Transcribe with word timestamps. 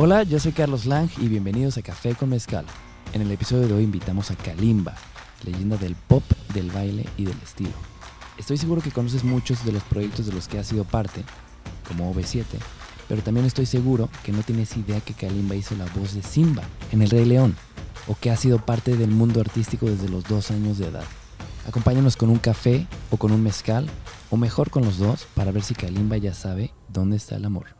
Hola, 0.00 0.22
yo 0.22 0.38
soy 0.38 0.52
Carlos 0.52 0.86
Lang 0.86 1.10
y 1.18 1.26
bienvenidos 1.26 1.76
a 1.76 1.82
Café 1.82 2.14
con 2.14 2.28
Mezcal. 2.28 2.64
En 3.12 3.20
el 3.20 3.32
episodio 3.32 3.66
de 3.66 3.74
hoy 3.74 3.82
invitamos 3.82 4.30
a 4.30 4.36
Kalimba, 4.36 4.94
leyenda 5.44 5.76
del 5.76 5.96
pop, 5.96 6.22
del 6.54 6.70
baile 6.70 7.04
y 7.16 7.24
del 7.24 7.36
estilo. 7.42 7.72
Estoy 8.38 8.58
seguro 8.58 8.80
que 8.80 8.92
conoces 8.92 9.24
muchos 9.24 9.64
de 9.64 9.72
los 9.72 9.82
proyectos 9.82 10.26
de 10.26 10.32
los 10.32 10.46
que 10.46 10.60
ha 10.60 10.62
sido 10.62 10.84
parte, 10.84 11.24
como 11.88 12.14
OV7, 12.14 12.44
pero 13.08 13.22
también 13.22 13.44
estoy 13.44 13.66
seguro 13.66 14.08
que 14.22 14.30
no 14.30 14.44
tienes 14.44 14.76
idea 14.76 15.00
que 15.00 15.14
Kalimba 15.14 15.56
hizo 15.56 15.74
la 15.74 15.86
voz 15.86 16.14
de 16.14 16.22
Simba 16.22 16.62
en 16.92 17.02
El 17.02 17.10
Rey 17.10 17.24
León, 17.24 17.56
o 18.06 18.14
que 18.14 18.30
ha 18.30 18.36
sido 18.36 18.64
parte 18.64 18.96
del 18.96 19.10
mundo 19.10 19.40
artístico 19.40 19.86
desde 19.86 20.08
los 20.08 20.22
dos 20.22 20.52
años 20.52 20.78
de 20.78 20.86
edad. 20.86 21.06
Acompáñanos 21.66 22.16
con 22.16 22.30
un 22.30 22.38
café 22.38 22.86
o 23.10 23.16
con 23.16 23.32
un 23.32 23.42
mezcal, 23.42 23.88
o 24.30 24.36
mejor 24.36 24.70
con 24.70 24.84
los 24.84 24.98
dos, 24.98 25.26
para 25.34 25.50
ver 25.50 25.64
si 25.64 25.74
Kalimba 25.74 26.18
ya 26.18 26.34
sabe 26.34 26.72
dónde 26.88 27.16
está 27.16 27.34
el 27.34 27.46
amor. 27.46 27.76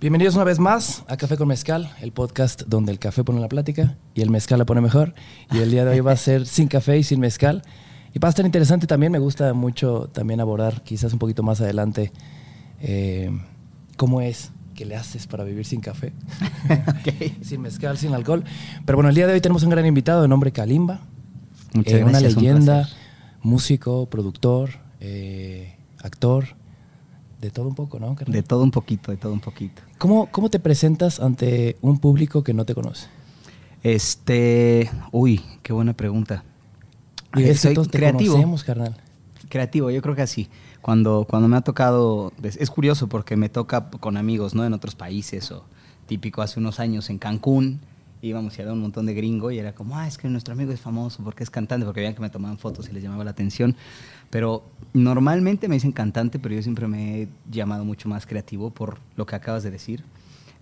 Bienvenidos 0.00 0.36
una 0.36 0.44
vez 0.44 0.60
más 0.60 1.02
a 1.08 1.16
Café 1.16 1.36
con 1.36 1.48
Mezcal, 1.48 1.90
el 2.00 2.12
podcast 2.12 2.62
donde 2.68 2.92
el 2.92 3.00
café 3.00 3.24
pone 3.24 3.40
la 3.40 3.48
plática 3.48 3.96
y 4.14 4.20
el 4.20 4.30
mezcal 4.30 4.60
la 4.60 4.64
pone 4.64 4.80
mejor. 4.80 5.12
Y 5.50 5.58
el 5.58 5.72
día 5.72 5.84
de 5.84 5.90
hoy 5.90 5.98
va 5.98 6.12
a 6.12 6.16
ser 6.16 6.46
sin 6.46 6.68
café 6.68 6.98
y 6.98 7.02
sin 7.02 7.18
mezcal. 7.18 7.62
Y 8.14 8.20
va 8.20 8.28
a 8.28 8.30
estar 8.30 8.46
interesante 8.46 8.86
también, 8.86 9.10
me 9.10 9.18
gusta 9.18 9.52
mucho 9.54 10.08
también 10.12 10.40
abordar 10.40 10.84
quizás 10.84 11.12
un 11.12 11.18
poquito 11.18 11.42
más 11.42 11.60
adelante 11.60 12.12
eh, 12.80 13.36
cómo 13.96 14.20
es 14.20 14.52
que 14.76 14.84
le 14.84 14.94
haces 14.94 15.26
para 15.26 15.42
vivir 15.42 15.64
sin 15.64 15.80
café, 15.80 16.12
sin 17.42 17.60
mezcal, 17.60 17.98
sin 17.98 18.14
alcohol. 18.14 18.44
Pero 18.86 18.98
bueno, 18.98 19.08
el 19.08 19.16
día 19.16 19.26
de 19.26 19.32
hoy 19.32 19.40
tenemos 19.40 19.64
un 19.64 19.70
gran 19.70 19.84
invitado 19.84 20.22
de 20.22 20.28
nombre 20.28 20.52
Kalimba, 20.52 21.00
eh, 21.84 22.04
una 22.04 22.20
leyenda, 22.20 22.88
músico, 23.42 24.08
productor, 24.08 24.70
eh, 25.00 25.76
actor, 26.00 26.54
de 27.40 27.50
todo 27.50 27.68
un 27.68 27.74
poco, 27.74 28.00
¿no? 28.00 28.16
De 28.26 28.42
todo 28.42 28.62
un 28.62 28.70
poquito, 28.70 29.10
de 29.10 29.16
todo 29.16 29.32
un 29.32 29.40
poquito. 29.40 29.82
¿Cómo, 29.98 30.28
¿Cómo 30.30 30.50
te 30.50 30.58
presentas 30.58 31.20
ante 31.20 31.76
un 31.80 31.98
público 31.98 32.42
que 32.42 32.52
no 32.52 32.64
te 32.64 32.74
conoce? 32.74 33.06
Este, 33.82 34.90
uy, 35.12 35.40
qué 35.62 35.72
buena 35.72 35.94
pregunta. 35.94 36.44
es 37.34 37.60
Soy 37.60 37.76
creativo. 37.86 38.32
Conocemos, 38.32 38.64
carnal. 38.64 38.96
Creativo, 39.48 39.90
yo 39.90 40.02
creo 40.02 40.16
que 40.16 40.22
así. 40.22 40.48
Cuando, 40.82 41.26
cuando 41.28 41.48
me 41.48 41.56
ha 41.56 41.60
tocado, 41.60 42.32
es 42.42 42.70
curioso 42.70 43.08
porque 43.08 43.36
me 43.36 43.48
toca 43.48 43.90
con 43.90 44.16
amigos, 44.16 44.54
¿no? 44.54 44.64
En 44.64 44.72
otros 44.72 44.94
países 44.94 45.50
o 45.50 45.64
típico 46.06 46.42
hace 46.42 46.58
unos 46.58 46.80
años 46.80 47.10
en 47.10 47.18
Cancún, 47.18 47.80
íbamos 48.22 48.58
y 48.58 48.62
había 48.62 48.72
un 48.72 48.80
montón 48.80 49.06
de 49.06 49.14
gringo 49.14 49.50
y 49.50 49.58
era 49.58 49.74
como, 49.74 49.96
ah, 49.96 50.06
es 50.08 50.18
que 50.18 50.28
nuestro 50.28 50.54
amigo 50.54 50.72
es 50.72 50.80
famoso 50.80 51.22
porque 51.22 51.44
es 51.44 51.50
cantante, 51.50 51.84
porque 51.84 52.00
veían 52.00 52.14
que 52.14 52.20
me 52.20 52.30
tomaban 52.30 52.58
fotos 52.58 52.88
y 52.88 52.92
les 52.92 53.02
llamaba 53.02 53.24
la 53.24 53.30
atención. 53.30 53.76
Pero 54.30 54.64
normalmente 54.92 55.68
me 55.68 55.76
dicen 55.76 55.92
cantante, 55.92 56.38
pero 56.38 56.54
yo 56.54 56.62
siempre 56.62 56.86
me 56.86 57.22
he 57.22 57.28
llamado 57.50 57.84
mucho 57.84 58.08
más 58.08 58.26
creativo 58.26 58.70
por 58.70 58.98
lo 59.16 59.26
que 59.26 59.36
acabas 59.36 59.62
de 59.62 59.70
decir. 59.70 60.04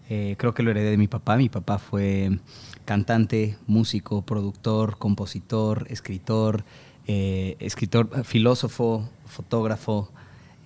Eh, 0.09 0.37
creo 0.39 0.55
que 0.55 0.63
lo 0.63 0.71
heredé 0.71 0.91
de 0.91 0.99
mi 0.99 1.09
papá. 1.09 1.37
Mi 1.37 1.49
papá 1.49 1.79
fue 1.79 2.39
cantante, 2.85 3.57
músico, 3.67 4.23
productor, 4.23 4.99
compositor, 4.99 5.87
escritor, 5.91 6.65
eh, 7.07 7.57
escritor, 7.59 8.25
filósofo, 8.25 9.09
fotógrafo. 9.27 10.11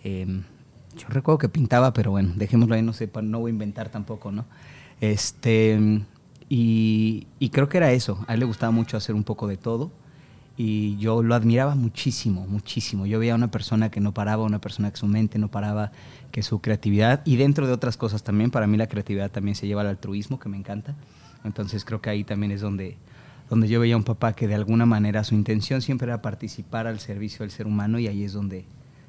Em, 0.05 0.43
yo 0.97 1.07
recuerdo 1.09 1.39
que 1.39 1.49
pintaba, 1.49 1.93
pero 1.93 2.11
bueno, 2.11 2.33
dejémoslo 2.37 2.75
ahí, 2.75 2.83
no 2.83 2.93
sé, 2.93 3.11
no 3.23 3.41
voy 3.41 3.51
a 3.51 3.53
inventar 3.55 3.89
tampoco, 3.91 4.31
¿no? 4.33 4.45
Este, 5.01 5.79
y, 6.51 7.27
y 7.39 7.49
creo 7.51 7.69
que 7.69 7.79
era 7.79 7.93
eso. 7.93 8.23
A 8.27 8.35
él 8.35 8.41
le 8.41 8.47
gustaba 8.47 8.73
mucho 8.73 8.97
hacer 8.97 9.15
un 9.15 9.25
poco 9.25 9.47
de 9.47 9.57
todo 9.57 9.91
y 10.63 10.99
yo 10.99 11.23
lo 11.23 11.35
admiraba 11.35 11.75
muchísimo, 11.75 12.47
muchísimo. 12.47 13.07
Yo 13.07 13.19
veía 13.19 13.33
a 13.33 13.37
una 13.37 13.51
persona 13.51 13.91
que 13.91 13.99
no 13.99 14.13
paraba, 14.13 14.45
una 14.45 14.61
persona 14.61 14.91
que 14.91 14.99
su 14.99 15.07
mente 15.07 15.39
no 15.39 15.49
paraba, 15.49 15.91
que 16.33 16.43
su 16.43 16.61
creatividad, 16.61 17.23
y 17.25 17.37
dentro 17.37 17.67
de 17.67 17.73
otras 17.73 17.97
cosas 17.97 18.23
también, 18.23 18.51
para 18.51 18.67
mí 18.67 18.77
la 18.77 18.87
creatividad 18.87 19.31
también 19.31 19.55
se 19.55 19.67
lleva 19.67 19.81
al 19.81 19.87
altruismo, 19.87 20.39
que 20.39 20.51
me 20.51 20.59
encanta. 20.59 20.97
Entonces 21.45 21.87
creo 21.87 22.03
que 22.03 22.11
ahí 22.11 22.25
también 22.25 22.53
es 22.53 22.61
donde, 22.61 22.99
donde 23.49 23.69
yo 23.69 23.81
veía 23.81 23.95
a 23.95 23.97
un 23.97 24.05
papá 24.05 24.35
que 24.35 24.49
de 24.49 24.55
alguna 24.55 24.85
manera 24.85 25.25
su 25.25 25.35
intención 25.35 25.81
siempre 25.81 26.09
era 26.09 26.21
participar 26.21 26.87
al 26.87 27.01
servicio 27.01 27.39
del 27.39 27.53
ser 27.53 27.67
humano 27.67 27.99
y 27.99 28.07
ahí 28.07 28.23
es 28.23 28.35
donde, 28.35 28.67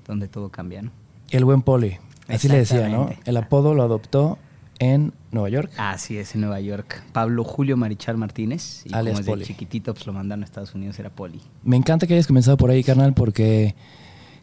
donde 0.07 0.29
todo 0.29 0.51
cambia, 0.51 0.83
¿no? 0.83 0.91
El 1.31 1.43
buen 1.43 1.63
poli, 1.63 1.97
así 2.29 2.47
le 2.47 2.59
decía, 2.59 2.87
¿no? 2.87 3.09
El 3.25 3.35
apodo 3.35 3.73
lo 3.73 3.83
adoptó 3.83 4.39
en 4.81 5.13
Nueva 5.31 5.47
York. 5.49 5.71
Así 5.77 6.17
es, 6.17 6.33
en 6.33 6.41
Nueva 6.41 6.59
York. 6.59 7.03
Pablo 7.13 7.43
Julio 7.43 7.77
Marichal 7.77 8.17
Martínez. 8.17 8.81
Y 8.83 8.89
como 8.89 9.03
desde 9.03 9.43
chiquitito 9.43 9.93
pues, 9.93 10.07
lo 10.07 10.11
mandaron 10.11 10.41
a 10.41 10.45
Estados 10.45 10.73
Unidos, 10.73 10.97
era 10.97 11.11
Poli. 11.11 11.39
Me 11.63 11.77
encanta 11.77 12.07
que 12.07 12.15
hayas 12.15 12.25
comenzado 12.25 12.57
por 12.57 12.71
ahí, 12.71 12.83
carnal, 12.83 13.13
porque 13.13 13.75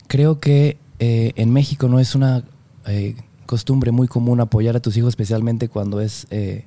creo 0.07 0.39
que 0.39 0.79
eh, 1.01 1.33
en 1.35 1.53
México 1.53 1.89
no 1.89 1.99
es 1.99 2.15
una 2.15 2.45
eh, 2.87 3.17
costumbre 3.47 3.91
muy 3.91 4.07
común 4.07 4.41
apoyar 4.41 4.77
a 4.77 4.81
tus 4.81 4.97
hijos, 4.97 5.09
especialmente 5.09 5.69
cuando 5.69 6.01
es 6.01 6.29
eh, 6.31 6.67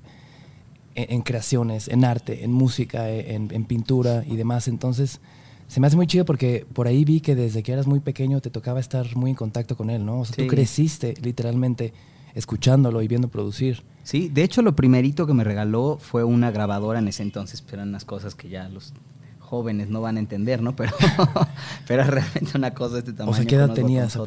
en, 0.96 1.22
creaciones, 1.22 1.88
en 1.88 2.04
arte, 2.04 2.44
en 2.44 2.52
música, 2.52 3.10
en, 3.10 3.64
pintura 3.64 4.26
y 4.28 4.36
demás. 4.36 4.68
Entonces, 4.68 5.22
se 5.68 5.80
me 5.80 5.88
hace 5.88 5.96
muy 5.96 6.08
chido 6.08 6.26
porque 6.26 6.66
por 6.74 6.88
ahí 6.88 7.06
vi 7.06 7.22
que 7.22 7.36
desde 7.36 7.64
que 7.64 7.72
eras 7.72 7.88
muy 7.88 8.02
pequeño 8.02 8.42
te 8.42 8.50
tocaba 8.50 8.82
estar 8.82 9.16
muy 9.16 9.30
en 9.30 9.38
contacto 9.38 9.78
con 9.78 9.90
él, 9.90 10.06
¿no? 10.06 10.20
O 10.20 10.26
sea, 10.26 10.36
tú 10.36 10.48
creciste 10.48 11.14
literalmente 11.22 11.94
escuchándolo 12.36 13.02
y 13.02 13.08
viendo 13.08 13.28
producir. 13.28 13.84
Sí, 14.04 14.30
de 14.30 14.44
hecho 14.44 14.62
lo 14.62 14.76
primerito 14.76 15.28
que 15.28 15.34
me 15.34 15.44
regaló 15.44 15.98
fue 16.02 16.24
una 16.24 16.52
grabadora 16.52 17.00
en 17.00 17.08
ese 17.08 17.24
entonces, 17.24 17.62
pero 17.62 17.78
eran 17.78 17.90
unas 17.90 18.06
cosas 18.06 18.36
que 18.36 18.50
ya 18.50 18.68
los 18.70 18.94
jóvenes 19.40 19.90
no 19.90 20.00
van 20.02 20.16
a 20.16 20.20
entender, 20.20 20.62
¿no? 20.62 20.76
Pero, 20.76 20.94
pero 21.88 22.04
realmente 22.06 22.52
una 22.56 22.74
cosa 22.74 22.94
de 22.96 23.00
este 23.00 23.14
tamaño. 23.14 23.32
O 23.32 23.36
sea, 23.36 23.46
¿qué 23.46 23.56
edad 23.56 23.74
tenías 23.74 24.18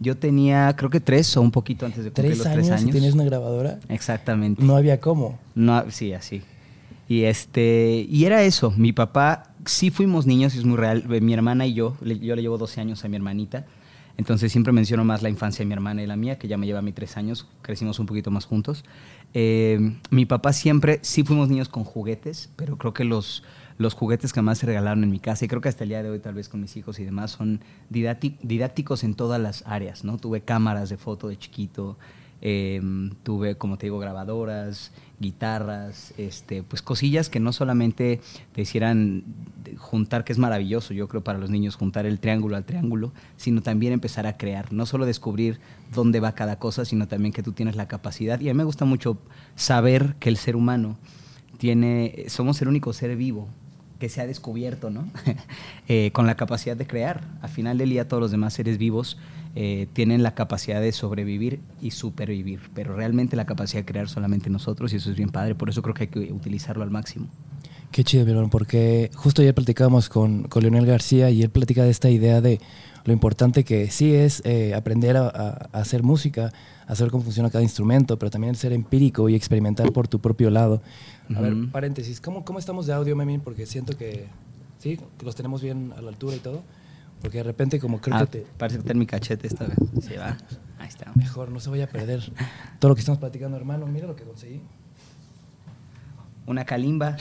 Yo 0.00 0.16
tenía, 0.16 0.74
creo 0.76 0.90
que 0.90 1.00
tres 1.00 1.36
o 1.36 1.42
un 1.42 1.50
poquito 1.50 1.86
antes 1.86 2.04
de 2.04 2.12
cumplir 2.12 2.36
los 2.36 2.50
tres 2.50 2.70
años. 2.70 2.90
¿Tienes 2.90 3.14
una 3.14 3.24
grabadora? 3.24 3.80
Exactamente. 3.88 4.62
No 4.62 4.76
había 4.76 5.00
cómo. 5.00 5.38
No, 5.54 5.90
sí, 5.90 6.12
así. 6.12 6.42
Y 7.08 7.24
este, 7.24 8.06
y 8.08 8.24
era 8.24 8.42
eso. 8.44 8.70
Mi 8.76 8.92
papá, 8.92 9.54
sí 9.66 9.90
fuimos 9.90 10.24
niños, 10.24 10.54
y 10.54 10.58
es 10.58 10.64
muy 10.64 10.76
real. 10.76 11.04
Mi 11.08 11.34
hermana 11.34 11.66
y 11.66 11.74
yo, 11.74 11.96
yo 12.00 12.36
le 12.36 12.42
llevo 12.42 12.56
12 12.56 12.80
años 12.80 13.04
a 13.04 13.08
mi 13.08 13.16
hermanita. 13.16 13.66
Entonces 14.16 14.52
siempre 14.52 14.72
menciono 14.72 15.04
más 15.04 15.22
la 15.22 15.28
infancia 15.28 15.64
de 15.64 15.66
mi 15.66 15.74
hermana 15.74 16.02
y 16.02 16.06
la 16.06 16.16
mía, 16.16 16.38
que 16.38 16.48
ya 16.48 16.56
me 16.56 16.66
lleva 16.66 16.78
a 16.78 16.82
mí 16.82 16.92
tres 16.92 17.16
años, 17.16 17.48
crecimos 17.62 17.98
un 17.98 18.06
poquito 18.06 18.30
más 18.30 18.44
juntos. 18.44 18.84
Eh, 19.34 19.96
mi 20.10 20.24
papá 20.24 20.52
siempre, 20.52 21.00
sí 21.02 21.24
fuimos 21.24 21.48
niños 21.48 21.68
con 21.68 21.84
juguetes, 21.84 22.50
pero 22.56 22.78
creo 22.78 22.94
que 22.94 23.04
los, 23.04 23.42
los 23.76 23.94
juguetes 23.94 24.32
que 24.32 24.42
más 24.42 24.58
se 24.58 24.66
regalaron 24.66 25.02
en 25.02 25.10
mi 25.10 25.18
casa, 25.18 25.44
y 25.44 25.48
creo 25.48 25.60
que 25.60 25.68
hasta 25.68 25.82
el 25.82 25.90
día 25.90 26.02
de 26.02 26.10
hoy 26.10 26.20
tal 26.20 26.34
vez 26.34 26.48
con 26.48 26.60
mis 26.60 26.76
hijos 26.76 27.00
y 27.00 27.04
demás, 27.04 27.32
son 27.32 27.60
didácticos 27.90 29.02
en 29.02 29.14
todas 29.14 29.40
las 29.40 29.64
áreas, 29.66 30.04
¿no? 30.04 30.16
Tuve 30.18 30.42
cámaras 30.42 30.90
de 30.90 30.96
foto 30.96 31.28
de 31.28 31.36
chiquito, 31.36 31.98
Em, 32.46 33.10
tuve, 33.22 33.56
como 33.56 33.78
te 33.78 33.86
digo, 33.86 33.98
grabadoras, 33.98 34.92
guitarras, 35.24 36.14
este, 36.18 36.62
pues 36.62 36.82
cosillas 36.82 37.28
que 37.28 37.40
no 37.40 37.52
solamente 37.52 38.20
te 38.52 38.62
hicieran 38.62 39.24
juntar, 39.78 40.24
que 40.24 40.32
es 40.32 40.38
maravilloso, 40.38 40.94
yo 40.94 41.08
creo, 41.08 41.24
para 41.24 41.38
los 41.38 41.50
niños, 41.50 41.74
juntar 41.74 42.06
el 42.06 42.20
triángulo 42.20 42.56
al 42.56 42.64
triángulo, 42.64 43.12
sino 43.36 43.62
también 43.62 43.92
empezar 43.92 44.26
a 44.26 44.36
crear, 44.36 44.72
no 44.72 44.86
solo 44.86 45.06
descubrir 45.06 45.58
dónde 45.92 46.20
va 46.20 46.32
cada 46.32 46.58
cosa, 46.58 46.84
sino 46.84 47.08
también 47.08 47.32
que 47.32 47.42
tú 47.42 47.52
tienes 47.52 47.74
la 47.74 47.88
capacidad. 47.88 48.40
Y 48.40 48.48
a 48.48 48.54
mí 48.54 48.58
me 48.58 48.64
gusta 48.64 48.84
mucho 48.84 49.18
saber 49.56 50.16
que 50.20 50.28
el 50.28 50.36
ser 50.36 50.54
humano 50.54 50.96
tiene, 51.58 52.26
somos 52.28 52.60
el 52.62 52.68
único 52.68 52.92
ser 52.92 53.16
vivo 53.16 53.48
que 53.98 54.08
se 54.08 54.20
ha 54.20 54.26
descubierto, 54.26 54.90
¿no? 54.90 55.08
Eh, 55.86 56.12
con 56.12 56.26
la 56.26 56.34
capacidad 56.34 56.76
de 56.78 56.86
crear. 56.86 57.20
Al 57.42 57.50
final 57.50 57.76
del 57.76 57.90
día, 57.90 58.08
todos 58.08 58.18
los 58.18 58.30
demás 58.30 58.54
seres 58.54 58.78
vivos 58.78 59.18
eh, 59.54 59.86
tienen 59.92 60.22
la 60.22 60.34
capacidad 60.34 60.80
de 60.80 60.90
sobrevivir 60.92 61.60
y 61.82 61.90
supervivir, 61.90 62.60
pero 62.74 62.96
realmente 62.96 63.36
la 63.36 63.44
capacidad 63.44 63.82
de 63.82 63.84
crear 63.84 64.08
solamente 64.08 64.48
nosotros 64.48 64.94
y 64.94 64.96
eso 64.96 65.10
es 65.10 65.16
bien 65.16 65.28
padre, 65.28 65.54
por 65.54 65.68
eso 65.68 65.82
creo 65.82 65.94
que 65.94 66.04
hay 66.04 66.08
que 66.08 66.32
utilizarlo 66.32 66.82
al 66.82 66.90
máximo. 66.90 67.26
Qué 67.92 68.02
chido, 68.02 68.24
Verón, 68.24 68.48
porque 68.48 69.10
justo 69.14 69.42
ayer 69.42 69.54
platicábamos 69.54 70.08
con, 70.08 70.44
con 70.44 70.62
Leonel 70.62 70.86
García 70.86 71.30
y 71.30 71.42
él 71.42 71.50
platica 71.50 71.84
de 71.84 71.90
esta 71.90 72.08
idea 72.08 72.40
de 72.40 72.60
lo 73.04 73.12
importante 73.12 73.64
que 73.64 73.90
sí 73.90 74.14
es 74.14 74.42
eh, 74.44 74.74
aprender 74.74 75.16
a, 75.16 75.28
hacer 75.72 76.02
música, 76.02 76.52
a 76.86 76.94
saber 76.94 77.10
cómo 77.10 77.22
funciona 77.22 77.50
cada 77.50 77.62
instrumento, 77.62 78.18
pero 78.18 78.30
también 78.30 78.54
ser 78.54 78.72
empírico 78.72 79.28
y 79.28 79.34
experimentar 79.34 79.92
por 79.92 80.08
tu 80.08 80.20
propio 80.20 80.50
lado. 80.50 80.82
A 81.34 81.40
ver, 81.40 81.54
paréntesis, 81.72 82.20
¿cómo, 82.20 82.44
¿cómo 82.44 82.58
estamos 82.58 82.86
de 82.86 82.92
audio, 82.92 83.16
Memín? 83.16 83.40
Porque 83.40 83.64
siento 83.66 83.96
que 83.96 84.26
sí, 84.78 84.98
los 85.22 85.34
tenemos 85.34 85.62
bien 85.62 85.92
a 85.96 86.02
la 86.02 86.10
altura 86.10 86.36
y 86.36 86.40
todo. 86.40 86.62
Porque 87.22 87.38
de 87.38 87.44
repente 87.44 87.80
como 87.80 88.00
creo 88.00 88.16
ah, 88.16 88.20
que 88.20 88.26
te... 88.26 88.46
Parece 88.58 88.76
que 88.76 88.80
está 88.80 88.92
en 88.92 88.98
mi 88.98 89.06
cachete 89.06 89.46
esta 89.46 89.66
vez. 89.66 89.78
Sí, 90.02 90.14
va. 90.16 90.36
Ahí 90.78 90.88
está. 90.88 91.10
Mejor, 91.14 91.50
no 91.50 91.60
se 91.60 91.70
vaya 91.70 91.84
a 91.84 91.86
perder 91.86 92.20
todo 92.78 92.90
lo 92.90 92.94
que 92.94 93.00
estamos 93.00 93.18
platicando, 93.18 93.56
hermano. 93.56 93.86
Mira 93.86 94.06
lo 94.06 94.14
que 94.14 94.24
conseguí. 94.24 94.60
Una 96.46 96.66
calimba. 96.66 97.16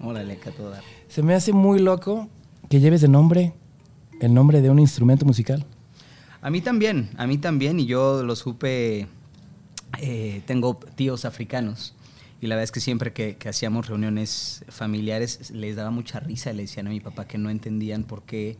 Órale, 0.00 0.38
que 0.38 0.52
todo 0.52 0.72
Se 1.08 1.22
me 1.22 1.34
hace 1.34 1.52
muy 1.52 1.80
loco 1.80 2.28
que 2.68 2.78
lleves 2.78 3.00
de 3.00 3.08
nombre 3.08 3.52
el 4.20 4.32
nombre 4.32 4.62
de 4.62 4.70
un 4.70 4.78
instrumento 4.78 5.24
musical. 5.24 5.64
A 6.42 6.50
mí 6.50 6.60
también, 6.60 7.10
a 7.16 7.26
mí 7.26 7.38
también. 7.38 7.80
Y 7.80 7.86
yo 7.86 8.22
lo 8.22 8.36
supe... 8.36 9.08
Eh, 9.98 10.42
tengo 10.46 10.76
tíos 10.94 11.24
africanos. 11.24 11.94
Y 12.40 12.46
la 12.46 12.54
verdad 12.54 12.64
es 12.64 12.72
que 12.72 12.80
siempre 12.80 13.12
que, 13.12 13.36
que, 13.36 13.48
hacíamos 13.48 13.88
reuniones 13.88 14.64
familiares 14.68 15.50
les 15.50 15.76
daba 15.76 15.90
mucha 15.90 16.20
risa. 16.20 16.52
Le 16.52 16.62
decían 16.62 16.86
a 16.86 16.90
mi 16.90 17.00
papá 17.00 17.26
que 17.26 17.36
no 17.36 17.50
entendían 17.50 18.04
por 18.04 18.22
qué 18.22 18.56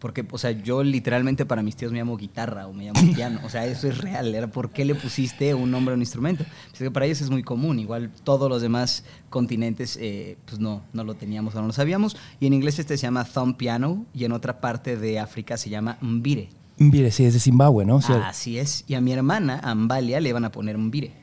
Porque, 0.00 0.26
o 0.28 0.38
sea, 0.38 0.50
yo 0.50 0.82
literalmente 0.82 1.46
para 1.46 1.62
mis 1.62 1.76
tíos 1.76 1.92
me 1.92 1.98
llamo 1.98 2.16
guitarra 2.16 2.66
o 2.66 2.72
me 2.72 2.86
llamo 2.86 3.00
piano. 3.14 3.40
O 3.44 3.48
sea, 3.48 3.66
eso 3.66 3.86
es 3.86 3.98
real. 3.98 4.34
Era 4.34 4.48
por 4.48 4.70
qué 4.70 4.84
le 4.84 4.96
pusiste 4.96 5.54
un 5.54 5.70
nombre 5.70 5.92
a 5.92 5.94
un 5.94 6.02
instrumento. 6.02 6.44
Así 6.72 6.82
que 6.82 6.90
para 6.90 7.06
ellos 7.06 7.20
es 7.20 7.30
muy 7.30 7.44
común. 7.44 7.78
Igual 7.78 8.10
todos 8.24 8.48
los 8.48 8.62
demás 8.62 9.04
continentes, 9.28 9.96
eh, 10.00 10.36
pues 10.46 10.58
no, 10.58 10.82
no 10.92 11.04
lo 11.04 11.14
teníamos 11.14 11.54
o 11.54 11.60
no 11.60 11.68
lo 11.68 11.72
sabíamos. 11.72 12.16
Y 12.40 12.46
en 12.46 12.54
inglés 12.54 12.80
este 12.80 12.96
se 12.96 13.02
llama 13.02 13.24
thumb 13.24 13.56
piano 13.56 14.06
y 14.12 14.24
en 14.24 14.32
otra 14.32 14.60
parte 14.60 14.96
de 14.96 15.20
África 15.20 15.56
se 15.56 15.70
llama 15.70 15.98
mbire. 16.00 16.48
Mbire, 16.78 17.10
sí, 17.12 17.26
es 17.26 17.34
de 17.34 17.40
Zimbabue, 17.40 17.84
¿no? 17.84 18.00
Sí. 18.00 18.12
Así 18.12 18.58
es. 18.58 18.84
Y 18.88 18.94
a 18.94 19.02
mi 19.02 19.12
hermana, 19.12 19.60
a 19.62 19.72
Ambalia, 19.72 20.18
le 20.18 20.32
van 20.32 20.46
a 20.46 20.50
poner 20.50 20.78
mbire. 20.78 21.19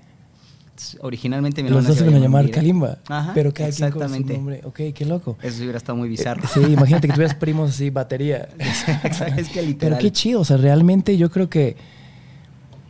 Originalmente 1.01 1.63
mi 1.63 1.69
Los 1.69 1.88
dos 1.88 1.97
se 1.97 2.06
a 2.06 2.09
llamar. 2.09 2.50
Kalimba. 2.50 3.00
Ajá, 3.07 3.31
pero 3.33 3.53
cada 3.53 3.69
quien 3.69 3.91
con 3.91 4.00
su 4.00 4.06
exactamente. 4.06 4.33
nombre. 4.33 4.62
Ok, 4.63 4.79
qué 4.94 5.06
loco. 5.06 5.38
Eso 5.41 5.62
hubiera 5.62 5.77
estado 5.77 5.97
muy 5.97 6.09
bizarro. 6.09 6.47
Sí, 6.47 6.59
imagínate 6.62 7.07
que 7.07 7.13
tuvieras 7.13 7.35
primos 7.39 7.71
así, 7.71 7.89
batería. 7.89 8.50
es 8.57 9.50
que 9.50 9.53
Pero 9.56 9.68
literal. 9.68 10.00
qué 10.00 10.12
chido, 10.12 10.41
o 10.41 10.45
sea, 10.45 10.57
realmente 10.57 11.18
yo 11.18 11.29
creo 11.29 11.50
que, 11.50 11.75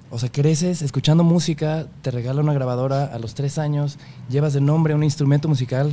o 0.09 0.19
sea, 0.19 0.31
creces 0.31 0.81
escuchando 0.81 1.23
música, 1.23 1.87
te 2.01 2.11
regala 2.11 2.41
una 2.41 2.53
grabadora 2.53 3.05
a 3.05 3.19
los 3.19 3.33
tres 3.33 3.57
años, 3.57 3.97
llevas 4.29 4.53
de 4.53 4.61
nombre 4.61 4.93
un 4.95 5.03
instrumento 5.03 5.47
musical, 5.47 5.91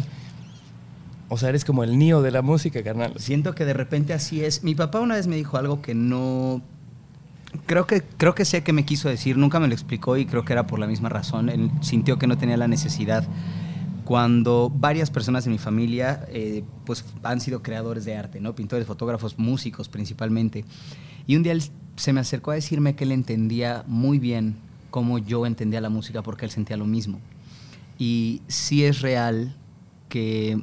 o 1.29 1.37
sea, 1.38 1.49
eres 1.49 1.64
como 1.64 1.85
el 1.85 1.99
nío 1.99 2.23
de 2.23 2.31
la 2.31 2.43
música, 2.43 2.82
carnal. 2.82 3.14
Siento 3.17 3.55
que 3.55 3.64
de 3.64 3.73
repente 3.73 4.12
así 4.12 4.44
es. 4.44 4.62
Mi 4.62 4.75
papá 4.75 5.00
una 5.00 5.17
vez 5.17 5.26
me 5.26 5.37
dijo 5.37 5.56
algo 5.56 5.81
que 5.82 5.94
no. 5.94 6.62
Creo 7.67 7.87
que, 7.87 8.03
creo 8.03 8.35
que 8.35 8.45
sé 8.45 8.62
que 8.62 8.73
me 8.73 8.85
quiso 8.85 9.09
decir, 9.09 9.37
nunca 9.37 9.61
me 9.61 9.69
lo 9.69 9.75
explicó 9.75 10.17
y 10.17 10.27
creo 10.27 10.45
que 10.45 10.53
era 10.53 10.67
por 10.67 10.79
la 10.79 10.87
misma 10.87 11.09
razón. 11.09 11.49
Él 11.49 11.71
sintió 11.81 12.19
que 12.19 12.27
no 12.27 12.37
tenía 12.37 12.56
la 12.56 12.69
necesidad. 12.69 13.27
Cuando 14.05 14.71
varias 14.75 15.11
personas 15.11 15.45
de 15.45 15.51
mi 15.51 15.59
familia 15.59 16.27
eh, 16.29 16.62
pues, 16.85 17.05
han 17.23 17.41
sido 17.41 17.62
creadores 17.62 18.05
de 18.05 18.17
arte, 18.17 18.41
¿no? 18.41 18.55
pintores, 18.55 18.87
fotógrafos, 18.87 19.39
músicos 19.39 19.89
principalmente. 19.89 20.65
Y 21.27 21.37
un 21.37 21.43
día 21.43 21.53
él 21.53 21.62
se 21.97 22.12
me 22.12 22.21
acercó 22.21 22.51
a 22.51 22.55
decirme 22.55 22.97
que 22.97 23.05
él 23.05 23.12
entendía 23.12 23.85
muy 23.87 24.19
bien 24.19 24.56
cómo 24.91 25.19
yo 25.19 25.47
entendía 25.47 25.81
la 25.81 25.89
música 25.89 26.23
porque 26.23 26.45
él 26.45 26.51
sentía 26.51 26.77
lo 26.77 26.87
mismo. 26.87 27.19
Y 27.99 28.43
sí 28.49 28.85
es 28.85 29.01
real 29.01 29.56
que 30.09 30.61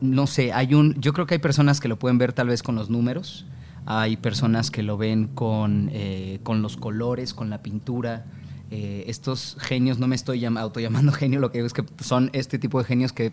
no 0.00 0.26
sé, 0.26 0.52
hay 0.52 0.74
un, 0.74 0.94
yo 1.00 1.12
creo 1.12 1.26
que 1.26 1.34
hay 1.34 1.40
personas 1.40 1.80
que 1.80 1.88
lo 1.88 1.98
pueden 1.98 2.18
ver 2.18 2.32
tal 2.32 2.48
vez 2.48 2.62
con 2.62 2.74
los 2.74 2.90
números, 2.90 3.46
hay 3.86 4.16
personas 4.16 4.70
que 4.70 4.82
lo 4.82 4.96
ven 4.96 5.28
con, 5.28 5.90
eh, 5.92 6.40
con 6.42 6.62
los 6.62 6.76
colores, 6.76 7.34
con 7.34 7.50
la 7.50 7.62
pintura. 7.62 8.24
Eh, 8.70 9.04
estos 9.08 9.56
genios, 9.60 9.98
no 9.98 10.06
me 10.08 10.16
estoy 10.16 10.40
llam- 10.40 10.58
autollamando 10.58 11.12
genio, 11.20 11.40
lo 11.40 11.50
que 11.50 11.58
digo 11.58 11.66
es 11.66 11.72
que 11.74 11.84
son 12.02 12.30
este 12.32 12.58
tipo 12.58 12.78
de 12.78 12.84
genios 12.84 13.12
que, 13.12 13.32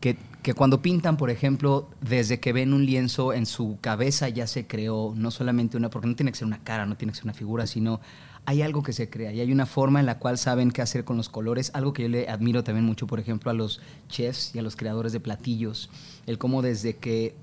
que, 0.00 0.16
que 0.42 0.54
cuando 0.54 0.82
pintan, 0.82 1.16
por 1.16 1.30
ejemplo, 1.30 1.88
desde 2.00 2.40
que 2.40 2.52
ven 2.52 2.72
un 2.72 2.84
lienzo 2.84 3.32
en 3.32 3.46
su 3.46 3.78
cabeza 3.80 4.28
ya 4.28 4.46
se 4.46 4.66
creó 4.66 5.14
no 5.16 5.30
solamente 5.30 5.76
una, 5.76 5.90
porque 5.90 6.08
no 6.08 6.16
tiene 6.16 6.32
que 6.32 6.38
ser 6.38 6.46
una 6.46 6.62
cara, 6.62 6.86
no 6.86 6.96
tiene 6.96 7.12
que 7.12 7.16
ser 7.16 7.24
una 7.24 7.34
figura, 7.34 7.66
sino 7.66 8.00
hay 8.44 8.62
algo 8.62 8.82
que 8.82 8.92
se 8.92 9.10
crea 9.10 9.32
y 9.32 9.40
hay 9.40 9.52
una 9.52 9.66
forma 9.66 10.00
en 10.00 10.06
la 10.06 10.18
cual 10.18 10.38
saben 10.38 10.70
qué 10.70 10.82
hacer 10.82 11.04
con 11.04 11.16
los 11.16 11.28
colores, 11.28 11.70
algo 11.74 11.92
que 11.92 12.02
yo 12.02 12.08
le 12.08 12.28
admiro 12.28 12.64
también 12.64 12.84
mucho, 12.84 13.06
por 13.06 13.20
ejemplo, 13.20 13.50
a 13.50 13.54
los 13.54 13.80
chefs 14.08 14.54
y 14.54 14.58
a 14.58 14.62
los 14.62 14.74
creadores 14.74 15.12
de 15.12 15.20
platillos, 15.20 15.90
el 16.26 16.38
cómo 16.38 16.62
desde 16.62 16.96
que, 16.96 17.34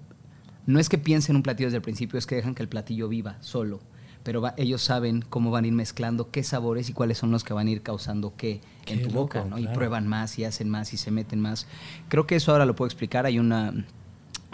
no 0.65 0.79
es 0.79 0.89
que 0.89 0.97
piensen 0.97 1.35
un 1.35 1.44
platillo 1.44 1.67
desde 1.67 1.77
el 1.77 1.81
principio, 1.83 2.17
es 2.19 2.25
que 2.25 2.35
dejan 2.35 2.56
que 2.56 2.63
el 2.63 2.69
platillo 2.69 3.07
viva 3.07 3.38
solo, 3.41 3.79
pero 4.23 4.41
va- 4.41 4.53
ellos 4.57 4.81
saben 4.81 5.21
cómo 5.29 5.51
van 5.51 5.63
a 5.65 5.67
ir 5.67 5.73
mezclando 5.73 6.31
qué 6.31 6.44
sabores 6.44 6.89
y 6.89 6.94
cuáles 6.94 7.17
son 7.19 7.31
los 7.31 7.44
que 7.44 7.53
van 7.53 7.67
a 7.67 7.71
ir 7.71 7.81
causando 7.83 8.33
qué, 8.35 8.62
en 8.88 8.97
Qué 8.97 9.03
tu 9.03 9.09
boca, 9.12 9.45
¿no? 9.45 9.59
Y 9.59 9.67
prueban 9.73 10.07
más 10.07 10.39
y 10.39 10.45
hacen 10.45 10.69
más 10.69 10.94
y 10.94 10.97
se 10.97 11.12
meten 11.12 11.39
más. 11.39 11.67
Creo 12.09 12.25
que 12.25 12.35
eso 12.38 12.51
ahora 12.51 12.65
lo 12.65 12.75
puedo 12.75 12.88
explicar, 12.88 13.25
hay 13.25 13.38
una, 13.39 13.73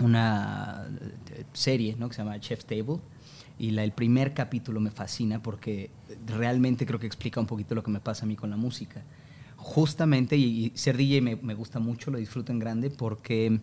una 0.04 0.88
eh, 1.32 1.44
serie, 1.54 1.96
¿no? 1.98 2.10
Que 2.10 2.16
se 2.16 2.22
llama 2.24 2.40
Chef 2.40 2.66
Table. 2.66 2.98
Y 3.60 3.72
la, 3.72 3.84
el 3.84 3.92
primer 3.92 4.34
capítulo 4.34 4.80
me 4.80 4.90
fascina 4.90 5.42
porque 5.42 5.92
realmente 6.26 6.86
creo 6.86 7.00
que 7.00 7.06
explica 7.06 7.40
un 7.40 7.46
poquito 7.46 7.76
lo 7.76 7.84
que 7.84 7.92
me 7.92 8.00
pasa 8.00 8.26
a 8.26 8.28
mí 8.28 8.36
con 8.36 8.50
la 8.50 8.58
música. 8.58 9.04
Justamente, 9.58 10.36
y, 10.36 10.66
y 10.66 10.72
ser 10.78 10.98
DJ 10.98 11.22
me, 11.22 11.36
me 11.36 11.54
gusta 11.54 11.80
mucho, 11.80 12.10
lo 12.10 12.18
disfruto 12.18 12.52
en 12.52 12.58
grande 12.60 12.90
porque 12.90 13.60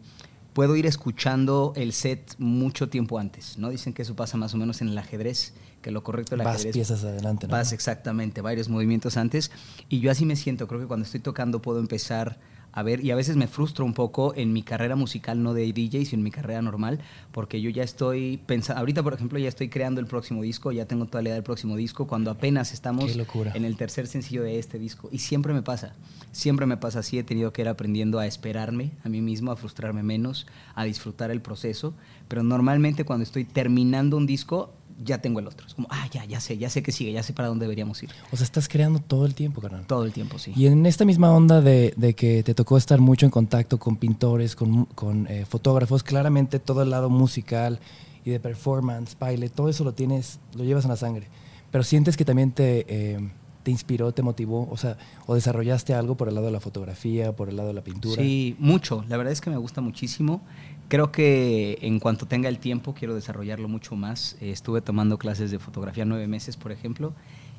puedo 0.58 0.74
ir 0.74 0.86
escuchando 0.86 1.72
el 1.76 1.92
set 1.92 2.34
mucho 2.38 2.88
tiempo 2.88 3.20
antes, 3.20 3.58
¿no? 3.58 3.70
Dicen 3.70 3.92
que 3.92 4.02
eso 4.02 4.16
pasa 4.16 4.36
más 4.36 4.54
o 4.54 4.56
menos 4.56 4.82
en 4.82 4.88
el 4.88 4.98
ajedrez, 4.98 5.52
que 5.82 5.92
lo 5.92 6.02
correcto 6.02 6.34
del 6.34 6.44
Vas 6.44 6.56
ajedrez 6.56 6.74
piezas 6.74 7.04
adelante, 7.04 7.46
¿no? 7.46 7.52
Vas 7.52 7.72
exactamente, 7.72 8.40
varios 8.40 8.68
movimientos 8.68 9.16
antes. 9.16 9.52
Y 9.88 10.00
yo 10.00 10.10
así 10.10 10.26
me 10.26 10.34
siento, 10.34 10.66
creo 10.66 10.80
que 10.80 10.88
cuando 10.88 11.06
estoy 11.06 11.20
tocando 11.20 11.62
puedo 11.62 11.78
empezar 11.78 12.40
a 12.72 12.82
ver, 12.82 13.04
y 13.04 13.10
a 13.10 13.16
veces 13.16 13.36
me 13.36 13.46
frustro 13.46 13.84
un 13.84 13.94
poco 13.94 14.34
en 14.36 14.52
mi 14.52 14.62
carrera 14.62 14.96
musical, 14.96 15.42
no 15.42 15.54
de 15.54 15.72
DJ, 15.72 16.04
sino 16.04 16.20
en 16.20 16.24
mi 16.24 16.30
carrera 16.30 16.62
normal, 16.62 17.00
porque 17.32 17.60
yo 17.60 17.70
ya 17.70 17.82
estoy 17.82 18.38
pensando, 18.46 18.80
ahorita 18.80 19.02
por 19.02 19.14
ejemplo 19.14 19.38
ya 19.38 19.48
estoy 19.48 19.68
creando 19.68 20.00
el 20.00 20.06
próximo 20.06 20.42
disco, 20.42 20.70
ya 20.72 20.86
tengo 20.86 21.06
toda 21.06 21.22
la 21.22 21.30
idea 21.30 21.34
del 21.34 21.44
próximo 21.44 21.76
disco, 21.76 22.06
cuando 22.06 22.30
apenas 22.30 22.72
estamos 22.72 23.16
en 23.54 23.64
el 23.64 23.76
tercer 23.76 24.06
sencillo 24.06 24.42
de 24.42 24.58
este 24.58 24.78
disco. 24.78 25.08
Y 25.10 25.18
siempre 25.18 25.52
me 25.54 25.62
pasa, 25.62 25.94
siempre 26.32 26.66
me 26.66 26.76
pasa 26.76 27.00
así, 27.00 27.18
he 27.18 27.24
tenido 27.24 27.52
que 27.52 27.62
ir 27.62 27.68
aprendiendo 27.68 28.18
a 28.18 28.26
esperarme 28.26 28.92
a 29.04 29.08
mí 29.08 29.20
mismo, 29.20 29.50
a 29.50 29.56
frustrarme 29.56 30.02
menos, 30.02 30.46
a 30.74 30.84
disfrutar 30.84 31.30
el 31.30 31.40
proceso, 31.40 31.94
pero 32.28 32.42
normalmente 32.42 33.04
cuando 33.04 33.22
estoy 33.22 33.44
terminando 33.44 34.16
un 34.16 34.26
disco, 34.26 34.72
ya 35.02 35.18
tengo 35.18 35.40
el 35.40 35.46
otro. 35.46 35.66
Es 35.66 35.74
como, 35.74 35.88
ah, 35.90 36.06
ya, 36.10 36.24
ya 36.24 36.40
sé, 36.40 36.58
ya 36.58 36.70
sé 36.70 36.82
que 36.82 36.92
sigue, 36.92 37.12
ya 37.12 37.22
sé 37.22 37.32
para 37.32 37.48
dónde 37.48 37.64
deberíamos 37.64 38.02
ir. 38.02 38.10
O 38.32 38.36
sea, 38.36 38.44
estás 38.44 38.68
creando 38.68 38.98
todo 39.00 39.26
el 39.26 39.34
tiempo, 39.34 39.60
carnal. 39.60 39.86
Todo 39.86 40.04
el 40.04 40.12
tiempo, 40.12 40.38
sí. 40.38 40.52
Y 40.56 40.66
en 40.66 40.86
esta 40.86 41.04
misma 41.04 41.30
onda 41.32 41.60
de, 41.60 41.94
de 41.96 42.14
que 42.14 42.42
te 42.42 42.54
tocó 42.54 42.76
estar 42.76 43.00
mucho 43.00 43.26
en 43.26 43.30
contacto 43.30 43.78
con 43.78 43.96
pintores, 43.96 44.56
con, 44.56 44.86
con, 44.86 45.26
eh, 45.28 45.44
fotógrafos, 45.46 46.02
claramente 46.02 46.58
todo 46.58 46.82
el 46.82 46.90
lado 46.90 47.10
musical 47.10 47.80
y 48.24 48.30
de 48.30 48.40
performance, 48.40 49.16
baile, 49.18 49.48
todo 49.48 49.68
eso 49.68 49.84
lo 49.84 49.94
tienes, 49.94 50.40
lo 50.54 50.64
llevas 50.64 50.84
en 50.84 50.90
la 50.90 50.96
sangre. 50.96 51.28
Pero 51.70 51.84
sientes 51.84 52.16
que 52.16 52.24
también 52.24 52.52
te, 52.52 52.84
eh, 52.88 53.30
te 53.62 53.70
inspiró, 53.70 54.12
te 54.12 54.22
motivó, 54.22 54.68
o 54.70 54.76
sea, 54.76 54.96
o 55.26 55.34
desarrollaste 55.34 55.94
algo 55.94 56.16
por 56.16 56.28
el 56.28 56.34
lado 56.34 56.46
de 56.46 56.52
la 56.52 56.60
fotografía, 56.60 57.36
por 57.36 57.48
el 57.50 57.56
lado 57.56 57.68
de 57.68 57.74
la 57.74 57.84
pintura. 57.84 58.22
Sí, 58.22 58.56
mucho. 58.58 59.04
La 59.08 59.16
verdad 59.16 59.32
es 59.32 59.40
que 59.40 59.50
me 59.50 59.58
gusta 59.58 59.80
muchísimo. 59.80 60.40
Creo 60.88 61.12
que 61.12 61.78
en 61.82 62.00
cuanto 62.00 62.26
tenga 62.26 62.48
el 62.48 62.58
tiempo 62.58 62.94
quiero 62.94 63.14
desarrollarlo 63.14 63.68
mucho 63.68 63.94
más. 63.94 64.36
Eh, 64.40 64.50
estuve 64.50 64.80
tomando 64.80 65.18
clases 65.18 65.50
de 65.50 65.58
fotografía 65.58 66.04
nueve 66.04 66.26
meses, 66.26 66.56
por 66.56 66.72
ejemplo, 66.72 67.12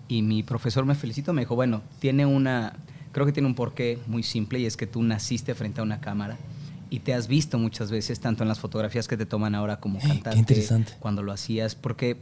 y 0.07 0.23
mi 0.23 0.41
profesor 0.43 0.85
me 0.85 0.95
felicitó. 0.95 1.31
Me 1.33 1.43
dijo, 1.43 1.55
bueno, 1.55 1.81
tiene 1.99 2.25
una, 2.25 2.73
creo 3.11 3.25
que 3.25 3.31
tiene 3.31 3.47
un 3.47 3.55
porqué 3.55 3.99
muy 4.07 4.23
simple 4.23 4.59
y 4.59 4.65
es 4.65 4.77
que 4.77 4.87
tú 4.87 5.03
naciste 5.03 5.53
frente 5.53 5.79
a 5.79 5.83
una 5.83 6.01
cámara 6.01 6.37
y 6.89 6.99
te 7.01 7.13
has 7.13 7.27
visto 7.27 7.59
muchas 7.59 7.91
veces, 7.91 8.19
tanto 8.19 8.43
en 8.43 8.49
las 8.49 8.59
fotografías 8.59 9.07
que 9.07 9.15
te 9.15 9.25
toman 9.25 9.53
ahora 9.53 9.79
como 9.79 9.99
qué 9.99 10.07
cantante, 10.07 10.39
interesante. 10.39 10.93
cuando 10.99 11.21
lo 11.21 11.31
hacías, 11.31 11.75
porque 11.75 12.17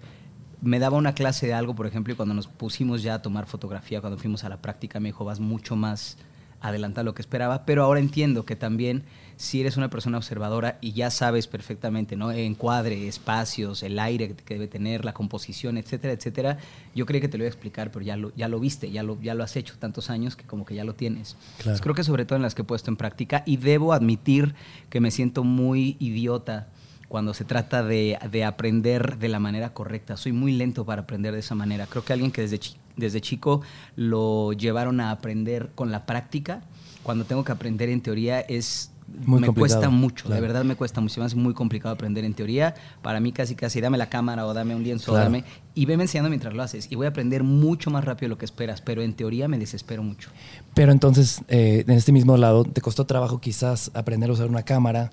me 0.62 0.80
daba 0.80 0.98
una 0.98 1.13
clase 1.13 1.48
de 1.48 1.54
algo, 1.54 1.75
por 1.75 1.88
ejemplo, 1.88 2.13
y 2.13 2.18
cuando 2.18 2.33
nos 2.33 2.48
pusimos 2.48 3.01
ya 3.01 3.15
a 3.15 3.21
tomar 3.21 3.45
fotografía, 3.45 4.01
cuando 4.01 4.19
fuimos 4.19 4.44
a 4.44 4.50
la 4.50 4.57
práctica, 4.57 5.00
me 5.00 5.09
dijo, 5.09 5.24
vas 5.24 5.39
mucho 5.39 5.75
más 5.75 6.18
adelantado 6.59 7.04
de 7.04 7.06
lo 7.06 7.14
que 7.14 7.21
esperaba, 7.21 7.66
pero 7.66 7.83
ahora 7.83 7.99
entiendo 7.99 8.45
que 8.45 8.56
también 8.56 9.04
si 9.37 9.61
eres 9.61 9.77
una 9.77 9.89
persona 9.89 10.17
observadora 10.17 10.79
y 10.81 10.94
ya 10.94 11.11
sabes 11.11 11.45
perfectamente, 11.45 12.15
¿no? 12.15 12.31
Encuadre, 12.31 13.07
espacios, 13.07 13.83
el 13.83 13.99
aire 13.99 14.33
que 14.33 14.56
debe 14.56 14.67
tener, 14.67 15.06
la 15.06 15.13
composición, 15.13 15.77
etcétera, 15.77 16.11
etcétera. 16.13 16.57
Yo 16.95 17.06
creí 17.06 17.21
que 17.21 17.27
te 17.27 17.37
lo 17.37 17.44
iba 17.44 17.47
a 17.47 17.53
explicar, 17.53 17.91
pero 17.91 18.03
ya 18.03 18.17
lo, 18.17 18.33
ya 18.35 18.47
lo 18.47 18.59
viste, 18.59 18.89
ya 18.89 19.03
lo, 19.03 19.21
ya 19.21 19.35
lo 19.35 19.44
has 19.44 19.56
hecho 19.56 19.75
tantos 19.77 20.09
años 20.09 20.35
que 20.35 20.44
como 20.44 20.65
que 20.65 20.73
ya 20.73 20.83
lo 20.83 20.95
tienes. 20.95 21.35
Claro. 21.35 21.51
Entonces, 21.59 21.81
creo 21.81 21.94
que 21.94 22.03
sobre 22.03 22.25
todo 22.25 22.37
en 22.37 22.41
las 22.41 22.56
que 22.56 22.63
he 22.63 22.65
puesto 22.65 22.89
en 22.89 22.97
práctica 22.97 23.44
y 23.45 23.57
debo 23.57 23.94
admitir 23.94 24.56
que 24.89 24.99
me 24.99 25.11
siento 25.11 25.44
muy 25.44 25.97
idiota 25.99 26.67
cuando 27.07 27.35
se 27.35 27.45
trata 27.45 27.83
de, 27.83 28.17
de 28.31 28.44
aprender 28.44 29.17
de 29.19 29.29
la 29.29 29.39
manera 29.39 29.71
correcta. 29.71 30.17
Soy 30.17 30.31
muy 30.31 30.51
lento 30.53 30.83
para 30.83 31.03
aprender 31.03 31.33
de 31.33 31.39
esa 31.41 31.53
manera. 31.53 31.85
Creo 31.85 32.03
que 32.03 32.11
alguien 32.11 32.31
que 32.31 32.41
desde, 32.41 32.57
chi- 32.57 32.75
desde 32.95 33.21
chico 33.21 33.61
lo 33.95 34.51
llevaron 34.53 34.99
a 34.99 35.11
aprender 35.11 35.69
con 35.75 35.91
la 35.91 36.07
práctica, 36.07 36.63
cuando 37.03 37.23
tengo 37.23 37.44
que 37.44 37.51
aprender 37.51 37.89
en 37.89 38.01
teoría 38.01 38.39
es... 38.39 38.91
Muy 39.26 39.42
me 39.42 39.47
complicado, 39.47 39.80
cuesta 39.81 39.90
mucho, 39.90 40.30
de 40.30 40.40
verdad 40.40 40.64
me 40.64 40.76
cuesta 40.76 41.02
mucho, 41.02 41.19
me 41.19 41.26
hace 41.26 41.36
muy 41.36 41.54
complicado 41.54 41.94
aprender 41.95 42.24
en 42.24 42.33
teoría. 42.33 42.76
Para 43.02 43.19
mí 43.19 43.31
casi 43.31 43.56
casi 43.56 43.81
dame 43.81 43.97
la 43.97 44.09
cámara 44.09 44.45
o 44.45 44.54
dame 44.54 44.76
un 44.76 44.83
lienzo, 44.83 45.12
Claro. 45.12 45.26
dame 45.26 45.44
y 45.74 45.86
veme 45.86 46.04
enseñando 46.04 46.30
mientras 46.30 46.54
lo 46.54 46.62
haces 46.64 46.88
y 46.92 46.95
voy 46.95 47.06
a 47.07 47.09
aprender 47.09 47.44
mucho 47.44 47.90
más 47.90 48.06
rápido 48.06 48.28
de 48.28 48.30
lo 48.30 48.38
que 48.38 48.45
esperas, 48.45 48.81
pero 48.81 49.02
en 49.02 49.14
teoría 49.14 49.47
me 49.47 49.57
desespero 49.57 50.04
mucho. 50.04 50.30
Pero 50.74 50.92
entonces, 50.92 51.42
eh, 51.47 51.83
en 51.88 51.94
este 51.95 52.12
mismo 52.12 52.38
lado, 52.38 52.64
te 52.64 52.81
costó 52.81 53.06
trabajo 53.06 53.40
quizás 53.42 53.92
aprender 53.94 54.30
a 54.30 54.33
usar 54.33 54.47
una 54.47 54.64
cámara, 54.64 55.12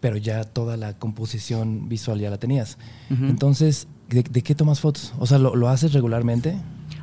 pero 0.00 0.16
ya 0.16 0.44
toda 0.44 0.76
la 0.76 0.96
composición 0.98 1.88
visual 1.88 2.20
ya 2.20 2.30
la 2.30 2.38
tenías. 2.38 2.78
Entonces, 3.10 3.88
¿de, 4.08 4.22
de 4.22 4.42
qué 4.42 4.54
tomas 4.54 4.80
fotos? 4.80 5.12
O 5.18 5.26
sea, 5.26 5.38
¿lo, 5.38 5.56
lo 5.56 5.68
haces 5.68 5.92
regularmente? 5.92 6.56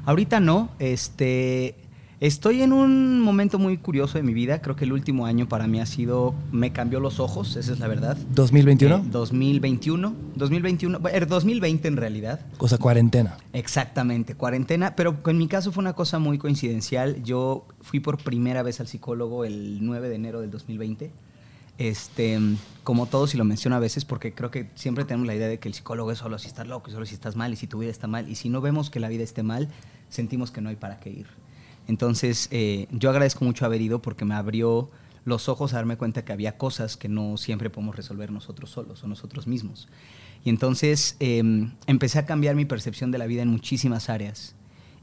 Ahorita 0.05 0.39
no, 0.39 0.69
este, 0.79 1.75
estoy 2.19 2.61
en 2.61 2.73
un 2.73 3.21
momento 3.21 3.59
muy 3.59 3.77
curioso 3.77 4.17
de 4.17 4.23
mi 4.23 4.33
vida. 4.33 4.61
Creo 4.61 4.75
que 4.75 4.85
el 4.85 4.93
último 4.93 5.25
año 5.25 5.47
para 5.47 5.67
mí 5.67 5.79
ha 5.79 5.85
sido, 5.85 6.33
me 6.51 6.71
cambió 6.71 6.99
los 6.99 7.19
ojos, 7.19 7.55
esa 7.55 7.73
es 7.73 7.79
la 7.79 7.87
verdad. 7.87 8.17
¿2021? 8.33 8.99
Eh, 8.99 9.09
2021, 9.09 10.15
2021, 10.35 10.99
bueno, 10.99 11.17
er, 11.17 11.27
2020 11.27 11.87
en 11.87 11.97
realidad. 11.97 12.39
O 12.57 12.67
sea, 12.67 12.77
cuarentena. 12.77 13.37
Exactamente, 13.53 14.35
cuarentena, 14.35 14.95
pero 14.95 15.17
en 15.25 15.37
mi 15.37 15.47
caso 15.47 15.71
fue 15.71 15.81
una 15.81 15.93
cosa 15.93 16.19
muy 16.19 16.37
coincidencial. 16.37 17.23
Yo 17.23 17.65
fui 17.81 17.99
por 17.99 18.17
primera 18.17 18.63
vez 18.63 18.79
al 18.79 18.87
psicólogo 18.87 19.45
el 19.45 19.85
9 19.85 20.09
de 20.09 20.15
enero 20.15 20.41
del 20.41 20.51
2020. 20.51 21.11
Este, 21.77 22.39
como 22.85 23.05
todos, 23.05 23.33
y 23.33 23.37
lo 23.37 23.43
menciono 23.43 23.75
a 23.75 23.79
veces, 23.79 24.05
porque 24.05 24.33
creo 24.33 24.49
que 24.49 24.69
siempre 24.75 25.03
tenemos 25.03 25.27
la 25.27 25.35
idea 25.35 25.47
de 25.47 25.59
que 25.59 25.67
el 25.67 25.73
psicólogo 25.73 26.09
es 26.11 26.19
solo 26.19 26.39
si 26.39 26.47
estás 26.47 26.65
loco, 26.67 26.89
solo 26.89 27.05
si 27.05 27.13
estás 27.13 27.35
mal, 27.35 27.51
y 27.51 27.57
si 27.57 27.67
tu 27.67 27.79
vida 27.79 27.91
está 27.91 28.07
mal. 28.07 28.29
Y 28.29 28.35
si 28.35 28.47
no 28.47 28.61
vemos 28.61 28.89
que 28.89 29.01
la 29.01 29.09
vida 29.09 29.23
esté 29.23 29.43
mal, 29.43 29.67
sentimos 30.07 30.51
que 30.51 30.61
no 30.61 30.69
hay 30.69 30.77
para 30.77 30.99
qué 30.99 31.09
ir. 31.09 31.27
Entonces, 31.87 32.47
eh, 32.51 32.87
yo 32.91 33.09
agradezco 33.09 33.45
mucho 33.45 33.65
haber 33.65 33.81
ido 33.81 34.01
porque 34.01 34.25
me 34.25 34.35
abrió 34.35 34.89
los 35.25 35.49
ojos 35.49 35.73
a 35.73 35.77
darme 35.77 35.97
cuenta 35.97 36.23
que 36.23 36.31
había 36.31 36.57
cosas 36.57 36.97
que 36.97 37.09
no 37.09 37.37
siempre 37.37 37.69
podemos 37.69 37.95
resolver 37.95 38.31
nosotros 38.31 38.69
solos 38.69 39.03
o 39.03 39.07
nosotros 39.07 39.47
mismos. 39.47 39.87
Y 40.43 40.49
entonces 40.49 41.17
em, 41.19 41.71
empecé 41.87 42.19
a 42.19 42.25
cambiar 42.25 42.55
mi 42.55 42.65
percepción 42.65 43.11
de 43.11 43.17
la 43.17 43.25
vida 43.25 43.41
en 43.41 43.49
muchísimas 43.49 44.09
áreas 44.09 44.55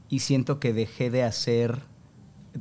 y 0.09 0.19
siento 0.19 0.59
que 0.59 0.71
dejé 0.71 1.09
de 1.09 1.23
hacer, 1.23 1.79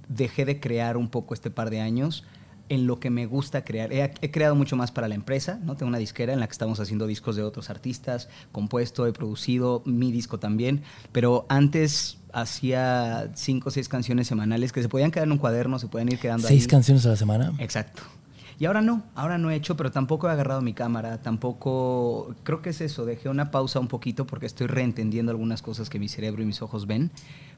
dejé 0.08 0.44
de 0.44 0.58
crear 0.58 0.96
un 0.96 1.08
poco 1.08 1.34
este 1.34 1.50
par 1.50 1.70
de 1.70 1.80
años 1.80 2.24
en 2.72 2.86
lo 2.86 2.98
que 2.98 3.10
me 3.10 3.26
gusta 3.26 3.64
crear. 3.64 3.92
He, 3.92 4.14
he, 4.22 4.30
creado 4.30 4.54
mucho 4.54 4.76
más 4.76 4.90
para 4.90 5.06
la 5.06 5.14
empresa, 5.14 5.60
¿no? 5.62 5.76
Tengo 5.76 5.88
una 5.90 5.98
disquera 5.98 6.32
en 6.32 6.40
la 6.40 6.46
que 6.46 6.52
estamos 6.52 6.80
haciendo 6.80 7.06
discos 7.06 7.36
de 7.36 7.42
otros 7.42 7.68
artistas, 7.68 8.30
compuesto, 8.50 9.06
he 9.06 9.12
producido 9.12 9.82
mi 9.84 10.10
disco 10.10 10.38
también, 10.38 10.82
pero 11.12 11.44
antes 11.50 12.16
hacía 12.32 13.30
cinco 13.34 13.68
o 13.68 13.72
seis 13.72 13.90
canciones 13.90 14.26
semanales 14.26 14.72
que 14.72 14.80
se 14.80 14.88
podían 14.88 15.10
quedar 15.10 15.26
en 15.26 15.32
un 15.32 15.38
cuaderno, 15.38 15.78
se 15.78 15.88
pueden 15.88 16.08
ir 16.10 16.18
quedando 16.18 16.48
¿Seis 16.48 16.66
canciones 16.66 17.04
a 17.04 17.10
la 17.10 17.16
semana? 17.16 17.52
Exacto. 17.58 18.02
Y 18.58 18.64
ahora 18.64 18.80
no, 18.80 19.02
ahora 19.14 19.36
no 19.36 19.50
he 19.50 19.54
hecho, 19.54 19.76
pero 19.76 19.90
tampoco 19.90 20.28
he 20.28 20.30
agarrado 20.30 20.62
mi 20.62 20.72
cámara, 20.72 21.20
tampoco, 21.20 22.34
creo 22.42 22.62
que 22.62 22.70
es 22.70 22.80
eso, 22.80 23.04
dejé 23.04 23.28
una 23.28 23.50
pausa 23.50 23.80
un 23.80 23.88
poquito 23.88 24.26
porque 24.26 24.46
estoy 24.46 24.66
reentendiendo 24.66 25.30
algunas 25.30 25.60
cosas 25.60 25.90
que 25.90 25.98
mi 25.98 26.08
cerebro 26.08 26.42
y 26.42 26.46
mis 26.46 26.62
ojos 26.62 26.86
ven, 26.86 27.10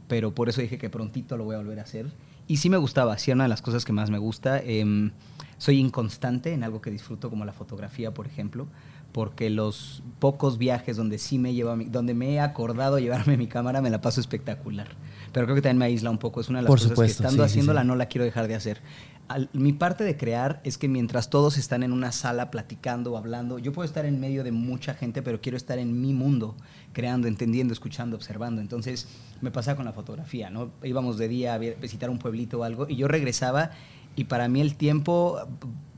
pero 0.08 0.34
por 0.34 0.48
eso 0.48 0.60
dije 0.60 0.76
que 0.76 0.90
prontito 0.90 1.36
lo 1.36 1.44
voy 1.44 1.54
a 1.54 1.58
volver 1.58 1.78
a 1.78 1.82
hacer. 1.82 2.06
Y 2.46 2.58
sí 2.58 2.68
me 2.68 2.76
gustaba, 2.76 3.16
sí 3.18 3.30
era 3.30 3.36
una 3.36 3.44
de 3.44 3.48
las 3.48 3.62
cosas 3.62 3.84
que 3.84 3.92
más 3.92 4.10
me 4.10 4.18
gusta. 4.18 4.58
Eh, 4.58 5.10
soy 5.58 5.78
inconstante 5.78 6.52
en 6.52 6.64
algo 6.64 6.80
que 6.80 6.90
disfruto 6.90 7.30
como 7.30 7.44
la 7.44 7.52
fotografía, 7.52 8.12
por 8.12 8.26
ejemplo, 8.26 8.66
porque 9.12 9.48
los 9.48 10.02
pocos 10.18 10.58
viajes 10.58 10.96
donde 10.96 11.18
sí 11.18 11.38
me 11.38 11.54
lleva, 11.54 11.76
donde 11.86 12.14
me 12.14 12.34
he 12.34 12.40
acordado 12.40 12.98
llevarme 12.98 13.36
mi 13.36 13.46
cámara, 13.46 13.80
me 13.80 13.88
la 13.88 14.00
paso 14.00 14.20
espectacular. 14.20 14.88
Pero 15.32 15.46
creo 15.46 15.54
que 15.54 15.62
también 15.62 15.78
me 15.78 15.84
aísla 15.86 16.10
un 16.10 16.18
poco, 16.18 16.40
es 16.40 16.48
una 16.48 16.58
de 16.58 16.64
las 16.64 16.68
por 16.68 16.78
cosas 16.78 16.90
supuesto, 16.90 17.22
que 17.22 17.26
estando 17.26 17.44
sí, 17.44 17.50
haciéndola 17.50 17.80
sí, 17.80 17.84
sí. 17.84 17.88
no 17.88 17.96
la 17.96 18.06
quiero 18.06 18.24
dejar 18.24 18.48
de 18.48 18.56
hacer. 18.56 18.82
Al, 19.28 19.48
mi 19.52 19.72
parte 19.72 20.04
de 20.04 20.16
crear 20.16 20.60
es 20.64 20.76
que 20.76 20.88
mientras 20.88 21.30
todos 21.30 21.56
están 21.56 21.82
en 21.82 21.92
una 21.92 22.12
sala 22.12 22.50
platicando 22.50 23.12
o 23.12 23.16
hablando, 23.16 23.58
yo 23.58 23.72
puedo 23.72 23.86
estar 23.86 24.04
en 24.04 24.20
medio 24.20 24.44
de 24.44 24.52
mucha 24.52 24.94
gente, 24.94 25.22
pero 25.22 25.40
quiero 25.40 25.56
estar 25.56 25.78
en 25.78 26.00
mi 26.00 26.12
mundo, 26.12 26.56
creando, 26.94 27.28
entendiendo, 27.28 27.74
escuchando, 27.74 28.16
observando. 28.16 28.62
Entonces 28.62 29.06
me 29.42 29.50
pasaba 29.50 29.76
con 29.76 29.84
la 29.84 29.92
fotografía, 29.92 30.48
¿no? 30.48 30.70
Íbamos 30.82 31.18
de 31.18 31.28
día 31.28 31.52
a 31.54 31.58
visitar 31.58 32.08
un 32.08 32.18
pueblito 32.18 32.60
o 32.60 32.64
algo 32.64 32.86
y 32.88 32.96
yo 32.96 33.06
regresaba 33.08 33.72
y 34.16 34.24
para 34.24 34.48
mí 34.48 34.60
el 34.62 34.76
tiempo 34.76 35.38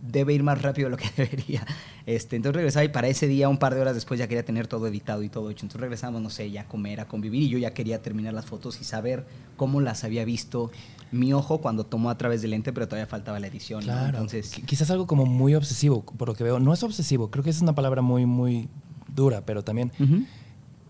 debe 0.02 0.32
ir 0.32 0.42
más 0.42 0.62
rápido 0.62 0.86
de 0.86 0.90
lo 0.90 0.96
que 0.96 1.08
debería. 1.16 1.64
Este, 2.06 2.36
entonces 2.36 2.56
regresaba 2.56 2.84
y 2.84 2.88
para 2.88 3.08
ese 3.08 3.26
día, 3.26 3.48
un 3.48 3.58
par 3.58 3.74
de 3.74 3.80
horas 3.80 3.94
después, 3.94 4.18
ya 4.18 4.28
quería 4.28 4.44
tener 4.44 4.66
todo 4.68 4.86
editado 4.86 5.22
y 5.22 5.28
todo 5.28 5.50
hecho. 5.50 5.64
Entonces 5.66 5.80
regresamos, 5.80 6.22
no 6.22 6.30
sé, 6.30 6.50
ya 6.50 6.62
a 6.62 6.68
comer, 6.68 7.00
a 7.00 7.08
convivir 7.08 7.42
y 7.42 7.48
yo 7.48 7.58
ya 7.58 7.74
quería 7.74 8.00
terminar 8.02 8.32
las 8.32 8.46
fotos 8.46 8.80
y 8.80 8.84
saber 8.84 9.26
cómo 9.56 9.80
las 9.80 10.04
había 10.04 10.24
visto 10.24 10.70
mi 11.12 11.32
ojo 11.32 11.60
cuando 11.60 11.84
tomó 11.84 12.10
a 12.10 12.16
través 12.18 12.42
del 12.42 12.52
lente, 12.52 12.72
pero 12.72 12.86
todavía 12.88 13.06
faltaba 13.06 13.38
la 13.40 13.48
edición. 13.48 13.82
Claro. 13.82 14.02
¿no? 14.02 14.08
Entonces, 14.08 14.56
Qu- 14.56 14.64
Quizás 14.64 14.90
algo 14.90 15.06
como 15.06 15.26
muy 15.26 15.54
obsesivo, 15.54 16.04
por 16.04 16.28
lo 16.28 16.34
que 16.34 16.44
veo. 16.44 16.58
No 16.60 16.72
es 16.72 16.82
obsesivo, 16.82 17.30
creo 17.30 17.42
que 17.44 17.50
esa 17.50 17.58
es 17.58 17.62
una 17.62 17.74
palabra 17.74 18.02
muy, 18.02 18.24
muy 18.26 18.68
dura, 19.14 19.44
pero 19.44 19.62
también. 19.64 19.90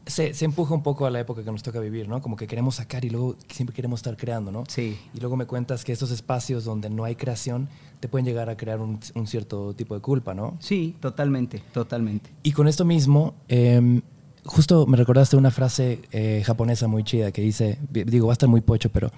Se, 0.06 0.32
se 0.34 0.44
empuja 0.44 0.72
un 0.74 0.82
poco 0.82 1.04
a 1.06 1.10
la 1.10 1.18
época 1.20 1.42
que 1.42 1.50
nos 1.50 1.62
toca 1.62 1.80
vivir, 1.80 2.08
¿no? 2.08 2.22
Como 2.22 2.36
que 2.36 2.46
queremos 2.46 2.76
sacar 2.76 3.04
y 3.04 3.10
luego 3.10 3.36
siempre 3.48 3.74
queremos 3.74 3.98
estar 4.00 4.16
creando, 4.16 4.52
¿no? 4.52 4.64
Sí. 4.68 4.96
Y 5.12 5.20
luego 5.20 5.36
me 5.36 5.46
cuentas 5.46 5.84
que 5.84 5.92
estos 5.92 6.10
espacios 6.12 6.64
donde 6.64 6.88
no 6.90 7.04
hay 7.04 7.16
creación 7.16 7.68
te 8.00 8.08
pueden 8.08 8.24
llegar 8.24 8.48
a 8.48 8.56
crear 8.56 8.80
un, 8.80 9.00
un 9.14 9.26
cierto 9.26 9.74
tipo 9.74 9.94
de 9.94 10.00
culpa, 10.00 10.32
¿no? 10.34 10.56
Sí, 10.60 10.94
totalmente, 11.00 11.60
totalmente. 11.72 12.30
Y 12.42 12.52
con 12.52 12.68
esto 12.68 12.84
mismo, 12.84 13.34
eh, 13.48 14.00
justo 14.44 14.86
me 14.86 14.96
recordaste 14.96 15.36
una 15.36 15.50
frase 15.50 16.00
eh, 16.12 16.42
japonesa 16.46 16.86
muy 16.86 17.02
chida 17.02 17.32
que 17.32 17.42
dice, 17.42 17.78
di- 17.90 18.04
digo, 18.04 18.28
va 18.28 18.32
a 18.32 18.34
estar 18.34 18.48
muy 18.48 18.60
pocho, 18.60 18.90
pero 18.90 19.10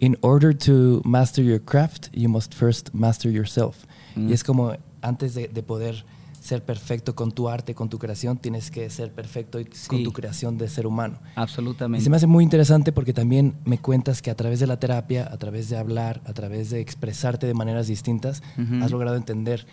in 0.00 0.18
order 0.22 0.56
to 0.56 1.00
master 1.04 1.44
your 1.44 1.62
craft, 1.62 2.08
you 2.12 2.28
must 2.28 2.52
first 2.54 2.90
master 2.92 3.30
yourself. 3.30 3.84
Mm. 4.16 4.30
Y 4.30 4.32
es 4.32 4.42
como 4.42 4.72
antes 5.00 5.34
de, 5.34 5.46
de 5.48 5.62
poder 5.62 6.04
ser 6.44 6.62
perfecto 6.62 7.14
con 7.14 7.32
tu 7.32 7.48
arte, 7.48 7.74
con 7.74 7.88
tu 7.88 7.98
creación, 7.98 8.36
tienes 8.36 8.70
que 8.70 8.90
ser 8.90 9.10
perfecto 9.12 9.58
y- 9.58 9.64
con 9.64 9.98
Sí. 9.98 10.04
tu 10.04 10.12
creación 10.12 10.58
de 10.58 10.68
ser 10.68 10.86
humano. 10.86 11.16
Y 11.24 11.40
Absolutamente. 11.40 12.04
se 12.04 12.10
me 12.10 12.16
hace 12.16 12.26
muy 12.26 12.44
interesante 12.44 12.92
porque 12.92 13.14
también 13.14 13.54
me 13.64 13.78
cuentas 13.78 14.20
que 14.20 14.30
a 14.30 14.34
través 14.34 14.60
de 14.60 14.66
la 14.66 14.78
terapia, 14.78 15.26
a 15.32 15.38
través 15.38 15.70
de 15.70 15.78
hablar, 15.78 16.20
a 16.26 16.34
través 16.34 16.68
de 16.68 16.80
expresarte 16.80 17.46
de 17.46 17.54
maneras 17.54 17.86
distintas, 17.86 18.42
Ujú. 18.58 18.84
has 18.84 18.90
logrado 18.90 19.16
entender 19.16 19.66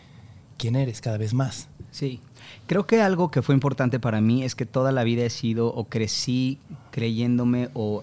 quién 0.57 0.77
eres 0.77 1.01
cada 1.01 1.17
vez 1.17 1.33
más. 1.33 1.67
Sí, 1.91 2.21
creo 2.67 2.87
que 2.87 3.01
algo 3.01 3.31
que 3.31 3.41
fue 3.41 3.53
importante 3.53 3.99
para 3.99 4.21
mí 4.21 4.43
es 4.43 4.55
que 4.55 4.65
toda 4.65 4.93
la 4.93 5.03
vida 5.03 5.25
he 5.25 5.29
sido 5.29 5.67
o 5.75 5.89
crecí 5.89 6.57
creyéndome 6.91 7.67
o 7.73 8.01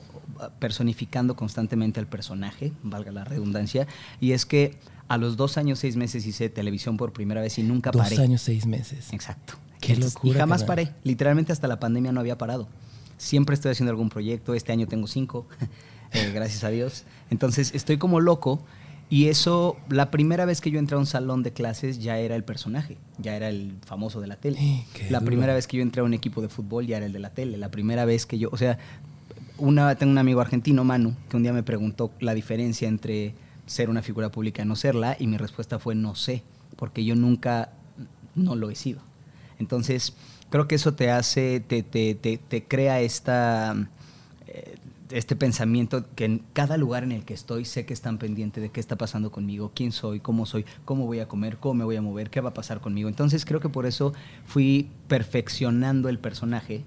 personificando 0.58 1.36
constantemente 1.36 2.00
al 2.00 2.06
personaje, 2.06 2.72
valga 2.82 3.12
la 3.12 3.24
redundancia, 3.24 3.86
y 4.20 4.32
es 4.32 4.44
que 4.44 4.76
a 5.08 5.16
los 5.16 5.36
dos 5.36 5.56
años, 5.56 5.78
seis 5.78 5.96
meses 5.96 6.26
hice 6.26 6.48
televisión 6.50 6.96
por 6.96 7.12
primera 7.12 7.40
vez 7.40 7.58
y 7.58 7.62
nunca 7.62 7.90
Dos 7.90 8.02
paré. 8.02 8.22
años, 8.22 8.42
seis 8.42 8.66
meses. 8.66 9.12
Exacto. 9.12 9.54
Qué 9.80 9.94
Entonces, 9.94 10.14
locura, 10.14 10.34
Y 10.34 10.38
jamás 10.38 10.64
paré. 10.64 10.92
Literalmente 11.04 11.52
hasta 11.52 11.66
la 11.68 11.80
pandemia 11.80 12.12
no 12.12 12.20
había 12.20 12.36
parado. 12.36 12.68
Siempre 13.16 13.54
estoy 13.54 13.72
haciendo 13.72 13.90
algún 13.90 14.10
proyecto. 14.10 14.54
Este 14.54 14.72
año 14.72 14.86
tengo 14.86 15.06
cinco, 15.06 15.46
eh, 16.12 16.30
gracias 16.34 16.62
a 16.64 16.68
Dios. 16.68 17.04
Entonces 17.30 17.72
estoy 17.74 17.96
como 17.98 18.20
loco. 18.20 18.62
Y 19.10 19.28
eso, 19.28 19.78
la 19.88 20.10
primera 20.10 20.44
vez 20.44 20.60
que 20.60 20.70
yo 20.70 20.78
entré 20.78 20.96
a 20.96 20.98
un 20.98 21.06
salón 21.06 21.42
de 21.42 21.54
clases 21.54 21.98
ya 21.98 22.18
era 22.18 22.36
el 22.36 22.44
personaje, 22.44 22.98
ya 23.16 23.34
era 23.34 23.48
el 23.48 23.72
famoso 23.86 24.20
de 24.20 24.26
la 24.26 24.36
tele. 24.36 24.84
La 25.08 25.20
duro. 25.20 25.30
primera 25.30 25.54
vez 25.54 25.66
que 25.66 25.78
yo 25.78 25.82
entré 25.82 26.02
a 26.02 26.04
un 26.04 26.12
equipo 26.12 26.42
de 26.42 26.50
fútbol 26.50 26.86
ya 26.86 26.98
era 26.98 27.06
el 27.06 27.12
de 27.14 27.18
la 27.18 27.30
tele. 27.30 27.56
La 27.56 27.70
primera 27.70 28.04
vez 28.04 28.26
que 28.26 28.38
yo, 28.38 28.50
o 28.52 28.58
sea, 28.58 28.78
una, 29.56 29.94
tengo 29.94 30.12
un 30.12 30.18
amigo 30.18 30.42
argentino, 30.42 30.84
Manu, 30.84 31.14
que 31.30 31.38
un 31.38 31.42
día 31.42 31.54
me 31.54 31.62
preguntó 31.62 32.12
la 32.20 32.34
diferencia 32.34 32.86
entre 32.86 33.34
ser 33.68 33.90
una 33.90 34.02
figura 34.02 34.30
pública 34.30 34.64
no 34.64 34.76
serla, 34.76 35.16
y 35.18 35.26
mi 35.26 35.36
respuesta 35.36 35.78
fue 35.78 35.94
no 35.94 36.14
sé, 36.14 36.42
porque 36.76 37.04
yo 37.04 37.14
nunca 37.14 37.70
no 38.34 38.56
lo 38.56 38.70
he 38.70 38.74
sido. 38.74 39.00
Entonces, 39.58 40.14
creo 40.50 40.68
que 40.68 40.76
eso 40.76 40.94
te 40.94 41.10
hace, 41.10 41.60
te, 41.60 41.82
te, 41.82 42.14
te, 42.14 42.38
te 42.38 42.64
crea 42.64 43.00
esta, 43.00 43.74
eh, 44.46 44.76
este 45.10 45.36
pensamiento 45.36 46.04
que 46.14 46.24
en 46.24 46.42
cada 46.52 46.76
lugar 46.76 47.02
en 47.02 47.12
el 47.12 47.24
que 47.24 47.34
estoy 47.34 47.64
sé 47.64 47.84
que 47.86 47.94
están 47.94 48.18
pendientes 48.18 48.62
de 48.62 48.70
qué 48.70 48.80
está 48.80 48.96
pasando 48.96 49.30
conmigo, 49.30 49.72
quién 49.74 49.92
soy, 49.92 50.20
cómo 50.20 50.46
soy, 50.46 50.64
cómo 50.84 51.06
voy 51.06 51.20
a 51.20 51.28
comer, 51.28 51.58
cómo 51.58 51.74
me 51.74 51.84
voy 51.84 51.96
a 51.96 52.02
mover, 52.02 52.30
qué 52.30 52.40
va 52.40 52.50
a 52.50 52.54
pasar 52.54 52.80
conmigo. 52.80 53.08
Entonces, 53.08 53.44
creo 53.44 53.60
que 53.60 53.68
por 53.68 53.86
eso 53.86 54.12
fui 54.46 54.90
perfeccionando 55.08 56.08
el 56.08 56.18
personaje 56.18 56.84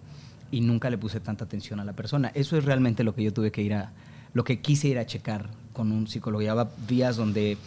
y 0.51 0.61
nunca 0.61 0.89
le 0.89 0.97
puse 0.97 1.19
tanta 1.19 1.45
atención 1.45 1.79
a 1.79 1.85
la 1.85 1.93
persona. 1.93 2.31
Eso 2.33 2.57
es 2.57 2.65
realmente 2.65 3.03
lo 3.03 3.15
que 3.15 3.23
yo 3.23 3.33
tuve 3.33 3.51
que 3.51 3.61
ir 3.61 3.73
a, 3.73 3.91
lo 4.33 4.43
que 4.43 4.61
quise 4.61 4.87
ir 4.87 4.99
a 4.99 5.05
checar 5.05 5.49
con 5.73 5.91
un 5.91 6.07
psicólogo. 6.07 6.41
Llevaba 6.41 6.71
días 6.87 7.17
donde 7.17 7.57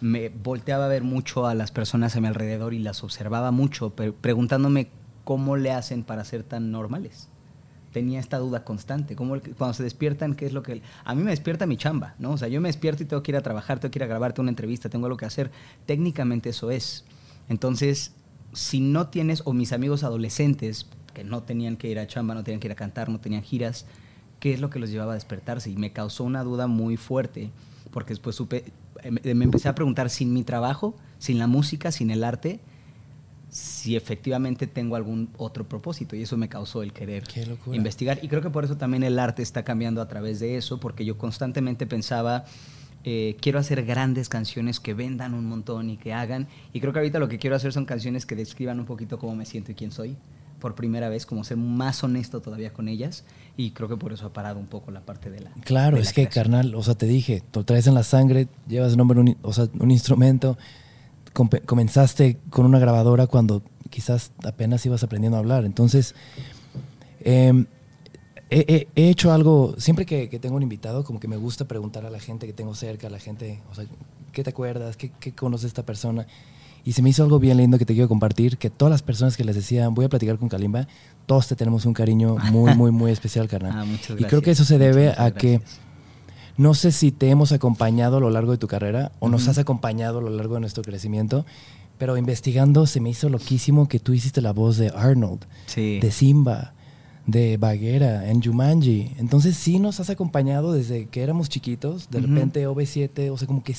me 0.00 0.28
volteaba 0.28 0.86
a 0.86 0.88
ver 0.88 1.02
mucho 1.02 1.46
a 1.46 1.54
las 1.54 1.70
personas 1.70 2.16
a 2.16 2.20
mi 2.20 2.26
alrededor 2.26 2.74
y 2.74 2.78
las 2.78 3.02
observaba 3.04 3.50
mucho, 3.50 3.90
pre- 3.90 4.12
preguntándome 4.12 4.88
cómo 5.24 5.56
le 5.56 5.72
hacen 5.72 6.04
para 6.04 6.24
ser 6.24 6.42
tan 6.42 6.70
normales. 6.70 7.28
Tenía 7.92 8.18
esta 8.18 8.38
duda 8.38 8.64
constante, 8.64 9.14
cómo 9.14 9.36
cuando 9.56 9.72
se 9.72 9.84
despiertan, 9.84 10.34
¿qué 10.34 10.46
es 10.46 10.52
lo 10.52 10.62
que...? 10.62 10.82
A 11.04 11.14
mí 11.14 11.22
me 11.22 11.30
despierta 11.30 11.64
mi 11.64 11.76
chamba, 11.76 12.16
¿no? 12.18 12.32
O 12.32 12.36
sea, 12.36 12.48
yo 12.48 12.60
me 12.60 12.68
despierto 12.68 13.04
y 13.04 13.06
tengo 13.06 13.22
que 13.22 13.30
ir 13.30 13.36
a 13.36 13.40
trabajar, 13.40 13.78
tengo 13.78 13.92
que 13.92 14.00
ir 14.00 14.02
a 14.02 14.08
grabarte 14.08 14.40
una 14.40 14.50
entrevista, 14.50 14.88
tengo 14.88 15.06
algo 15.06 15.16
que 15.16 15.26
hacer. 15.26 15.52
Técnicamente 15.86 16.50
eso 16.50 16.72
es. 16.72 17.04
Entonces, 17.48 18.12
si 18.52 18.80
no 18.80 19.06
tienes, 19.08 19.42
o 19.44 19.52
mis 19.52 19.72
amigos 19.72 20.02
adolescentes, 20.02 20.88
que 21.14 21.22
no 21.22 21.44
tenían 21.44 21.76
que 21.76 21.88
ir 21.88 22.00
a 22.00 22.08
chamba, 22.08 22.34
no 22.34 22.42
tenían 22.42 22.60
que 22.60 22.66
ir 22.66 22.72
a 22.72 22.74
cantar, 22.74 23.08
no 23.08 23.20
tenían 23.20 23.42
giras, 23.42 23.86
¿qué 24.44 24.52
es 24.52 24.60
lo 24.60 24.68
que 24.68 24.78
los 24.78 24.90
llevaba 24.90 25.12
a 25.12 25.14
despertarse? 25.14 25.70
Y 25.70 25.76
me 25.76 25.94
causó 25.94 26.22
una 26.22 26.44
duda 26.44 26.66
muy 26.66 26.98
fuerte, 26.98 27.50
porque 27.90 28.10
después 28.10 28.36
supe, 28.36 28.62
eh, 29.02 29.10
me 29.10 29.34
me 29.34 29.44
empecé 29.46 29.70
a 29.70 29.74
preguntar, 29.74 30.10
sin 30.10 30.34
mi 30.34 30.44
trabajo, 30.44 30.94
sin 31.18 31.38
la 31.38 31.46
música, 31.46 31.90
sin 31.90 32.10
el 32.10 32.22
arte, 32.22 32.60
si 33.48 33.96
efectivamente 33.96 34.66
tengo 34.66 34.96
algún 34.96 35.30
otro 35.38 35.66
propósito. 35.66 36.14
Y 36.14 36.20
eso 36.20 36.36
me 36.36 36.50
causó 36.50 36.82
el 36.82 36.92
querer 36.92 37.24
investigar. 37.72 38.18
Y 38.20 38.28
creo 38.28 38.42
que 38.42 38.50
por 38.50 38.66
eso 38.66 38.76
también 38.76 39.02
el 39.02 39.18
arte 39.18 39.42
está 39.42 39.64
cambiando 39.64 40.02
a 40.02 40.08
través 40.08 40.40
de 40.40 40.58
eso, 40.58 40.78
porque 40.78 41.06
yo 41.06 41.16
constantemente 41.16 41.86
pensaba, 41.86 42.44
eh, 43.02 43.38
quiero 43.40 43.58
hacer 43.58 43.82
grandes 43.86 44.28
canciones 44.28 44.78
que 44.78 44.92
vendan 44.92 45.32
un 45.32 45.46
montón 45.46 45.88
y 45.88 45.96
que 45.96 46.12
hagan. 46.12 46.48
Y 46.74 46.80
creo 46.80 46.92
que 46.92 46.98
ahorita 46.98 47.18
lo 47.18 47.30
que 47.30 47.38
quiero 47.38 47.56
hacer 47.56 47.72
son 47.72 47.86
canciones 47.86 48.26
que 48.26 48.36
describan 48.36 48.78
un 48.78 48.84
poquito 48.84 49.18
cómo 49.18 49.34
me 49.36 49.46
siento 49.46 49.72
y 49.72 49.74
quién 49.74 49.90
soy. 49.90 50.18
Por 50.60 50.74
primera 50.74 51.08
vez, 51.08 51.24
como 51.24 51.44
ser 51.44 51.56
más 51.56 52.04
honesto 52.04 52.42
todavía 52.42 52.74
con 52.74 52.88
ellas. 52.88 53.24
Y 53.56 53.70
creo 53.70 53.88
que 53.88 53.96
por 53.96 54.12
eso 54.12 54.26
ha 54.26 54.32
parado 54.32 54.58
un 54.58 54.66
poco 54.66 54.90
la 54.90 55.00
parte 55.00 55.30
de 55.30 55.40
la. 55.40 55.50
Claro, 55.64 55.96
de 55.96 56.02
es 56.02 56.08
la 56.08 56.12
que, 56.12 56.22
creación. 56.22 56.44
carnal, 56.44 56.74
o 56.74 56.82
sea, 56.82 56.94
te 56.96 57.06
dije, 57.06 57.42
tú 57.52 57.62
traes 57.64 57.86
en 57.86 57.94
la 57.94 58.02
sangre, 58.02 58.48
llevas 58.66 58.96
nombre, 58.96 59.20
un, 59.20 59.36
o 59.42 59.52
sea, 59.52 59.68
un 59.78 59.90
instrumento, 59.92 60.58
comenzaste 61.32 62.38
con 62.50 62.66
una 62.66 62.78
grabadora 62.78 63.26
cuando 63.26 63.62
quizás 63.90 64.32
apenas 64.44 64.84
ibas 64.86 65.02
aprendiendo 65.04 65.36
a 65.36 65.40
hablar. 65.40 65.64
Entonces, 65.64 66.14
eh, 67.20 67.64
he, 68.50 68.58
he- 68.68 68.88
he 68.96 69.08
hecho 69.08 69.32
algo, 69.32 69.74
siempre 69.78 70.04
que, 70.06 70.28
que 70.28 70.38
tengo 70.38 70.56
un 70.56 70.62
invitado, 70.62 71.04
como 71.04 71.20
que 71.20 71.28
me 71.28 71.36
gusta 71.36 71.64
preguntar 71.66 72.04
a 72.06 72.10
la 72.10 72.18
gente 72.20 72.46
que 72.46 72.52
tengo 72.52 72.74
cerca, 72.74 73.06
a 73.06 73.10
la 73.10 73.18
gente, 73.18 73.60
o 73.70 73.74
sea, 73.74 73.84
¿qué 74.32 74.42
te 74.42 74.50
acuerdas? 74.50 74.96
¿Qué, 74.96 75.10
qué 75.20 75.32
conoce 75.32 75.66
esta 75.66 75.84
persona? 75.84 76.26
Y 76.84 76.92
se 76.92 77.00
me 77.02 77.10
hizo 77.10 77.22
algo 77.22 77.38
bien 77.38 77.56
lindo 77.56 77.78
que 77.78 77.86
te 77.86 77.94
quiero 77.94 78.08
compartir, 78.08 78.58
que 78.58 78.68
todas 78.70 78.90
las 78.90 79.02
personas 79.02 79.36
que 79.36 79.44
les 79.44 79.56
decían, 79.56 79.94
voy 79.94 80.04
a 80.04 80.08
platicar 80.08 80.36
con 80.38 80.48
Kalimba, 80.50 80.86
todos 81.26 81.48
te 81.48 81.56
tenemos 81.56 81.86
un 81.86 81.94
cariño 81.94 82.36
muy, 82.52 82.74
muy, 82.74 82.90
muy 82.90 83.10
especial, 83.10 83.48
carnal. 83.48 83.72
Ah, 83.76 83.84
muchas 83.84 84.10
y 84.20 84.24
creo 84.24 84.40
que 84.42 84.50
gracias. 84.50 84.60
eso 84.60 84.64
se 84.64 84.78
debe 84.78 85.06
Muchas, 85.08 85.20
a 85.20 85.30
que 85.32 85.58
gracias. 85.58 85.80
no 86.58 86.74
sé 86.74 86.92
si 86.92 87.10
te 87.10 87.30
hemos 87.30 87.52
acompañado 87.52 88.18
a 88.18 88.20
lo 88.20 88.28
largo 88.30 88.52
de 88.52 88.58
tu 88.58 88.66
carrera 88.68 89.12
o 89.18 89.28
nos 89.30 89.48
has 89.48 89.56
acompañado 89.58 90.18
a 90.18 90.22
lo 90.22 90.30
largo 90.30 90.54
de 90.54 90.60
nuestro 90.60 90.82
crecimiento, 90.82 91.46
pero 91.96 92.16
investigando 92.18 92.86
se 92.86 93.00
me 93.00 93.08
hizo 93.10 93.28
loquísimo 93.30 93.88
que 93.88 93.98
tú 93.98 94.12
hiciste 94.12 94.40
la 94.42 94.52
voz 94.52 94.76
de 94.76 94.92
Arnold, 94.94 95.46
Sí. 95.66 96.00
de 96.00 96.10
Simba, 96.10 96.74
de 97.26 97.56
Bagheera, 97.56 98.28
en 98.30 98.42
Jumanji. 98.42 99.12
Entonces 99.16 99.56
sí 99.56 99.78
nos 99.78 100.00
has 100.00 100.10
acompañado 100.10 100.74
desde 100.74 101.06
que 101.06 101.22
éramos 101.22 101.48
chiquitos, 101.48 102.10
de 102.10 102.20
repente 102.20 102.68
OV7, 102.68 103.30
o 103.32 103.38
sea, 103.38 103.46
como 103.48 103.62
que 103.64 103.74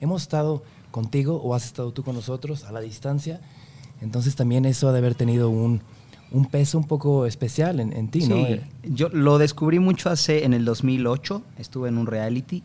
hemos 0.00 0.22
estado 0.22 0.64
contigo 0.90 1.36
o 1.36 1.54
has 1.54 1.64
estado 1.66 1.92
tú 1.92 2.02
con 2.02 2.14
nosotros 2.14 2.64
a 2.64 2.72
la 2.72 2.80
distancia. 2.80 3.40
Entonces 4.00 4.34
también 4.36 4.64
eso 4.64 4.88
ha 4.88 4.92
de 4.92 4.98
haber 4.98 5.14
tenido 5.14 5.50
un, 5.50 5.82
un 6.30 6.46
peso 6.46 6.78
un 6.78 6.84
poco 6.84 7.26
especial 7.26 7.80
en, 7.80 7.92
en 7.92 8.08
ti, 8.08 8.20
¿no? 8.26 8.46
Yo 8.84 9.08
lo 9.10 9.38
descubrí 9.38 9.78
mucho 9.78 10.10
hace 10.10 10.44
en 10.44 10.54
el 10.54 10.64
2008, 10.64 11.42
estuve 11.58 11.88
en 11.88 11.98
un 11.98 12.06
reality 12.06 12.62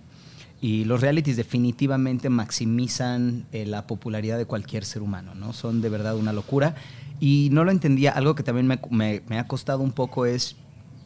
y 0.62 0.86
los 0.86 1.01
realities 1.01 1.36
definitivamente 1.38 2.29
maximizan 2.29 3.46
eh, 3.51 3.65
la 3.65 3.86
popularidad 3.88 4.38
de 4.38 4.46
cualquier 4.46 4.86
ser 4.86 5.01
humano, 5.01 5.36
¿no? 5.36 5.53
Son 5.53 5.82
de 5.82 5.89
verdad 5.89 6.15
una 6.17 6.34
locura 6.34 6.75
y 7.20 7.50
no 7.51 7.63
lo 7.63 7.72
entendía, 7.72 8.12
algo 8.12 8.36
que 8.36 8.44
también 8.44 8.65
me, 8.67 8.79
me- 8.89 9.22
me 9.27 9.38
ha 9.39 9.48
costado 9.48 9.79
un 9.82 9.91
poco 9.91 10.25
es, 10.25 10.55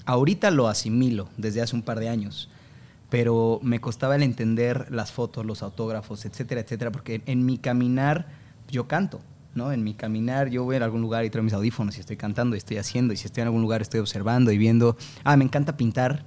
ahorita 0.05 0.51
lo 0.51 0.67
asimilo 0.67 1.27
desde 1.37 1.61
hace 1.61 1.75
un 1.75 1.81
par 1.81 1.99
de 1.99 2.09
años, 2.09 2.49
pero 3.09 3.59
me 3.63 3.79
costaba 3.81 4.15
el 4.15 4.23
entender 4.23 4.87
las 4.91 5.11
fotos, 5.11 5.45
los 5.45 5.63
autógrafos, 5.63 6.25
etcétera, 6.25 6.61
etcétera, 6.61 6.91
porque 6.91 7.21
en 7.25 7.45
mi 7.45 7.57
caminar 7.57 8.27
yo 8.69 8.87
canto, 8.87 9.21
¿no? 9.55 9.71
En 9.71 9.83
mi 9.83 9.95
caminar 9.95 10.49
yo 10.49 10.63
voy 10.63 10.75
a 10.75 10.83
algún 10.83 11.01
lugar 11.01 11.25
y 11.25 11.29
traigo 11.29 11.45
mis 11.45 11.53
audífonos 11.53 11.97
y 11.97 12.01
estoy 12.01 12.17
cantando 12.17 12.55
y 12.55 12.59
estoy 12.59 12.77
haciendo, 12.77 13.13
y 13.13 13.17
si 13.17 13.25
estoy 13.25 13.41
en 13.41 13.47
algún 13.47 13.61
lugar 13.61 13.81
estoy 13.81 13.99
observando 13.99 14.51
y 14.51 14.57
viendo. 14.57 14.95
Ah, 15.23 15.37
me 15.37 15.43
encanta 15.43 15.75
pintar, 15.75 16.23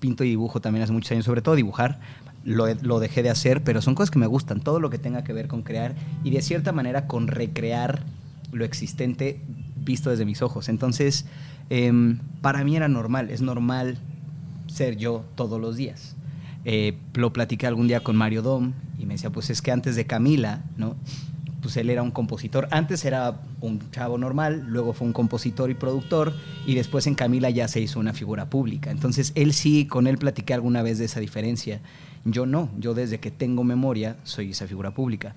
pinto 0.00 0.24
y 0.24 0.30
dibujo 0.30 0.60
también 0.60 0.82
hace 0.82 0.92
muchos 0.92 1.12
años, 1.12 1.24
sobre 1.24 1.42
todo 1.42 1.54
dibujar. 1.54 2.00
Lo, 2.44 2.66
lo 2.74 2.98
dejé 2.98 3.22
de 3.22 3.30
hacer, 3.30 3.62
pero 3.62 3.82
son 3.82 3.94
cosas 3.94 4.10
que 4.10 4.18
me 4.18 4.26
gustan, 4.26 4.60
todo 4.60 4.80
lo 4.80 4.90
que 4.90 4.98
tenga 4.98 5.22
que 5.22 5.32
ver 5.32 5.46
con 5.46 5.62
crear 5.62 5.94
y 6.24 6.30
de 6.30 6.42
cierta 6.42 6.72
manera 6.72 7.06
con 7.06 7.28
recrear 7.28 8.02
lo 8.50 8.64
existente 8.64 9.40
visto 9.76 10.10
desde 10.10 10.24
mis 10.24 10.42
ojos. 10.42 10.68
Entonces, 10.68 11.26
em, 11.70 12.18
para 12.40 12.64
mí 12.64 12.76
era 12.76 12.88
normal, 12.88 13.30
es 13.30 13.42
normal 13.42 13.98
ser 14.66 14.96
yo 14.96 15.24
todos 15.34 15.60
los 15.60 15.76
días. 15.76 16.16
Eh, 16.64 16.96
lo 17.14 17.32
platiqué 17.32 17.66
algún 17.66 17.88
día 17.88 18.00
con 18.00 18.16
Mario 18.16 18.42
Dom 18.42 18.72
y 18.98 19.06
me 19.06 19.14
decía, 19.14 19.30
pues 19.30 19.50
es 19.50 19.62
que 19.62 19.72
antes 19.72 19.96
de 19.96 20.06
Camila, 20.06 20.62
¿no? 20.76 20.96
Pues 21.60 21.76
él 21.76 21.90
era 21.90 22.02
un 22.02 22.10
compositor. 22.10 22.68
Antes 22.70 23.04
era 23.04 23.40
un 23.60 23.80
chavo 23.90 24.18
normal, 24.18 24.64
luego 24.66 24.92
fue 24.92 25.06
un 25.06 25.12
compositor 25.12 25.70
y 25.70 25.74
productor, 25.74 26.34
y 26.66 26.74
después 26.74 27.06
en 27.06 27.14
Camila 27.14 27.50
ya 27.50 27.68
se 27.68 27.80
hizo 27.80 28.00
una 28.00 28.12
figura 28.12 28.50
pública. 28.50 28.90
Entonces 28.90 29.32
él 29.36 29.52
sí, 29.52 29.86
con 29.86 30.06
él 30.06 30.18
platiqué 30.18 30.54
alguna 30.54 30.82
vez 30.82 30.98
de 30.98 31.04
esa 31.04 31.20
diferencia. 31.20 31.80
Yo 32.24 32.46
no, 32.46 32.68
yo 32.78 32.94
desde 32.94 33.18
que 33.18 33.30
tengo 33.30 33.64
memoria 33.64 34.16
soy 34.24 34.50
esa 34.50 34.66
figura 34.66 34.92
pública. 34.92 35.34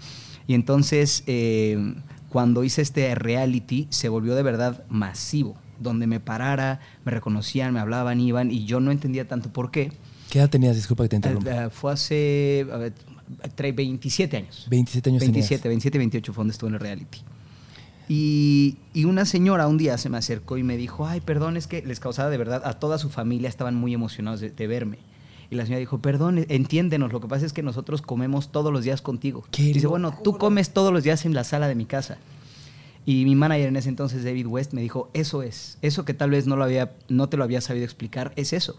Y 0.47 0.53
entonces, 0.53 1.23
eh, 1.25 1.95
cuando 2.29 2.63
hice 2.63 2.81
este 2.81 3.15
reality, 3.15 3.87
se 3.89 4.09
volvió 4.09 4.35
de 4.35 4.43
verdad 4.43 4.83
masivo, 4.89 5.55
donde 5.79 6.05
me 6.05 6.19
parara, 6.19 6.79
me 7.03 7.11
reconocían, 7.11 7.73
me 7.73 7.79
hablaban, 7.79 8.19
iban, 8.19 8.51
y 8.51 8.65
yo 8.65 8.79
no 8.79 8.91
entendía 8.91 9.27
tanto 9.27 9.51
por 9.51 9.71
qué. 9.71 9.91
¿Qué 10.35 10.39
edad 10.39 10.49
tenías? 10.49 10.75
Disculpa 10.75 11.05
que 11.05 11.07
te 11.07 11.15
interrumpa. 11.15 11.65
Eh, 11.65 11.69
fue 11.69 11.93
hace 11.93 12.67
a 12.69 12.75
ver, 12.75 12.93
tre- 13.55 13.73
27 13.73 14.35
años. 14.35 14.67
27 14.69 15.09
años 15.09 15.21
27, 15.21 15.61
tenías. 15.61 15.71
27, 15.71 15.97
28 15.97 16.33
fue 16.33 16.41
donde 16.41 16.51
estuve 16.51 16.67
en 16.71 16.73
el 16.73 16.81
reality. 16.81 17.19
Y, 18.09 18.75
y 18.93 19.05
una 19.05 19.23
señora 19.23 19.65
un 19.69 19.77
día 19.77 19.97
se 19.97 20.09
me 20.09 20.17
acercó 20.17 20.57
y 20.57 20.63
me 20.63 20.75
dijo, 20.75 21.07
ay, 21.07 21.21
perdón, 21.21 21.55
es 21.55 21.67
que 21.67 21.83
les 21.83 22.01
causaba 22.01 22.29
de 22.29 22.37
verdad, 22.37 22.63
a 22.65 22.73
toda 22.73 22.97
su 22.97 23.09
familia 23.09 23.47
estaban 23.47 23.75
muy 23.75 23.93
emocionados 23.93 24.41
de, 24.41 24.49
de 24.49 24.67
verme. 24.67 24.97
Y 25.49 25.55
la 25.55 25.63
señora 25.63 25.79
dijo, 25.79 25.99
perdón, 25.99 26.45
entiéndenos, 26.49 27.13
lo 27.13 27.21
que 27.21 27.29
pasa 27.29 27.45
es 27.45 27.53
que 27.53 27.63
nosotros 27.63 28.01
comemos 28.01 28.51
todos 28.51 28.73
los 28.73 28.83
días 28.83 29.01
contigo. 29.01 29.45
¡Qué 29.51 29.63
Dice, 29.71 29.87
bueno, 29.87 30.19
tú 30.21 30.37
comes 30.37 30.71
todos 30.71 30.91
los 30.91 31.03
días 31.05 31.25
en 31.25 31.33
la 31.33 31.45
sala 31.45 31.69
de 31.69 31.75
mi 31.75 31.85
casa. 31.85 32.17
Y 33.05 33.23
mi 33.23 33.35
manager 33.35 33.69
en 33.69 33.77
ese 33.77 33.87
entonces, 33.87 34.25
David 34.25 34.47
West, 34.47 34.73
me 34.73 34.81
dijo, 34.81 35.09
eso 35.13 35.43
es, 35.43 35.77
eso 35.81 36.03
que 36.03 36.13
tal 36.13 36.31
vez 36.31 36.45
no, 36.45 36.57
lo 36.57 36.65
había, 36.65 36.91
no 37.07 37.29
te 37.29 37.37
lo 37.37 37.45
había 37.45 37.61
sabido 37.61 37.85
explicar, 37.85 38.33
es 38.35 38.51
eso. 38.51 38.77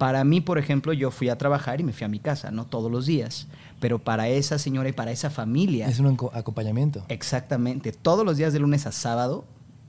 Para 0.00 0.24
mí, 0.24 0.40
por 0.40 0.56
ejemplo, 0.56 0.94
yo 0.94 1.10
fui 1.10 1.28
a 1.28 1.36
trabajar 1.36 1.78
y 1.78 1.84
me 1.84 1.92
fui 1.92 2.06
a 2.06 2.08
mi 2.08 2.20
casa, 2.20 2.50
no 2.50 2.64
todos 2.64 2.90
los 2.90 3.04
días, 3.04 3.48
pero 3.80 3.98
para 3.98 4.28
esa 4.30 4.58
señora 4.58 4.88
y 4.88 4.92
para 4.92 5.10
esa 5.10 5.28
familia, 5.28 5.88
Es 5.88 5.98
un 6.00 6.06
aco- 6.06 6.30
acompañamiento. 6.32 7.04
exactamente, 7.10 7.92
todos 7.92 8.24
los 8.24 8.38
días 8.38 8.54
de 8.54 8.60
lunes 8.60 8.86
a 8.86 8.92
sábado 8.92 9.44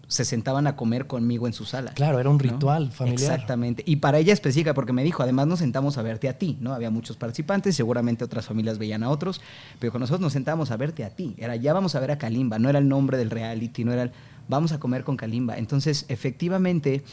se 0.10 0.26
sentaban 0.26 0.68
a 0.68 0.76
comer 0.76 1.08
conmigo 1.08 1.48
en 1.48 1.54
su 1.54 1.64
sala. 1.64 1.94
Claro, 1.94 2.20
era 2.20 2.30
un 2.30 2.36
¿no? 2.36 2.44
ritual 2.44 2.92
familiar. 2.92 3.22
Exactamente. 3.32 3.84
Y 3.88 3.96
para 3.96 4.20
ella 4.20 4.34
específica, 4.34 4.74
porque 4.74 4.92
me 4.92 5.06
dijo, 5.06 5.24
además 5.24 5.48
nos 5.48 5.60
sentamos 5.60 5.98
a 5.98 6.02
verte 6.02 6.28
a 6.28 6.38
ti, 6.38 6.58
¿no? 6.60 6.74
Había 6.74 6.92
muchos 6.92 7.16
participantes, 7.16 7.78
seguramente 7.78 8.26
otras 8.26 8.46
familias 8.46 8.78
veían 8.80 9.04
a 9.04 9.10
otros, 9.10 9.40
pero 9.80 9.94
con 9.94 10.02
nosotros 10.02 10.20
nos 10.20 10.34
sentábamos 10.34 10.70
a 10.72 10.76
verte 10.76 11.06
a 11.06 11.12
ti. 11.12 11.34
Era, 11.38 11.56
ya 11.56 11.72
vamos 11.72 11.96
a 11.96 12.02
ver 12.02 12.12
a 12.12 12.18
Kalimba, 12.18 12.60
no 12.60 12.68
era 12.70 12.80
el 12.80 12.90
nombre 12.90 13.18
del 13.18 13.30
reality, 13.30 13.86
no 13.86 13.94
era 13.94 14.04
el, 14.04 14.12
vamos 14.50 14.74
a 14.74 14.80
comer 14.82 15.06
con 15.06 15.16
Kalimba. 15.16 15.58
Entonces, 15.58 16.04
efectivamente, 16.10 17.06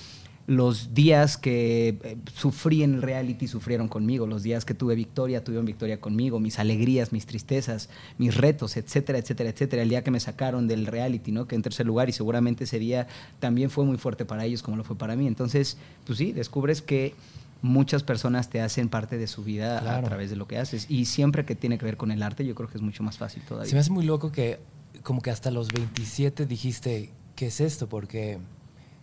los 0.49 0.95
días 0.95 1.37
que 1.37 1.99
eh, 2.03 2.17
sufrí 2.35 2.83
en 2.83 2.95
el 2.95 3.03
reality 3.03 3.47
sufrieron 3.47 3.87
conmigo, 3.87 4.27
los 4.27 4.43
días 4.43 4.65
que 4.65 4.73
tuve 4.73 4.95
victoria 4.95 5.45
tuvieron 5.45 5.67
victoria 5.67 6.01
conmigo, 6.01 6.41
mis 6.41 6.59
alegrías, 6.59 7.13
mis 7.13 7.27
tristezas, 7.27 7.91
mis 8.17 8.35
retos, 8.35 8.79
etcétera, 8.79 9.19
etcétera, 9.19 9.51
etcétera. 9.51 9.83
El 9.83 9.91
día 9.91 10.03
que 10.03 10.11
me 10.11 10.21
sacaron 10.21 10.67
del 10.67 10.87
reality, 10.87 11.33
¿no? 11.33 11.47
Que 11.47 11.55
en 11.55 11.61
tercer 11.61 11.85
lugar 11.85 12.09
y 12.09 12.13
seguramente 12.13 12.65
ese 12.65 12.79
día 12.79 13.07
también 13.41 13.69
fue 13.69 13.85
muy 13.85 13.99
fuerte 13.99 14.25
para 14.25 14.47
ellos 14.47 14.63
como 14.63 14.79
lo 14.79 14.85
fue 14.85 14.97
para 14.97 15.17
mí. 15.17 15.27
Entonces, 15.27 15.77
pues 16.07 16.17
sí, 16.19 16.33
descubres 16.33 16.81
que 16.81 17.15
muchas 17.61 18.03
personas 18.03 18.49
te 18.49 18.63
hacen 18.63 18.89
parte 18.89 19.19
de 19.19 19.27
su 19.27 19.45
vida 19.45 19.81
Claro. 19.83 19.99
a 20.07 20.09
través 20.09 20.31
de 20.31 20.37
lo 20.37 20.49
que 20.49 20.57
haces 20.57 20.87
y 20.89 21.05
siempre 21.05 21.45
que 21.45 21.57
tiene 21.57 21.77
que 21.77 21.85
ver 21.85 21.99
con 21.99 22.11
el 22.11 22.23
arte, 22.23 22.47
yo 22.47 22.55
creo 22.55 22.71
que 22.71 22.79
es 22.79 22.83
mucho 22.83 23.03
más 23.03 23.19
fácil 23.19 23.43
todavía. 23.43 23.69
Se 23.69 23.75
me 23.77 23.81
hace 23.81 23.91
muy 23.91 24.07
loco 24.07 24.33
que 24.33 24.61
como 25.03 25.21
que 25.21 25.31
hasta 25.31 25.51
los 25.51 25.69
27 25.69 26.47
dijiste, 26.47 27.11
¿qué 27.37 27.49
es 27.49 27.61
esto? 27.61 27.87
Porque 27.87 28.39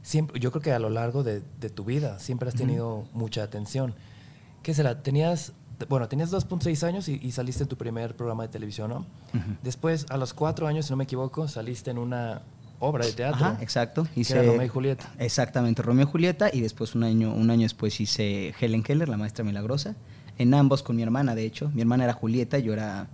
siempre, 0.05 0.39
yo 0.39 0.51
creo 0.51 0.61
que 0.61 0.71
a 0.71 0.79
lo 0.79 0.89
largo 0.89 1.23
de, 1.23 1.41
de 1.59 1.69
tu 1.69 1.83
vida 1.83 2.19
siempre 2.19 2.47
has 2.47 2.55
tenido 2.55 3.05
mucha 3.11 3.41
atención. 3.41 3.95
¿Qué 4.61 4.73
será? 4.73 5.01
Tenías, 5.01 5.53
bueno, 5.89 6.07
tenías 6.07 6.31
2.6 6.31 6.83
años 6.83 7.09
y, 7.09 7.19
y 7.21 7.31
saliste 7.31 7.63
en 7.63 7.69
tu 7.69 7.75
primer 7.75 8.15
programa 8.15 8.43
de 8.43 8.49
televisión, 8.49 8.89
¿no? 8.91 9.05
Después, 9.63 10.05
a 10.09 10.17
los 10.17 10.33
4 10.33 10.67
años, 10.67 10.85
si 10.85 10.91
no 10.91 10.97
me 10.97 11.05
equivoco, 11.05 11.47
saliste 11.47 11.89
en 11.89 11.97
una 11.97 12.43
obra 12.79 13.05
de 13.05 13.13
teatro. 13.13 13.45
Ajá, 13.45 13.57
exacto. 13.61 14.07
que 14.13 14.21
era 14.29 14.43
Romeo 14.43 14.65
y 14.65 14.69
Julieta. 14.69 15.11
Exactamente, 15.17 15.81
Romeo 15.81 16.07
y 16.07 16.11
Julieta. 16.11 16.49
Y 16.53 16.61
después, 16.61 16.93
un 16.93 17.03
año, 17.03 17.33
un 17.33 17.49
año 17.49 17.63
después, 17.63 17.99
hice 17.99 18.53
Helen 18.59 18.83
Keller, 18.83 19.09
la 19.09 19.17
maestra 19.17 19.43
milagrosa. 19.43 19.95
En 20.37 20.53
ambos 20.53 20.83
con 20.83 20.95
mi 20.95 21.01
hermana, 21.01 21.33
de 21.33 21.45
hecho. 21.45 21.71
Mi 21.73 21.81
hermana 21.81 22.03
era 22.03 22.13
Julieta, 22.13 22.59
yo 22.59 22.73
era 22.73 23.07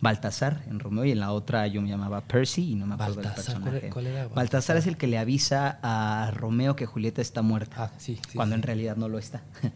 Baltasar 0.00 0.62
en 0.68 0.78
Romeo. 0.78 1.04
Y 1.04 1.12
en 1.12 1.20
la 1.20 1.32
otra 1.32 1.66
yo 1.66 1.80
me 1.82 1.88
llamaba 1.88 2.20
Percy 2.20 2.72
y 2.72 2.74
no 2.74 2.86
me 2.86 2.94
acuerdo 2.94 3.14
del 3.16 3.24
Baltasar, 3.24 3.54
¿cuál 3.54 3.62
personaje. 3.64 3.90
cuál 3.90 4.06
era 4.06 4.16
Baltasar 4.22 4.36
Baltasar? 4.36 4.76
es 4.76 4.86
el 4.86 4.96
que 4.96 5.06
le 5.06 5.18
avisa 5.18 5.78
a 5.82 6.30
Romeo 6.32 6.76
que 6.76 6.86
Julieta 6.86 7.22
está 7.22 7.42
muerta. 7.42 7.84
Ah, 7.84 7.90
sí, 7.98 8.18
sí, 8.28 8.36
cuando 8.36 8.54
sí. 8.54 8.60
en 8.60 8.62
realidad 8.62 8.96
no 8.96 9.08
lo 9.08 9.18
está. 9.18 9.42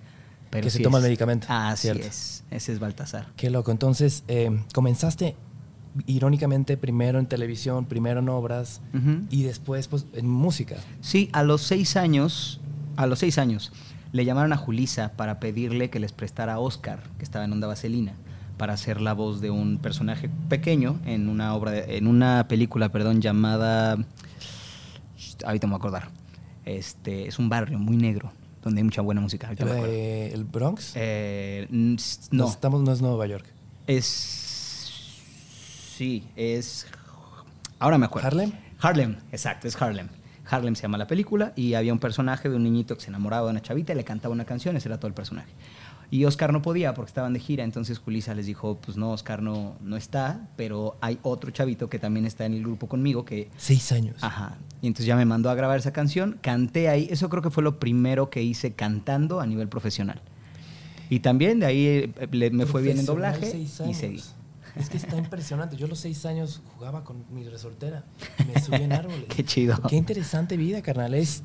Pero 0.51 0.65
Que 0.65 0.71
se 0.71 0.81
toma 0.81 0.99
es. 0.99 1.05
el 1.05 1.09
medicamento, 1.11 1.47
Ah, 1.49 1.71
así 1.71 1.83
cierto. 1.83 2.07
es. 2.07 2.43
Ese 2.51 2.73
es 2.73 2.81
Baltasar. 2.81 3.29
Qué 3.37 3.51
loco. 3.51 3.71
Entonces, 3.71 4.25
eh, 4.27 4.51
comenzaste 4.75 5.37
irónicamente 6.07 6.77
primero 6.77 7.19
en 7.19 7.27
televisión, 7.27 7.85
primero 7.87 8.21
en 8.21 8.29
obras 8.29 8.81
y 9.31 9.43
después 9.43 9.89
pues, 9.89 10.07
en 10.13 10.29
música. 10.29 10.77
Sí, 11.01 11.31
a 11.33 11.43
los 11.43 11.63
seis 11.63 11.97
años, 11.97 12.61
a 12.97 13.07
los 13.07 13.19
seis 13.21 13.39
años, 13.39 13.73
le 14.13 14.25
llamaron 14.25 14.53
a 14.53 14.57
Julisa 14.57 15.13
para 15.17 15.41
pedirle 15.41 15.91
que 15.91 15.99
les 16.01 16.13
prestara 16.13 16.55
a 16.55 16.59
Oscar, 16.59 17.03
que 17.19 17.25
estaba 17.25 17.45
en 17.45 17.53
Onda 17.53 17.67
Vaselina, 17.67 18.15
para 18.61 18.75
hacer 18.75 19.01
la 19.01 19.15
voz 19.15 19.41
de 19.41 19.51
un 19.51 19.79
personaje 19.79 20.29
pequeño 20.51 21.01
en 21.07 21.31
una 21.31 21.55
obra, 21.55 21.71
de- 21.71 21.97
en 21.97 22.07
una 22.07 22.47
película, 22.47 22.91
perdón, 22.91 23.23
llamada, 23.23 23.97
ahorita 25.47 25.67
me 25.67 25.71
voy 25.73 25.79
a 25.79 25.79
acordar, 25.79 26.09
este, 26.67 27.27
es 27.27 27.39
un 27.39 27.49
barrio 27.49 27.79
muy 27.79 27.97
negro 27.97 28.33
donde 28.63 28.81
hay 28.81 28.85
mucha 28.85 29.01
buena 29.01 29.23
música. 29.23 29.47
ahorita 29.47 29.65
me 29.65 29.71
acuerdo. 29.71 29.89
Eh, 29.95 30.33
¿El 30.35 30.45
Bronx? 30.45 30.93
Eh, 30.95 31.67
no, 31.71 31.97
No, 32.33 32.49
estamos, 32.51 32.83
no 32.83 32.93
es 32.93 33.01
Nueva 33.01 33.27
York. 33.27 33.47
es, 33.87 34.05
sí, 35.97 36.25
es, 36.37 36.87
ahora 37.79 37.97
me 37.97 38.05
acuerdo. 38.07 38.29
¿Harlem? 38.29 38.53
Harlem, 38.79 39.17
exacto, 39.33 39.69
es 39.69 39.81
Harlem. 39.81 40.09
Harlem 40.51 40.75
se 40.75 40.83
llama 40.83 40.99
la 40.99 41.07
película 41.07 41.53
y 41.57 41.75
había 41.75 41.93
un 41.93 41.99
personaje 41.99 42.49
de 42.51 42.57
un 42.57 42.65
niñito 42.65 42.95
que 42.97 43.01
se 43.03 43.09
enamoraba 43.09 43.47
de 43.47 43.53
una 43.53 43.63
chavita 43.63 43.93
y 43.93 43.97
le 43.97 44.05
cantaba 44.05 44.35
una 44.35 44.45
canción, 44.45 44.77
ese 44.77 44.89
era 44.89 44.99
todo 44.99 45.07
el 45.09 45.15
personaje. 45.15 45.49
Y 46.13 46.25
Oscar 46.25 46.53
no 46.53 46.61
podía 46.61 46.93
porque 46.95 47.09
estaban 47.11 47.33
de 47.33 47.39
gira, 47.39 47.63
entonces 47.63 47.99
Julisa 48.01 48.35
les 48.35 48.47
dijo, 48.47 48.79
pues 48.85 48.97
no, 48.97 49.13
Oscar 49.13 49.43
no, 49.43 49.77
no 49.81 49.97
está, 49.97 50.49
pero 50.57 50.97
hay 51.01 51.19
otro 51.23 51.53
chavito 51.53 51.89
que 51.89 52.01
también 52.01 52.27
está 52.27 52.47
en 52.47 52.55
el 52.55 52.63
grupo 52.63 52.89
conmigo 52.89 53.25
que... 53.25 53.49
Seis 53.57 53.93
años. 53.93 54.17
Ajá. 54.21 54.57
Y 54.83 54.89
entonces 54.89 55.07
ya 55.07 55.15
me 55.15 55.25
mandó 55.25 55.51
a 55.51 55.55
grabar 55.55 55.79
esa 55.79 55.93
canción, 55.93 56.39
canté 56.43 56.89
ahí, 56.89 57.07
eso 57.13 57.29
creo 57.29 57.43
que 57.43 57.51
fue 57.51 57.63
lo 57.63 57.79
primero 57.79 58.29
que 58.29 58.43
hice 58.43 58.73
cantando 58.73 59.41
a 59.41 59.47
nivel 59.47 59.69
profesional. 59.69 60.21
Y 61.11 61.21
también 61.21 61.61
de 61.61 61.67
ahí 61.67 61.87
eh, 61.87 62.13
le- 62.33 62.51
me 62.51 62.67
fue 62.67 62.83
bien 62.83 62.99
en 62.99 63.07
doblaje 63.07 63.51
seis 63.51 63.81
y 63.89 63.95
seguí. 63.95 64.21
Es 64.77 64.89
que 64.89 64.97
está 64.97 65.17
impresionante. 65.17 65.77
Yo 65.77 65.87
a 65.87 65.89
los 65.89 65.99
seis 65.99 66.25
años 66.27 66.63
jugaba 66.77 67.03
con 67.05 67.25
mi 67.33 67.45
resortera. 67.49 68.05
Me 68.53 68.61
subía 68.61 68.85
en 68.85 68.93
árboles. 68.93 69.25
Qué 69.29 69.45
chido. 69.45 69.77
Qué 69.89 69.97
interesante 69.97 70.57
vida, 70.57 70.81
carnal. 70.83 71.15
Es 71.15 71.43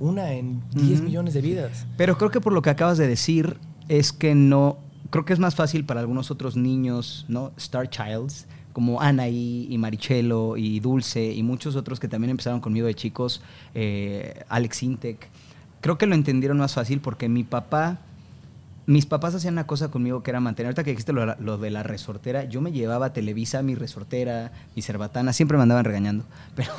una 0.00 0.32
en 0.32 0.60
10 0.72 1.02
millones 1.02 1.34
de 1.34 1.40
vidas. 1.42 1.86
Pero 1.96 2.18
creo 2.18 2.30
que 2.32 2.40
por 2.40 2.52
lo 2.52 2.62
que 2.62 2.70
acabas 2.70 2.98
de 2.98 3.06
decir 3.06 3.56
es 3.88 4.12
que 4.12 4.34
no, 4.34 4.78
creo 5.10 5.24
que 5.24 5.32
es 5.32 5.38
más 5.38 5.54
fácil 5.54 5.84
para 5.84 6.00
algunos 6.00 6.30
otros 6.30 6.56
niños, 6.56 7.24
¿no? 7.28 7.52
Star 7.56 7.88
Childs, 7.88 8.46
como 8.72 9.00
Anaí 9.00 9.66
y 9.70 9.78
Marichelo 9.78 10.56
y 10.56 10.80
Dulce 10.80 11.32
y 11.32 11.42
muchos 11.42 11.76
otros 11.76 11.98
que 11.98 12.08
también 12.08 12.30
empezaron 12.30 12.60
conmigo 12.60 12.86
de 12.86 12.94
chicos, 12.94 13.40
eh, 13.74 14.44
Alex 14.48 14.82
Intec. 14.82 15.28
Creo 15.80 15.98
que 15.98 16.06
lo 16.06 16.14
entendieron 16.14 16.58
más 16.58 16.74
fácil 16.74 17.00
porque 17.00 17.28
mi 17.28 17.44
papá 17.44 18.00
mis 18.86 19.04
papás 19.04 19.34
hacían 19.34 19.54
una 19.54 19.66
cosa 19.66 19.90
conmigo 19.90 20.22
que 20.22 20.30
era 20.30 20.38
mantener, 20.38 20.68
ahorita 20.68 20.84
que 20.84 20.92
existe 20.92 21.12
lo, 21.12 21.58
de 21.58 21.70
la 21.70 21.82
resortera, 21.82 22.44
yo 22.44 22.60
me 22.60 22.70
llevaba 22.70 23.06
a 23.06 23.12
Televisa, 23.12 23.60
mi 23.62 23.74
resortera, 23.74 24.52
mi 24.76 24.82
cerbatana, 24.82 25.32
siempre 25.32 25.56
me 25.56 25.64
andaban 25.64 25.84
regañando, 25.84 26.24
pero 26.54 26.70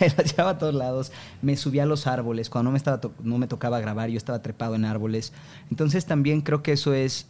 me 0.00 0.08
las 0.08 0.30
llevaba 0.30 0.50
a 0.50 0.58
todos 0.58 0.74
lados, 0.74 1.12
me 1.40 1.56
subía 1.56 1.84
a 1.84 1.86
los 1.86 2.08
árboles, 2.08 2.50
cuando 2.50 2.68
no 2.68 2.72
me, 2.72 2.78
estaba 2.78 3.00
no 3.22 3.38
me 3.38 3.46
tocaba 3.46 3.78
grabar, 3.78 4.10
yo 4.10 4.16
estaba 4.16 4.42
trepado 4.42 4.74
en 4.74 4.84
árboles. 4.84 5.32
Entonces 5.70 6.04
también 6.04 6.40
creo 6.40 6.64
que 6.64 6.72
eso 6.72 6.94
es, 6.94 7.26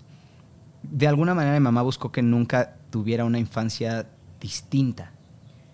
de 0.82 1.06
alguna 1.06 1.34
manera 1.34 1.54
mi 1.54 1.60
mamá 1.60 1.82
buscó 1.82 2.10
que 2.10 2.22
nunca 2.22 2.76
tuviera 2.88 3.26
una 3.26 3.38
infancia 3.38 4.06
distinta, 4.40 5.12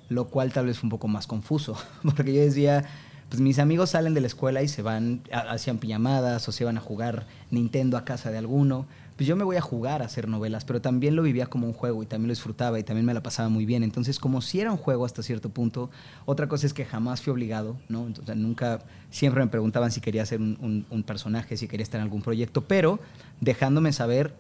lo 0.09 0.27
cual 0.27 0.53
tal 0.53 0.67
vez 0.67 0.81
fue 0.81 0.87
un 0.87 0.91
poco 0.91 1.07
más 1.07 1.29
confuso, 1.29 1.77
porque 2.17 2.35
yo 2.35 2.41
decía, 2.41 2.87
pues 3.29 3.41
mis 3.41 3.59
amigos 3.59 3.91
salen 3.91 4.15
de 4.15 4.21
la 4.21 4.29
escuela 4.29 4.63
y 4.63 4.69
se 4.69 4.83
van, 4.83 5.23
hacían 5.33 5.79
pijamadas 5.79 6.49
o 6.49 6.53
se 6.53 6.65
van 6.65 6.79
a 6.79 6.81
jugar 6.81 7.27
Nintendo 7.51 7.97
a 7.97 8.05
casa 8.05 8.31
de 8.31 8.39
alguno. 8.39 8.87
Pues 9.17 9.27
yo 9.27 9.35
me 9.35 9.45
voy 9.45 9.57
a 9.57 9.61
jugar 9.61 10.03
a 10.03 10.05
hacer 10.05 10.29
novelas, 10.29 10.65
pero 10.65 10.81
también 10.81 11.17
lo 11.17 11.23
vivía 11.23 11.47
como 11.47 11.67
un 11.67 11.73
juego 11.73 12.03
y 12.03 12.07
también 12.07 12.29
lo 12.29 12.33
disfrutaba 12.33 12.79
y 12.79 12.85
también 12.85 13.07
me 13.07 13.15
la 13.15 13.23
pasaba 13.23 13.49
muy 13.49 13.65
bien. 13.65 13.83
Entonces, 13.83 14.19
como 14.21 14.43
si 14.43 14.61
era 14.61 14.71
un 14.71 14.77
juego 14.77 15.07
hasta 15.07 15.23
cierto 15.23 15.49
punto, 15.49 15.91
otra 16.27 16.49
cosa 16.49 16.67
es 16.67 16.75
que 16.75 16.85
jamás 16.85 17.23
fui 17.23 17.33
obligado, 17.33 17.79
¿no? 17.89 18.07
Entonces, 18.07 18.37
nunca, 18.37 18.81
siempre 19.11 19.43
me 19.43 19.51
preguntaban 19.51 19.91
si 19.91 20.01
quería 20.01 20.25
ser 20.27 20.41
un, 20.41 20.87
un 20.89 21.03
personaje, 21.03 21.57
si 21.57 21.67
quería 21.67 21.83
estar 21.83 21.99
en 21.99 22.05
algún 22.05 22.23
proyecto, 22.23 22.65
pero 22.65 23.01
dejándome 23.41 23.93
saber 23.93 24.35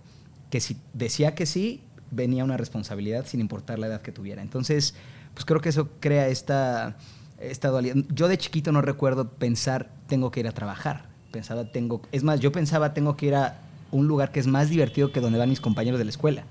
que 0.51 0.61
si 0.61 0.77
decía 0.93 1.35
que 1.35 1.47
sí, 1.47 1.81
venía 2.11 2.45
una 2.45 2.57
responsabilidad 2.57 3.27
sin 3.27 3.41
importar 3.41 3.79
la 3.79 3.87
edad 3.87 4.03
que 4.03 4.13
tuviera. 4.13 4.43
Entonces, 4.43 4.95
pues 5.35 5.45
creo 5.45 5.61
que 5.61 5.71
eso 5.71 5.89
crea 6.01 6.29
esta 6.29 6.97
esta 7.39 7.71
Yo 7.81 8.29
de 8.29 8.39
chiquito 8.39 8.73
no 8.73 8.83
recuerdo 8.83 9.29
pensar, 9.29 9.91
tengo 10.07 10.31
que 10.31 10.41
ir 10.41 10.49
a 10.49 10.53
trabajar. 10.53 11.07
Pensaba, 11.31 11.71
tengo. 11.71 12.03
Es 12.13 12.25
más, 12.25 12.41
yo 12.41 12.53
pensaba, 12.53 12.95
tengo 12.95 13.17
que 13.17 13.27
ir 13.27 13.35
a 13.35 13.61
un 13.91 14.09
lugar 14.09 14.33
que 14.33 14.41
es 14.41 14.47
más 14.47 14.71
divertido 14.71 15.13
que 15.13 15.21
donde 15.21 15.39
van 15.39 15.49
mis 15.49 15.61
compañeros 15.61 15.99
de 15.99 16.05
la 16.05 16.11
escuela. 16.11 16.45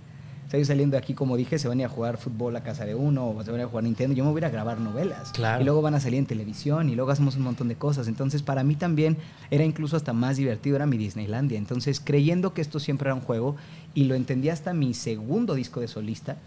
O 0.53 0.65
saliendo 0.65 0.95
de 0.95 0.99
aquí, 0.99 1.13
como 1.13 1.35
dije, 1.35 1.59
se 1.59 1.67
van 1.67 1.79
a 1.79 1.81
ir 1.81 1.85
a 1.87 1.89
jugar 1.89 2.17
fútbol 2.17 2.55
a 2.55 2.63
casa 2.63 2.85
de 2.85 2.95
uno, 2.95 3.27
o 3.27 3.43
se 3.43 3.51
van 3.51 3.59
a 3.59 3.63
ir 3.63 3.67
a 3.67 3.69
jugar 3.69 3.83
Nintendo. 3.83 4.15
Yo 4.15 4.23
me 4.23 4.31
voy 4.31 4.37
a 4.37 4.41
ir 4.41 4.45
a 4.45 4.49
grabar 4.49 4.79
novelas. 4.79 5.33
Y 5.59 5.63
luego 5.63 5.81
van 5.81 5.95
a 5.95 5.99
salir 5.99 6.19
en 6.19 6.27
televisión, 6.27 6.89
y 6.89 6.95
luego 6.95 7.11
hacemos 7.11 7.35
un 7.35 7.41
montón 7.41 7.67
de 7.67 7.75
cosas. 7.75 8.07
Entonces, 8.07 8.41
para 8.41 8.63
mí 8.63 8.75
también 8.75 9.17
era 9.51 9.65
incluso 9.65 9.97
hasta 9.97 10.13
más 10.13 10.37
divertido, 10.37 10.77
era 10.77 10.85
mi 10.85 10.97
Disneylandia. 10.97 11.57
Entonces, 11.57 11.99
creyendo 11.99 12.53
que 12.53 12.61
esto 12.61 12.79
siempre 12.79 13.07
era 13.07 13.15
un 13.15 13.21
juego, 13.21 13.57
y 13.93 14.05
lo 14.05 14.15
entendí 14.15 14.49
hasta 14.49 14.73
mi 14.73 14.93
segundo 14.93 15.55
disco 15.55 15.81
de 15.81 15.87
solista, 15.89 16.37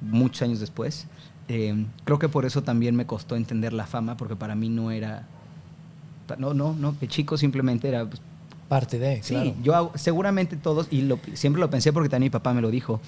muchos 0.00 0.42
años 0.42 0.60
después, 0.60 1.06
eh, 1.48 1.86
creo 2.04 2.18
que 2.18 2.28
por 2.28 2.44
eso 2.44 2.62
también 2.62 2.96
me 2.96 3.06
costó 3.06 3.36
entender 3.36 3.72
la 3.72 3.86
fama, 3.86 4.16
porque 4.16 4.36
para 4.36 4.54
mí 4.54 4.68
no 4.68 4.90
era. 4.90 5.26
No, 6.38 6.54
no, 6.54 6.74
no, 6.74 6.98
que 6.98 7.08
chico 7.08 7.36
simplemente 7.36 7.88
era. 7.88 8.04
Pues, 8.04 8.20
Parte 8.68 8.98
de. 8.98 9.22
Sí, 9.22 9.54
yo 9.62 9.92
seguramente 9.94 10.56
todos, 10.56 10.88
y 10.90 11.08
siempre 11.34 11.60
lo 11.60 11.70
pensé 11.70 11.92
porque 11.92 12.08
también 12.08 12.30
mi 12.30 12.30
papá 12.30 12.52
me 12.52 12.60
lo 12.60 12.70
dijo 12.70 13.00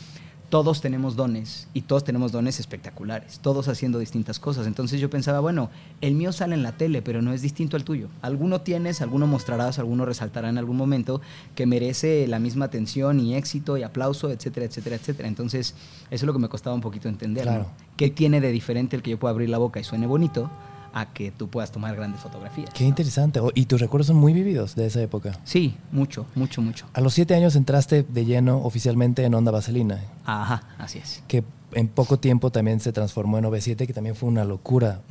todos 0.49 0.81
tenemos 0.81 1.15
dones 1.15 1.69
y 1.75 1.83
todos 1.83 2.05
tenemos 2.05 2.33
dones 2.33 2.59
espectaculares, 2.59 3.39
todos 3.41 3.69
haciendo 3.69 3.99
distintas 3.99 4.39
cosas. 4.39 4.67
Entonces 4.67 5.01
yo 5.01 5.11
pensaba, 5.11 5.41
bueno, 5.41 5.71
el 6.01 6.15
mío 6.15 6.33
sale 6.33 6.55
en 6.55 6.63
la 6.63 6.73
tele, 6.73 7.03
pero 7.03 7.21
no 7.21 7.33
es 7.33 7.43
distinto 7.43 7.77
al 7.77 7.85
tuyo. 7.85 8.09
Alguno 8.23 8.63
tienes, 8.63 9.03
alguno 9.03 9.27
mostrarás, 9.27 9.79
alguno 9.79 10.07
resaltará 10.07 10.49
en 10.49 10.59
algún 10.59 10.77
momento 10.77 11.21
que 11.55 11.67
merece 11.67 12.27
la 12.27 12.39
misma 12.39 12.67
atención 12.67 13.21
y 13.21 13.35
éxito 13.35 13.77
y 13.77 13.83
aplauso, 13.83 14.31
etcétera, 14.31 14.67
etcétera, 14.67 14.97
etcétera. 14.97 15.29
Entonces 15.29 15.75
eso 16.07 16.09
es 16.11 16.23
lo 16.23 16.33
que 16.33 16.39
me 16.39 16.49
costaba 16.49 16.75
un 16.75 16.83
poquito 16.83 17.09
entender. 17.09 17.67
¿Qué 17.97 18.11
tiene 18.11 18.41
de 18.41 18.51
diferente 18.51 18.97
el 18.97 19.03
que 19.03 19.11
yo 19.11 19.19
pueda 19.19 19.33
abrir 19.33 19.51
la 19.51 19.59
boca 19.59 19.81
y 19.81 19.85
suene 19.85 20.07
bonito? 20.07 20.51
A 20.93 21.13
que 21.13 21.31
tú 21.31 21.49
puedas 21.49 21.71
tomar 21.71 21.95
grandes 21.97 22.21
fotografías. 22.21 22.71
Qué 22.71 22.85
interesante. 22.85 23.41
Oh, 23.41 23.51
¿Y 23.55 23.67
tus 23.67 23.81
recuerdos 23.81 24.09
son 24.09 24.17
muy 24.17 24.33
vividos 24.33 24.75
de 24.75 24.87
esa 24.87 25.01
época? 25.03 25.39
Sí, 25.45 25.77
mucho, 25.93 26.27
mucho, 26.35 26.63
mucho. 26.63 26.87
A 26.93 27.01
los 27.01 27.15
siete 27.15 27.35
años 27.35 27.57
entraste 27.57 28.03
de 28.03 28.25
lleno 28.25 28.59
oficialmente 28.59 29.25
en 29.25 29.35
Onda 29.35 29.51
Vaselina. 29.51 30.01
Ajá, 30.25 30.63
así 30.79 30.99
es. 30.99 31.23
Que 31.29 31.45
en 31.73 31.89
poco 31.89 32.19
tiempo 32.19 32.51
también 32.51 32.81
se 32.81 32.93
transformó 32.93 33.39
en 33.39 33.45
OV7, 33.45 33.87
que 33.87 33.93
también 33.93 34.17
fue 34.17 34.29
una 34.29 34.45
locura. 34.45 35.03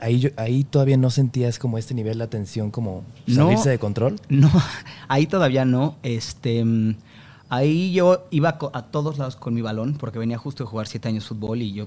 ahí, 0.00 0.32
ahí 0.36 0.64
todavía 0.64 0.96
no 0.96 1.10
sentías 1.10 1.58
como 1.58 1.78
este 1.78 1.94
nivel 1.94 2.18
de 2.18 2.24
atención, 2.24 2.70
como 2.70 3.04
salirse 3.26 3.70
de 3.70 3.78
control. 3.78 4.20
No, 4.28 4.50
ahí 5.08 5.26
todavía 5.26 5.64
no. 5.64 5.96
Este 6.02 6.64
Ahí 7.54 7.92
yo 7.92 8.28
iba 8.30 8.58
a 8.72 8.82
todos 8.86 9.18
lados 9.18 9.36
con 9.36 9.52
mi 9.52 9.60
balón 9.60 9.98
porque 9.98 10.18
venía 10.18 10.38
justo 10.38 10.64
de 10.64 10.70
jugar 10.70 10.86
siete 10.86 11.08
años 11.08 11.26
fútbol 11.26 11.60
y 11.60 11.74
yo 11.74 11.86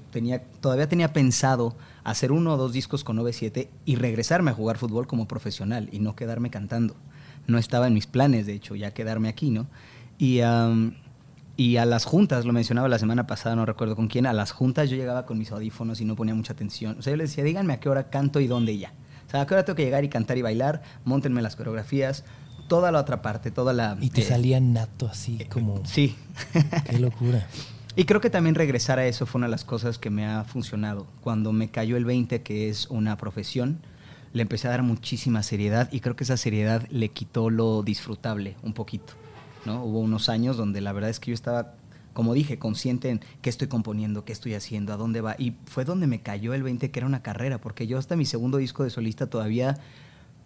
todavía 0.62 0.88
tenía 0.88 1.12
pensado 1.12 1.76
hacer 2.04 2.32
uno 2.32 2.54
o 2.54 2.58
dos 2.58 2.72
discos 2.72 3.04
con 3.04 3.16
97 3.16 3.72
y 3.84 3.96
regresarme 3.96 4.52
a 4.52 4.54
jugar 4.54 4.78
fútbol 4.78 5.08
como 5.08 5.28
profesional 5.28 5.90
y 5.92 5.98
no 5.98 6.16
quedarme 6.16 6.52
cantando. 6.52 6.96
No 7.48 7.58
estaba 7.58 7.88
en 7.88 7.96
mis 7.96 8.06
planes, 8.06 8.46
de 8.46 8.54
hecho, 8.54 8.76
ya 8.76 8.94
quedarme 8.94 9.28
aquí, 9.28 9.50
¿no? 9.50 9.66
Y, 10.20 10.42
y 11.58 11.78
a 11.78 11.86
las 11.86 12.06
juntas, 12.06 12.46
lo 12.46 12.54
mencionaba 12.54 12.88
la 12.88 13.00
semana 13.00 13.26
pasada, 13.26 13.56
no 13.56 13.66
recuerdo 13.66 13.96
con 13.96 14.08
quién, 14.08 14.28
a 14.28 14.34
las 14.34 14.52
juntas 14.52 14.92
yo 14.92 14.98
llegaba 14.98 15.26
con 15.26 15.40
mis 15.40 15.52
audífonos 15.52 16.00
y 16.00 16.06
no 16.06 16.16
ponía 16.16 16.36
mucha 16.36 16.54
atención. 16.54 16.96
O 17.00 17.02
sea, 17.02 17.10
yo 17.10 17.18
les 17.18 17.32
decía, 17.32 17.44
díganme 17.44 17.74
a 17.74 17.80
qué 17.80 17.90
hora 17.90 18.12
canto 18.12 18.40
y 18.40 18.46
dónde 18.46 18.78
ya. 18.78 18.94
O 19.28 19.32
sea, 19.32 19.42
a 19.42 19.48
qué 19.48 19.56
hora 19.56 19.66
tengo 19.66 19.78
que 19.78 19.86
llegar 19.86 20.04
y 20.04 20.10
cantar 20.10 20.38
y 20.38 20.44
bailar, 20.44 20.84
montenme 21.06 21.42
las 21.42 21.56
coreografías 21.56 22.24
toda 22.68 22.92
la 22.92 23.00
otra 23.00 23.22
parte, 23.22 23.52
toda 23.52 23.74
la... 23.74 23.98
Y 24.02 24.10
te 24.10 24.22
salía 24.22 24.60
nato 24.60 25.08
así 25.08 25.38
eh, 25.40 25.48
como... 25.48 25.86
Sí. 25.86 26.16
Qué 26.90 27.00
locura. 27.00 27.48
Y 27.96 28.06
creo 28.06 28.20
que 28.20 28.30
también 28.30 28.56
regresar 28.56 29.00
a 29.00 29.08
eso 29.08 29.26
fue 29.26 29.40
una 29.40 29.48
de 29.48 29.52
las 29.52 29.64
cosas 29.64 29.98
que 29.98 30.10
me 30.10 30.26
ha 30.26 30.44
funcionado. 30.44 31.08
Cuando 31.22 31.54
me 31.54 31.70
cayó 31.70 31.96
el 31.96 32.04
20, 32.04 32.42
que 32.42 32.70
es 32.70 32.88
una 32.90 33.18
profesión, 33.18 33.80
le 34.34 34.42
empecé 34.42 34.68
a 34.68 34.72
dar 34.72 34.84
muchísima 34.84 35.44
seriedad 35.44 35.88
y 35.94 36.02
creo 36.02 36.18
que 36.18 36.26
esa 36.26 36.36
seriedad 36.36 36.86
le 36.90 37.10
quitó 37.10 37.50
lo 37.50 37.84
disfrutable 37.84 38.58
un 38.64 38.74
poquito. 38.74 39.14
¿no? 39.66 39.84
Hubo 39.86 40.00
unos 40.00 40.28
años 40.28 40.58
donde 40.58 40.82
la 40.82 40.92
verdad 40.92 41.10
es 41.10 41.22
que 41.22 41.32
yo 41.32 41.36
estaba, 41.36 41.76
como 42.12 42.34
dije, 42.34 42.60
consciente 42.60 43.10
en 43.10 43.22
qué 43.42 43.50
estoy 43.50 43.70
componiendo, 43.70 44.26
qué 44.26 44.34
estoy 44.34 44.56
haciendo, 44.56 44.92
a 44.92 44.98
dónde 44.98 45.22
va. 45.22 45.36
Y 45.40 45.54
fue 45.66 45.86
donde 45.86 46.06
me 46.06 46.22
cayó 46.22 46.54
el 46.54 46.64
20, 46.64 46.92
que 46.92 47.00
era 47.00 47.08
una 47.08 47.24
carrera, 47.24 47.62
porque 47.62 47.88
yo 47.88 47.98
hasta 47.98 48.18
mi 48.18 48.26
segundo 48.26 48.58
disco 48.58 48.84
de 48.84 48.90
solista 48.90 49.28
todavía 49.28 49.78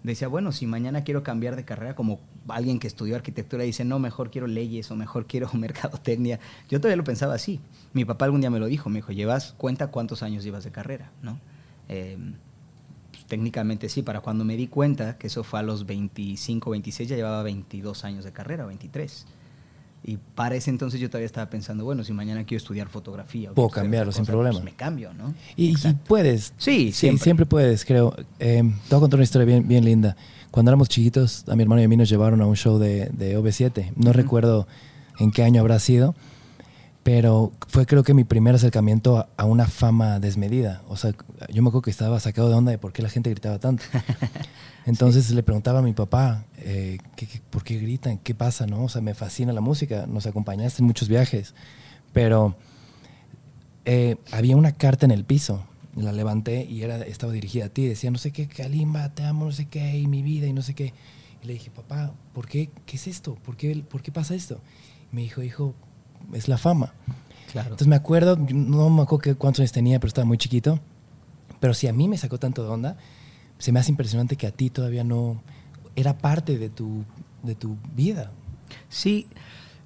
decía, 0.04 0.28
bueno, 0.28 0.52
si 0.52 0.66
mañana 0.66 1.04
quiero 1.04 1.24
cambiar 1.24 1.56
de 1.56 1.66
carrera, 1.66 1.96
como 1.96 2.20
alguien 2.48 2.80
que 2.80 2.88
estudió 2.88 3.16
arquitectura 3.16 3.64
dice, 3.64 3.84
no, 3.84 4.00
mejor 4.00 4.32
quiero 4.32 4.48
leyes 4.48 4.90
o 4.92 4.96
mejor 4.96 5.26
quiero 5.26 5.50
mercadotecnia. 5.54 6.40
Yo 6.70 6.80
todavía 6.80 6.98
lo 6.98 7.04
pensaba 7.04 7.36
así. 7.36 7.60
Mi 7.94 8.06
papá 8.06 8.26
algún 8.26 8.42
día 8.42 8.50
me 8.50 8.60
lo 8.60 8.68
dijo, 8.68 8.90
me 8.90 8.98
dijo, 8.98 9.12
llevas, 9.12 9.54
cuenta 9.58 9.88
cuántos 9.88 10.24
años 10.24 10.44
llevas 10.44 10.64
de 10.64 10.72
carrera, 10.72 11.12
¿no? 11.22 11.40
Em, 11.88 12.36
pues, 13.12 13.26
técnicamente 13.26 13.90
sí, 13.90 14.02
para 14.02 14.22
cuando 14.22 14.46
me 14.46 14.56
di 14.56 14.68
cuenta, 14.68 15.18
que 15.18 15.28
eso 15.28 15.44
fue 15.44 15.60
a 15.60 15.64
los 15.64 15.86
25, 15.86 16.70
26, 16.70 17.10
ya 17.10 17.16
llevaba 17.16 17.44
22 17.44 18.06
años 18.06 18.24
de 18.24 18.32
carrera, 18.32 18.66
23. 18.66 19.26
Y 20.04 20.18
para 20.18 20.56
ese 20.56 20.70
entonces 20.70 21.00
yo 21.00 21.10
todavía 21.10 21.26
estaba 21.26 21.50
pensando, 21.50 21.84
bueno, 21.84 22.04
si 22.04 22.14
mañana 22.14 22.46
quiero 22.46 22.60
estudiar 22.60 22.88
fotografía. 22.88 23.52
Puedo 23.52 23.70
cambiarlo 23.70 24.12
sin 24.12 24.26
problema. 24.26 24.54
Pues 24.54 24.64
me 24.64 24.74
cambio, 24.74 25.14
¿no? 25.14 25.34
Y, 25.56 25.76
puedes. 26.08 26.54
Sí, 26.58 26.92
siempre. 26.92 27.24
siempre 27.24 27.46
puedes, 27.46 27.84
creo. 27.86 28.16
Eh, 28.40 28.62
te 28.64 28.96
voy 28.96 28.98
a 28.98 29.00
contar 29.02 29.18
una 29.18 29.24
historia 29.24 29.46
bien, 29.46 29.68
bien 29.68 29.84
linda. 29.84 30.16
Cuando 30.52 30.72
éramos 30.72 30.90
chiquitos, 30.90 31.44
a 31.48 31.56
mi 31.56 31.64
hermano 31.64 31.82
y 31.82 31.86
a 31.86 31.88
mí 31.88 31.98
nos 31.98 32.10
llevaron 32.10 32.42
a 32.42 32.48
un 32.48 32.56
show 32.56 32.80
de, 32.80 33.10
de 33.14 33.38
OV7. 33.38 33.92
No 33.96 34.14
recuerdo 34.14 34.68
en 35.20 35.32
qué 35.32 35.44
año 35.44 35.62
habrá 35.62 35.80
sido, 35.80 36.16
pero 37.12 37.54
fue 37.68 37.88
creo 37.88 38.04
que 38.04 38.14
mi 38.14 38.24
primer 38.24 38.54
acercamiento 38.54 39.28
a, 39.36 39.46
una 39.46 39.66
fama 39.66 40.20
desmedida. 40.20 40.84
O 40.88 40.96
sea, 40.96 41.12
yo 41.52 41.64
me 41.64 41.70
acuerdo 41.70 41.82
que 41.82 41.90
estaba 41.90 42.20
sacado 42.20 42.50
de 42.50 42.54
onda 42.54 42.70
de 42.70 42.78
por 42.78 42.94
qué 42.94 43.02
la 43.02 43.10
gente 43.10 43.32
gritaba 43.32 43.58
tanto. 43.58 43.84
Entonces 44.86 45.32
le 45.32 45.42
preguntaba 45.42 45.80
a 45.80 45.82
mi 45.82 45.94
papá, 45.94 46.46
eh, 46.58 47.00
por 47.50 47.64
qué 47.64 47.80
gritan? 47.80 48.20
¿Qué 48.20 48.36
pasa? 48.36 48.68
¿no? 48.68 48.84
O 48.84 48.90
sea, 48.90 49.02
me 49.02 49.16
fascina 49.16 49.54
la 49.54 49.60
música, 49.60 50.06
nos 50.06 50.28
acompañaste 50.28 50.84
en 50.84 50.86
muchos 50.86 51.08
viajes, 51.08 51.56
pero 52.14 52.56
eh, 53.86 54.18
había 54.32 54.56
una 54.56 54.74
carta 54.74 55.08
en 55.08 55.12
el 55.12 55.26
piso, 55.26 55.64
la 55.96 56.12
levanté 56.12 56.64
y 56.66 56.84
era, 56.84 56.98
estaba 56.98 57.34
dirigida 57.34 57.66
a 57.66 57.70
ti, 57.70 57.88
decía, 57.88 58.12
no 58.12 58.20
sé 58.20 58.30
qué, 58.30 58.48
Kalimba, 58.48 59.16
te 59.16 59.24
amo, 59.24 59.46
no 59.46 59.52
sé 59.52 59.66
qué, 59.66 59.98
y 59.98 60.06
mi 60.06 60.22
vida, 60.22 60.46
y 60.46 60.54
no 60.54 60.62
sé 60.62 60.76
qué. 60.76 60.94
Y 61.42 61.48
le 61.48 61.54
dije, 61.54 61.72
papá, 61.72 62.14
¿por 62.36 62.48
qué? 62.48 62.70
¿Qué 62.86 62.98
es 62.98 63.08
esto? 63.08 63.34
¿Por 63.34 63.58
qué, 63.58 63.84
¿por 63.90 64.04
qué 64.04 64.12
pasa 64.12 64.36
esto? 64.36 64.62
Y 65.12 65.16
me 65.16 65.24
dijo, 65.24 65.42
hijo, 65.42 65.74
es 66.34 66.48
la 66.48 66.58
fama. 66.58 66.94
Claro. 67.52 67.70
Entonces 67.70 67.88
me 67.88 67.96
acuerdo, 67.96 68.38
no 68.38 68.90
me 68.90 69.02
acuerdo 69.02 69.38
cuántos 69.38 69.62
años 69.62 69.72
tenía, 69.72 70.00
pero 70.00 70.10
estaba 70.10 70.26
muy 70.26 70.38
chiquito, 70.38 70.80
pero 71.60 71.74
si 71.74 71.88
a 71.88 71.94
mí 71.94 72.08
me 72.08 72.18
sacó 72.18 72.38
tanto 72.38 72.64
de 72.64 72.70
onda, 72.70 72.98
se 73.58 73.72
me 73.72 73.80
hace 73.80 73.92
impresionante 73.92 74.36
que 74.36 74.48
a 74.48 74.52
ti 74.52 74.70
todavía 74.70 75.04
no 75.04 75.42
era 75.96 76.18
parte 76.18 76.58
de 76.58 76.70
tu, 76.70 77.04
de 77.44 77.56
tu 77.56 77.78
vida. 77.96 78.32
Sí, 78.88 79.28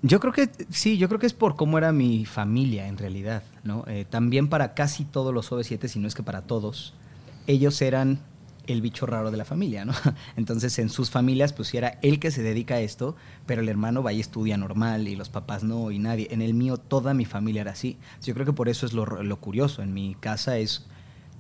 Yo 0.02 0.20
creo 0.20 0.34
que 0.34 0.50
sí, 0.70 0.98
yo 0.98 1.08
creo 1.08 1.20
que 1.20 1.26
es 1.26 1.34
por 1.34 1.56
cómo 1.56 1.78
era 1.78 1.94
mi 1.94 2.26
familia 2.26 2.88
en 2.88 2.98
realidad, 2.98 3.42
¿no? 3.64 3.86
Eh, 3.88 4.06
también 4.10 4.50
para 4.50 4.74
casi 4.74 5.06
todos 5.06 5.34
los 5.34 5.50
OV7, 5.50 5.88
si 5.88 6.00
no 6.00 6.10
es 6.10 6.14
que 6.14 6.24
para 6.24 6.42
todos, 6.42 6.94
ellos 7.48 7.82
eran 7.82 8.20
el 8.68 8.82
bicho 8.82 9.06
raro 9.06 9.32
de 9.32 9.38
la 9.38 9.46
familia, 9.46 9.86
¿no? 9.86 9.94
Entonces 10.38 10.78
en 10.80 10.90
sus 10.90 11.10
familias 11.10 11.54
pues 11.54 11.74
era 11.74 12.00
él 12.02 12.20
que 12.20 12.32
se 12.32 12.42
dedica 12.42 12.76
a 12.76 12.80
esto, 12.80 13.16
pero 13.46 13.62
el 13.62 13.70
hermano 13.70 14.04
va 14.04 14.14
y 14.14 14.20
estudia 14.20 14.58
normal 14.58 15.08
y 15.08 15.16
los 15.16 15.30
papás 15.30 15.64
no 15.64 15.92
y 15.92 16.00
nadie. 16.00 16.28
En 16.32 16.42
el 16.42 16.54
mío 16.54 16.78
toda 16.78 17.14
mi 17.14 17.26
familia 17.26 17.62
era 17.62 17.72
así. 17.72 17.98
Yo 18.24 18.34
creo 18.34 18.46
que 18.46 18.54
por 18.54 18.70
eso 18.70 18.86
es 18.86 18.94
lo, 18.94 19.06
lo 19.06 19.38
curioso. 19.40 19.82
En 19.82 19.94
mi 19.94 20.16
casa 20.16 20.58
es 20.58 20.86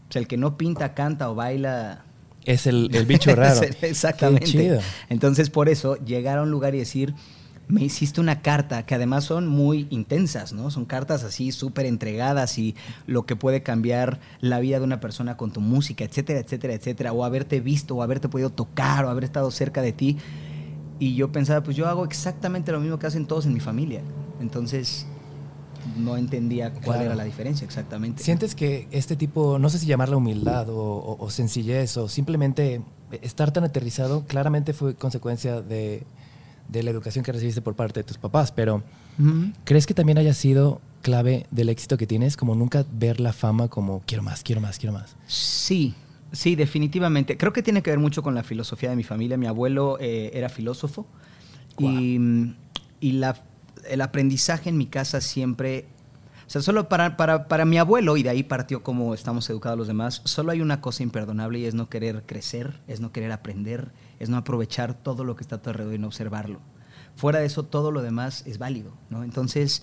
pues, 0.07 0.17
el 0.17 0.27
que 0.27 0.37
no 0.37 0.57
pinta, 0.57 0.93
canta 0.93 1.29
o 1.29 1.35
baila. 1.35 2.03
Es 2.45 2.67
el, 2.67 2.89
el 2.93 3.05
bicho 3.05 3.33
raro. 3.35 3.61
Exactamente. 3.81 4.79
Entonces 5.09 5.49
por 5.49 5.69
eso 5.69 5.95
llegar 6.03 6.39
a 6.39 6.43
un 6.43 6.51
lugar 6.51 6.75
y 6.75 6.79
decir 6.79 7.13
me 7.67 7.83
hiciste 7.83 8.19
una 8.19 8.41
carta 8.41 8.85
que 8.85 8.95
además 8.95 9.23
son 9.23 9.47
muy 9.47 9.87
intensas, 9.89 10.53
¿no? 10.53 10.69
Son 10.69 10.85
cartas 10.85 11.23
así 11.23 11.51
súper 11.51 11.85
entregadas 11.85 12.57
y 12.57 12.75
lo 13.07 13.25
que 13.25 13.35
puede 13.35 13.63
cambiar 13.63 14.19
la 14.41 14.59
vida 14.59 14.79
de 14.79 14.85
una 14.85 14.99
persona 14.99 15.37
con 15.37 15.51
tu 15.51 15.61
música, 15.61 16.03
etcétera, 16.03 16.39
etcétera, 16.39 16.73
etcétera, 16.73 17.13
o 17.13 17.23
haberte 17.23 17.61
visto, 17.61 17.95
o 17.95 18.03
haberte 18.03 18.29
podido 18.29 18.49
tocar, 18.49 19.05
o 19.05 19.09
haber 19.09 19.23
estado 19.23 19.49
cerca 19.51 19.81
de 19.81 19.93
ti. 19.93 20.17
Y 20.99 21.15
yo 21.15 21.31
pensaba, 21.31 21.63
pues 21.63 21.75
yo 21.77 21.87
hago 21.87 22.05
exactamente 22.05 22.71
lo 22.71 22.79
mismo 22.79 22.99
que 22.99 23.07
hacen 23.07 23.25
todos 23.25 23.45
en 23.45 23.53
mi 23.53 23.59
familia. 23.59 24.01
Entonces, 24.39 25.05
no 25.97 26.17
entendía 26.17 26.73
cuál 26.73 27.01
era 27.01 27.15
la 27.15 27.23
diferencia 27.23 27.65
exactamente. 27.65 28.23
¿Sientes 28.23 28.55
que 28.55 28.87
este 28.91 29.15
tipo, 29.15 29.59
no 29.59 29.69
sé 29.69 29.79
si 29.79 29.85
llamarla 29.85 30.17
humildad 30.17 30.69
o, 30.69 31.17
o 31.19 31.29
sencillez, 31.29 31.97
o 31.97 32.07
simplemente 32.07 32.81
estar 33.21 33.51
tan 33.51 33.63
aterrizado, 33.63 34.25
claramente 34.25 34.73
fue 34.73 34.95
consecuencia 34.95 35.61
de 35.61 36.03
de 36.73 36.83
la 36.83 36.89
educación 36.89 37.23
que 37.23 37.31
recibiste 37.31 37.61
por 37.61 37.75
parte 37.75 38.01
de 38.01 38.03
tus 38.03 38.17
papás, 38.17 38.51
pero 38.51 38.83
¿crees 39.63 39.85
que 39.85 39.93
también 39.93 40.17
haya 40.17 40.33
sido 40.33 40.81
clave 41.01 41.45
del 41.51 41.69
éxito 41.69 41.97
que 41.97 42.07
tienes, 42.07 42.35
como 42.35 42.55
nunca 42.55 42.83
ver 42.91 43.19
la 43.19 43.31
fama 43.31 43.67
como 43.67 44.01
quiero 44.05 44.23
más, 44.23 44.43
quiero 44.43 44.59
más, 44.59 44.79
quiero 44.79 44.93
más? 44.93 45.15
Sí, 45.27 45.93
sí, 46.31 46.55
definitivamente. 46.55 47.37
Creo 47.37 47.53
que 47.53 47.61
tiene 47.61 47.83
que 47.83 47.91
ver 47.91 47.99
mucho 47.99 48.23
con 48.23 48.33
la 48.33 48.43
filosofía 48.43 48.89
de 48.89 48.95
mi 48.95 49.03
familia. 49.03 49.37
Mi 49.37 49.45
abuelo 49.45 49.97
eh, 49.99 50.31
era 50.33 50.49
filósofo 50.49 51.05
y, 51.77 52.19
la, 53.01 53.37
el 53.87 54.01
aprendizaje 54.01 54.69
en 54.69 54.77
mi 54.77 54.87
casa 54.87 55.21
siempre 55.21 55.85
sea, 56.53 56.61
solo 56.61 56.87
para, 56.87 57.17
para, 57.17 57.47
para, 57.47 57.65
mi 57.65 57.79
abuelo, 57.79 58.15
y 58.15 58.21
de 58.21 58.29
ahí 58.29 58.43
partió 58.43 58.83
como 58.83 59.15
estamos 59.15 59.49
educados 59.49 59.75
los 59.75 59.87
demás, 59.87 60.21
solo 60.23 60.51
hay 60.51 60.61
una 60.61 60.81
cosa 60.81 61.01
imperdonable 61.01 61.57
y 61.57 61.65
es 61.65 61.73
no 61.73 61.89
querer 61.89 62.27
crecer, 62.27 62.79
es 62.87 62.99
no 62.99 63.11
querer 63.11 63.31
aprender, 63.31 63.91
es 64.19 64.29
no 64.29 64.37
aprovechar 64.37 64.93
todo 64.93 65.23
lo 65.23 65.35
que 65.35 65.41
está 65.41 65.55
a 65.55 65.61
tu 65.63 65.71
alrededor 65.71 65.95
y 65.95 65.97
no 65.97 66.07
observarlo. 66.07 66.59
Fuera 67.15 67.39
de 67.39 67.47
eso, 67.47 67.63
todo 67.63 67.91
lo 67.91 68.03
demás 68.03 68.43
es 68.45 68.59
válido, 68.59 68.93
¿no? 69.09 69.23
Entonces, 69.23 69.81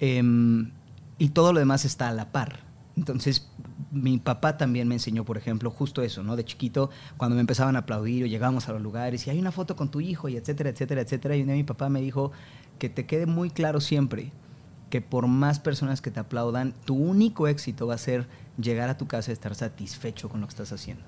em, 0.00 0.72
y 1.18 1.28
todo 1.28 1.52
lo 1.52 1.60
demás 1.60 1.84
está 1.84 2.08
a 2.08 2.12
la 2.12 2.32
par. 2.32 2.64
Entonces, 2.96 3.48
mi 3.92 4.18
papá 4.18 4.56
también 4.56 4.88
me 4.88 4.96
enseñó, 4.96 5.24
por 5.24 5.38
ejemplo, 5.38 5.70
justo 5.70 6.02
eso, 6.02 6.24
¿no? 6.24 6.34
De 6.34 6.44
chiquito, 6.44 6.90
cuando 7.18 7.36
me 7.36 7.40
empezaban 7.40 7.76
a 7.76 7.80
aplaudir 7.80 8.24
o 8.24 8.26
llegábamos 8.26 8.68
a 8.68 8.72
los 8.72 8.82
lugares 8.82 9.28
y 9.28 9.30
hay 9.30 9.38
una 9.38 9.52
foto 9.52 9.76
con 9.76 9.92
tu 9.92 10.00
hijo 10.00 10.28
y 10.28 10.36
etcétera, 10.36 10.70
etcétera, 10.70 11.02
etcétera. 11.02 11.36
Y 11.36 11.42
un 11.42 11.46
día 11.46 11.56
mi 11.56 11.62
papá 11.62 11.88
me 11.88 12.00
dijo 12.00 12.32
que 12.80 12.88
te 12.88 13.06
quede 13.06 13.26
muy 13.26 13.50
claro 13.50 13.80
siempre 13.80 14.32
que 14.90 15.00
por 15.00 15.26
más 15.26 15.58
personas 15.60 16.02
que 16.02 16.10
te 16.10 16.20
aplaudan, 16.20 16.74
tu 16.84 16.94
único 16.94 17.48
éxito 17.48 17.86
va 17.86 17.94
a 17.94 17.98
ser 17.98 18.26
llegar 18.60 18.90
a 18.90 18.98
tu 18.98 19.06
casa 19.06 19.30
y 19.30 19.32
estar 19.32 19.54
satisfecho 19.54 20.28
con 20.28 20.40
lo 20.40 20.46
que 20.46 20.50
estás 20.50 20.72
haciendo 20.72 21.04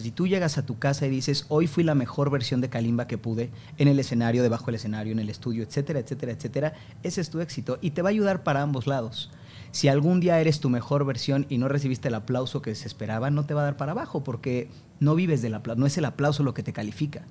si 0.00 0.10
tú 0.10 0.26
llegas 0.26 0.58
a 0.58 0.66
tu 0.66 0.78
casa 0.78 1.06
y 1.06 1.10
dices, 1.10 1.46
hoy 1.48 1.66
fui 1.66 1.82
la 1.82 1.94
mejor 1.94 2.30
versión 2.30 2.60
de 2.60 2.68
Kalimba 2.68 3.06
que 3.06 3.18
pude, 3.18 3.50
en 3.78 3.88
el 3.88 3.98
escenario, 3.98 4.42
debajo 4.42 4.66
del 4.66 4.76
escenario, 4.76 5.12
en 5.12 5.18
el 5.18 5.30
estudio, 5.30 5.62
etcétera, 5.62 6.00
etcétera, 6.00 6.32
etcétera, 6.32 6.74
ese 7.02 7.20
es 7.20 7.30
tu 7.30 7.40
éxito 7.40 7.78
y 7.80 7.90
te 7.90 8.02
va 8.02 8.10
a 8.10 8.10
ayudar 8.10 8.42
para 8.42 8.62
ambos 8.62 8.86
lados. 8.86 9.30
Si 9.72 9.88
algún 9.88 10.20
día 10.20 10.40
eres 10.40 10.60
tu 10.60 10.70
mejor 10.70 11.04
versión 11.04 11.46
y 11.48 11.58
no 11.58 11.68
recibiste 11.68 12.08
el 12.08 12.14
aplauso 12.14 12.62
que 12.62 12.74
se 12.74 12.86
esperaba, 12.86 13.30
no 13.30 13.44
te 13.44 13.54
va 13.54 13.62
a 13.62 13.64
dar 13.64 13.76
para 13.76 13.92
abajo 13.92 14.22
porque 14.22 14.68
no 15.00 15.14
vives 15.14 15.42
del 15.42 15.54
aplauso, 15.54 15.80
no 15.80 15.86
es 15.86 15.98
el 15.98 16.04
aplauso 16.04 16.42
lo 16.42 16.54
que 16.54 16.62
te 16.62 16.72
califica. 16.72 17.22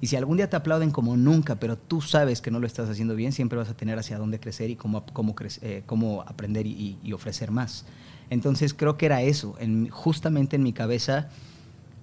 Y 0.00 0.06
si 0.06 0.16
algún 0.16 0.36
día 0.36 0.48
te 0.48 0.56
aplauden 0.56 0.90
como 0.90 1.16
nunca, 1.16 1.56
pero 1.56 1.76
tú 1.76 2.00
sabes 2.00 2.40
que 2.40 2.50
no 2.50 2.60
lo 2.60 2.66
estás 2.66 2.88
haciendo 2.88 3.14
bien, 3.16 3.32
siempre 3.32 3.58
vas 3.58 3.68
a 3.68 3.76
tener 3.76 3.98
hacia 3.98 4.18
dónde 4.18 4.38
crecer 4.38 4.70
y 4.70 4.76
cómo, 4.76 5.04
cómo, 5.12 5.34
eh, 5.62 5.82
cómo 5.86 6.22
aprender 6.22 6.66
y, 6.66 7.12
ofrecer 7.12 7.50
más. 7.50 7.84
Entonces 8.30 8.74
creo 8.74 8.96
que 8.96 9.06
era 9.06 9.22
eso, 9.22 9.56
en, 9.58 9.88
justamente 9.88 10.56
en 10.56 10.62
mi 10.62 10.72
cabeza 10.72 11.28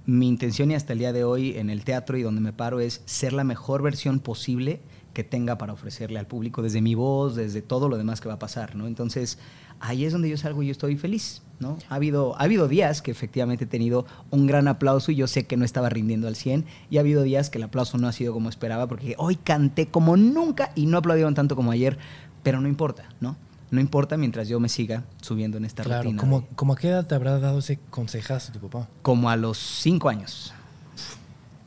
mi 0.05 0.27
intención 0.27 0.71
y 0.71 0.75
hasta 0.75 0.93
el 0.93 0.99
día 0.99 1.13
de 1.13 1.23
hoy 1.23 1.58
en 1.58 1.69
el 1.69 1.84
teatro 1.84 2.17
y 2.17 2.21
donde 2.21 2.41
me 2.41 2.53
paro 2.53 2.79
es 2.79 3.01
ser 3.05 3.34
la 3.34 3.43
mejor 3.43 3.81
versión 3.81 4.19
posible 4.19 4.81
que 5.13 5.23
tenga 5.23 5.58
para 5.58 5.73
ofrecerle 5.73 6.19
al 6.19 6.27
público, 6.27 6.62
desde 6.62 6.81
mi 6.81 6.93
voz, 6.93 7.36
desde 7.36 7.62
todo 7.62 7.89
lo 7.89 7.97
demás 7.97 8.21
que 8.21 8.27
va 8.27 8.36
a 8.36 8.39
pasar, 8.39 8.75
¿no? 8.75 8.86
Entonces, 8.86 9.39
ahí 9.79 10.05
es 10.05 10.13
donde 10.13 10.29
yo 10.29 10.38
salgo 10.38 10.62
y 10.62 10.69
estoy 10.69 10.97
feliz, 10.97 11.41
¿no? 11.60 11.78
Ha 11.89 11.96
habido, 11.96 12.36
ha 12.39 12.44
habido 12.44 12.68
días 12.68 13.02
que 13.02 13.12
efectivamente 13.12 13.65
he 13.65 13.68
tenido 13.68 14.06
un 14.32 14.48
gran 14.48 14.68
aplauso 14.68 15.12
y 15.12 15.15
yo 15.15 15.28
sé 15.28 15.46
que 15.46 15.58
no 15.58 15.65
estaba 15.65 15.89
rindiendo 15.89 16.28
al 16.28 16.36
100, 16.36 16.65
y 16.89 16.98
ha 16.98 17.02
habido 17.02 17.24
días 17.24 17.50
que 17.50 17.58
el 17.58 17.63
aplauso 17.63 17.98
no 17.98 18.08
ha 18.08 18.12
sido 18.12 18.34
como 18.34 18.50
esperaba, 18.50 18.88
porque 18.88 19.15
hoy 19.18 19.36
canté 19.36 19.88
como 19.88 20.18
nunca 20.18 20.72
y 20.76 20.86
no 20.86 20.98
aplaudieron 20.98 21.36
tanto 21.36 21.56
como 21.56 21.72
ayer, 21.72 21.98
pero 22.44 22.62
no 22.62 22.68
importa, 22.68 23.10
¿no? 23.20 23.38
no 23.72 23.82
importa 23.82 24.18
mientras 24.18 24.48
yo 24.48 24.60
me 24.60 24.70
siga 24.70 25.04
subiendo 25.22 25.58
en 25.58 25.65
esta 25.65 25.84
claro, 25.84 26.04
rutina. 26.04 26.22
¿cómo, 26.22 26.48
¿Cómo 26.56 26.74
a 26.74 26.76
qué 26.78 26.89
edad 26.89 27.06
te 27.06 27.15
habrá 27.15 27.39
dado 27.39 27.60
ese 27.60 27.80
consejazo 27.89 28.52
tu 28.52 28.60
papá? 28.60 28.88
Como 29.02 29.30
a 29.30 29.36
los 29.36 29.58
cinco 29.58 30.10
años. 30.10 30.54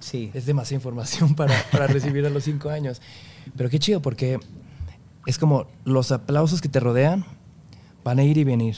Sí. 0.00 0.30
Es 0.32 0.46
demasiada 0.46 0.78
información 0.78 1.34
para, 1.34 1.54
para 1.70 1.86
recibir 1.88 2.24
a 2.26 2.30
los 2.30 2.44
cinco 2.44 2.70
años. 2.70 3.02
Pero 3.56 3.68
qué 3.68 3.78
chido, 3.78 4.00
porque 4.00 4.38
es 5.26 5.38
como 5.38 5.66
los 5.84 6.12
aplausos 6.12 6.60
que 6.60 6.68
te 6.68 6.80
rodean 6.80 7.24
van 8.04 8.18
a 8.18 8.24
ir 8.24 8.38
y 8.38 8.44
venir. 8.44 8.76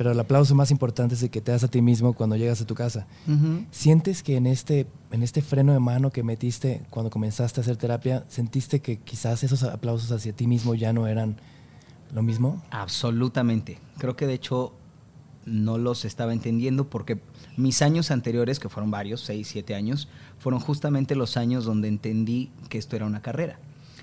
Pero 0.00 0.12
el 0.12 0.20
aplauso 0.20 0.54
más 0.54 0.70
importante 0.70 1.14
es 1.14 1.22
el 1.22 1.28
que 1.28 1.42
te 1.42 1.52
das 1.52 1.62
a 1.62 1.68
ti 1.68 1.82
mismo 1.82 2.14
cuando 2.14 2.34
llegas 2.34 2.62
a 2.62 2.66
tu 2.66 2.74
casa. 2.74 3.06
¿Sientes 3.70 4.22
que 4.22 4.36
en 4.36 4.46
este, 4.46 4.86
en 5.10 5.22
este 5.22 5.42
freno 5.42 5.74
de 5.74 5.78
mano 5.78 6.10
que 6.10 6.22
metiste 6.22 6.80
cuando 6.88 7.10
comenzaste 7.10 7.60
a 7.60 7.62
hacer 7.62 7.76
terapia, 7.76 8.24
sentiste 8.26 8.80
que 8.80 8.96
quizás 8.96 9.44
esos 9.44 9.62
aplausos 9.62 10.10
hacia 10.10 10.32
ti 10.32 10.46
mismo 10.46 10.74
ya 10.74 10.94
no 10.94 11.06
eran 11.06 11.36
lo 12.14 12.22
mismo? 12.22 12.62
Absolutamente. 12.70 13.78
Creo 13.98 14.16
que 14.16 14.26
de 14.26 14.32
hecho 14.32 14.72
no 15.44 15.76
los 15.76 16.06
estaba 16.06 16.32
entendiendo 16.32 16.88
porque 16.88 17.20
mis 17.58 17.82
años 17.82 18.10
anteriores, 18.10 18.58
que 18.58 18.70
fueron 18.70 18.90
varios, 18.90 19.20
seis, 19.20 19.48
siete 19.48 19.74
años, 19.74 20.08
fueron 20.38 20.60
justamente 20.60 21.14
los 21.14 21.36
años 21.36 21.66
donde 21.66 21.88
entendí 21.88 22.50
que 22.70 22.78
esto 22.78 22.96
era 22.96 23.04
una 23.04 23.20
carrera. 23.20 23.58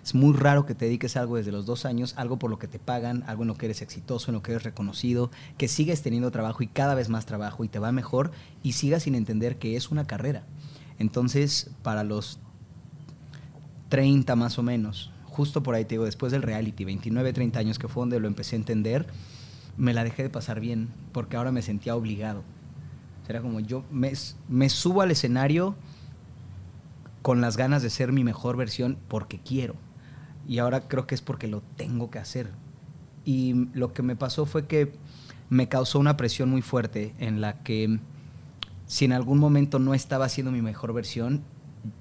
Es 0.08 0.16
muy 0.16 0.34
raro 0.34 0.66
que 0.66 0.74
te 0.74 0.86
dediques 0.86 1.18
a 1.18 1.20
algo 1.20 1.36
desde 1.36 1.52
los 1.52 1.66
dos 1.66 1.84
años, 1.84 2.14
algo 2.16 2.40
por 2.40 2.50
lo 2.50 2.58
que 2.58 2.70
te 2.70 2.80
pagan, 2.80 3.26
algo 3.28 3.44
en 3.44 3.50
lo 3.50 3.56
que 3.56 3.66
eres 3.66 3.82
exitoso, 3.82 4.32
en 4.32 4.36
lo 4.36 4.42
que 4.42 4.52
eres 4.52 4.64
reconocido, 4.64 5.32
que 5.58 5.68
sigues 5.68 6.02
teniendo 6.02 6.32
trabajo 6.32 6.64
y 6.64 6.68
cada 6.68 6.96
vez 6.96 7.10
más 7.10 7.26
trabajo 7.26 7.66
y 7.66 7.68
te 7.68 7.78
va 7.78 7.92
mejor 7.92 8.32
y 8.64 8.72
sigas 8.72 9.04
sin 9.04 9.16
entender 9.16 9.58
que 9.58 9.76
es 9.76 9.92
una 9.92 10.08
carrera. 10.08 10.46
Entonces, 10.98 11.72
para 11.84 12.06
los 12.06 12.40
30 13.90 14.34
más 14.38 14.58
o 14.58 14.64
menos, 14.64 15.12
justo 15.26 15.62
por 15.62 15.76
ahí 15.76 15.84
te 15.84 15.96
digo, 15.96 16.06
después 16.06 16.32
del 16.32 16.42
reality, 16.42 16.86
29, 16.86 17.34
30 17.34 17.60
años 17.60 17.78
que 17.78 17.90
fue 17.90 18.04
donde 18.04 18.22
lo 18.22 18.30
empecé 18.30 18.56
a 18.56 18.60
entender, 18.60 19.08
me 19.76 19.94
la 19.94 20.06
dejé 20.06 20.24
de 20.24 20.30
pasar 20.30 20.62
bien, 20.62 20.88
porque 21.12 21.36
ahora 21.36 21.52
me 21.52 21.62
sentía 21.62 21.98
obligado. 21.98 22.44
Era 23.28 23.42
como 23.42 23.60
yo 23.60 23.84
me, 23.92 24.14
me 24.48 24.70
subo 24.70 25.02
al 25.02 25.12
escenario 25.12 25.76
con 27.24 27.42
las 27.42 27.58
ganas 27.58 27.84
de 27.84 27.90
ser 27.90 28.14
mi 28.14 28.24
mejor 28.24 28.56
versión 28.56 28.98
porque 29.10 29.38
quiero. 29.38 29.76
Y 30.48 30.60
ahora 30.60 30.88
creo 30.88 31.08
que 31.08 31.16
es 31.16 31.22
porque 31.22 31.48
lo 31.48 31.62
tengo 31.76 32.10
que 32.10 32.20
hacer. 32.20 32.52
Y 33.26 33.68
lo 33.74 33.94
que 33.94 34.02
me 34.02 34.16
pasó 34.16 34.46
fue 34.46 34.68
que 34.68 34.94
me 35.50 35.68
causó 35.68 36.00
una 36.00 36.18
presión 36.18 36.50
muy 36.50 36.62
fuerte 36.62 37.14
en 37.20 37.42
la 37.42 37.62
que 37.64 38.00
si 38.86 39.06
en 39.06 39.12
algún 39.12 39.38
momento 39.38 39.80
no 39.80 39.94
estaba 39.94 40.26
haciendo 40.26 40.52
mi 40.52 40.62
mejor 40.62 40.94
versión, 40.94 41.44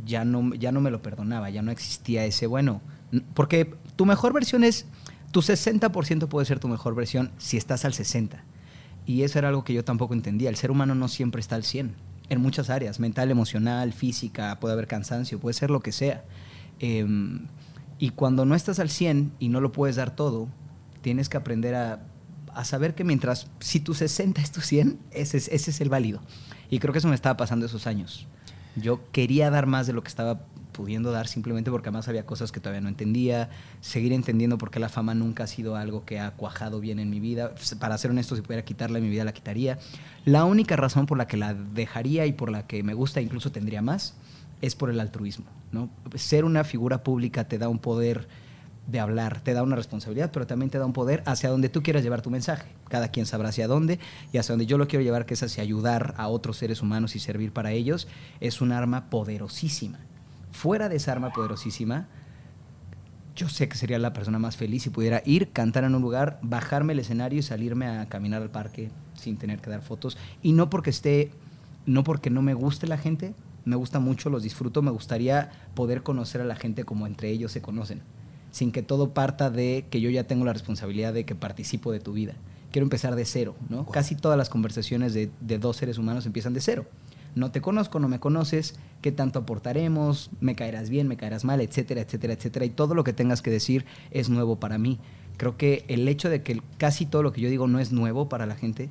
ya 0.04 0.24
no, 0.24 0.54
ya 0.54 0.72
no 0.72 0.80
me 0.80 0.90
lo 0.90 1.02
perdonaba, 1.02 1.50
ya 1.50 1.62
no 1.62 1.70
existía 1.70 2.24
ese, 2.24 2.46
bueno, 2.46 2.80
porque 3.34 3.74
tu 3.96 4.06
mejor 4.06 4.32
versión 4.32 4.64
es, 4.64 4.86
tu 5.32 5.40
60% 5.40 6.28
puede 6.28 6.46
ser 6.46 6.60
tu 6.60 6.68
mejor 6.68 6.94
versión 6.94 7.30
si 7.38 7.56
estás 7.56 7.84
al 7.84 7.92
60%. 7.92 8.30
Y 9.04 9.22
eso 9.22 9.38
era 9.38 9.48
algo 9.48 9.62
que 9.62 9.72
yo 9.72 9.84
tampoco 9.84 10.14
entendía. 10.14 10.48
El 10.48 10.56
ser 10.56 10.72
humano 10.72 10.96
no 10.96 11.06
siempre 11.06 11.40
está 11.40 11.54
al 11.54 11.62
100%, 11.62 11.90
en 12.28 12.40
muchas 12.40 12.70
áreas, 12.70 12.98
mental, 12.98 13.30
emocional, 13.30 13.92
física, 13.92 14.58
puede 14.58 14.72
haber 14.72 14.88
cansancio, 14.88 15.38
puede 15.38 15.54
ser 15.54 15.70
lo 15.70 15.80
que 15.80 15.92
sea. 15.92 16.24
Em, 16.80 17.46
y 17.98 18.10
cuando 18.10 18.44
no 18.44 18.54
estás 18.54 18.78
al 18.78 18.90
100 18.90 19.32
y 19.38 19.48
no 19.48 19.60
lo 19.60 19.72
puedes 19.72 19.96
dar 19.96 20.14
todo, 20.14 20.48
tienes 21.02 21.28
que 21.28 21.36
aprender 21.36 21.74
a, 21.74 22.00
saber 22.64 22.94
que 22.94 23.04
mientras, 23.04 23.48
si 23.60 23.80
tu 23.80 23.94
60 23.94 24.40
es 24.40 24.50
tu 24.50 24.60
100, 24.60 24.98
ese 25.10 25.36
es, 25.36 25.48
ese 25.48 25.70
es 25.70 25.80
el 25.80 25.88
válido. 25.88 26.20
Y 26.70 26.78
creo 26.78 26.92
que 26.92 26.98
eso 26.98 27.08
me 27.08 27.14
estaba 27.14 27.36
pasando 27.36 27.66
esos 27.66 27.86
años. 27.86 28.26
Yo 28.76 29.00
quería 29.12 29.50
dar 29.50 29.66
más 29.66 29.86
de 29.86 29.92
lo 29.92 30.02
que 30.02 30.08
estaba 30.08 30.40
pudiendo 30.76 31.10
dar 31.10 31.26
simplemente 31.26 31.70
porque 31.70 31.88
además 31.88 32.06
había 32.06 32.26
cosas 32.26 32.52
que 32.52 32.60
todavía 32.60 32.82
no 32.82 32.88
entendía, 32.88 33.48
seguir 33.80 34.12
entendiendo 34.12 34.58
por 34.58 34.70
qué 34.70 34.78
la 34.78 34.90
fama 34.90 35.14
nunca 35.14 35.44
ha 35.44 35.46
sido 35.46 35.74
algo 35.74 36.04
que 36.04 36.20
ha 36.20 36.32
cuajado 36.32 36.80
bien 36.80 36.98
en 36.98 37.08
mi 37.08 37.18
vida. 37.18 37.54
Para 37.80 37.96
ser 37.96 38.10
honesto, 38.10 38.36
si 38.36 38.42
pudiera 38.42 38.64
quitarla 38.64 38.98
en 38.98 39.04
mi 39.04 39.10
vida, 39.10 39.24
la 39.24 39.32
quitaría. 39.32 39.78
La 40.26 40.44
única 40.44 40.76
razón 40.76 41.06
por 41.06 41.16
la 41.16 41.26
que 41.26 41.38
la 41.38 41.54
dejaría 41.54 42.26
y 42.26 42.32
por 42.32 42.50
la 42.50 42.66
que 42.66 42.82
me 42.82 42.92
gusta, 42.92 43.22
incluso 43.22 43.50
tendría 43.50 43.80
más, 43.80 44.14
es 44.60 44.74
por 44.74 44.90
el 44.90 45.00
altruismo. 45.00 45.46
¿No? 45.72 45.90
Ser 46.14 46.44
una 46.44 46.64
figura 46.64 47.02
pública 47.02 47.48
te 47.48 47.58
da 47.58 47.68
un 47.68 47.78
poder 47.78 48.28
de 48.86 49.00
hablar, 49.00 49.40
te 49.40 49.52
da 49.52 49.62
una 49.62 49.76
responsabilidad, 49.76 50.30
pero 50.32 50.46
también 50.46 50.70
te 50.70 50.78
da 50.78 50.86
un 50.86 50.92
poder 50.92 51.22
hacia 51.26 51.50
donde 51.50 51.68
tú 51.68 51.82
quieras 51.82 52.02
llevar 52.02 52.22
tu 52.22 52.30
mensaje. 52.30 52.68
Cada 52.88 53.08
quien 53.08 53.26
sabrá 53.26 53.48
hacia 53.48 53.66
dónde 53.66 53.98
y 54.32 54.38
hacia 54.38 54.52
donde 54.52 54.66
yo 54.66 54.78
lo 54.78 54.86
quiero 54.86 55.02
llevar, 55.02 55.26
que 55.26 55.34
es 55.34 55.42
hacia 55.42 55.62
ayudar 55.62 56.14
a 56.16 56.28
otros 56.28 56.56
seres 56.56 56.82
humanos 56.82 57.16
y 57.16 57.18
servir 57.18 57.52
para 57.52 57.72
ellos, 57.72 58.06
es 58.40 58.60
un 58.60 58.72
arma 58.72 59.10
poderosísima. 59.10 59.98
Fuera 60.52 60.88
de 60.88 60.96
esa 60.96 61.12
arma 61.12 61.32
poderosísima, 61.32 62.06
yo 63.34 63.48
sé 63.48 63.68
que 63.68 63.76
sería 63.76 63.98
la 63.98 64.12
persona 64.12 64.38
más 64.38 64.56
feliz 64.56 64.84
si 64.84 64.90
pudiera 64.90 65.22
ir, 65.26 65.50
cantar 65.50 65.84
en 65.84 65.94
un 65.94 66.02
lugar, 66.02 66.38
bajarme 66.42 66.94
el 66.94 67.00
escenario 67.00 67.40
y 67.40 67.42
salirme 67.42 67.86
a 67.86 68.06
caminar 68.06 68.40
al 68.40 68.50
parque 68.50 68.90
sin 69.14 69.36
tener 69.36 69.60
que 69.60 69.68
dar 69.68 69.82
fotos. 69.82 70.16
Y 70.42 70.52
no 70.52 70.70
porque 70.70 70.90
esté, 70.90 71.30
no 71.84 72.04
porque 72.04 72.30
no 72.30 72.40
me 72.40 72.54
guste 72.54 72.86
la 72.86 72.96
gente, 72.96 73.34
me 73.66 73.76
gusta 73.76 74.00
mucho, 74.00 74.30
los 74.30 74.42
disfruto, 74.42 74.80
me 74.80 74.90
gustaría 74.90 75.50
poder 75.74 76.02
conocer 76.02 76.40
a 76.40 76.44
la 76.44 76.56
gente 76.56 76.84
como 76.84 77.06
entre 77.06 77.28
ellos 77.28 77.52
se 77.52 77.60
conocen, 77.60 78.00
sin 78.50 78.72
que 78.72 78.82
todo 78.82 79.12
parta 79.12 79.50
de 79.50 79.84
que 79.90 80.00
yo 80.00 80.08
ya 80.08 80.26
tengo 80.26 80.46
la 80.46 80.54
responsabilidad 80.54 81.12
de 81.12 81.26
que 81.26 81.34
participo 81.34 81.92
de 81.92 82.00
tu 82.00 82.14
vida. 82.14 82.32
Quiero 82.72 82.86
empezar 82.86 83.14
de 83.14 83.24
cero, 83.26 83.54
¿no? 83.68 83.84
Casi 83.86 84.14
todas 84.14 84.38
las 84.38 84.48
conversaciones 84.48 85.12
de, 85.12 85.30
de 85.40 85.58
dos 85.58 85.76
seres 85.76 85.98
humanos 85.98 86.24
empiezan 86.24 86.54
de 86.54 86.62
cero 86.62 86.86
no 87.36 87.52
te 87.52 87.60
conozco, 87.60 88.00
no 88.00 88.08
me 88.08 88.18
conoces, 88.18 88.74
qué 89.02 89.12
tanto 89.12 89.40
aportaremos, 89.40 90.30
me 90.40 90.56
caerás 90.56 90.88
bien, 90.88 91.06
me 91.06 91.18
caerás 91.18 91.44
mal, 91.44 91.60
etcétera, 91.60 92.00
etcétera, 92.00 92.32
etcétera. 92.32 92.64
Y 92.64 92.70
todo 92.70 92.94
lo 92.94 93.04
que 93.04 93.12
tengas 93.12 93.42
que 93.42 93.50
decir 93.50 93.84
es 94.10 94.30
nuevo 94.30 94.56
para 94.56 94.78
mí. 94.78 94.98
Creo 95.36 95.58
que 95.58 95.84
el 95.88 96.08
hecho 96.08 96.30
de 96.30 96.42
que 96.42 96.62
casi 96.78 97.04
todo 97.04 97.22
lo 97.22 97.32
que 97.32 97.42
yo 97.42 97.50
digo 97.50 97.68
no 97.68 97.78
es 97.78 97.92
nuevo 97.92 98.30
para 98.30 98.46
la 98.46 98.56
gente, 98.56 98.88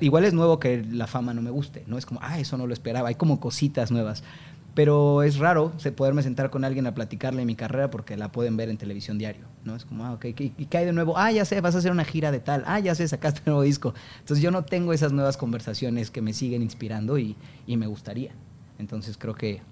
igual 0.00 0.24
es 0.24 0.32
nuevo 0.32 0.58
que 0.58 0.84
la 0.84 1.06
fama 1.06 1.34
no 1.34 1.42
me 1.42 1.50
guste, 1.50 1.84
no 1.86 1.98
es 1.98 2.06
como, 2.06 2.20
ah, 2.22 2.38
eso 2.38 2.56
no 2.56 2.66
lo 2.66 2.72
esperaba, 2.72 3.08
hay 3.08 3.14
como 3.14 3.40
cositas 3.40 3.90
nuevas. 3.90 4.22
Pero 4.74 5.22
es 5.22 5.38
raro 5.38 5.72
poderme 5.96 6.22
sentar 6.24 6.50
con 6.50 6.64
alguien 6.64 6.86
a 6.88 6.94
platicarle 6.94 7.44
mi 7.44 7.54
carrera 7.54 7.90
porque 7.90 8.16
la 8.16 8.32
pueden 8.32 8.56
ver 8.56 8.68
en 8.68 8.76
televisión 8.76 9.18
diario, 9.18 9.44
¿no? 9.64 9.76
Es 9.76 9.84
como, 9.84 10.04
ah, 10.04 10.14
ok, 10.14 10.24
¿y 10.26 10.66
qué 10.66 10.78
hay 10.78 10.84
de 10.84 10.92
nuevo? 10.92 11.16
Ah, 11.16 11.30
ya 11.30 11.44
sé, 11.44 11.60
vas 11.60 11.76
a 11.76 11.78
hacer 11.78 11.92
una 11.92 12.04
gira 12.04 12.32
de 12.32 12.40
tal. 12.40 12.64
Ah, 12.66 12.80
ya 12.80 12.94
sé, 12.96 13.06
sacaste 13.06 13.40
un 13.46 13.52
nuevo 13.52 13.62
disco. 13.62 13.94
Entonces 14.18 14.42
yo 14.42 14.50
no 14.50 14.64
tengo 14.64 14.92
esas 14.92 15.12
nuevas 15.12 15.36
conversaciones 15.36 16.10
que 16.10 16.22
me 16.22 16.32
siguen 16.32 16.60
inspirando 16.60 17.18
y, 17.18 17.36
y 17.68 17.76
me 17.76 17.86
gustaría. 17.86 18.32
Entonces 18.80 19.16
creo 19.16 19.36
que... 19.36 19.62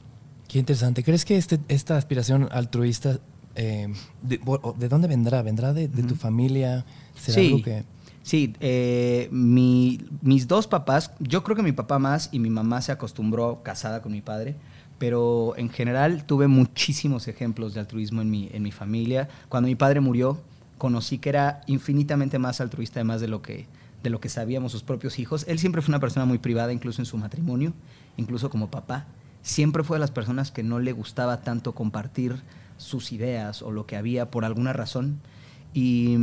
Qué 0.46 0.60
interesante. 0.60 1.02
¿Crees 1.02 1.24
que 1.24 1.36
este, 1.36 1.58
esta 1.66 1.96
aspiración 1.96 2.48
altruista, 2.52 3.18
eh, 3.56 3.92
de, 4.22 4.88
dónde 4.88 5.08
vendrá? 5.08 5.42
¿Vendrá 5.42 5.72
de, 5.72 5.88
tu 5.88 6.14
familia? 6.14 6.84
¿Será 7.16 7.40
sí. 7.40 7.46
algo 7.48 7.62
que...? 7.62 7.84
Sí, 8.22 8.54
eh, 8.60 9.28
mis 9.30 10.46
dos 10.46 10.66
papás, 10.66 11.12
yo 11.18 11.42
creo 11.42 11.56
que 11.56 11.62
mi 11.62 11.72
papá 11.72 11.98
más 11.98 12.28
y 12.32 12.38
mi 12.38 12.50
mamá 12.50 12.80
se 12.80 12.92
acostumbró 12.92 13.62
casada 13.62 14.00
con 14.00 14.12
mi 14.12 14.20
padre 14.20 14.56
pero 15.02 15.54
en 15.56 15.68
general 15.68 16.22
tuve 16.26 16.46
muchísimos 16.46 17.26
ejemplos 17.26 17.74
de 17.74 17.80
altruismo 17.80 18.22
en 18.22 18.30
mi, 18.30 18.48
en 18.52 18.62
mi 18.62 18.70
familia. 18.70 19.28
Cuando 19.48 19.66
mi 19.66 19.74
padre 19.74 19.98
murió, 19.98 20.40
conocí 20.78 21.18
que 21.18 21.28
era 21.28 21.62
infinitamente 21.66 22.38
más 22.38 22.60
altruista 22.60 23.00
además 23.00 23.20
de 23.20 23.26
lo 23.26 23.42
que 23.42 23.66
de 24.04 24.10
lo 24.10 24.20
que 24.20 24.28
sabíamos 24.28 24.70
sus 24.70 24.84
propios 24.84 25.18
hijos. 25.18 25.44
Él 25.48 25.58
siempre 25.58 25.82
fue 25.82 25.90
una 25.90 25.98
persona 25.98 26.24
muy 26.24 26.38
privada, 26.38 26.72
incluso 26.72 27.02
en 27.02 27.06
su 27.06 27.16
matrimonio, 27.16 27.72
incluso 28.16 28.48
como 28.48 28.70
papá. 28.70 29.06
Siempre 29.42 29.82
fue 29.82 29.96
de 29.96 30.02
las 30.02 30.12
personas 30.12 30.52
que 30.52 30.62
no 30.62 30.78
le 30.78 30.92
gustaba 30.92 31.40
tanto 31.40 31.74
compartir 31.74 32.40
sus 32.76 33.10
ideas 33.10 33.60
o 33.62 33.72
lo 33.72 33.86
que 33.86 33.96
había 33.96 34.30
por 34.30 34.44
alguna 34.44 34.72
razón. 34.72 35.18
Y, 35.74 36.16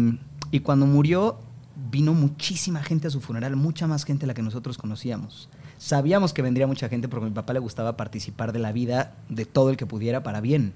y 0.52 0.62
cuando 0.62 0.86
murió, 0.86 1.38
vino 1.92 2.14
muchísima 2.14 2.84
gente 2.84 3.08
a 3.08 3.12
su 3.12 3.22
funeral, 3.22 3.56
mucha 3.56 3.88
más 3.88 4.04
gente 4.04 4.22
de 4.22 4.28
la 4.28 4.34
que 4.34 4.42
nosotros 4.42 4.78
conocíamos. 4.78 5.50
Sabíamos 5.78 6.34
que 6.34 6.42
vendría 6.42 6.68
mucha 6.68 6.90
gente 6.90 7.08
porque 7.08 7.28
a 7.28 7.30
mi 7.30 7.36
papá 7.36 7.54
le 7.54 7.60
gustaba 7.60 7.96
participar 7.96 8.52
de 8.52 8.60
la 8.60 8.72
vida 8.72 9.16
de 9.30 9.46
todo 9.46 9.70
el 9.70 9.78
que 9.78 9.86
pudiera 9.86 10.24
para 10.24 10.42
bien. 10.42 10.74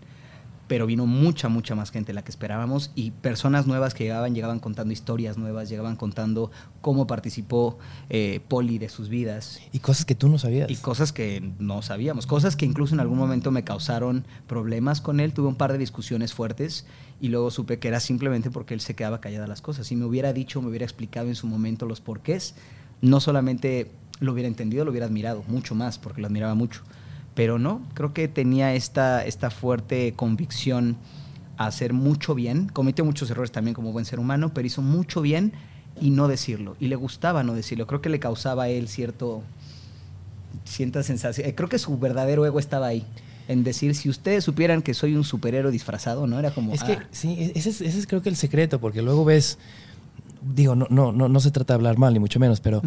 Pero 0.69 0.85
vino 0.85 1.05
mucha, 1.05 1.49
mucha 1.49 1.75
más 1.75 1.91
gente 1.91 2.07
de 2.07 2.13
la 2.13 2.23
que 2.23 2.31
esperábamos 2.31 2.91
y 2.95 3.11
personas 3.11 3.67
nuevas 3.67 3.93
que 3.93 4.05
llegaban, 4.05 4.33
llegaban 4.33 4.59
contando 4.59 4.93
historias 4.93 5.37
nuevas, 5.37 5.67
llegaban 5.67 5.97
contando 5.97 6.51
cómo 6.79 7.05
participó 7.05 7.77
eh, 8.09 8.39
Poli 8.47 8.77
de 8.77 8.87
sus 8.87 9.09
vidas. 9.09 9.59
Y 9.73 9.79
cosas 9.79 10.05
que 10.05 10.15
tú 10.15 10.29
no 10.29 10.37
sabías. 10.37 10.71
Y 10.71 10.77
cosas 10.77 11.11
que 11.11 11.51
no 11.59 11.81
sabíamos, 11.81 12.25
cosas 12.25 12.55
que 12.55 12.65
incluso 12.65 12.93
en 12.95 13.01
algún 13.01 13.17
momento 13.17 13.51
me 13.51 13.65
causaron 13.65 14.25
problemas 14.47 15.01
con 15.01 15.19
él. 15.19 15.33
Tuve 15.33 15.49
un 15.49 15.55
par 15.55 15.73
de 15.73 15.77
discusiones 15.77 16.33
fuertes 16.33 16.85
y 17.23 17.29
luego 17.29 17.51
supe 17.51 17.79
que 17.79 17.87
era 17.87 18.01
simplemente 18.01 18.51
porque 18.51 18.73
él 18.73 18.81
se 18.81 18.95
quedaba 18.95 19.21
callada 19.21 19.47
las 19.47 19.61
cosas. 19.61 19.87
Si 19.87 19.95
me 19.95 20.03
hubiera 20.03 20.33
dicho, 20.33 20.61
me 20.61 20.67
hubiera 20.67 20.83
explicado 20.83 21.29
en 21.29 21.35
su 21.35 21.47
momento 21.47 21.85
los 21.85 22.01
porqués, 22.01 22.53
no 22.99 23.21
solamente 23.21 23.89
lo 24.19 24.33
hubiera 24.33 24.49
entendido, 24.49 24.83
lo 24.83 24.91
hubiera 24.91 25.05
admirado 25.05 25.41
mucho 25.47 25.73
más, 25.73 25.97
porque 25.97 26.19
lo 26.19 26.27
admiraba 26.27 26.53
mucho. 26.53 26.81
Pero 27.33 27.59
no, 27.59 27.81
creo 27.93 28.13
que 28.13 28.27
tenía 28.27 28.75
esta, 28.75 29.25
esta 29.25 29.51
fuerte 29.51 30.11
convicción 30.17 30.97
a 31.55 31.67
hacer 31.67 31.93
mucho 31.93 32.35
bien. 32.35 32.67
Cometió 32.67 33.05
muchos 33.05 33.31
errores 33.31 33.53
también 33.53 33.73
como 33.73 33.93
buen 33.93 34.03
ser 34.03 34.19
humano, 34.19 34.53
pero 34.53 34.67
hizo 34.67 34.81
mucho 34.81 35.21
bien 35.21 35.53
y 36.01 36.09
no 36.09 36.27
decirlo. 36.27 36.75
Y 36.81 36.89
le 36.89 36.97
gustaba 36.97 37.41
no 37.41 37.53
decirlo. 37.53 37.87
Creo 37.87 38.01
que 38.01 38.09
le 38.09 38.19
causaba 38.19 38.63
a 38.63 38.67
él 38.67 38.89
cierto, 38.89 39.43
cierta 40.65 41.03
sensación. 41.03 41.49
Creo 41.51 41.69
que 41.69 41.79
su 41.79 41.97
verdadero 41.97 42.45
ego 42.45 42.59
estaba 42.59 42.87
ahí. 42.87 43.05
En 43.47 43.63
decir, 43.63 43.95
si 43.95 44.09
ustedes 44.09 44.43
supieran 44.43 44.81
que 44.81 44.93
soy 44.93 45.15
un 45.15 45.23
superhéroe 45.23 45.71
disfrazado, 45.71 46.27
¿no? 46.27 46.39
Era 46.39 46.51
como. 46.51 46.73
Es 46.73 46.83
que, 46.83 46.93
ah". 46.93 47.07
sí, 47.11 47.35
e-, 47.37 47.51
ese 47.55 47.69
es, 47.69 47.81
ese 47.81 47.99
es 47.99 48.07
creo 48.07 48.21
que 48.21 48.29
el 48.29 48.35
secreto, 48.35 48.79
porque 48.79 49.01
luego 49.01 49.25
ves. 49.25 49.57
Digo, 50.41 50.75
no, 50.75 50.87
no, 50.89 51.11
no, 51.11 51.29
no 51.29 51.39
se 51.39 51.51
trata 51.51 51.73
de 51.73 51.75
hablar 51.75 51.97
mal, 51.97 52.13
ni 52.13 52.19
mucho 52.19 52.37
menos, 52.39 52.59
pero 52.59 52.81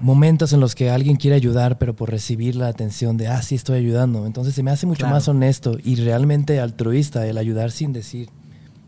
momentos 0.00 0.52
en 0.52 0.60
los 0.60 0.74
que 0.74 0.90
alguien 0.90 1.16
quiere 1.16 1.36
ayudar, 1.36 1.78
pero 1.78 1.94
por 1.94 2.10
recibir 2.10 2.56
la 2.56 2.68
atención 2.68 3.16
de, 3.16 3.28
ah, 3.28 3.42
sí, 3.42 3.54
estoy 3.54 3.78
ayudando. 3.78 4.26
Entonces 4.26 4.54
se 4.54 4.62
me 4.62 4.70
hace 4.70 4.86
mucho 4.86 5.06
más 5.06 5.28
honesto 5.28 5.78
y 5.82 5.96
realmente 5.96 6.60
altruista 6.60 7.26
el 7.26 7.38
ayudar 7.38 7.70
sin 7.70 7.92
decir, 7.92 8.28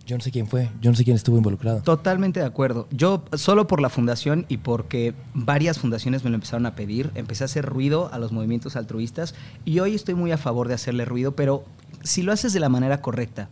yo 0.07 0.17
no 0.17 0.23
sé 0.23 0.31
quién 0.31 0.47
fue, 0.47 0.71
yo 0.81 0.91
no 0.91 0.97
sé 0.97 1.05
quién 1.05 1.17
estuvo 1.17 1.37
involucrado. 1.37 1.83
Totalmente 1.83 2.39
de 2.39 2.47
acuerdo. 2.47 2.87
Yo 2.93 3.25
solo 3.33 3.67
por 3.67 3.81
la 3.81 3.91
fundación 3.91 4.47
y 4.49 4.59
porque 4.59 5.15
varias 5.35 5.81
fundaciones 5.81 6.23
me 6.23 6.31
lo 6.31 6.37
empezaron 6.37 6.65
a 6.65 6.77
pedir, 6.77 7.11
empecé 7.17 7.43
a 7.45 7.47
hacer 7.47 7.67
ruido 7.67 8.09
a 8.13 8.19
los 8.19 8.31
movimientos 8.31 8.77
altruistas 8.77 9.35
y 9.65 9.81
hoy 9.81 9.95
estoy 9.95 10.15
muy 10.15 10.31
a 10.31 10.39
favor 10.39 10.69
de 10.69 10.75
hacerle 10.75 11.05
ruido, 11.05 11.35
pero 11.35 11.65
si 12.05 12.23
lo 12.23 12.33
haces 12.33 12.53
de 12.53 12.61
la 12.61 12.69
manera 12.69 13.03
correcta, 13.03 13.49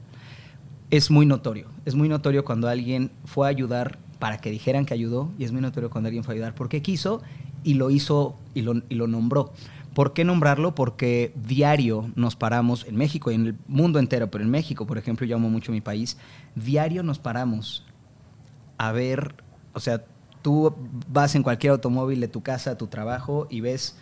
es 0.91 1.11
muy 1.11 1.27
notorio. 1.27 1.67
Es 1.85 1.97
muy 1.97 2.09
notorio 2.09 2.45
cuando 2.45 2.69
alguien 2.69 3.11
fue 3.25 3.49
a 3.49 3.51
ayudar 3.51 3.99
para 4.21 4.39
que 4.39 4.51
dijeran 4.51 4.87
que 4.87 4.95
ayudó 4.95 5.31
y 5.39 5.45
es 5.45 5.51
muy 5.51 5.61
notorio 5.61 5.91
cuando 5.91 6.07
alguien 6.07 6.23
fue 6.23 6.35
a 6.35 6.37
ayudar 6.37 6.55
porque 6.55 6.83
quiso 6.83 7.21
y 7.65 7.75
lo 7.75 7.91
hizo 7.91 8.37
y 8.55 8.63
lo, 8.63 8.81
y 8.89 8.95
lo 8.95 9.09
nombró. 9.09 9.53
¿Por 9.95 10.13
qué 10.13 10.25
nombrarlo? 10.25 10.75
Porque 10.75 11.33
diario 11.37 12.11
nos 12.17 12.35
paramos, 12.35 12.85
en 12.87 12.97
México 12.97 13.31
y 13.31 13.37
en 13.37 13.47
el 13.47 13.59
mundo 13.69 14.01
entero, 14.01 14.31
pero 14.31 14.43
en 14.43 14.51
México, 14.51 14.87
por 14.87 14.99
ejemplo, 14.99 15.25
yo 15.25 15.37
amo 15.37 15.49
mucho 15.51 15.71
mi 15.71 15.81
país, 15.81 16.19
diario 16.57 17.05
nos 17.05 17.21
paramos 17.21 17.85
a 18.77 18.91
ver, 18.91 19.37
o 19.73 19.79
sea, 19.79 20.05
tú 20.43 20.75
vas 21.09 21.37
en 21.37 21.45
cualquier 21.45 21.71
automóvil 21.71 22.21
de 22.21 22.27
tu 22.27 22.43
casa 22.43 22.73
a 22.73 22.79
tu 22.79 22.89
trabajo 22.89 23.47
y 23.51 23.61
ves 23.61 23.97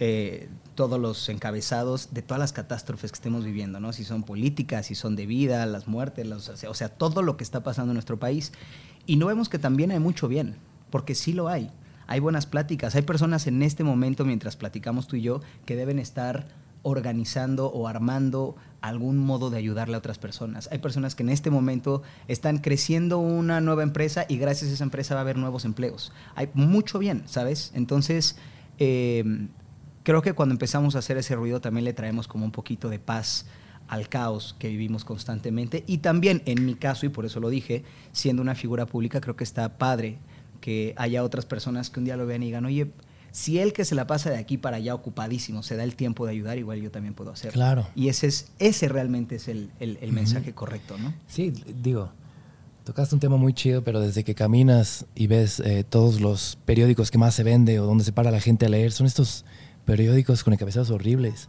eh, 0.00 0.50
todos 0.74 1.00
los 1.00 1.28
encabezados 1.30 2.12
de 2.12 2.20
todas 2.20 2.38
las 2.38 2.52
catástrofes 2.52 3.10
que 3.10 3.16
estemos 3.16 3.44
viviendo, 3.44 3.80
¿no? 3.80 3.94
Si 3.94 4.04
son 4.04 4.24
políticas, 4.24 4.86
si 4.86 4.94
son 4.94 5.16
de 5.16 5.24
vida, 5.24 5.64
las 5.64 5.88
muertes, 5.88 6.30
o 6.30 6.74
sea, 6.74 6.88
todo 6.90 7.22
lo 7.22 7.38
que 7.38 7.42
está 7.42 7.62
pasando 7.62 7.92
en 7.92 7.94
nuestro 7.94 8.18
país. 8.18 8.52
Y 9.06 9.16
no 9.16 9.26
vemos 9.26 9.48
que 9.48 9.58
también 9.58 9.92
hay 9.92 9.98
mucho 9.98 10.28
bien, 10.28 10.56
porque 10.90 11.14
sí 11.14 11.32
lo 11.32 11.48
hay 11.48 11.70
hay 12.08 12.20
buenas 12.20 12.46
pláticas, 12.46 12.94
hay 12.94 13.02
personas 13.02 13.46
en 13.46 13.62
este 13.62 13.84
momento 13.84 14.24
mientras 14.24 14.56
platicamos 14.56 15.06
tú 15.06 15.16
y 15.16 15.22
yo 15.22 15.42
que 15.66 15.76
deben 15.76 15.98
estar 15.98 16.48
organizando 16.82 17.66
o 17.66 17.86
armando 17.86 18.56
algún 18.80 19.18
modo 19.18 19.50
de 19.50 19.58
ayudarle 19.58 19.94
a 19.94 19.98
otras 19.98 20.18
personas. 20.18 20.70
Hay 20.72 20.78
personas 20.78 21.14
que 21.14 21.22
en 21.22 21.28
este 21.28 21.50
momento 21.50 22.02
están 22.26 22.58
creciendo 22.58 23.18
una 23.18 23.60
nueva 23.60 23.82
empresa 23.82 24.24
y 24.26 24.38
gracias 24.38 24.70
a 24.70 24.74
esa 24.74 24.84
empresa 24.84 25.14
va 25.14 25.20
a 25.20 25.22
haber 25.22 25.36
nuevos 25.36 25.66
empleos. 25.66 26.12
Hay 26.34 26.48
mucho 26.54 26.98
bien, 26.98 27.24
¿sabes? 27.26 27.72
Entonces, 27.74 28.36
em, 28.78 29.48
creo 30.02 30.22
que 30.22 30.32
cuando 30.32 30.54
empezamos 30.54 30.96
a 30.96 31.00
hacer 31.00 31.18
ese 31.18 31.36
ruido 31.36 31.60
también 31.60 31.84
le 31.84 31.92
traemos 31.92 32.26
como 32.26 32.46
un 32.46 32.52
poquito 32.52 32.88
de 32.88 32.98
paz 32.98 33.44
al 33.86 34.08
caos 34.08 34.56
que 34.58 34.68
vivimos 34.68 35.04
constantemente. 35.04 35.84
Y 35.86 35.98
también, 35.98 36.42
en 36.46 36.64
mi 36.64 36.74
caso, 36.74 37.04
y 37.04 37.10
por 37.10 37.26
eso 37.26 37.38
lo 37.40 37.50
dije, 37.50 37.84
siendo 38.12 38.40
una 38.40 38.54
figura 38.54 38.86
pública, 38.86 39.20
creo 39.20 39.36
que 39.36 39.44
está 39.44 39.76
padre 39.76 40.18
que 40.60 40.94
haya 40.96 41.22
otras 41.24 41.46
personas 41.46 41.90
que 41.90 42.00
un 42.00 42.04
día 42.04 42.16
lo 42.16 42.26
vean 42.26 42.42
y 42.42 42.46
digan, 42.46 42.64
oye, 42.64 42.90
si 43.30 43.58
él 43.58 43.72
que 43.72 43.84
se 43.84 43.94
la 43.94 44.06
pasa 44.06 44.30
de 44.30 44.36
aquí 44.36 44.56
para 44.58 44.78
allá 44.78 44.94
ocupadísimo 44.94 45.62
se 45.62 45.76
da 45.76 45.84
el 45.84 45.94
tiempo 45.94 46.26
de 46.26 46.32
ayudar, 46.32 46.58
igual 46.58 46.80
yo 46.80 46.90
también 46.90 47.14
puedo 47.14 47.30
hacerlo. 47.30 47.54
Claro. 47.54 47.86
Y 47.94 48.08
ese, 48.08 48.26
es, 48.26 48.48
ese 48.58 48.88
realmente 48.88 49.36
es 49.36 49.48
el, 49.48 49.70
el, 49.80 50.12
mensaje 50.12 50.52
correcto, 50.52 50.96
¿no? 50.98 51.14
Sí, 51.26 51.52
digo, 51.82 52.10
tocaste 52.84 53.14
un 53.14 53.20
tema 53.20 53.36
muy 53.36 53.52
chido, 53.52 53.84
pero 53.84 54.00
desde 54.00 54.24
que 54.24 54.34
caminas 54.34 55.06
y 55.14 55.26
ves 55.26 55.60
eh, 55.60 55.84
todos 55.88 56.20
los 56.20 56.58
periódicos 56.64 57.10
que 57.10 57.18
más 57.18 57.34
se 57.34 57.44
vende 57.44 57.80
o 57.80 57.86
donde 57.86 58.04
se 58.04 58.12
para 58.12 58.30
la 58.30 58.40
gente 58.40 58.66
a 58.66 58.68
leer, 58.68 58.92
son 58.92 59.06
estos 59.06 59.44
periódicos 59.88 60.44
con 60.44 60.52
encabezados 60.52 60.90
horribles. 60.90 61.48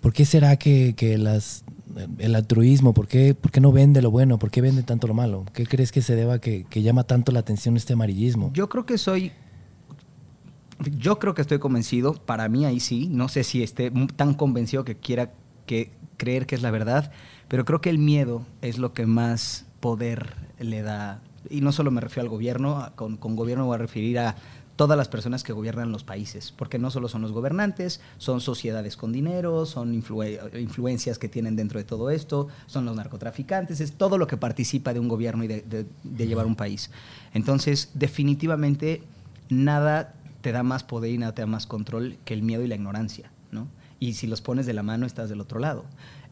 ¿Por 0.00 0.12
qué 0.12 0.24
será 0.24 0.56
que, 0.56 0.94
que 0.96 1.18
las 1.18 1.64
el 2.18 2.36
altruismo? 2.36 2.94
¿Por 2.94 3.08
qué, 3.08 3.34
¿Por 3.34 3.50
qué, 3.50 3.60
no 3.60 3.72
vende 3.72 4.00
lo 4.00 4.12
bueno? 4.12 4.38
¿Por 4.38 4.52
qué 4.52 4.60
vende 4.60 4.84
tanto 4.84 5.08
lo 5.08 5.14
malo? 5.14 5.44
¿Qué 5.52 5.66
crees 5.66 5.90
que 5.90 6.00
se 6.00 6.14
deba 6.14 6.38
que, 6.38 6.66
que 6.70 6.82
llama 6.82 7.02
tanto 7.02 7.32
la 7.32 7.40
atención 7.40 7.76
este 7.76 7.94
amarillismo? 7.94 8.52
Yo 8.52 8.68
creo 8.68 8.86
que 8.86 8.96
soy 8.96 9.32
yo 10.98 11.18
creo 11.18 11.34
que 11.34 11.42
estoy 11.42 11.58
convencido, 11.58 12.14
para 12.14 12.48
mí 12.48 12.64
ahí 12.64 12.78
sí, 12.78 13.08
no 13.10 13.28
sé 13.28 13.42
si 13.42 13.64
esté 13.64 13.90
tan 14.14 14.34
convencido 14.34 14.84
que 14.84 14.96
quiera 14.96 15.32
que 15.66 15.90
creer 16.16 16.46
que 16.46 16.54
es 16.54 16.62
la 16.62 16.70
verdad, 16.70 17.10
pero 17.48 17.64
creo 17.64 17.80
que 17.80 17.90
el 17.90 17.98
miedo 17.98 18.46
es 18.62 18.78
lo 18.78 18.92
que 18.92 19.06
más 19.06 19.66
poder 19.80 20.36
le 20.60 20.82
da. 20.82 21.22
Y 21.50 21.60
no 21.60 21.72
solo 21.72 21.90
me 21.90 22.00
refiero 22.00 22.22
al 22.22 22.28
gobierno, 22.28 22.92
con, 22.94 23.16
con 23.16 23.34
gobierno 23.34 23.66
voy 23.66 23.74
a 23.74 23.78
referir 23.78 24.18
a 24.20 24.36
todas 24.76 24.98
las 24.98 25.08
personas 25.08 25.44
que 25.44 25.52
gobiernan 25.52 25.92
los 25.92 26.04
países, 26.04 26.52
porque 26.52 26.78
no 26.78 26.90
solo 26.90 27.08
son 27.08 27.22
los 27.22 27.32
gobernantes, 27.32 28.00
son 28.18 28.40
sociedades 28.40 28.96
con 28.96 29.12
dinero, 29.12 29.66
son 29.66 29.94
influencias 29.94 31.18
que 31.18 31.28
tienen 31.28 31.56
dentro 31.56 31.78
de 31.78 31.84
todo 31.84 32.10
esto, 32.10 32.48
son 32.66 32.84
los 32.84 32.96
narcotraficantes, 32.96 33.80
es 33.80 33.92
todo 33.92 34.18
lo 34.18 34.26
que 34.26 34.36
participa 34.36 34.92
de 34.92 35.00
un 35.00 35.08
gobierno 35.08 35.44
y 35.44 35.48
de, 35.48 35.86
llevar 36.16 36.46
un 36.46 36.56
país. 36.56 36.90
Entonces, 37.34 37.90
definitivamente, 37.94 39.02
nada 39.48 40.14
te 40.40 40.52
da 40.52 40.62
más 40.62 40.82
poder 40.82 41.12
y 41.12 41.18
nada 41.18 41.34
te 41.34 41.42
da 41.42 41.46
más 41.46 41.66
control 41.66 42.16
que 42.24 42.34
el 42.34 42.42
miedo 42.42 42.62
y 42.62 42.68
la 42.68 42.74
ignorancia, 42.74 43.30
¿no? 43.50 43.68
Y 44.00 44.14
si 44.14 44.26
los 44.26 44.40
pones 44.40 44.66
de 44.66 44.74
la 44.74 44.82
mano, 44.82 45.06
estás 45.06 45.30
del 45.30 45.40
otro 45.40 45.60
lado. 45.60 45.84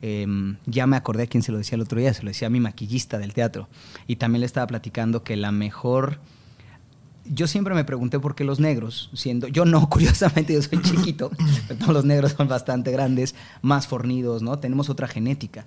Em, 0.03 0.57
ya 0.67 0.87
me 0.87 0.97
acordé 0.97 1.23
a 1.23 1.27
quién 1.27 1.43
se 1.43 1.53
lo 1.53 1.59
decía 1.59 1.77
el 1.77 1.83
otro 1.83 2.01
día, 2.01 2.13
se 2.13 2.23
lo 2.23 2.29
decía 2.29 2.51
mi 2.51 2.61
maquillista 2.61 3.19
del 3.19 3.33
teatro. 3.33 3.69
Y 4.07 4.17
también 4.17 4.41
le 4.41 4.47
estaba 4.47 4.67
platicando 4.67 5.23
que 5.23 5.37
la 5.37 5.53
mejor 5.53 6.19
yo 7.25 7.47
siempre 7.47 7.75
me 7.75 7.85
pregunté 7.85 8.19
por 8.19 8.35
qué 8.35 8.45
los 8.45 8.61
negros, 8.61 9.11
siendo 9.15 9.49
yo 9.49 9.65
no, 9.65 9.89
curiosamente 9.91 10.55
yo 10.55 10.63
soy 10.63 10.81
chiquito, 10.83 11.31
pero 11.69 11.79
todos 11.79 11.95
los 11.95 12.05
negros 12.05 12.33
son 12.33 12.49
bastante 12.49 12.91
grandes, 12.91 13.35
más 13.61 13.87
fornidos, 13.87 14.43
¿no? 14.43 14.59
Tenemos 14.59 14.91
otra 14.91 15.09
genética. 15.09 15.67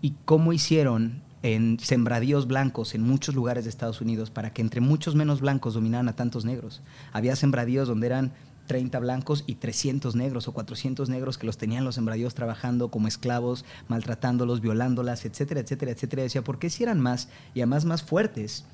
¿Y 0.00 0.14
cómo 0.24 0.52
hicieron 0.52 1.22
en 1.42 1.78
sembradíos 1.78 2.46
blancos 2.46 2.94
en 2.94 3.02
muchos 3.02 3.34
lugares 3.34 3.64
de 3.64 3.70
Estados 3.70 4.00
Unidos 4.00 4.30
para 4.30 4.52
que 4.52 4.62
entre 4.62 4.80
muchos 4.80 5.14
menos 5.14 5.40
blancos 5.40 5.74
dominaran 5.74 6.08
a 6.08 6.16
tantos 6.16 6.44
negros? 6.44 6.82
Había 7.12 7.36
sembradíos 7.36 7.88
donde 7.88 8.06
eran 8.06 8.32
30 8.66 8.98
blancos 8.98 9.44
y 9.46 9.56
300 9.56 10.14
negros 10.14 10.48
o 10.48 10.52
400 10.52 11.10
negros 11.10 11.36
que 11.36 11.46
los 11.46 11.58
tenían 11.58 11.84
los 11.84 11.96
sembradíos 11.96 12.34
trabajando 12.34 12.88
como 12.88 13.08
esclavos, 13.08 13.66
maltratándolos, 13.88 14.62
violándolas, 14.62 15.26
etcétera, 15.26 15.60
etcétera, 15.60 15.92
etcétera. 15.92 16.22
Decía, 16.22 16.42
¿por 16.42 16.58
qué 16.58 16.70
si 16.70 16.82
eran 16.82 17.00
más 17.00 17.28
y 17.54 17.60
además 17.60 17.84
más 17.84 18.02
fuertes? 18.02 18.64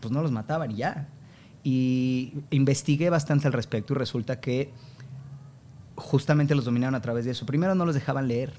Pues 0.00 0.12
no 0.12 0.22
los 0.22 0.32
mataban 0.32 0.72
y 0.72 0.76
ya 0.76 1.08
y 1.68 2.32
investigué 2.48 3.10
bastante 3.10 3.46
al 3.46 3.52
respecto 3.52 3.92
y 3.92 3.96
resulta 3.96 4.40
que 4.40 4.72
justamente 5.96 6.54
los 6.54 6.64
dominaron 6.64 6.94
a 6.94 7.02
través 7.02 7.26
de 7.26 7.32
eso. 7.32 7.44
Primero 7.44 7.74
no 7.74 7.84
los 7.84 7.94
dejaban 7.94 8.26
leer, 8.26 8.54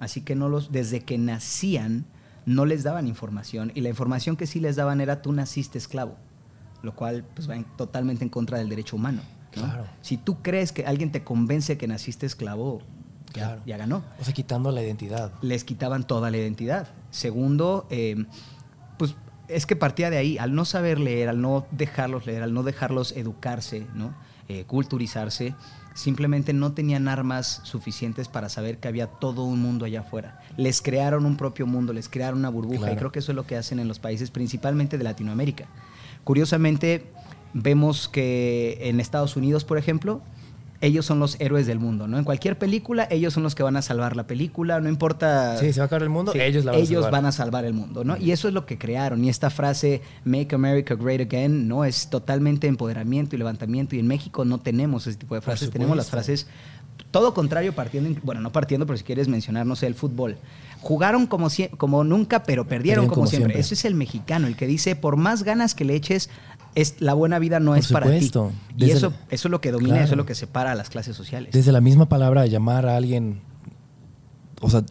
así 0.00 0.22
que 0.22 0.34
no 0.34 0.48
los, 0.48 0.72
desde 0.72 1.00
que 1.00 1.18
nacían 1.18 2.06
no 2.46 2.64
les 2.64 2.82
daban 2.82 3.06
información 3.06 3.70
y 3.74 3.82
la 3.82 3.90
información 3.90 4.38
que 4.38 4.46
sí 4.46 4.60
les 4.60 4.76
daban 4.76 5.02
era 5.02 5.20
tú 5.20 5.30
naciste 5.34 5.76
esclavo, 5.76 6.16
lo 6.82 6.94
cual 6.94 7.26
pues, 7.34 7.50
va 7.50 7.62
totalmente 7.76 8.24
en 8.24 8.30
contra 8.30 8.56
del 8.56 8.70
derecho 8.70 8.96
humano. 8.96 9.20
Claro. 9.50 9.84
Si 10.00 10.16
tú 10.16 10.40
crees 10.40 10.72
que 10.72 10.86
alguien 10.86 11.12
te 11.12 11.22
convence 11.22 11.76
que 11.76 11.86
naciste 11.86 12.24
esclavo, 12.24 12.80
ya, 13.34 13.60
ya, 13.66 13.76
ganó. 13.76 14.02
O 14.18 14.24
sea, 14.24 14.32
quitando 14.32 14.70
la 14.70 14.82
identidad. 14.82 15.32
Les 15.42 15.64
quitaban 15.64 16.06
toda 16.06 16.30
la 16.30 16.38
identidad. 16.38 16.88
Segundo, 17.10 17.86
eh, 17.90 18.24
pues 18.96 19.16
es 19.48 19.66
que 19.66 19.76
partía 19.76 20.10
de 20.10 20.16
ahí, 20.16 20.38
al 20.38 20.54
no 20.54 20.64
saber 20.64 20.98
leer, 20.98 21.28
al 21.28 21.40
no 21.40 21.66
dejarlos 21.70 22.26
leer, 22.26 22.42
al 22.42 22.54
no 22.54 22.62
dejarlos 22.62 23.12
educarse, 23.12 23.86
¿no? 23.94 24.14
Eh, 24.48 24.64
culturizarse, 24.66 25.54
simplemente 25.94 26.52
no 26.52 26.72
tenían 26.72 27.08
armas 27.08 27.60
suficientes 27.62 28.28
para 28.28 28.48
saber 28.48 28.78
que 28.78 28.88
había 28.88 29.06
todo 29.06 29.44
un 29.44 29.60
mundo 29.60 29.86
allá 29.86 30.00
afuera. 30.00 30.40
Les 30.56 30.82
crearon 30.82 31.24
un 31.24 31.36
propio 31.36 31.66
mundo, 31.66 31.92
les 31.92 32.08
crearon 32.08 32.40
una 32.40 32.50
burbuja 32.50 32.92
y 32.92 32.96
creo 32.96 33.10
que 33.10 33.20
eso 33.20 33.32
es 33.32 33.36
lo 33.36 33.46
que 33.46 33.56
hacen 33.56 33.78
en 33.78 33.88
los 33.88 34.00
países 34.00 34.30
principalmente 34.30 34.98
de 34.98 35.04
Latinoamérica. 35.04 35.66
Curiosamente, 36.24 37.06
vemos 37.54 38.08
que 38.08 38.78
en 38.82 39.00
Estados 39.00 39.36
Unidos, 39.36 39.64
por 39.64 39.78
ejemplo, 39.78 40.20
ellos 40.80 41.06
son 41.06 41.18
los 41.18 41.40
héroes 41.40 41.66
del 41.66 41.78
mundo, 41.78 42.06
¿no? 42.06 42.18
En 42.18 42.24
cualquier 42.24 42.58
película, 42.58 43.06
ellos 43.10 43.32
son 43.32 43.42
los 43.42 43.54
que 43.54 43.62
van 43.62 43.76
a 43.76 43.82
salvar 43.82 44.16
la 44.16 44.26
película, 44.26 44.80
no 44.80 44.88
importa... 44.88 45.56
Sí, 45.56 45.72
se 45.72 45.80
va 45.80 45.84
a 45.84 45.86
acabar 45.86 46.02
el 46.02 46.10
mundo, 46.10 46.32
ellos 46.34 46.64
la 46.64 46.72
van 46.72 46.82
a 46.82 46.86
salvar. 46.86 47.10
van 47.12 47.26
a 47.26 47.32
salvar 47.32 47.64
el 47.64 47.72
mundo, 47.72 48.04
¿no? 48.04 48.16
Y 48.16 48.32
eso 48.32 48.48
es 48.48 48.54
lo 48.54 48.66
que 48.66 48.78
crearon. 48.78 49.24
Y 49.24 49.28
esta 49.28 49.50
frase, 49.50 50.02
Make 50.24 50.54
America 50.54 50.94
Great 50.94 51.22
Again, 51.22 51.68
¿no? 51.68 51.84
Es 51.84 52.08
totalmente 52.10 52.66
empoderamiento 52.66 53.34
y 53.34 53.38
levantamiento. 53.38 53.96
Y 53.96 53.98
en 53.98 54.06
México 54.06 54.44
no 54.44 54.58
tenemos 54.58 55.06
ese 55.06 55.18
tipo 55.18 55.34
de 55.34 55.40
frases. 55.40 55.70
Tenemos 55.70 55.96
las 55.96 56.10
frases 56.10 56.46
todo 57.10 57.32
contrario 57.32 57.74
partiendo, 57.74 58.20
bueno, 58.24 58.40
no 58.40 58.50
partiendo, 58.50 58.86
pero 58.86 58.96
si 58.96 59.04
quieres 59.04 59.28
mencionar, 59.28 59.66
no 59.66 59.76
sé, 59.76 59.86
el 59.86 59.94
fútbol. 59.94 60.36
Jugaron 60.80 61.26
como, 61.26 61.48
como 61.76 62.04
nunca, 62.04 62.42
pero 62.42 62.66
perdieron, 62.66 63.06
como, 63.06 63.26
siempre. 63.26 63.58
Ese 63.58 63.74
es 63.74 63.84
el 63.84 63.94
mexicano, 63.94 64.48
el 64.48 64.56
que 64.56 64.66
dice, 64.66 64.96
por 64.96 65.16
más 65.16 65.44
ganas 65.44 65.74
que 65.74 65.84
le 65.84 65.94
eches, 65.94 66.28
es, 66.74 67.00
la 67.00 67.14
buena 67.14 67.38
vida 67.38 67.60
no 67.60 67.76
es 67.76 67.90
para 67.90 68.06
ti. 68.06 68.30
y 68.76 68.90
eso, 68.90 69.12
eso 69.30 69.48
es 69.48 69.50
lo 69.50 69.60
que 69.60 69.70
domina, 69.70 70.02
eso 70.02 70.14
es 70.14 70.16
lo 70.16 70.26
que 70.26 70.34
separa 70.34 70.72
a 70.72 70.74
las 70.74 70.90
clases 70.90 71.16
sociales. 71.16 71.52
Desde 71.52 71.72
la 71.72 71.80
misma 71.80 72.08
palabra, 72.08 72.46
llamar 72.46 72.86
a 72.86 72.96
alguien, 72.96 73.40
o 74.60 74.70
sea, 74.70 74.84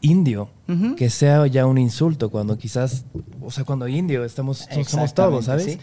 indio, 0.00 0.50
que 0.96 1.10
sea 1.10 1.46
ya 1.46 1.66
un 1.66 1.78
insulto, 1.78 2.30
cuando 2.30 2.58
quizás, 2.58 3.04
o 3.42 3.50
sea, 3.50 3.64
cuando 3.64 3.88
indio 3.88 4.24
estamos, 4.24 4.68
somos 4.86 5.14
todos, 5.14 5.46
¿sabes? 5.46 5.78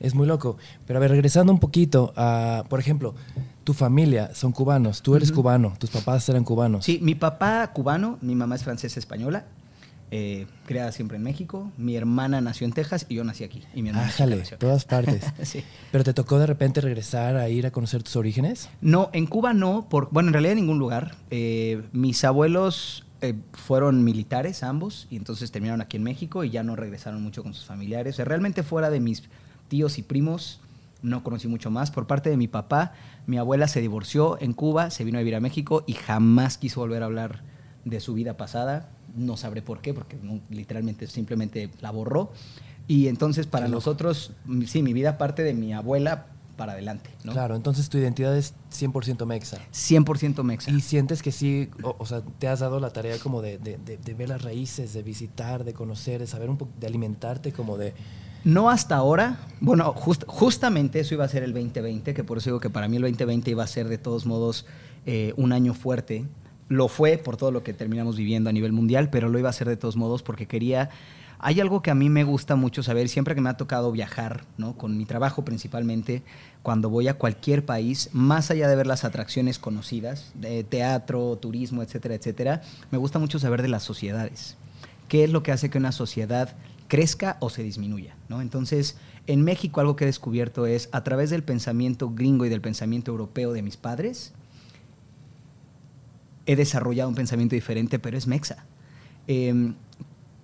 Es 0.00 0.14
muy 0.16 0.26
loco. 0.26 0.56
Pero 0.86 0.98
a 0.98 1.00
ver, 1.00 1.12
regresando 1.12 1.52
un 1.52 1.60
poquito 1.60 2.12
a, 2.16 2.64
por 2.68 2.80
ejemplo, 2.80 3.14
tu 3.62 3.72
familia 3.72 4.34
son 4.34 4.50
cubanos, 4.50 5.00
tú 5.00 5.14
eres 5.14 5.30
cubano, 5.30 5.74
tus 5.78 5.90
papás 5.90 6.28
eran 6.28 6.42
cubanos. 6.42 6.84
Sí, 6.84 6.98
mi 7.00 7.14
papá 7.14 7.70
cubano, 7.72 8.18
mi 8.20 8.34
mamá 8.34 8.56
es 8.56 8.64
francesa 8.64 8.98
española, 8.98 9.44
eh, 10.14 10.46
creada 10.66 10.92
siempre 10.92 11.16
en 11.16 11.22
México. 11.22 11.72
Mi 11.78 11.96
hermana 11.96 12.42
nació 12.42 12.66
en 12.66 12.74
Texas 12.74 13.06
y 13.08 13.14
yo 13.14 13.24
nací 13.24 13.44
aquí. 13.44 13.62
Y 13.74 13.80
mi 13.80 13.88
Ájale, 13.88 14.42
todas 14.58 14.84
partes. 14.84 15.24
sí. 15.42 15.64
¿Pero 15.90 16.04
te 16.04 16.12
tocó 16.12 16.38
de 16.38 16.44
repente 16.44 16.82
regresar 16.82 17.36
a 17.36 17.48
ir 17.48 17.64
a 17.64 17.70
conocer 17.70 18.02
tus 18.02 18.16
orígenes? 18.16 18.68
No, 18.82 19.08
en 19.14 19.26
Cuba 19.26 19.54
no. 19.54 19.88
Por, 19.88 20.10
bueno, 20.10 20.28
en 20.28 20.34
realidad 20.34 20.52
en 20.52 20.58
ningún 20.58 20.78
lugar. 20.78 21.14
Eh, 21.30 21.80
mis 21.92 22.24
abuelos 22.24 23.06
eh, 23.22 23.32
fueron 23.54 24.04
militares 24.04 24.62
ambos 24.62 25.06
y 25.08 25.16
entonces 25.16 25.50
terminaron 25.50 25.80
aquí 25.80 25.96
en 25.96 26.02
México 26.02 26.44
y 26.44 26.50
ya 26.50 26.62
no 26.62 26.76
regresaron 26.76 27.22
mucho 27.22 27.42
con 27.42 27.54
sus 27.54 27.64
familiares. 27.64 28.18
realmente 28.18 28.62
fuera 28.62 28.90
de 28.90 29.00
mis 29.00 29.22
tíos 29.68 29.96
y 29.96 30.02
primos 30.02 30.60
no 31.00 31.24
conocí 31.24 31.48
mucho 31.48 31.70
más. 31.70 31.90
Por 31.90 32.06
parte 32.06 32.28
de 32.28 32.36
mi 32.36 32.48
papá, 32.48 32.92
mi 33.26 33.38
abuela 33.38 33.66
se 33.66 33.80
divorció 33.80 34.38
en 34.42 34.52
Cuba, 34.52 34.90
se 34.90 35.04
vino 35.04 35.16
a 35.16 35.22
vivir 35.22 35.36
a 35.36 35.40
México 35.40 35.84
y 35.86 35.94
jamás 35.94 36.58
quiso 36.58 36.80
volver 36.80 37.02
a 37.02 37.06
hablar 37.06 37.40
de 37.86 37.98
su 38.00 38.12
vida 38.12 38.36
pasada 38.36 38.90
no 39.16 39.36
sabré 39.36 39.62
por 39.62 39.80
qué, 39.80 39.94
porque 39.94 40.18
literalmente 40.50 41.06
simplemente 41.06 41.70
la 41.80 41.90
borró. 41.90 42.32
Y 42.88 43.08
entonces 43.08 43.46
para 43.46 43.68
nosotros, 43.68 44.32
sí, 44.66 44.82
mi 44.82 44.92
vida 44.92 45.18
parte 45.18 45.42
de 45.42 45.54
mi 45.54 45.72
abuela 45.72 46.26
para 46.56 46.72
adelante. 46.72 47.10
¿no? 47.24 47.32
Claro, 47.32 47.56
entonces 47.56 47.88
tu 47.88 47.98
identidad 47.98 48.36
es 48.36 48.54
100% 48.72 49.24
mexa. 49.26 49.58
100% 49.72 50.42
mexa. 50.42 50.70
Y 50.70 50.80
sientes 50.80 51.22
que 51.22 51.32
sí, 51.32 51.70
o, 51.82 52.04
sea, 52.06 52.22
te 52.38 52.48
has 52.48 52.60
dado 52.60 52.80
la 52.80 52.90
tarea 52.90 53.18
como 53.18 53.42
de, 53.42 53.58
ver 54.16 54.28
las 54.28 54.42
raíces, 54.42 54.92
de 54.92 55.02
visitar, 55.02 55.64
de 55.64 55.74
conocer, 55.74 56.20
de 56.20 56.26
saber 56.26 56.50
un 56.50 56.58
poco, 56.58 56.72
de 56.78 56.86
alimentarte 56.86 57.52
como 57.52 57.78
de... 57.78 57.94
No 58.44 58.70
hasta 58.70 58.96
ahora, 58.96 59.38
bueno, 59.60 59.94
justamente 59.94 60.98
eso 60.98 61.14
iba 61.14 61.24
a 61.24 61.28
ser 61.28 61.44
el 61.44 61.52
2020, 61.52 62.12
que 62.12 62.24
por 62.24 62.38
eso 62.38 62.50
digo 62.50 62.58
que 62.58 62.70
para 62.70 62.88
mí 62.88 62.96
el 62.96 63.02
2020 63.02 63.52
iba 63.52 63.62
a 63.62 63.68
ser 63.68 63.88
de 63.88 63.98
todos 63.98 64.26
modos 64.26 64.66
eh, 65.06 65.32
un 65.36 65.52
año 65.52 65.74
fuerte 65.74 66.26
lo 66.72 66.88
fue 66.88 67.18
por 67.18 67.36
todo 67.36 67.50
lo 67.50 67.62
que 67.62 67.74
terminamos 67.74 68.16
viviendo 68.16 68.48
a 68.48 68.52
nivel 68.52 68.72
mundial, 68.72 69.10
pero 69.10 69.28
lo 69.28 69.38
iba 69.38 69.48
a 69.48 69.50
hacer 69.50 69.68
de 69.68 69.76
todos 69.76 69.96
modos 69.96 70.22
porque 70.22 70.46
quería... 70.46 70.90
Hay 71.44 71.60
algo 71.60 71.82
que 71.82 71.90
a 71.90 71.96
mí 71.96 72.08
me 72.08 72.22
gusta 72.22 72.54
mucho 72.54 72.84
saber, 72.84 73.08
siempre 73.08 73.34
que 73.34 73.40
me 73.40 73.50
ha 73.50 73.56
tocado 73.56 73.90
viajar, 73.90 74.44
¿no? 74.58 74.76
con 74.76 74.96
mi 74.96 75.06
trabajo 75.06 75.44
principalmente, 75.44 76.22
cuando 76.62 76.88
voy 76.88 77.08
a 77.08 77.14
cualquier 77.14 77.64
país, 77.64 78.10
más 78.12 78.52
allá 78.52 78.68
de 78.68 78.76
ver 78.76 78.86
las 78.86 79.02
atracciones 79.02 79.58
conocidas, 79.58 80.30
de 80.34 80.62
teatro, 80.62 81.36
turismo, 81.36 81.82
etcétera, 81.82 82.14
etcétera, 82.14 82.62
me 82.92 82.98
gusta 82.98 83.18
mucho 83.18 83.40
saber 83.40 83.60
de 83.60 83.66
las 83.66 83.82
sociedades. 83.82 84.56
¿Qué 85.08 85.24
es 85.24 85.30
lo 85.30 85.42
que 85.42 85.50
hace 85.50 85.68
que 85.68 85.78
una 85.78 85.90
sociedad 85.90 86.54
crezca 86.86 87.38
o 87.40 87.50
se 87.50 87.64
disminuya? 87.64 88.14
¿no? 88.28 88.40
Entonces, 88.40 88.96
en 89.26 89.42
México 89.42 89.80
algo 89.80 89.96
que 89.96 90.04
he 90.04 90.06
descubierto 90.06 90.66
es, 90.66 90.88
a 90.92 91.02
través 91.02 91.30
del 91.30 91.42
pensamiento 91.42 92.10
gringo 92.14 92.46
y 92.46 92.50
del 92.50 92.60
pensamiento 92.60 93.10
europeo 93.10 93.52
de 93.52 93.62
mis 93.62 93.76
padres, 93.76 94.32
he 96.46 96.56
desarrollado 96.56 97.08
un 97.08 97.14
pensamiento 97.14 97.54
diferente, 97.54 97.98
pero 97.98 98.16
es 98.16 98.26
mexa. 98.26 98.64
Em, 99.26 99.74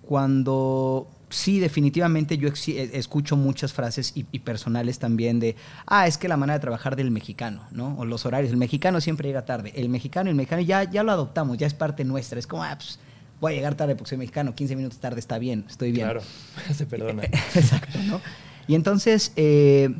cuando 0.01 1.07
sí, 1.29 1.59
definitivamente 1.59 2.37
yo 2.37 2.49
e, 2.49 2.89
escucho 2.93 3.37
muchas 3.37 3.73
frases 3.73 4.11
y, 4.15 4.23
personales 4.39 4.99
también 4.99 5.39
de, 5.39 5.55
ah, 5.85 6.07
es 6.07 6.17
que 6.17 6.27
la 6.27 6.37
manera 6.37 6.57
de 6.57 6.61
trabajar 6.61 6.95
del 6.95 7.11
mexicano, 7.11 7.63
¿no? 7.71 7.95
O 7.97 8.05
los 8.05 8.25
horarios. 8.25 8.51
El 8.51 8.57
mexicano 8.57 9.01
siempre 9.01 9.27
llega 9.27 9.45
tarde. 9.45 9.71
El 9.75 9.89
mexicano 9.89 10.29
el 10.29 10.35
mexicano 10.35 10.61
ya, 10.61 10.83
ya 10.83 11.03
lo 11.03 11.11
adoptamos, 11.11 11.57
ya 11.57 11.67
es 11.67 11.73
parte 11.73 12.03
nuestra. 12.03 12.39
Es 12.39 12.47
como, 12.47 12.63
ah, 12.63 12.75
pues, 12.75 12.99
voy 13.39 13.53
a 13.53 13.55
llegar 13.55 13.75
tarde 13.75 13.95
porque 13.95 14.09
soy 14.09 14.17
mexicano, 14.17 14.55
15 14.55 14.75
minutos 14.75 14.99
tarde 14.99 15.19
está 15.19 15.37
bien, 15.37 15.65
estoy 15.69 15.91
bien. 15.91 16.05
Claro, 16.05 16.21
se 16.73 16.85
perdona. 16.85 17.23
Exacto, 17.55 17.99
¿no? 18.05 18.21
Y 18.67 18.75
entonces, 18.75 19.31
eh, 19.35 19.93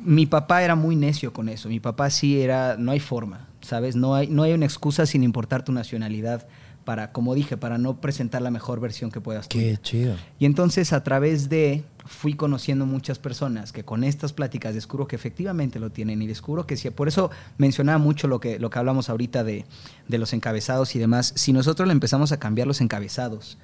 mi 0.00 0.26
papá 0.26 0.62
era 0.62 0.74
muy 0.74 0.96
necio 0.96 1.32
con 1.32 1.48
eso. 1.48 1.68
Mi 1.68 1.80
papá 1.80 2.10
sí 2.10 2.40
era, 2.40 2.76
no 2.78 2.92
hay 2.92 3.00
forma. 3.00 3.48
¿Sabes? 3.64 3.96
No 3.96 4.14
hay, 4.14 4.28
no 4.28 4.42
hay 4.42 4.52
una 4.52 4.66
excusa 4.66 5.06
sin 5.06 5.22
importar 5.22 5.64
tu 5.64 5.72
nacionalidad 5.72 6.46
para, 6.84 7.12
como 7.12 7.34
dije, 7.34 7.56
para 7.56 7.78
no 7.78 8.00
presentar 8.00 8.42
la 8.42 8.50
mejor 8.50 8.80
versión 8.80 9.10
que 9.10 9.20
puedas. 9.20 9.48
Qué 9.48 9.78
chido. 9.82 10.16
Y 10.38 10.46
entonces 10.46 10.92
a 10.92 11.02
través 11.02 11.48
de 11.48 11.84
fui 12.04 12.34
conociendo 12.34 12.84
muchas 12.84 13.18
personas 13.18 13.72
que 13.72 13.84
con 13.84 14.04
estas 14.04 14.32
pláticas 14.32 14.74
descubro 14.74 15.06
que 15.06 15.16
efectivamente 15.16 15.78
lo 15.78 15.90
tienen 15.90 16.20
y 16.20 16.26
descubro 16.26 16.66
que 16.66 16.76
sí. 16.76 16.90
Por 16.90 17.08
eso 17.08 17.30
mencionaba 17.56 17.98
mucho 17.98 18.28
lo 18.28 18.40
que, 18.40 18.58
lo 18.58 18.70
que 18.70 18.78
hablamos 18.78 19.08
ahorita 19.08 19.42
de, 19.42 19.64
de 20.08 20.18
los 20.18 20.32
encabezados 20.32 20.94
y 20.94 20.98
demás. 20.98 21.32
Si 21.36 21.52
nosotros 21.52 21.88
le 21.88 21.92
empezamos 21.92 22.32
a 22.32 22.38
cambiar 22.38 22.68
los 22.68 22.80
encabezados 22.80 23.58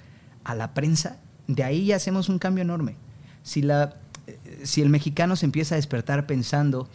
a 0.44 0.55
la 0.55 0.72
prensa, 0.72 1.18
de 1.46 1.64
ahí 1.64 1.86
ya 1.86 1.96
hacemos 1.96 2.28
un 2.28 2.38
cambio 2.38 2.62
enorme. 2.62 2.96
Si, 3.42 3.62
la, 3.62 3.96
si 4.62 4.80
el 4.80 4.88
mexicano 4.88 5.36
se 5.36 5.44
empieza 5.44 5.74
a 5.74 5.76
despertar 5.76 6.26
pensando 6.26 6.88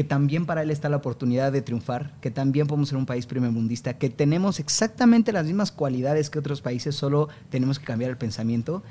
que 0.00 0.04
también 0.04 0.46
para 0.46 0.62
él 0.62 0.70
está 0.70 0.88
la 0.88 0.96
oportunidad 0.96 1.52
de 1.52 1.60
triunfar, 1.60 2.14
que 2.22 2.30
también 2.30 2.66
podemos 2.66 2.88
ser 2.88 2.96
un 2.96 3.04
país 3.04 3.26
primermundista, 3.26 3.98
que 3.98 4.08
tenemos 4.08 4.58
exactamente 4.58 5.30
las 5.30 5.44
mismas 5.44 5.72
cualidades 5.72 6.30
que 6.30 6.38
otros 6.38 6.62
países, 6.62 6.94
solo 6.94 7.28
tenemos 7.50 7.78
que 7.78 7.84
cambiar 7.84 8.10
el 8.10 8.16
pensamiento, 8.16 8.82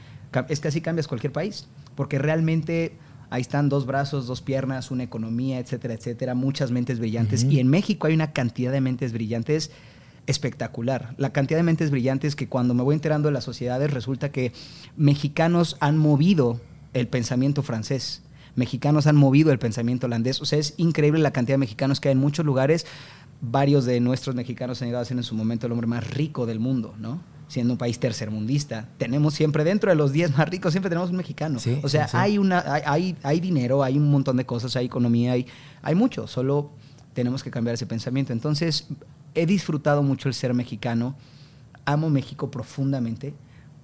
es 0.49 0.59
que 0.59 0.67
así 0.67 0.81
cambias 0.81 1.07
cualquier 1.07 1.33
país, 1.33 1.65
porque 1.95 2.19
realmente 2.19 2.93
ahí 3.31 3.41
están 3.41 3.69
dos 3.69 3.87
brazos, 3.87 4.27
dos 4.27 4.43
piernas, 4.43 4.91
una 4.91 5.01
economía, 5.01 5.57
etcétera, 5.57 5.95
etcétera, 5.95 6.35
muchas 6.35 6.69
mentes 6.69 6.99
brillantes. 6.99 7.43
Y 7.43 7.59
en 7.59 7.69
México 7.69 8.05
hay 8.05 8.13
una 8.13 8.31
cantidad 8.31 8.71
de 8.71 8.79
mentes 8.79 9.11
brillantes 9.11 9.71
espectacular. 10.27 11.15
La 11.17 11.33
cantidad 11.33 11.57
de 11.57 11.63
mentes 11.63 11.89
brillantes 11.89 12.35
que 12.35 12.47
cuando 12.47 12.75
me 12.75 12.83
voy 12.83 12.93
enterando 12.93 13.29
de 13.29 13.33
las 13.33 13.45
sociedades 13.45 13.91
resulta 13.91 14.31
que 14.31 14.53
mexicanos 14.95 15.75
han 15.79 15.97
movido 15.97 16.61
el 16.93 17.07
pensamiento 17.07 17.63
francés 17.63 18.21
mexicanos 18.55 19.07
han 19.07 19.15
movido 19.15 19.51
el 19.51 19.59
pensamiento 19.59 20.07
holandés. 20.07 20.41
O 20.41 20.45
sea, 20.45 20.59
es 20.59 20.73
increíble 20.77 21.19
la 21.21 21.31
cantidad 21.31 21.55
de 21.55 21.59
mexicanos 21.59 21.99
que 21.99 22.09
hay 22.09 22.13
en 22.13 22.19
muchos 22.19 22.45
lugares. 22.45 22.85
Varios 23.41 23.85
de 23.85 23.99
nuestros 23.99 24.35
mexicanos 24.35 24.81
han 24.81 24.89
llegado 24.89 25.01
a 25.01 25.05
ser 25.05 25.17
en 25.17 25.23
su 25.23 25.35
momento 25.35 25.65
el 25.65 25.71
hombre 25.71 25.87
más 25.87 26.09
rico 26.11 26.45
del 26.45 26.59
mundo, 26.59 26.93
¿no? 26.99 27.21
Siendo 27.47 27.73
un 27.73 27.77
país 27.77 27.99
tercermundista. 27.99 28.89
Tenemos 28.97 29.33
siempre 29.33 29.63
dentro 29.63 29.89
de 29.89 29.95
los 29.95 30.11
10 30.11 30.37
más 30.37 30.49
ricos, 30.49 30.73
siempre 30.73 30.89
tenemos 30.89 31.09
un 31.09 31.17
mexicano. 31.17 31.59
o 31.81 31.89
sea, 31.89 32.09
Hay, 32.13 32.37
una, 32.37 32.63
hay, 32.85 33.15
hay, 33.23 33.39
dinero, 33.39 33.83
hay 33.83 33.97
un 33.97 34.11
montón 34.11 34.37
de 34.37 34.45
cosas, 34.45 34.75
hay 34.75 34.85
economía, 34.85 35.31
hay, 35.33 35.47
hay 35.81 35.95
mucho. 35.95 36.27
Solo 36.27 36.71
tenemos 37.13 37.43
que 37.43 37.49
cambiar 37.49 37.73
ese 37.73 37.85
pensamiento. 37.87 38.33
Entonces, 38.33 38.87
he 39.33 39.45
disfrutado 39.45 40.03
mucho 40.03 40.27
el 40.27 40.35
ser 40.35 40.53
mexicano. 40.53 41.15
Amo 41.85 42.09
México 42.09 42.51
profundamente 42.51 43.33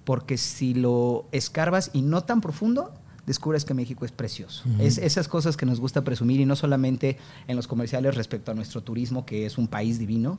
porque 0.06 0.38
si 0.38 0.72
lo 0.72 1.26
escarbas 1.32 1.90
y 1.92 2.00
no 2.00 2.22
tan 2.22 2.40
profundo, 2.40 2.94
descubres 3.26 3.64
que 3.64 3.74
México 3.74 4.04
es 4.04 4.12
precioso. 4.12 4.64
Es 4.78 4.98
esas 4.98 5.28
cosas 5.28 5.56
que 5.56 5.66
nos 5.66 5.80
gusta 5.80 6.04
presumir 6.04 6.40
y 6.40 6.46
no 6.46 6.56
solamente 6.56 7.18
en 7.48 7.56
los 7.56 7.66
comerciales 7.66 8.14
respecto 8.14 8.52
a 8.52 8.54
nuestro 8.54 8.82
turismo, 8.82 9.26
que 9.26 9.46
es 9.46 9.58
un 9.58 9.66
país 9.66 9.98
divino. 9.98 10.38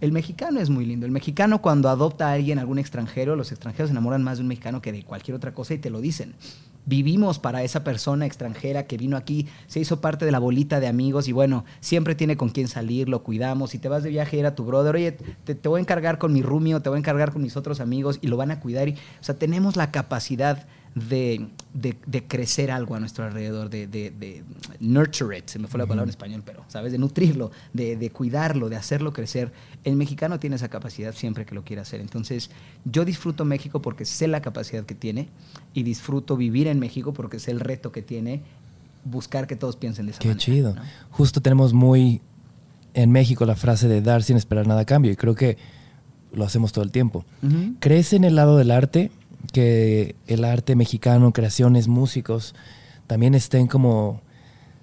El 0.00 0.12
mexicano 0.12 0.60
es 0.60 0.70
muy 0.70 0.86
lindo. 0.86 1.04
El 1.04 1.12
mexicano 1.12 1.60
cuando 1.60 1.90
adopta 1.90 2.28
a 2.28 2.32
alguien, 2.32 2.58
algún 2.58 2.78
extranjero, 2.78 3.36
los 3.36 3.50
extranjeros 3.50 3.88
se 3.88 3.92
enamoran 3.92 4.22
más 4.22 4.38
de 4.38 4.42
un 4.42 4.48
mexicano 4.48 4.80
que 4.80 4.92
de 4.92 5.02
cualquier 5.02 5.36
otra 5.36 5.52
cosa 5.52 5.74
y 5.74 5.78
te 5.78 5.90
lo 5.90 6.00
dicen. 6.00 6.34
Vivimos 6.86 7.38
para 7.38 7.62
esa 7.62 7.84
persona 7.84 8.24
extranjera 8.24 8.86
que 8.86 8.96
vino 8.96 9.18
aquí, 9.18 9.46
se 9.66 9.80
hizo 9.80 10.00
parte 10.00 10.24
de 10.24 10.32
la 10.32 10.38
bolita 10.38 10.80
de 10.80 10.86
amigos 10.86 11.28
y 11.28 11.32
bueno, 11.32 11.66
siempre 11.80 12.14
tiene 12.14 12.38
con 12.38 12.48
quién 12.48 12.68
salir, 12.68 13.08
lo 13.10 13.22
cuidamos. 13.22 13.70
Si 13.70 13.78
te 13.78 13.88
vas 13.90 14.02
de 14.02 14.08
viaje, 14.08 14.38
era 14.38 14.54
tu 14.54 14.64
brother, 14.64 14.94
oye, 14.94 15.12
te, 15.12 15.54
te 15.54 15.68
voy 15.68 15.78
a 15.78 15.82
encargar 15.82 16.16
con 16.16 16.32
mi 16.32 16.40
rumio, 16.40 16.80
te 16.80 16.88
voy 16.88 16.96
a 16.96 17.00
encargar 17.00 17.32
con 17.32 17.42
mis 17.42 17.56
otros 17.58 17.80
amigos 17.80 18.18
y 18.22 18.28
lo 18.28 18.38
van 18.38 18.50
a 18.50 18.60
cuidar. 18.60 18.88
Y, 18.88 18.92
o 18.92 19.22
sea, 19.22 19.38
tenemos 19.38 19.76
la 19.76 19.90
capacidad 19.90 20.66
de, 20.94 21.48
de, 21.72 22.24
crecer 22.26 22.70
algo 22.70 22.94
a 22.94 23.00
nuestro 23.00 23.24
alrededor, 23.24 23.70
de, 23.70 23.86
de, 23.86 24.42
nurture 24.80 25.38
it, 25.38 25.48
se 25.48 25.58
me 25.58 25.68
fue 25.68 25.78
la 25.78 25.86
palabra 25.86 26.04
en 26.04 26.10
español, 26.10 26.42
pero, 26.44 26.64
¿sabes? 26.68 26.92
De 26.92 26.98
nutrirlo, 26.98 27.50
de, 27.72 28.10
cuidarlo, 28.10 28.68
de 28.68 28.76
hacerlo 28.76 29.12
crecer. 29.12 29.52
El 29.84 29.96
mexicano 29.96 30.38
tiene 30.40 30.56
esa 30.56 30.68
capacidad 30.68 31.14
siempre 31.14 31.46
que 31.46 31.54
lo 31.54 31.62
quiere 31.64 31.82
hacer. 31.82 32.00
Entonces, 32.00 32.50
yo 32.84 33.04
disfruto 33.04 33.44
México 33.44 33.80
porque 33.80 34.04
sé 34.04 34.26
la 34.28 34.42
capacidad 34.42 34.84
que 34.84 34.94
tiene 34.94 35.28
y 35.72 35.82
disfruto 35.82 36.36
vivir 36.36 36.66
en 36.66 36.78
México 36.78 37.12
porque 37.12 37.38
sé 37.38 37.50
el 37.52 37.60
reto 37.60 37.92
que 37.92 38.02
tiene 38.02 38.42
buscar 39.04 39.46
que 39.46 39.56
todos 39.56 39.76
piensen 39.76 40.06
de 40.06 40.12
esa 40.12 40.20
Qué 40.20 40.28
manera. 40.28 40.44
Qué 40.44 40.52
chido. 40.52 40.74
Justo 41.10 41.40
tenemos 41.40 41.72
muy 41.72 42.20
en 42.94 43.12
México 43.12 43.46
la 43.46 43.56
frase 43.56 43.88
de 43.88 44.02
dar 44.02 44.22
sin 44.22 44.36
esperar 44.36 44.66
nada 44.66 44.80
a 44.80 44.84
cambio 44.84 45.12
y 45.12 45.16
creo 45.16 45.34
que 45.34 45.56
lo 46.32 46.44
hacemos 46.44 46.72
todo 46.72 46.84
el 46.84 46.90
tiempo. 46.90 47.24
¿Crees 47.80 48.12
en 48.12 48.24
el 48.24 48.34
lado 48.34 48.56
del 48.56 48.70
arte? 48.70 49.10
Que 49.52 50.16
el 50.26 50.44
arte 50.44 50.76
mexicano, 50.76 51.32
creaciones, 51.32 51.88
músicos, 51.88 52.54
también 53.06 53.34
estén 53.34 53.66
como... 53.66 54.20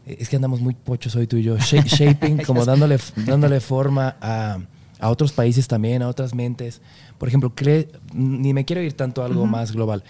Es 0.05 0.29
que 0.29 0.37
andamos 0.37 0.61
muy 0.61 0.73
pochos 0.73 1.15
hoy 1.15 1.27
tú 1.27 1.37
y 1.37 1.43
yo, 1.43 1.57
shaping, 1.59 2.37
como 2.45 2.63
dándole, 2.63 2.97
dándole 3.25 3.59
forma 3.59 4.15
a, 4.21 4.59
a, 4.99 5.09
otros 5.09 5.33
países 5.33 5.67
también, 5.67 6.01
a 6.01 6.07
otras 6.07 6.33
mentes. 6.33 6.81
Por 7.17 7.27
ejemplo, 7.27 7.53
cree, 7.53 7.89
ni 8.13 8.53
me 8.53 8.63
quiero 8.63 8.81
ir 8.81 8.93
tanto 8.93 9.21
a 9.21 9.25
algo 9.25 9.45
más 9.45 9.73
global. 9.73 10.03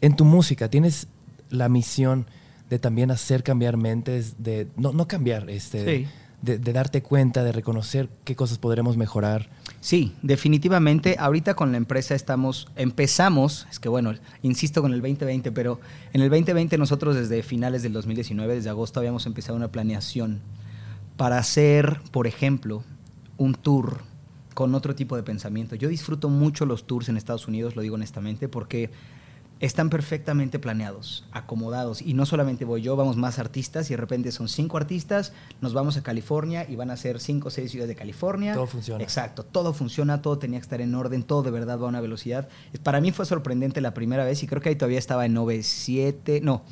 En 0.00 0.14
tu 0.14 0.24
música, 0.24 0.70
¿tienes 0.70 1.08
la 1.50 1.68
misión 1.68 2.26
de 2.70 2.78
también 2.78 3.10
hacer 3.10 3.42
cambiar 3.42 3.76
mentes, 3.76 4.42
de 4.42 4.68
no, 4.76 4.92
no 4.92 5.06
cambiar, 5.06 5.48
este, 5.50 6.08
de, 6.42 6.58
darte 6.58 7.02
cuenta, 7.02 7.42
de 7.42 7.52
reconocer 7.52 8.08
qué 8.24 8.36
cosas 8.36 8.58
podremos 8.58 8.96
mejorar. 8.96 9.48
Sí, 9.80 10.14
definitivamente. 10.22 11.16
Ahorita 11.18 11.54
con 11.54 11.72
la 11.72 11.78
empresa 11.78 12.14
estamos, 12.14 12.68
empezamos, 12.76 13.66
es 13.70 13.80
que 13.80 13.88
bueno, 13.88 14.14
insisto 14.42 14.82
con 14.82 14.92
el 14.92 15.00
2020, 15.00 15.52
pero 15.52 15.80
en 16.12 16.20
el 16.20 16.30
2020 16.30 16.78
nosotros 16.78 17.16
desde 17.16 17.42
finales 17.42 17.82
del 17.82 17.92
2019, 17.92 18.54
desde 18.56 18.70
agosto, 18.70 19.00
habíamos 19.00 19.26
empezado 19.26 19.56
una 19.56 19.72
planeación 19.72 20.40
para 21.16 21.38
hacer, 21.38 22.00
por 22.10 22.26
ejemplo, 22.26 22.84
un 23.38 23.54
tour 23.54 24.02
con 24.54 24.74
otro 24.74 24.94
tipo 24.94 25.16
de 25.16 25.22
pensamiento. 25.22 25.74
Yo 25.74 25.88
disfruto 25.88 26.28
mucho 26.28 26.64
los 26.64 26.86
tours 26.86 27.08
en 27.08 27.16
Estados 27.16 27.48
Unidos, 27.48 27.76
lo 27.76 27.82
digo 27.82 27.96
honestamente, 27.96 28.48
porque 28.48 28.90
están 29.60 29.88
perfectamente 29.88 30.58
planeados, 30.58 31.24
acomodados. 31.32 32.02
Y 32.02 32.14
no 32.14 32.26
solamente 32.26 32.64
voy 32.64 32.82
yo, 32.82 32.96
vamos 32.96 33.16
más 33.16 33.38
artistas 33.38 33.90
y 33.90 33.94
de 33.94 33.98
repente 33.98 34.32
son 34.32 34.48
cinco 34.48 34.76
artistas, 34.76 35.32
nos 35.60 35.72
vamos 35.72 35.96
a 35.96 36.02
California 36.02 36.66
y 36.68 36.76
van 36.76 36.90
a 36.90 36.96
ser 36.96 37.20
cinco 37.20 37.48
o 37.48 37.50
seis 37.50 37.70
ciudades 37.70 37.88
de 37.88 37.96
California. 37.96 38.54
Todo 38.54 38.66
funciona. 38.66 39.02
Exacto, 39.02 39.44
todo 39.44 39.72
funciona, 39.72 40.20
todo 40.20 40.38
tenía 40.38 40.58
que 40.58 40.64
estar 40.64 40.80
en 40.80 40.94
orden, 40.94 41.22
todo 41.22 41.42
de 41.42 41.50
verdad 41.50 41.78
va 41.80 41.86
a 41.86 41.88
una 41.88 42.00
velocidad. 42.00 42.48
Para 42.82 43.00
mí 43.00 43.12
fue 43.12 43.24
sorprendente 43.24 43.80
la 43.80 43.94
primera 43.94 44.24
vez 44.24 44.42
y 44.42 44.46
creo 44.46 44.60
que 44.60 44.68
ahí 44.68 44.76
todavía 44.76 44.98
estaba 44.98 45.24
en 45.24 45.34
97, 45.34 46.40
no, 46.42 46.62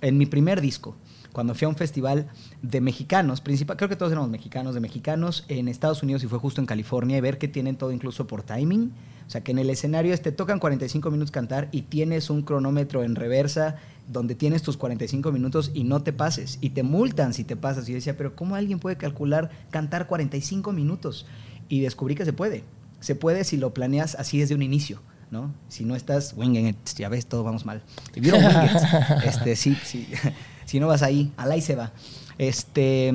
en 0.00 0.18
mi 0.18 0.26
primer 0.26 0.60
disco. 0.60 0.96
Cuando 1.32 1.56
fui 1.56 1.64
a 1.64 1.68
un 1.68 1.74
festival 1.74 2.28
de 2.62 2.80
mexicanos, 2.80 3.40
principal, 3.40 3.76
creo 3.76 3.88
que 3.88 3.96
todos 3.96 4.12
éramos 4.12 4.30
mexicanos, 4.30 4.72
de 4.74 4.80
mexicanos 4.80 5.44
en 5.48 5.66
Estados 5.66 6.04
Unidos 6.04 6.22
y 6.22 6.28
fue 6.28 6.38
justo 6.38 6.60
en 6.60 6.66
California, 6.66 7.18
y 7.18 7.20
ver 7.20 7.38
que 7.38 7.48
tienen 7.48 7.74
todo 7.74 7.90
incluso 7.90 8.28
por 8.28 8.44
timing 8.44 8.92
o 9.26 9.30
sea, 9.30 9.42
que 9.42 9.52
en 9.52 9.58
el 9.58 9.70
escenario 9.70 10.16
te 10.18 10.32
tocan 10.32 10.58
45 10.58 11.10
minutos 11.10 11.30
cantar 11.30 11.68
y 11.72 11.82
tienes 11.82 12.30
un 12.30 12.42
cronómetro 12.42 13.04
en 13.04 13.14
reversa 13.14 13.76
donde 14.06 14.34
tienes 14.34 14.62
tus 14.62 14.76
45 14.76 15.32
minutos 15.32 15.70
y 15.74 15.84
no 15.84 16.02
te 16.02 16.12
pases. 16.12 16.58
Y 16.60 16.70
te 16.70 16.82
multan 16.82 17.32
si 17.32 17.44
te 17.44 17.56
pasas. 17.56 17.88
Y 17.88 17.92
yo 17.92 17.96
decía, 17.96 18.16
pero 18.16 18.36
¿cómo 18.36 18.54
alguien 18.54 18.78
puede 18.78 18.96
calcular 18.96 19.50
cantar 19.70 20.06
45 20.06 20.72
minutos? 20.72 21.26
Y 21.68 21.80
descubrí 21.80 22.14
que 22.14 22.24
se 22.24 22.32
puede. 22.32 22.64
Se 23.00 23.14
puede 23.14 23.44
si 23.44 23.56
lo 23.56 23.72
planeas 23.72 24.14
así 24.14 24.38
desde 24.38 24.54
un 24.54 24.62
inicio. 24.62 25.00
¿no? 25.30 25.52
Si 25.68 25.84
no 25.84 25.96
estás 25.96 26.34
winging 26.36 26.68
it, 26.68 26.76
ya 26.96 27.08
ves, 27.08 27.26
todo 27.26 27.42
vamos 27.42 27.64
mal. 27.64 27.82
este, 29.24 29.56
sí, 29.56 29.76
sí. 29.82 30.06
si 30.64 30.78
no 30.80 30.86
vas 30.86 31.02
ahí, 31.02 31.32
al 31.36 31.50
ahí 31.50 31.60
se 31.60 31.74
va. 31.74 31.92
Este, 32.38 33.12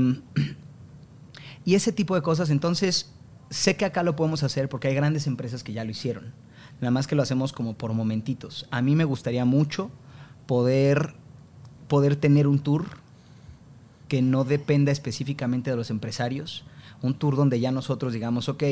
y 1.65 1.75
ese 1.75 1.91
tipo 1.91 2.15
de 2.15 2.21
cosas, 2.21 2.49
entonces 2.49 3.11
sé 3.49 3.75
que 3.75 3.85
acá 3.85 4.03
lo 4.03 4.15
podemos 4.15 4.43
hacer 4.43 4.69
porque 4.69 4.87
hay 4.87 4.95
grandes 4.95 5.27
empresas 5.27 5.63
que 5.63 5.73
ya 5.73 5.83
lo 5.83 5.91
hicieron. 5.91 6.33
Nada 6.81 6.91
más 6.91 7.07
que 7.07 7.15
lo 7.15 7.23
hacemos 7.23 7.51
como 7.51 7.73
por 7.73 7.93
momentitos. 7.93 8.67
A 8.71 8.81
mí 8.81 8.95
me 8.95 9.03
gustaría 9.03 9.45
mucho 9.45 9.91
poder, 10.45 11.13
poder 11.87 12.15
tener 12.15 12.47
un 12.47 12.59
tour 12.59 12.85
que 14.07 14.21
no 14.21 14.43
dependa 14.43 14.91
específicamente 14.91 15.69
de 15.69 15.77
los 15.77 15.89
empresarios. 15.89 16.63
Un 17.01 17.13
tour 17.13 17.35
donde 17.35 17.59
ya 17.59 17.71
nosotros 17.71 18.13
digamos, 18.13 18.49
ok, 18.49 18.63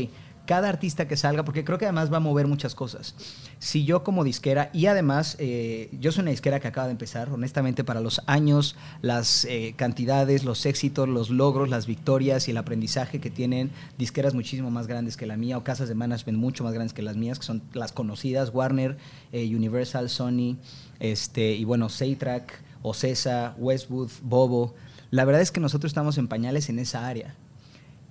cada 0.48 0.70
artista 0.70 1.08
que 1.08 1.18
salga, 1.18 1.45
porque 1.45 1.64
creo 1.64 1.78
que 1.78 1.86
además 1.86 2.12
va 2.12 2.18
a 2.18 2.22
mover 2.22 2.48
muchas 2.48 2.74
cosas. 2.74 3.14
Si 3.60 3.86
yo 3.86 4.04
como 4.04 4.24
disquera, 4.24 4.72
y 4.74 4.88
además 4.88 5.36
eh, 5.39 5.89
yo 6.00 6.12
soy 6.12 6.24
una 6.24 6.32
disquera 6.32 6.60
que 6.60 6.68
acaba 6.68 6.88
de 6.88 6.93
empezar, 6.93 7.30
honestamente 7.30 7.84
para 7.84 8.02
los 8.02 8.22
años, 8.26 8.76
las 9.02 9.45
eh, 9.45 9.76
cantidades, 9.76 10.45
los 10.45 10.66
éxitos, 10.66 11.08
los 11.08 11.30
logros, 11.30 11.70
las 11.70 11.86
victorias 11.86 12.48
y 12.48 12.52
el 12.52 12.58
aprendizaje 12.58 13.20
que 13.20 13.30
tienen 13.30 13.70
disqueras 13.98 14.34
muchísimo 14.34 14.72
más 14.72 14.88
grandes 14.88 15.18
que 15.18 15.28
la 15.28 15.38
mía 15.38 15.58
o 15.58 15.64
casas 15.64 15.89
de 15.89 15.95
management 15.95 16.39
mucho 16.39 16.64
más 16.64 16.74
grandes 16.74 16.93
que 16.93 17.02
las 17.02 17.18
mías, 17.18 17.38
que 17.38 17.45
son 17.45 17.62
las 17.74 17.91
conocidas, 17.91 18.52
Warner, 18.54 18.98
eh, 19.34 19.54
Universal, 19.54 20.10
Sony, 20.10 20.58
este, 21.00 21.52
y 21.52 21.66
bueno, 21.66 21.89
Saytrack, 21.89 22.62
Ocesa, 22.82 23.54
Westwood, 23.58 24.12
Bobo. 24.24 24.74
La 25.12 25.26
verdad 25.26 25.41
es 25.41 25.52
que 25.52 25.60
nosotros 25.60 25.89
estamos 25.89 26.18
en 26.18 26.28
pañales 26.30 26.70
en 26.70 26.80
esa 26.80 27.06
área 27.06 27.36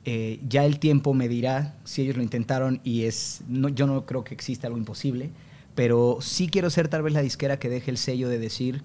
eh, 0.09 0.39
ya 0.49 0.65
el 0.65 0.79
tiempo 0.79 1.15
me 1.15 1.29
dirá 1.29 1.75
si 1.83 2.03
ellos 2.03 2.17
lo 2.17 2.23
intentaron 2.23 2.81
y 2.85 3.07
es, 3.07 3.43
yo 3.49 3.89
no 3.89 4.07
creo 4.07 4.23
que 4.23 4.35
exista 4.35 4.69
algo 4.69 4.79
imposible, 4.79 5.31
pero 5.75 6.19
sí 6.21 6.47
quiero 6.49 6.71
ser 6.71 6.87
tal 6.87 7.03
vez 7.03 7.13
la 7.13 7.23
disquera 7.23 7.59
que 7.59 7.69
deje 7.69 7.91
el 7.91 7.99
sello 7.99 8.29
de 8.29 8.39
decir, 8.39 8.83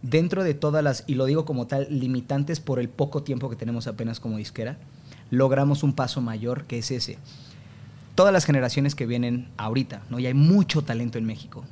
dentro 0.00 0.42
de 0.42 0.54
todas 0.54 0.82
las, 0.82 1.04
y 1.06 1.16
lo 1.16 1.26
digo 1.26 1.44
como 1.44 1.66
tal, 1.66 1.86
limitantes 1.90 2.60
por 2.60 2.80
el 2.80 2.88
poco 2.88 3.22
tiempo 3.22 3.50
que 3.50 3.56
tenemos 3.56 3.86
apenas 3.86 4.20
como 4.20 4.38
disquera, 4.38 4.78
logramos 5.30 5.82
un 5.82 5.92
paso 5.92 6.22
mayor 6.22 6.64
que 6.64 6.78
es 6.78 6.90
ese. 6.90 7.18
Todas 8.14 8.32
las 8.32 8.46
generaciones 8.46 8.94
que 8.94 9.04
vienen 9.04 9.48
ahorita, 9.58 10.02
¿no? 10.08 10.18
y 10.18 10.26
hay 10.26 10.34
mucho 10.34 10.80
talento 10.80 11.18
en 11.18 11.26
México, 11.26 11.62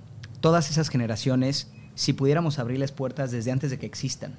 todas 0.42 0.70
esas 0.70 0.90
generaciones 0.90 1.72
si 1.94 2.12
pudiéramos 2.12 2.58
abrirles 2.58 2.92
puertas 2.92 3.30
desde 3.30 3.52
antes 3.52 3.70
de 3.70 3.78
que 3.78 3.86
existan. 3.86 4.36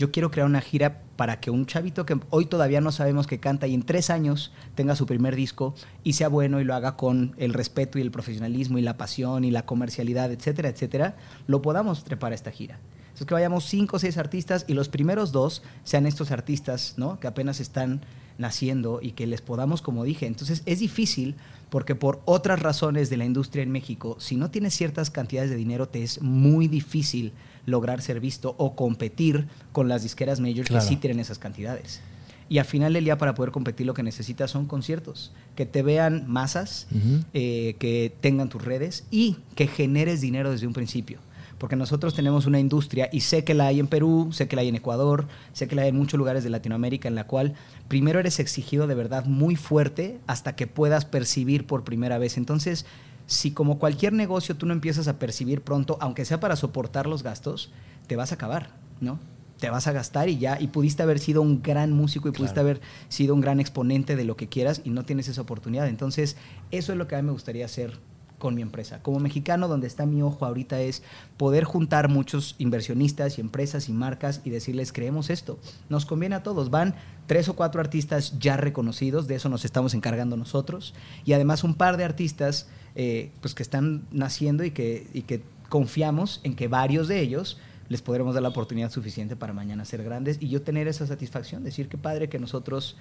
Yo 0.00 0.10
quiero 0.10 0.30
crear 0.30 0.46
una 0.46 0.62
gira 0.62 1.02
para 1.16 1.40
que 1.40 1.50
un 1.50 1.66
chavito 1.66 2.06
que 2.06 2.18
hoy 2.30 2.46
todavía 2.46 2.80
no 2.80 2.90
sabemos 2.90 3.26
que 3.26 3.38
canta 3.38 3.66
y 3.66 3.74
en 3.74 3.82
tres 3.82 4.08
años 4.08 4.50
tenga 4.74 4.96
su 4.96 5.04
primer 5.04 5.36
disco 5.36 5.74
y 6.02 6.14
sea 6.14 6.28
bueno 6.28 6.58
y 6.58 6.64
lo 6.64 6.74
haga 6.74 6.96
con 6.96 7.34
el 7.36 7.52
respeto 7.52 7.98
y 7.98 8.00
el 8.00 8.10
profesionalismo 8.10 8.78
y 8.78 8.80
la 8.80 8.96
pasión 8.96 9.44
y 9.44 9.50
la 9.50 9.66
comercialidad, 9.66 10.32
etcétera, 10.32 10.70
etcétera, 10.70 11.16
lo 11.46 11.60
podamos 11.60 12.02
trepar 12.02 12.32
a 12.32 12.34
esta 12.34 12.50
gira. 12.50 12.78
Es 13.14 13.26
que 13.26 13.34
vayamos 13.34 13.64
cinco 13.66 13.96
o 13.96 13.98
seis 13.98 14.16
artistas 14.16 14.64
y 14.66 14.72
los 14.72 14.88
primeros 14.88 15.32
dos 15.32 15.62
sean 15.84 16.06
estos 16.06 16.30
artistas, 16.30 16.94
¿no? 16.96 17.20
Que 17.20 17.26
apenas 17.26 17.60
están 17.60 18.00
naciendo 18.38 19.00
y 19.02 19.12
que 19.12 19.26
les 19.26 19.42
podamos, 19.42 19.82
como 19.82 20.04
dije. 20.04 20.26
Entonces 20.26 20.62
es 20.64 20.78
difícil 20.78 21.34
porque 21.68 21.94
por 21.94 22.22
otras 22.24 22.60
razones 22.60 23.10
de 23.10 23.18
la 23.18 23.26
industria 23.26 23.62
en 23.62 23.70
México, 23.70 24.16
si 24.18 24.36
no 24.36 24.50
tienes 24.50 24.72
ciertas 24.72 25.10
cantidades 25.10 25.50
de 25.50 25.56
dinero, 25.56 25.90
te 25.90 26.02
es 26.02 26.22
muy 26.22 26.68
difícil 26.68 27.34
lograr 27.66 28.02
ser 28.02 28.20
visto 28.20 28.54
o 28.58 28.74
competir 28.74 29.48
con 29.72 29.88
las 29.88 30.02
disqueras 30.02 30.40
majors 30.40 30.68
que 30.68 30.80
sí 30.80 30.96
tienen 30.96 31.20
esas 31.20 31.38
cantidades. 31.38 32.00
Y 32.48 32.58
al 32.58 32.64
final 32.64 32.92
del 32.92 33.04
día, 33.04 33.16
para 33.16 33.34
poder 33.34 33.52
competir, 33.52 33.86
lo 33.86 33.94
que 33.94 34.02
necesitas 34.02 34.50
son 34.50 34.66
conciertos. 34.66 35.32
Que 35.54 35.66
te 35.66 35.82
vean 35.82 36.24
masas, 36.26 36.88
eh, 37.32 37.76
que 37.78 38.12
tengan 38.20 38.48
tus 38.48 38.64
redes 38.64 39.04
y 39.10 39.36
que 39.54 39.68
generes 39.68 40.20
dinero 40.20 40.50
desde 40.50 40.66
un 40.66 40.72
principio 40.72 41.20
porque 41.60 41.76
nosotros 41.76 42.14
tenemos 42.14 42.46
una 42.46 42.58
industria 42.58 43.10
y 43.12 43.20
sé 43.20 43.44
que 43.44 43.52
la 43.52 43.66
hay 43.66 43.80
en 43.80 43.86
Perú, 43.86 44.30
sé 44.32 44.48
que 44.48 44.56
la 44.56 44.62
hay 44.62 44.68
en 44.68 44.76
Ecuador, 44.76 45.28
sé 45.52 45.68
que 45.68 45.76
la 45.76 45.82
hay 45.82 45.90
en 45.90 45.96
muchos 45.96 46.16
lugares 46.16 46.42
de 46.42 46.48
Latinoamérica 46.48 47.06
en 47.06 47.14
la 47.14 47.26
cual 47.26 47.52
primero 47.86 48.18
eres 48.18 48.40
exigido 48.40 48.86
de 48.86 48.94
verdad 48.94 49.26
muy 49.26 49.56
fuerte 49.56 50.18
hasta 50.26 50.56
que 50.56 50.66
puedas 50.66 51.04
percibir 51.04 51.66
por 51.66 51.84
primera 51.84 52.16
vez. 52.16 52.38
Entonces, 52.38 52.86
si 53.30 53.52
como 53.52 53.78
cualquier 53.78 54.12
negocio 54.12 54.56
tú 54.56 54.66
no 54.66 54.72
empiezas 54.72 55.06
a 55.06 55.20
percibir 55.20 55.62
pronto, 55.62 55.96
aunque 56.00 56.24
sea 56.24 56.40
para 56.40 56.56
soportar 56.56 57.06
los 57.06 57.22
gastos, 57.22 57.70
te 58.08 58.16
vas 58.16 58.32
a 58.32 58.34
acabar, 58.34 58.70
¿no? 59.00 59.20
Te 59.60 59.70
vas 59.70 59.86
a 59.86 59.92
gastar 59.92 60.28
y 60.28 60.38
ya, 60.38 60.60
y 60.60 60.66
pudiste 60.66 61.04
haber 61.04 61.20
sido 61.20 61.40
un 61.40 61.62
gran 61.62 61.92
músico 61.92 62.28
y 62.28 62.32
pudiste 62.32 62.58
haber 62.58 62.80
sido 63.08 63.36
un 63.36 63.40
gran 63.40 63.60
exponente 63.60 64.16
de 64.16 64.24
lo 64.24 64.36
que 64.36 64.48
quieras 64.48 64.80
y 64.82 64.90
no 64.90 65.04
tienes 65.04 65.28
esa 65.28 65.42
oportunidad. 65.42 65.86
Entonces, 65.86 66.36
eso 66.72 66.90
es 66.90 66.98
lo 66.98 67.06
que 67.06 67.14
a 67.14 67.22
mí 67.22 67.26
me 67.26 67.32
gustaría 67.32 67.66
hacer 67.66 68.00
con 68.40 68.56
mi 68.56 68.62
empresa. 68.62 69.00
Como 69.00 69.20
mexicano, 69.20 69.68
donde 69.68 69.86
está 69.86 70.06
mi 70.06 70.22
ojo 70.22 70.44
ahorita 70.44 70.80
es 70.80 71.04
poder 71.36 71.62
juntar 71.62 72.08
muchos 72.08 72.56
inversionistas 72.58 73.38
y 73.38 73.42
empresas 73.42 73.88
y 73.88 73.92
marcas 73.92 74.40
y 74.42 74.50
decirles, 74.50 74.92
creemos 74.92 75.30
esto. 75.30 75.60
Nos 75.88 76.04
conviene 76.04 76.34
a 76.34 76.42
todos. 76.42 76.70
Van 76.70 76.96
tres 77.28 77.48
o 77.48 77.54
cuatro 77.54 77.80
artistas 77.80 78.40
ya 78.40 78.56
reconocidos, 78.56 79.28
de 79.28 79.36
eso 79.36 79.48
nos 79.48 79.64
estamos 79.64 79.94
encargando 79.94 80.36
nosotros, 80.36 80.94
y 81.24 81.34
además 81.34 81.62
un 81.62 81.74
par 81.74 81.96
de 81.96 82.02
artistas 82.02 82.66
eh, 82.94 83.30
pues 83.40 83.54
que 83.54 83.62
están 83.62 84.06
naciendo 84.10 84.64
y 84.64 84.70
que, 84.70 85.06
y 85.12 85.22
que 85.22 85.42
confiamos 85.68 86.40
en 86.42 86.54
que 86.54 86.68
varios 86.68 87.08
de 87.08 87.20
ellos 87.20 87.58
les 87.88 88.02
podremos 88.02 88.34
dar 88.34 88.42
la 88.42 88.50
oportunidad 88.50 88.90
suficiente 88.90 89.36
para 89.36 89.52
mañana 89.52 89.84
ser 89.84 90.04
grandes 90.04 90.38
y 90.40 90.48
yo 90.48 90.62
tener 90.62 90.86
esa 90.88 91.06
satisfacción, 91.06 91.64
decir 91.64 91.88
que 91.88 91.98
padre 91.98 92.28
que 92.28 92.38
nosotros 92.38 92.96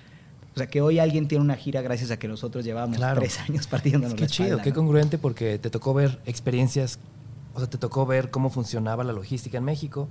o 0.56 0.58
sea, 0.58 0.68
que 0.68 0.82
hoy 0.82 1.00
alguien 1.00 1.28
tiene 1.28 1.44
una 1.44 1.56
gira 1.56 1.82
gracias 1.82 2.12
a 2.12 2.18
que 2.18 2.28
nosotros 2.28 2.66
llevamos 2.66 3.00
tres 3.16 3.40
años 3.40 3.68
partiéndonos 3.68 4.16
Qué 4.16 4.28
chido, 4.28 4.60
qué 4.62 4.74
congruente 4.74 5.18
porque 5.18 5.60
te 5.60 5.70
tocó 5.70 5.94
ver 5.94 6.20
experiencias, 6.26 7.00
o 7.54 7.60
sea, 7.60 7.70
te 7.70 7.78
tocó 7.78 8.06
ver 8.06 8.32
cómo 8.32 8.50
funcionaba 8.50 9.04
la 9.04 9.14
logística 9.14 9.60
en 9.60 9.64
México, 9.64 10.10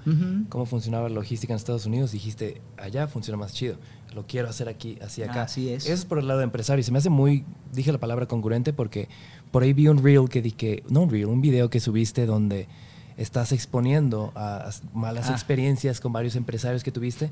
cómo 0.49 0.65
funcionaba 0.65 1.09
la 1.09 1.15
logística 1.17 1.53
en 1.53 1.57
Estados 1.57 1.87
Unidos. 1.87 2.13
Dijiste, 2.13 2.63
allá 2.77 3.09
funciona 3.09 3.37
más 3.37 3.53
chido, 3.53 3.77
lo 4.15 4.27
quiero 4.27 4.49
hacer 4.49 4.69
aquí, 4.69 4.99
así 5.03 5.23
acá. 5.23 5.43
Así 5.43 5.71
es. 5.71 5.87
Eso 5.87 5.95
es 5.95 6.05
por 6.05 6.19
el 6.19 6.29
lado 6.29 6.39
de 6.39 6.45
empresario. 6.45 6.81
Y 6.81 6.85
se 6.85 6.93
me 6.93 6.99
hace 6.99 7.11
muy, 7.11 7.45
dije 7.73 7.91
la 7.93 7.99
palabra 7.99 8.27
congruente 8.27 8.73
porque 8.73 9.09
por 9.51 9.63
ahí 9.63 9.73
vi 9.73 9.89
un 9.89 10.03
reel 10.03 10.29
que 10.29 10.43
di 10.43 10.53
que, 10.53 10.83
no 10.89 11.03
un 11.03 11.11
reel, 11.11 11.27
un 11.27 11.41
video 11.41 11.71
que 11.71 11.81
subiste 11.81 12.27
donde 12.27 12.69
estás 13.17 13.53
exponiendo 13.53 14.33
a 14.35 14.71
malas 14.95 15.31
ah. 15.31 15.33
experiencias 15.33 16.01
con 16.01 16.13
varios 16.13 16.37
empresarios 16.37 16.85
que 16.85 16.93
tuviste 16.93 17.31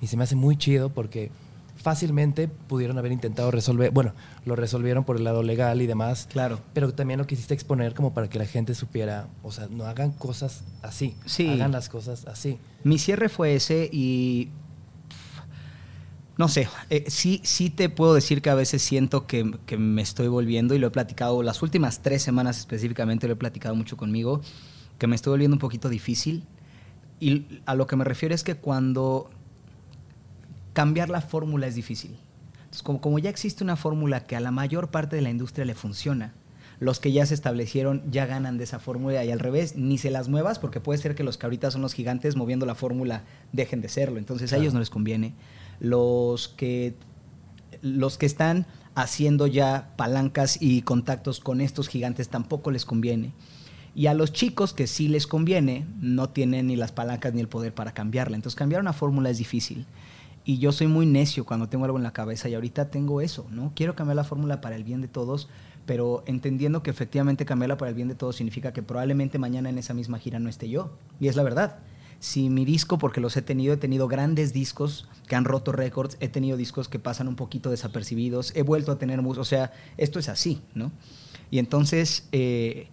y 0.00 0.06
se 0.06 0.16
me 0.16 0.24
hace 0.24 0.34
muy 0.34 0.56
chido 0.56 0.90
porque 0.90 1.30
fácilmente 1.76 2.48
pudieron 2.48 2.98
haber 2.98 3.12
intentado 3.12 3.50
resolver, 3.50 3.90
bueno, 3.90 4.12
lo 4.44 4.56
resolvieron 4.56 5.04
por 5.04 5.16
el 5.16 5.24
lado 5.24 5.42
legal 5.42 5.80
y 5.82 5.86
demás. 5.86 6.26
Claro. 6.32 6.58
Pero 6.72 6.92
también 6.94 7.18
lo 7.18 7.26
quisiste 7.26 7.54
exponer 7.54 7.94
como 7.94 8.12
para 8.12 8.28
que 8.28 8.38
la 8.38 8.46
gente 8.46 8.74
supiera, 8.74 9.28
o 9.42 9.52
sea, 9.52 9.68
no 9.70 9.84
hagan 9.84 10.12
cosas 10.12 10.64
así. 10.82 11.16
Sí. 11.26 11.48
Hagan 11.48 11.72
las 11.72 11.88
cosas 11.88 12.26
así. 12.26 12.58
Mi 12.82 12.98
cierre 12.98 13.28
fue 13.28 13.54
ese 13.54 13.88
y 13.92 14.48
no 16.38 16.48
sé, 16.48 16.68
eh, 16.90 17.04
sí, 17.08 17.40
sí 17.44 17.70
te 17.70 17.88
puedo 17.88 18.14
decir 18.14 18.42
que 18.42 18.50
a 18.50 18.54
veces 18.54 18.82
siento 18.82 19.26
que, 19.26 19.58
que, 19.64 19.78
me 19.78 20.02
estoy 20.02 20.28
volviendo 20.28 20.74
y 20.74 20.78
lo 20.78 20.88
he 20.88 20.90
platicado, 20.90 21.42
las 21.42 21.62
últimas 21.62 22.02
tres 22.02 22.22
semanas 22.22 22.58
específicamente 22.58 23.26
lo 23.26 23.34
he 23.34 23.36
platicado 23.36 23.74
mucho 23.74 23.96
conmigo, 23.96 24.42
que 24.98 25.06
me 25.06 25.16
estoy 25.16 25.30
volviendo 25.30 25.54
un 25.54 25.60
poquito 25.60 25.88
difícil. 25.88 26.44
Y 27.20 27.46
a 27.64 27.74
lo 27.74 27.86
que 27.86 27.96
me 27.96 28.04
refiero 28.04 28.34
es 28.34 28.44
que 28.44 28.56
cuando 28.56 29.30
cambiar 30.74 31.08
la 31.08 31.22
fórmula 31.22 31.66
es 31.66 31.74
difícil. 31.74 32.18
Entonces, 32.58 32.82
como, 32.82 33.00
como 33.00 33.18
ya 33.18 33.30
existe 33.30 33.64
una 33.64 33.76
fórmula 33.76 34.26
que 34.26 34.36
a 34.36 34.40
la 34.40 34.50
mayor 34.50 34.90
parte 34.90 35.16
de 35.16 35.22
la 35.22 35.30
industria 35.30 35.64
le 35.64 35.74
funciona, 35.74 36.34
los 36.78 37.00
que 37.00 37.12
ya 37.12 37.24
se 37.24 37.32
establecieron 37.32 38.02
ya 38.10 38.26
ganan 38.26 38.58
de 38.58 38.64
esa 38.64 38.78
fórmula 38.78 39.24
y 39.24 39.30
al 39.30 39.38
revés, 39.38 39.76
ni 39.76 39.96
se 39.96 40.10
las 40.10 40.28
muevas 40.28 40.58
porque 40.58 40.80
puede 40.80 40.98
ser 40.98 41.14
que 41.14 41.24
los 41.24 41.38
que 41.38 41.46
ahorita 41.46 41.70
son 41.70 41.80
los 41.80 41.94
gigantes 41.94 42.36
moviendo 42.36 42.66
la 42.66 42.74
fórmula 42.74 43.22
dejen 43.52 43.80
de 43.80 43.88
serlo. 43.88 44.18
Entonces 44.18 44.52
a 44.52 44.58
ellos 44.58 44.74
no 44.74 44.80
les 44.80 44.90
conviene. 44.90 45.32
Los 45.80 46.48
que, 46.48 46.94
los 47.82 48.18
que 48.18 48.26
están 48.26 48.66
haciendo 48.94 49.46
ya 49.46 49.92
palancas 49.96 50.60
y 50.60 50.82
contactos 50.82 51.40
con 51.40 51.60
estos 51.60 51.88
gigantes 51.88 52.28
tampoco 52.28 52.70
les 52.70 52.84
conviene. 52.84 53.32
Y 53.94 54.08
a 54.08 54.14
los 54.14 54.32
chicos 54.32 54.74
que 54.74 54.86
sí 54.86 55.08
les 55.08 55.26
conviene, 55.26 55.86
no 56.00 56.28
tienen 56.28 56.66
ni 56.66 56.76
las 56.76 56.92
palancas 56.92 57.32
ni 57.32 57.40
el 57.40 57.48
poder 57.48 57.72
para 57.72 57.92
cambiarla. 57.92 58.36
Entonces 58.36 58.56
cambiar 58.56 58.80
una 58.80 58.92
fórmula 58.92 59.30
es 59.30 59.38
difícil. 59.38 59.86
Y 60.44 60.58
yo 60.58 60.70
soy 60.70 60.86
muy 60.86 61.06
necio 61.06 61.44
cuando 61.44 61.68
tengo 61.68 61.86
algo 61.86 61.96
en 61.96 62.04
la 62.04 62.12
cabeza 62.12 62.48
y 62.48 62.54
ahorita 62.54 62.90
tengo 62.90 63.20
eso, 63.20 63.46
¿no? 63.50 63.72
Quiero 63.74 63.96
cambiar 63.96 64.16
la 64.16 64.24
fórmula 64.24 64.60
para 64.60 64.76
el 64.76 64.84
bien 64.84 65.00
de 65.00 65.08
todos, 65.08 65.48
pero 65.86 66.22
entendiendo 66.26 66.82
que 66.82 66.90
efectivamente 66.90 67.44
cambiarla 67.44 67.78
para 67.78 67.88
el 67.88 67.94
bien 67.94 68.08
de 68.08 68.14
todos 68.14 68.36
significa 68.36 68.72
que 68.72 68.82
probablemente 68.82 69.38
mañana 69.38 69.70
en 69.70 69.78
esa 69.78 69.92
misma 69.92 70.18
gira 70.18 70.38
no 70.38 70.48
esté 70.48 70.68
yo. 70.68 70.90
Y 71.18 71.28
es 71.28 71.36
la 71.36 71.42
verdad. 71.42 71.78
Si 72.20 72.48
mi 72.48 72.64
disco, 72.64 72.98
porque 72.98 73.20
los 73.20 73.36
he 73.36 73.42
tenido, 73.42 73.74
he 73.74 73.76
tenido 73.76 74.08
grandes 74.08 74.52
discos 74.52 75.08
que 75.26 75.36
han 75.36 75.44
roto 75.44 75.72
récords, 75.72 76.16
he 76.20 76.28
tenido 76.28 76.56
discos 76.56 76.88
que 76.88 76.98
pasan 76.98 77.28
un 77.28 77.36
poquito 77.36 77.70
desapercibidos, 77.70 78.52
he 78.56 78.62
vuelto 78.62 78.92
a 78.92 78.98
tener 78.98 79.22
música, 79.22 79.40
o 79.40 79.44
sea, 79.44 79.72
esto 79.96 80.18
es 80.18 80.28
así, 80.28 80.62
¿no? 80.74 80.92
Y 81.50 81.58
entonces, 81.58 82.28
eh, 82.32 82.88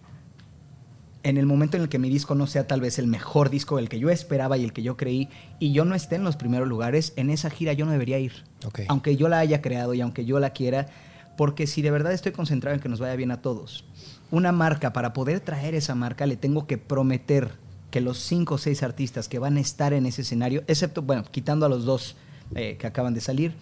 en 1.22 1.38
el 1.38 1.46
momento 1.46 1.76
en 1.76 1.84
el 1.84 1.88
que 1.88 1.98
mi 1.98 2.10
disco 2.10 2.34
no 2.34 2.46
sea 2.46 2.66
tal 2.66 2.80
vez 2.80 2.98
el 2.98 3.06
mejor 3.06 3.50
disco, 3.50 3.78
el 3.78 3.88
que 3.88 3.98
yo 3.98 4.10
esperaba 4.10 4.58
y 4.58 4.64
el 4.64 4.72
que 4.72 4.82
yo 4.82 4.96
creí, 4.96 5.28
y 5.58 5.72
yo 5.72 5.84
no 5.84 5.94
esté 5.94 6.16
en 6.16 6.24
los 6.24 6.36
primeros 6.36 6.68
lugares, 6.68 7.14
en 7.16 7.30
esa 7.30 7.50
gira 7.50 7.72
yo 7.72 7.86
no 7.86 7.92
debería 7.92 8.18
ir. 8.18 8.44
Aunque 8.88 9.16
yo 9.16 9.28
la 9.28 9.38
haya 9.38 9.62
creado 9.62 9.94
y 9.94 10.00
aunque 10.02 10.24
yo 10.24 10.38
la 10.38 10.50
quiera, 10.50 10.86
porque 11.36 11.66
si 11.66 11.82
de 11.82 11.90
verdad 11.90 12.12
estoy 12.12 12.32
concentrado 12.32 12.74
en 12.74 12.80
que 12.80 12.88
nos 12.88 13.00
vaya 13.00 13.16
bien 13.16 13.30
a 13.30 13.40
todos, 13.40 13.84
una 14.30 14.52
marca, 14.52 14.92
para 14.92 15.12
poder 15.12 15.40
traer 15.40 15.74
esa 15.74 15.94
marca, 15.94 16.26
le 16.26 16.36
tengo 16.36 16.66
que 16.66 16.78
prometer 16.78 17.63
que 17.94 18.00
los 18.00 18.18
cinco 18.18 18.56
o 18.56 18.58
seis 18.58 18.82
artistas 18.82 19.28
que 19.28 19.38
van 19.38 19.56
a 19.56 19.60
estar 19.60 19.92
en 19.92 20.04
ese 20.04 20.22
escenario, 20.22 20.64
excepto, 20.66 21.00
bueno, 21.02 21.22
quitando 21.30 21.64
a 21.64 21.68
los 21.68 21.84
dos 21.84 22.16
eh, 22.56 22.76
que 22.76 22.88
acaban 22.88 23.14
de 23.14 23.20
salir, 23.20 23.54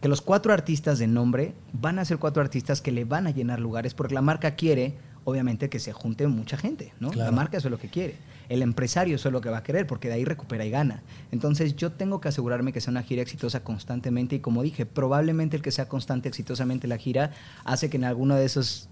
que 0.00 0.06
los 0.06 0.20
cuatro 0.20 0.52
artistas 0.52 1.00
de 1.00 1.08
nombre 1.08 1.54
van 1.72 1.98
a 1.98 2.04
ser 2.04 2.18
cuatro 2.18 2.40
artistas 2.40 2.80
que 2.80 2.92
le 2.92 3.04
van 3.04 3.26
a 3.26 3.32
llenar 3.32 3.58
lugares, 3.58 3.94
porque 3.94 4.14
la 4.14 4.22
marca 4.22 4.54
quiere 4.54 4.94
obviamente 5.24 5.68
que 5.68 5.80
se 5.80 5.92
junte 5.92 6.28
mucha 6.28 6.56
gente, 6.56 6.92
¿no? 7.00 7.12
La 7.12 7.32
marca 7.32 7.58
eso 7.58 7.66
es 7.66 7.72
lo 7.72 7.80
que 7.80 7.88
quiere. 7.88 8.14
El 8.48 8.62
empresario 8.62 9.16
eso 9.16 9.28
es 9.28 9.32
lo 9.32 9.40
que 9.40 9.50
va 9.50 9.58
a 9.58 9.62
querer, 9.64 9.88
porque 9.88 10.06
de 10.06 10.14
ahí 10.14 10.24
recupera 10.24 10.64
y 10.64 10.70
gana. 10.70 11.02
Entonces 11.32 11.74
yo 11.74 11.90
tengo 11.90 12.20
que 12.20 12.28
asegurarme 12.28 12.72
que 12.72 12.80
sea 12.80 12.92
una 12.92 13.02
gira 13.02 13.22
exitosa 13.22 13.64
constantemente 13.64 14.36
y 14.36 14.38
como 14.38 14.62
dije, 14.62 14.86
probablemente 14.86 15.56
el 15.56 15.62
que 15.62 15.72
sea 15.72 15.88
constante 15.88 16.28
exitosamente 16.28 16.86
la 16.86 16.96
gira 16.96 17.32
hace 17.64 17.90
que 17.90 17.96
en 17.96 18.04
alguna 18.04 18.36
de 18.36 18.44
esas 18.44 18.88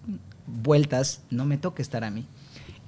vueltas 0.49 1.23
no 1.31 1.45
me 1.45 1.57
toque 1.57 1.83
estar 1.83 2.03
a 2.03 2.11
mí. 2.11 2.27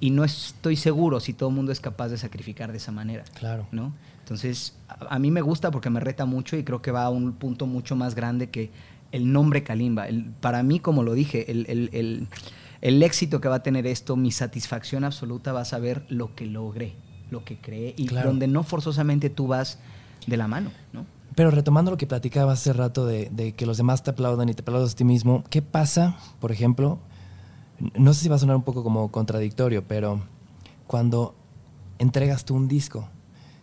Y 0.01 0.11
no 0.11 0.25
estoy 0.25 0.77
seguro 0.77 1.21
si 1.21 1.35
todo 1.35 1.51
el 1.51 1.55
mundo 1.55 1.73
es 1.73 1.81
capaz 1.81 2.09
de 2.09 2.19
sacrificar 2.19 2.73
de 2.73 2.79
esa 2.79 2.91
manera. 2.91 3.25
Claro. 3.35 3.67
¿no? 3.71 3.93
Entonces, 4.21 4.75
a, 4.89 5.19
mí 5.19 5.31
me 5.31 5.43
gusta 5.43 5.71
porque 5.71 5.91
me 5.91 6.01
reta 6.01 6.25
mucho 6.25 6.57
y 6.57 6.65
creo 6.65 6.81
que 6.81 6.91
va 6.91 7.05
a 7.05 7.11
un 7.11 7.33
punto 7.35 7.67
mucho 7.67 7.97
más 7.97 8.15
grande 8.15 8.49
que 8.49 8.71
el 9.13 9.33
nombre 9.33 9.63
Kalimba. 9.63 10.09
El, 10.09 10.25
para 10.25 10.63
mí, 10.63 10.81
como 10.81 11.03
lo 11.03 11.15
dije, 11.15 11.51
el, 11.51 11.67
el 11.69 12.29
el 12.81 13.03
éxito 13.03 13.41
que 13.41 13.49
va 13.49 13.57
a 13.57 13.63
tener 13.63 13.87
esto, 13.87 14.17
mi 14.17 14.31
satisfacción 14.31 15.05
absoluta 15.05 15.53
va 15.53 15.63
a 15.63 15.65
saber 15.65 16.05
lo 16.09 16.35
que 16.35 16.47
logré, 16.47 16.95
lo 17.31 17.45
que 17.45 17.59
creé 17.59 17.95
y 17.97 18.09
donde 18.09 18.49
no 18.49 18.63
forzosamente 18.63 19.31
tú 19.31 19.47
vas 19.47 19.79
de 20.27 20.37
la 20.37 20.49
mano, 20.49 20.71
¿no? 20.93 21.07
Pero 21.35 21.51
retomando 21.51 21.91
lo 21.91 21.97
que 21.97 22.07
platicabas 22.07 22.61
hace 22.61 22.73
rato 22.73 23.07
de, 23.07 23.55
que 23.57 23.67
los 23.67 23.77
demás 23.77 24.03
te 24.03 24.11
aplaudan 24.11 24.49
y 24.49 24.55
te 24.55 24.63
aplaudas 24.63 24.93
a 24.93 24.97
ti 24.97 25.05
mismo, 25.05 25.45
¿qué 25.49 25.63
pasa, 25.63 26.17
por 26.41 26.53
ejemplo? 26.53 26.99
No 27.95 28.13
sé 28.15 28.23
si 28.23 28.29
va 28.29 28.37
a 28.37 28.39
sonar 28.39 28.57
un 28.57 28.63
poco 28.63 28.83
como 28.83 29.11
contradictorio, 29.11 29.85
pero 29.87 30.21
cuando 30.87 31.35
entregas 31.99 32.45
tú 32.45 32.55
un 32.55 32.69
disco 32.69 33.09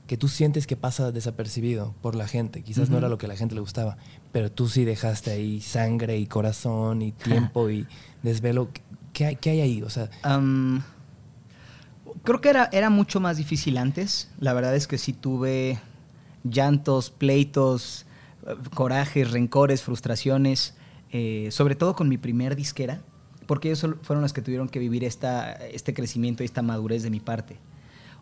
que 0.07 0.17
tú 0.17 0.27
sientes 0.27 0.67
que 0.67 0.77
pasa 0.77 1.11
desapercibido 1.11 1.93
por 2.01 2.15
la 2.15 2.27
gente, 2.27 2.63
quizás 2.63 2.89
no 2.89 2.97
era 2.97 3.09
lo 3.09 3.17
que 3.17 3.25
a 3.25 3.29
la 3.29 3.35
gente 3.35 3.55
le 3.55 3.61
gustaba, 3.61 3.97
pero 4.31 4.49
tú 4.51 4.69
sí 4.69 4.85
dejaste 4.85 5.31
ahí 5.31 5.59
sangre 5.59 6.17
y 6.17 6.27
corazón 6.27 7.01
y 7.01 7.11
tiempo 7.11 7.69
y 7.69 7.85
desvelo. 8.23 8.69
¿Qué 9.11 9.25
hay, 9.25 9.37
hay 9.43 9.61
ahí? 9.61 9.81
O 9.81 9.89
sea, 9.89 10.09
Creo 12.23 12.41
que 12.41 12.49
era, 12.49 12.69
era 12.71 12.89
mucho 12.89 13.19
más 13.19 13.37
difícil 13.37 13.77
antes. 13.77 14.29
La 14.39 14.53
verdad 14.53 14.75
es 14.75 14.87
que 14.87 14.97
sí 14.97 15.13
tuve 15.13 15.79
llantos, 16.43 17.09
pleitos, 17.09 18.05
eh, 18.45 18.55
corajes, 18.73 19.31
rencores, 19.31 19.81
frustraciones, 19.81 20.75
eh, 21.11 21.47
sobre 21.51 21.75
todo 21.75 21.95
con 21.95 22.09
mi 22.09 22.17
primer 22.17 22.55
disquera, 22.55 23.01
porque 23.47 23.69
ellos 23.71 23.95
fueron 24.03 24.21
los 24.21 24.33
que 24.33 24.41
tuvieron 24.41 24.69
que 24.69 24.79
vivir 24.79 25.03
esta, 25.03 25.53
este 25.53 25.93
crecimiento 25.93 26.43
y 26.43 26.45
esta 26.45 26.61
madurez 26.61 27.01
de 27.01 27.09
mi 27.09 27.19
parte. 27.19 27.57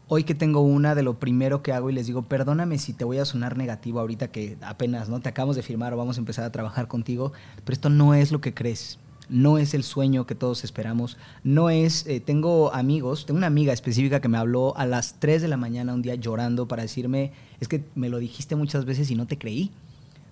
Hoy 0.08 0.24
que 0.24 0.36
tengo 0.36 0.62
una, 0.62 0.94
de 0.94 1.02
lo 1.02 1.18
primero 1.18 1.64
que 1.64 1.74
hago 1.74 1.90
y 1.90 1.94
les 1.94 2.06
digo, 2.06 2.22
perdóname 2.22 2.78
si 2.78 2.94
te 2.94 3.04
voy 3.04 3.18
a 3.18 3.26
sonar 3.26 3.58
negativo 3.58 4.00
ahorita 4.00 4.28
que 4.28 4.56
apenas 4.62 5.10
no 5.10 5.20
te 5.20 5.30
acabamos 5.30 5.56
de 5.56 5.64
firmar 5.64 5.94
o 5.94 5.98
vamos 5.98 6.18
a 6.18 6.20
empezar 6.20 6.46
a 6.46 6.52
trabajar 6.52 6.88
contigo, 6.88 7.34
pero 7.64 7.74
esto 7.74 7.90
no 7.90 8.14
es 8.14 8.32
lo 8.32 8.40
que 8.40 8.54
crees. 8.54 9.00
No 9.28 9.58
es 9.58 9.74
el 9.74 9.82
sueño 9.82 10.28
que 10.28 10.36
todos 10.36 10.64
esperamos, 10.64 11.18
no 11.44 11.72
es, 11.72 12.06
eh, 12.06 12.20
tengo 12.20 12.72
amigos, 12.76 13.26
tengo 13.26 13.40
una 13.40 13.48
amiga 13.48 13.74
específica 13.74 14.22
que 14.22 14.28
me 14.28 14.38
habló 14.38 14.78
a 14.78 14.86
las 14.86 15.20
3 15.20 15.42
de 15.42 15.48
la 15.48 15.58
mañana 15.58 15.96
un 15.96 16.04
día 16.04 16.14
llorando 16.14 16.68
para 16.68 16.84
decirme, 16.84 17.32
es 17.60 17.68
que 17.68 17.84
me 17.96 18.10
lo 18.10 18.20
dijiste 18.20 18.56
muchas 18.56 18.86
veces 18.86 19.10
y 19.10 19.16
no 19.16 19.26
te 19.26 19.40
creí, 19.40 19.72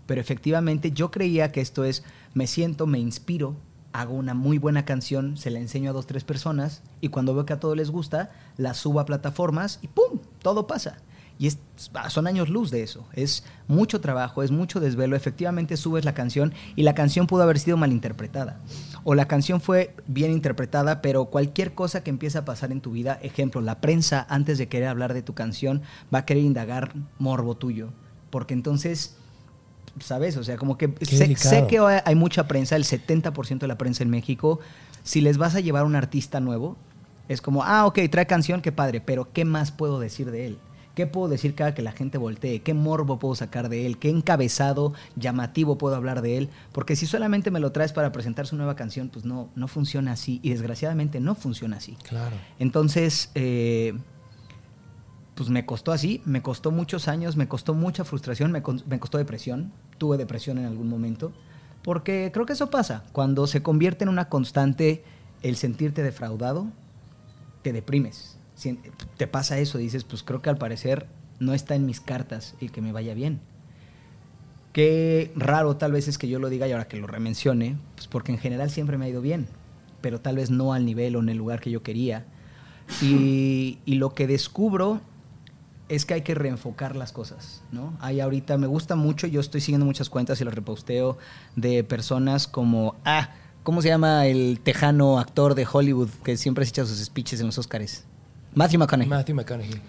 pero 0.06 0.22
efectivamente 0.22 0.92
yo 0.92 1.10
creía 1.10 1.52
que 1.52 1.62
esto 1.62 1.84
es, 1.84 2.04
me 2.36 2.46
siento, 2.46 2.86
me 2.86 3.00
inspiro, 3.00 3.56
hago 3.94 4.16
una 4.16 4.34
muy 4.34 4.58
buena 4.58 4.86
canción, 4.86 5.38
se 5.38 5.52
la 5.52 5.60
enseño 5.60 5.92
a 5.92 5.94
dos, 5.94 6.08
tres 6.08 6.24
personas 6.24 6.82
y 7.00 7.10
cuando 7.10 7.34
veo 7.34 7.46
que 7.46 7.54
a 7.54 7.60
todos 7.60 7.78
les 7.78 7.92
gusta, 7.92 8.32
la 8.58 8.74
subo 8.74 9.00
a 9.00 9.06
plataformas 9.06 9.80
y 9.82 9.88
¡pum! 9.88 10.20
Todo 10.42 10.68
pasa. 10.68 10.98
Y 11.40 11.52
son 12.10 12.28
años 12.28 12.50
luz 12.50 12.70
de 12.70 12.84
eso. 12.84 13.06
Es 13.14 13.44
mucho 13.68 14.02
trabajo, 14.02 14.44
es 14.44 14.52
mucho 14.52 14.80
desvelo. 14.80 15.16
Efectivamente 15.16 15.78
subes 15.78 16.06
la 16.06 16.14
canción 16.14 16.54
y 16.76 16.84
la 16.84 16.94
canción 16.94 17.28
pudo 17.28 17.44
haber 17.44 17.60
sido 17.60 17.76
mal 17.76 17.92
interpretada. 17.92 18.60
O 19.04 19.16
la 19.16 19.28
canción 19.28 19.60
fue 19.60 19.96
bien 20.08 20.32
interpretada, 20.32 21.02
pero 21.02 21.26
cualquier 21.26 21.74
cosa 21.74 22.04
que 22.04 22.12
empiece 22.12 22.38
a 22.38 22.46
pasar 22.46 22.72
en 22.72 22.82
tu 22.82 22.92
vida, 22.92 23.20
ejemplo, 23.24 23.62
la 23.62 23.82
prensa 23.82 24.26
antes 24.30 24.58
de 24.58 24.68
querer 24.68 24.90
hablar 24.90 25.14
de 25.14 25.24
tu 25.24 25.34
canción 25.34 25.82
va 26.14 26.20
a 26.20 26.26
querer 26.26 26.44
indagar 26.44 26.94
morbo 27.18 27.58
tuyo. 27.58 27.90
Porque 28.30 28.54
entonces, 28.54 29.18
¿sabes? 30.00 30.38
O 30.38 30.44
sea, 30.44 30.58
como 30.58 30.78
que 30.78 30.94
sé, 31.02 31.36
sé, 31.36 31.68
que 31.68 31.80
hay 31.80 32.16
mucha 32.16 32.48
prensa, 32.48 32.76
el 32.76 32.84
70% 32.84 33.60
de 33.60 33.68
la 33.68 33.78
prensa 33.78 34.04
en 34.04 34.10
México. 34.10 34.60
Si 35.04 35.22
les 35.22 35.38
vas 35.38 35.56
a 35.56 35.60
llevar 35.60 35.84
a 35.84 35.86
un 35.86 35.96
artista 35.96 36.40
nuevo, 36.40 36.78
es 37.28 37.42
como, 37.42 37.64
ah, 37.64 37.86
ok, 37.86 38.00
trae 38.10 38.26
canción, 38.26 38.62
qué 38.62 38.72
padre, 38.72 39.02
pero 39.02 39.32
¿qué 39.32 39.46
más 39.46 39.72
puedo 39.72 40.00
decir 40.00 40.32
de 40.32 40.48
él? 40.48 40.58
¿Qué 40.96 41.08
puedo 41.08 41.28
decir 41.28 41.56
cada 41.56 41.74
que 41.74 41.82
la 41.82 41.92
gente 41.92 42.20
voltee? 42.20 42.62
¿Qué 42.62 42.76
morbo 42.76 43.18
puedo 43.18 43.34
sacar 43.34 43.68
de 43.68 43.88
él? 43.88 43.98
¿Qué 43.98 44.10
encabezado 44.10 44.94
llamativo 45.16 45.78
puedo 45.78 45.96
hablar 45.96 46.22
de 46.22 46.38
él? 46.38 46.50
Porque 46.72 46.96
si 46.96 47.08
solamente 47.08 47.50
me 47.50 47.60
lo 47.60 47.72
traes 47.72 47.94
para 47.94 48.12
presentar 48.12 48.46
su 48.46 48.56
nueva 48.56 48.76
canción, 48.76 49.10
pues 49.10 49.26
no, 49.26 49.50
no 49.56 49.68
funciona 49.68 50.12
así. 50.12 50.40
Y 50.44 50.52
desgraciadamente 50.52 51.20
no 51.20 51.34
funciona 51.34 51.78
así. 51.78 51.98
Claro. 52.08 52.36
Entonces, 52.60 53.32
eh, 53.34 53.96
pues 55.36 55.50
me 55.50 55.66
costó 55.66 55.92
así, 55.92 56.22
me 56.26 56.42
costó 56.42 56.72
muchos 56.72 57.08
años, 57.08 57.36
me 57.36 57.48
costó 57.48 57.74
mucha 57.74 58.04
frustración, 58.04 58.52
me, 58.52 58.62
me 58.88 59.00
costó 59.00 59.18
depresión. 59.18 59.72
Tuve 59.98 60.18
depresión 60.18 60.58
en 60.58 60.66
algún 60.66 60.90
momento. 60.90 61.32
Porque 61.84 62.32
creo 62.34 62.46
que 62.46 62.54
eso 62.54 62.70
pasa. 62.70 63.04
Cuando 63.12 63.48
se 63.48 63.62
convierte 63.62 64.04
en 64.04 64.10
una 64.10 64.30
constante 64.30 65.04
el 65.42 65.56
sentirte 65.56 66.04
defraudado, 66.04 66.68
te 67.62 67.74
deprimes 67.74 68.38
te 69.18 69.28
pasa 69.28 69.60
eso, 69.60 69.78
dices, 69.78 70.04
pues 70.04 70.24
creo 70.24 70.42
que 70.42 70.50
al 70.50 70.58
parecer 70.58 71.08
no 71.40 71.54
está 71.54 71.76
en 71.76 71.86
mis 71.86 72.00
cartas 72.00 72.56
el 72.62 72.72
que 72.72 72.82
me 72.82 72.92
vaya 72.92 73.14
bien. 73.14 73.42
Qué 74.72 75.32
raro 75.36 75.76
tal 75.78 75.92
vez 75.92 76.08
es 76.08 76.18
que 76.18 76.28
yo 76.28 76.40
lo 76.40 76.50
diga 76.50 76.68
y 76.68 76.72
ahora 76.72 76.88
que 76.88 76.98
lo 76.98 77.08
remencione, 77.08 77.78
pues 77.96 78.08
porque 78.08 78.32
en 78.32 78.38
general 78.40 78.70
siempre 78.72 78.98
me 78.98 79.06
ha 79.06 79.10
ido 79.10 79.22
bien, 79.22 79.48
pero 80.02 80.20
tal 80.20 80.38
vez 80.38 80.50
no 80.50 80.74
al 80.74 80.86
nivel 80.86 81.16
o 81.16 81.20
en 81.20 81.30
el 81.30 81.38
lugar 81.38 81.60
que 81.60 81.72
yo 81.72 81.84
quería. 81.84 82.26
Y, 83.02 83.80
lo 83.86 84.14
que 84.14 84.28
descubro 84.28 85.02
es 85.90 86.06
que 86.06 86.14
hay 86.14 86.22
que 86.22 86.36
reenfocar 86.36 86.96
las 86.96 87.12
cosas, 87.12 87.62
¿no? 87.72 87.96
Hay 88.00 88.20
ahorita, 88.20 88.58
me 88.58 88.68
gusta 88.68 88.96
mucho, 88.96 89.28
yo 89.28 89.42
estoy 89.42 89.62
siguiendo 89.62 89.86
muchas 89.86 90.10
cuentas 90.10 90.40
y 90.42 90.46
las 90.46 90.54
reposteo 90.54 91.18
de 91.56 91.84
personas 91.84 92.48
como, 92.48 92.96
ah, 93.06 93.30
¿cómo 93.64 93.82
se 93.82 93.90
llama 93.90 94.26
el 94.28 94.60
tejano 94.64 95.20
actor 95.20 95.56
de 95.56 95.68
Hollywood 95.72 96.10
que 96.24 96.38
siempre 96.38 96.66
se 96.66 96.70
echa 96.70 96.86
sus 96.86 97.04
speeches 97.04 97.40
en 97.40 97.48
los 97.48 97.58
Oscars? 97.58 98.06
Matthew 98.56 98.80
McConaughey. 98.80 99.10
Matthew 99.10 99.36
McConaughey. 99.36 99.82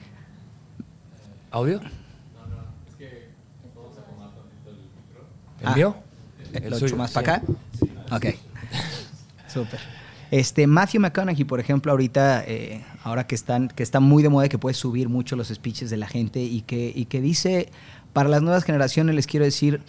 ¿Audio? 1.50 1.80
No, 1.80 1.86
no, 1.86 2.62
es 2.88 2.96
que 2.96 3.28
vamos 3.76 3.96
a 3.96 4.00
acomodar 4.00 4.32
el 4.66 4.74
micro. 4.74 5.68
¿Envió? 5.68 5.96
Ah, 6.54 6.68
¿Lo 6.68 6.76
echo 6.76 6.96
más 6.96 7.12
para 7.12 7.36
acá? 7.36 7.42
Ok. 8.10 8.26
Súper. 9.48 9.93
Este, 10.34 10.66
Matthew 10.66 11.00
McConaughey, 11.00 11.44
por 11.44 11.60
ejemplo, 11.60 11.92
ahorita, 11.92 12.42
eh, 12.44 12.84
ahora 13.04 13.24
que, 13.24 13.36
están, 13.36 13.68
que 13.68 13.84
está 13.84 14.00
muy 14.00 14.20
de 14.20 14.30
moda, 14.30 14.48
que 14.48 14.58
puede 14.58 14.74
subir 14.74 15.08
mucho 15.08 15.36
los 15.36 15.46
speeches 15.46 15.90
de 15.90 15.96
la 15.96 16.08
gente 16.08 16.42
y 16.42 16.62
que, 16.62 16.92
y 16.92 17.04
que 17.04 17.20
dice, 17.20 17.68
para 18.12 18.28
las 18.28 18.42
nuevas 18.42 18.64
generaciones 18.64 19.14
les 19.14 19.28
quiero 19.28 19.44
decir 19.44 19.80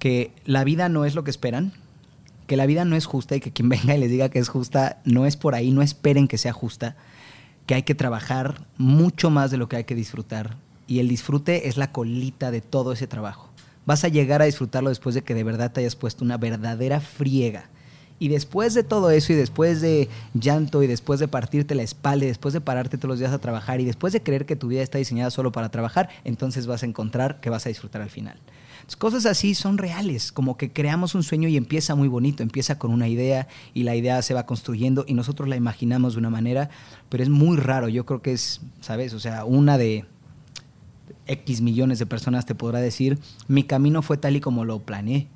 que 0.00 0.32
la 0.44 0.64
vida 0.64 0.88
no 0.88 1.04
es 1.04 1.14
lo 1.14 1.22
que 1.22 1.30
esperan, 1.30 1.72
que 2.48 2.56
la 2.56 2.66
vida 2.66 2.84
no 2.84 2.96
es 2.96 3.06
justa 3.06 3.36
y 3.36 3.40
que 3.40 3.52
quien 3.52 3.68
venga 3.68 3.94
y 3.94 4.00
les 4.00 4.10
diga 4.10 4.28
que 4.28 4.40
es 4.40 4.48
justa 4.48 4.98
no 5.04 5.24
es 5.24 5.36
por 5.36 5.54
ahí, 5.54 5.70
no 5.70 5.82
esperen 5.82 6.26
que 6.26 6.36
sea 6.36 6.52
justa 6.52 6.96
que 7.66 7.76
hay 7.76 7.84
que 7.84 7.94
trabajar 7.94 8.66
mucho 8.78 9.30
más 9.30 9.52
de 9.52 9.56
lo 9.56 9.68
que 9.68 9.76
hay 9.76 9.84
que 9.84 9.94
disfrutar. 9.94 10.56
Y 10.88 10.98
el 10.98 11.06
disfrute 11.06 11.68
es 11.68 11.76
la 11.76 11.92
colita 11.92 12.50
de 12.50 12.60
todo 12.60 12.90
ese 12.90 13.06
trabajo. 13.06 13.50
Vas 13.84 14.02
a 14.02 14.08
llegar 14.08 14.42
a 14.42 14.46
disfrutarlo 14.46 14.88
después 14.88 15.14
de 15.14 15.22
que 15.22 15.34
de 15.34 15.44
verdad 15.44 15.70
te 15.70 15.78
hayas 15.78 15.94
puesto 15.94 16.24
una 16.24 16.38
verdadera 16.38 16.98
friega. 16.98 17.70
Y 18.18 18.28
después 18.28 18.72
de 18.74 18.82
todo 18.82 19.10
eso, 19.10 19.32
y 19.32 19.36
después 19.36 19.80
de 19.80 20.08
llanto, 20.34 20.82
y 20.82 20.86
después 20.86 21.20
de 21.20 21.28
partirte 21.28 21.74
la 21.74 21.82
espalda, 21.82 22.24
y 22.24 22.28
después 22.28 22.54
de 22.54 22.60
pararte 22.60 22.96
todos 22.96 23.10
los 23.10 23.18
días 23.18 23.32
a 23.32 23.38
trabajar, 23.38 23.80
y 23.80 23.84
después 23.84 24.12
de 24.12 24.22
creer 24.22 24.46
que 24.46 24.56
tu 24.56 24.68
vida 24.68 24.82
está 24.82 24.98
diseñada 24.98 25.30
solo 25.30 25.52
para 25.52 25.70
trabajar, 25.70 26.08
entonces 26.24 26.66
vas 26.66 26.82
a 26.82 26.86
encontrar 26.86 27.40
que 27.40 27.50
vas 27.50 27.66
a 27.66 27.68
disfrutar 27.68 28.00
al 28.00 28.10
final. 28.10 28.38
Cosas 28.98 29.26
así 29.26 29.54
son 29.54 29.78
reales, 29.78 30.30
como 30.30 30.56
que 30.56 30.72
creamos 30.72 31.14
un 31.14 31.24
sueño 31.24 31.48
y 31.48 31.56
empieza 31.56 31.96
muy 31.96 32.06
bonito, 32.06 32.42
empieza 32.42 32.78
con 32.78 32.92
una 32.92 33.08
idea 33.08 33.48
y 33.74 33.82
la 33.82 33.96
idea 33.96 34.22
se 34.22 34.32
va 34.32 34.46
construyendo 34.46 35.04
y 35.08 35.14
nosotros 35.14 35.48
la 35.48 35.56
imaginamos 35.56 36.14
de 36.14 36.20
una 36.20 36.30
manera, 36.30 36.70
pero 37.08 37.22
es 37.22 37.28
muy 37.28 37.56
raro, 37.56 37.88
yo 37.88 38.06
creo 38.06 38.22
que 38.22 38.32
es, 38.32 38.60
¿sabes? 38.80 39.12
O 39.12 39.18
sea, 39.18 39.44
una 39.44 39.76
de 39.76 40.04
X 41.26 41.60
millones 41.60 41.98
de 41.98 42.06
personas 42.06 42.46
te 42.46 42.54
podrá 42.54 42.78
decir, 42.78 43.18
mi 43.48 43.64
camino 43.64 44.02
fue 44.02 44.18
tal 44.18 44.36
y 44.36 44.40
como 44.40 44.64
lo 44.64 44.78
planeé. 44.78 45.26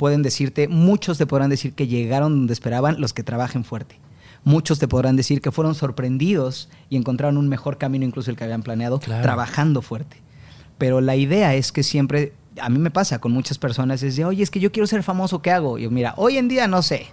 Pueden 0.00 0.22
decirte, 0.22 0.66
muchos 0.66 1.18
te 1.18 1.26
podrán 1.26 1.50
decir 1.50 1.74
que 1.74 1.86
llegaron 1.86 2.32
donde 2.32 2.54
esperaban 2.54 3.02
los 3.02 3.12
que 3.12 3.22
trabajen 3.22 3.64
fuerte. 3.64 4.00
Muchos 4.44 4.78
te 4.78 4.88
podrán 4.88 5.14
decir 5.14 5.42
que 5.42 5.50
fueron 5.50 5.74
sorprendidos 5.74 6.70
y 6.88 6.96
encontraron 6.96 7.36
un 7.36 7.50
mejor 7.50 7.76
camino 7.76 8.06
incluso 8.06 8.30
el 8.30 8.36
que 8.38 8.44
habían 8.44 8.62
planeado, 8.62 8.98
trabajando 8.98 9.82
fuerte. 9.82 10.16
Pero 10.78 11.02
la 11.02 11.16
idea 11.16 11.54
es 11.54 11.70
que 11.70 11.82
siempre 11.82 12.32
a 12.58 12.70
mí 12.70 12.78
me 12.78 12.90
pasa 12.90 13.18
con 13.18 13.32
muchas 13.32 13.58
personas, 13.58 14.02
es 14.02 14.16
de, 14.16 14.24
oye, 14.24 14.42
es 14.42 14.50
que 14.50 14.58
yo 14.58 14.72
quiero 14.72 14.86
ser 14.86 15.02
famoso, 15.02 15.42
¿qué 15.42 15.50
hago? 15.50 15.76
Y 15.76 15.82
yo, 15.82 15.90
mira, 15.90 16.14
hoy 16.16 16.38
en 16.38 16.48
día 16.48 16.66
no 16.66 16.80
sé, 16.80 17.08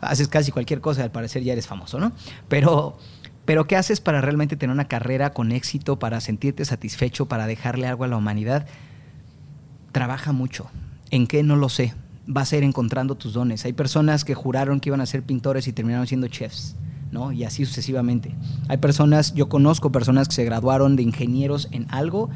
haces 0.00 0.26
casi 0.28 0.50
cualquier 0.50 0.80
cosa, 0.80 1.02
al 1.02 1.10
parecer 1.10 1.42
ya 1.42 1.52
eres 1.52 1.66
famoso, 1.66 1.98
¿no? 1.98 2.12
Pero, 2.48 2.96
pero 3.44 3.66
¿qué 3.66 3.76
haces 3.76 4.00
para 4.00 4.22
realmente 4.22 4.56
tener 4.56 4.72
una 4.72 4.88
carrera 4.88 5.34
con 5.34 5.52
éxito, 5.52 5.98
para 5.98 6.22
sentirte 6.22 6.64
satisfecho, 6.64 7.26
para 7.26 7.46
dejarle 7.46 7.86
algo 7.86 8.04
a 8.04 8.08
la 8.08 8.16
humanidad? 8.16 8.66
Trabaja 9.92 10.32
mucho. 10.32 10.70
¿En 11.10 11.26
qué? 11.26 11.42
No 11.42 11.56
lo 11.56 11.68
sé. 11.68 11.92
Vas 12.32 12.52
a 12.52 12.56
ir 12.56 12.64
encontrando 12.64 13.16
tus 13.16 13.32
dones. 13.32 13.64
Hay 13.64 13.72
personas 13.72 14.24
que 14.24 14.34
juraron 14.34 14.80
que 14.80 14.88
iban 14.88 15.00
a 15.00 15.06
ser 15.06 15.22
pintores 15.22 15.66
y 15.68 15.72
terminaron 15.72 16.06
siendo 16.06 16.28
chefs. 16.28 16.76
¿no? 17.10 17.32
Y 17.32 17.44
así 17.44 17.66
sucesivamente. 17.66 18.34
Hay 18.68 18.76
personas, 18.76 19.34
yo 19.34 19.48
conozco 19.48 19.90
personas 19.90 20.28
que 20.28 20.34
se 20.34 20.44
graduaron 20.44 20.94
de 20.94 21.02
ingenieros 21.02 21.68
en 21.72 21.86
algo 21.90 22.30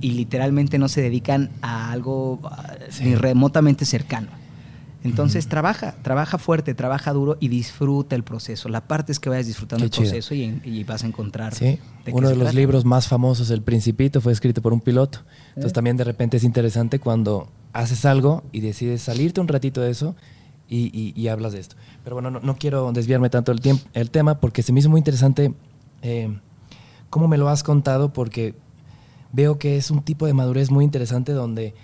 y 0.00 0.12
literalmente 0.12 0.78
no 0.78 0.88
se 0.88 1.00
dedican 1.00 1.50
a 1.62 1.90
algo 1.92 2.40
ni 3.02 3.14
remotamente 3.14 3.84
cercano. 3.84 4.28
Entonces 5.04 5.46
trabaja, 5.46 5.94
trabaja 6.02 6.38
fuerte, 6.38 6.74
trabaja 6.74 7.12
duro 7.12 7.36
y 7.40 7.48
disfruta 7.48 8.16
el 8.16 8.24
proceso. 8.24 8.68
La 8.68 8.86
parte 8.86 9.12
es 9.12 9.20
que 9.20 9.30
vayas 9.30 9.46
disfrutando 9.46 9.84
el 9.84 9.90
proceso 9.90 10.34
y, 10.34 10.84
vas 10.84 11.04
a 11.04 11.06
encontrar. 11.06 11.54
Sí. 11.54 11.78
Uno 12.10 12.28
de 12.28 12.36
los 12.36 12.52
libros 12.54 12.84
más 12.84 13.06
famosos, 13.06 13.50
El 13.50 13.62
Principito, 13.62 14.20
fue 14.20 14.32
escrito 14.32 14.60
por 14.60 14.72
un 14.72 14.80
piloto. 14.80 15.20
Entonces 15.50 15.72
eh. 15.72 15.74
también 15.74 15.96
de 15.96 16.04
repente 16.04 16.36
es 16.36 16.44
interesante 16.44 16.98
cuando 16.98 17.48
haces 17.72 18.04
algo 18.04 18.42
y 18.52 18.60
decides 18.60 19.02
salirte 19.02 19.40
un 19.40 19.48
ratito 19.48 19.80
de 19.80 19.90
eso 19.90 20.14
y, 20.68 21.28
hablas 21.28 21.52
de 21.52 21.60
esto. 21.60 21.76
Pero 22.04 22.16
bueno, 22.16 22.30
no, 22.30 22.56
quiero 22.56 22.92
desviarme 22.92 23.30
tanto 23.30 23.52
el, 23.52 23.60
tiempo, 23.60 23.84
el 23.94 24.10
tema 24.10 24.40
porque 24.40 24.62
se 24.62 24.72
me 24.72 24.80
hizo 24.80 24.90
muy 24.90 24.98
interesante 24.98 25.54
eh, 26.02 26.38
cómo 27.10 27.28
me 27.28 27.38
lo 27.38 27.48
has 27.48 27.62
contado 27.62 28.12
porque 28.12 28.54
veo 29.32 29.58
que 29.58 29.76
es 29.76 29.90
un 29.90 30.02
tipo 30.02 30.26
de 30.26 30.34
madurez 30.34 30.70
muy 30.70 30.84
interesante 30.84 31.32
donde 31.32 31.74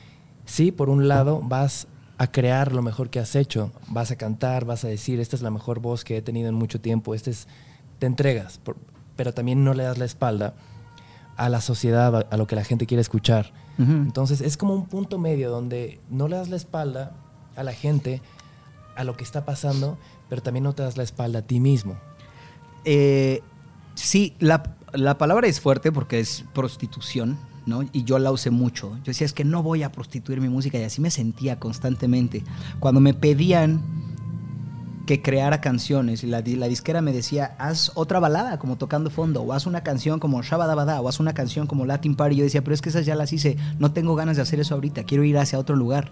sí, 0.45 0.72
por 0.72 0.91
un 0.91 1.09
lado 1.09 1.41
vas 1.43 1.89
a 2.18 2.30
crear 2.30 2.72
lo 2.72 2.82
mejor 2.82 3.11
que 3.11 3.18
has 3.18 3.35
hecho, 3.35 3.72
vas 3.89 4.11
a 4.11 4.16
cantar, 4.16 4.64
vas 4.64 4.85
a 4.85 4.89
decir, 4.89 5.20
esta 5.20 5.37
es 5.37 5.43
la 5.43 5.51
mejor 5.51 5.80
voz 5.80 6.05
que 6.05 6.16
he 6.16 6.22
tenido 6.22 6.49
en 6.49 6.55
mucho 6.55 6.80
tiempo, 6.80 7.14
este 7.14 7.30
es, 7.30 7.49
te 7.99 8.07
entregas, 8.07 8.61
pero 9.16 9.35
también 9.35 9.64
no 9.64 9.74
le 9.74 9.82
das 9.82 9.99
la 9.99 10.05
espalda 10.05 10.55
a 11.37 11.49
la 11.49 11.61
sociedad, 11.61 12.26
a, 12.30 12.37
lo 12.37 12.47
que 12.47 12.57
la 12.57 12.64
gente 12.64 12.87
quiere 12.87 13.01
escuchar. 13.01 13.53
Entonces 13.78 14.40
es 14.40 14.56
como 14.56 14.74
un 14.74 14.86
punto 14.86 15.18
medio 15.18 15.50
donde 15.50 16.00
no 16.08 16.28
le 16.28 16.36
das 16.36 16.48
la 16.48 16.56
espalda 16.56 17.12
a 17.56 17.62
la 17.64 17.72
gente, 17.72 18.22
a 18.96 19.04
lo 19.04 19.16
que 19.16 19.24
está 19.24 19.44
pasando, 19.44 19.98
pero 20.28 20.42
también 20.42 20.64
no 20.64 20.74
te 20.74 20.82
das 20.82 20.96
la 20.96 21.02
espalda 21.02 21.40
a 21.40 21.42
ti 21.42 21.60
mismo. 21.60 21.96
Eh, 22.84 23.42
sí, 23.94 24.34
la, 24.38 24.76
la 24.92 25.18
palabra 25.18 25.48
es 25.48 25.60
fuerte 25.60 25.90
porque 25.90 26.20
es 26.20 26.44
prostitución, 26.52 27.36
¿no? 27.66 27.82
Y 27.92 28.04
yo 28.04 28.18
la 28.18 28.30
usé 28.30 28.50
mucho. 28.50 28.96
Yo 28.98 29.06
decía, 29.06 29.24
es 29.24 29.32
que 29.32 29.44
no 29.44 29.62
voy 29.62 29.82
a 29.82 29.90
prostituir 29.90 30.40
mi 30.40 30.48
música 30.48 30.78
y 30.78 30.84
así 30.84 31.00
me 31.00 31.10
sentía 31.10 31.58
constantemente. 31.58 32.44
Cuando 32.78 33.00
me 33.00 33.14
pedían 33.14 33.82
que 35.07 35.20
creara 35.20 35.61
canciones 35.61 36.24
y 36.24 36.26
la, 36.26 36.40
di- 36.40 36.57
la 36.57 36.66
disquera 36.66 37.02
me 37.02 37.12
decía, 37.12 37.55
haz 37.59 37.92
otra 37.94 38.20
balada 38.20 38.59
como 38.59 38.76
tocando 38.76 39.11
fondo, 39.11 39.42
o 39.42 39.52
haz 39.52 39.66
una 39.66 39.82
canción 39.82 40.18
como 40.18 40.42
Shabadabada, 40.42 41.00
o 41.00 41.09
haz 41.09 41.20
una 41.20 41.34
canción 41.34 41.66
como 41.66 41.84
Latin 41.84 42.14
Party. 42.16 42.36
Yo 42.36 42.44
decía, 42.44 42.62
pero 42.64 42.74
es 42.74 42.80
que 42.80 42.88
esas 42.88 43.05
ya 43.05 43.14
las 43.14 43.32
hice, 43.32 43.57
no 43.78 43.92
tengo 43.92 44.14
ganas 44.16 44.36
de 44.36 44.42
hacer 44.42 44.61
eso 44.61 44.74
ahorita, 44.74 45.05
quiero 45.05 45.24
ir 45.24 45.36
hacia 45.36 45.59
otro 45.59 45.76
lugar. 45.76 46.11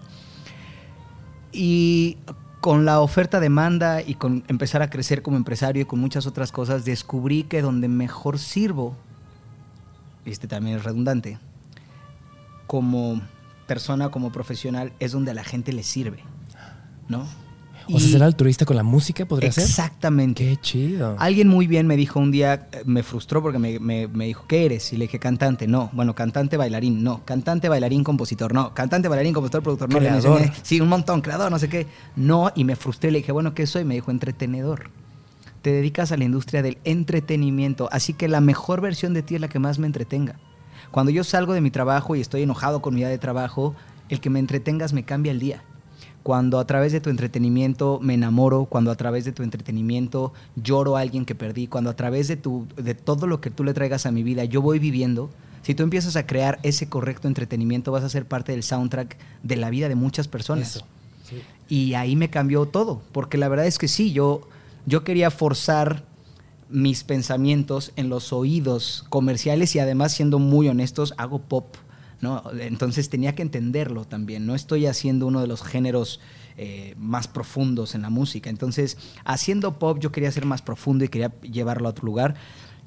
Y 1.51 2.17
con 2.61 2.85
la 2.85 3.01
oferta 3.01 3.39
demanda 3.39 4.01
y 4.01 4.15
con 4.15 4.43
empezar 4.47 4.81
a 4.81 4.89
crecer 4.89 5.21
como 5.21 5.37
empresario 5.37 5.81
y 5.81 5.85
con 5.85 5.99
muchas 5.99 6.27
otras 6.27 6.51
cosas, 6.51 6.85
descubrí 6.85 7.43
que 7.43 7.61
donde 7.61 7.87
mejor 7.87 8.39
sirvo, 8.39 8.95
y 10.25 10.31
este 10.31 10.47
también 10.47 10.77
es 10.77 10.83
redundante, 10.83 11.39
como 12.67 13.21
persona, 13.67 14.09
como 14.09 14.31
profesional, 14.31 14.93
es 14.99 15.11
donde 15.11 15.31
a 15.31 15.33
la 15.33 15.43
gente 15.43 15.73
le 15.73 15.83
sirve, 15.83 16.23
¿no? 17.07 17.25
O 17.91 17.99
sea, 17.99 18.09
ser 18.11 18.23
altruista 18.23 18.65
con 18.65 18.75
la 18.75 18.83
música 18.83 19.25
podría 19.25 19.51
ser. 19.51 19.63
Exactamente. 19.63 20.45
Qué 20.45 20.57
chido. 20.57 21.15
Alguien 21.19 21.47
muy 21.47 21.67
bien 21.67 21.85
me 21.87 21.97
dijo 21.97 22.19
un 22.19 22.31
día, 22.31 22.67
eh, 22.71 22.83
me 22.85 23.03
frustró 23.03 23.41
porque 23.41 23.59
me, 23.59 23.79
me- 23.79 24.07
me 24.07 24.25
dijo, 24.27 24.45
¿qué 24.47 24.65
eres? 24.65 24.93
Y 24.93 24.97
le 24.97 25.05
dije, 25.05 25.19
cantante. 25.19 25.67
No, 25.67 25.89
bueno, 25.93 26.15
cantante, 26.15 26.55
bailarín. 26.57 27.03
No, 27.03 27.23
cantante, 27.25 27.67
bailarín, 27.69 28.03
compositor. 28.03 28.53
No, 28.53 28.73
cantante, 28.73 29.07
bailarín, 29.07 29.33
compositor, 29.33 29.63
productor. 29.63 29.89
No, 29.91 29.99
Creador. 29.99 30.41
Sí, 30.61 30.79
un 30.81 30.89
montón, 30.89 31.21
creador, 31.21 31.51
no 31.51 31.59
sé 31.59 31.67
qué. 31.69 31.87
No, 32.15 32.51
y 32.55 32.63
me 32.63 32.75
frustré. 32.75 33.11
Le 33.11 33.19
dije, 33.19 33.31
bueno, 33.31 33.53
¿qué 33.53 33.67
soy? 33.67 33.83
Me 33.85 33.95
dijo, 33.95 34.11
entretenedor. 34.11 34.89
Te 35.61 35.71
dedicas 35.71 36.11
a 36.11 36.17
la 36.17 36.23
industria 36.25 36.61
del 36.61 36.77
entretenimiento. 36.83 37.89
Así 37.91 38.13
que 38.13 38.27
la 38.27 38.41
mejor 38.41 38.81
versión 38.81 39.13
de 39.13 39.23
ti 39.23 39.35
es 39.35 39.41
la 39.41 39.47
que 39.47 39.59
más 39.59 39.79
me 39.79 39.87
entretenga. 39.87 40.35
Cuando 40.91 41.11
yo 41.11 41.23
salgo 41.23 41.53
de 41.53 41.61
mi 41.61 41.71
trabajo 41.71 42.15
y 42.15 42.21
estoy 42.21 42.43
enojado 42.43 42.81
con 42.81 42.93
mi 42.93 43.01
día 43.01 43.09
de 43.09 43.17
trabajo, 43.17 43.73
el 44.09 44.19
que 44.19 44.29
me 44.29 44.39
entretengas 44.39 44.93
me 44.93 45.03
cambia 45.03 45.31
el 45.31 45.39
día 45.39 45.63
cuando 46.23 46.59
a 46.59 46.65
través 46.65 46.93
de 46.93 47.01
tu 47.01 47.09
entretenimiento 47.09 47.99
me 48.01 48.13
enamoro, 48.13 48.65
cuando 48.65 48.91
a 48.91 48.95
través 48.95 49.25
de 49.25 49.33
tu 49.33 49.43
entretenimiento 49.43 50.33
lloro 50.55 50.95
a 50.95 51.01
alguien 51.01 51.25
que 51.25 51.35
perdí, 51.35 51.67
cuando 51.67 51.89
a 51.89 51.95
través 51.95 52.29
de, 52.29 52.37
tu, 52.37 52.65
de 52.77 52.95
todo 52.95 53.27
lo 53.27 53.41
que 53.41 53.49
tú 53.49 53.63
le 53.63 53.73
traigas 53.73 54.05
a 54.05 54.11
mi 54.11 54.23
vida 54.23 54.45
yo 54.45 54.61
voy 54.61 54.79
viviendo, 54.79 55.29
si 55.61 55.75
tú 55.75 55.83
empiezas 55.83 56.15
a 56.15 56.25
crear 56.25 56.59
ese 56.63 56.87
correcto 56.87 57.27
entretenimiento 57.27 57.91
vas 57.91 58.03
a 58.03 58.09
ser 58.09 58.25
parte 58.25 58.53
del 58.53 58.63
soundtrack 58.63 59.17
de 59.43 59.55
la 59.57 59.69
vida 59.69 59.89
de 59.89 59.95
muchas 59.95 60.27
personas. 60.27 60.77
Eso. 60.77 60.85
Sí. 61.29 61.41
Y 61.69 61.93
ahí 61.93 62.15
me 62.15 62.29
cambió 62.29 62.65
todo, 62.65 63.01
porque 63.11 63.37
la 63.37 63.49
verdad 63.49 63.65
es 63.65 63.77
que 63.77 63.87
sí, 63.87 64.13
yo, 64.13 64.47
yo 64.85 65.03
quería 65.03 65.29
forzar 65.29 66.03
mis 66.69 67.03
pensamientos 67.03 67.91
en 67.95 68.09
los 68.09 68.33
oídos 68.33 69.05
comerciales 69.09 69.75
y 69.75 69.79
además 69.79 70.11
siendo 70.13 70.39
muy 70.39 70.67
honestos, 70.67 71.13
hago 71.17 71.39
pop. 71.39 71.75
¿No? 72.23 72.41
Entonces 72.59 73.09
tenía 73.09 73.35
que 73.35 73.41
entenderlo 73.41 74.05
también. 74.05 74.45
No 74.47 74.55
estoy 74.55 74.87
haciendo 74.87 75.27
uno 75.27 75.41
de 75.41 75.47
los 75.47 75.61
géneros 75.61 76.21
eh, 76.57 76.95
más 76.97 77.27
profundos 77.27 77.93
en 77.93 78.01
la 78.01 78.09
música. 78.09 78.49
Entonces, 78.49 78.97
haciendo 79.25 79.77
pop 79.77 79.99
yo 79.99 80.11
quería 80.11 80.31
ser 80.31 80.45
más 80.45 80.61
profundo 80.61 81.03
y 81.03 81.09
quería 81.09 81.33
llevarlo 81.41 81.87
a 81.87 81.91
otro 81.91 82.05
lugar. 82.05 82.35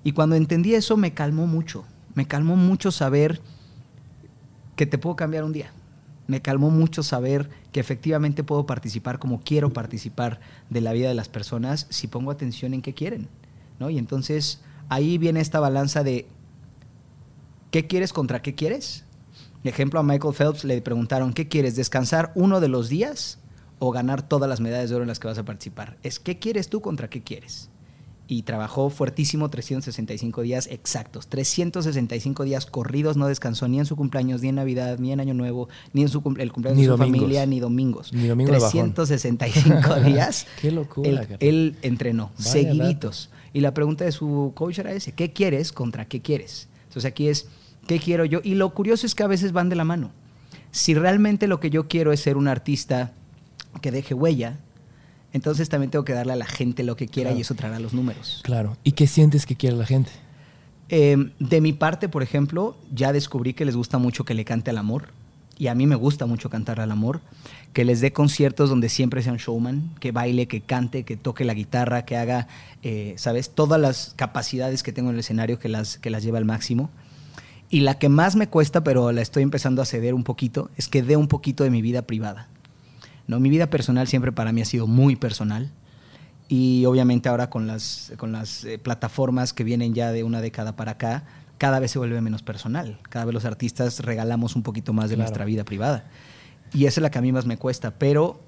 Y 0.03 0.13
cuando 0.13 0.37
entendí 0.37 0.75
eso 0.75 0.97
me 0.97 1.13
calmó 1.13 1.47
mucho. 1.47 1.85
Me 2.15 2.27
calmó 2.27 2.57
mucho 2.57 2.91
saber 2.91 3.41
que 4.75 4.87
te 4.87 4.99
puedo 4.99 5.17
cambiar 5.17 5.45
un 5.45 5.53
día. 5.53 5.71
Me 6.27 6.41
calmó 6.41 6.71
mucho 6.71 7.03
saber 7.03 7.51
que 7.73 7.81
efectivamente 7.81 8.43
puedo 8.43 8.65
participar 8.67 9.19
como 9.19 9.43
quiero 9.43 9.73
participar 9.73 10.41
de 10.71 10.81
la 10.81 10.93
vida 10.93 11.09
de 11.09 11.15
las 11.15 11.29
personas 11.29 11.87
si 11.91 12.09
pongo 12.09 12.31
atención 12.31 12.73
en 12.73 12.83
qué 12.83 12.95
quieren. 12.95 13.29
¿no? 13.79 13.91
Y 13.91 13.99
entonces 13.99 14.63
ahí 14.89 15.19
viene 15.19 15.41
esta 15.41 15.61
balanza 15.61 16.03
de 16.03 16.27
¿qué 17.71 17.87
quieres 17.87 18.15
contra 18.15 18.41
qué 18.41 18.55
quieres? 18.55 19.06
Ejemplo, 19.69 20.01
a 20.01 20.03
Michael 20.03 20.35
Phelps 20.35 20.65
le 20.65 20.81
preguntaron, 20.83 21.33
¿qué 21.33 21.49
quieres? 21.49 21.77
¿Descansar 21.77 22.33
uno 22.35 22.61
de 22.61 22.69
los 22.69 22.89
días 22.89 23.39
o 23.79 23.91
ganar 23.91 24.27
todas 24.27 24.49
las 24.49 24.61
medallas 24.61 24.89
de 24.91 24.97
oro 24.97 25.05
en 25.05 25.09
las 25.09 25.19
que 25.19 25.29
vas 25.29 25.39
a 25.39 25.45
participar? 25.45 25.97
Es 26.03 26.19
¿qué 26.19 26.39
quieres 26.39 26.69
tú 26.69 26.81
contra 26.81 27.09
qué 27.11 27.23
quieres? 27.23 27.69
Y 28.29 28.43
trabajó 28.43 28.91
fuertísimo 28.91 29.51
365 29.51 30.43
días 30.43 30.67
exactos. 30.73 31.29
365 31.29 32.43
días 32.43 32.67
corridos, 32.67 33.17
no 33.17 33.29
descansó 33.29 33.69
ni 33.69 33.79
en 33.79 33.87
su 33.87 33.95
cumpleaños, 33.95 34.43
ni 34.43 34.49
en 34.49 34.57
Navidad, 34.57 34.99
ni 34.99 35.13
en 35.13 35.21
Año 35.21 35.33
Nuevo, 35.33 35.69
ni 35.93 36.03
en 36.03 36.09
su 36.09 36.23
cumple- 36.23 36.43
el 36.43 36.51
cumpleaños 36.53 36.77
Ni 36.79 36.87
de 36.87 36.93
su 36.93 36.97
domingos. 36.97 37.21
familia, 37.21 37.47
ni 37.47 37.61
domingos. 37.61 38.13
Ni 38.13 38.27
domingo 38.27 38.51
de 38.51 38.59
bajón. 38.59 38.95
365 38.95 39.95
días. 40.05 40.47
Qué 40.61 40.73
locura, 40.73 41.09
Él, 41.09 41.37
él 41.39 41.77
entrenó, 41.83 42.33
Vaya 42.37 42.51
seguiditos. 42.51 43.31
Y 43.53 43.61
la 43.61 43.73
pregunta 43.73 44.05
de 44.05 44.11
su 44.11 44.51
coach 44.57 44.81
era 44.81 44.93
ese, 44.93 45.13
¿qué 45.13 45.33
quieres 45.33 45.71
contra 45.73 46.07
qué 46.09 46.21
quieres? 46.21 46.67
Entonces 46.89 47.05
aquí 47.05 47.29
es, 47.29 47.47
¿qué 47.87 47.99
quiero 47.99 48.25
yo? 48.25 48.41
Y 48.43 48.55
lo 48.55 48.71
curioso 48.75 49.07
es 49.07 49.15
que 49.15 49.23
a 49.23 49.27
veces 49.27 49.53
van 49.53 49.69
de 49.69 49.77
la 49.77 49.85
mano. 49.85 50.11
Si 50.71 50.95
realmente 50.95 51.47
lo 51.47 51.61
que 51.61 51.71
yo 51.71 51.89
quiero 51.89 52.13
es 52.13 52.21
ser 52.21 52.37
un 52.37 52.49
artista 52.49 53.13
que 53.81 53.91
deje 53.91 54.15
huella, 54.15 54.59
entonces 55.33 55.69
también 55.69 55.91
tengo 55.91 56.05
que 56.05 56.13
darle 56.13 56.33
a 56.33 56.37
la 56.37 56.47
gente 56.47 56.83
lo 56.83 56.97
que 56.97 57.09
quiera 57.09 57.29
Claro. 57.31 57.39
y 57.39 57.43
eso 57.43 57.55
traerá 57.55 57.79
los 57.79 57.93
números. 57.93 58.41
Claro. 58.45 58.77
¿Y 58.85 58.93
qué 58.93 59.07
sientes 59.07 59.47
que 59.47 59.57
quiere 59.57 59.77
la 59.77 59.87
gente? 59.87 60.11
Eh, 60.89 61.31
de 61.39 61.61
mi 61.61 61.73
parte, 61.73 62.09
por 62.09 62.23
ejemplo, 62.23 62.77
ya 62.93 63.13
descubrí 63.13 63.55
que 63.55 63.65
les 63.65 63.77
gusta 63.77 63.99
mucho 63.99 64.25
que 64.25 64.35
le 64.35 64.45
cante 64.45 64.71
al 64.71 64.79
amor. 64.79 65.09
Y 65.59 65.69
a 65.69 65.75
mí 65.75 65.87
me 65.87 65.97
gusta 65.97 66.27
mucho 66.27 66.51
cantar 66.51 66.81
al 66.81 66.91
amor. 66.91 67.23
Que 67.73 67.85
les 67.87 68.01
dé 68.03 68.13
conciertos 68.13 68.69
donde 68.69 68.89
siempre 68.91 69.23
sea 69.23 69.33
un 69.33 69.39
showman, 69.39 69.95
que 70.01 70.13
baile, 70.13 70.47
que 70.49 70.61
cante, 70.61 71.05
que 71.05 71.17
toque 71.17 71.45
la 71.45 71.55
guitarra, 71.55 72.05
que 72.05 72.17
haga, 72.17 72.47
eh, 72.83 73.15
¿sabes? 73.17 73.51
Todas 73.51 73.81
las 73.81 74.13
capacidades 74.17 74.83
que 74.83 74.93
tengo 74.93 75.09
en 75.09 75.15
el 75.17 75.21
escenario 75.21 75.59
que 75.59 75.69
las, 75.71 75.97
que 75.99 76.11
las 76.11 76.23
lleve 76.23 76.39
al 76.39 76.45
máximo. 76.45 76.91
Y 77.69 77.81
la 77.81 77.99
que 77.99 78.09
más 78.09 78.37
me 78.37 78.49
cuesta, 78.49 78.85
pero 78.85 79.11
la 79.13 79.23
estoy 79.23 79.43
empezando 79.43 79.83
a 79.83 79.87
ceder 79.87 80.15
un 80.15 80.23
poquito, 80.25 80.71
es 80.77 80.89
que 80.89 81.03
dé 81.03 81.17
un 81.17 81.27
poquito 81.29 81.65
de 81.65 81.71
mi 81.71 81.83
vida 81.83 82.03
privada. 82.03 82.49
¿no? 83.27 83.41
Mi 83.41 83.51
vida 83.51 83.69
personal 83.71 84.07
siempre 84.07 84.31
para 84.33 84.53
mí 84.53 84.61
ha 84.61 84.65
sido 84.65 84.87
muy 84.87 85.17
personal. 85.17 85.71
Y 86.49 86.85
obviamente 86.85 87.29
ahora 87.29 87.51
con 87.51 87.67
las, 87.67 88.13
con 88.19 88.31
las 88.31 88.65
eh, 88.65 88.79
plataformas 88.79 89.53
que 89.53 89.65
vienen 89.65 89.95
ya 89.95 90.13
de 90.13 90.23
una 90.23 90.41
década 90.41 90.77
para 90.77 90.93
acá, 90.93 91.25
cada 91.59 91.81
vez 91.81 91.91
se 91.91 91.99
vuelve 91.99 92.21
menos 92.21 92.43
personal. 92.45 93.01
Cada 93.11 93.25
vez 93.25 93.35
los 93.35 93.45
artistas 93.45 93.99
regalamos 94.01 94.55
un 94.55 94.63
poquito 94.63 94.93
más 94.93 95.09
de 95.11 95.17
Claro. 95.17 95.27
nuestra 95.29 95.45
vida 95.45 95.65
privada. 95.65 96.05
Y 96.73 96.85
esa 96.87 97.01
es 97.01 97.03
la 97.03 97.11
que 97.11 97.19
a 97.19 97.23
mí 97.23 97.33
más 97.33 97.47
me 97.47 97.57
cuesta. 97.57 97.99
Pero 97.99 98.41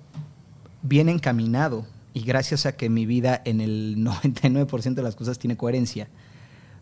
bien 0.82 1.08
encaminado 1.08 1.86
y 2.14 2.20
gracias 2.22 2.66
a 2.66 2.76
que 2.76 2.88
mi 2.88 3.04
vida 3.04 3.42
en 3.44 3.60
el 3.60 3.96
99% 3.98 4.94
de 4.94 5.02
las 5.02 5.16
cosas 5.16 5.40
tiene 5.40 5.56
coherencia, 5.56 6.08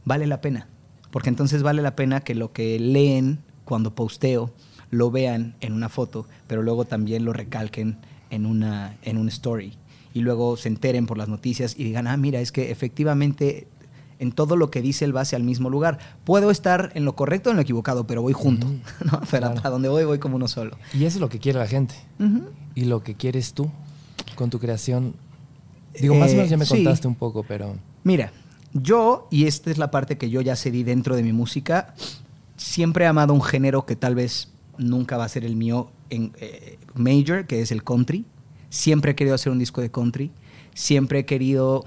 vale 0.05 0.27
la 0.27 0.43
pena. 0.43 0.69
Porque 1.11 1.29
entonces 1.29 1.63
vale 1.63 1.83
la 1.83 1.97
pena 1.97 2.21
que 2.21 2.35
lo 2.35 2.53
que 2.53 2.79
leen 2.79 3.39
cuando 3.65 3.95
posteo 3.95 4.51
lo 4.91 5.11
vean 5.11 5.55
en 5.61 5.73
una 5.73 5.89
foto, 5.89 6.27
pero 6.47 6.63
luego 6.63 6.85
también 6.85 7.25
lo 7.25 7.33
recalquen 7.33 7.97
en 8.31 8.47
una, 8.47 8.97
en 9.03 9.19
una 9.19 9.31
story. 9.31 9.73
Y 10.15 10.21
luego 10.21 10.57
se 10.57 10.69
enteren 10.69 11.07
por 11.07 11.19
las 11.19 11.29
noticias 11.29 11.75
y 11.79 11.85
digan, 11.85 12.07
ah, 12.07 12.17
mira, 12.17 12.41
es 12.41 12.53
que 12.53 12.71
efectivamente 12.71 13.67
en 14.19 14.33
todo 14.33 14.57
lo 14.57 14.71
que 14.71 14.81
dice 14.81 15.05
él 15.05 15.15
va 15.15 15.21
hacia 15.21 15.37
el 15.37 15.45
mismo 15.45 15.69
lugar. 15.69 15.99
Puedo 16.25 16.51
estar 16.51 16.91
en 16.95 17.05
lo 17.05 17.15
correcto 17.15 17.51
o 17.51 17.53
en 17.53 17.57
lo 17.57 17.63
equivocado, 17.63 18.07
pero 18.07 18.23
voy 18.23 18.33
junto. 18.33 18.67
¿no? 19.05 19.21
Pero 19.31 19.53
Claro. 19.53 19.61
a 19.63 19.69
donde 19.71 19.89
voy, 19.91 20.05
voy 20.05 20.19
como 20.19 20.37
uno 20.37 20.49
solo. 20.49 20.79
Y 20.95 21.05
eso 21.05 21.19
es 21.19 21.21
lo 21.21 21.29
que 21.29 21.39
quiere 21.39 21.59
la 21.59 21.67
gente. 21.67 21.95
Y 22.75 22.85
lo 22.87 23.03
que 23.03 23.15
quieres 23.15 23.53
tú 23.53 23.71
con 24.37 24.49
tu 24.49 24.59
creación. 24.59 25.15
Digo, 26.01 26.15
más 26.15 26.31
o 26.33 26.35
menos 26.37 26.49
ya 26.51 26.57
me 26.57 26.65
Eh, 26.65 26.67
sí. 26.67 26.75
contaste 26.77 27.07
un 27.09 27.15
poco, 27.15 27.43
pero. 27.43 27.77
Mira, 28.05 28.33
yo, 28.83 29.29
y 29.31 29.47
esta 29.47 29.71
es 29.71 29.79
la 29.79 29.91
parte 29.91 30.19
que 30.19 30.31
yo 30.31 30.41
ya 30.41 30.57
cedí 30.57 30.83
dentro 30.83 31.17
de 31.17 31.23
mi 31.23 31.33
música, 31.33 31.95
siempre 32.57 33.05
he 33.05 33.09
amado 33.09 33.35
un 33.35 33.43
género 33.43 33.87
que 33.87 33.97
tal 33.97 34.15
vez 34.15 34.49
nunca 34.79 35.17
va 35.17 35.25
a 35.25 35.29
ser 35.29 35.45
el 35.45 35.57
mío 35.57 35.91
en 36.11 36.33
eh, 36.41 36.79
major, 36.95 37.47
que 37.47 37.61
es 37.61 37.73
el 37.73 37.83
country. 37.85 38.25
Siempre 38.71 39.13
he 39.13 39.15
querido 39.15 39.35
hacer 39.35 39.53
un 39.53 39.59
disco 39.59 39.81
de 39.81 39.91
country. 39.91 40.31
Siempre 40.75 41.21
he 41.21 41.25
querido 41.25 41.85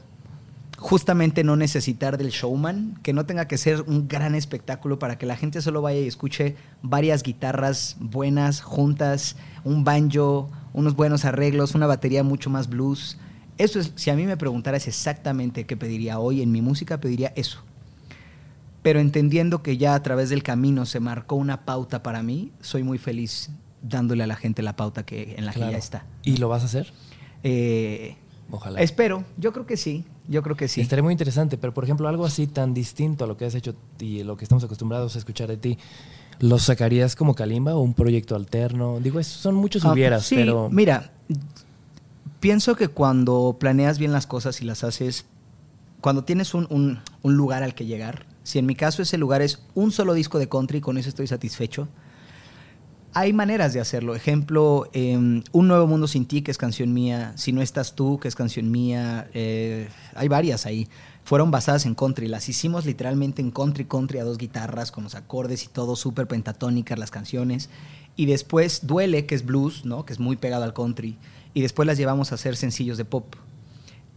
justamente 0.77 1.43
no 1.43 1.57
necesitar 1.57 2.17
del 2.17 2.29
showman, 2.29 2.97
que 3.03 3.11
no 3.11 3.25
tenga 3.25 3.47
que 3.47 3.57
ser 3.57 3.81
un 3.81 4.07
gran 4.07 4.33
espectáculo 4.33 4.97
para 4.97 5.17
que 5.17 5.25
la 5.25 5.35
gente 5.35 5.61
solo 5.61 5.81
vaya 5.81 5.99
y 5.99 6.07
escuche 6.07 6.55
varias 6.81 7.21
guitarras 7.21 7.97
buenas, 7.99 8.61
juntas, 8.61 9.35
un 9.65 9.83
banjo, 9.83 10.49
unos 10.73 10.95
buenos 10.95 11.25
arreglos, 11.25 11.75
una 11.75 11.85
batería 11.85 12.23
mucho 12.23 12.49
más 12.49 12.69
blues. 12.69 13.17
Eso 13.59 13.79
es, 13.79 13.91
si 13.95 14.09
a 14.09 14.15
mí 14.15 14.25
me 14.25 14.37
preguntaras 14.37 14.87
exactamente 14.87 15.65
qué 15.67 15.77
pediría 15.77 16.17
hoy 16.17 16.41
en 16.41 16.51
mi 16.51 16.61
música, 16.63 16.99
pediría 16.99 17.31
eso. 17.35 17.59
Pero 18.81 18.99
entendiendo 19.01 19.61
que 19.61 19.77
ya 19.77 19.93
a 19.93 20.01
través 20.01 20.29
del 20.29 20.41
camino 20.41 20.85
se 20.85 20.99
marcó 21.01 21.35
una 21.35 21.65
pauta 21.65 22.01
para 22.01 22.23
mí, 22.23 22.51
soy 22.61 22.83
muy 22.83 22.97
feliz 22.97 23.51
dándole 23.81 24.23
a 24.23 24.27
la 24.27 24.35
gente 24.35 24.61
la 24.63 24.75
pauta 24.75 25.05
que, 25.05 25.35
en 25.37 25.45
la 25.45 25.51
que 25.51 25.57
Claro. 25.59 25.73
ya 25.73 25.77
está. 25.77 26.05
¿Y 26.23 26.37
lo 26.37 26.47
vas 26.49 26.63
a 26.63 26.65
hacer? 26.65 26.91
Eh, 27.43 28.15
Ojalá. 28.49 28.79
espero, 28.81 29.25
yo 29.37 29.51
creo 29.53 29.65
que 29.65 29.75
sí, 29.77 30.05
yo 30.29 30.41
creo 30.41 30.55
que 30.55 30.67
sí. 30.69 30.79
Estaría 30.81 31.03
muy 31.03 31.11
interesante, 31.13 31.57
pero 31.57 31.73
por 31.73 31.83
ejemplo, 31.83 32.07
algo 32.07 32.25
así 32.25 32.47
tan 32.47 32.73
distinto 32.73 33.25
a 33.25 33.27
lo 33.27 33.35
que 33.35 33.43
has 33.45 33.55
hecho 33.55 33.75
y 33.99 34.23
lo 34.23 34.37
que 34.37 34.45
estamos 34.45 34.63
acostumbrados 34.63 35.15
a 35.15 35.19
escuchar 35.19 35.49
de 35.49 35.57
ti, 35.57 35.77
¿lo 36.39 36.57
sacarías 36.59 37.15
como 37.17 37.35
Kalimba 37.35 37.75
o 37.75 37.81
un 37.81 37.93
proyecto 37.93 38.35
alterno? 38.37 38.99
Digo, 39.01 39.21
son 39.23 39.55
muchos 39.55 39.83
Ah, 39.83 39.91
hubieras, 39.91 40.25
sí, 40.25 40.35
pero. 40.35 40.69
Mira, 40.69 41.11
pienso 42.39 42.75
que 42.75 42.87
cuando 42.87 43.57
planeas 43.59 43.99
bien 43.99 44.11
las 44.11 44.27
cosas 44.27 44.61
y 44.61 44.65
las 44.65 44.83
haces, 44.83 45.25
cuando 46.01 46.23
tienes 46.23 46.53
un, 46.53 46.67
un- 46.69 46.99
un 47.21 47.35
lugar 47.35 47.63
al 47.63 47.75
que 47.75 47.85
llegar, 47.85 48.25
si 48.43 48.59
en 48.59 48.65
mi 48.65 48.75
caso 48.75 49.01
ese 49.01 49.17
lugar 49.17 49.41
es 49.41 49.63
un 49.75 49.91
solo 49.91 50.13
disco 50.13 50.39
de 50.39 50.47
country, 50.49 50.81
con 50.81 50.97
eso 50.97 51.09
estoy 51.09 51.27
satisfecho. 51.27 51.87
Hay 53.13 53.33
maneras 53.33 53.73
de 53.73 53.79
hacerlo. 53.79 54.15
Ejemplo, 54.15 54.87
eh, 54.93 55.17
Un 55.17 55.67
Nuevo 55.67 55.87
Mundo 55.87 56.07
Sin 56.07 56.25
Ti, 56.27 56.43
que 56.43 56.51
es 56.51 56.59
canción 56.59 56.93
mía. 56.93 57.33
Si 57.37 57.51
No 57.51 57.61
Estás 57.63 57.95
Tú, 57.95 58.19
que 58.19 58.27
es 58.27 58.35
canción 58.35 58.69
mía. 58.69 59.27
Eh, 59.33 59.89
hay 60.13 60.27
varias 60.27 60.67
ahí. 60.67 60.87
Fueron 61.23 61.49
basadas 61.49 61.87
en 61.87 61.95
country. 61.95 62.27
Las 62.27 62.47
hicimos 62.49 62.85
literalmente 62.85 63.41
en 63.41 63.49
country, 63.49 63.85
country 63.85 64.19
a 64.19 64.23
dos 64.23 64.37
guitarras, 64.37 64.91
con 64.91 65.03
los 65.03 65.15
acordes 65.15 65.63
y 65.63 65.67
todo, 65.69 65.95
súper 65.95 66.27
pentatónicas 66.27 66.99
las 66.99 67.09
canciones. 67.09 67.71
Y 68.15 68.27
después 68.27 68.85
Duele, 68.85 69.25
que 69.25 69.33
es 69.33 69.43
blues, 69.43 69.85
¿no? 69.85 70.05
que 70.05 70.13
es 70.13 70.19
muy 70.19 70.37
pegado 70.37 70.63
al 70.63 70.73
country. 70.75 71.17
Y 71.53 71.61
después 71.61 71.87
las 71.87 71.97
llevamos 71.97 72.31
a 72.31 72.35
hacer 72.35 72.55
sencillos 72.55 72.97
de 72.97 73.05
pop. 73.05 73.35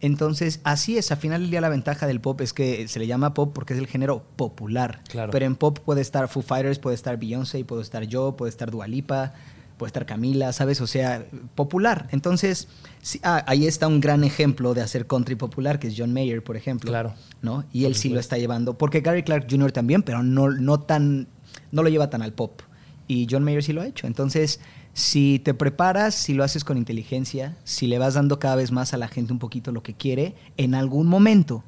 Entonces, 0.00 0.60
así 0.64 0.98
es. 0.98 1.12
Al 1.12 1.18
final 1.18 1.42
del 1.42 1.50
día, 1.50 1.60
la 1.60 1.68
ventaja 1.68 2.06
del 2.06 2.20
pop 2.20 2.40
es 2.40 2.52
que 2.52 2.88
se 2.88 2.98
le 2.98 3.06
llama 3.06 3.34
pop 3.34 3.52
porque 3.54 3.72
es 3.72 3.78
el 3.78 3.86
género 3.86 4.24
popular. 4.36 5.00
Claro. 5.08 5.30
Pero 5.30 5.46
en 5.46 5.54
pop 5.54 5.78
puede 5.78 6.00
estar 6.00 6.28
Foo 6.28 6.42
Fighters, 6.42 6.80
puede 6.80 6.96
estar 6.96 7.18
Beyoncé, 7.18 7.64
puede 7.64 7.82
estar 7.82 8.02
yo, 8.04 8.36
puede 8.36 8.50
estar 8.50 8.70
Dua 8.72 8.88
Lipa, 8.88 9.32
puede 9.78 9.88
estar 9.88 10.04
Camila, 10.04 10.52
¿sabes? 10.52 10.80
O 10.80 10.88
sea, 10.88 11.24
popular. 11.54 12.08
Entonces, 12.10 12.66
sí, 13.00 13.20
ah, 13.22 13.44
ahí 13.46 13.66
está 13.66 13.86
un 13.86 14.00
gran 14.00 14.24
ejemplo 14.24 14.74
de 14.74 14.80
hacer 14.80 15.06
country 15.06 15.36
popular, 15.36 15.78
que 15.78 15.86
es 15.86 15.94
John 15.96 16.12
Mayer, 16.12 16.42
por 16.42 16.56
ejemplo. 16.56 16.90
Claro. 16.90 17.14
¿no? 17.40 17.64
Y 17.72 17.84
él 17.84 17.94
sí 17.94 18.08
lo 18.08 18.18
está 18.18 18.38
llevando. 18.38 18.78
Porque 18.78 19.02
Gary 19.02 19.22
Clark 19.22 19.46
Jr. 19.48 19.70
también, 19.70 20.02
pero 20.02 20.24
no, 20.24 20.50
no, 20.50 20.80
tan, 20.80 21.28
no 21.70 21.82
lo 21.82 21.88
lleva 21.88 22.10
tan 22.10 22.22
al 22.22 22.32
pop. 22.32 22.62
Y 23.06 23.26
John 23.30 23.44
Mayer 23.44 23.62
sí 23.62 23.72
lo 23.72 23.82
ha 23.82 23.86
hecho. 23.86 24.06
Entonces, 24.06 24.60
si 24.94 25.38
te 25.38 25.54
preparas, 25.54 26.14
si 26.14 26.34
lo 26.34 26.44
haces 26.44 26.64
con 26.64 26.76
inteligencia, 26.76 27.56
si 27.64 27.86
le 27.86 27.98
vas 27.98 28.14
dando 28.14 28.38
cada 28.38 28.56
vez 28.56 28.72
más 28.72 28.92
a 28.92 28.96
la 28.98 29.08
gente 29.08 29.32
un 29.32 29.38
poquito 29.38 29.72
lo 29.72 29.82
que 29.82 29.94
quiere, 29.94 30.34
en 30.56 30.74
algún 30.74 31.06
momento, 31.06 31.64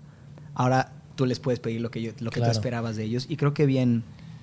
ahora 0.54 0.92
tú 1.16 1.26
les 1.26 1.40
puedes 1.40 1.60
pedir 1.60 1.80
lo 1.80 1.90
que, 1.90 2.02
yo, 2.02 2.12
lo 2.20 2.30
que 2.30 2.40
Claro. 2.40 2.52
tú 2.52 2.58
esperabas 2.58 2.96
de 2.96 3.04
ellos. 3.04 3.26
Y 3.28 3.36
creo 3.36 3.54
que 3.54 3.64
bien, 3.66 4.02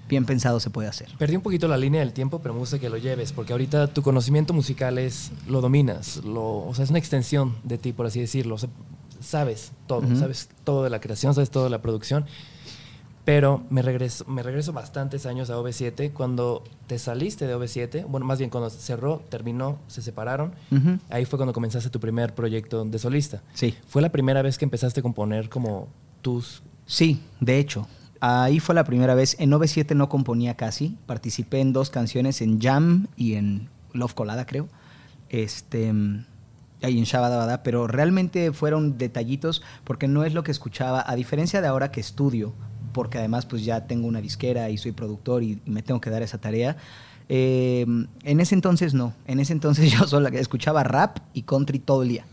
bien 0.10 0.26
pensado 0.26 0.60
se 0.60 0.70
puede 0.70 0.88
hacer. 0.88 1.10
Perdí 1.20 1.36
un 1.36 1.42
poquito 1.44 1.68
la 1.68 1.78
línea 1.78 2.00
del 2.00 2.14
tiempo, 2.14 2.40
pero 2.42 2.54
me 2.54 2.60
gusta 2.60 2.80
que 2.80 2.90
lo 2.90 2.98
lleves, 2.98 3.34
porque 3.34 3.54
ahorita 3.54 3.88
tu 3.88 4.02
conocimiento 4.02 4.54
musical 4.54 4.98
es, 4.98 5.32
lo 5.48 5.62
dominas, 5.62 6.18
lo, 6.24 6.66
o 6.66 6.74
sea, 6.74 6.84
es 6.84 6.90
una 6.90 7.00
extensión 7.00 7.56
de 7.64 7.78
ti, 7.78 7.94
por 7.94 8.06
así 8.08 8.20
decirlo. 8.20 8.56
O 8.56 8.58
sea, 8.58 8.70
sabes 9.20 9.74
todo, 9.86 10.04
sabes 10.16 10.50
todo 10.64 10.84
de 10.84 10.90
la 10.90 11.00
creación, 11.00 11.36
sabes 11.36 11.52
todo 11.52 11.66
de 11.66 11.70
la 11.70 11.82
producción. 11.84 12.26
Pero 13.24 13.64
me 13.70 13.82
regreso, 13.82 14.26
me 14.26 14.42
regreso 14.42 14.74
bastantes 14.74 15.26
años 15.26 15.50
a 15.50 15.58
OV7 15.58 16.12
cuando 16.12 16.64
te 16.88 16.98
saliste 16.98 17.46
de 17.46 17.56
OV7, 17.56 18.06
bueno, 18.08 18.26
más 18.26 18.40
bien 18.40 18.50
cuando 18.50 18.70
cerró, 18.70 19.22
terminó, 19.30 19.78
se 19.88 20.02
separaron. 20.02 20.54
Ahí 21.10 21.26
fue 21.26 21.38
cuando 21.38 21.54
comenzaste 21.54 21.90
tu 21.90 22.00
primer 22.00 22.34
proyecto 22.34 22.84
de 22.84 23.00
solista. 23.00 23.44
Sí. 23.54 23.76
¿Fue 23.88 24.02
la 24.02 24.12
primera 24.12 24.42
vez 24.42 24.58
que 24.58 24.66
empezaste 24.66 25.02
a 25.02 25.04
componer 25.04 25.50
como 25.50 25.88
tus... 26.22 26.64
Sí, 26.88 27.22
de 27.40 27.60
hecho. 27.60 27.88
Ahí 28.20 28.60
fue 28.60 28.76
la 28.76 28.84
primera 28.84 29.16
vez. 29.16 29.36
En 29.40 29.50
97 29.50 29.96
no 29.96 30.10
componía 30.10 30.56
casi. 30.56 30.98
Participé 31.06 31.60
en 31.60 31.74
dos 31.74 31.90
canciones, 31.90 32.42
en 32.42 32.60
Jam 32.60 33.08
y 33.16 33.34
en 33.34 33.70
Love 33.94 34.14
Colada, 34.14 34.46
creo. 34.46 34.68
Este. 35.30 35.86
Y 35.88 36.98
en 36.98 37.04
Shabadabada, 37.04 37.62
pero 37.62 37.86
realmente 37.88 38.52
fueron 38.52 38.98
detallitos 38.98 39.62
porque 39.84 40.08
no 40.08 40.24
es 40.24 40.34
lo 40.34 40.44
que 40.44 40.52
escuchaba, 40.52 41.04
a 41.06 41.16
diferencia 41.16 41.62
de 41.62 41.68
ahora 41.68 41.92
que 41.92 42.00
estudio, 42.02 42.54
porque 42.94 43.18
además 43.18 43.46
pues 43.46 43.64
ya 43.64 43.88
tengo 43.88 44.08
una 44.08 44.22
disquera 44.22 44.70
y 44.70 44.78
soy 44.78 44.92
productor 44.92 45.44
y, 45.44 45.62
me 45.66 45.82
tengo 45.82 46.02
que 46.02 46.10
dar 46.10 46.22
esa 46.22 46.40
tarea. 46.40 46.78
eh, 47.30 47.86
en 48.24 48.40
ese 48.40 48.56
entonces 48.56 48.94
no, 48.94 49.14
en 49.26 49.40
ese 49.40 49.54
entonces 49.54 49.92
yo 49.98 50.08
solo 50.08 50.28
escuchaba 50.30 50.84
rap 50.84 51.20
y 51.34 51.44
country 51.44 51.80
todo 51.80 52.04
el 52.04 52.10
día. 52.10 52.26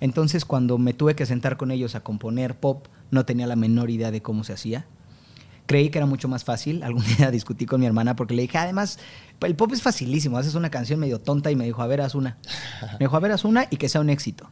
Entonces 0.00 0.44
cuando 0.44 0.78
me 0.78 0.92
tuve 0.94 1.14
que 1.14 1.26
sentar 1.26 1.56
con 1.56 1.70
ellos 1.70 1.94
a 1.94 2.00
componer 2.00 2.54
pop, 2.54 2.86
no 3.10 3.24
tenía 3.24 3.46
la 3.46 3.56
menor 3.56 3.90
idea 3.90 4.10
de 4.10 4.22
cómo 4.22 4.44
se 4.44 4.52
hacía. 4.52 4.86
Creí 5.66 5.90
que 5.90 5.98
era 5.98 6.06
mucho 6.06 6.28
más 6.28 6.44
fácil. 6.44 6.82
Algún 6.84 7.04
día 7.04 7.30
discutí 7.30 7.66
con 7.66 7.80
mi 7.80 7.86
hermana 7.86 8.16
porque 8.16 8.34
le 8.34 8.42
dije, 8.42 8.58
además, 8.58 8.98
el 9.40 9.54
pop 9.54 9.72
es 9.72 9.82
facilísimo. 9.82 10.38
Haces 10.38 10.54
una 10.54 10.70
canción 10.70 11.00
medio 11.00 11.20
tonta 11.20 11.50
y 11.50 11.56
me 11.56 11.64
dijo, 11.64 11.82
a 11.82 11.86
ver, 11.86 12.00
haz 12.00 12.14
una. 12.14 12.38
Me 12.92 13.00
dijo, 13.00 13.16
a 13.16 13.20
ver, 13.20 13.32
haz 13.32 13.44
una 13.44 13.66
y 13.70 13.76
que 13.76 13.88
sea 13.88 14.00
un 14.00 14.10
éxito. 14.10 14.48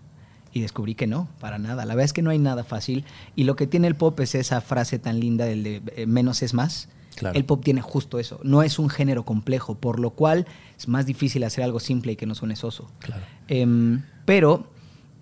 Y 0.56 0.62
descubrí 0.62 0.94
que 0.94 1.06
no, 1.06 1.28
para 1.38 1.58
nada. 1.58 1.84
La 1.84 1.94
verdad 1.94 2.06
es 2.06 2.14
que 2.14 2.22
no 2.22 2.30
hay 2.30 2.38
nada 2.38 2.64
fácil. 2.64 3.04
Y 3.34 3.44
lo 3.44 3.56
que 3.56 3.66
tiene 3.66 3.88
el 3.88 3.94
pop 3.94 4.18
es 4.20 4.34
esa 4.34 4.62
frase 4.62 4.98
tan 4.98 5.20
linda 5.20 5.44
del 5.44 5.62
de 5.62 5.82
eh, 5.96 6.06
menos 6.06 6.42
es 6.42 6.54
más. 6.54 6.88
Claro. 7.14 7.36
El 7.36 7.44
pop 7.44 7.62
tiene 7.62 7.82
justo 7.82 8.18
eso. 8.18 8.40
No 8.42 8.62
es 8.62 8.78
un 8.78 8.88
género 8.88 9.26
complejo, 9.26 9.74
por 9.74 10.00
lo 10.00 10.12
cual 10.12 10.46
es 10.78 10.88
más 10.88 11.04
difícil 11.04 11.44
hacer 11.44 11.62
algo 11.62 11.78
simple 11.78 12.12
y 12.12 12.16
que 12.16 12.24
no 12.24 12.34
suene 12.34 12.56
soso. 12.56 12.90
Claro. 13.00 13.22
Em, 13.48 14.02
pero 14.24 14.70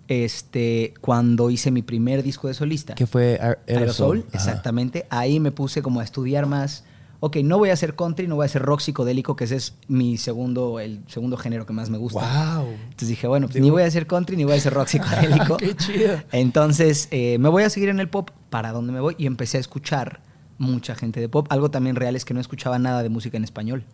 este, 0.07 0.93
cuando 1.01 1.49
hice 1.49 1.69
mi 1.69 1.81
primer 1.81 2.23
disco 2.23 2.47
de 2.47 2.53
solista, 2.53 2.95
¿Qué 2.95 3.05
fue 3.05 3.37
Aer- 3.41 3.57
Aerosol, 3.67 4.19
Ajá. 4.29 4.37
exactamente, 4.37 5.05
ahí 5.09 5.41
me 5.41 5.51
puse 5.51 5.81
como 5.81 5.99
a 5.99 6.05
estudiar 6.05 6.45
más. 6.45 6.84
Ok, 7.19 7.37
no 7.37 7.57
voy 7.57 7.69
a 7.69 7.73
hacer 7.73 7.95
country, 7.95 8.27
no 8.27 8.35
voy 8.35 8.43
a 8.43 8.45
hacer 8.45 8.61
rock 8.61 8.81
psicodélico, 8.81 9.35
que 9.35 9.45
ese 9.45 9.55
es 9.55 9.75
mi 9.87 10.17
segundo, 10.17 10.79
el 10.79 11.01
segundo 11.07 11.37
género 11.37 11.65
que 11.65 11.73
más 11.73 11.89
me 11.89 11.97
gusta. 11.97 12.19
¡Wow! 12.19 12.67
Entonces 12.83 13.07
dije, 13.07 13.27
bueno, 13.27 13.47
pues 13.47 13.61
ni 13.61 13.69
voy 13.69 13.83
a 13.83 13.85
hacer 13.85 14.07
country 14.07 14.35
ni 14.35 14.43
voy 14.43 14.53
a 14.53 14.57
hacer 14.57 14.73
rock 14.73 14.87
psicodélico. 14.87 15.57
¡Qué 15.57 15.75
chido! 15.75 16.21
Entonces, 16.31 17.07
eh, 17.11 17.37
me 17.39 17.49
voy 17.49 17.63
a 17.63 17.69
seguir 17.69 17.89
en 17.89 17.99
el 17.99 18.09
pop, 18.09 18.29
¿para 18.49 18.71
dónde 18.71 18.93
me 18.93 18.99
voy? 18.99 19.15
Y 19.17 19.25
empecé 19.25 19.57
a 19.57 19.61
escuchar 19.61 20.21
mucha 20.57 20.95
gente 20.95 21.19
de 21.19 21.29
pop. 21.29 21.47
Algo 21.49 21.71
también 21.71 21.95
real 21.95 22.15
es 22.15 22.25
que 22.25 22.33
no 22.33 22.39
escuchaba 22.39 22.79
nada 22.79 23.03
de 23.03 23.09
música 23.09 23.37
en 23.37 23.43
español. 23.43 23.85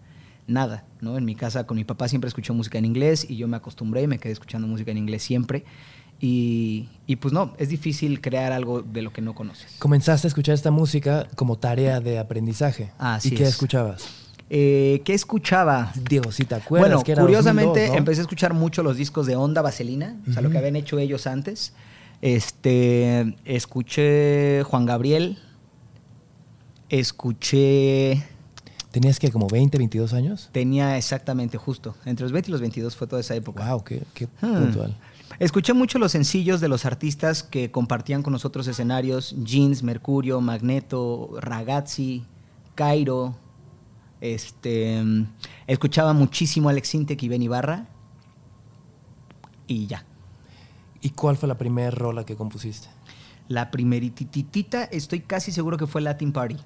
Nada, 0.48 0.86
¿no? 1.00 1.18
En 1.18 1.26
mi 1.26 1.36
casa 1.36 1.66
con 1.66 1.78
mi 1.78 1.84
papá 1.84 2.08
siempre 2.08 2.28
escuchó 2.28 2.54
música 2.54 2.78
en 2.78 2.86
inglés 2.86 3.26
y 3.30 3.38
yo 3.38 3.48
me 3.48 3.58
acostumbré 3.58 4.02
y 4.04 4.08
me 4.08 4.18
quedé 4.18 4.34
escuchando 4.34 4.68
música 4.68 4.92
en 4.92 4.98
inglés 4.98 5.24
siempre. 5.24 5.64
Y, 6.24 6.88
y 7.08 7.16
pues 7.16 7.34
no, 7.34 7.54
es 7.58 7.70
difícil 7.70 8.22
crear 8.22 8.52
algo 8.52 8.84
de 8.84 9.02
lo 9.02 9.12
que 9.12 9.22
no 9.22 9.34
conoces. 9.34 9.74
Comenzaste 9.80 10.28
a 10.28 10.30
escuchar 10.30 10.54
esta 10.54 10.70
música 10.70 11.28
como 11.36 11.58
tarea 11.58 12.00
de 12.00 12.20
aprendizaje. 12.20 12.92
Así 13.00 13.30
¿Y 13.30 13.32
qué 13.32 13.44
es. 13.44 13.50
escuchabas? 13.50 14.06
Eh, 14.52 15.02
¿Qué 15.04 15.14
escuchaba? 15.16 15.92
Digo, 16.10 16.32
si 16.32 16.46
te 16.46 16.56
acuerdas 16.56 16.90
Bueno, 16.90 17.04
que 17.04 17.14
era 17.14 17.22
curiosamente 17.24 17.70
2002, 17.70 17.92
¿no? 17.94 17.98
empecé 17.98 18.20
a 18.20 18.24
escuchar 18.24 18.54
mucho 18.54 18.84
los 18.84 18.98
discos 18.98 19.26
de 19.26 19.36
Onda 19.36 19.62
Vaselina, 19.64 20.18
o 20.30 20.34
sea, 20.34 20.42
lo 20.44 20.50
que 20.52 20.58
habían 20.60 20.76
hecho 20.76 21.00
ellos 21.00 21.26
antes. 21.26 21.74
Este, 22.22 23.36
escuché 23.46 24.62
Juan 24.64 24.86
Gabriel, 24.86 25.40
escuché, 26.90 28.22
¿Tenías 28.92 29.20
que 29.20 29.32
como 29.32 29.48
20, 29.48 29.78
22 29.78 30.14
años? 30.14 30.50
tenía 30.52 30.98
exactamente 30.98 31.58
justo, 31.58 31.96
entre 32.06 32.24
los 32.26 32.32
20 32.34 32.50
y 32.50 32.52
los 32.52 32.62
22 32.62 32.96
fue 32.96 33.08
toda 33.08 33.22
esa 33.22 33.36
época. 33.36 33.66
¡Wow! 33.68 33.84
¡Qué, 33.86 34.04
qué 34.14 34.28
Hmm. 34.42 34.54
puntual! 34.66 34.98
Escuché 35.42 35.74
mucho 35.74 35.98
los 35.98 36.12
sencillos 36.12 36.62
de 36.62 36.68
los 36.68 36.86
artistas 36.86 37.42
que 37.42 37.72
compartían 37.72 38.22
con 38.22 38.32
nosotros 38.32 38.68
escenarios, 38.68 39.34
Jeans, 39.44 39.82
Mercurio, 39.82 40.40
Magneto, 40.40 41.32
Ragazzi, 41.40 42.24
Cairo. 42.76 43.34
Este, 44.22 45.02
escuchaba 45.66 46.14
muchísimo 46.14 46.70
a 46.70 46.74
Alex 46.74 46.94
Intec 46.94 47.24
y 47.24 47.28
Ben 47.28 47.42
Ibarra. 47.42 47.88
Y 49.66 49.88
ya. 49.88 50.06
¿Y 51.02 51.10
cuál 51.10 51.38
fue 51.38 51.50
la 51.50 51.58
primera 51.58 51.90
rola 51.90 52.24
que 52.24 52.36
compusiste? 52.36 52.90
La 53.48 53.72
primerititita, 53.72 54.84
estoy 54.84 55.22
casi 55.22 55.52
seguro 55.52 55.76
que 55.76 55.88
fue 55.88 56.02
Latin 56.02 56.34
Party. 56.34 56.58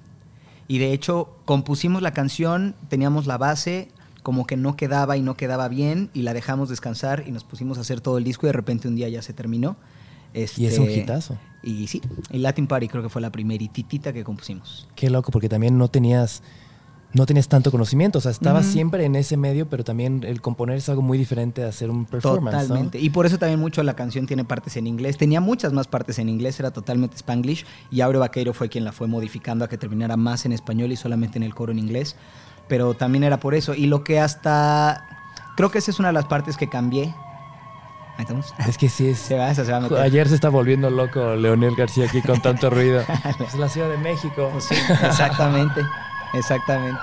Y 0.68 0.76
de 0.76 0.92
hecho, 0.92 1.38
compusimos 1.46 2.02
la 2.02 2.12
canción, 2.12 2.76
teníamos 2.90 3.26
la 3.26 3.38
base, 3.38 3.88
como 4.26 4.44
que 4.44 4.56
no 4.56 4.74
quedaba 4.74 5.16
y 5.16 5.22
no 5.22 5.36
quedaba 5.36 5.68
bien, 5.68 6.10
y 6.12 6.22
la 6.22 6.34
dejamos 6.34 6.68
descansar 6.68 7.22
y 7.28 7.30
nos 7.30 7.44
pusimos 7.44 7.78
a 7.78 7.82
hacer 7.82 8.00
todo 8.00 8.18
el 8.18 8.24
disco 8.24 8.44
y 8.44 8.48
de 8.48 8.54
repente 8.54 8.88
un 8.88 8.96
día 8.96 9.08
ya 9.08 9.22
se 9.22 9.32
terminó. 9.32 9.76
Y 10.34 10.40
es 10.40 10.58
un 10.58 10.88
Este, 10.88 10.96
hitazo. 10.98 11.38
Y 11.62 11.86
sí, 11.86 12.02
el 12.32 12.42
Latin 12.42 12.66
Party 12.66 12.88
creo 12.88 13.04
que 13.04 13.08
fue 13.08 13.22
la 13.22 13.30
primerititita 13.30 14.12
que 14.12 14.24
compusimos. 14.24 14.88
Qué 14.96 15.10
loco, 15.10 15.30
porque 15.30 15.48
también 15.48 15.78
no 15.78 15.86
tenías, 15.86 16.42
no 17.12 17.24
tenías 17.24 17.46
tanto 17.46 17.70
conocimiento. 17.70 18.18
O 18.18 18.20
sea, 18.20 18.32
estabas 18.32 18.66
siempre 18.66 19.04
en 19.04 19.14
ese 19.14 19.36
medio, 19.36 19.68
pero 19.68 19.84
también 19.84 20.24
el 20.24 20.40
componer 20.40 20.78
es 20.78 20.88
algo 20.88 21.02
muy 21.02 21.18
diferente 21.18 21.60
de 21.60 21.68
hacer 21.68 21.88
un 21.88 22.04
performance. 22.04 22.56
¿no? 22.56 22.62
Totalmente. 22.62 22.98
Y 22.98 23.10
por 23.10 23.26
eso 23.26 23.38
también 23.38 23.60
mucho 23.60 23.80
la 23.84 23.94
canción 23.94 24.26
tiene 24.26 24.44
partes 24.44 24.76
en 24.76 24.88
inglés. 24.88 25.18
Tenía 25.18 25.40
muchas 25.40 25.72
más 25.72 25.86
partes 25.86 26.18
en 26.18 26.28
inglés, 26.28 26.58
era 26.58 26.72
totalmente 26.72 27.16
spanglish. 27.16 27.64
Y 27.92 28.00
Aureo 28.00 28.22
Vaqueiro 28.22 28.52
fue 28.54 28.68
quien 28.68 28.84
la 28.84 28.90
fue 28.90 29.06
modificando 29.06 29.64
a 29.64 29.68
que 29.68 29.78
terminara 29.78 30.16
más 30.16 30.46
en 30.46 30.52
español 30.52 30.90
y 30.90 30.96
solamente 30.96 31.38
en 31.38 31.44
el 31.44 31.54
coro 31.54 31.70
en 31.70 31.78
inglés. 31.78 32.16
Pero 32.68 32.94
también 32.94 33.24
era 33.24 33.38
por 33.38 33.54
eso. 33.54 33.74
Y 33.74 33.86
lo 33.86 34.04
que 34.04 34.20
hasta. 34.20 35.06
Creo 35.56 35.70
que 35.70 35.78
esa 35.78 35.90
es 35.90 35.98
una 35.98 36.08
de 36.08 36.14
las 36.14 36.26
partes 36.26 36.56
que 36.56 36.68
cambié. 36.68 37.14
Ahí 38.16 38.22
estamos. 38.22 38.54
Es 38.66 38.78
que 38.78 38.88
sí 38.88 39.08
es. 39.08 39.18
Se 39.18 39.36
va, 39.36 39.50
esa 39.50 39.64
se 39.64 39.72
va 39.72 39.78
a 39.78 39.80
meter. 39.80 39.98
Ayer 39.98 40.28
se 40.28 40.34
está 40.34 40.48
volviendo 40.48 40.90
loco 40.90 41.34
Leonel 41.36 41.76
García 41.76 42.06
aquí 42.06 42.22
con 42.22 42.40
tanto 42.40 42.70
ruido. 42.70 43.02
es 43.40 43.54
la 43.54 43.68
Ciudad 43.68 43.90
de 43.90 43.98
México. 43.98 44.50
Sí, 44.58 44.74
exactamente, 45.04 45.82
exactamente. 46.34 47.00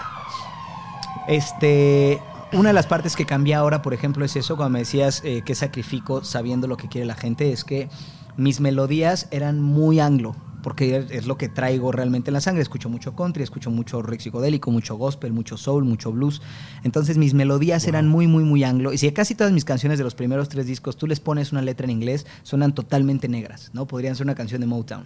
Este, 1.27 2.21
una 2.51 2.69
de 2.69 2.73
las 2.73 2.87
partes 2.87 3.15
que 3.15 3.25
cambié 3.25 3.55
ahora, 3.55 3.81
por 3.81 3.93
ejemplo, 3.93 4.25
es 4.25 4.35
eso, 4.35 4.57
cuando 4.57 4.71
me 4.73 4.79
decías 4.79 5.21
eh, 5.23 5.41
que 5.43 5.55
sacrifico 5.55 6.23
sabiendo 6.23 6.67
lo 6.67 6.77
que 6.77 6.87
quiere 6.87 7.05
la 7.05 7.15
gente, 7.15 7.51
es 7.51 7.63
que 7.63 7.89
mis 8.37 8.59
melodías 8.59 9.27
eran 9.31 9.61
muy 9.61 9.99
anglo, 9.99 10.35
porque 10.63 11.05
es- 11.11 11.27
lo 11.27 11.37
que 11.37 11.49
traigo 11.49 11.91
realmente 11.91 12.31
en 12.31 12.33
la 12.33 12.41
sangre. 12.41 12.63
Escucho 12.63 12.89
mucho 12.89 13.15
country, 13.15 13.43
escucho 13.43 13.69
mucho 13.69 14.01
rock 14.01 14.19
psicodélico, 14.19 14.71
mucho 14.71 14.95
gospel, 14.95 15.31
mucho 15.33 15.57
soul, 15.57 15.83
mucho 15.83 16.11
blues. 16.11 16.41
Entonces 16.83 17.17
mis 17.19 17.35
melodías 17.35 17.85
eran 17.87 18.07
muy, 18.07 18.25
muy, 18.25 18.43
muy 18.43 18.63
anglo. 18.63 18.91
Y 18.93 18.97
si 18.97 19.11
casi 19.11 19.35
todas 19.35 19.53
mis 19.53 19.65
canciones 19.65 19.99
de 19.99 20.03
los 20.03 20.15
primeros 20.15 20.49
tres 20.49 20.65
discos 20.65 20.97
tú 20.97 21.05
les 21.05 21.19
pones 21.19 21.51
una 21.51 21.61
letra 21.61 21.83
en 21.85 21.91
inglés, 21.91 22.25
suenan 22.41 22.73
totalmente 22.73 23.27
negras, 23.27 23.69
¿no? 23.73 23.85
Podrían 23.85 24.15
ser 24.15 24.25
una 24.25 24.33
canción 24.35 24.61
de 24.61 24.67
Motown. 24.67 25.05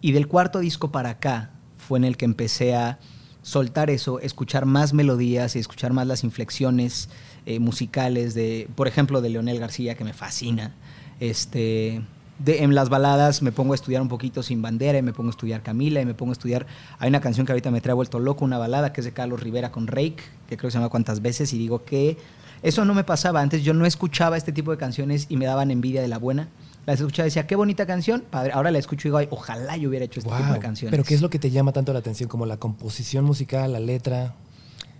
Y 0.00 0.12
del 0.12 0.26
cuarto 0.26 0.58
disco 0.58 0.90
para 0.90 1.10
acá 1.10 1.50
fue 1.76 1.98
en 1.98 2.04
el 2.04 2.16
que 2.16 2.24
empecé 2.24 2.74
a 2.74 2.98
soltar 3.42 3.88
eso, 3.90 4.20
escuchar 4.20 4.66
más 4.66 4.92
melodías 4.92 5.54
y 5.56 5.58
escuchar 5.58 5.92
más 5.92 6.06
las 6.06 6.24
inflexiones 6.24 7.08
eh, 7.46 7.60
musicales 7.60 8.34
de, 8.34 8.68
por 8.74 8.88
ejemplo, 8.88 9.20
de 9.22 9.30
Leonel 9.30 9.58
García, 9.58 9.94
que 9.94 10.04
me 10.04 10.12
fascina. 10.12 10.74
Este, 11.20 12.02
de, 12.38 12.62
en 12.62 12.74
las 12.74 12.88
baladas 12.88 13.42
me 13.42 13.52
pongo 13.52 13.72
a 13.72 13.74
estudiar 13.74 14.00
un 14.02 14.08
poquito 14.08 14.42
Sin 14.42 14.62
Bandera 14.62 14.98
y 14.98 15.02
me 15.02 15.12
pongo 15.12 15.28
a 15.28 15.32
estudiar 15.32 15.62
Camila 15.62 16.00
y 16.00 16.06
me 16.06 16.14
pongo 16.14 16.32
a 16.32 16.34
estudiar... 16.34 16.66
Hay 16.98 17.08
una 17.08 17.20
canción 17.20 17.46
que 17.46 17.52
ahorita 17.52 17.70
me 17.70 17.80
trae 17.80 17.94
vuelto 17.94 18.18
loco, 18.18 18.44
una 18.44 18.58
balada 18.58 18.92
que 18.92 19.00
es 19.00 19.04
de 19.04 19.12
Carlos 19.12 19.42
Rivera 19.42 19.72
con 19.72 19.86
Rake, 19.86 20.16
que 20.48 20.56
creo 20.56 20.68
que 20.68 20.72
se 20.72 20.78
llama 20.78 20.88
Cuántas 20.88 21.20
veces, 21.22 21.52
y 21.52 21.58
digo 21.58 21.84
que 21.84 22.16
eso 22.62 22.84
no 22.84 22.94
me 22.94 23.04
pasaba. 23.04 23.40
Antes 23.40 23.62
yo 23.62 23.74
no 23.74 23.86
escuchaba 23.86 24.36
este 24.36 24.52
tipo 24.52 24.70
de 24.70 24.78
canciones 24.78 25.26
y 25.28 25.36
me 25.36 25.46
daban 25.46 25.70
envidia 25.70 26.02
de 26.02 26.08
la 26.08 26.18
buena. 26.18 26.48
Las 26.86 27.00
escuchaba 27.00 27.26
y 27.26 27.30
decía, 27.30 27.46
qué 27.46 27.54
bonita 27.54 27.86
canción. 27.86 28.24
Padre, 28.30 28.52
ahora 28.52 28.70
la 28.70 28.78
escucho 28.78 29.06
y 29.06 29.10
digo, 29.10 29.18
"Ay, 29.18 29.28
ojalá 29.30 29.76
yo 29.76 29.88
hubiera 29.90 30.04
hecho 30.06 30.20
este 30.20 30.30
tipo 30.34 30.52
de 30.52 30.58
canciones. 30.58 30.90
Pero 30.90 31.04
¿qué 31.04 31.14
es 31.14 31.20
lo 31.20 31.28
que 31.30 31.38
te 31.38 31.50
llama 31.50 31.72
tanto 31.72 31.92
la 31.92 31.98
atención? 31.98 32.28
Como 32.28 32.46
la 32.46 32.56
composición 32.56 33.24
musical, 33.24 33.72
la 33.72 33.80
letra. 33.80 34.34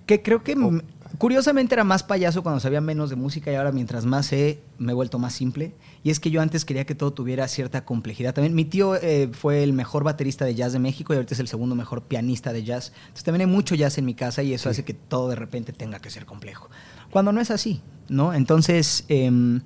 Que 0.09 0.23
creo 0.23 0.43
que 0.43 0.57
Oh. 0.57 0.81
curiosamente 1.19 1.75
era 1.75 1.85
más 1.85 2.03
payaso 2.03 2.43
cuando 2.43 2.61
sabía 2.61 2.81
menos 2.81 3.11
de 3.11 3.17
música 3.17 3.53
y 3.53 3.55
ahora 3.57 3.73
mientras 3.73 4.05
más 4.07 4.27
sé 4.27 4.61
me 4.79 4.93
he 4.93 4.95
vuelto 4.95 5.19
más 5.19 5.35
simple. 5.35 5.75
Y 6.03 6.09
es 6.11 6.19
que 6.19 6.31
yo 6.31 6.41
antes 6.41 6.65
quería 6.65 6.85
que 6.87 6.95
todo 6.95 7.13
tuviera 7.13 7.47
cierta 7.47 7.85
complejidad. 7.85 8.33
También 8.35 8.55
mi 8.55 8.65
tío 8.65 8.95
eh, 8.97 9.29
fue 9.33 9.63
el 9.63 9.73
mejor 9.75 10.05
baterista 10.05 10.45
de 10.47 10.55
jazz 10.55 10.73
de 10.73 10.79
México 10.79 11.13
y 11.13 11.17
ahorita 11.17 11.35
es 11.35 11.41
el 11.41 11.49
segundo 11.49 11.75
mejor 11.75 12.03
pianista 12.05 12.53
de 12.55 12.65
jazz. 12.65 12.93
Entonces 13.03 13.25
también 13.25 13.49
hay 13.49 13.55
mucho 13.55 13.75
jazz 13.75 13.99
en 13.99 14.07
mi 14.07 14.15
casa 14.15 14.43
y 14.43 14.55
eso 14.55 14.65
Sí. 14.65 14.71
hace 14.71 14.85
que 14.85 14.95
todo 14.95 15.29
de 15.29 15.37
repente 15.37 15.73
tenga 15.75 15.99
que 16.01 16.09
ser 16.11 16.25
complejo. 16.25 16.71
Cuando 17.11 17.31
no 17.33 17.41
es 17.43 17.51
así, 17.51 17.83
¿no? 18.09 18.33
Entonces, 18.33 19.05
em, 19.09 19.61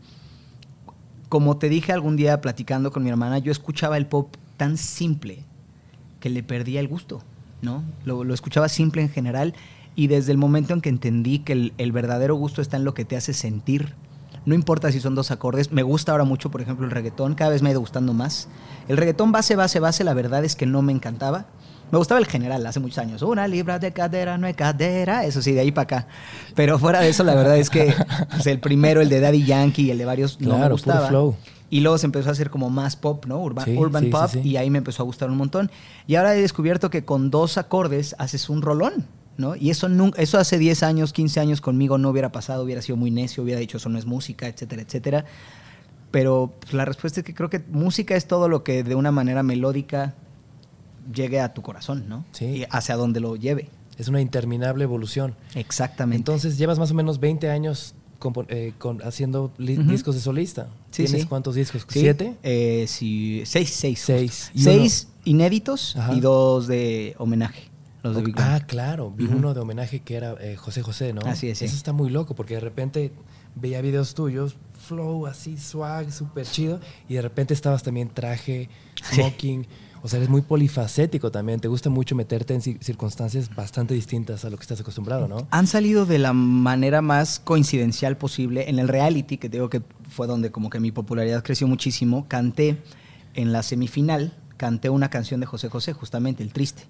como 1.29 1.57
te 1.57 1.69
dije 1.69 1.93
algún 1.93 2.17
día 2.17 2.41
platicando 2.41 2.91
con 2.91 3.03
mi 3.05 3.11
hermana, 3.11 3.39
yo 3.39 3.53
escuchaba 3.53 3.97
el 3.97 4.07
pop 4.07 4.35
tan 4.57 4.77
simple 4.77 5.45
que 6.21 6.31
le 6.31 6.43
perdía 6.43 6.81
el 6.81 6.89
gusto, 6.89 7.23
¿no? 7.63 7.83
Lo, 8.05 8.23
lo 8.25 8.35
escuchaba 8.35 8.69
simple 8.69 9.03
en 9.03 9.09
general 9.09 9.55
y 9.95 10.07
desde 10.07 10.33
el 10.33 10.39
momento 10.39 10.73
en 10.75 10.81
que 10.81 10.89
entendí 10.89 11.41
que 11.41 11.53
el, 11.53 11.73
el 11.79 11.93
verdadero 11.93 12.35
gusto 12.35 12.63
está 12.63 12.77
en 12.77 12.85
lo 12.85 12.95
que 12.95 13.05
te 13.05 13.17
hace 13.17 13.33
sentir, 13.35 13.95
no 14.45 14.55
importa 14.55 14.91
si 14.91 14.99
son 15.01 15.15
dos 15.15 15.31
acordes, 15.31 15.71
me 15.71 15.83
gusta 15.83 16.13
ahora 16.13 16.25
mucho, 16.25 16.51
por 16.51 16.61
ejemplo, 16.63 16.85
el 16.85 16.91
reggaetón, 16.91 17.35
cada 17.35 17.51
vez 17.51 17.63
me 17.63 17.69
ha 17.69 17.73
ido 17.73 17.81
gustando 17.81 18.13
más. 18.13 18.49
El 18.89 18.97
reggaetón 18.97 19.31
base, 19.33 19.55
base, 19.55 19.79
base, 19.79 20.03
la 20.03 20.15
verdad 20.15 20.45
es 20.45 20.57
que 20.57 20.67
no 20.67 20.83
me 20.83 20.93
encantaba. 20.93 21.47
Me 21.93 21.99
gustaba 21.99 22.19
el 22.19 22.27
general 22.27 22.67
hace 22.67 22.81
muchos 22.81 22.97
años. 22.99 23.21
Una 23.21 23.47
libra 23.47 23.79
de 23.79 23.93
cadera 23.93 24.39
no 24.39 24.47
es 24.47 24.57
cadera. 24.57 25.27
Eso 25.27 25.43
sí, 25.43 25.53
de 25.53 25.61
ahí 25.61 25.71
para 25.73 25.83
acá. 25.83 26.07
Pero 26.55 26.79
fuera 26.79 27.01
de 27.01 27.11
eso, 27.11 27.23
la 27.23 27.35
verdad 27.35 27.59
es 27.59 27.69
que 27.69 27.95
pues, 28.31 28.47
el 28.47 28.61
primero, 28.61 29.03
el 29.03 29.11
de 29.11 29.21
Daddy 29.21 29.45
Yankee 29.45 29.83
y 29.83 29.91
el 29.91 29.99
de 29.99 30.07
varios, 30.07 30.41
no 30.41 30.53
me 30.55 30.57
Claro, 30.57 30.75
gustaba. 30.75 31.09
flow. 31.09 31.37
Y 31.69 31.81
luego 31.81 31.99
se 31.99 32.07
empezó 32.07 32.31
a 32.31 32.33
hacer 32.33 32.49
como 32.49 32.71
más 32.71 32.97
pop, 32.97 33.27
¿no? 33.27 33.39
Urban, 33.43 33.67
Sí, 33.67 33.77
urban 33.77 34.05
sí, 34.05 34.09
pop. 34.11 34.27
sí. 34.33 34.41
Y 34.43 34.57
ahí 34.57 34.71
me 34.71 34.79
empezó 34.79 35.03
a 35.03 35.07
gustar 35.07 35.31
un 35.31 35.37
montón. 35.37 35.71
Y 36.07 36.15
ahora 36.15 36.35
he 36.35 36.41
descubierto 36.41 36.89
que 36.89 37.05
con 37.05 37.31
dos 37.31 37.59
acordes 37.59 38.17
haces 38.19 38.49
un 38.49 38.63
rolón, 38.63 39.07
¿no? 39.37 39.57
Y 39.57 39.71
eso, 39.71 39.89
nunca, 39.89 40.21
eso 40.21 40.39
hace 40.39 40.59
10 40.59 40.83
años, 40.83 41.13
15 41.13 41.41
años 41.41 41.61
conmigo 41.61 41.99
no 41.99 42.11
hubiera 42.11 42.33
pasado, 42.33 42.63
hubiera 42.65 42.83
sido 42.83 42.97
muy 42.97 43.11
necio, 43.11 43.43
hubiera 43.43 43.61
dicho 43.61 43.77
eso 43.79 43.89
no 43.89 43.99
es 43.99 44.07
música, 44.07 44.47
etcétera, 44.49 44.83
etcétera. 44.83 45.25
Pero 46.11 46.53
pues, 46.61 46.75
la 46.75 46.85
respuesta 46.85 47.21
es 47.21 47.27
que 47.27 47.35
creo 47.35 47.49
que 47.51 47.61
música 47.71 48.15
es 48.17 48.27
todo 48.27 48.49
lo 48.49 48.63
que 48.65 48.85
de 48.85 48.95
una 48.95 49.11
manera 49.13 49.43
melódica 49.43 50.15
llegue 51.15 51.41
a 51.41 51.55
tu 51.55 51.63
corazón, 51.63 52.05
¿no? 52.09 52.25
Sí. 52.33 52.45
Y 52.45 52.67
hacia 52.71 52.97
donde 52.97 53.21
lo 53.21 53.37
lleve. 53.37 53.71
Es 53.99 54.09
una 54.09 54.21
interminable 54.21 54.85
evolución. 54.85 55.35
Exactamente. 55.55 56.17
Entonces, 56.19 56.59
llevas 56.59 56.79
más 56.79 56.91
o 56.91 56.95
menos 56.95 57.19
20 57.21 57.51
años 57.51 57.95
eh, 58.49 58.73
con- 58.79 59.03
haciendo 59.03 59.53
discos 59.59 60.15
de 60.15 60.21
solista. 60.21 60.69
Sí, 60.93 61.05
¿Tienes 61.05 61.23
sí. 61.23 61.29
cuántos 61.29 61.57
discos? 61.57 61.85
¿Sí? 61.89 62.01
¿Siete? 62.01 62.37
Eh, 62.43 62.85
sí, 62.89 63.43
seis, 63.47 63.71
seis. 63.71 64.01
Seis. 64.01 64.51
Y 64.55 64.63
Seis 64.63 65.09
inéditos 65.25 65.97
Ajá. 65.97 66.15
y 66.15 66.21
dos 66.21 66.67
de 66.69 67.15
homenaje. 67.19 67.72
Los 68.03 68.15
de 68.15 68.21
Ok. 68.21 68.27
Big 68.27 68.35
Bang. 68.37 68.49
Ah, 68.63 68.67
claro. 68.67 69.13
Vi 69.17 69.27
uno 69.27 69.55
de 69.55 69.61
homenaje 69.61 70.01
que 70.01 70.17
era 70.17 70.35
eh, 70.41 70.57
José 70.57 70.83
José, 70.83 71.13
¿no? 71.13 71.21
Así 71.25 71.49
es, 71.49 71.59
sí. 71.59 71.65
Eso 71.67 71.77
está 71.77 71.93
muy 71.93 72.11
loco 72.11 72.35
porque 72.35 72.55
de 72.55 72.61
repente 72.61 73.13
veía 73.55 73.81
videos 73.81 74.15
tuyos, 74.15 74.57
flow 74.87 75.27
así, 75.27 75.57
swag, 75.57 76.11
súper 76.13 76.47
chido. 76.47 76.81
Y 77.09 77.15
de 77.15 77.23
repente 77.23 77.55
estabas 77.55 77.83
también 77.83 78.09
traje, 78.09 78.69
Sí. 79.03 79.17
smoking. 79.17 79.67
O 80.05 80.09
sea, 80.09 80.17
eres 80.17 80.29
muy 80.29 80.41
polifacético 80.41 81.31
también. 81.31 81.61
Te 81.61 81.69
gusta 81.69 81.89
mucho 81.89 82.17
meterte 82.17 82.55
en 82.55 82.61
ci- 82.61 82.81
circunstancias 82.83 83.55
bastante 83.55 83.95
distintas 83.95 84.45
a 84.45 84.51
lo 84.51 84.57
que 84.57 84.63
estás 84.63 84.81
acostumbrado, 84.81 85.29
¿no? 85.29 85.47
Han 85.53 85.69
salido 85.69 86.05
de 86.07 86.19
la 86.19 86.33
manera 86.33 87.03
más 87.03 87.39
coincidencial 87.39 88.17
posible. 88.17 88.69
En 88.69 88.81
el 88.81 88.89
reality, 88.89 89.37
que 89.39 89.49
digo 89.49 89.71
que 89.71 89.81
fue 90.09 90.27
donde 90.27 90.51
como 90.51 90.71
que 90.71 90.81
mi 90.81 90.91
popularidad 90.91 91.45
creció 91.45 91.69
muchísimo, 91.69 92.27
canté 92.27 92.79
en 93.35 93.53
la 93.53 93.63
semifinal, 93.63 94.37
canté 94.57 94.91
una 94.91 95.09
canción 95.09 95.39
de 95.39 95.47
José 95.47 95.69
José, 95.69 95.93
justamente, 95.93 96.43
El 96.43 96.53
Triste. 96.53 96.83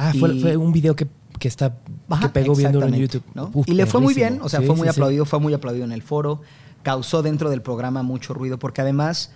Ah, 0.00 0.12
fue, 0.18 0.34
Y- 0.36 0.40
fue 0.40 0.56
un 0.56 0.70
video 0.72 0.94
que, 0.94 1.08
que 1.40 1.48
está 1.48 1.76
Ajá, 2.08 2.22
que 2.22 2.28
pegó 2.28 2.54
viéndolo 2.54 2.86
en 2.86 2.94
YouTube. 2.94 3.24
¿no? 3.34 3.50
Uf, 3.52 3.68
y 3.68 3.74
le 3.74 3.84
fue 3.86 4.00
muy 4.00 4.14
bien, 4.14 4.38
o 4.42 4.48
sea, 4.48 4.60
Sí, 4.60 4.66
fue 4.66 4.76
muy 4.76 4.86
sí, 4.86 4.94
sí. 4.94 4.98
aplaudido, 5.00 5.24
fue 5.24 5.40
muy 5.40 5.52
aplaudido 5.54 5.84
en 5.84 5.92
el 5.92 6.02
foro, 6.02 6.40
causó 6.84 7.22
dentro 7.22 7.50
del 7.50 7.62
programa 7.62 8.02
mucho 8.04 8.32
ruido, 8.32 8.58
porque 8.60 8.80
además, 8.80 9.32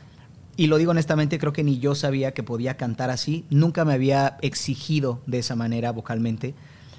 y 0.56 0.68
lo 0.68 0.78
digo 0.78 0.92
honestamente, 0.92 1.38
creo 1.40 1.52
que 1.52 1.64
ni 1.64 1.80
yo 1.80 1.94
sabía 1.96 2.32
que 2.32 2.42
podía 2.44 2.76
cantar 2.76 3.10
así, 3.10 3.44
nunca 3.50 3.84
me 3.84 3.92
había 3.92 4.36
exigido 4.40 5.20
de 5.26 5.38
esa 5.40 5.56
manera 5.56 5.90
vocalmente. 5.90 6.54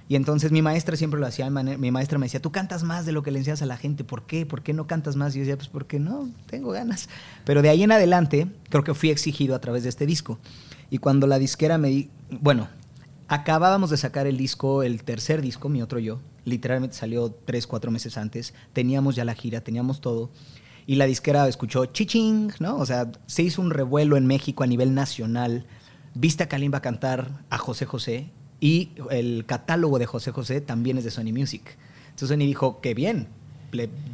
Y 0.09 0.15
entonces 0.17 0.51
mi 0.51 0.61
maestra 0.61 0.97
siempre 0.97 1.17
lo 1.19 1.25
hacía, 1.25 1.49
mi 1.49 1.89
maestra 1.91 2.19
me 2.19 2.25
decía, 2.25 2.41
tú 2.41 2.51
cantas 2.51 2.83
más 2.83 3.05
de 3.05 3.13
lo 3.13 3.23
que 3.23 3.31
le 3.31 3.39
enseñas 3.39 3.61
a 3.61 3.65
la 3.65 3.77
gente, 3.77 4.03
¿por 4.03 4.23
qué? 4.25 4.45
¿Por 4.45 4.61
qué 4.61 4.73
no 4.73 4.85
cantas 4.85 5.15
más? 5.15 5.33
Y 5.33 5.39
yo 5.39 5.45
decía, 5.45 5.55
pues 5.55 5.69
porque 5.69 5.97
no, 5.97 6.29
tengo 6.47 6.71
ganas. 6.71 7.07
Pero 7.45 7.61
de 7.61 7.69
ahí 7.69 7.83
en 7.83 7.93
adelante, 7.93 8.47
creo 8.69 8.83
que 8.83 8.93
fui 8.93 9.09
exigido 9.11 9.55
a 9.55 9.59
través 9.61 9.83
de 9.83 9.89
este 9.89 10.05
disco. 10.05 10.39
Y 10.89 10.97
cuando 10.97 11.25
la 11.25 11.39
disquera 11.39 11.77
me 11.77 11.87
di, 11.87 12.09
bueno, 12.29 12.67
acabábamos 13.27 13.89
de 13.89 13.97
sacar 13.97 14.27
el 14.27 14.37
disco, 14.37 14.83
el 14.83 15.03
tercer 15.03 15.41
disco, 15.41 15.69
mi 15.69 15.81
otro 15.81 15.99
yo, 15.99 16.19
literalmente 16.45 16.95
salió 16.95 17.31
tres, 17.31 17.67
cuatro 17.67 17.91
meses 17.91 18.17
antes, 18.17 18.53
teníamos 18.73 19.15
ya 19.15 19.25
la 19.25 19.33
gira, 19.33 19.61
teníamos 19.61 20.01
todo. 20.01 20.29
Y 20.85 20.95
la 20.95 21.05
disquera 21.05 21.47
escuchó 21.47 21.85
chiching, 21.85 22.51
¿no? 22.59 22.77
O 22.77 22.85
sea, 22.85 23.11
se 23.25 23.43
hizo 23.43 23.61
un 23.61 23.71
revuelo 23.71 24.17
en 24.17 24.25
México 24.25 24.63
a 24.63 24.67
nivel 24.67 24.93
nacional. 24.93 25.65
Viste 26.13 26.43
a 26.43 26.49
Kalimba 26.49 26.81
cantar 26.81 27.45
a 27.49 27.57
José 27.57 27.85
José 27.85 28.29
y 28.59 28.91
el 29.09 29.45
catálogo 29.45 29.97
de 29.97 30.05
José 30.05 30.31
José 30.31 30.59
también 30.59 30.97
es 30.97 31.05
de 31.05 31.11
Sony 31.11 31.31
Music. 31.31 31.77
Entonces 32.09 32.29
Sony 32.29 32.45
dijo, 32.45 32.81
qué 32.81 32.93
bien, 32.93 33.29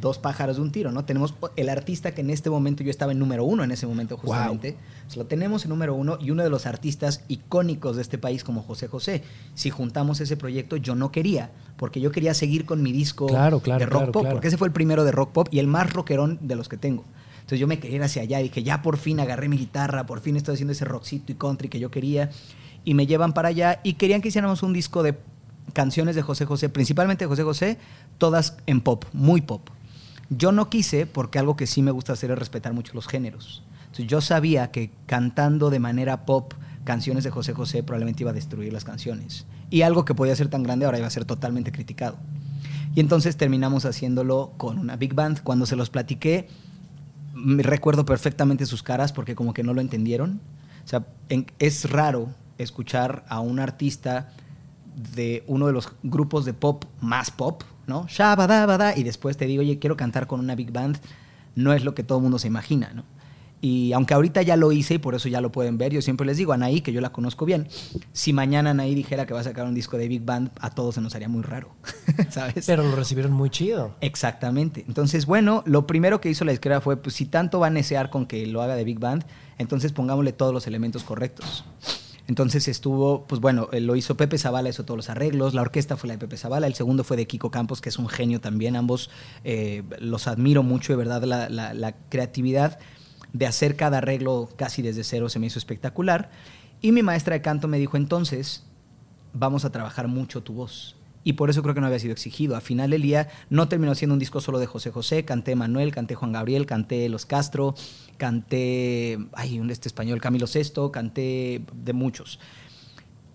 dos 0.00 0.18
pájaros 0.18 0.56
de 0.56 0.62
un 0.62 0.72
tiro, 0.72 0.90
¿no? 0.92 1.04
Tenemos 1.04 1.34
el 1.56 1.68
artista 1.68 2.12
que 2.12 2.20
en 2.20 2.30
este 2.30 2.50
momento 2.50 2.82
yo 2.82 2.90
estaba 2.90 3.12
en 3.12 3.18
número 3.18 3.44
uno 3.44 3.62
en 3.64 3.70
ese 3.70 3.86
momento 3.86 4.16
Wow. 4.16 4.26
justamente. 4.26 4.76
Pues 5.04 5.16
lo 5.16 5.26
tenemos 5.26 5.64
en 5.64 5.70
número 5.70 5.94
uno 5.94 6.18
y 6.20 6.30
uno 6.30 6.42
de 6.42 6.50
los 6.50 6.66
artistas 6.66 7.24
icónicos 7.28 7.96
de 7.96 8.02
este 8.02 8.18
país 8.18 8.44
como 8.44 8.62
José 8.62 8.88
José. 8.88 9.22
Si 9.54 9.70
juntamos 9.70 10.20
ese 10.20 10.36
proyecto, 10.36 10.76
yo 10.76 10.94
no 10.94 11.12
quería, 11.12 11.50
porque 11.76 12.00
yo 12.00 12.10
quería 12.12 12.34
seguir 12.34 12.64
con 12.64 12.82
mi 12.82 12.92
disco 12.92 13.26
Claro, 13.26 13.60
claro, 13.60 13.80
de 13.80 13.86
rock 13.86 14.02
claro, 14.02 14.12
pop, 14.12 14.26
porque 14.30 14.48
ese 14.48 14.56
fue 14.56 14.68
el 14.68 14.72
primero 14.72 15.04
de 15.04 15.12
rock 15.12 15.32
pop 15.32 15.48
y 15.50 15.58
el 15.58 15.66
más 15.66 15.92
rockerón 15.92 16.38
de 16.40 16.56
los 16.56 16.68
que 16.68 16.76
tengo. 16.76 17.04
Entonces 17.40 17.58
yo 17.60 17.66
me 17.66 17.78
quería 17.80 17.96
ir 17.96 18.02
hacia 18.02 18.22
allá 18.22 18.40
y 18.40 18.44
dije, 18.44 18.62
ya 18.62 18.80
por 18.80 18.96
fin 18.96 19.18
agarré 19.20 19.48
mi 19.48 19.56
guitarra, 19.58 20.06
por 20.06 20.20
fin 20.20 20.36
estoy 20.36 20.54
haciendo 20.54 20.72
ese 20.72 20.84
rockcito 20.84 21.32
y 21.32 21.34
country 21.34 21.68
que 21.68 21.80
yo 21.80 21.90
quería. 21.90 22.30
Y 22.84 22.94
me 22.94 23.06
llevan 23.06 23.34
para 23.34 23.48
allá 23.48 23.80
y 23.82 23.94
querían 23.94 24.22
que 24.22 24.28
hiciéramos 24.28 24.62
un 24.62 24.72
disco 24.72 25.02
de 25.02 25.14
canciones 25.70 26.16
de 26.16 26.22
José 26.22 26.46
José, 26.46 26.68
principalmente 26.68 27.24
de 27.24 27.28
José 27.28 27.42
José, 27.42 27.78
todas 28.18 28.56
en 28.66 28.80
pop, 28.80 29.04
muy 29.12 29.40
pop. 29.40 29.68
Yo 30.28 30.52
no 30.52 30.70
quise 30.70 31.06
porque 31.06 31.38
algo 31.38 31.56
que 31.56 31.66
sí 31.66 31.82
me 31.82 31.90
gusta 31.90 32.12
hacer 32.12 32.30
es 32.30 32.38
respetar 32.38 32.72
mucho 32.72 32.92
los 32.94 33.08
géneros. 33.08 33.62
Entonces 33.80 34.06
yo 34.06 34.20
sabía 34.20 34.70
que 34.70 34.92
cantando 35.06 35.70
de 35.70 35.80
manera 35.80 36.24
pop 36.24 36.54
canciones 36.84 37.24
de 37.24 37.30
José 37.30 37.52
José 37.52 37.82
probablemente 37.82 38.22
iba 38.22 38.30
a 38.30 38.34
destruir 38.34 38.72
las 38.72 38.84
canciones. 38.84 39.46
Y 39.70 39.82
algo 39.82 40.04
que 40.04 40.14
podía 40.14 40.36
ser 40.36 40.48
tan 40.48 40.62
grande 40.62 40.84
ahora 40.84 40.98
iba 40.98 41.06
a 41.06 41.10
ser 41.10 41.24
totalmente 41.24 41.72
criticado. 41.72 42.16
Y 42.94 43.00
entonces 43.00 43.36
terminamos 43.36 43.84
haciéndolo 43.84 44.52
con 44.56 44.78
una 44.78 44.96
big 44.96 45.14
band. 45.14 45.42
Cuando 45.42 45.66
se 45.66 45.76
los 45.76 45.90
platiqué, 45.90 46.48
me 47.34 47.62
recuerdo 47.62 48.04
perfectamente 48.04 48.66
sus 48.66 48.82
caras 48.82 49.12
porque 49.12 49.34
como 49.34 49.54
que 49.54 49.62
no 49.62 49.74
lo 49.74 49.80
entendieron. 49.80 50.40
O 50.84 50.88
sea, 50.88 51.06
es 51.58 51.90
raro 51.90 52.28
escuchar 52.58 53.24
a 53.28 53.40
un 53.40 53.60
artista 53.60 54.32
de 55.14 55.44
uno 55.46 55.66
de 55.66 55.72
los 55.72 55.92
grupos 56.02 56.44
de 56.44 56.54
pop 56.54 56.84
más 57.00 57.30
pop, 57.30 57.62
¿no? 57.86 58.06
Shabadabada, 58.08 58.96
y 58.96 59.02
después 59.02 59.36
te 59.36 59.46
digo, 59.46 59.60
oye, 59.62 59.78
quiero 59.78 59.96
cantar 59.96 60.26
con 60.26 60.40
una 60.40 60.54
big 60.54 60.72
band. 60.72 60.98
No 61.54 61.72
es 61.72 61.84
lo 61.84 61.94
que 61.94 62.02
todo 62.02 62.18
el 62.18 62.22
mundo 62.22 62.38
se 62.38 62.46
imagina, 62.46 62.92
¿no? 62.94 63.04
Y 63.62 63.92
aunque 63.92 64.14
ahorita 64.14 64.40
ya 64.42 64.56
lo 64.56 64.72
hice 64.72 64.94
y 64.94 64.98
por 64.98 65.14
eso 65.14 65.28
ya 65.28 65.40
lo 65.40 65.52
pueden 65.52 65.76
ver, 65.76 65.92
yo 65.92 66.00
siempre 66.00 66.26
les 66.26 66.38
digo, 66.38 66.52
Anaí, 66.52 66.80
que 66.80 66.92
yo 66.92 67.00
la 67.02 67.12
conozco 67.12 67.44
bien, 67.44 67.68
si 68.12 68.32
mañana 68.32 68.70
Anaí 68.70 68.94
dijera 68.94 69.26
que 69.26 69.34
va 69.34 69.40
a 69.40 69.44
sacar 69.44 69.66
un 69.66 69.74
disco 69.74 69.98
de 69.98 70.08
Big 70.08 70.24
Band, 70.24 70.50
a 70.60 70.70
todos 70.70 70.94
se 70.94 71.02
nos 71.02 71.14
haría 71.14 71.28
muy 71.28 71.42
raro, 71.42 71.68
¿sabes? 72.30 72.64
Pero 72.66 72.82
lo 72.82 72.96
recibieron 72.96 73.32
muy 73.32 73.50
chido. 73.50 73.94
Exactamente. 74.00 74.84
Entonces, 74.88 75.26
bueno, 75.26 75.62
lo 75.66 75.86
primero 75.86 76.22
que 76.22 76.30
hizo 76.30 76.44
la 76.46 76.52
disquera 76.52 76.80
fue, 76.80 76.96
pues 76.96 77.14
si 77.14 77.26
tanto 77.26 77.60
va 77.60 77.66
a 77.66 77.70
necear 77.70 78.08
con 78.08 78.24
que 78.24 78.46
lo 78.46 78.62
haga 78.62 78.76
de 78.76 78.84
Big 78.84 78.98
Band, 78.98 79.26
entonces 79.58 79.92
pongámosle 79.92 80.32
todos 80.32 80.54
los 80.54 80.66
elementos 80.66 81.04
correctos. 81.04 81.64
Entonces 82.30 82.68
estuvo, 82.68 83.24
pues 83.26 83.40
bueno, 83.40 83.68
eh, 83.72 83.80
lo 83.80 83.96
hizo 83.96 84.16
Pepe 84.16 84.38
Zavala, 84.38 84.68
hizo 84.68 84.84
todos 84.84 84.96
los 84.96 85.10
arreglos, 85.10 85.52
la 85.52 85.62
orquesta 85.62 85.96
fue 85.96 86.06
la 86.06 86.14
de 86.14 86.18
Pepe 86.20 86.36
Zavala, 86.36 86.68
el 86.68 86.74
segundo 86.74 87.02
fue 87.02 87.16
de 87.16 87.26
Kiko 87.26 87.50
Campos, 87.50 87.80
que 87.80 87.88
es 87.88 87.98
un 87.98 88.08
genio 88.08 88.40
también, 88.40 88.76
ambos 88.76 89.10
eh, 89.42 89.82
los 89.98 90.28
admiro 90.28 90.62
mucho, 90.62 90.92
de 90.92 90.96
verdad, 90.96 91.24
la, 91.24 91.48
la- 91.48 91.74
la 91.74 91.96
creatividad 92.08 92.78
de 93.32 93.48
hacer 93.48 93.74
cada 93.74 93.98
arreglo 93.98 94.48
casi 94.54 94.80
desde 94.80 95.02
cero 95.02 95.28
se 95.28 95.40
me 95.40 95.48
hizo 95.48 95.58
espectacular. 95.58 96.30
Y 96.80 96.92
mi 96.92 97.02
maestra 97.02 97.34
de 97.34 97.42
canto 97.42 97.66
me 97.66 97.78
dijo 97.78 97.96
entonces, 97.96 98.62
vamos 99.32 99.64
a 99.64 99.72
trabajar 99.72 100.06
mucho 100.06 100.40
tu 100.44 100.52
voz. 100.52 100.94
Y 101.22 101.34
por 101.34 101.50
eso 101.50 101.62
creo 101.62 101.74
que 101.74 101.80
no 101.80 101.86
había 101.86 101.98
sido 101.98 102.12
exigido. 102.12 102.56
A 102.56 102.60
final 102.60 102.90
del 102.90 103.02
día 103.02 103.28
no 103.50 103.68
terminó 103.68 103.94
siendo 103.94 104.14
un 104.14 104.18
disco 104.18 104.40
solo 104.40 104.58
de 104.58 104.66
José 104.66 104.90
José, 104.90 105.24
canté 105.24 105.54
Manuel, 105.54 105.92
canté 105.92 106.14
Juan 106.14 106.32
Gabriel, 106.32 106.66
canté 106.66 107.08
Los 107.08 107.26
Castro, 107.26 107.74
canté, 108.16 109.18
ay, 109.32 109.60
un 109.60 109.70
este 109.70 109.88
español, 109.88 110.20
Camilo 110.20 110.46
Sesto, 110.46 110.90
canté 110.90 111.62
de 111.74 111.92
muchos. 111.92 112.40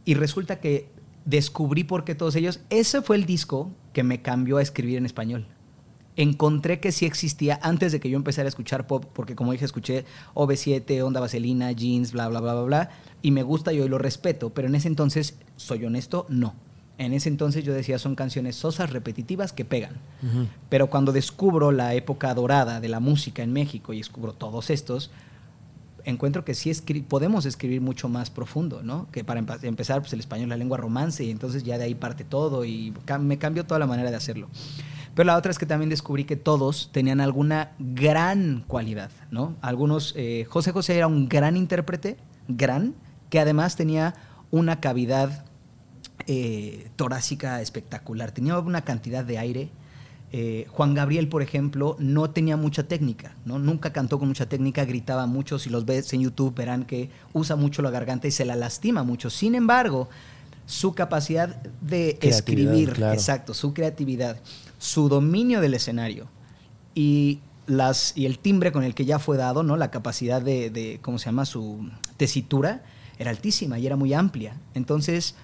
Y 0.04 0.16
resulta 0.16 0.60
que 0.60 0.90
descubrí 1.26 1.84
por 1.84 2.04
qué 2.04 2.16
todos 2.16 2.36
ellos, 2.36 2.62
ese 2.70 3.02
fue 3.02 3.16
el 3.16 3.26
disco 3.26 3.72
que 3.94 4.04
me 4.04 4.22
cambió 4.22 4.58
a 4.58 4.62
escribir 4.62 4.98
en 4.98 5.06
español 5.06 5.48
encontré 6.16 6.80
que 6.80 6.92
sí 6.92 7.06
existía 7.06 7.60
antes 7.62 7.92
de 7.92 8.00
que 8.00 8.10
yo 8.10 8.18
empezara 8.18 8.48
a 8.48 8.50
escuchar 8.50 8.88
pop, 8.88 9.06
porque 9.14 9.36
como 9.36 9.52
dije, 9.52 9.66
escuché 9.66 10.06
OV7, 10.34 11.04
Onda 11.04 11.20
Vaselina, 11.20 11.72
Jeans, 11.72 12.12
bla, 12.12 12.28
bla, 12.28 12.40
bla, 12.40 12.54
bla, 12.54 12.64
bla, 12.64 12.90
y 13.22 13.32
me 13.32 13.44
gusta 13.44 13.74
y 13.74 13.80
hoy 13.80 13.90
lo 13.90 13.98
respeto, 13.98 14.52
pero 14.54 14.68
en 14.68 14.76
ese 14.76 14.88
entonces, 14.88 15.38
soy 15.56 15.86
honesto, 15.86 16.26
no. 16.30 16.56
En 16.98 17.14
ese 17.14 17.30
entonces 17.30 17.64
yo 17.64 17.74
decía, 17.74 18.00
son 18.00 18.16
canciones 18.16 18.56
sosas, 18.56 18.92
repetitivas, 18.92 19.52
que 19.52 19.66
pegan. 19.66 19.94
Pero 20.70 20.90
cuando 20.90 21.12
descubro 21.12 21.72
la 21.72 21.94
época 21.94 22.34
dorada 22.34 22.80
de 22.80 22.90
la 22.90 23.00
música 23.00 23.44
en 23.44 23.52
México 23.52 23.94
y 23.94 23.98
descubro 23.98 24.34
todos 24.34 24.70
estos, 24.70 25.12
encuentro 26.06 26.46
que 26.46 26.54
sí 26.54 26.72
podemos 27.08 27.46
escribir 27.46 27.82
mucho 27.82 28.08
más 28.08 28.30
profundo, 28.30 28.82
¿no? 28.82 29.08
Que 29.12 29.24
para 29.24 29.40
empezar, 29.64 30.02
pues 30.02 30.14
el 30.14 30.20
español 30.20 30.46
es 30.46 30.50
la 30.50 30.58
lengua 30.58 30.78
romance 30.78 31.24
y 31.24 31.32
entonces 31.32 31.64
ya 31.64 31.78
de 31.78 31.86
ahí 31.86 31.96
parte 31.96 32.24
todo 32.24 32.64
y 32.64 32.94
me 33.20 33.38
cambió 33.38 33.66
toda 33.66 33.80
la 33.80 33.88
manera 33.88 34.10
de 34.10 34.16
hacerlo. 34.16 34.50
Pero 35.16 35.28
la 35.28 35.38
otra 35.38 35.52
es 35.52 35.58
que 35.58 35.66
también 35.66 35.90
descubrí 35.90 36.26
que 36.26 36.36
todos 36.36 36.90
tenían 36.92 37.22
alguna 37.22 37.72
gran 37.80 38.64
cualidad, 38.68 39.12
¿no? 39.32 39.56
Algunos, 39.62 40.14
eh, 40.18 40.46
José 40.50 40.72
José 40.72 40.98
era 40.98 41.08
un 41.08 41.30
gran 41.30 41.56
intérprete, 41.56 42.18
gran, 42.50 42.96
que 43.30 43.40
además 43.40 43.78
tenía 43.78 44.14
una 44.52 44.82
cavidad 44.82 45.45
eh, 46.28 46.90
torácica 46.96 47.62
espectacular, 47.62 48.32
tenía 48.32 48.58
una 48.60 48.84
cantidad 48.84 49.24
de 49.24 49.38
aire. 49.38 49.70
Eh, 50.32 50.66
Juan 50.70 50.94
Gabriel, 50.94 51.30
por 51.30 51.42
ejemplo, 51.42 51.96
no 52.00 52.30
tenía 52.30 52.58
mucha 52.58 52.88
técnica, 52.88 53.36
¿no? 53.46 53.60
Nunca 53.60 53.94
cantó 53.94 54.20
con 54.20 54.28
mucha 54.28 54.48
técnica, 54.48 54.84
gritaba 54.84 55.28
mucho. 55.28 55.60
Si 55.60 55.70
los 55.70 55.86
ves 55.86 56.12
en 56.14 56.22
YouTube 56.22 56.56
verán 56.56 56.84
que 56.86 57.10
usa 57.32 57.56
mucho 57.56 57.82
la 57.82 57.92
garganta 57.92 58.28
y 58.28 58.32
se 58.32 58.44
la 58.44 58.56
lastima 58.56 59.04
mucho. 59.04 59.30
Sin 59.30 59.56
embargo, 59.56 60.10
su 60.66 60.94
capacidad 60.94 61.56
de 61.82 62.18
escribir, 62.22 62.90
exacto, 63.14 63.54
su 63.54 63.74
creatividad, 63.74 64.38
su 64.80 65.10
dominio 65.10 65.62
del 65.62 65.76
escenario 65.76 66.28
y, 66.96 67.40
las, 67.68 68.14
y 68.16 68.26
el 68.26 68.40
timbre 68.40 68.72
con 68.72 68.84
el 68.84 68.96
que 68.96 69.06
ya 69.06 69.20
fue 69.20 69.38
dado, 69.38 69.64
¿no? 69.64 69.78
la 69.78 69.92
capacidad 69.92 70.42
de, 70.42 71.00
¿cómo 71.02 71.20
se 71.20 71.26
llama? 71.26 71.46
Su 71.46 71.90
tesitura 72.18 72.84
era 73.20 73.30
altísima 73.30 73.78
y 73.80 73.86
era 73.86 73.96
muy 73.96 74.14
amplia. 74.14 74.58
Entonces, 74.74 75.36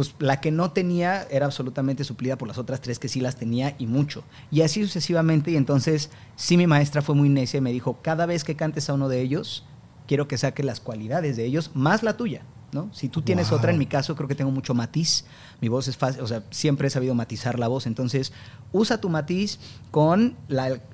pues 0.00 0.14
la 0.18 0.40
que 0.40 0.50
no 0.50 0.70
tenía 0.70 1.26
era 1.30 1.44
absolutamente 1.44 2.04
suplida 2.04 2.38
por 2.38 2.48
las 2.48 2.56
otras 2.56 2.80
tres 2.80 2.98
que 2.98 3.10
sí 3.10 3.20
las 3.20 3.36
tenía 3.36 3.74
y 3.76 3.86
mucho. 3.86 4.24
Y 4.50 4.62
así 4.62 4.82
sucesivamente. 4.82 5.50
Y 5.50 5.56
entonces, 5.56 6.08
sí, 6.36 6.56
mi 6.56 6.66
maestra 6.66 7.02
fue 7.02 7.14
muy 7.14 7.28
necia 7.28 7.58
y 7.58 7.60
me 7.60 7.70
dijo, 7.70 7.98
cada 8.00 8.24
vez 8.24 8.42
que 8.42 8.56
cantes 8.56 8.88
a 8.88 8.94
uno 8.94 9.10
de 9.10 9.20
ellos, 9.20 9.66
quiero 10.08 10.26
que 10.26 10.38
saque 10.38 10.62
las 10.62 10.80
cualidades 10.80 11.36
de 11.36 11.44
ellos 11.44 11.72
más 11.74 12.02
la 12.02 12.16
tuya. 12.16 12.44
¿No? 12.72 12.88
Si 12.92 13.08
tú 13.08 13.22
tienes 13.22 13.52
otra, 13.52 13.72
en 13.72 13.78
mi 13.78 13.86
caso 13.86 14.14
creo 14.14 14.28
que 14.28 14.34
tengo 14.34 14.50
mucho 14.50 14.74
matiz, 14.74 15.24
mi 15.60 15.68
voz 15.68 15.88
es 15.88 15.96
fácil, 15.96 16.22
o 16.22 16.26
sea, 16.26 16.44
siempre 16.50 16.88
he 16.88 16.90
sabido 16.90 17.14
matizar 17.14 17.58
la 17.58 17.68
voz, 17.68 17.86
entonces 17.86 18.32
usa 18.72 19.00
tu 19.00 19.08
matiz 19.08 19.58
con 19.90 20.36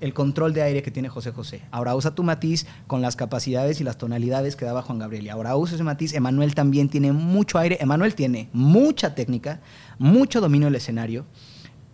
el 0.00 0.14
control 0.14 0.54
de 0.54 0.62
aire 0.62 0.82
que 0.82 0.90
tiene 0.90 1.08
José 1.08 1.32
José. 1.32 1.62
Ahora 1.70 1.94
usa 1.94 2.14
tu 2.14 2.22
matiz 2.22 2.66
con 2.86 3.02
las 3.02 3.16
capacidades 3.16 3.80
y 3.80 3.84
las 3.84 3.98
tonalidades 3.98 4.56
que 4.56 4.64
daba 4.64 4.82
Juan 4.82 4.98
Gabriel. 4.98 5.26
Y 5.26 5.28
ahora 5.28 5.56
usa 5.56 5.74
ese 5.74 5.84
matiz, 5.84 6.14
Emanuel 6.14 6.54
también 6.54 6.88
tiene 6.88 7.12
mucho 7.12 7.58
aire, 7.58 7.78
Emanuel 7.80 8.14
tiene 8.14 8.48
mucha 8.52 9.14
técnica, 9.14 9.60
mucho 9.98 10.40
dominio 10.40 10.66
del 10.66 10.76
escenario, 10.76 11.26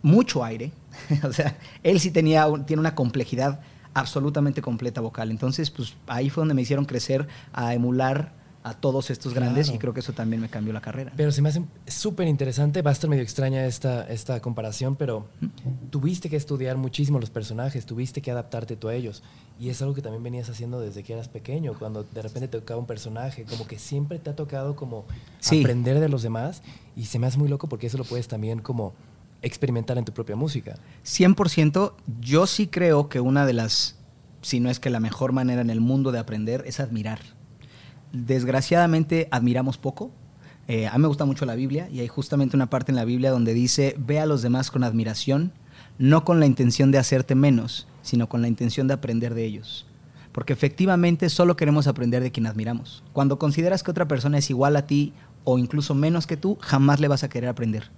mucho 0.03 0.45
aire, 0.45 0.73
o 1.25 1.33
sea, 1.33 1.59
él 1.83 2.01
sí 2.01 2.11
tenía, 2.11 2.47
tiene 2.67 2.81
una 2.81 2.95
complejidad 2.95 3.61
absolutamente 3.95 4.63
completa 4.63 5.01
vocal. 5.01 5.31
Entonces, 5.31 5.71
pues 5.71 5.95
ahí 6.07 6.31
fue 6.31 6.43
donde 6.43 6.55
me 6.55 6.63
hicieron 6.63 6.85
crecer 6.85 7.29
a 7.53 7.75
emular 7.75 8.42
a 8.65 8.75
todos 8.75 9.11
estos 9.11 9.35
grandes 9.35 9.71
y 9.71 9.79
creo 9.79 9.93
que 9.93 10.01
eso 10.01 10.13
también 10.13 10.41
me 10.41 10.49
cambió 10.49 10.73
la 10.73 10.81
carrera. 10.81 11.13
Pero 11.17 11.33
se 11.33 11.43
me 11.43 11.49
hace 11.49 11.65
súper 11.87 12.29
interesante, 12.29 12.81
va 12.83 12.91
a 12.91 12.93
estar 12.93 13.11
medio 13.11 13.23
extraña 13.23 13.67
esta, 13.67 14.05
esta 14.05 14.41
comparación, 14.41 14.95
pero 14.95 15.27
tuviste 15.91 16.31
que 16.31 16.37
estudiar 16.37 16.77
muchísimo 16.77 17.19
los 17.19 17.31
personajes, 17.31 17.87
tuviste 17.87 18.23
que 18.23 18.31
adaptarte 18.31 18.77
tú 18.77 18.89
a 18.89 18.95
ellos. 18.95 19.23
Y 19.59 19.71
es 19.71 19.83
algo 19.83 19.95
que 19.95 20.03
también 20.03 20.23
venías 20.23 20.49
haciendo 20.49 20.81
desde 20.81 21.03
que 21.03 21.13
eras 21.13 21.29
pequeño, 21.29 21.75
cuando 21.77 22.05
de 22.05 22.23
repente 22.23 22.49
te 22.49 22.61
tocaba 22.61 22.79
un 22.79 22.87
personaje, 22.87 23.45
como 23.45 23.67
que 23.67 23.79
siempre 23.79 24.19
te 24.19 24.31
ha 24.31 24.37
tocado 24.37 24.77
como 24.77 25.07
aprender 25.47 25.99
de 25.99 26.09
los 26.09 26.23
demás 26.23 26.63
y 26.97 27.07
se 27.07 27.19
me 27.19 27.27
hace 27.27 27.39
muy 27.39 27.49
loco 27.49 27.69
porque 27.69 27.89
eso 27.89 27.99
lo 27.99 28.05
puedes 28.05 28.29
también 28.29 28.61
como 28.61 28.93
experimentar 29.43 29.99
en 29.99 30.05
tu 30.05 30.13
propia 30.13 30.37
música. 30.37 30.77
100%, 31.05 31.95
yo 32.21 32.47
sí 32.47 32.69
creo 32.69 33.09
que 33.09 33.19
una 33.19 33.45
de 33.45 33.55
las, 33.55 33.97
si 34.41 34.61
no 34.61 34.71
es 34.71 34.79
que 34.79 34.89
la 34.89 35.01
mejor 35.01 35.33
manera 35.33 35.61
en 35.61 35.71
el 35.71 35.81
mundo 35.81 36.13
de 36.13 36.21
aprender 36.21 36.63
es 36.65 36.79
admirar 36.79 37.19
desgraciadamente 38.13 39.29
admiramos 39.31 39.79
poco. 39.79 40.11
Eh, 40.69 40.87
a 40.87 40.93
mí 40.93 41.03
me 41.03 41.09
gusta 41.09 41.25
mucho 41.25 41.45
la 41.45 41.55
Biblia 41.55 41.89
y 41.91 42.01
hay 42.01 42.09
justamente 42.09 42.57
una 42.57 42.71
parte 42.71 42.93
en 42.93 42.97
la 42.97 43.05
Biblia 43.05 43.31
donde 43.31 43.55
dice, 43.55 43.97
ve 43.99 44.21
a 44.21 44.27
los 44.27 44.43
demás 44.43 44.71
con 44.71 44.85
admiración, 44.85 45.53
no 45.99 46.25
con 46.25 46.41
la 46.41 46.47
intención 46.47 46.91
de 46.91 46.99
hacerte 46.99 47.35
menos, 47.35 47.89
sino 48.03 48.29
con 48.29 48.43
la 48.43 48.49
intención 48.49 48.87
de 48.87 48.95
aprender 48.95 49.35
de 49.35 49.45
ellos. 49.45 49.87
Porque 50.33 50.53
efectivamente 50.53 51.29
solo 51.29 51.57
queremos 51.57 51.87
aprender 51.87 52.23
de 52.23 52.33
quien 52.33 52.47
admiramos. 52.47 53.03
Cuando 53.13 53.39
consideras 53.39 53.83
que 53.83 53.91
otra 53.91 54.09
persona 54.09 54.39
es 54.39 54.51
igual 54.51 54.77
a 54.77 54.87
ti 54.87 55.13
o 55.45 55.59
incluso 55.59 55.95
menos 55.95 56.27
que 56.27 56.37
tú, 56.37 56.57
jamás 56.61 57.01
le 57.01 57.09
vas 57.09 57.25
a 57.25 57.29
querer 57.29 57.51
aprender. 57.51 57.91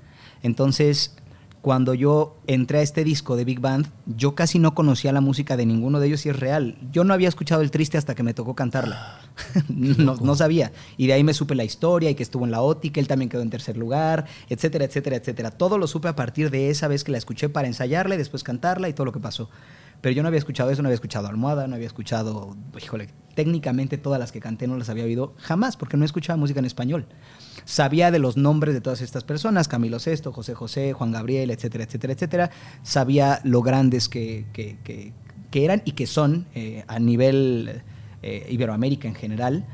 Entonces, 0.43 1.17
cuando 1.65 1.95
yo 1.95 2.37
entré 2.47 2.79
a 2.79 2.83
este 2.83 3.05
disco 3.05 3.37
de 3.37 3.45
Big 3.45 3.61
Band, 3.61 3.89
yo 4.05 4.35
casi 4.35 4.59
no 4.59 4.75
conocía 4.75 5.13
la 5.13 5.23
música 5.23 5.57
de 5.57 5.65
ninguno 5.65 6.01
de 6.01 6.09
ellos 6.09 6.27
y 6.27 6.29
es 6.29 6.39
real. 6.39 6.77
Yo 6.93 7.05
no 7.05 7.15
había 7.15 7.29
escuchado 7.29 7.63
El 7.63 7.71
Triste 7.71 7.97
hasta 7.97 8.15
que 8.15 8.23
me 8.23 8.35
tocó 8.35 8.55
cantarla. 8.55 9.21
no, 9.69 10.17
no, 10.17 10.35
sabía. 10.37 10.73
Y 10.97 11.07
de 11.07 11.15
ahí 11.15 11.25
me 11.25 11.35
supe 11.35 11.55
la 11.55 11.65
historia 11.65 12.11
y 12.11 12.15
que 12.15 12.23
estuvo 12.23 12.45
en 12.45 12.51
la 12.51 12.63
OTI, 12.63 12.91
que 12.91 13.01
él 13.01 13.09
también 13.09 13.29
quedó 13.29 13.43
en 13.43 13.51
tercer 13.51 13.77
lugar, 13.77 14.27
etcétera, 14.49 14.85
etcétera, 14.85 15.17
etcétera. 15.17 15.51
Todo 15.51 15.79
lo 15.79 15.87
supe 15.87 16.09
a 16.09 16.17
partir 16.17 16.51
de 16.51 16.71
esa 16.71 16.89
vez 16.89 17.05
que 17.05 17.13
la 17.13 17.19
escuché 17.19 17.49
para 17.49 17.67
ensayarla 17.69 18.15
y 18.15 18.19
después 18.19 18.43
cantarla 18.43 18.89
y 18.89 18.93
todo 18.93 19.05
lo 19.07 19.13
que 19.13 19.21
pasó. 19.21 19.51
Pero 20.01 20.15
yo 20.15 20.23
no 20.23 20.29
había 20.29 20.39
escuchado 20.39 20.71
eso, 20.71 20.83
no 20.83 20.89
había 20.89 20.95
escuchado 20.95 21.29
Almohada, 21.29 21.67
no 21.67 21.77
había 21.77 21.87
escuchado, 21.87 22.57
híjole, 22.83 23.09
técnicamente 23.35 23.97
todas 23.97 24.21
las 24.21 24.33
que 24.33 24.41
canté 24.41 24.67
no 24.67 24.77
las 24.77 24.89
había 24.89 25.05
oído 25.05 25.35
jamás 25.39 25.77
porque 25.77 25.97
no 25.97 26.05
escuchaba 26.05 26.37
música 26.37 26.61
en 26.61 26.67
español 26.67 27.07
sabía 27.65 28.11
de 28.11 28.19
los 28.19 28.37
nombres 28.37 28.75
de 28.75 28.81
todas 28.81 29.01
estas 29.01 29.25
personas, 29.25 29.69
Camilo 29.69 29.99
Sesto, 29.99 30.33
José 30.33 30.55
José, 30.55 30.93
Juan 30.93 31.13
Gabriel, 31.13 31.51
etcétera, 31.51 31.85
etcétera, 31.85 32.13
etcétera. 32.13 32.51
Sabía 32.83 33.41
lo 33.45 33.63
grandes 33.63 34.09
que, 34.09 34.47
que, 34.53 35.13
eran 35.53 35.83
y 35.85 35.93
que 35.93 36.09
son 36.09 36.47
eh, 36.55 36.85
a 36.89 36.99
nivel 36.99 37.83
eh, 38.27 38.47
Iberoamérica 38.49 39.07
en 39.07 39.15
general, 39.15 39.67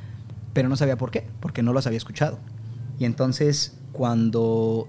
pero 0.53 0.69
no 0.69 0.77
sabía 0.77 0.97
por 0.97 1.13
qué, 1.13 1.25
porque 1.39 1.63
no 1.63 1.73
los 1.73 1.87
había 1.87 1.99
escuchado. 1.99 2.39
Y 2.99 3.05
entonces, 3.05 3.79
cuando 3.93 4.89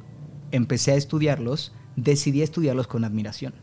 empecé 0.51 0.93
a 0.93 0.95
estudiarlos, 0.95 1.71
decidí 1.95 2.41
estudiarlos 2.41 2.87
con 2.87 3.03
admiración. 3.03 3.53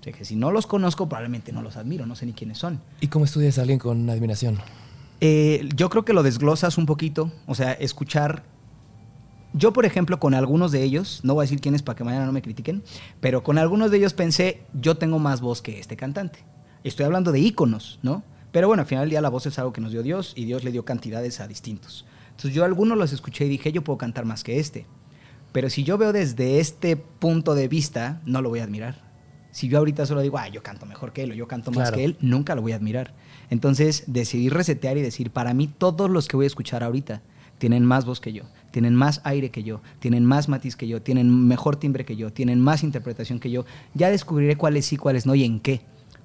O 0.00 0.02
sea, 0.02 0.12
que 0.12 0.24
si 0.24 0.34
no 0.34 0.50
los 0.50 0.66
conozco, 0.66 1.08
probablemente 1.08 1.52
no 1.52 1.62
los 1.62 1.76
admiro, 1.76 2.04
no 2.04 2.16
sé 2.16 2.26
ni 2.26 2.32
quiénes 2.32 2.58
son. 2.58 2.80
¿Y 3.00 3.06
cómo 3.06 3.24
estudias 3.24 3.58
a 3.58 3.60
alguien 3.60 3.78
con 3.78 4.10
admiración? 4.10 4.58
Eh, 5.20 5.68
yo 5.76 5.88
creo 5.88 6.04
que 6.04 6.12
lo 6.12 6.24
desglosas 6.24 6.76
un 6.76 6.86
poquito, 6.86 7.32
o 7.46 7.54
sea, 7.54 7.72
escuchar 7.72 8.42
yo, 9.56 9.72
por 9.72 9.86
ejemplo, 9.86 10.18
con 10.18 10.34
algunos 10.34 10.72
de 10.72 10.82
ellos, 10.82 11.20
no 11.22 11.34
voy 11.34 11.42
a 11.42 11.44
decir 11.44 11.60
quiénes 11.60 11.82
para 11.82 11.94
que 11.94 12.02
mañana 12.02 12.26
no 12.26 12.32
me 12.32 12.42
critiquen, 12.42 12.82
pero 13.20 13.44
con 13.44 13.56
algunos 13.56 13.92
de 13.92 13.98
ellos 13.98 14.12
pensé, 14.12 14.64
yo 14.74 14.96
tengo 14.96 15.20
más 15.20 15.40
voz 15.40 15.62
que 15.62 15.78
este 15.78 15.96
cantante. 15.96 16.40
Estoy 16.82 17.06
hablando 17.06 17.30
de 17.30 17.38
íconos, 17.38 18.00
¿no? 18.02 18.24
Pero 18.54 18.68
bueno, 18.68 18.82
al 18.82 18.86
final 18.86 19.02
del 19.02 19.10
día 19.10 19.20
la 19.20 19.30
voz 19.30 19.46
es 19.46 19.58
algo 19.58 19.72
que 19.72 19.80
nos 19.80 19.90
dio 19.90 20.04
Dios 20.04 20.32
y 20.36 20.44
Dios 20.44 20.62
le 20.62 20.70
dio 20.70 20.84
cantidades 20.84 21.40
a 21.40 21.48
distintos. 21.48 22.06
Entonces 22.30 22.54
yo 22.54 22.64
algunos 22.64 22.96
los 22.96 23.12
escuché 23.12 23.46
y 23.46 23.48
dije, 23.48 23.72
yo 23.72 23.82
puedo 23.82 23.98
cantar 23.98 24.26
más 24.26 24.44
que 24.44 24.60
este. 24.60 24.86
Pero 25.50 25.68
si 25.68 25.82
yo 25.82 25.98
veo 25.98 26.12
desde 26.12 26.60
este 26.60 26.96
punto 26.96 27.56
de 27.56 27.66
vista, 27.66 28.22
no 28.26 28.42
lo 28.42 28.50
voy 28.50 28.60
a 28.60 28.62
admirar. 28.62 29.10
Si 29.50 29.66
yo 29.66 29.78
ahorita 29.78 30.06
solo 30.06 30.20
digo, 30.20 30.38
ah, 30.38 30.46
yo 30.46 30.62
canto 30.62 30.86
mejor 30.86 31.12
que 31.12 31.24
él 31.24 31.32
o 31.32 31.34
yo 31.34 31.48
canto 31.48 31.72
más 31.72 31.90
que 31.90 32.04
él, 32.04 32.16
nunca 32.20 32.54
lo 32.54 32.62
voy 32.62 32.70
a 32.70 32.76
admirar. 32.76 33.12
Entonces 33.50 34.04
decidí 34.06 34.50
resetear 34.50 34.98
y 34.98 35.02
decir, 35.02 35.32
para 35.32 35.52
mí 35.52 35.66
todos 35.66 36.08
los 36.08 36.28
que 36.28 36.36
voy 36.36 36.44
a 36.44 36.46
escuchar 36.46 36.84
ahorita 36.84 37.22
tienen 37.58 37.84
más 37.84 38.04
voz 38.04 38.20
que 38.20 38.32
yo, 38.32 38.44
tienen 38.70 38.94
más 38.94 39.20
aire 39.24 39.50
que 39.50 39.64
yo, 39.64 39.82
tienen 39.98 40.24
más 40.24 40.48
matiz 40.48 40.76
que 40.76 40.86
yo, 40.86 41.02
tienen 41.02 41.48
mejor 41.48 41.74
timbre 41.74 42.04
que 42.04 42.14
yo, 42.14 42.32
tienen 42.32 42.60
más 42.60 42.84
interpretación 42.84 43.40
que 43.40 43.50
yo. 43.50 43.64
Ya 43.94 44.10
descubriré 44.10 44.54
cuáles 44.54 44.86
sí, 44.86 44.96
cuáles 44.96 45.26
no 45.26 45.34
y 45.34 45.42
en 45.42 45.58
qué. 45.58 45.82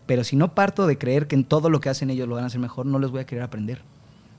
Pero 0.09 0.23
si 0.23 0.35
no 0.35 0.55
parto 0.55 0.87
de 0.87 0.97
creer 0.97 1.27
que 1.27 1.35
en 1.35 1.43
todo 1.43 1.69
lo 1.69 1.81
que 1.81 1.89
hacen 1.89 2.09
ellos 2.09 2.27
lo 2.27 2.33
van 2.33 2.43
a 2.43 2.47
hacer 2.47 2.59
mejor, 2.59 2.87
no 2.87 2.97
les 2.97 3.11
voy 3.11 3.21
a 3.21 3.27
querer 3.27 3.43
aprender. 3.43 3.83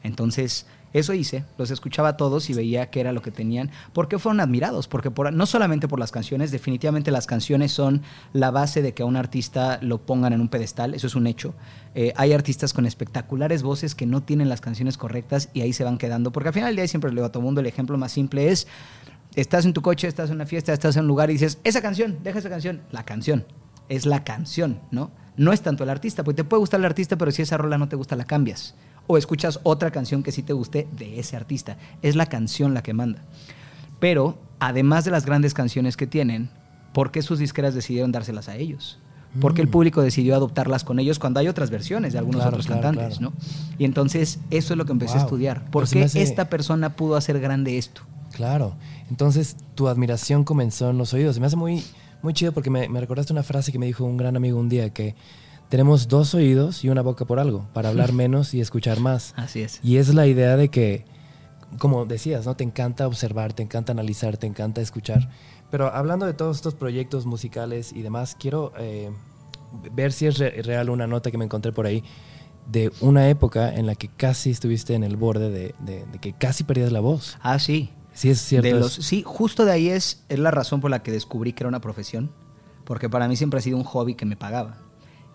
Entonces, 0.03 0.67
eso 0.93 1.15
hice, 1.15 1.45
los 1.59 1.71
escuchaba 1.71 2.09
a 2.09 2.17
todos 2.17 2.51
y 2.51 2.55
veía 2.55 2.91
qué 2.91 2.99
era 2.99 3.13
lo 3.13 3.23
que 3.23 3.31
tenían. 3.31 3.71
¿Por 3.93 4.09
qué 4.09 4.19
fueron 4.19 4.41
admirados? 4.41 4.89
Porque 4.89 5.13
no 5.33 5.47
solamente 5.47 5.87
por 5.87 6.01
las 6.01 6.11
canciones, 6.11 6.51
definitivamente 6.51 7.13
las 7.13 7.29
canciones 7.29 7.71
son 7.71 8.03
la 8.33 8.51
base 8.51 8.83
de 8.83 8.95
que 8.95 9.05
a 9.05 9.07
un 9.07 9.15
artista 9.15 9.79
lo 9.81 9.99
pongan 9.99 10.33
en 10.33 10.41
un 10.41 10.49
pedestal, 10.49 10.93
eso 10.93 11.07
es 11.07 11.15
un 11.15 11.29
hecho. 11.29 11.55
Eh, 11.95 12.15
hay 12.17 12.33
artistas 12.33 12.73
con 12.73 12.85
espectaculares 12.85 13.63
voces 13.63 13.95
que 13.95 14.07
no 14.07 14.25
tienen 14.25 14.49
las 14.49 14.61
canciones 14.61 14.99
correctas 14.99 15.51
y 15.55 15.61
ahí 15.61 15.73
se 15.73 15.85
van 15.85 15.99
quedando, 15.99 16.33
porque 16.33 16.49
al 16.49 16.55
final 16.55 16.71
del 16.71 16.77
día 16.79 16.89
siempre 16.89 17.13
le 17.13 17.15
digo 17.15 17.27
a 17.27 17.31
todo 17.31 17.45
mundo, 17.45 17.61
el 17.61 17.69
ejemplo 17.69 17.97
más 17.97 18.11
simple 18.11 18.49
es 18.49 18.67
estás 19.37 19.67
en 19.67 19.73
tu 19.73 19.83
coche, 19.83 20.09
estás 20.09 20.31
en 20.31 20.35
una 20.35 20.47
fiesta, 20.47 20.73
estás 20.73 20.97
en 20.97 21.03
un 21.03 21.07
lugar 21.07 21.31
y 21.31 21.35
dices, 21.35 21.61
esa 21.63 21.81
canción, 21.81 22.19
deja 22.25 22.41
esa 22.41 22.51
canción. 22.51 22.81
La 22.91 23.05
canción, 23.05 23.45
es 23.89 24.05
la 24.05 24.25
canción, 24.25 24.81
¿no? 24.91 25.13
No 25.37 25.53
es 25.53 25.63
tanto 25.63 25.85
el 25.85 25.91
artista, 25.91 26.23
porque 26.25 26.37
te 26.37 26.45
puede 26.45 26.61
gustar 26.61 26.81
el 26.81 26.87
artista, 26.87 27.17
pero 27.17 27.31
si 27.31 27.43
esa 27.43 27.57
rola 27.57 27.79
no 27.79 27.89
te 27.89 27.97
gusta, 27.97 28.17
la 28.17 28.25
cambias. 28.25 28.75
O 29.07 29.17
escuchas 29.17 29.61
otra 29.63 29.91
canción 29.91 30.23
que 30.23 30.33
sí 30.33 30.43
te 30.43 30.53
guste 30.53 30.87
de 30.97 31.19
ese 31.19 31.37
artista. 31.37 31.77
Es 32.03 32.17
la 32.17 32.27
canción 32.27 32.75
la 32.75 32.83
que 32.83 32.93
manda. 32.93 33.23
Pero, 33.99 34.39
además 34.59 35.05
de 35.05 35.11
las 35.11 35.27
grandes 35.27 35.55
canciones 35.55 35.97
que 35.97 36.07
tienen, 36.07 36.51
¿por 36.93 37.11
qué 37.11 37.23
sus 37.23 37.39
disqueras 37.39 37.75
decidieron 37.75 38.13
dárselas 38.13 38.49
a 38.49 38.57
ellos? 38.57 38.99
Porque 39.41 39.63
el 39.63 39.69
Mm. 39.69 39.71
público 39.71 40.03
decidió 40.03 40.35
adoptarlas 40.35 40.83
con 40.83 40.99
ellos 40.99 41.19
cuando 41.21 41.39
hay 41.39 41.47
otras 41.49 41.71
versiones 41.71 42.13
de 42.13 42.19
algunos 42.19 42.41
Claro, 42.41 42.51
otros 42.57 42.67
claro, 42.67 42.83
cantantes, 42.83 43.19
claro. 43.19 43.33
¿no? 43.39 43.77
Y 43.79 43.85
entonces 43.85 44.41
eso 44.51 44.75
es 44.75 44.79
lo 44.79 44.85
que 44.87 44.93
empecé 44.93 45.19
a 45.19 45.21
estudiar. 45.23 45.71
¿Por 45.71 45.89
qué 45.89 46.03
hace- 46.05 46.21
esta 46.23 46.49
persona 46.51 46.97
pudo 46.97 47.15
hacer 47.15 47.39
grande 47.41 47.79
esto? 47.79 48.03
Claro. 48.33 48.75
Entonces, 49.09 49.57
tu 49.77 49.87
admiración 49.89 50.43
comenzó 50.45 50.91
en 50.91 50.99
los 50.99 51.15
oídos. 51.15 51.35
Se 51.37 51.41
me 51.41 51.47
hace 51.47 51.57
muy, 51.57 51.85
muy 52.23 52.33
chido 52.35 52.53
porque 52.53 52.71
me, 52.71 52.89
me 52.89 53.01
recordaste 53.01 53.33
una 53.33 53.43
frase 53.43 53.73
que 53.73 53.79
me 53.79 53.87
dijo 53.87 54.05
un 54.05 54.17
gran 54.17 54.37
amigo 54.37 54.59
un 54.59 54.69
día, 54.69 54.91
que 54.91 55.15
tenemos 55.69 56.09
dos 56.09 56.35
oídos 56.35 56.85
y 56.85 56.89
una 56.89 57.03
boca 57.03 57.25
por 57.25 57.39
algo, 57.41 57.67
para 57.73 57.89
hablar 57.89 58.13
menos 58.15 58.55
y 58.55 58.61
escuchar 58.61 59.01
más. 59.01 59.35
Así 59.37 59.63
es. 59.63 59.81
Y 59.83 59.97
es 59.99 60.13
la 60.15 60.27
idea 60.27 60.57
de 60.57 60.69
que, 60.69 61.05
como 61.79 62.05
decías, 62.07 62.47
¿no? 62.47 62.57
Te 62.57 62.65
encanta 62.65 63.07
observar, 63.07 63.53
te 63.53 63.63
encanta 63.63 63.93
analizar, 63.93 64.37
te 64.37 64.47
encanta 64.47 64.81
escuchar. 64.81 65.29
Pero 65.71 65.95
hablando 65.95 66.27
de 66.27 66.35
todos 66.35 66.57
estos 66.57 66.75
proyectos 66.75 67.27
musicales 67.27 67.93
y 67.93 68.03
demás, 68.03 68.37
quiero 68.39 68.73
eh, 68.79 69.11
ver 69.93 70.13
si 70.13 70.27
es 70.27 70.39
re- 70.39 70.63
real 70.63 70.91
una 70.91 71.07
nota 71.07 71.31
que 71.31 71.39
me 71.39 71.45
encontré 71.45 71.71
por 71.73 71.87
ahí 71.87 72.03
de 72.67 72.93
una 73.01 73.29
época 73.29 73.73
en 73.75 73.87
la 73.87 73.95
que 73.95 74.09
casi 74.09 74.51
estuviste 74.51 74.95
en 74.95 75.05
el 75.05 75.17
borde 75.17 75.51
de, 75.51 75.75
de- 75.79 76.05
de 76.07 76.19
que 76.19 76.33
casi 76.33 76.65
perdías 76.65 76.91
la 76.93 77.01
voz. 77.01 77.39
Ah, 77.41 77.59
sí. 77.61 77.91
Sí, 78.13 78.31
es 78.31 78.41
cierto. 78.41 78.65
De 78.65 78.71
eso. 78.71 78.81
los, 78.81 78.93
sí, 78.93 79.23
justo 79.25 79.65
de 79.65 79.73
ahí 79.73 79.89
es, 79.89 80.23
es 80.29 80.39
la 80.39 80.51
razón 80.51 80.81
por 80.81 80.91
la 80.91 81.03
que 81.03 81.11
descubrí 81.11 81.53
que 81.53 81.63
era 81.63 81.69
una 81.69 81.81
profesión, 81.81 82.31
porque 82.85 83.09
para 83.09 83.29
mí 83.29 83.37
siempre 83.37 83.59
ha 83.59 83.63
sido 83.63 83.77
un 83.77 83.85
hobby 83.85 84.15
que 84.15 84.27
me 84.27 84.37
pagaba. 84.37 84.79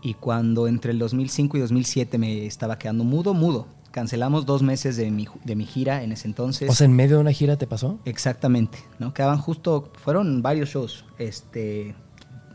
Y 0.02 0.14
cuando 0.14 0.68
entre 0.68 0.92
el 0.92 1.00
2005 1.00 1.58
y 1.58 1.60
2007 1.62 2.18
me 2.18 2.46
estaba 2.46 2.78
quedando 2.78 3.04
mudo, 3.04 3.34
mudo. 3.34 3.68
Cancelamos 3.92 4.46
dos 4.46 4.62
meses 4.62 4.98
de 4.98 5.10
mi, 5.10 5.28
de 5.46 5.56
mi 5.56 5.66
gira 5.66 6.04
en 6.04 6.12
ese 6.12 6.28
entonces. 6.28 6.70
O 6.70 6.74
sea, 6.76 6.86
en 6.86 6.94
medio 6.94 7.16
de 7.16 7.22
una 7.22 7.32
gira 7.32 7.56
te 7.56 7.66
pasó. 7.66 7.98
Exactamente, 8.06 8.78
¿no? 9.00 9.14
Quedaban 9.14 9.40
justo, 9.40 9.92
fueron 10.04 10.42
varios 10.42 10.70
shows, 10.70 11.06
este... 11.18 11.96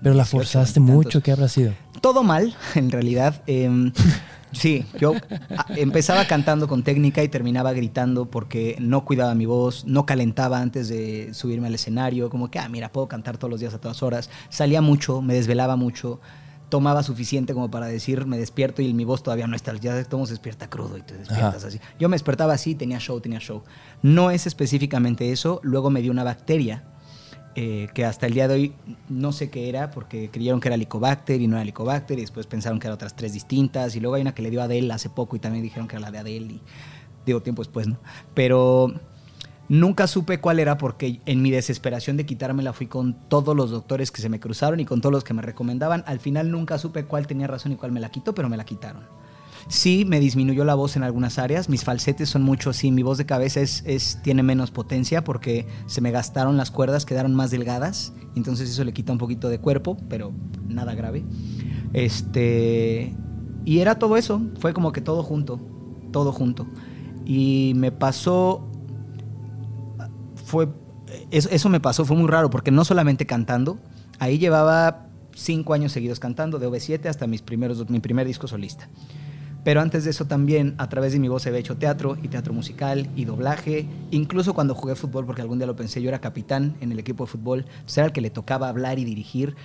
Pero 0.02 0.14
la 0.14 0.24
18, 0.24 0.30
forzaste 0.30 0.80
mucho, 0.80 1.22
¿qué 1.22 1.32
habrá 1.32 1.48
sido? 1.48 1.72
Todo 2.00 2.22
mal, 2.22 2.54
en 2.74 2.90
realidad. 2.90 3.42
em, 3.46 3.92
sí, 4.52 4.84
yo 4.98 5.14
a- 5.56 5.66
empezaba 5.76 6.24
cantando 6.26 6.66
con 6.68 6.82
técnica 6.82 7.22
y 7.22 7.28
terminaba 7.28 7.72
gritando 7.72 8.26
porque 8.30 8.76
no 8.80 9.04
cuidaba 9.04 9.34
mi 9.34 9.46
voz, 9.46 9.84
no 9.84 10.06
calentaba 10.06 10.60
antes 10.60 10.88
de 10.88 11.32
subirme 11.34 11.66
al 11.68 11.74
escenario, 11.74 12.30
como 12.30 12.50
que, 12.50 12.58
ah, 12.58 12.68
mira, 12.68 12.90
puedo 12.90 13.06
cantar 13.08 13.36
todos 13.38 13.50
los 13.50 13.60
días 13.60 13.74
a 13.74 13.80
todas 13.80 14.02
horas. 14.02 14.30
Salía 14.48 14.80
mucho, 14.80 15.20
me 15.22 15.34
desvelaba 15.34 15.76
mucho, 15.76 16.20
tomaba 16.70 17.02
suficiente 17.02 17.52
como 17.52 17.70
para 17.70 17.86
decir, 17.86 18.26
me 18.26 18.38
despierto 18.38 18.80
y 18.80 18.94
mi 18.94 19.04
voz 19.04 19.22
todavía 19.22 19.46
no 19.46 19.56
está, 19.56 19.74
ya 19.76 20.02
todo 20.04 20.24
se 20.26 20.32
despierta 20.32 20.70
crudo 20.70 20.96
y 20.96 21.02
te 21.02 21.16
despiertas 21.18 21.56
Ajá. 21.56 21.66
así. 21.68 21.80
Yo 21.98 22.08
me 22.08 22.14
despertaba 22.14 22.54
así, 22.54 22.74
tenía 22.74 22.98
show, 22.98 23.20
tenía 23.20 23.40
show. 23.40 23.62
No 24.02 24.30
es 24.30 24.46
específicamente 24.46 25.32
eso, 25.32 25.60
luego 25.64 25.90
me 25.90 26.00
dio 26.00 26.12
una 26.12 26.24
bacteria 26.24 26.84
eh, 27.56 27.88
que 27.94 28.04
hasta 28.04 28.26
el 28.26 28.34
día 28.34 28.48
de 28.48 28.54
hoy 28.54 28.74
no 29.08 29.32
sé 29.32 29.50
qué 29.50 29.68
era, 29.68 29.90
porque 29.90 30.30
creyeron 30.30 30.60
que 30.60 30.68
era 30.68 30.76
Helicobacter 30.76 31.40
y 31.40 31.46
no 31.46 31.56
era 31.56 31.62
Helicobacter, 31.62 32.18
y 32.18 32.22
después 32.22 32.46
pensaron 32.46 32.78
que 32.78 32.86
eran 32.86 32.94
otras 32.94 33.16
tres 33.16 33.32
distintas, 33.32 33.96
y 33.96 34.00
luego 34.00 34.14
hay 34.14 34.22
una 34.22 34.34
que 34.34 34.42
le 34.42 34.50
dio 34.50 34.60
a 34.60 34.64
Adele 34.64 34.92
hace 34.92 35.10
poco 35.10 35.36
y 35.36 35.38
también 35.38 35.62
dijeron 35.62 35.88
que 35.88 35.96
era 35.96 36.00
la 36.00 36.10
de 36.10 36.18
Adele, 36.18 36.54
y 36.54 36.60
digo 37.26 37.42
tiempo 37.42 37.62
después, 37.62 37.86
¿no? 37.86 37.98
Pero 38.34 38.94
nunca 39.68 40.06
supe 40.06 40.40
cuál 40.40 40.58
era 40.58 40.78
porque 40.78 41.20
en 41.26 41.42
mi 41.42 41.50
desesperación 41.50 42.16
de 42.16 42.26
quitármela 42.26 42.72
fui 42.72 42.86
con 42.86 43.14
todos 43.28 43.56
los 43.56 43.70
doctores 43.70 44.10
que 44.10 44.20
se 44.20 44.28
me 44.28 44.40
cruzaron 44.40 44.80
y 44.80 44.84
con 44.84 45.00
todos 45.00 45.12
los 45.12 45.24
que 45.24 45.32
me 45.32 45.42
recomendaban. 45.42 46.02
Al 46.06 46.18
final 46.18 46.50
nunca 46.50 46.76
supe 46.78 47.04
cuál 47.04 47.26
tenía 47.26 47.46
razón 47.46 47.72
y 47.72 47.76
cuál 47.76 47.92
me 47.92 48.00
la 48.00 48.10
quitó, 48.10 48.34
pero 48.34 48.48
me 48.48 48.56
la 48.56 48.64
quitaron. 48.64 49.02
Sí, 49.70 50.04
me 50.04 50.18
disminuyó 50.18 50.64
la 50.64 50.74
voz 50.74 50.96
en 50.96 51.04
algunas 51.04 51.38
áreas. 51.38 51.68
Mis 51.68 51.84
falsetes 51.84 52.28
son 52.28 52.42
mucho 52.42 52.70
así. 52.70 52.90
Mi 52.90 53.02
voz 53.02 53.18
de 53.18 53.24
cabeza 53.24 53.60
es- 53.60 54.18
tiene 54.22 54.42
menos 54.42 54.70
potencia 54.72 55.22
porque 55.22 55.66
se 55.86 56.00
me 56.00 56.10
gastaron 56.10 56.56
las 56.56 56.70
cuerdas, 56.72 57.06
quedaron 57.06 57.34
más 57.34 57.50
delgadas. 57.52 58.12
Entonces 58.34 58.68
eso 58.68 58.82
le 58.84 58.92
quita 58.92 59.12
un 59.12 59.18
poquito 59.18 59.48
de 59.48 59.60
cuerpo, 59.60 59.96
pero 60.08 60.32
nada 60.68 60.94
grave. 60.94 61.24
Este. 61.92 63.14
Y 63.64 63.78
era 63.78 63.98
todo 63.98 64.16
eso. 64.16 64.42
Fue 64.58 64.72
como 64.74 64.90
que 64.92 65.00
todo 65.00 65.22
junto. 65.22 65.60
Todo 66.12 66.32
junto. 66.32 66.66
Y 67.24 67.72
me 67.76 67.92
pasó. 67.92 68.66
Fue. 70.34 70.68
Eso, 71.30 71.48
eso 71.50 71.68
me 71.68 71.80
pasó, 71.80 72.04
fue 72.04 72.16
muy 72.16 72.28
raro 72.28 72.50
porque 72.50 72.70
no 72.70 72.84
solamente 72.84 73.26
cantando. 73.26 73.78
Ahí 74.18 74.38
llevaba 74.38 75.06
cinco 75.34 75.74
años 75.74 75.92
seguidos 75.92 76.18
cantando, 76.20 76.58
de 76.58 76.66
OV7 76.68 77.06
hasta 77.08 77.26
mis 77.26 77.42
primeros, 77.42 77.88
mi 77.88 78.00
primer 78.00 78.26
disco 78.26 78.46
solista. 78.48 78.88
Pero 79.62 79.80
antes 79.80 80.04
de 80.04 80.10
eso 80.10 80.24
también, 80.24 80.74
a 80.78 80.88
través 80.88 81.12
de 81.12 81.18
mi 81.18 81.28
voz 81.28 81.46
había 81.46 81.58
hecho 81.58 81.76
teatro 81.76 82.16
y 82.22 82.28
teatro 82.28 82.54
musical 82.54 83.10
y 83.14 83.26
doblaje. 83.26 83.86
Incluso 84.10 84.54
cuando 84.54 84.74
jugué 84.74 84.94
fútbol, 84.94 85.26
porque 85.26 85.42
algún 85.42 85.58
día 85.58 85.66
lo 85.66 85.76
pensé, 85.76 86.00
yo 86.00 86.08
era 86.08 86.20
capitán 86.20 86.76
en 86.80 86.92
el 86.92 86.98
equipo 86.98 87.24
de 87.24 87.30
fútbol, 87.30 87.66
entonces 87.68 87.98
era 87.98 88.06
el 88.06 88.12
que 88.12 88.22
le 88.22 88.30
tocaba 88.30 88.68
hablar 88.68 88.98
y 88.98 89.04
dirigir. 89.04 89.56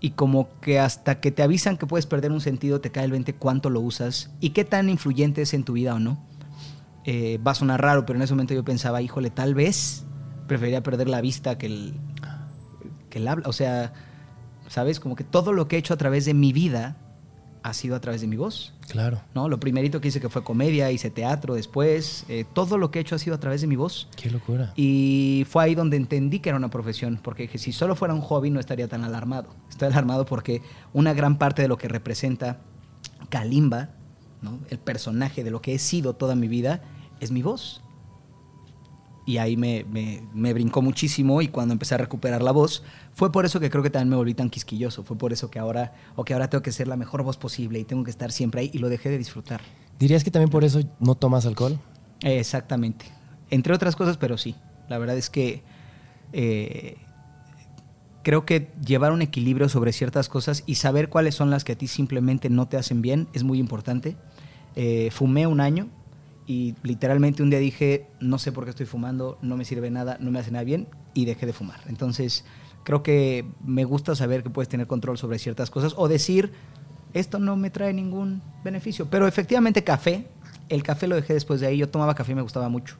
Y 0.00 0.10
como 0.10 0.48
que 0.60 0.80
hasta 0.80 1.20
que 1.20 1.30
te 1.30 1.42
avisan 1.42 1.76
que 1.76 1.86
puedes 1.86 2.06
perder 2.06 2.32
un 2.32 2.40
sentido, 2.40 2.80
te 2.80 2.90
cae 2.90 3.04
el 3.04 3.12
20 3.12 3.34
cuánto 3.34 3.70
lo 3.70 3.80
usas 3.80 4.30
y 4.40 4.50
qué 4.50 4.64
tan 4.64 4.88
influyente 4.88 5.42
es 5.42 5.54
en 5.54 5.62
tu 5.62 5.74
vida 5.74 5.94
o 5.94 5.98
no. 5.98 6.18
Eh, 7.04 7.38
va 7.46 7.52
a 7.52 7.54
sonar 7.54 7.80
raro, 7.80 8.06
pero 8.06 8.18
en 8.18 8.22
ese 8.22 8.32
momento 8.32 8.54
yo 8.54 8.64
pensaba, 8.64 9.00
híjole, 9.02 9.30
tal 9.30 9.54
vez 9.54 10.04
preferiría 10.48 10.82
perder 10.82 11.08
la 11.08 11.20
vista 11.20 11.56
que 11.56 11.66
el, 11.66 11.94
que 13.10 13.18
el 13.18 13.28
habla. 13.28 13.48
O 13.48 13.52
sea, 13.52 13.92
¿sabes? 14.68 15.00
Como 15.00 15.16
que 15.16 15.24
todo 15.24 15.52
lo 15.52 15.68
que 15.68 15.76
he 15.76 15.78
hecho 15.78 15.94
a 15.94 15.98
través 15.98 16.24
de 16.24 16.34
mi 16.34 16.52
vida 16.52 16.96
ha 17.62 17.74
sido 17.74 17.94
a 17.96 18.00
través 18.00 18.20
de 18.20 18.26
mi 18.26 18.36
voz. 18.36 18.72
Claro. 18.88 19.20
¿no? 19.34 19.48
Lo 19.48 19.60
primerito 19.60 20.00
que 20.00 20.08
hice 20.08 20.20
que 20.20 20.28
fue 20.28 20.42
comedia, 20.42 20.90
hice 20.90 21.10
teatro 21.10 21.54
después, 21.54 22.24
eh, 22.28 22.44
todo 22.54 22.78
lo 22.78 22.90
que 22.90 22.98
he 22.98 23.02
hecho 23.02 23.14
ha 23.14 23.18
sido 23.18 23.36
a 23.36 23.40
través 23.40 23.60
de 23.60 23.66
mi 23.66 23.76
voz. 23.76 24.08
Qué 24.16 24.30
locura. 24.30 24.72
Y 24.76 25.46
fue 25.48 25.64
ahí 25.64 25.74
donde 25.74 25.96
entendí 25.96 26.40
que 26.40 26.48
era 26.48 26.58
una 26.58 26.70
profesión, 26.70 27.20
porque 27.22 27.42
dije, 27.44 27.58
si 27.58 27.72
solo 27.72 27.94
fuera 27.94 28.14
un 28.14 28.20
hobby 28.20 28.50
no 28.50 28.58
estaría 28.60 28.88
tan 28.88 29.04
alarmado. 29.04 29.54
Estoy 29.68 29.88
alarmado 29.88 30.24
porque 30.26 30.62
una 30.92 31.12
gran 31.14 31.38
parte 31.38 31.62
de 31.62 31.68
lo 31.68 31.76
que 31.76 31.88
representa 31.88 32.60
Kalimba, 33.28 33.90
¿no? 34.42 34.58
el 34.70 34.78
personaje 34.78 35.44
de 35.44 35.50
lo 35.50 35.60
que 35.62 35.74
he 35.74 35.78
sido 35.78 36.14
toda 36.14 36.34
mi 36.34 36.48
vida, 36.48 36.82
es 37.20 37.30
mi 37.30 37.42
voz. 37.42 37.82
Y 39.26 39.36
ahí 39.36 39.56
me, 39.56 39.84
me- 39.84 40.22
me 40.34 40.52
brincó 40.54 40.82
muchísimo 40.82 41.40
y 41.42 41.48
cuando 41.48 41.72
empecé 41.72 41.94
a 41.94 41.98
recuperar 41.98 42.42
la 42.42 42.50
voz, 42.52 42.82
fue 43.20 43.30
por 43.30 43.44
eso 43.44 43.60
que 43.60 43.68
creo 43.68 43.82
que 43.82 43.90
también 43.90 44.08
me 44.08 44.16
volví 44.16 44.32
tan 44.32 44.48
quisquilloso, 44.48 45.04
fue 45.04 45.18
por 45.18 45.30
eso 45.30 45.50
que 45.50 45.58
ahora, 45.58 45.92
o 46.16 46.24
que 46.24 46.32
ahora 46.32 46.48
tengo 46.48 46.62
que 46.62 46.72
ser 46.72 46.88
la 46.88 46.96
mejor 46.96 47.22
voz 47.22 47.36
posible 47.36 47.78
y 47.78 47.84
tengo 47.84 48.02
que 48.02 48.10
estar 48.10 48.32
siempre 48.32 48.62
ahí 48.62 48.70
y 48.72 48.78
lo 48.78 48.88
dejé 48.88 49.10
de 49.10 49.18
disfrutar. 49.18 49.60
¿Dirías 49.98 50.24
que 50.24 50.30
también 50.30 50.48
por 50.48 50.64
eso 50.64 50.80
no 51.00 51.14
tomas 51.16 51.44
alcohol? 51.44 51.78
Eh, 52.22 52.38
Exactamente. 52.38 53.04
Entre 53.50 53.74
otras 53.74 53.94
cosas, 53.94 54.16
pero 54.16 54.38
sí. 54.38 54.54
La 54.88 54.96
verdad 54.96 55.18
es 55.18 55.28
que 55.28 55.62
eh, 56.32 56.96
creo 58.22 58.46
que 58.46 58.70
llevar 58.82 59.12
un 59.12 59.20
equilibrio 59.20 59.68
sobre 59.68 59.92
ciertas 59.92 60.30
cosas 60.30 60.62
y 60.64 60.76
saber 60.76 61.10
cuáles 61.10 61.34
son 61.34 61.50
las 61.50 61.62
que 61.62 61.72
a 61.72 61.76
ti 61.76 61.88
simplemente 61.88 62.48
no 62.48 62.68
te 62.68 62.78
hacen 62.78 63.02
bien 63.02 63.28
es 63.34 63.44
muy 63.44 63.58
importante. 63.58 64.16
Eh, 64.76 65.10
fumé 65.12 65.46
un 65.46 65.60
año 65.60 65.88
y 66.46 66.74
literalmente 66.82 67.42
un 67.42 67.50
día 67.50 67.58
dije, 67.58 68.06
no 68.18 68.38
sé 68.38 68.50
por 68.50 68.64
qué 68.64 68.70
estoy 68.70 68.86
fumando, 68.86 69.36
no 69.42 69.58
me 69.58 69.66
sirve 69.66 69.90
nada, 69.90 70.16
no 70.20 70.30
me 70.30 70.38
hace 70.38 70.50
nada 70.50 70.64
bien 70.64 70.88
y 71.12 71.26
dejé 71.26 71.44
de 71.44 71.52
fumar. 71.52 71.80
Entonces, 71.86 72.46
creo 72.84 73.02
que 73.02 73.44
me 73.64 73.84
gusta 73.84 74.14
saber 74.14 74.42
que 74.42 74.50
puedes 74.50 74.68
tener 74.68 74.86
control 74.86 75.18
sobre 75.18 75.38
ciertas 75.38 75.70
cosas 75.70 75.94
o 75.96 76.08
decir, 76.08 76.52
esto 77.14 77.38
no 77.38 77.56
me 77.56 77.70
trae 77.70 77.92
ningún 77.92 78.42
beneficio. 78.64 79.08
Pero 79.10 79.26
efectivamente 79.26 79.84
café, 79.84 80.28
el 80.68 80.82
café 80.82 81.06
lo 81.06 81.16
dejé 81.16 81.34
después 81.34 81.60
de 81.60 81.66
ahí, 81.66 81.78
yo 81.78 81.88
tomaba 81.88 82.14
café 82.14 82.32
y 82.32 82.36
me 82.36 82.42
gustaba 82.42 82.68
mucho. 82.68 82.96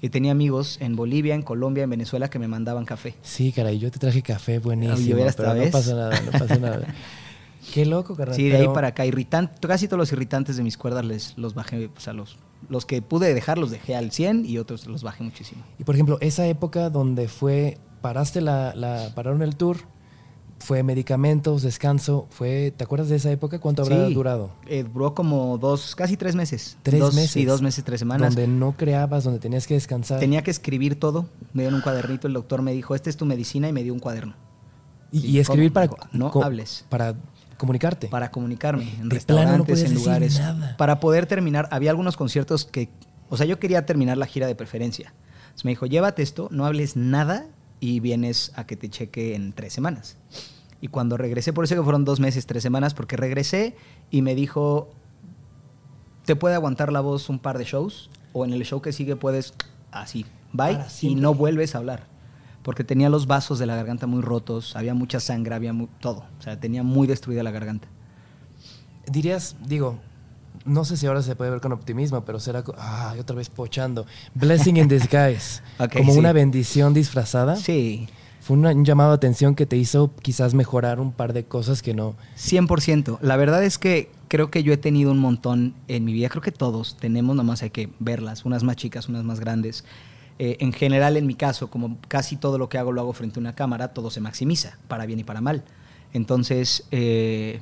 Y 0.00 0.08
tenía 0.08 0.32
amigos 0.32 0.78
en 0.80 0.96
Bolivia, 0.96 1.34
en 1.34 1.42
Colombia, 1.42 1.84
en 1.84 1.90
Venezuela 1.90 2.28
que 2.28 2.40
me 2.40 2.48
mandaban 2.48 2.84
café. 2.84 3.14
Sí, 3.22 3.52
caray, 3.52 3.78
yo 3.78 3.90
te 3.90 4.00
traje 4.00 4.20
café 4.20 4.58
buenísimo. 4.58 5.16
Pero 5.36 5.54
no 5.54 5.70
pasa 5.70 5.94
nada, 5.94 6.20
no 6.20 6.32
pasa 6.32 6.56
nada. 6.56 6.86
Qué 7.72 7.86
loco, 7.86 8.16
carnal. 8.16 8.34
Sí, 8.34 8.48
de 8.48 8.56
ahí 8.56 8.68
para 8.68 8.88
acá. 8.88 9.06
Irritante, 9.06 9.54
casi 9.66 9.86
todos 9.86 9.98
los 9.98 10.12
irritantes 10.12 10.56
de 10.56 10.64
mis 10.64 10.76
cuerdas 10.76 11.04
les, 11.04 11.38
los 11.38 11.54
bajé, 11.54 11.86
o 11.96 12.00
sea, 12.00 12.12
los, 12.12 12.36
los 12.68 12.84
que 12.84 13.00
pude 13.02 13.32
dejar 13.32 13.58
los 13.58 13.70
dejé 13.70 13.94
al 13.94 14.10
100 14.10 14.44
y 14.44 14.58
otros 14.58 14.86
los 14.86 15.02
bajé 15.04 15.22
muchísimo. 15.22 15.62
Y 15.78 15.84
por 15.84 15.94
ejemplo, 15.94 16.18
esa 16.20 16.46
época 16.46 16.90
donde 16.90 17.28
fue, 17.28 17.78
paraste 18.02 18.40
la, 18.42 18.74
la 18.74 19.10
pararon 19.14 19.40
el 19.42 19.56
tour, 19.56 19.78
fue 20.58 20.82
medicamentos, 20.84 21.62
descanso, 21.62 22.26
fue, 22.30 22.72
¿te 22.76 22.84
acuerdas 22.84 23.08
de 23.08 23.16
esa 23.16 23.30
época? 23.32 23.58
¿Cuánto 23.58 23.82
habrá 23.82 24.06
Sí, 24.06 24.14
durado? 24.14 24.50
eh, 24.68 24.84
duró 24.84 25.12
como 25.14 25.58
dos, 25.58 25.96
casi 25.96 26.16
tres 26.16 26.36
meses. 26.36 26.76
Tres 26.82 27.00
Dos- 27.00 27.14
meses. 27.14 27.30
Sí, 27.32 27.44
dos 27.44 27.62
meses, 27.62 27.82
tres 27.84 27.98
semanas. 27.98 28.34
Donde 28.34 28.46
no 28.46 28.76
creabas, 28.76 29.24
donde 29.24 29.40
tenías 29.40 29.66
que 29.66 29.74
descansar. 29.74 30.20
Tenía 30.20 30.42
que 30.42 30.50
escribir 30.52 31.00
todo. 31.00 31.26
Me 31.52 31.62
dieron 31.62 31.74
un 31.76 31.80
cuadernito, 31.80 32.28
el 32.28 32.34
doctor 32.34 32.62
me 32.62 32.72
dijo, 32.72 32.94
esta 32.94 33.10
es 33.10 33.16
tu 33.16 33.24
medicina 33.26 33.68
y 33.68 33.72
me 33.72 33.82
dio 33.82 33.92
un 33.92 33.98
cuaderno. 33.98 34.34
y, 35.10 35.26
y 35.26 35.38
escribir 35.40 35.72
para... 35.72 35.90
No 36.12 36.30
hables. 36.42 36.84
Para 36.88 37.14
comunicarte. 37.58 38.08
para 38.08 38.30
comunicarme 38.30 38.84
en 39.00 39.08
De 39.08 39.20
plano 39.20 39.58
no 39.58 39.64
restaurantes, 39.64 39.82
en 39.82 39.94
lugares. 39.94 40.38
nada. 40.38 40.76
Para 40.76 41.00
poder 41.00 41.26
terminar, 41.26 41.68
había 41.72 41.90
algunos 41.90 42.16
conciertos 42.16 42.64
que, 42.64 42.88
o 43.28 43.36
sea, 43.36 43.46
yo 43.46 43.58
quería 43.58 43.84
terminar 43.84 44.16
la 44.16 44.26
gira 44.26 44.46
de 44.46 44.54
preferencia. 44.54 45.12
Entonces 45.44 45.64
me 45.64 45.70
dijo, 45.72 45.86
llévate 45.86 46.22
esto, 46.22 46.48
no 46.52 46.64
hables 46.66 46.96
nada 46.96 47.46
y 47.82 47.98
vienes 47.98 48.52
a 48.54 48.64
que 48.64 48.76
te 48.76 48.88
cheque 48.88 49.34
en 49.34 49.52
tres 49.52 49.72
semanas. 49.72 50.16
Y 50.80 50.86
cuando 50.86 51.16
regresé, 51.16 51.52
por 51.52 51.64
eso 51.64 51.74
que 51.74 51.82
fueron 51.82 52.04
dos 52.04 52.20
meses, 52.20 52.46
tres 52.46 52.62
semanas, 52.62 52.94
porque 52.94 53.16
regresé 53.16 53.74
y 54.08 54.22
me 54.22 54.36
dijo, 54.36 54.88
te 56.24 56.36
puede 56.36 56.54
aguantar 56.54 56.92
la 56.92 57.00
voz 57.00 57.28
un 57.28 57.40
par 57.40 57.58
de 57.58 57.64
shows 57.64 58.08
o 58.32 58.44
en 58.44 58.52
el 58.52 58.64
show 58.64 58.80
que 58.80 58.92
sigue 58.92 59.16
puedes 59.16 59.54
así, 59.90 60.24
bye 60.52 60.78
y 61.00 61.16
no 61.16 61.34
vuelves 61.34 61.74
a 61.74 61.78
hablar. 61.78 62.06
Porque 62.62 62.84
tenía 62.84 63.10
los 63.10 63.26
vasos 63.26 63.58
de 63.58 63.66
la 63.66 63.74
garganta 63.74 64.06
muy 64.06 64.22
rotos, 64.22 64.76
había 64.76 64.94
mucha 64.94 65.18
sangre, 65.18 65.56
había 65.56 65.74
todo. 65.98 66.24
O 66.38 66.42
sea, 66.42 66.60
tenía 66.60 66.84
muy 66.84 67.08
destruida 67.08 67.42
la 67.42 67.50
garganta. 67.50 67.88
Dirías, 69.10 69.56
digo, 69.66 69.98
no 70.64 70.84
sé 70.84 70.96
si 70.96 71.06
ahora 71.06 71.22
se 71.22 71.34
puede 71.36 71.50
ver 71.50 71.60
con 71.60 71.72
optimismo, 71.72 72.24
pero 72.24 72.38
será, 72.40 72.62
ah, 72.78 73.14
otra 73.18 73.36
vez 73.36 73.48
pochando. 73.50 74.06
Blessing 74.34 74.76
in 74.76 74.88
disguise. 74.88 75.60
Ok, 75.78 75.96
como 75.96 76.12
sí. 76.12 76.18
una 76.18 76.32
bendición 76.32 76.94
disfrazada. 76.94 77.56
Sí, 77.56 78.08
Fue 78.40 78.56
una- 78.56 78.70
un 78.72 78.84
llamado 78.84 79.10
de 79.10 79.16
atención 79.16 79.54
que 79.54 79.66
te 79.66 79.76
hizo 79.76 80.12
quizás 80.20 80.52
mejorar 80.54 80.98
un 80.98 81.12
par 81.12 81.32
de 81.32 81.44
cosas 81.44 81.80
que 81.80 81.94
no. 81.94 82.16
100%. 82.36 83.18
La 83.20 83.36
verdad 83.36 83.62
es 83.62 83.78
que 83.78 84.10
creo 84.26 84.50
que 84.50 84.64
yo 84.64 84.72
he 84.72 84.76
tenido 84.78 85.12
un 85.12 85.18
montón 85.20 85.74
en 85.86 86.04
mi 86.04 86.12
vida. 86.12 86.28
Creo 86.28 86.42
que 86.42 86.50
todos 86.50 86.96
tenemos, 86.96 87.36
nomás 87.36 87.62
hay 87.62 87.70
que 87.70 87.90
verlas. 88.00 88.44
Unas 88.44 88.64
más 88.64 88.74
chicas, 88.74 89.08
unas 89.08 89.22
más 89.22 89.38
grandes. 89.38 89.84
Eh, 90.40 90.56
en 90.58 90.72
general, 90.72 91.16
en 91.16 91.26
mi 91.28 91.34
caso, 91.36 91.70
como 91.70 91.98
casi 92.08 92.34
todo 92.36 92.58
lo 92.58 92.68
que 92.68 92.78
hago 92.78 92.90
lo 92.90 93.00
hago 93.00 93.12
frente 93.12 93.38
a 93.38 93.40
una 93.40 93.54
cámara, 93.54 93.94
todo 93.94 94.10
se 94.10 94.20
maximiza, 94.20 94.76
para 94.88 95.06
bien 95.06 95.20
y 95.20 95.24
para 95.24 95.40
mal. 95.40 95.62
Entonces, 96.12 96.84
eh, 96.90 97.60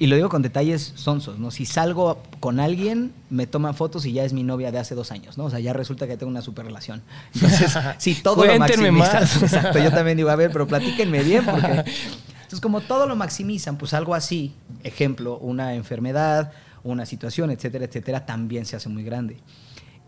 y 0.00 0.06
lo 0.06 0.16
digo 0.16 0.30
con 0.30 0.40
detalles 0.40 0.94
sonsos, 0.96 1.38
¿no? 1.38 1.50
Si 1.50 1.66
salgo 1.66 2.22
con 2.40 2.58
alguien, 2.58 3.12
me 3.28 3.46
toman 3.46 3.74
fotos 3.74 4.06
y 4.06 4.14
ya 4.14 4.24
es 4.24 4.32
mi 4.32 4.42
novia 4.42 4.72
de 4.72 4.78
hace 4.78 4.94
dos 4.94 5.12
años, 5.12 5.36
¿no? 5.36 5.44
O 5.44 5.50
sea, 5.50 5.60
ya 5.60 5.74
resulta 5.74 6.08
que 6.08 6.16
tengo 6.16 6.30
una 6.30 6.40
super 6.40 6.64
relación. 6.64 7.02
Entonces, 7.34 7.76
si 7.98 8.14
todo 8.14 8.36
Cuéntenme 8.36 8.86
lo 8.86 8.92
maximizan, 8.94 9.20
más. 9.20 9.42
exacto, 9.42 9.78
yo 9.78 9.90
también 9.90 10.16
digo, 10.16 10.30
a 10.30 10.36
ver, 10.36 10.50
pero 10.52 10.66
platíquenme 10.66 11.22
bien, 11.22 11.44
porque... 11.44 11.66
Entonces, 12.32 12.62
como 12.62 12.80
todo 12.80 13.06
lo 13.06 13.14
maximizan, 13.14 13.76
pues 13.76 13.92
algo 13.92 14.14
así, 14.14 14.54
ejemplo, 14.84 15.36
una 15.36 15.74
enfermedad, 15.74 16.50
una 16.82 17.04
situación, 17.04 17.50
etcétera, 17.50 17.84
etcétera, 17.84 18.24
también 18.24 18.64
se 18.64 18.76
hace 18.76 18.88
muy 18.88 19.04
grande. 19.04 19.36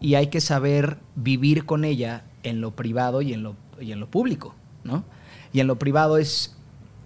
Y 0.00 0.14
hay 0.14 0.28
que 0.28 0.40
saber 0.40 0.96
vivir 1.16 1.66
con 1.66 1.84
ella 1.84 2.24
en 2.44 2.62
lo 2.62 2.74
privado 2.74 3.20
y 3.20 3.34
en 3.34 3.42
lo, 3.42 3.56
y 3.78 3.92
en 3.92 4.00
lo 4.00 4.10
público, 4.10 4.54
¿no? 4.84 5.04
Y 5.52 5.60
en 5.60 5.66
lo 5.66 5.78
privado 5.78 6.16
es 6.16 6.56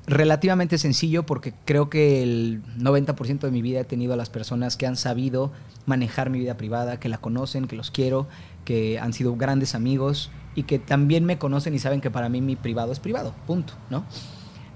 relativamente 0.07 0.79
sencillo 0.79 1.27
porque 1.27 1.53
creo 1.65 1.91
que 1.91 2.23
el 2.23 2.63
90% 2.79 3.41
de 3.41 3.51
mi 3.51 3.61
vida 3.61 3.81
he 3.81 3.85
tenido 3.85 4.15
a 4.15 4.17
las 4.17 4.31
personas 4.31 4.77
que 4.77 4.87
han 4.87 4.97
sabido 4.97 5.53
manejar 5.85 6.31
mi 6.31 6.39
vida 6.39 6.57
privada, 6.57 7.01
que 7.01 7.09
la 7.09 7.19
conocen, 7.19 7.67
que 7.67 7.77
los 7.77 7.91
quiero, 7.91 8.29
que 8.65 8.99
han 8.99 9.13
sido 9.13 9.37
grandes 9.37 9.75
amigos 9.75 10.31
y 10.55 10.63
que 10.65 10.79
también 10.79 11.25
me 11.25 11.39
conocen 11.39 11.75
y 11.75 11.79
saben 11.79 12.01
que 12.01 12.11
para 12.11 12.29
mí 12.29 12.41
mi 12.41 12.57
privado 12.57 12.93
es 12.93 13.01
privado, 13.01 13.35
punto, 13.47 13.75
¿no? 13.91 14.05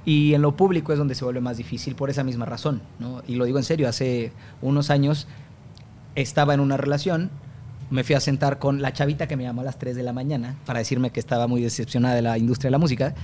Y 0.04 0.34
en 0.34 0.42
lo 0.42 0.56
público 0.56 0.92
es 0.92 0.98
donde 0.98 1.14
se 1.14 1.24
vuelve 1.24 1.40
más 1.40 1.58
difícil 1.58 1.94
por 1.94 2.10
esa 2.10 2.24
misma 2.24 2.46
razón, 2.46 2.82
¿no? 2.98 3.22
Y 3.26 3.36
lo 3.36 3.44
digo 3.44 3.58
en 3.58 3.64
serio, 3.64 3.88
hace 3.88 4.32
unos 4.62 4.90
años 4.90 5.28
estaba 6.14 6.54
en 6.54 6.60
una 6.60 6.76
relación, 6.76 7.30
me 7.90 8.04
fui 8.04 8.14
a 8.14 8.20
sentar 8.20 8.58
con 8.58 8.82
la 8.82 8.92
chavita 8.92 9.26
que 9.26 9.36
me 9.36 9.44
llamó 9.44 9.60
a 9.60 9.64
las 9.64 9.78
3 9.78 9.96
de 9.96 10.02
la 10.02 10.12
mañana 10.12 10.56
para 10.64 10.78
decirme 10.78 11.10
que 11.10 11.20
estaba 11.20 11.46
muy 11.46 11.60
decepcionada 11.60 12.14
de 12.14 12.22
la 12.22 12.38
industria 12.38 12.68
de 12.68 12.72
la 12.72 12.78
música. 12.78 13.14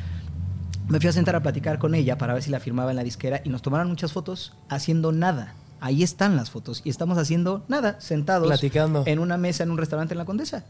Me 0.89 1.01
fui 1.01 1.09
a 1.09 1.13
sentar 1.13 1.35
a 1.35 1.43
platicar 1.43 1.79
con 1.79 1.95
ella 1.95 2.17
para 2.17 2.33
ver 2.35 2.43
si 2.43 2.51
la 2.51 2.61
firmaba 2.61 2.91
en 2.91 2.97
la 2.97 3.03
disquera 3.03 3.41
y 3.45 3.49
nos 3.49 3.61
tomaron 3.63 3.89
muchas 3.89 4.13
fotos 4.13 4.55
haciendo 4.69 5.11
nada. 5.11 5.55
Ahí 5.81 6.03
están 6.03 6.37
las 6.37 6.51
fotos 6.51 6.81
y 6.85 6.91
estamos 6.91 7.19
haciendo 7.19 7.65
nada, 7.69 8.01
sentados 8.01 8.47
Platicando. 8.47 9.03
en 9.07 9.19
una 9.19 9.37
mesa 9.37 9.65
en 9.65 9.71
un 9.73 9.79
restaurante 9.79 10.15
en 10.15 10.19
la 10.19 10.25
Condesa. 10.25 10.65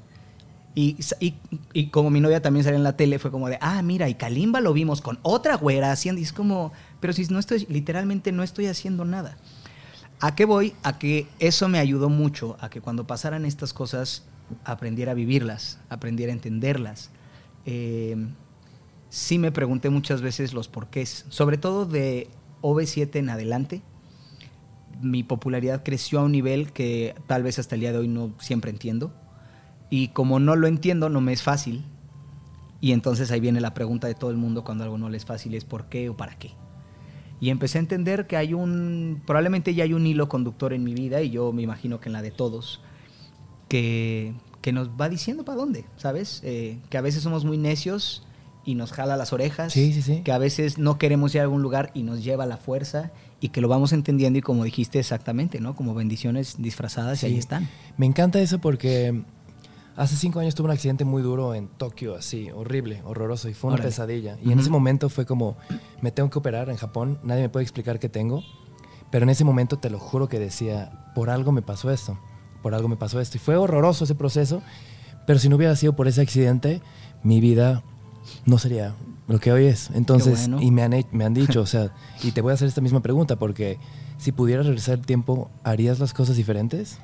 Y, 0.75 0.97
y, 1.21 1.35
y 1.73 1.89
como 1.89 2.11
mi 2.11 2.21
novia 2.21 2.43
también 2.43 2.65
salía 2.65 2.77
en 2.77 2.85
la 2.85 2.97
tele, 2.97 3.19
fue 3.19 3.31
como 3.31 3.49
de, 3.49 3.59
ah, 3.61 3.81
mira, 3.83 4.09
y 4.09 4.15
Kalimba 4.15 4.61
lo 4.61 4.73
vimos 4.73 5.01
con 5.01 5.19
otra 5.23 5.57
güera 5.57 5.91
haciendo, 5.91 6.21
y 6.21 6.25
es 6.25 6.35
como, 6.35 6.73
pero 7.01 7.13
si 7.15 7.25
no 7.27 7.39
estoy, 7.39 7.67
literalmente 7.71 8.31
no 8.33 8.43
estoy 8.43 8.67
haciendo 8.67 9.05
nada. 9.05 9.39
¿A 10.21 10.35
qué 10.35 10.45
voy? 10.45 10.75
A 10.83 10.99
que 10.99 11.29
eso 11.39 11.69
me 11.69 11.79
ayudó 11.79 12.09
mucho, 12.09 12.57
a 12.61 12.69
que 12.69 12.81
cuando 12.81 13.07
pasaran 13.07 13.47
estas 13.47 13.73
cosas 13.73 14.25
aprendiera 14.65 15.13
a 15.13 15.15
vivirlas, 15.15 15.79
aprendiera 15.89 16.33
a 16.33 16.35
entenderlas. 16.35 17.11
Eh, 17.65 18.17
sí 19.09 19.39
me 19.39 19.53
pregunté 19.53 19.91
muchas 19.91 20.23
veces 20.23 20.53
los 20.53 20.69
porqués, 20.69 21.27
sobre 21.29 21.59
todo 21.59 21.87
de 21.87 22.29
OV7 22.63 23.17
en 23.17 23.31
adelante. 23.31 23.83
Mi 25.01 25.23
popularidad 25.23 25.83
creció 25.85 26.21
a 26.21 26.25
un 26.25 26.33
nivel 26.33 26.73
que 26.73 27.15
tal 27.27 27.43
vez 27.43 27.59
hasta 27.59 27.75
el 27.75 27.83
día 27.83 27.93
de 27.93 27.99
hoy 27.99 28.09
no 28.09 28.33
siempre 28.39 28.71
entiendo. 28.71 29.13
Y 29.91 30.09
como 30.09 30.41
no 30.41 30.57
lo 30.57 30.67
entiendo, 30.67 31.09
no 31.09 31.21
me 31.21 31.33
es 31.33 31.43
fácil. 31.43 31.85
Y 32.81 32.93
entonces 32.93 33.31
ahí 33.31 33.41
viene 33.41 33.61
la 33.61 33.75
pregunta 33.75 34.07
de 34.07 34.15
todo 34.15 34.31
el 34.31 34.37
mundo 34.37 34.65
cuando 34.65 34.85
algo 34.85 34.99
no 34.99 35.09
le 35.09 35.17
es 35.17 35.25
fácil, 35.25 35.55
es 35.55 35.65
por 35.65 35.89
qué 35.89 36.09
o 36.09 36.17
para 36.17 36.39
qué. 36.39 36.53
Y 37.41 37.51
empecé 37.51 37.79
a 37.79 37.83
entender 37.83 38.27
que 38.27 38.37
hay 38.37 38.55
un, 38.55 39.23
probablemente 39.27 39.75
ya 39.75 39.85
hay 39.85 39.93
un 39.93 40.07
hilo 40.07 40.29
conductor 40.29 40.73
en 40.73 40.85
mi 40.85 40.95
vida 40.95 41.21
y 41.23 41.31
yo 41.31 41.53
me 41.53 41.63
imagino 41.63 42.01
que 42.01 42.09
en 42.09 42.15
la 42.15 42.23
de 42.23 42.31
todos, 42.31 42.81
que, 43.69 44.35
que 44.63 44.73
nos 44.73 44.89
va 44.89 45.09
diciendo 45.09 45.45
para 45.45 45.59
dónde, 45.59 45.85
¿sabes? 45.97 46.41
Eh, 46.45 46.79
que 46.89 46.97
a 46.97 47.03
veces 47.03 47.23
somos 47.23 47.45
muy 47.45 47.59
necios 47.59 48.26
y 48.67 48.75
nos 48.75 48.93
jala 48.93 49.17
las 49.17 49.33
orejas, 49.33 49.73
Sí, 49.73 49.93
sí, 49.95 50.03
sí. 50.03 50.21
que 50.23 50.33
a 50.33 50.39
veces 50.39 50.77
no 50.77 50.99
queremos 50.99 51.35
ir 51.35 51.41
a 51.41 51.45
algún 51.45 51.63
lugar 51.63 51.91
y 51.95 52.03
nos 52.03 52.23
lleva 52.23 52.45
a 52.45 52.47
la 52.47 52.57
fuerza 52.59 53.13
y 53.41 53.49
que 53.51 53.61
lo 53.63 53.69
vamos 53.69 53.93
entendiendo 53.93 54.39
y 54.39 54.43
como 54.43 54.65
dijiste 54.65 54.99
exactamente, 54.99 55.61
¿no? 55.61 55.75
Como 55.77 55.95
bendiciones 55.95 56.57
disfrazadas 56.59 57.21
Sí. 57.21 57.27
y 57.27 57.31
ahí 57.33 57.39
están. 57.39 57.69
Me 57.97 58.05
encanta 58.07 58.41
eso 58.41 58.59
porque 58.59 59.23
hace 59.97 60.17
cinco 60.17 60.41
años 60.41 60.55
tuve 60.55 60.67
un 60.67 60.73
accidente 60.73 61.05
muy 61.05 61.23
duro 61.23 61.55
en 61.55 61.69
Tokio, 61.69 62.17
así, 62.17 62.51
horrible, 62.51 63.01
horroroso, 63.05 63.49
y 63.49 63.55
fue 63.55 63.69
una 63.69 63.75
Órale. 63.77 63.89
pesadilla. 63.89 64.37
Y 64.45 64.53
en 64.53 64.59
ese 64.59 64.69
momento 64.69 65.09
fue 65.09 65.25
como, 65.25 65.57
me 66.03 66.11
tengo 66.11 66.29
que 66.29 66.39
operar 66.39 66.69
en 66.69 66.77
Japón, 66.77 67.19
nadie 67.23 67.43
me 67.43 67.49
puede 67.49 67.63
explicar 67.63 67.99
qué 67.99 68.09
tengo, 68.09 68.43
pero 69.11 69.23
en 69.23 69.31
ese 69.31 69.45
momento 69.45 69.79
te 69.79 69.89
lo 69.91 69.99
juro 70.01 70.29
que 70.29 70.39
decía, 70.41 71.13
por 71.15 71.31
algo 71.31 71.53
me 71.53 71.63
pasó 71.63 71.91
esto, 71.93 72.19
por 72.63 72.75
algo 72.75 72.89
me 72.89 72.97
pasó 72.97 73.21
esto. 73.21 73.37
Y 73.37 73.41
fue 73.41 73.57
horroroso 73.57 74.05
ese 74.05 74.17
proceso, 74.17 74.61
pero 75.27 75.39
si 75.39 75.49
no 75.49 75.57
hubiera 75.57 75.75
sido 75.77 75.95
por 75.95 76.09
ese 76.09 76.21
accidente, 76.21 76.83
mi 77.23 77.41
vida 77.41 77.83
no 78.45 78.59
sería 78.59 78.95
lo 79.29 79.39
que 79.41 79.53
hoy 79.53 79.67
es. 79.67 79.91
Entonces, 79.95 80.49
bueno. 80.49 80.63
y 80.63 80.71
me 80.71 80.83
han, 80.83 80.95
me 81.13 81.25
han 81.25 81.35
dicho, 81.35 81.61
o 81.61 81.67
sea, 81.67 81.93
y 82.23 82.33
te 82.33 82.41
voy 82.41 82.53
a 82.53 82.55
hacer 82.55 82.69
esta 82.69 82.81
misma 82.81 83.01
pregunta, 83.01 83.37
porque 83.37 83.79
si 84.19 84.33
pudieras 84.33 84.67
regresar 84.67 84.99
el 84.99 85.07
tiempo, 85.07 85.51
¿harías 85.65 85.99
las 85.99 86.15
cosas 86.15 86.37
diferentes? 86.37 86.99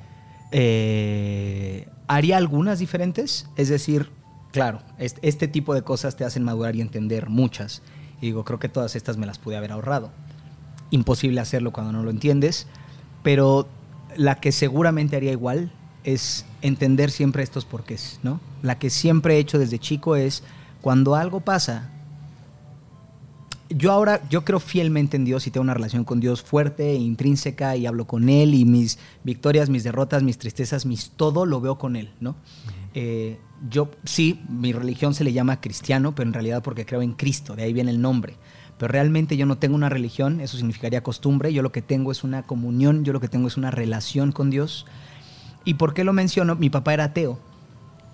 Eh, 0.51 1.87
haría 2.07 2.37
algunas 2.37 2.79
diferentes, 2.79 3.47
es 3.55 3.69
decir, 3.69 4.09
claro, 4.51 4.81
este, 4.97 5.27
este 5.27 5.47
tipo 5.47 5.73
de 5.73 5.81
cosas 5.81 6.15
te 6.15 6.25
hacen 6.25 6.43
madurar 6.43 6.75
y 6.75 6.81
entender 6.81 7.29
muchas. 7.29 7.81
Y 8.21 8.27
digo, 8.27 8.45
creo 8.45 8.59
que 8.59 8.69
todas 8.69 8.95
estas 8.95 9.17
me 9.17 9.25
las 9.25 9.39
pude 9.39 9.57
haber 9.57 9.71
ahorrado. 9.71 10.11
Imposible 10.91 11.41
hacerlo 11.41 11.71
cuando 11.71 11.91
no 11.91 12.03
lo 12.03 12.11
entiendes, 12.11 12.67
pero 13.23 13.67
la 14.15 14.35
que 14.35 14.51
seguramente 14.51 15.15
haría 15.15 15.31
igual 15.31 15.71
es 16.03 16.45
entender 16.61 17.11
siempre 17.11 17.43
estos 17.43 17.65
porqués, 17.65 18.19
¿no? 18.23 18.39
La 18.61 18.77
que 18.77 18.89
siempre 18.89 19.35
he 19.35 19.39
hecho 19.39 19.59
desde 19.59 19.79
chico 19.79 20.15
es 20.15 20.43
cuando 20.83 21.15
algo 21.15 21.39
pasa, 21.39 21.89
yo 23.69 23.93
ahora, 23.93 24.21
yo 24.29 24.43
creo 24.43 24.59
fielmente 24.59 25.15
en 25.15 25.23
Dios 25.23 25.47
y 25.47 25.49
tengo 25.49 25.63
una 25.63 25.73
relación 25.73 26.03
con 26.03 26.19
Dios 26.19 26.41
fuerte 26.41 26.91
e 26.91 26.95
intrínseca 26.95 27.77
y 27.77 27.85
hablo 27.85 28.05
con 28.05 28.27
Él 28.27 28.53
y 28.53 28.65
mis 28.65 28.99
victorias, 29.23 29.69
mis 29.69 29.85
derrotas, 29.85 30.23
mis 30.23 30.37
tristezas, 30.37 30.85
mis 30.85 31.11
todo 31.11 31.45
lo 31.45 31.61
veo 31.61 31.77
con 31.77 31.95
Él, 31.95 32.11
¿no? 32.19 32.35
Eh, 32.93 33.39
yo, 33.69 33.91
sí, 34.03 34.41
mi 34.49 34.73
religión 34.73 35.13
se 35.13 35.23
le 35.23 35.31
llama 35.31 35.61
cristiano, 35.61 36.13
pero 36.15 36.27
en 36.27 36.33
realidad 36.33 36.61
porque 36.61 36.85
creo 36.85 37.01
en 37.01 37.13
Cristo, 37.13 37.55
de 37.55 37.63
ahí 37.63 37.71
viene 37.71 37.91
el 37.91 38.01
nombre. 38.01 38.35
Pero 38.77 38.91
realmente 38.91 39.37
yo 39.37 39.45
no 39.45 39.57
tengo 39.57 39.75
una 39.75 39.87
religión, 39.87 40.41
eso 40.41 40.57
significaría 40.57 41.01
costumbre, 41.01 41.53
yo 41.53 41.61
lo 41.61 41.71
que 41.71 41.81
tengo 41.81 42.11
es 42.11 42.25
una 42.25 42.43
comunión, 42.43 43.05
yo 43.05 43.13
lo 43.13 43.21
que 43.21 43.29
tengo 43.29 43.47
es 43.47 43.55
una 43.55 43.71
relación 43.71 44.33
con 44.33 44.49
Dios. 44.49 44.85
¿Y 45.63 45.75
por 45.75 45.93
qué 45.93 46.03
lo 46.03 46.11
menciono? 46.11 46.55
Mi 46.55 46.69
papá 46.69 46.93
era 46.93 47.05
ateo. 47.05 47.39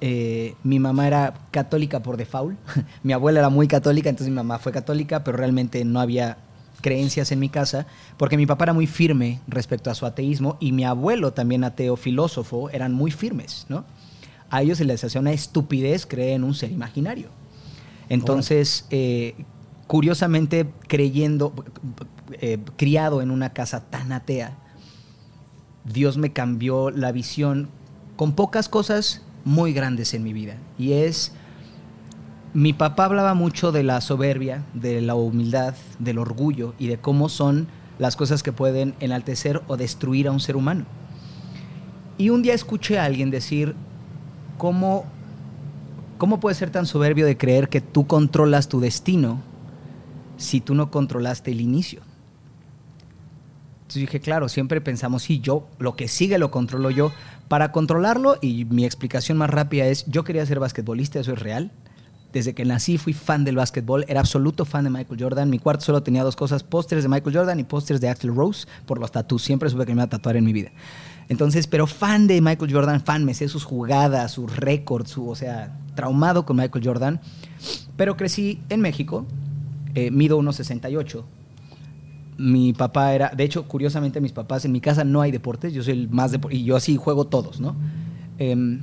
Eh, 0.02 0.56
mi 0.64 0.80
mamá 0.80 1.08
era 1.08 1.34
católica 1.52 2.02
por 2.02 2.18
default. 2.18 2.58
mi 3.04 3.14
abuela 3.14 3.40
era 3.40 3.50
muy 3.50 3.68
católica, 3.68 4.10
entonces 4.10 4.30
mi 4.30 4.36
mamá 4.36 4.60
fue 4.60 4.72
católica, 4.72 5.24
pero 5.24 5.38
realmente 5.38 5.84
no 5.86 6.00
había 6.00 6.38
creencias 6.82 7.32
en 7.32 7.40
mi 7.40 7.50
casa, 7.50 7.86
porque 8.18 8.38
mi 8.38 8.46
papá 8.46 8.66
era 8.66 8.74
muy 8.74 8.88
firme 8.88 9.42
respecto 9.48 9.92
a 9.92 9.96
su 9.96 10.06
ateísmo 10.06 10.58
y 10.60 10.72
mi 10.72 10.86
abuelo, 10.86 11.34
también 11.34 11.64
ateo 11.64 11.96
filósofo, 11.96 12.70
eran 12.70 12.94
muy 12.94 13.12
firmes, 13.12 13.66
¿no? 13.70 13.86
A 14.50 14.62
ellos 14.62 14.78
se 14.78 14.86
les 14.86 15.04
hacía 15.04 15.22
una 15.22 15.32
estupidez 15.32 16.06
creer 16.06 16.32
en 16.32 16.44
un 16.44 16.56
ser 16.56 16.72
imaginario. 16.72 17.30
Entonces, 18.08 18.88
eh, 18.90 19.36
curiosamente, 19.86 20.68
creyendo, 20.88 21.54
eh, 22.42 22.58
criado 22.76 23.22
en 23.22 23.30
una 23.30 23.54
casa 23.54 23.82
tan 23.82 24.12
atea, 24.12 24.58
Dios 25.86 26.18
me 26.18 26.32
cambió 26.32 26.90
la 26.90 27.12
visión 27.12 27.70
con 28.16 28.34
pocas 28.34 28.70
cosas 28.70 29.22
muy 29.46 29.74
grandes 29.74 30.14
en 30.14 30.24
mi 30.24 30.34
vida. 30.34 30.56
Y 30.78 30.94
es, 30.94 31.34
mi 32.54 32.74
papá 32.74 33.06
hablaba 33.06 33.34
mucho 33.34 33.72
de 33.72 33.84
la 33.84 34.02
soberbia, 34.02 34.64
de 34.74 35.02
la 35.02 35.16
humildad, 35.16 35.76
del 36.00 36.18
orgullo 36.18 36.74
y 36.80 36.88
de 36.88 36.98
cómo 36.98 37.30
son 37.30 37.68
las 37.98 38.16
cosas 38.16 38.44
que 38.44 38.52
pueden 38.52 38.96
enaltecer 39.00 39.62
o 39.68 39.78
destruir 39.78 40.28
a 40.28 40.32
un 40.32 40.40
ser 40.40 40.56
humano. 40.56 40.86
Y 42.18 42.30
un 42.30 42.42
día 42.42 42.54
escuché 42.54 43.00
a 43.00 43.06
alguien 43.06 43.30
decir 43.30 43.76
cómo 44.58 45.06
¿cómo 46.20 46.42
puedes 46.42 46.58
ser 46.58 46.70
tan 46.70 46.86
soberbio 46.86 47.26
de 47.26 47.38
creer 47.38 47.70
que 47.70 47.82
tú 47.82 48.06
controlas 48.06 48.68
tu 48.68 48.80
destino 48.80 49.42
si 50.38 50.60
tú 50.62 50.76
no 50.76 50.92
controlaste 50.92 51.50
el 51.52 51.62
inicio? 51.62 52.02
Entonces 53.82 54.02
dije, 54.02 54.20
claro, 54.20 54.50
siempre 54.50 54.82
pensamos, 54.82 55.24
sí, 55.24 55.40
yo, 55.40 55.68
lo 55.80 55.96
que 55.96 56.08
sigue 56.08 56.38
lo 56.38 56.52
controlo 56.52 56.92
yo. 56.92 57.12
Para 57.50 57.72
controlarlo, 57.72 58.38
y 58.42 58.66
mi 58.66 58.86
explicación 58.86 59.38
más 59.38 59.50
rápida 59.50 59.88
es, 59.88 60.06
yo 60.06 60.24
quería 60.24 60.46
ser 60.46 60.60
basquetbolista, 60.60 61.20
eso 61.20 61.34
es 61.34 61.40
real. 61.40 61.72
Desde 62.32 62.54
que 62.54 62.64
nací 62.64 63.00
fui 63.00 63.14
fan 63.14 63.44
del 63.44 63.56
básquetbol, 63.56 64.06
era 64.08 64.20
absoluto 64.20 64.66
fan 64.66 64.84
de 64.84 64.92
Michael 64.92 65.20
Jordan. 65.20 65.50
Mi 65.50 65.58
cuarto 65.58 65.84
solo 65.84 66.04
tenía 66.04 66.24
dos 66.24 66.36
cosas, 66.36 66.62
pósters 66.62 67.02
de 67.02 67.10
Michael 67.10 67.36
Jordan 67.36 67.60
y 67.60 67.64
pósters 67.64 68.00
de 68.02 68.08
Axel 68.08 68.36
Rose 68.36 68.68
por 68.86 69.00
los 69.00 69.12
tatuajes. 69.12 69.48
Siempre 69.48 69.68
supe 69.68 69.88
que 69.88 69.94
me 69.94 70.02
iba 70.02 70.04
a 70.04 70.10
tatuar 70.10 70.38
en 70.38 70.46
mi 70.46 70.54
vida. 70.54 70.70
Entonces, 71.28 71.66
pero 71.66 71.88
fan 71.88 72.28
de 72.28 72.40
Michael 72.40 72.72
Jordan, 72.72 73.02
fan, 73.02 73.26
me 73.26 73.34
sé 73.34 73.48
sus 73.48 73.64
jugadas, 73.64 74.32
sus 74.32 74.56
récords, 74.56 75.10
su, 75.10 75.28
o 75.28 75.36
sea, 75.36 75.76
traumado 75.96 76.46
con 76.46 76.58
Michael 76.58 76.86
Jordan. 76.86 77.20
Pero 77.98 78.16
crecí 78.16 78.62
en 78.70 78.82
México, 78.82 79.26
eh, 79.96 80.12
mido 80.12 80.38
1,68. 80.38 81.24
Mi 82.40 82.72
papá 82.72 83.14
era, 83.14 83.30
de 83.36 83.44
hecho, 83.44 83.68
curiosamente, 83.68 84.22
mis 84.22 84.32
papás, 84.32 84.64
en 84.64 84.72
mi 84.72 84.80
casa 84.80 85.04
no 85.04 85.20
hay 85.20 85.30
deportes, 85.30 85.74
yo 85.74 85.84
soy 85.84 85.92
el 85.94 86.10
más 86.10 86.32
deportista, 86.32 86.62
y 86.62 86.66
yo 86.66 86.78
así 86.78 86.96
juego 86.96 87.28
todos, 87.28 87.60
¿no? 87.60 87.76
Em, 88.38 88.80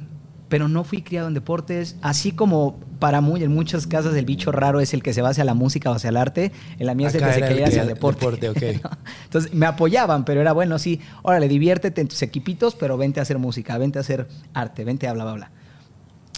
pero 0.51 0.69
no 0.69 0.85
fui 0.85 1.01
criado 1.01 1.27
en 1.27 1.33
deportes, 1.33 1.97
así 2.03 2.33
como 2.33 2.79
para 2.99 3.23
muy, 3.23 3.43
en 3.43 3.53
muchas 3.55 3.87
casas 3.87 4.15
el 4.15 4.27
bicho 4.27 4.53
raro 4.53 4.79
es 4.81 4.93
el 4.93 5.03
que 5.03 5.15
se 5.15 5.23
va 5.23 5.31
hacia 5.31 5.43
la 5.45 5.55
música 5.55 5.91
o 5.91 5.95
hacia 5.95 6.11
el 6.11 6.19
arte, 6.19 6.53
en 6.79 6.87
la 6.87 6.95
mía 6.95 7.09
es 7.09 7.15
el 7.15 7.23
Acá 7.25 7.33
que 7.33 7.41
se 7.41 7.47
quería 7.49 7.65
que- 7.65 7.69
hacia 7.71 7.83
el 7.83 7.89
deporte. 7.89 8.47
Entonces 9.25 9.55
me 9.55 9.65
apoyaban, 9.65 10.27
pero 10.27 10.43
era 10.43 10.53
bueno, 10.53 10.79
sí, 10.79 11.01
órale, 11.23 11.49
diviértete 11.49 12.03
en 12.03 12.09
tus 12.09 12.21
equipitos, 12.21 12.75
pero 12.75 12.99
vente 12.99 13.21
a 13.21 13.23
hacer 13.23 13.39
música, 13.39 13.79
vente 13.79 13.99
a 13.99 14.03
hacer 14.03 14.29
arte, 14.53 14.85
vente 14.85 15.09
a 15.09 15.15
bla, 15.15 15.25
bla, 15.25 15.33
bla. 15.33 15.51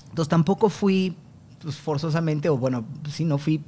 Entonces 0.09 0.29
tampoco 0.29 0.69
fui 0.71 1.17
pues, 1.61 1.75
forzosamente, 1.77 2.49
o 2.49 2.57
bueno, 2.57 2.85
sí, 3.11 3.25
no 3.25 3.39
fui 3.39 3.63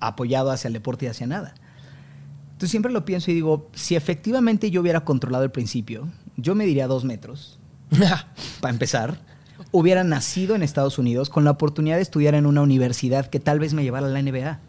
apoyado 0.00 0.50
hacia 0.52 0.68
el 0.68 0.74
deporte 0.74 1.06
y 1.06 1.08
hacia 1.08 1.26
nada. 1.26 1.54
Entonces 2.64 2.70
siempre 2.70 2.92
lo 2.92 3.04
pienso 3.04 3.30
y 3.30 3.34
digo, 3.34 3.68
si 3.74 3.94
efectivamente 3.94 4.70
yo 4.70 4.80
hubiera 4.80 5.04
controlado 5.04 5.44
el 5.44 5.50
principio, 5.50 6.08
yo 6.38 6.54
me 6.54 6.64
diría 6.64 6.86
dos 6.86 7.04
metros, 7.04 7.58
para 8.62 8.72
empezar, 8.72 9.20
hubiera 9.70 10.02
nacido 10.02 10.54
en 10.56 10.62
Estados 10.62 10.98
Unidos 10.98 11.28
con 11.28 11.44
la 11.44 11.50
oportunidad 11.50 11.96
de 11.96 12.00
estudiar 12.00 12.34
en 12.34 12.46
una 12.46 12.62
universidad 12.62 13.26
que 13.26 13.38
tal 13.38 13.60
vez 13.60 13.74
me 13.74 13.82
llevara 13.82 14.06
a 14.06 14.08
la 14.08 14.22
NBA. 14.22 14.60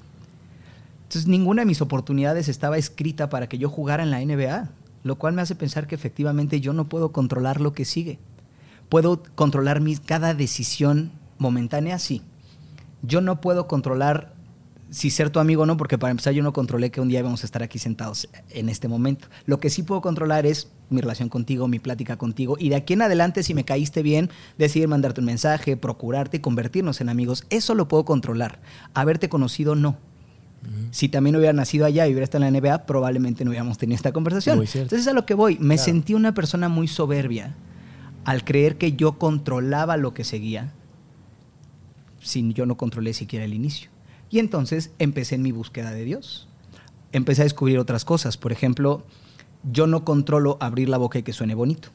Entonces 1.03 1.27
ninguna 1.29 1.61
de 1.61 1.67
mis 1.67 1.79
oportunidades 1.79 2.49
estaba 2.49 2.77
escrita 2.77 3.29
para 3.29 3.47
que 3.47 3.59
yo 3.59 3.69
jugara 3.69 4.03
en 4.03 4.11
la 4.11 4.19
NBA, 4.19 4.67
lo 5.03 5.15
cual 5.15 5.31
me 5.31 5.41
hace 5.41 5.55
pensar 5.55 5.87
que 5.87 5.95
efectivamente 5.95 6.59
yo 6.59 6.73
no 6.73 6.89
puedo 6.89 7.13
controlar 7.13 7.61
lo 7.61 7.71
que 7.71 7.85
sigue. 7.85 8.19
Puedo 8.89 9.23
controlar 9.35 9.79
mis, 9.79 10.01
cada 10.01 10.33
decisión 10.33 11.13
momentánea, 11.37 11.97
sí. 11.97 12.23
Yo 13.03 13.21
no 13.21 13.39
puedo 13.39 13.69
controlar 13.69 14.34
si 14.91 15.09
ser 15.09 15.29
tu 15.29 15.39
amigo 15.39 15.63
o 15.63 15.65
no, 15.65 15.77
porque 15.77 15.97
para 15.97 16.11
empezar 16.11 16.33
yo 16.33 16.43
no 16.43 16.53
controlé 16.53 16.91
que 16.91 17.01
un 17.01 17.07
día 17.09 17.19
íbamos 17.19 17.43
a 17.43 17.45
estar 17.45 17.63
aquí 17.63 17.79
sentados 17.79 18.29
en 18.49 18.69
este 18.69 18.87
momento. 18.87 19.27
Lo 19.45 19.59
que 19.59 19.69
sí 19.69 19.83
puedo 19.83 20.01
controlar 20.01 20.45
es 20.45 20.69
mi 20.89 21.01
relación 21.01 21.27
contigo, 21.29 21.67
mi 21.67 21.79
plática 21.79 22.17
contigo, 22.17 22.55
y 22.59 22.69
de 22.69 22.75
aquí 22.75 22.93
en 22.93 23.01
adelante, 23.01 23.43
si 23.43 23.53
me 23.53 23.65
caíste 23.65 24.03
bien, 24.03 24.29
decidir 24.57 24.87
mandarte 24.87 25.19
un 25.21 25.25
mensaje, 25.25 25.75
procurarte 25.75 26.37
y 26.37 26.39
convertirnos 26.39 27.01
en 27.01 27.09
amigos. 27.09 27.45
Eso 27.49 27.73
lo 27.75 27.87
puedo 27.87 28.05
controlar. 28.05 28.59
Haberte 28.93 29.27
conocido, 29.29 29.75
no. 29.75 29.97
Si 30.89 31.09
también 31.09 31.35
hubiera 31.35 31.53
nacido 31.53 31.85
allá 31.85 32.07
y 32.07 32.11
hubiera 32.11 32.23
estado 32.23 32.43
en 32.43 32.53
la 32.53 32.59
NBA, 32.59 32.87
probablemente 32.87 33.45
no 33.45 33.51
hubiéramos 33.51 33.77
tenido 33.77 33.95
esta 33.97 34.11
conversación. 34.11 34.59
Entonces 34.61 35.01
es 35.01 35.07
a 35.07 35.13
lo 35.13 35.25
que 35.25 35.35
voy. 35.35 35.57
Me 35.59 35.75
Claro. 35.75 35.83
sentí 35.85 36.15
una 36.15 36.33
persona 36.33 36.69
muy 36.69 36.87
soberbia 36.87 37.53
al 38.23 38.43
creer 38.43 38.77
que 38.79 38.93
yo 38.93 39.19
controlaba 39.19 39.95
lo 39.97 40.15
que 40.15 40.23
seguía 40.23 40.73
sin 42.19 42.53
yo 42.53 42.65
no 42.65 42.77
controlé 42.77 43.13
siquiera 43.13 43.45
el 43.45 43.53
inicio. 43.53 43.91
Y 44.29 44.39
entonces 44.39 44.91
empecé 44.99 45.35
en 45.35 45.41
mi 45.41 45.51
búsqueda 45.51 45.91
de 45.91 46.03
Dios. 46.03 46.47
Empecé 47.11 47.41
a 47.41 47.45
descubrir 47.45 47.79
otras 47.79 48.05
cosas. 48.05 48.37
Por 48.37 48.51
ejemplo, 48.51 49.03
yo 49.71 49.87
no 49.87 50.03
controlo 50.03 50.57
abrir 50.59 50.89
la 50.89 50.97
boca 50.97 51.19
y 51.19 51.23
que 51.23 51.33
suene 51.33 51.55
bonito. 51.55 51.89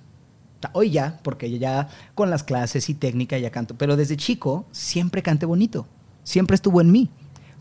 Hoy 0.73 0.91
ya, 0.91 1.21
porque 1.23 1.59
ya 1.59 1.89
con 2.15 2.31
las 2.31 2.45
clases 2.45 2.89
y 2.91 2.95
técnica 2.95 3.39
ya 3.39 3.51
canto. 3.51 3.77
Pero 3.77 3.97
desde 3.97 4.17
chico 4.17 4.67
siempre 4.73 5.23
canté 5.23 5.47
bonito. 5.47 5.87
Siempre 6.23 6.55
estuvo 6.55 6.81
en 6.81 6.93
mí. 6.93 7.11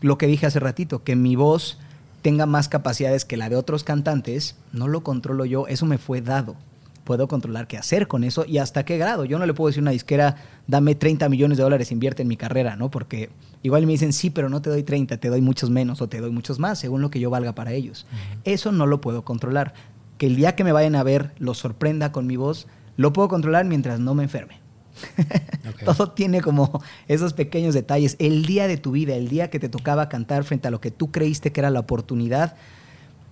Lo 0.00 0.18
que 0.18 0.26
dije 0.26 0.46
hace 0.46 0.60
ratito, 0.60 1.02
que 1.02 1.16
mi 1.16 1.36
voz 1.36 1.78
tenga 2.22 2.46
más 2.46 2.68
capacidades 2.68 3.24
que 3.24 3.36
la 3.36 3.48
de 3.48 3.56
otros 3.56 3.84
cantantes, 3.84 4.56
no 4.72 4.88
lo 4.88 5.02
controlo 5.02 5.44
yo, 5.44 5.66
eso 5.66 5.86
me 5.86 5.98
fue 5.98 6.20
dado. 6.20 6.56
Puedo 7.04 7.28
controlar 7.28 7.66
qué 7.66 7.76
hacer 7.78 8.08
con 8.08 8.24
eso 8.24 8.44
y 8.46 8.58
hasta 8.58 8.84
qué 8.84 8.98
grado. 8.98 9.24
Yo 9.24 9.38
no 9.38 9.46
le 9.46 9.54
puedo 9.54 9.68
decir 9.68 9.80
a 9.80 9.84
una 9.84 9.90
disquera, 9.90 10.36
dame 10.66 10.94
30 10.94 11.28
millones 11.28 11.58
de 11.58 11.64
dólares, 11.64 11.92
invierte 11.92 12.22
en 12.22 12.28
mi 12.28 12.36
carrera, 12.36 12.76
¿no? 12.76 12.90
Porque 12.90 13.30
igual 13.62 13.86
me 13.86 13.92
dicen, 13.92 14.12
sí, 14.12 14.30
pero 14.30 14.48
no 14.48 14.62
te 14.62 14.70
doy 14.70 14.82
30, 14.82 15.16
te 15.16 15.28
doy 15.28 15.40
muchos 15.40 15.70
menos 15.70 16.00
o 16.02 16.08
te 16.08 16.20
doy 16.20 16.30
muchos 16.30 16.58
más, 16.58 16.78
según 16.78 17.00
lo 17.00 17.10
que 17.10 17.20
yo 17.20 17.30
valga 17.30 17.54
para 17.54 17.72
ellos. 17.72 18.06
Eso 18.44 18.72
no 18.72 18.86
lo 18.86 19.00
puedo 19.00 19.24
controlar. 19.24 19.74
Que 20.18 20.26
el 20.26 20.36
día 20.36 20.54
que 20.54 20.64
me 20.64 20.72
vayan 20.72 20.94
a 20.94 21.02
ver 21.02 21.32
los 21.38 21.58
sorprenda 21.58 22.12
con 22.12 22.26
mi 22.26 22.36
voz, 22.36 22.66
lo 22.96 23.12
puedo 23.12 23.28
controlar 23.28 23.64
mientras 23.64 23.98
no 24.00 24.14
me 24.14 24.22
enferme. 24.22 24.60
Todo 25.84 26.10
tiene 26.10 26.40
como 26.40 26.82
esos 27.08 27.32
pequeños 27.32 27.74
detalles. 27.74 28.16
El 28.18 28.44
día 28.44 28.66
de 28.66 28.76
tu 28.76 28.92
vida, 28.92 29.14
el 29.14 29.28
día 29.28 29.50
que 29.50 29.58
te 29.58 29.68
tocaba 29.68 30.08
cantar 30.08 30.44
frente 30.44 30.68
a 30.68 30.70
lo 30.70 30.80
que 30.80 30.90
tú 30.90 31.10
creíste 31.10 31.52
que 31.52 31.60
era 31.60 31.70
la 31.70 31.80
oportunidad, 31.80 32.56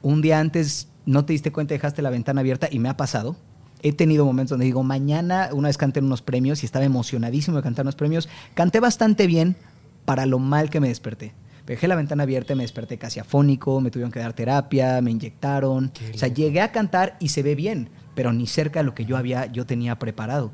un 0.02 0.22
día 0.22 0.38
antes 0.38 0.88
no 1.06 1.24
te 1.24 1.32
diste 1.32 1.52
cuenta, 1.52 1.74
dejaste 1.74 2.02
la 2.02 2.10
ventana 2.10 2.40
abierta 2.40 2.68
y 2.70 2.78
me 2.78 2.88
ha 2.88 2.96
pasado. 2.96 3.36
He 3.82 3.92
tenido 3.92 4.24
momentos 4.24 4.50
donde 4.50 4.66
digo, 4.66 4.82
mañana, 4.82 5.50
una 5.52 5.68
vez 5.68 5.78
canté 5.78 6.00
unos 6.00 6.22
premios 6.22 6.62
y 6.62 6.66
estaba 6.66 6.84
emocionadísimo 6.84 7.56
de 7.56 7.62
cantar 7.62 7.84
unos 7.84 7.96
premios. 7.96 8.28
Canté 8.54 8.80
bastante 8.80 9.26
bien 9.26 9.56
para 10.04 10.26
lo 10.26 10.38
mal 10.38 10.70
que 10.70 10.80
me 10.80 10.88
desperté. 10.88 11.34
Dejé 11.66 11.86
la 11.86 11.96
ventana 11.96 12.22
abierta 12.22 12.54
me 12.54 12.62
desperté 12.62 12.96
casi 12.96 13.20
afónico, 13.20 13.80
me 13.82 13.90
tuvieron 13.90 14.10
que 14.10 14.20
dar 14.20 14.32
terapia, 14.32 15.02
me 15.02 15.10
inyectaron. 15.10 15.90
Qué 15.90 16.12
O 16.14 16.18
sea, 16.18 16.28
llegué 16.28 16.62
a 16.62 16.72
cantar 16.72 17.18
y 17.20 17.28
se 17.28 17.42
ve 17.42 17.54
bien, 17.54 17.90
pero 18.14 18.32
ni 18.32 18.46
cerca 18.46 18.80
de 18.80 18.84
lo 18.84 18.94
que 18.94 19.04
yo, 19.04 19.18
había, 19.18 19.46
yo 19.46 19.66
tenía 19.66 19.98
preparado 19.98 20.50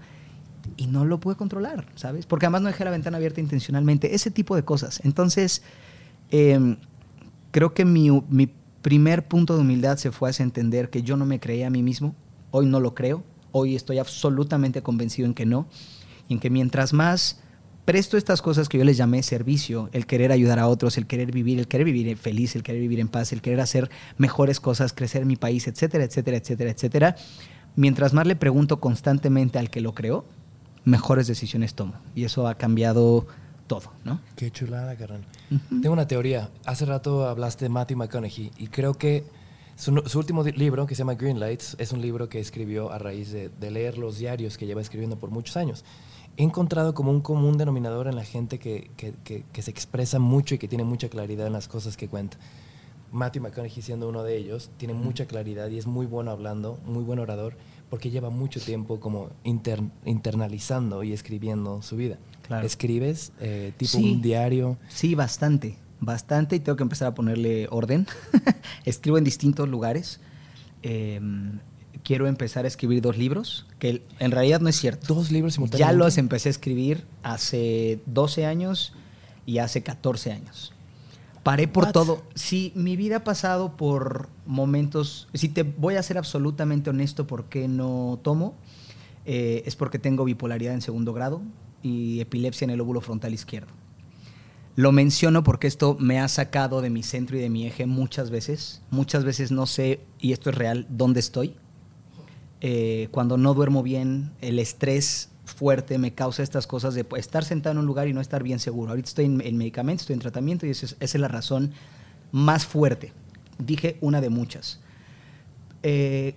y 0.77 0.89
no 0.89 1.05
lo 1.05 1.21
pude 1.21 1.37
controlar, 1.37 1.87
¿sabes? 1.95 2.27
Porque 2.27 2.47
además 2.47 2.63
no 2.63 2.69
dejé 2.69 2.85
la 2.85 2.91
ventana 2.91 3.19
abierta 3.19 3.41
intencionalmente, 3.41 4.15
ese 4.15 4.31
tipo 4.33 4.57
de 4.57 4.65
cosas. 4.65 5.01
Entonces, 5.05 5.63
eh, 6.31 6.77
creo 7.53 7.75
que 7.75 7.85
mi, 7.85 8.11
mi 8.29 8.51
primer 8.83 9.29
punto 9.29 9.55
de 9.55 9.61
humildad 9.61 9.99
se 9.99 10.11
fue 10.11 10.31
hacia 10.31 10.43
entender 10.43 10.91
que 10.91 11.03
yo 11.03 11.17
no 11.17 11.27
me 11.27 11.39
creía 11.39 11.69
a 11.69 11.71
mí 11.71 11.83
mismo, 11.83 12.17
hoy 12.57 12.67
no 12.67 12.79
lo 12.79 12.95
creo, 12.95 13.25
hoy 13.51 13.75
estoy 13.75 13.99
absolutamente 13.99 14.81
convencido 14.81 15.27
en 15.27 15.35
que 15.35 15.45
no, 15.45 15.67
y 16.29 16.35
en 16.35 16.39
que 16.39 16.51
mientras 16.51 16.93
más 16.93 17.41
presto 17.85 18.17
estas 18.17 18.43
cosas 18.43 18.69
que 18.69 18.79
yo 18.79 18.85
les 18.85 18.97
llamé 18.97 19.25
servicio, 19.25 19.91
el 19.93 20.07
querer 20.07 20.31
ayudar 20.31 20.61
a 20.61 20.69
otros, 20.69 20.97
el 20.97 21.09
querer 21.09 21.33
vivir, 21.33 21.59
el 21.59 21.67
querer 21.67 21.85
vivir 21.85 22.17
feliz, 22.17 22.55
el 22.55 22.63
querer 22.63 22.81
vivir 22.81 23.01
en 23.01 23.09
paz, 23.09 23.33
el 23.33 23.43
querer 23.43 23.61
hacer 23.61 23.91
mejores 24.19 24.61
cosas, 24.61 24.93
crecer 24.93 25.27
mi 25.27 25.35
país, 25.35 25.67
etcétera, 25.67 26.05
etcétera, 26.05 26.37
etcétera, 26.37 26.71
etcétera, 26.71 27.17
mientras 27.75 28.13
más 28.13 28.25
le 28.25 28.37
pregunto 28.37 28.79
constantemente 28.79 29.59
al 29.59 29.69
que 29.69 29.81
lo 29.81 29.93
creó, 29.93 30.25
mejores 30.85 31.27
decisiones 31.27 31.75
tomo. 31.75 31.95
Y 32.15 32.23
eso 32.23 32.47
ha 32.47 32.55
cambiado 32.55 33.27
todo, 33.67 33.91
¿no? 34.05 34.21
Qué 34.37 34.53
chulada, 34.53 34.95
carnal. 34.95 35.25
Tengo 35.69 35.93
una 35.93 36.07
teoría. 36.07 36.51
Hace 36.67 36.85
rato 36.85 37.29
hablaste 37.29 37.65
de 37.65 37.71
Matthew 37.71 37.97
McConaughey 37.97 38.53
y 38.59 38.69
creo 38.69 38.95
que 38.95 39.25
su, 39.77 39.95
su 40.07 40.19
último 40.19 40.43
libro, 40.45 40.87
que 40.87 40.95
se 40.95 41.01
llama 41.01 41.15
Green 41.15 41.41
Lights, 41.41 41.77
es 41.79 41.93
un 41.93 42.01
libro 42.01 42.29
que 42.29 42.39
escribió 42.41 42.91
a 42.93 42.99
raíz 42.99 43.33
de, 43.33 43.49
de 43.49 43.71
leer 43.71 43.99
los 43.99 44.19
diarios 44.19 44.57
que 44.59 44.67
lleva 44.67 44.81
escribiendo 44.81 45.19
por 45.19 45.31
muchos 45.31 45.57
años. 45.57 45.85
He 46.37 46.43
encontrado 46.43 46.95
como 46.95 47.11
un 47.11 47.21
común 47.21 47.57
denominador 47.59 48.07
en 48.09 48.17
la 48.17 48.25
gente 48.25 48.59
que, 48.59 48.91
que- 48.97 49.15
que- 49.25 49.45
que 49.53 49.63
se 49.63 49.71
expresa 49.71 50.19
mucho 50.19 50.55
y 50.55 50.59
que 50.59 50.69
tiene 50.69 50.85
mucha 50.85 51.09
claridad 51.09 51.47
en 51.47 51.53
las 51.53 51.69
cosas 51.69 51.97
que 51.97 52.09
cuenta. 52.09 52.37
Matthew 53.13 53.43
McConaughey 53.43 53.81
siendo 53.83 54.09
uno 54.09 54.25
de 54.25 54.37
ellos, 54.37 54.71
tiene 54.77 54.93
mucha 54.95 55.27
claridad 55.27 55.69
y 55.69 55.79
es 55.79 55.87
muy 55.87 56.07
bueno 56.07 56.33
hablando, 56.33 56.81
muy 56.85 57.05
buen 57.05 57.21
orador, 57.21 57.57
porque 57.89 58.11
lleva 58.11 58.31
mucho 58.31 58.61
tiempo 58.61 58.99
como 58.99 59.31
inter- 59.45 59.83
internalizando 60.05 61.05
y 61.05 61.13
escribiendo 61.13 61.81
su 61.83 61.97
vida. 61.97 62.19
Claro. 62.47 62.67
¿Escribes 62.67 63.33
eh, 63.39 63.73
tipo 63.77 63.93
Sí. 63.93 64.15
un 64.15 64.23
diario? 64.23 64.79
Sí, 64.89 65.15
bastante, 65.15 65.77
bastante 66.01 66.57
y 66.57 66.61
tengo 66.61 66.77
que 66.77 66.83
empezar 66.83 67.09
a 67.09 67.15
ponerle 67.15 67.69
orden. 67.71 68.07
Escribo 68.85 69.19
en 69.19 69.25
distintos 69.25 69.69
lugares. 69.69 70.21
Eh, 70.83 71.21
quiero 72.03 72.27
empezar 72.27 72.65
a 72.65 72.69
escribir 72.69 73.01
dos 73.03 73.17
libros, 73.17 73.67
que 73.79 74.03
en 74.19 74.31
realidad 74.31 74.61
no 74.61 74.69
es 74.69 74.77
cierto. 74.77 75.15
Dos 75.15 75.31
libros 75.31 75.53
Ya 75.53 75.57
simultáneamente. 75.57 75.99
los 75.99 76.19
empecé 76.19 76.49
a 76.49 76.51
escribir 76.51 77.07
hace 77.23 78.01
12 78.07 78.47
años 78.47 78.93
y 79.47 79.59
hace 79.59 79.83
14 79.83 80.33
años. 80.33 80.73
Paré 81.43 81.69
por 81.69 81.85
What? 81.85 81.93
todo. 81.93 82.23
Sí, 82.35 82.73
mi 82.75 82.97
vida 82.97 83.17
ha 83.17 83.25
pasado 83.25 83.77
por 83.77 84.29
momentos. 84.47 85.29
Si 85.35 85.49
te 85.49 85.63
voy 85.63 85.97
a 85.97 86.03
ser 86.03 86.17
absolutamente 86.17 86.89
honesto, 86.91 87.27
¿por 87.27 87.47
qué 87.47 87.69
no 87.69 88.19
tomo? 88.23 88.55
Eh, 89.27 89.63
es 89.67 89.77
porque 89.77 89.99
tengo 89.99 90.25
bipolaridad 90.25 90.75
en 90.75 90.81
segundo 90.81 91.13
grado 91.13 91.43
y 91.83 92.21
epilepsia 92.21 92.65
en 92.65 92.71
el 92.71 92.81
óvulo 92.81 93.01
frontal 93.03 93.35
izquierdo. 93.35 93.73
Lo 94.77 94.91
menciono 94.91 95.45
porque 95.45 95.67
esto 95.67 95.97
me 96.01 96.19
ha 96.19 96.29
sacado 96.29 96.81
de 96.81 96.91
mi 96.91 97.03
centro 97.03 97.37
y 97.37 97.41
de 97.41 97.51
mi 97.51 97.67
eje 97.67 97.87
muchas 97.87 98.31
veces. 98.31 98.83
Muchas 98.91 99.25
veces 99.25 99.53
no 99.53 99.67
sé, 99.67 100.01
y 100.19 100.33
esto 100.33 100.51
es 100.51 100.57
real, 100.57 100.87
dónde 100.89 101.21
estoy. 101.21 101.55
Eh, 102.61 103.09
cuando 103.11 103.37
no 103.37 103.55
duermo 103.55 103.83
bien, 103.83 104.33
el 104.41 104.59
estrés 104.59 105.31
fuerte 105.45 105.99
me 105.99 106.15
causa 106.15 106.43
estas 106.43 106.67
cosas 106.67 106.95
de 106.95 107.05
pues, 107.05 107.21
estar 107.21 107.45
sentado 107.45 107.73
en 107.73 107.79
un 107.79 107.87
lugar 107.87 108.09
y 108.09 108.15
no 108.15 108.21
estar 108.21 108.43
bien 108.43 108.59
seguro. 108.59 108.91
Ahorita 108.91 109.09
estoy 109.09 109.27
en, 109.27 109.41
en 109.41 109.57
medicamento, 109.57 110.01
estoy 110.01 110.15
en 110.15 110.21
tratamiento 110.21 110.67
y 110.67 110.71
esa 110.71 110.87
es, 110.87 110.93
esa 110.99 111.19
es 111.19 111.21
la 111.21 111.29
razón 111.29 111.73
más 112.33 112.67
fuerte. 112.67 113.13
Dije 113.59 113.99
una 114.01 114.21
de 114.21 114.31
muchas. 114.31 114.81
Eh, 115.85 116.35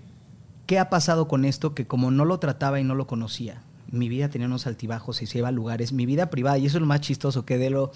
¿Qué 0.68 0.78
ha 0.78 0.90
pasado 0.90 1.28
con 1.28 1.46
esto? 1.46 1.74
Que 1.74 1.88
como 1.88 2.12
no 2.12 2.26
lo 2.26 2.40
trataba 2.40 2.80
y 2.80 2.84
no 2.84 2.94
lo 2.94 3.08
conocía, 3.08 3.64
mi 3.90 4.10
vida 4.10 4.30
tenía 4.30 4.48
unos 4.48 4.68
altibajos 4.68 5.22
y 5.22 5.26
se 5.26 5.38
iba 5.38 5.48
a 5.48 5.52
lugares, 5.52 5.94
mi 5.94 6.06
vida 6.06 6.30
privada, 6.30 6.58
y 6.58 6.66
eso 6.66 6.78
es 6.78 6.82
lo 6.82 6.88
más 6.88 7.00
chistoso, 7.00 7.46
que 7.46 7.58
de 7.58 7.70
lo, 7.70 7.94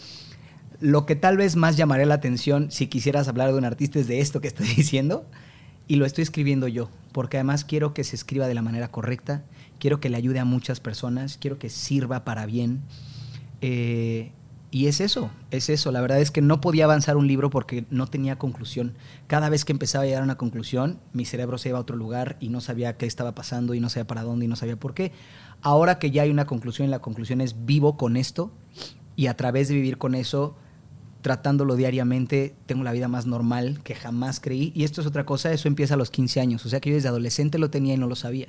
lo 0.81 1.05
que 1.05 1.15
tal 1.15 1.37
vez 1.37 1.55
más 1.55 1.77
llamaría 1.77 2.05
la 2.05 2.15
atención 2.15 2.71
si 2.71 2.87
quisieras 2.87 3.27
hablar 3.27 3.51
de 3.51 3.57
un 3.57 3.65
artista 3.65 3.99
es 3.99 4.07
de 4.07 4.19
esto 4.19 4.41
que 4.41 4.47
estoy 4.47 4.67
diciendo, 4.75 5.25
y 5.87 5.95
lo 5.95 6.05
estoy 6.05 6.23
escribiendo 6.23 6.67
yo, 6.67 6.89
porque 7.11 7.37
además 7.37 7.63
quiero 7.63 7.93
que 7.93 8.03
se 8.03 8.15
escriba 8.15 8.47
de 8.47 8.55
la 8.55 8.61
manera 8.61 8.89
correcta, 8.89 9.43
quiero 9.79 9.99
que 9.99 10.09
le 10.09 10.17
ayude 10.17 10.39
a 10.39 10.45
muchas 10.45 10.79
personas, 10.79 11.37
quiero 11.37 11.59
que 11.59 11.69
sirva 11.69 12.23
para 12.23 12.45
bien. 12.45 12.81
Eh, 13.61 14.31
y 14.73 14.87
es 14.87 15.01
eso, 15.01 15.31
es 15.51 15.69
eso. 15.69 15.91
La 15.91 15.99
verdad 15.99 16.21
es 16.21 16.31
que 16.31 16.41
no 16.41 16.61
podía 16.61 16.85
avanzar 16.85 17.17
un 17.17 17.27
libro 17.27 17.49
porque 17.49 17.83
no 17.89 18.07
tenía 18.07 18.37
conclusión. 18.37 18.93
Cada 19.27 19.49
vez 19.49 19.65
que 19.65 19.73
empezaba 19.73 20.05
a 20.05 20.07
llegar 20.07 20.21
a 20.21 20.25
una 20.25 20.37
conclusión, 20.37 20.97
mi 21.11 21.25
cerebro 21.25 21.57
se 21.57 21.69
iba 21.69 21.77
a 21.77 21.81
otro 21.81 21.97
lugar 21.97 22.37
y 22.39 22.47
no 22.47 22.61
sabía 22.61 22.95
qué 22.95 23.05
estaba 23.05 23.35
pasando 23.35 23.73
y 23.73 23.81
no 23.81 23.89
sabía 23.89 24.07
para 24.07 24.23
dónde 24.23 24.45
y 24.45 24.47
no 24.47 24.55
sabía 24.55 24.77
por 24.77 24.93
qué. 24.93 25.11
Ahora 25.61 25.99
que 25.99 26.09
ya 26.09 26.21
hay 26.21 26.29
una 26.29 26.45
conclusión, 26.45 26.89
la 26.89 26.99
conclusión 26.99 27.41
es 27.41 27.65
vivo 27.65 27.97
con 27.97 28.15
esto 28.15 28.53
y 29.17 29.27
a 29.27 29.35
través 29.35 29.67
de 29.67 29.75
vivir 29.75 29.97
con 29.97 30.15
eso, 30.15 30.55
tratándolo 31.21 31.75
diariamente, 31.75 32.55
tengo 32.65 32.83
la 32.83 32.91
vida 32.91 33.07
más 33.07 33.25
normal 33.25 33.81
que 33.83 33.95
jamás 33.95 34.39
creí. 34.39 34.71
Y 34.75 34.83
esto 34.83 35.01
es 35.01 35.07
otra 35.07 35.25
cosa, 35.25 35.51
eso 35.51 35.67
empieza 35.67 35.93
a 35.93 35.97
los 35.97 36.09
15 36.09 36.41
años. 36.41 36.65
O 36.65 36.69
sea 36.69 36.79
que 36.79 36.89
yo 36.89 36.95
desde 36.95 37.09
adolescente 37.09 37.57
lo 37.59 37.69
tenía 37.69 37.93
y 37.93 37.97
no 37.97 38.07
lo 38.07 38.15
sabía. 38.15 38.47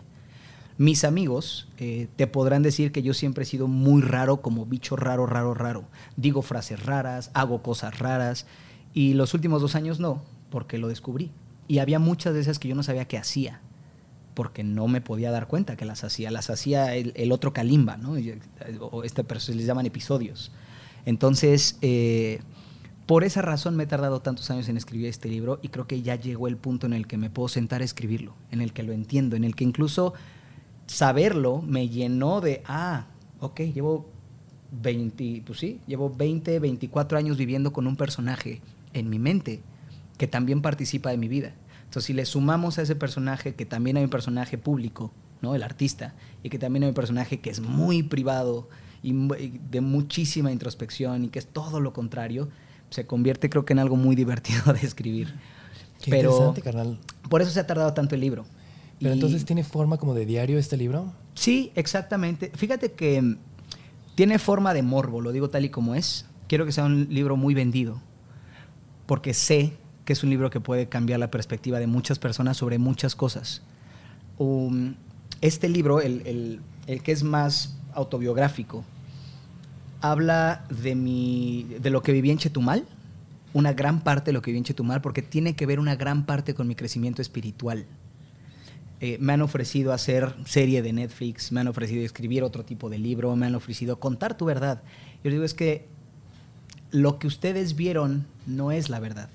Mis 0.79 1.05
amigos 1.05 1.69
eh, 1.79 2.09
te 2.17 2.27
podrán 2.27 2.63
decir 2.63 2.93
que 2.93 3.03
yo 3.03 3.13
siempre 3.15 3.43
he 3.43 3.47
sido 3.47 3.69
muy 3.69 4.01
raro, 4.03 4.41
como 4.41 4.65
bicho 4.65 4.97
raro, 4.97 5.27
raro, 5.27 5.55
raro. 5.55 5.85
Digo 6.17 6.43
frases 6.43 6.85
raras, 6.85 7.31
hago 7.35 7.63
cosas 7.63 7.99
raras. 7.99 8.47
Y 8.95 9.15
los 9.15 9.35
últimos 9.35 9.61
dos 9.61 9.75
años 9.75 10.01
no, 10.01 10.23
porque 10.51 10.79
lo 10.79 10.89
descubrí. 10.89 11.31
Y 11.69 11.79
había 11.79 11.99
muchas 11.99 12.35
de 12.35 12.41
esas 12.41 12.59
que 12.59 12.69
yo 12.69 12.75
no 12.75 12.83
sabía 12.83 13.07
qué 13.07 13.19
hacía, 13.19 13.61
porque 14.35 14.65
no 14.65 14.89
me 14.89 15.01
podía 15.01 15.31
dar 15.31 15.47
cuenta 15.47 15.77
que 15.77 15.85
las 15.85 16.05
hacía. 16.05 16.31
Las 16.31 16.49
hacía 16.49 16.95
el, 16.95 17.33
otro 17.33 17.53
Kalimba, 17.53 17.99
¿no? 17.99 18.19
Y- 18.19 18.39
O 18.81 19.05
este, 19.05 19.25
les 19.55 19.67
llaman 19.67 19.87
episodios. 19.87 20.53
Entonces, 21.05 21.79
eh, 21.83 22.41
por 23.13 23.25
esa 23.25 23.43
razón 23.43 23.77
me 23.77 23.83
he 23.83 23.87
tardado 23.87 24.23
tantos 24.23 24.51
años 24.51 24.71
en 24.71 24.79
escribir 24.79 25.07
este 25.09 25.29
libro 25.29 25.59
y 25.61 25.69
creo 25.69 25.87
que 25.87 26.01
ya 26.01 26.15
llegó 26.15 26.49
el 26.49 26.57
punto 26.57 26.87
en 26.87 26.95
el 26.95 27.07
que 27.07 27.19
me 27.19 27.29
puedo 27.29 27.47
sentar 27.47 27.83
a 27.83 27.85
escribirlo, 27.85 28.35
en 28.51 28.63
el 28.63 28.73
que 28.73 28.83
lo 28.83 28.95
entiendo, 28.95 29.37
en 29.37 29.45
el 29.45 29.55
que 29.55 29.65
incluso 29.65 30.15
saberlo 30.87 31.61
me 31.61 31.91
llenó 31.91 32.41
de, 32.41 32.63
ah, 32.65 33.09
ok, 33.41 33.61
llevo 33.75 34.09
20, 34.71 35.43
pues 35.45 35.59
sí, 35.59 35.83
llevo 35.87 36.09
20, 36.09 36.59
24 36.59 37.19
años 37.19 37.37
viviendo 37.37 37.71
con 37.71 37.87
un 37.87 37.97
personaje 37.97 38.63
en 38.95 39.11
mi 39.11 39.19
mente 39.19 39.61
que 40.17 40.27
también 40.27 40.63
participa 40.63 41.11
de 41.11 41.19
mi 41.19 41.29
vida. 41.29 41.53
Entonces, 41.85 42.05
si 42.05 42.15
le 42.15 42.25
sumamos 42.25 42.79
a 42.79 42.83
ese 42.83 42.97
personaje 42.97 43.55
que 43.55 43.67
también 43.67 43.99
hay 43.99 44.05
un 44.05 44.11
personaje 44.11 44.57
público, 44.57 45.13
¿no? 45.43 45.55
El 45.55 45.65
artista, 45.65 46.15
y 46.43 46.49
que 46.49 46.59
también 46.59 46.85
hay 46.85 46.89
un 46.89 46.95
personaje 46.95 47.41
que 47.41 47.51
es 47.51 47.61
muy 47.61 48.03
privado 48.03 48.71
y 49.03 49.13
de 49.13 49.83
muchísima 49.83 50.51
introspección 50.51 51.27
y 51.27 51.29
que 51.29 51.41
es 51.41 51.47
todo 51.47 51.79
lo 51.79 51.93
contrario, 51.93 52.49
se 52.93 53.07
convierte 53.07 53.51
creo 53.51 53.65
que 53.65 53.73
en 53.73 53.79
algo 53.81 53.97
muy 53.97 54.15
divertido 54.23 54.73
de 54.73 54.81
escribir. 54.87 55.35
Qué 56.01 56.11
Pero 56.11 56.31
interesante, 56.31 56.63
carnal. 56.63 56.99
por 57.29 57.43
eso 57.43 57.51
se 57.51 57.59
ha 57.61 57.67
tardado 57.67 57.93
tanto 57.95 58.15
el 58.15 58.21
libro. 58.21 58.45
Pero 59.01 59.11
Y- 59.11 59.15
entonces 59.15 59.45
tiene 59.45 59.65
forma 59.65 59.97
como 59.99 60.15
de 60.15 60.27
diario 60.27 60.59
este 60.59 60.77
libro. 60.77 61.13
Sí, 61.35 61.73
exactamente. 61.75 62.51
Fíjate 62.55 62.93
que 62.93 63.21
mm, 63.21 63.37
tiene 64.15 64.39
forma 64.39 64.75
de 64.75 64.83
morbo, 64.83 65.21
lo 65.21 65.33
digo 65.33 65.51
tal 65.51 65.65
y 65.65 65.71
como 65.71 65.95
es. 65.95 66.27
Quiero 66.49 66.67
que 66.67 66.73
sea 66.73 66.85
un 66.85 67.07
libro 67.11 67.37
muy 67.37 67.55
vendido, 67.55 68.01
porque 69.07 69.33
sé 69.35 69.73
que 70.05 70.13
es 70.13 70.23
un 70.23 70.31
libro 70.31 70.51
que 70.51 70.61
puede 70.61 70.89
cambiar 70.89 71.21
la 71.21 71.31
perspectiva 71.31 71.79
de 71.79 71.87
muchas 71.87 72.19
personas 72.19 72.57
sobre 72.57 72.79
muchas 72.79 73.15
cosas. 73.17 73.63
Um, 74.39 74.95
este 75.41 75.69
libro, 75.69 76.01
el, 76.01 76.23
el- 76.27 76.61
el 76.89 77.03
que 77.03 77.13
es 77.13 77.23
más 77.23 77.77
autobiográfico, 77.95 78.85
habla 80.03 80.65
de, 80.69 80.95
mi, 80.95 81.67
de 81.81 81.91
lo 81.91 82.03
que 82.03 82.13
viví 82.13 82.31
en 82.31 82.39
Chetumal, 82.39 82.85
una 83.55 83.73
gran 83.73 84.03
parte 84.03 84.27
de 84.27 84.33
lo 84.35 84.43
que 84.43 84.51
viví 84.51 84.59
en 84.59 84.65
Chetumal, 84.65 85.01
porque 85.01 85.23
tiene 85.23 85.55
que 85.55 85.65
ver 85.65 85.79
una 85.79 85.97
gran 85.97 86.27
parte 86.27 86.55
con 86.55 86.69
mi 86.69 86.75
crecimiento 86.75 87.23
espiritual. 87.23 87.87
Eh, 89.01 89.17
me 89.21 89.33
han 89.33 89.43
ofrecido 89.43 89.93
hacer 89.93 90.35
serie 90.45 90.83
de 90.83 90.93
Netflix, 90.93 91.51
me 91.53 91.61
han 91.61 91.69
ofrecido 91.69 92.05
escribir 92.05 92.43
otro 92.43 92.65
tipo 92.65 92.91
de 92.91 92.99
libro, 92.99 93.35
me 93.37 93.47
han 93.47 93.55
ofrecido 93.55 93.99
contar 93.99 94.37
tu 94.37 94.45
verdad. 94.45 94.83
Yo 95.25 95.31
digo, 95.31 95.45
es 95.45 95.55
que 95.55 95.87
lo 96.91 97.19
que 97.19 97.27
ustedes 97.27 97.75
vieron 97.75 98.27
no 98.47 98.73
es 98.73 98.91
la 98.91 99.01
verdad. 99.01 99.29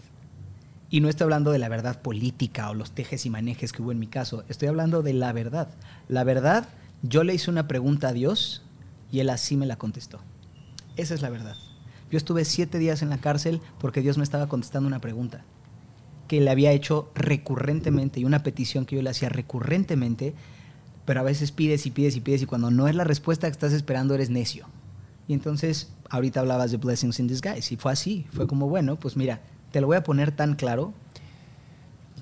Y 0.89 1.01
no 1.01 1.09
estoy 1.09 1.25
hablando 1.25 1.51
de 1.51 1.59
la 1.59 1.69
verdad 1.69 2.01
política 2.01 2.69
o 2.69 2.73
los 2.73 2.91
tejes 2.91 3.25
y 3.25 3.29
manejes 3.29 3.73
que 3.73 3.81
hubo 3.81 3.91
en 3.91 3.99
mi 3.99 4.07
caso, 4.07 4.43
estoy 4.47 4.69
hablando 4.69 5.01
de 5.01 5.13
la 5.13 5.33
verdad. 5.33 5.69
La 6.07 6.23
verdad, 6.23 6.69
yo 7.03 7.23
le 7.23 7.33
hice 7.33 7.51
una 7.51 7.67
pregunta 7.67 8.09
a 8.09 8.13
Dios 8.13 8.63
y 9.11 9.19
él 9.19 9.29
así 9.29 9.57
me 9.57 9.65
la 9.65 9.75
contestó. 9.77 10.19
Esa 10.97 11.13
es 11.13 11.21
la 11.21 11.29
verdad. 11.29 11.55
Yo 12.11 12.17
estuve 12.17 12.45
siete 12.45 12.79
días 12.79 13.01
en 13.01 13.09
la 13.09 13.19
cárcel 13.19 13.61
porque 13.79 14.01
Dios 14.01 14.17
me 14.17 14.23
estaba 14.23 14.47
contestando 14.47 14.87
una 14.87 15.01
pregunta 15.01 15.45
que 16.27 16.41
le 16.41 16.51
había 16.51 16.71
hecho 16.71 17.09
recurrentemente 17.15 18.19
y 18.19 18.25
una 18.25 18.43
petición 18.43 18.85
que 18.85 18.97
yo 18.97 19.01
le 19.01 19.09
hacía 19.09 19.29
recurrentemente, 19.29 20.33
pero 21.05 21.21
a 21.21 21.23
veces 21.23 21.51
pides 21.51 21.85
y 21.85 21.91
pides 21.91 22.15
y 22.15 22.21
pides 22.21 22.41
y 22.41 22.45
cuando 22.45 22.69
no 22.69 22.87
es 22.87 22.95
la 22.95 23.05
respuesta 23.05 23.47
que 23.47 23.53
estás 23.53 23.73
esperando 23.73 24.13
eres 24.13 24.29
necio. 24.29 24.67
Y 25.27 25.33
entonces, 25.33 25.93
ahorita 26.09 26.41
hablabas 26.41 26.71
de 26.71 26.77
blessings 26.77 27.19
in 27.19 27.27
disguise 27.27 27.73
y 27.73 27.77
fue 27.77 27.91
así, 27.91 28.27
fue 28.31 28.47
como, 28.47 28.67
bueno, 28.67 28.97
pues 28.97 29.17
mira, 29.17 29.41
te 29.71 29.81
lo 29.81 29.87
voy 29.87 29.97
a 29.97 30.03
poner 30.03 30.31
tan 30.31 30.55
claro. 30.55 30.93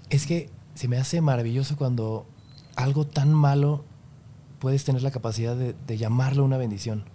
Es 0.10 0.26
que 0.26 0.50
se 0.76 0.88
me 0.88 0.98
hace 0.98 1.22
maravilloso 1.22 1.76
cuando 1.76 2.28
algo 2.76 3.06
tan 3.06 3.34
malo 3.34 3.86
puedes 4.60 4.84
tener 4.86 5.02
la 5.02 5.12
capacidad 5.12 5.56
de, 5.56 5.76
de 5.88 5.98
llamarlo 5.98 6.44
una 6.44 6.58
bendición. 6.58 7.06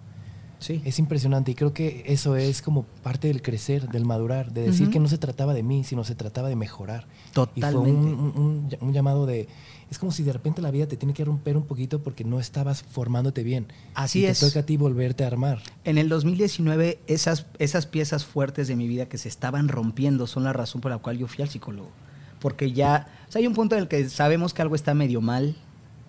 Sí. 0.61 0.81
Es 0.85 0.99
impresionante 0.99 1.51
y 1.51 1.55
creo 1.55 1.73
que 1.73 2.03
eso 2.05 2.35
es 2.37 2.61
como 2.61 2.83
parte 3.03 3.27
del 3.27 3.41
crecer, 3.41 3.89
del 3.89 4.05
madurar, 4.05 4.53
de 4.53 4.61
decir 4.61 4.89
que 4.91 4.99
no 4.99 5.07
se 5.09 5.17
trataba 5.17 5.53
de 5.53 5.63
mí, 5.63 5.83
sino 5.83 6.03
se 6.05 6.15
trataba 6.15 6.47
de 6.49 6.55
mejorar. 6.55 7.05
Y 7.31 7.33
fue 7.33 7.45
Totalmente. 7.47 7.89
un, 7.91 8.07
un- 8.07 8.33
un- 8.37 8.77
un 8.79 8.93
llamado 8.93 9.25
de... 9.25 9.47
Es 9.89 9.99
como 9.99 10.11
si 10.13 10.23
de 10.23 10.31
repente 10.31 10.61
la 10.61 10.71
vida 10.71 10.87
te 10.87 10.95
tiene 10.95 11.13
que 11.13 11.25
romper 11.25 11.57
un 11.57 11.63
poquito 11.65 12.01
porque 12.01 12.23
no 12.23 12.39
estabas 12.39 12.83
formándote 12.83 13.43
bien. 13.43 13.65
Así 13.95 14.19
y 14.21 14.25
es. 14.25 14.39
te 14.39 14.45
toca 14.47 14.59
a 14.61 14.63
ti 14.63 14.77
volverte 14.77 15.23
a 15.25 15.27
armar. 15.27 15.61
En 15.83 15.97
el 15.97 16.07
2019, 16.09 16.99
esas, 17.07 17.47
esas 17.59 17.87
piezas 17.87 18.23
fuertes 18.23 18.67
de 18.69 18.75
mi 18.77 18.87
vida 18.87 19.07
que 19.07 19.17
se 19.17 19.27
estaban 19.27 19.67
rompiendo 19.67 20.27
son 20.27 20.43
la 20.45 20.53
razón 20.53 20.79
por 20.79 20.91
la 20.91 20.99
cual 20.99 21.17
yo 21.17 21.27
fui 21.27 21.41
al 21.41 21.49
psicólogo. 21.49 21.89
Porque 22.39 22.71
ya, 22.71 23.07
o 23.27 23.31
sea, 23.31 23.39
hay 23.39 23.47
un 23.47 23.53
punto 23.53 23.75
en 23.75 23.81
el 23.81 23.87
que 23.87 24.07
sabemos 24.09 24.53
que 24.53 24.61
algo 24.61 24.75
está 24.75 24.93
medio 24.93 25.19
mal 25.21 25.55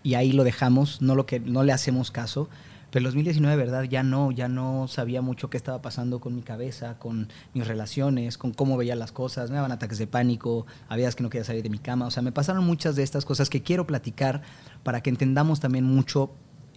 y 0.05 0.15
ahí 0.15 0.33
lo 0.33 0.45
dejamos, 0.45 1.01
no, 1.03 1.15
lo 1.15 1.27
que, 1.27 1.41
no 1.41 1.65
le 1.65 1.73
hacemos 1.73 2.11
caso. 2.11 2.49
Pero 2.93 3.01
el 3.01 3.05
2019, 3.05 3.57
¿verdad? 3.57 3.85
Ya 3.85 4.03
no, 4.03 4.33
ya 4.33 4.49
no 4.49 4.87
sabía 4.87 5.23
mucho 5.23 5.49
qué 5.49 5.57
estaba 5.57 5.81
pasando 5.81 6.21
con 6.21 6.35
mi 6.35 6.43
cabeza, 6.43 6.99
con 6.99 7.29
mis 7.55 7.67
relaciones, 7.67 8.37
con 8.37 8.53
cómo 8.53 8.77
veía 8.77 8.95
las 8.97 9.13
cosas. 9.13 9.49
Me 9.49 9.57
daban 9.57 9.73
ataques 9.73 9.97
de 9.97 10.07
pánico, 10.07 10.67
había 10.91 11.11
que 11.11 11.23
no 11.23 11.31
quería 11.31 11.45
salir 11.45 11.63
de 11.63 11.71
mi 11.71 11.79
cama. 11.79 12.07
O 12.07 12.11
sea, 12.11 12.23
me 12.23 12.33
pasaron 12.33 12.67
muchas 12.67 12.95
de 12.95 13.03
estas 13.03 13.25
cosas 13.25 13.49
que 13.49 13.63
quiero 13.63 13.87
platicar 13.87 14.43
para 14.83 15.03
que 15.03 15.09
entendamos 15.09 15.59
también 15.59 15.87
mucho 15.87 16.33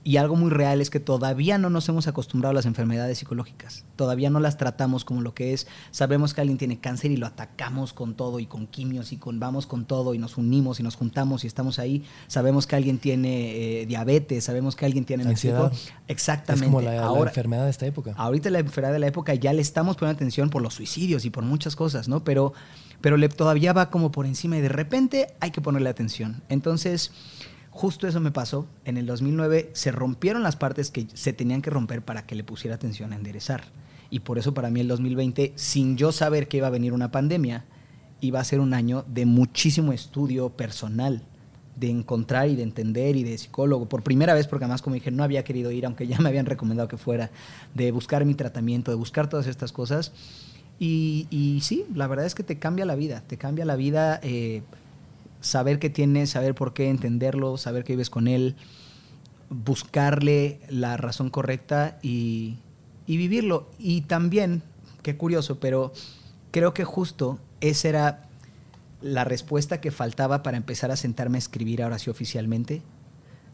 y 0.08 0.18
algo 0.18 0.36
muy 0.36 0.52
real 0.52 0.82
es 0.82 0.92
que 0.92 1.00
todavía 1.00 1.58
no 1.58 1.72
nos 1.72 1.90
hemos 1.90 2.08
acostumbrado 2.08 2.52
a 2.52 2.54
las 2.54 2.68
enfermedades 2.68 3.18
psicológicas. 3.18 3.86
Todavía 3.96 4.30
no 4.30 4.40
las 4.40 4.56
tratamos 4.56 5.04
como 5.04 5.22
lo 5.22 5.34
que 5.34 5.52
es. 5.52 5.66
Sabemos 5.90 6.36
que 6.36 6.42
alguien 6.42 6.60
tiene 6.60 6.80
cáncer 6.80 7.10
y 7.10 7.18
lo 7.18 7.26
atacamos 7.26 7.92
con 7.92 8.14
todo 8.14 8.40
y 8.40 8.46
con 8.46 8.68
quimios 8.68 9.12
y 9.12 9.18
con 9.18 9.40
vamos 9.40 9.66
con 9.66 9.86
todo 9.86 10.14
y 10.14 10.20
nos 10.20 10.38
unimos 10.38 10.80
y 10.80 10.84
nos 10.84 10.96
juntamos 10.96 11.44
y 11.44 11.48
estamos 11.48 11.80
ahí. 11.80 12.04
Sabemos 12.28 12.68
que 12.68 12.76
alguien 12.76 13.00
tiene 13.00 13.82
eh, 13.82 13.86
diabetes, 13.88 14.44
sabemos 14.44 14.76
que 14.76 14.86
alguien 14.86 15.06
tiene 15.06 15.24
¿me 15.24 15.32
Ansiedad. 15.32 15.74
Exactamente. 16.08 16.66
Es 16.68 16.72
como 16.72 16.82
la, 16.82 16.94
la 16.94 17.06
Ahora, 17.06 17.32
enfermedad 17.32 17.64
de 17.64 17.72
esta 17.72 17.88
época. 17.88 18.14
ahorita 18.16 18.52
la 18.52 18.60
enfermedad 18.60 18.94
de 18.94 19.00
la 19.00 19.08
época 19.08 19.34
ya 19.34 19.54
le 19.54 19.64
estamos 19.64 19.98
poniendo 19.98 20.18
atención 20.18 20.52
por 20.52 20.62
los 20.62 20.76
suicidios 20.76 21.26
y 21.26 21.32
por 21.32 21.44
muchas 21.44 21.76
cosas, 21.76 22.08
¿no? 22.08 22.24
Pero, 22.24 22.54
pero 23.02 23.18
le, 23.18 23.28
todavía 23.28 23.74
va 23.74 23.90
como 23.90 24.12
por 24.12 24.28
encima 24.28 24.56
y 24.56 24.62
de 24.62 24.70
repente 24.70 25.34
hay 25.40 25.50
que 25.50 25.62
ponerle 25.62 25.90
atención. 25.90 26.44
Entonces, 26.48 27.12
justo 27.76 28.08
eso 28.08 28.22
me 28.22 28.32
pasó. 28.32 28.66
En 28.86 28.98
el 28.98 29.06
2009 29.06 29.72
se 29.74 29.92
rompieron 29.92 30.44
las 30.44 30.56
partes 30.56 30.92
que 30.92 31.08
se 31.14 31.34
tenían 31.34 31.62
que 31.62 31.70
romper 31.70 32.02
para 32.02 32.26
que 32.26 32.34
le 32.34 32.44
pusiera 32.46 32.76
atención 32.76 33.12
a 33.12 33.18
enderezar. 33.18 33.66
Y 34.10 34.22
por 34.22 34.40
eso 34.40 34.54
para 34.54 34.70
mí 34.70 34.80
el 34.80 34.88
2020, 34.88 35.52
sin 35.56 35.98
yo 35.98 36.14
saber 36.14 36.48
que 36.48 36.58
iba 36.58 36.68
a 36.68 36.72
venir 36.72 36.94
una 36.94 37.12
pandemia, 37.12 37.66
iba 38.22 38.40
a 38.40 38.46
ser 38.46 38.62
un 38.62 38.74
año 38.74 39.04
de 39.08 39.26
muchísimo 39.26 39.92
estudio 39.92 40.50
personal 40.52 41.22
de 41.76 41.90
encontrar 41.90 42.48
y 42.48 42.56
de 42.56 42.64
entender 42.64 43.18
y 43.18 43.24
de 43.24 43.38
psicólogo. 43.38 43.90
Por 43.90 44.04
primera 44.04 44.34
vez, 44.34 44.48
porque 44.48 44.64
además, 44.64 44.82
como 44.82 44.94
dije, 44.94 45.12
no 45.12 45.26
había 45.26 45.44
querido 45.44 45.70
ir, 45.72 45.86
aunque 45.86 46.08
ya 46.08 46.18
me 46.20 46.30
habían 46.30 46.46
recomendado 46.46 46.88
que 46.88 46.96
fuera, 46.96 47.30
de 47.74 47.92
buscar 47.92 48.24
mi 48.24 48.36
tratamiento, 48.36 48.90
de 48.90 48.96
buscar 48.96 49.28
todas 49.28 49.48
estas 49.48 49.74
cosas. 49.74 50.14
Y, 50.80 51.60
sí, 51.62 51.86
la 51.94 52.08
verdad 52.08 52.26
es 52.26 52.36
que 52.36 52.44
te 52.44 52.58
cambia 52.58 52.86
la 52.86 52.96
vida, 52.96 53.22
te 53.28 53.38
cambia 53.38 53.66
la 53.66 53.76
vida 53.76 54.22
eh, 54.24 54.62
saber 55.46 55.78
qué 55.78 55.90
tienes, 55.92 56.32
saber 56.32 56.56
por 56.56 56.74
qué, 56.74 56.90
entenderlo, 56.90 57.58
saber 57.58 57.84
que 57.84 57.94
vives 57.94 58.10
con 58.10 58.28
él. 58.28 58.56
buscarle 59.50 60.60
la 60.70 60.98
razón 60.98 61.30
correcta 61.30 62.00
y, 62.02 62.58
y 63.06 63.18
vivirlo. 63.18 63.70
Y 63.78 64.02
también, 64.02 64.64
qué 65.04 65.18
curioso, 65.18 65.60
pero 65.60 65.94
creo 66.50 66.74
que 66.74 66.84
justo 66.84 67.40
esa 67.62 67.90
era 67.90 68.30
la 69.02 69.24
respuesta 69.24 69.80
que 69.82 69.92
faltaba 69.92 70.42
para 70.42 70.58
empezar 70.58 70.90
a 70.90 70.96
sentarme 70.96 71.38
a 71.38 71.40
escribir 71.40 71.84
ahora 71.84 72.00
sí 72.00 72.10
oficialmente. 72.10 72.82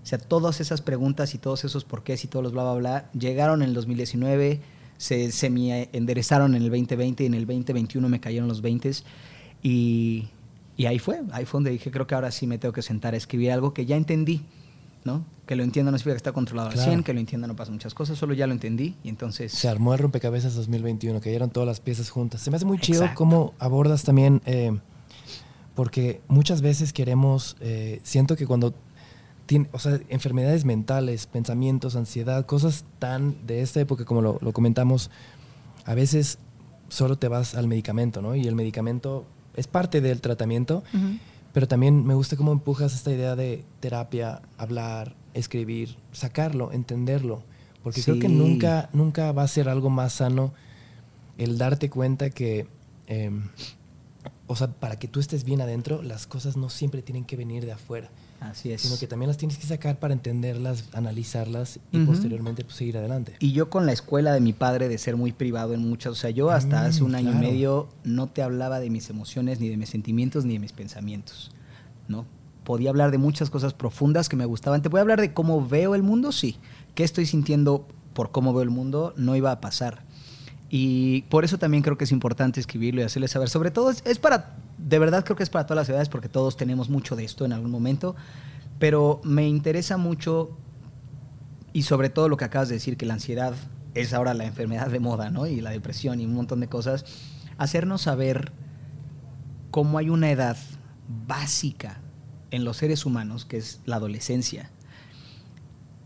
O 0.01 0.05
sea, 0.05 0.17
todas 0.17 0.61
esas 0.61 0.81
preguntas 0.81 1.35
y 1.35 1.39
todos 1.39 1.65
esos 1.65 1.83
porqués 1.83 2.23
y 2.23 2.27
todos 2.27 2.41
los 2.41 2.53
bla, 2.53 2.63
bla, 2.63 2.73
bla, 2.73 3.11
llegaron 3.11 3.61
en 3.61 3.69
el 3.69 3.75
2019, 3.75 4.61
se 4.97 5.31
semi 5.33 5.71
enderezaron 5.91 6.55
en 6.55 6.63
el 6.63 6.69
2020 6.69 7.23
y 7.23 7.27
en 7.27 7.33
el 7.33 7.45
2021 7.45 8.07
me 8.07 8.21
cayeron 8.21 8.47
los 8.47 8.61
20 8.61 8.91
y, 9.61 10.29
y 10.81 10.87
ahí 10.87 10.97
fue, 10.97 11.21
ahí 11.31 11.45
fue 11.45 11.59
donde 11.59 11.69
dije, 11.69 11.91
creo 11.91 12.07
que 12.07 12.15
ahora 12.15 12.31
sí 12.31 12.47
me 12.47 12.57
tengo 12.57 12.73
que 12.73 12.81
sentar 12.81 13.13
a 13.13 13.17
escribir 13.17 13.51
algo 13.51 13.71
que 13.71 13.85
ya 13.85 13.95
entendí, 13.95 14.41
¿no? 15.03 15.23
Que 15.45 15.55
lo 15.55 15.61
entiendo 15.61 15.91
no 15.91 15.97
significa 15.99 16.15
que 16.15 16.17
está 16.17 16.31
controlado 16.31 16.69
al 16.69 16.73
Claro. 16.73 16.89
100, 16.89 17.03
que 17.03 17.13
lo 17.13 17.19
entienda 17.19 17.47
no 17.47 17.55
pasa 17.55 17.71
muchas 17.71 17.93
cosas, 17.93 18.17
solo 18.17 18.33
ya 18.33 18.47
lo 18.47 18.53
entendí 18.53 18.95
y 19.03 19.09
entonces... 19.09 19.51
Se 19.51 19.67
armó 19.67 19.93
el 19.93 19.99
rompecabezas 19.99 20.55
2021, 20.55 21.21
cayeron 21.21 21.51
todas 21.51 21.67
las 21.67 21.81
piezas 21.81 22.09
juntas. 22.09 22.41
Se 22.41 22.49
me 22.49 22.55
hace 22.55 22.65
muy 22.65 22.79
chido 22.79 23.07
cómo 23.13 23.53
abordas 23.59 24.01
también, 24.01 24.41
eh, 24.47 24.75
porque 25.75 26.19
muchas 26.27 26.63
veces 26.63 26.93
queremos, 26.93 27.57
eh, 27.59 27.99
siento 28.01 28.35
que 28.35 28.47
cuando, 28.47 28.73
o 29.73 29.77
sea, 29.77 29.99
enfermedades 30.09 30.65
mentales, 30.65 31.27
pensamientos, 31.27 31.95
ansiedad, 31.95 32.47
cosas 32.47 32.85
tan 32.97 33.35
de 33.45 33.61
esta 33.61 33.79
época 33.81 34.03
como 34.03 34.23
lo, 34.23 34.39
lo 34.41 34.51
comentamos, 34.51 35.11
a 35.85 35.93
veces 35.93 36.39
solo 36.89 37.19
te 37.19 37.27
vas 37.27 37.53
al 37.53 37.67
medicamento, 37.67 38.23
¿no? 38.23 38.35
Y 38.35 38.47
el 38.47 38.55
medicamento 38.55 39.27
es 39.55 39.67
parte 39.67 40.01
del 40.01 40.21
tratamiento, 40.21 40.83
pero 41.53 41.67
también 41.67 42.05
me 42.05 42.13
gusta 42.13 42.37
cómo 42.37 42.51
empujas 42.51 42.93
esta 42.93 43.11
idea 43.11 43.35
de 43.35 43.63
terapia, 43.79 44.41
hablar, 44.57 45.15
escribir, 45.33 45.97
sacarlo, 46.11 46.71
entenderlo. 46.71 47.43
Porque 47.83 48.03
creo 48.03 48.19
que 48.19 48.29
nunca, 48.29 48.89
nunca 48.93 49.31
va 49.31 49.43
a 49.43 49.47
ser 49.47 49.67
algo 49.67 49.89
más 49.89 50.13
sano 50.13 50.53
el 51.37 51.57
darte 51.57 51.89
cuenta 51.89 52.29
que, 52.29 52.67
eh, 53.07 53.31
o 54.45 54.55
sea, 54.55 54.67
para 54.67 54.97
que 54.99 55.07
tú 55.07 55.19
estés 55.19 55.43
bien 55.43 55.61
adentro, 55.61 56.03
las 56.03 56.27
cosas 56.27 56.57
no 56.57 56.69
siempre 56.69 57.01
tienen 57.01 57.25
que 57.25 57.35
venir 57.35 57.65
de 57.65 57.71
afuera, 57.71 58.11
Así 58.41 58.71
es. 58.71 58.81
sino 58.81 58.97
que 58.97 59.05
también 59.07 59.27
las 59.27 59.37
tienes 59.37 59.57
que 59.57 59.67
sacar 59.67 59.99
para 59.99 60.13
entenderlas, 60.13 60.85
analizarlas 60.93 61.79
y 61.91 61.99
posteriormente 61.99 62.63
pues, 62.63 62.75
seguir 62.75 62.97
adelante. 62.97 63.35
Y 63.39 63.51
yo 63.53 63.69
con 63.69 63.85
la 63.85 63.93
escuela 63.93 64.33
de 64.33 64.41
mi 64.41 64.51
padre 64.51 64.89
de 64.89 64.97
ser 64.97 65.15
muy 65.15 65.31
privado 65.31 65.73
en 65.75 65.87
muchas, 65.87 66.11
o 66.11 66.15
sea, 66.15 66.31
yo 66.31 66.49
hasta 66.49 66.81
Mm, 66.81 66.85
hace 66.85 67.03
un 67.03 67.13
año 67.15 67.31
claro. 67.31 67.45
y 67.47 67.51
medio 67.51 67.89
no 68.03 68.27
te 68.27 68.41
hablaba 68.41 68.79
de 68.79 68.89
mis 68.89 69.09
emociones, 69.11 69.59
ni 69.59 69.69
de 69.69 69.77
mis 69.77 69.89
sentimientos, 69.89 70.43
ni 70.43 70.53
de 70.53 70.59
mis 70.59 70.73
pensamientos, 70.73 71.51
¿no? 72.07 72.25
Podía 72.63 72.89
hablar 72.89 73.11
de 73.11 73.19
muchas 73.19 73.49
cosas 73.51 73.73
profundas 73.73 74.27
que 74.27 74.35
me 74.35 74.45
gustaban. 74.45 74.81
Te 74.81 74.89
voy 74.89 74.97
a 74.97 75.01
hablar 75.01 75.21
de 75.21 75.33
cómo 75.33 75.65
veo 75.65 75.93
el 75.95 76.03
mundo, 76.03 76.31
sí. 76.31 76.57
¿Qué 76.95 77.03
estoy 77.03 77.27
sintiendo 77.27 77.87
por 78.13 78.31
cómo 78.31 78.53
veo 78.53 78.63
el 78.63 78.69
mundo? 78.71 79.13
No 79.17 79.35
iba 79.35 79.51
a 79.51 79.61
pasar. 79.61 80.03
Y 80.73 81.23
por 81.23 81.43
eso 81.43 81.57
también 81.57 81.83
creo 81.83 81.97
que 81.97 82.05
es 82.05 82.13
importante 82.13 82.61
escribirlo 82.61 83.01
y 83.01 83.03
hacerle 83.03 83.27
saber. 83.27 83.49
Sobre 83.49 83.71
todo 83.71 83.89
es, 83.89 84.01
es 84.05 84.19
para, 84.19 84.55
de 84.77 84.99
verdad 84.99 85.25
creo 85.25 85.35
que 85.35 85.43
es 85.43 85.49
para 85.49 85.65
todas 85.65 85.81
las 85.81 85.89
edades 85.89 86.07
porque 86.07 86.29
todos 86.29 86.55
tenemos 86.55 86.89
mucho 86.89 87.17
de 87.17 87.25
esto 87.25 87.43
en 87.43 87.51
algún 87.51 87.71
momento. 87.71 88.15
Pero 88.79 89.19
me 89.25 89.45
interesa 89.45 89.97
mucho 89.97 90.57
y 91.73 91.83
sobre 91.83 92.09
todo 92.09 92.29
lo 92.29 92.37
que 92.37 92.45
acabas 92.45 92.69
de 92.69 92.75
decir, 92.75 92.95
que 92.95 93.05
la 93.05 93.15
ansiedad 93.15 93.53
es 93.95 94.13
ahora 94.13 94.33
la 94.33 94.45
enfermedad 94.45 94.87
de 94.87 95.01
moda, 95.01 95.29
¿no? 95.29 95.45
Y 95.45 95.59
la 95.59 95.71
depresión 95.71 96.21
y 96.21 96.25
un 96.25 96.33
montón 96.33 96.61
de 96.61 96.67
cosas. 96.67 97.05
Hacernos 97.57 98.03
saber 98.03 98.53
cómo 99.71 99.97
hay 99.97 100.09
una 100.09 100.31
edad 100.31 100.57
básica 101.27 101.99
en 102.51 102.63
los 102.63 102.77
seres 102.77 103.05
humanos, 103.05 103.43
que 103.43 103.57
es 103.57 103.81
la 103.85 103.97
adolescencia. 103.97 104.71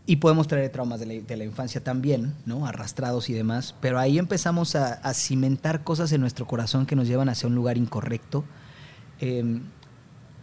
Y 0.08 0.18
podemos 0.18 0.48
traer 0.48 0.72
traumas 0.72 1.00
de 1.00 1.36
la, 1.38 1.44
infancia 1.44 1.84
también, 1.84 2.36
¿no? 2.46 2.68
Arrastrados 2.68 3.30
y 3.30 3.34
demás. 3.34 3.74
Pero 3.82 3.98
ahí 3.98 4.20
empezamos 4.20 4.76
a, 4.76 4.94
a 4.94 5.14
cimentar 5.14 5.84
cosas 5.84 6.12
en 6.12 6.22
nuestro 6.22 6.46
corazón 6.46 6.86
que 6.86 6.96
nos 6.96 7.08
llevan 7.08 7.28
hacia 7.30 7.48
un 7.48 7.56
lugar 7.56 7.78
incorrecto. 7.78 8.44
Em, 9.20 9.64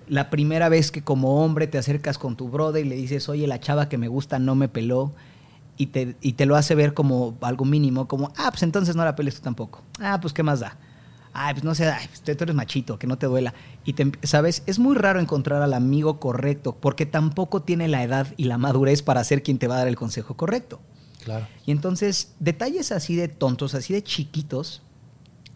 la 0.08 0.30
primera 0.30 0.68
vez 0.68 0.90
que 0.90 1.02
como 1.02 1.44
hombre 1.44 1.68
te 1.68 1.78
acercas 1.78 2.18
con 2.18 2.36
tu 2.36 2.48
brother 2.48 2.84
y 2.84 2.88
le 2.88 2.96
dices, 2.96 3.28
oye, 3.28 3.46
la 3.46 3.60
chava 3.60 3.88
que 3.88 3.98
me 3.98 4.08
gusta 4.08 4.40
no 4.40 4.56
me 4.56 4.68
peló, 4.68 5.14
y 5.76 5.86
te, 5.86 6.16
y 6.20 6.34
te 6.34 6.46
lo 6.46 6.56
hace 6.56 6.74
ver 6.74 6.94
como 6.94 7.36
algo 7.40 7.64
mínimo, 7.64 8.06
como, 8.06 8.32
ah, 8.36 8.50
pues 8.50 8.62
entonces 8.62 8.94
no 8.94 9.04
la 9.04 9.16
peles 9.16 9.36
tú 9.36 9.42
tampoco. 9.42 9.82
Ah, 10.00 10.18
pues 10.20 10.32
qué 10.32 10.42
más 10.42 10.60
da. 10.60 10.76
Ay, 11.34 11.54
pues 11.54 11.64
no 11.64 11.74
sé, 11.74 11.88
ay, 11.88 12.06
pues, 12.08 12.22
tú 12.22 12.44
eres 12.44 12.54
machito, 12.54 12.98
que 12.98 13.06
no 13.06 13.16
te 13.16 13.26
duela. 13.26 13.54
Y 13.84 13.94
te, 13.94 14.12
¿sabes? 14.22 14.62
Es 14.66 14.78
muy 14.78 14.94
raro 14.96 15.18
encontrar 15.20 15.62
al 15.62 15.72
amigo 15.72 16.20
correcto, 16.20 16.76
porque 16.78 17.06
tampoco 17.06 17.62
tiene 17.62 17.88
la 17.88 18.02
edad 18.02 18.26
y 18.36 18.44
la 18.44 18.58
madurez 18.58 19.02
para 19.02 19.24
ser 19.24 19.42
quien 19.42 19.58
te 19.58 19.66
va 19.66 19.76
a 19.76 19.78
dar 19.78 19.88
el 19.88 19.96
consejo 19.96 20.36
correcto. 20.36 20.80
Claro. 21.24 21.46
Y 21.64 21.70
entonces, 21.70 22.34
detalles 22.38 22.92
así 22.92 23.16
de 23.16 23.28
tontos, 23.28 23.74
así 23.74 23.92
de 23.94 24.02
chiquitos, 24.02 24.82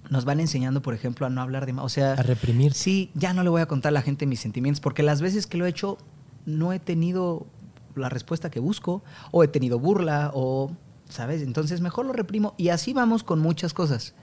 nos 0.09 0.24
van 0.24 0.40
enseñando, 0.40 0.82
por 0.82 0.94
ejemplo, 0.94 1.27
a 1.27 1.31
no 1.31 1.43
hablar 1.43 1.66
de 1.66 1.73
más. 1.73 1.85
O 1.85 1.89
sea, 1.89 2.12
A 2.12 2.23
reprimir. 2.23 2.73
Sí, 2.73 3.11
ya 3.15 3.32
no 3.32 3.43
le 3.43 3.51
voy 3.51 3.61
a 3.61 3.66
contar 3.66 3.90
a 3.90 3.93
la 3.93 4.03
gente 4.03 4.27
mis 4.27 4.40
sentimientos, 4.40 4.81
porque 4.81 5.03
las 5.03 5.20
veces 5.20 5.47
que 5.47 5.59
lo 5.59 5.66
he 5.66 5.69
hecho 5.69 5.98
no 6.47 6.73
he 6.73 6.78
tenido 6.78 7.47
la 7.94 8.09
respuesta 8.09 8.51
que 8.51 8.61
busco, 8.61 9.03
o 9.31 9.43
he 9.43 9.48
tenido 9.48 9.78
burla, 9.78 10.31
o, 10.35 10.70
¿sabes? 11.09 11.43
Entonces 11.43 11.81
mejor 11.81 12.07
lo 12.07 12.12
reprimo. 12.12 12.55
Y 12.57 12.69
así 12.69 12.93
vamos 12.93 13.24
con 13.24 13.40
muchas 13.40 13.74
cosas. 13.74 14.15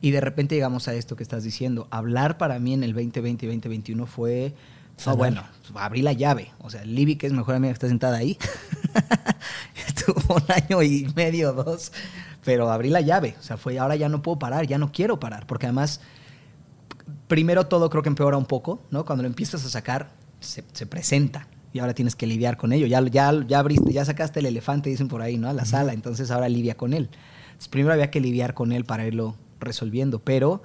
Y 0.00 0.10
de 0.12 0.20
repente 0.20 0.54
llegamos 0.54 0.88
a 0.88 0.94
esto 0.94 1.16
que 1.16 1.22
estás 1.22 1.42
diciendo. 1.42 1.88
Hablar 1.90 2.38
para 2.38 2.58
mí 2.58 2.74
en 2.74 2.84
el 2.84 2.92
2020 2.92 3.46
y 3.46 3.48
2021 3.48 4.06
fue... 4.06 4.54
Sanar. 4.96 5.16
bueno, 5.16 5.44
abrí 5.74 6.02
la 6.02 6.12
llave. 6.12 6.50
O 6.58 6.70
sea, 6.70 6.84
Libby, 6.84 7.16
que 7.16 7.28
es 7.28 7.32
mejor 7.32 7.54
amiga 7.54 7.70
que 7.70 7.74
está 7.74 7.88
sentada 7.88 8.16
ahí, 8.16 8.36
estuvo 9.86 10.34
un 10.34 10.42
año 10.48 10.82
y 10.82 11.06
medio, 11.14 11.52
dos, 11.52 11.92
pero 12.44 12.68
abrí 12.68 12.90
la 12.90 13.00
llave. 13.00 13.36
O 13.38 13.42
sea, 13.42 13.56
fue, 13.56 13.78
ahora 13.78 13.94
ya 13.94 14.08
no 14.08 14.22
puedo 14.22 14.40
parar, 14.40 14.66
ya 14.66 14.76
no 14.76 14.90
quiero 14.90 15.20
parar, 15.20 15.46
porque 15.46 15.66
además, 15.66 16.00
primero 17.28 17.68
todo 17.68 17.90
creo 17.90 18.02
que 18.02 18.08
empeora 18.08 18.36
un 18.36 18.46
poco, 18.46 18.82
¿no? 18.90 19.04
Cuando 19.04 19.22
lo 19.22 19.28
empiezas 19.28 19.64
a 19.64 19.68
sacar, 19.68 20.10
se, 20.40 20.64
se 20.72 20.86
presenta 20.86 21.46
y 21.72 21.78
ahora 21.78 21.94
tienes 21.94 22.16
que 22.16 22.26
lidiar 22.26 22.56
con 22.56 22.72
ello. 22.72 22.88
Ya, 22.88 23.00
ya, 23.02 23.32
ya 23.46 23.60
abriste, 23.60 23.92
ya 23.92 24.04
sacaste 24.04 24.40
el 24.40 24.46
elefante, 24.46 24.90
dicen 24.90 25.06
por 25.06 25.22
ahí, 25.22 25.38
¿no? 25.38 25.48
A 25.48 25.52
la 25.52 25.64
sala, 25.64 25.92
entonces 25.92 26.32
ahora 26.32 26.48
lidia 26.48 26.76
con 26.76 26.92
él. 26.92 27.08
Entonces, 27.46 27.68
primero 27.68 27.92
había 27.92 28.10
que 28.10 28.20
lidiar 28.20 28.54
con 28.54 28.72
él 28.72 28.84
para 28.84 29.06
irlo 29.06 29.36
resolviendo, 29.60 30.18
pero 30.20 30.62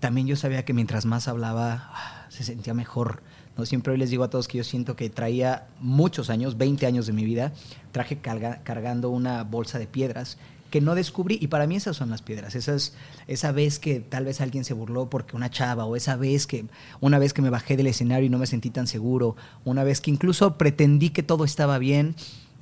también 0.00 0.26
yo 0.26 0.36
sabía 0.36 0.64
que 0.64 0.72
mientras 0.74 1.06
más 1.06 1.28
hablaba, 1.28 1.90
ah, 1.92 2.26
se 2.28 2.44
sentía 2.44 2.74
mejor. 2.74 3.22
¿no? 3.56 3.64
Siempre 3.64 3.96
les 3.96 4.10
digo 4.10 4.24
a 4.24 4.30
todos 4.30 4.48
que 4.48 4.58
yo 4.58 4.64
siento 4.64 4.96
que 4.96 5.08
traía 5.10 5.68
muchos 5.80 6.28
años, 6.30 6.58
20 6.58 6.86
años 6.86 7.06
de 7.06 7.12
mi 7.12 7.24
vida, 7.24 7.52
traje 7.92 8.20
carga- 8.20 8.62
cargando 8.64 9.10
una 9.10 9.44
bolsa 9.44 9.78
de 9.78 9.86
piedras 9.86 10.36
que 10.70 10.80
no 10.80 10.96
descubrí 10.96 11.38
y 11.40 11.46
para 11.46 11.68
mí 11.68 11.76
esas 11.76 11.96
son 11.96 12.10
las 12.10 12.20
piedras, 12.20 12.56
esas, 12.56 12.94
esa 13.28 13.52
vez 13.52 13.78
que 13.78 14.00
tal 14.00 14.24
vez 14.24 14.40
alguien 14.40 14.64
se 14.64 14.74
burló 14.74 15.08
porque 15.08 15.36
una 15.36 15.48
chava 15.48 15.84
o 15.84 15.94
esa 15.94 16.16
vez 16.16 16.48
que 16.48 16.64
una 17.00 17.20
vez 17.20 17.32
que 17.32 17.42
me 17.42 17.50
bajé 17.50 17.76
del 17.76 17.86
escenario 17.86 18.26
y 18.26 18.30
no 18.30 18.38
me 18.38 18.46
sentí 18.46 18.70
tan 18.70 18.88
seguro, 18.88 19.36
una 19.64 19.84
vez 19.84 20.00
que 20.00 20.10
incluso 20.10 20.58
pretendí 20.58 21.10
que 21.10 21.22
todo 21.22 21.44
estaba 21.44 21.78
bien 21.78 22.16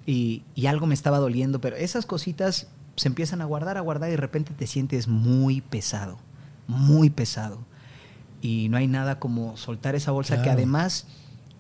y, 0.05 0.43
y 0.55 0.67
algo 0.67 0.87
me 0.87 0.93
estaba 0.93 1.19
doliendo, 1.21 1.63
pero 1.63 1.75
esas 1.77 2.05
cositas 2.05 2.67
se 2.97 3.09
empiezan 3.09 3.41
a 3.41 3.45
guardar, 3.45 3.77
a 3.79 3.81
guardar 3.81 4.09
y 4.09 4.13
de 4.13 4.19
repente 4.19 4.53
te 4.55 4.67
sientes 4.67 5.09
muy 5.09 5.61
pesado, 5.61 6.19
muy 6.67 7.11
pesado. 7.11 7.59
Y 8.41 8.69
no 8.71 8.77
hay 8.77 8.89
nada 8.89 9.19
como 9.19 9.57
soltar 9.57 9.95
esa 9.95 10.11
bolsa 10.11 10.43
que 10.43 10.51
además 10.51 11.07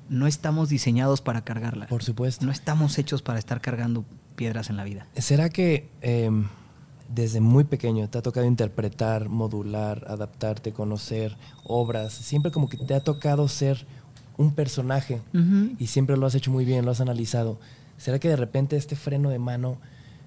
no 0.09 0.27
estamos 0.27 0.69
diseñados 0.69 1.21
para 1.21 1.43
cargarla. 1.43 1.87
Por 1.87 2.03
supuesto. 2.03 2.45
No 2.45 2.53
estamos 2.53 2.99
hechos 2.99 3.23
para 3.23 3.39
estar 3.39 3.61
cargando 3.61 4.05
piedras 4.35 4.69
en 4.69 4.77
la 4.77 4.85
vida. 4.85 5.07
¿Será 5.17 5.49
que 5.49 5.89
eh, 6.01 6.31
desde 7.09 7.41
muy 7.41 7.65
pequeño 7.65 8.09
te 8.09 8.19
ha 8.19 8.23
tocado 8.23 8.47
interpretar, 8.47 9.29
modular, 9.29 10.05
adaptarte, 10.09 10.73
conocer 10.73 11.37
obras? 11.65 12.13
Siempre 12.13 12.51
como 12.51 12.69
que 12.69 12.77
te 12.77 12.95
ha 12.95 13.01
tocado 13.01 13.49
ser 13.49 13.87
un 14.37 14.55
personaje 14.55 15.21
y 15.79 15.87
siempre 15.87 16.17
lo 16.17 16.27
has 16.27 16.35
hecho 16.35 16.51
muy 16.51 16.65
bien, 16.65 16.85
lo 16.85 16.91
has 16.91 17.01
analizado. 17.01 17.59
¿Será 17.97 18.19
que 18.19 18.29
de 18.29 18.37
repente 18.37 18.77
este 18.77 18.97
freno 18.97 19.31
de 19.31 19.39
mano, 19.39 19.79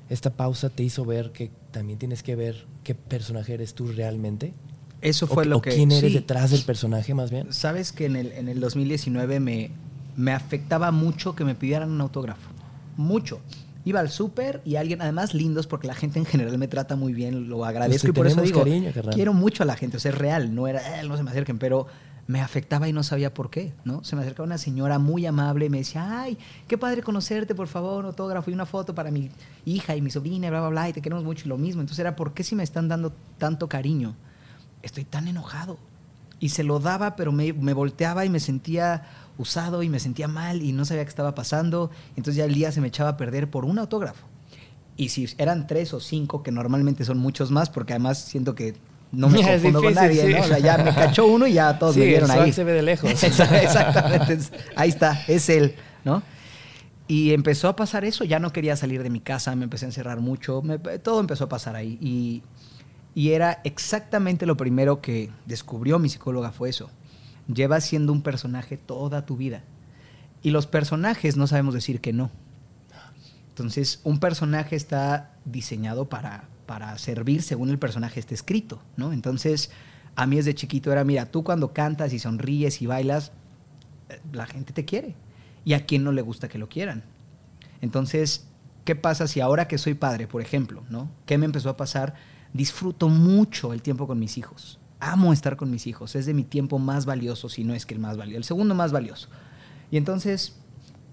esta 0.10 0.32
pausa 0.32 0.70
te 0.70 0.84
hizo 0.84 1.06
ver 1.06 1.32
que 1.32 1.52
también 1.72 1.98
tienes 2.00 2.24
que 2.24 2.36
ver 2.36 2.66
qué 2.84 2.96
personaje 2.96 3.54
eres 3.54 3.74
tú 3.74 3.88
realmente? 3.88 4.54
Eso 5.02 5.26
¿O 5.26 5.30
fue 5.30 5.46
lo 5.46 5.58
o 5.58 5.62
que... 5.62 5.72
quién 5.72 5.92
eres 5.92 6.12
sí. 6.12 6.18
detrás 6.18 6.52
del 6.52 6.62
personaje 6.64 7.14
más 7.14 7.32
bien? 7.32 7.52
Sabes 7.54 7.92
que 7.92 8.06
en 8.06 8.16
el, 8.16 8.32
en 8.32 8.48
el 8.48 8.60
2019 8.60 9.40
me, 9.40 9.72
me 10.16 10.32
afectaba 10.32 10.92
mucho 10.92 11.36
que 11.36 11.44
me 11.44 11.56
pidieran 11.56 11.92
un 11.92 12.02
autógrafo. 12.02 12.50
Mucho. 12.98 13.40
Iba 13.84 14.00
al 14.00 14.10
súper 14.10 14.62
y 14.66 14.78
alguien, 14.78 15.02
además 15.02 15.36
lindos, 15.36 15.68
porque 15.68 15.86
la 15.86 15.94
gente 15.94 16.18
en 16.18 16.26
general 16.26 16.58
me 16.58 16.68
trata 16.68 16.96
muy 16.96 17.14
bien, 17.14 17.50
lo 17.50 17.66
agradezco 17.66 18.08
y 18.08 18.12
por 18.14 18.26
eso 18.26 18.42
digo, 18.42 18.60
cariño, 18.64 18.92
quiero 19.14 19.32
mucho 19.34 19.62
a 19.62 19.66
la 19.68 19.76
gente, 19.76 19.98
o 19.98 20.00
sea, 20.00 20.10
es 20.12 20.18
real, 20.18 20.56
no 20.56 20.68
era, 20.68 21.00
"Eh, 21.02 21.08
no 21.08 21.16
se 21.18 21.22
me 21.24 21.30
acerquen, 21.30 21.60
pero 21.60 21.86
me 22.28 22.42
afectaba 22.42 22.88
y 22.88 22.94
no 22.94 23.04
sabía 23.04 23.34
por 23.34 23.50
qué, 23.50 23.74
¿no? 23.84 24.04
Se 24.04 24.16
me 24.16 24.24
acercaba 24.24 24.48
una 24.48 24.58
señora 24.58 24.98
muy 24.98 25.26
amable 25.26 25.66
y 25.66 25.70
me 25.70 25.78
decía, 25.80 26.22
ay, 26.22 26.38
qué 26.68 26.78
padre 26.78 27.04
conocerte, 27.04 27.54
por 27.54 27.68
favor, 27.68 28.06
autógrafo 28.06 28.50
y 28.50 28.54
una 28.54 28.66
foto 28.66 28.96
para 28.96 29.12
mi 29.12 29.30
hija 29.66 29.96
y 29.96 30.02
mi 30.02 30.10
sobrina, 30.10 30.50
bla, 30.50 30.62
bla, 30.62 30.70
bla, 30.70 30.90
y 30.90 30.94
te 30.94 31.02
queremos 31.02 31.24
mucho 31.24 31.46
y 31.46 31.50
lo 31.50 31.58
mismo. 31.58 31.82
Entonces 31.82 32.00
era, 32.00 32.16
¿por 32.16 32.34
qué 32.34 32.44
si 32.44 32.56
me 32.56 32.64
están 32.64 32.88
dando 32.88 33.14
tanto 33.38 33.70
cariño? 33.70 34.16
Estoy 34.82 35.06
tan 35.06 35.28
enojado. 35.28 35.78
Y 36.40 36.50
se 36.50 36.64
lo 36.64 36.80
daba, 36.80 37.16
pero 37.16 37.32
me, 37.32 37.54
me 37.54 37.74
volteaba 37.74 38.26
y 38.26 38.30
me 38.30 38.40
sentía 38.40 39.04
usado 39.38 39.84
y 39.84 39.90
me 39.90 40.00
sentía 40.00 40.28
mal 40.28 40.62
y 40.62 40.74
no 40.74 40.84
sabía 40.84 41.04
qué 41.04 41.10
estaba 41.10 41.36
pasando. 41.36 41.92
Entonces 42.16 42.36
ya 42.36 42.46
el 42.46 42.54
día 42.54 42.72
se 42.72 42.82
me 42.82 42.88
echaba 42.88 43.12
a 43.12 43.18
perder 43.18 43.50
por 43.50 43.66
un 43.66 43.78
autógrafo. 43.78 44.26
Y 44.98 45.10
si 45.10 45.28
eran 45.38 45.68
tres 45.68 45.94
o 45.94 46.00
cinco, 46.00 46.42
que 46.42 46.52
normalmente 46.52 47.06
son 47.06 47.20
muchos 47.20 47.52
más, 47.52 47.70
porque 47.70 47.94
además 47.94 48.18
siento 48.18 48.56
que 48.56 48.76
no 49.16 49.30
me 49.30 49.42
confundo 49.44 49.82
con 49.82 49.94
difícil, 49.94 50.08
nadie, 50.18 50.28
sí. 50.28 50.34
¿no? 50.34 50.42
O 50.42 50.44
sea, 50.48 50.60
ya 50.60 50.78
me 50.78 50.94
cachó 50.94 51.26
uno 51.28 51.48
y 51.48 51.54
ya 51.54 51.78
todos 51.80 51.94
sí, 51.96 52.02
me 52.02 52.06
vieron 52.08 52.30
el 52.32 52.40
ahí. 52.40 52.54
se 52.54 52.64
ve 52.64 52.74
de 52.74 52.82
lejos. 52.82 53.10
Exactamente. 53.24 54.40
Ahí 54.76 54.90
está, 54.90 55.24
es 55.28 55.50
él, 55.50 55.76
¿no? 56.04 56.22
Y 57.08 57.34
empezó 57.34 57.68
a 57.70 57.76
pasar 57.76 58.04
eso, 58.06 58.24
ya 58.24 58.40
no 58.40 58.52
quería 58.52 58.76
salir 58.76 59.04
de 59.04 59.10
mi 59.12 59.20
casa, 59.20 59.56
me 59.56 59.64
empecé 59.66 59.86
a 59.86 59.90
encerrar 59.90 60.20
mucho, 60.22 60.62
me- 60.64 60.80
todo 60.80 61.20
empezó 61.20 61.44
a 61.44 61.50
pasar 61.50 61.76
ahí. 61.76 61.98
Y, 62.02 62.42
y 63.14 63.32
era 63.34 63.62
exactamente 63.64 64.46
lo 64.46 64.58
primero 64.58 65.02
que 65.02 65.30
descubrió 65.46 66.00
mi 66.00 66.10
psicóloga 66.10 66.52
fue 66.52 66.70
eso. 66.70 66.90
Llevas 67.48 67.84
siendo 67.86 68.12
un 68.12 68.22
personaje 68.24 68.76
toda 68.78 69.26
tu 69.26 69.38
vida. 69.38 69.62
Y 70.42 70.50
los 70.50 70.66
personajes 70.68 71.38
no 71.38 71.46
sabemos 71.48 71.74
decir 71.76 72.02
que 72.02 72.12
no. 72.12 72.32
Entonces, 73.50 74.02
un 74.04 74.20
personaje 74.20 74.76
está 74.76 75.32
diseñado 75.46 76.10
para, 76.10 76.44
para 76.66 76.98
servir 76.98 77.42
según 77.42 77.70
el 77.70 77.80
personaje 77.80 78.20
esté 78.20 78.34
escrito, 78.34 78.82
¿no? 78.98 79.14
Entonces, 79.14 79.72
a 80.16 80.26
mí 80.26 80.38
desde 80.38 80.56
chiquito 80.56 80.92
era, 80.92 81.04
mira, 81.04 81.26
tú 81.26 81.44
cuando 81.44 81.74
cantas 81.74 82.14
y 82.14 82.20
sonríes 82.20 82.82
y 82.82 82.86
bailas, 82.86 83.32
eh, 84.10 84.20
la 84.32 84.46
gente 84.46 84.74
te 84.74 84.86
quiere. 84.86 85.16
Y 85.64 85.74
a 85.74 85.86
quién 85.86 86.04
no 86.04 86.12
le 86.12 86.22
gusta 86.22 86.48
que 86.48 86.58
lo 86.58 86.70
quieran. 86.70 87.04
Entonces, 87.82 88.48
¿qué 88.84 88.96
pasa 88.96 89.28
si 89.28 89.42
ahora 89.42 89.68
que 89.68 89.78
soy 89.78 89.96
padre, 89.96 90.28
por 90.28 90.42
ejemplo, 90.42 90.84
¿no? 90.90 91.10
¿Qué 91.26 91.38
me 91.38 91.46
empezó 91.46 91.70
a 91.70 91.78
pasar? 91.78 92.16
Disfruto 92.54 93.10
mucho 93.10 93.74
el 93.74 93.82
tiempo 93.82 94.08
con 94.08 94.20
mis 94.20 94.38
hijos. 94.38 94.80
Amo 95.00 95.34
estar 95.34 95.58
con 95.58 95.72
mis 95.72 95.88
hijos. 95.88 96.16
Es 96.16 96.26
de 96.26 96.34
mi 96.34 96.44
tiempo 96.44 96.80
más 96.80 97.06
valioso, 97.06 97.50
si 97.50 97.64
no 97.64 97.74
es 97.74 97.86
que 97.86 97.94
el 97.94 98.00
más 98.00 98.16
valioso, 98.16 98.38
el 98.38 98.44
segundo 98.44 98.76
más 98.76 98.92
valioso. 98.92 99.28
Y 99.92 99.98
entonces, 99.98 100.56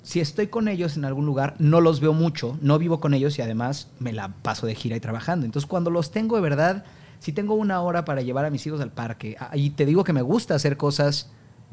si 0.03 0.21
estoy 0.21 0.49
con 0.49 0.69
ellos 0.69 0.97
en 0.97 1.05
algún 1.05 1.27
lugar, 1.27 1.55
no 1.59 1.81
los 1.81 2.01
veo 2.01 2.13
mucho, 2.13 2.59
no 2.61 2.79
vivo 2.79 3.01
con 3.01 3.15
ellos 3.15 3.39
y 3.39 3.43
además 3.43 3.89
me 3.99 4.13
la 4.13 4.29
paso 4.29 4.67
de 4.67 4.75
gira 4.75 4.97
y 4.97 5.01
trabajando. 5.01 5.47
Entonces, 5.47 5.69
cuando 5.69 5.91
los 5.91 6.11
tengo 6.11 6.37
de 6.37 6.43
verdad, 6.43 6.85
si 7.19 7.33
tengo 7.33 7.55
una 7.55 7.81
hora 7.81 8.05
para 8.05 8.23
llevar 8.23 8.45
a 8.45 8.51
mis 8.51 8.67
hijos 8.67 8.81
al 8.81 8.91
parque, 8.91 9.37
y 9.55 9.71
te 9.71 9.87
digo 9.87 10.05
que 10.05 10.13
me 10.13 10.23
gusta 10.23 10.55
hacer 10.55 10.77
cosas 10.77 11.31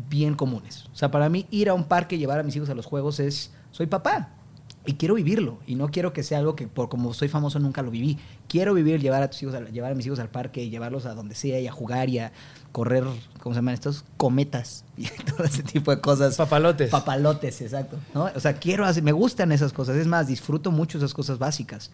bien 0.10 0.35
comunes. 0.35 0.85
O 0.93 0.95
sea, 0.95 1.11
para 1.11 1.30
mí 1.30 1.47
ir 1.51 1.69
a 1.69 1.73
un 1.73 1.84
parque 1.84 2.15
y 2.15 2.19
llevar 2.19 2.39
a 2.39 2.43
mis 2.43 2.56
hijos 2.56 2.69
a 2.69 2.76
los 2.76 2.85
juegos 2.85 3.19
es, 3.19 3.51
soy 3.72 3.88
papá 3.88 4.38
y 4.85 4.93
quiero 4.93 5.15
vivirlo 5.15 5.60
y 5.68 5.76
no 5.76 5.89
quiero 5.89 6.14
que 6.14 6.23
sea 6.23 6.39
algo 6.39 6.56
que 6.56 6.68
por 6.68 6.89
como 6.89 7.14
soy 7.14 7.27
famoso 7.27 7.60
nunca 7.60 7.81
lo 7.81 7.91
viví. 7.91 8.18
Quiero 8.47 8.73
vivir 8.73 9.01
llevar 9.01 9.22
a 9.22 9.30
tus 9.30 9.43
hijos 9.43 9.56
a, 9.56 9.61
llevar 9.69 9.91
a 9.91 9.95
mis 9.95 10.06
hijos 10.06 10.19
al 10.19 10.30
parque 10.30 10.64
y 10.64 10.69
llevarlos 10.69 11.06
a 11.06 11.14
donde 11.14 11.35
sea 11.35 11.60
y 11.60 11.68
a 11.68 11.72
jugar 11.72 12.10
y 12.10 12.19
a 12.19 12.31
correr, 12.72 13.03
¿cómo 13.41 13.53
se 13.53 13.60
llaman 13.60 13.73
estos? 13.73 14.06
Cometas 14.18 14.85
y 14.97 15.07
todo 15.07 15.43
ese 15.43 15.64
tipo 15.64 15.91
de 15.91 16.01
cosas. 16.01 16.38
Papalotes. 16.38 16.89
Papalotes, 16.89 17.61
exacto. 17.61 17.97
¿no? 18.14 18.30
O 18.35 18.39
sea, 18.39 18.53
quiero 18.53 18.85
hacer, 18.85 19.03
me 19.03 19.11
gustan 19.11 19.51
esas 19.51 19.73
cosas. 19.73 19.97
Es 19.97 20.07
más, 20.07 20.27
disfruto 20.27 20.72
mucho 20.72 20.97
esas 20.97 21.14
cosas 21.14 21.39
básicas. 21.39 21.91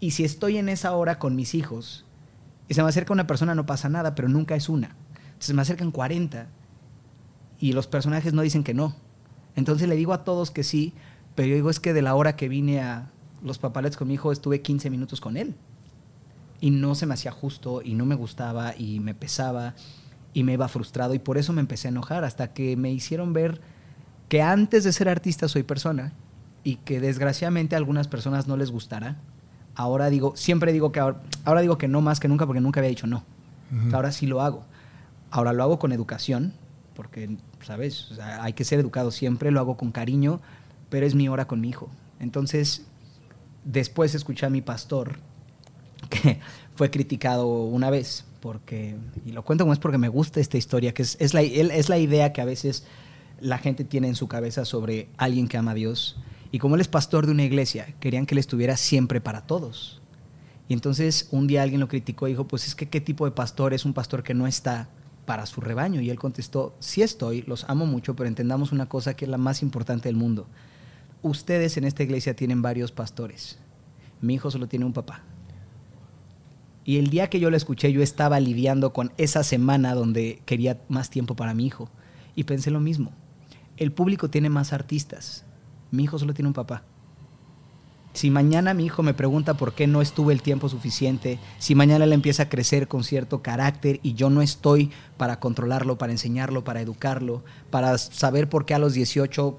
Y 0.00 0.10
si 0.10 0.24
estoy 0.24 0.58
en 0.58 0.68
esa 0.68 0.92
hora 0.96 1.18
con 1.18 1.36
mis 1.36 1.54
hijos 1.54 2.04
y 2.68 2.74
se 2.74 2.82
me 2.82 2.88
acerca 2.88 3.12
una 3.12 3.26
persona, 3.26 3.54
no 3.54 3.66
pasa 3.66 3.88
nada, 3.88 4.14
pero 4.14 4.28
nunca 4.28 4.56
es 4.56 4.68
una. 4.68 4.96
Entonces 5.26 5.54
me 5.54 5.62
acercan 5.62 5.92
40 5.92 6.48
y 7.60 7.72
los 7.72 7.86
personajes 7.86 8.32
no 8.32 8.42
dicen 8.42 8.64
que 8.64 8.74
no. 8.74 8.96
Entonces 9.54 9.88
le 9.88 9.94
digo 9.94 10.12
a 10.12 10.24
todos 10.24 10.50
que 10.50 10.64
sí, 10.64 10.94
pero 11.34 11.48
yo 11.48 11.54
digo 11.54 11.70
es 11.70 11.80
que 11.80 11.92
de 11.92 12.02
la 12.02 12.14
hora 12.14 12.36
que 12.36 12.48
vine 12.48 12.80
a 12.80 13.10
los 13.42 13.58
papaletes 13.58 13.96
con 13.96 14.08
mi 14.08 14.14
hijo 14.14 14.32
estuve 14.32 14.62
15 14.62 14.90
minutos 14.90 15.20
con 15.20 15.36
él. 15.36 15.54
Y 16.60 16.70
no 16.70 16.94
se 16.94 17.06
me 17.06 17.14
hacía 17.14 17.32
justo 17.32 17.82
y 17.82 17.94
no 17.94 18.06
me 18.06 18.14
gustaba 18.14 18.74
y 18.76 19.00
me 19.00 19.14
pesaba 19.14 19.74
y 20.32 20.44
me 20.44 20.52
iba 20.52 20.68
frustrado 20.68 21.14
y 21.14 21.18
por 21.18 21.36
eso 21.36 21.52
me 21.52 21.60
empecé 21.60 21.88
a 21.88 21.90
enojar 21.90 22.24
hasta 22.24 22.52
que 22.52 22.76
me 22.76 22.92
hicieron 22.92 23.32
ver 23.32 23.60
que 24.28 24.42
antes 24.42 24.84
de 24.84 24.92
ser 24.92 25.08
artista 25.08 25.48
soy 25.48 25.62
persona 25.62 26.12
y 26.64 26.76
que 26.76 27.00
desgraciadamente 27.00 27.74
a 27.74 27.78
algunas 27.78 28.08
personas 28.08 28.46
no 28.46 28.56
les 28.56 28.70
gustará. 28.70 29.16
Ahora 29.74 30.08
digo, 30.08 30.34
siempre 30.36 30.72
digo 30.72 30.92
que 30.92 31.00
ahora, 31.00 31.20
ahora 31.44 31.60
digo 31.62 31.78
que 31.78 31.88
no 31.88 32.00
más 32.00 32.20
que 32.20 32.28
nunca 32.28 32.46
porque 32.46 32.60
nunca 32.60 32.80
había 32.80 32.90
dicho 32.90 33.06
no. 33.06 33.24
Ahora 33.92 34.12
sí 34.12 34.26
lo 34.26 34.42
hago. 34.42 34.64
Ahora 35.30 35.52
lo 35.54 35.62
hago 35.62 35.78
con 35.78 35.92
educación, 35.92 36.52
porque, 36.94 37.36
¿sabes? 37.62 38.10
O 38.10 38.14
sea, 38.16 38.44
hay 38.44 38.52
que 38.52 38.64
ser 38.64 38.80
educado 38.80 39.10
siempre, 39.10 39.50
lo 39.50 39.60
hago 39.60 39.78
con 39.78 39.92
cariño, 39.92 40.40
pero 40.92 41.06
es 41.06 41.14
mi 41.14 41.26
hora 41.26 41.46
con 41.46 41.58
mi 41.58 41.70
hijo. 41.70 41.88
Entonces, 42.20 42.82
después 43.64 44.14
escuché 44.14 44.44
a 44.44 44.50
mi 44.50 44.60
pastor, 44.60 45.16
que 46.10 46.38
fue 46.74 46.90
criticado 46.90 47.46
una 47.46 47.88
vez, 47.88 48.26
porque, 48.40 48.96
y 49.24 49.32
lo 49.32 49.42
cuento 49.42 49.64
como 49.64 49.72
es 49.72 49.78
porque 49.78 49.96
me 49.96 50.10
gusta 50.10 50.38
esta 50.38 50.58
historia, 50.58 50.92
que 50.92 51.00
es, 51.00 51.16
es, 51.18 51.32
la, 51.32 51.40
es 51.40 51.88
la 51.88 51.96
idea 51.96 52.34
que 52.34 52.42
a 52.42 52.44
veces 52.44 52.84
la 53.40 53.56
gente 53.56 53.84
tiene 53.84 54.08
en 54.08 54.14
su 54.14 54.28
cabeza 54.28 54.66
sobre 54.66 55.08
alguien 55.16 55.48
que 55.48 55.56
ama 55.56 55.70
a 55.70 55.74
Dios. 55.74 56.18
Y 56.50 56.58
como 56.58 56.74
él 56.74 56.82
es 56.82 56.88
pastor 56.88 57.24
de 57.24 57.32
una 57.32 57.44
iglesia, 57.44 57.94
querían 57.98 58.26
que 58.26 58.34
él 58.34 58.38
estuviera 58.38 58.76
siempre 58.76 59.22
para 59.22 59.46
todos. 59.46 60.02
Y 60.68 60.74
entonces 60.74 61.26
un 61.30 61.46
día 61.46 61.62
alguien 61.62 61.80
lo 61.80 61.88
criticó 61.88 62.28
y 62.28 62.32
dijo, 62.32 62.46
pues 62.46 62.66
es 62.66 62.74
que 62.74 62.90
qué 62.90 63.00
tipo 63.00 63.24
de 63.24 63.30
pastor 63.30 63.72
es 63.72 63.86
un 63.86 63.94
pastor 63.94 64.22
que 64.22 64.34
no 64.34 64.46
está 64.46 64.90
para 65.24 65.46
su 65.46 65.62
rebaño. 65.62 66.02
Y 66.02 66.10
él 66.10 66.18
contestó, 66.18 66.74
sí 66.80 67.00
estoy, 67.00 67.40
los 67.46 67.64
amo 67.70 67.86
mucho, 67.86 68.14
pero 68.14 68.28
entendamos 68.28 68.72
una 68.72 68.90
cosa 68.90 69.14
que 69.14 69.24
es 69.24 69.30
la 69.30 69.38
más 69.38 69.62
importante 69.62 70.10
del 70.10 70.16
mundo. 70.16 70.46
Ustedes 71.22 71.76
en 71.76 71.84
esta 71.84 72.02
iglesia 72.02 72.34
tienen 72.34 72.62
varios 72.62 72.90
pastores. 72.90 73.58
Mi 74.20 74.34
hijo 74.34 74.50
solo 74.50 74.66
tiene 74.68 74.84
un 74.84 74.92
papá. 74.92 75.22
Y 76.84 76.98
el 76.98 77.10
día 77.10 77.30
que 77.30 77.38
yo 77.38 77.48
lo 77.48 77.56
escuché, 77.56 77.92
yo 77.92 78.02
estaba 78.02 78.40
lidiando 78.40 78.92
con 78.92 79.12
esa 79.16 79.44
semana 79.44 79.94
donde 79.94 80.42
quería 80.46 80.80
más 80.88 81.10
tiempo 81.10 81.36
para 81.36 81.54
mi 81.54 81.66
hijo. 81.66 81.88
Y 82.34 82.44
pensé 82.44 82.70
lo 82.70 82.80
mismo. 82.80 83.12
El 83.76 83.92
público 83.92 84.30
tiene 84.30 84.50
más 84.50 84.72
artistas. 84.72 85.44
Mi 85.92 86.04
hijo 86.04 86.18
solo 86.18 86.34
tiene 86.34 86.48
un 86.48 86.54
papá. 86.54 86.82
Si 88.14 88.30
mañana 88.30 88.74
mi 88.74 88.84
hijo 88.84 89.02
me 89.02 89.14
pregunta 89.14 89.54
por 89.54 89.74
qué 89.74 89.86
no 89.86 90.02
estuve 90.02 90.34
el 90.34 90.42
tiempo 90.42 90.68
suficiente, 90.68 91.38
si 91.58 91.74
mañana 91.74 92.04
él 92.04 92.12
empieza 92.12 92.44
a 92.44 92.48
crecer 92.48 92.86
con 92.86 93.04
cierto 93.04 93.42
carácter 93.42 94.00
y 94.02 94.12
yo 94.12 94.28
no 94.28 94.42
estoy 94.42 94.90
para 95.16 95.40
controlarlo, 95.40 95.96
para 95.96 96.12
enseñarlo, 96.12 96.62
para 96.62 96.82
educarlo, 96.82 97.42
para 97.70 97.96
saber 97.96 98.50
por 98.50 98.66
qué 98.66 98.74
a 98.74 98.78
los 98.78 98.92
18 98.92 99.58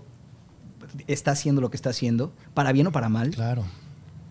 está 1.08 1.32
haciendo 1.32 1.62
lo 1.62 1.70
que 1.70 1.78
está 1.78 1.90
haciendo, 1.92 2.32
para 2.54 2.72
bien 2.72 2.88
o 2.88 2.92
para 2.92 3.10
mal, 3.10 3.32
Claro. 3.32 3.64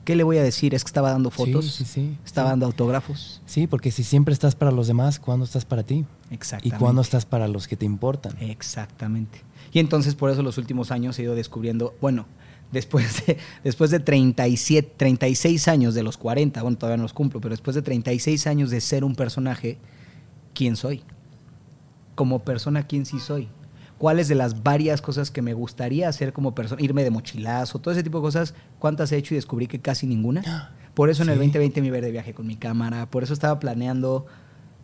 ¿qué 0.04 0.16
le 0.16 0.24
voy 0.24 0.38
a 0.38 0.42
decir? 0.42 0.74
¿Es 0.74 0.84
que 0.84 0.88
estaba 0.88 1.10
dando 1.10 1.30
fotos? 1.30 1.64
Sí, 1.66 1.84
sí, 1.84 1.90
sí. 1.92 2.18
¿Estaba 2.24 2.50
dando 2.50 2.66
autógrafos? 2.66 3.40
Sí, 3.46 3.66
porque 3.66 3.90
si 3.90 4.02
siempre 4.04 4.32
estás 4.34 4.54
para 4.54 4.70
los 4.72 4.86
demás, 4.86 5.18
¿cuándo 5.20 5.44
estás 5.44 5.64
para 5.64 5.82
ti? 5.82 6.04
¿Y 6.30 6.34
Exactamente. 6.34 6.78
cuándo 6.78 7.02
estás 7.02 7.24
para 7.26 7.46
los 7.48 7.68
que 7.68 7.76
te 7.76 7.86
importan? 7.86 8.36
Exactamente. 8.40 9.42
Y 9.72 9.78
entonces 9.78 10.14
por 10.14 10.30
eso 10.30 10.42
los 10.42 10.58
últimos 10.58 10.90
años 10.90 11.18
he 11.18 11.22
ido 11.22 11.34
descubriendo, 11.34 11.94
bueno, 12.00 12.26
después 12.72 13.24
de, 13.26 13.38
después 13.64 13.90
de 13.90 14.00
37, 14.00 14.94
36 14.96 15.68
años 15.68 15.94
de 15.94 16.02
los 16.02 16.16
40, 16.16 16.62
bueno, 16.62 16.76
todavía 16.78 16.96
no 16.96 17.04
los 17.04 17.12
cumplo, 17.12 17.40
pero 17.40 17.52
después 17.52 17.74
de 17.76 17.82
36 17.82 18.46
años 18.46 18.70
de 18.70 18.80
ser 18.80 19.04
un 19.04 19.14
personaje, 19.14 19.78
¿quién 20.54 20.74
soy? 20.76 21.02
Como 22.14 22.40
persona, 22.40 22.86
¿quién 22.86 23.06
sí 23.06 23.18
soy? 23.20 23.48
¿Cuáles 24.02 24.26
de 24.26 24.34
las 24.34 24.64
varias 24.64 25.00
cosas 25.00 25.30
que 25.30 25.42
me 25.42 25.54
gustaría 25.54 26.08
hacer 26.08 26.32
como 26.32 26.56
persona? 26.56 26.82
Irme 26.82 27.04
de 27.04 27.10
mochilazo, 27.10 27.78
todo 27.78 27.92
ese 27.94 28.02
tipo 28.02 28.18
de 28.18 28.22
cosas, 28.22 28.52
¿cuántas 28.80 29.12
he 29.12 29.16
hecho 29.16 29.32
y 29.34 29.36
descubrí 29.36 29.68
que 29.68 29.78
casi 29.80 30.08
ninguna? 30.08 30.72
Por 30.94 31.08
eso 31.08 31.22
en 31.22 31.28
el 31.28 31.36
Sí. 31.36 31.44
2020 31.44 31.80
me 31.82 31.86
iba 31.86 32.00
de 32.00 32.10
viaje 32.10 32.34
con 32.34 32.44
mi 32.48 32.56
cámara, 32.56 33.08
por 33.08 33.22
eso 33.22 33.32
estaba 33.32 33.60
planeando, 33.60 34.26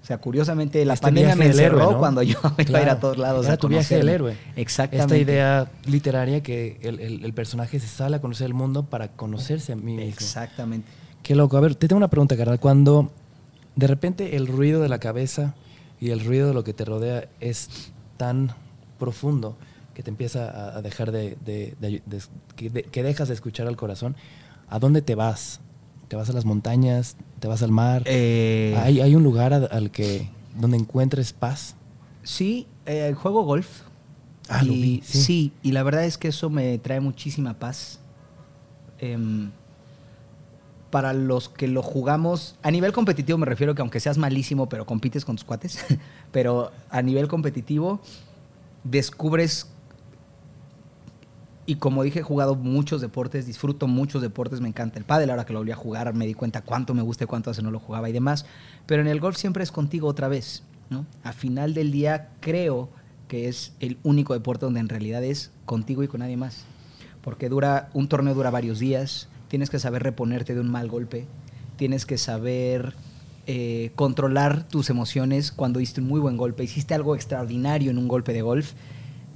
o 0.00 0.06
sea, 0.06 0.18
curiosamente 0.18 0.84
la 0.84 0.94
Este 0.94 1.02
pandemia 1.06 1.34
me 1.34 1.48
del 1.48 1.58
héroe, 1.58 1.78
encerró 1.80 1.92
¿no? 1.94 1.98
cuando 1.98 2.22
yo 2.22 2.38
me 2.56 2.62
iba 2.68 2.78
a 2.78 2.82
ir 2.82 2.88
a 2.90 3.00
todos 3.00 3.18
lados. 3.18 3.44
Era 3.46 3.54
a 3.54 3.58
tu 3.58 3.66
viaje 3.66 3.96
del 3.96 4.08
héroe. 4.08 4.36
Exactamente. 4.54 5.14
Esta 5.16 5.30
idea 5.32 5.70
literaria 5.86 6.40
que 6.44 6.78
el, 6.82 7.00
el- 7.00 7.24
el 7.24 7.32
personaje 7.34 7.80
se 7.80 7.88
sale 7.88 8.14
a 8.16 8.20
conocer 8.20 8.46
el 8.46 8.54
mundo 8.54 8.84
para 8.84 9.08
conocerse 9.08 9.72
a 9.72 9.76
mí 9.76 9.96
mismo. 9.96 10.02
Exactamente. 10.08 10.86
Qué 11.24 11.34
loco. 11.34 11.56
A 11.56 11.60
ver, 11.60 11.74
te 11.74 11.88
tengo 11.88 11.98
una 11.98 12.08
pregunta, 12.08 12.36
carnal. 12.36 12.60
Cuando 12.60 13.10
de 13.74 13.86
repente 13.88 14.36
el 14.36 14.46
ruido 14.46 14.80
de 14.80 14.88
la 14.88 15.00
cabeza 15.00 15.56
y 16.00 16.10
el 16.10 16.24
ruido 16.24 16.46
de 16.46 16.54
lo 16.54 16.62
que 16.62 16.72
te 16.72 16.84
rodea 16.84 17.28
es 17.40 17.68
tan 18.16 18.52
profundo 18.98 19.56
que 19.94 20.02
te 20.02 20.10
empieza 20.10 20.48
a, 20.50 20.78
a 20.78 20.82
dejar 20.82 21.10
de, 21.12 21.36
de- 21.44 21.74
de- 21.80 22.02
de- 22.06 22.22
que, 22.56 22.70
de- 22.70 22.82
que 22.84 23.02
dejas 23.02 23.28
de 23.28 23.34
escuchar 23.34 23.66
al 23.66 23.76
corazón, 23.76 24.16
¿a 24.68 24.78
dónde 24.78 25.02
te 25.02 25.14
vas? 25.14 25.60
¿Te 26.08 26.16
vas 26.16 26.30
a 26.30 26.32
las 26.32 26.44
montañas? 26.44 27.16
¿Te 27.40 27.48
vas 27.48 27.62
al 27.62 27.70
mar? 27.70 28.02
Eh, 28.06 28.74
¿Hay, 28.82 29.00
hay 29.00 29.14
un 29.14 29.22
lugar 29.22 29.52
al 29.52 29.90
que 29.90 30.28
donde 30.58 30.76
encuentres 30.76 31.32
paz? 31.32 31.74
Sí, 32.22 32.66
eh, 32.86 33.14
juego 33.16 33.42
golf. 33.42 33.82
Ah, 34.48 34.62
lo 34.62 34.72
y, 34.72 34.80
vi, 34.80 35.02
sí. 35.04 35.18
sí, 35.22 35.52
y 35.62 35.72
la 35.72 35.82
verdad 35.82 36.04
es 36.04 36.16
que 36.16 36.28
eso 36.28 36.48
me 36.48 36.78
trae 36.78 37.00
muchísima 37.00 37.54
paz. 37.54 37.98
Em, 38.98 39.50
para 40.90 41.12
los 41.12 41.50
que 41.50 41.68
lo 41.68 41.82
jugamos, 41.82 42.56
a 42.62 42.70
nivel 42.70 42.92
competitivo 42.92 43.36
me 43.36 43.44
refiero 43.44 43.74
que 43.74 43.82
aunque 43.82 44.00
seas 44.00 44.16
malísimo, 44.16 44.68
pero 44.70 44.86
compites 44.86 45.24
con 45.24 45.36
tus 45.36 45.44
cuates, 45.44 45.78
pero 46.32 46.72
a 46.88 47.02
nivel 47.02 47.28
competitivo 47.28 48.00
descubres, 48.90 49.68
y 51.66 51.76
como 51.76 52.02
dije, 52.02 52.20
he 52.20 52.22
jugado 52.22 52.54
muchos 52.54 53.00
deportes, 53.00 53.46
disfruto 53.46 53.86
muchos 53.86 54.22
deportes, 54.22 54.60
me 54.60 54.68
encanta 54.68 54.98
el 54.98 55.04
pádel, 55.04 55.30
ahora 55.30 55.44
que 55.44 55.52
lo 55.52 55.58
volví 55.58 55.72
a 55.72 55.76
jugar 55.76 56.14
me 56.14 56.26
di 56.26 56.32
cuenta 56.32 56.62
cuánto 56.62 56.94
me 56.94 57.02
gusta 57.02 57.24
y 57.24 57.26
cuánto 57.26 57.50
hace 57.50 57.62
no 57.62 57.70
lo 57.70 57.78
jugaba 57.78 58.08
y 58.08 58.12
demás, 58.12 58.46
pero 58.86 59.02
en 59.02 59.08
el 59.08 59.20
golf 59.20 59.36
siempre 59.36 59.62
es 59.62 59.70
contigo 59.70 60.08
otra 60.08 60.28
vez. 60.28 60.62
¿no? 60.88 61.04
A 61.22 61.32
final 61.32 61.74
del 61.74 61.92
día 61.92 62.30
creo 62.40 62.88
que 63.28 63.48
es 63.48 63.74
el 63.80 63.98
único 64.02 64.32
deporte 64.32 64.64
donde 64.64 64.80
en 64.80 64.88
realidad 64.88 65.22
es 65.22 65.50
contigo 65.66 66.02
y 66.02 66.08
con 66.08 66.20
nadie 66.20 66.38
más. 66.38 66.64
Porque 67.20 67.50
dura, 67.50 67.90
un 67.92 68.08
torneo 68.08 68.34
dura 68.34 68.50
varios 68.50 68.78
días, 68.78 69.28
tienes 69.48 69.68
que 69.68 69.78
saber 69.78 70.02
reponerte 70.02 70.54
de 70.54 70.60
un 70.60 70.70
mal 70.70 70.88
golpe, 70.88 71.26
tienes 71.76 72.06
que 72.06 72.16
saber 72.16 72.94
eh, 73.50 73.92
controlar 73.94 74.68
tus 74.68 74.90
emociones 74.90 75.52
cuando 75.52 75.78
diste 75.78 76.02
un 76.02 76.06
muy 76.06 76.20
buen 76.20 76.36
golpe, 76.36 76.64
hiciste 76.64 76.92
algo 76.92 77.14
extraordinario 77.14 77.90
en 77.90 77.96
un 77.96 78.06
golpe 78.06 78.34
de 78.34 78.42
golf 78.42 78.74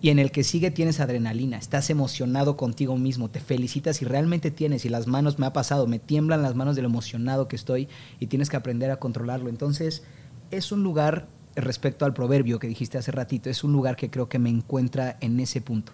y 0.03 0.11
en 0.11 0.19
el 0.19 0.31
que 0.31 0.45
sigue 0.45 0.71
tienes 0.71 1.01
adrenalina, 1.01 1.57
estás 1.57 1.89
emocionado 1.89 2.59
contigo 2.59 2.99
mismo, 2.99 3.31
te 3.31 3.41
felicitas 3.41 4.03
y 4.03 4.05
realmente 4.05 4.51
tienes, 4.51 4.85
y 4.85 4.91
las 4.91 5.07
manos 5.07 5.39
me 5.39 5.47
ha 5.47 5.55
pasado, 5.55 5.87
me 5.87 5.99
tiemblan 5.99 6.43
las 6.43 6.55
manos 6.55 6.77
de 6.77 6.83
lo 6.83 6.89
emocionado 6.89 7.49
que 7.49 7.57
estoy 7.57 7.89
y 8.21 8.27
tienes 8.27 8.51
que 8.51 8.59
aprender 8.59 8.91
a 8.91 8.99
controlarlo. 8.99 9.49
Entonces, 9.49 10.03
es 10.51 10.73
un 10.73 10.83
lugar, 10.83 11.29
respecto 11.57 12.05
al 12.05 12.13
proverbio 12.13 12.59
que 12.59 12.69
dijiste 12.69 12.99
hace 12.99 13.13
ratito, 13.13 13.49
es 13.49 13.65
un 13.65 13.73
lugar 13.73 13.97
que 13.97 14.11
creo 14.11 14.29
que 14.29 14.39
me 14.39 14.51
encuentra 14.51 15.17
en 15.23 15.41
ese 15.41 15.63
punto. 15.63 15.93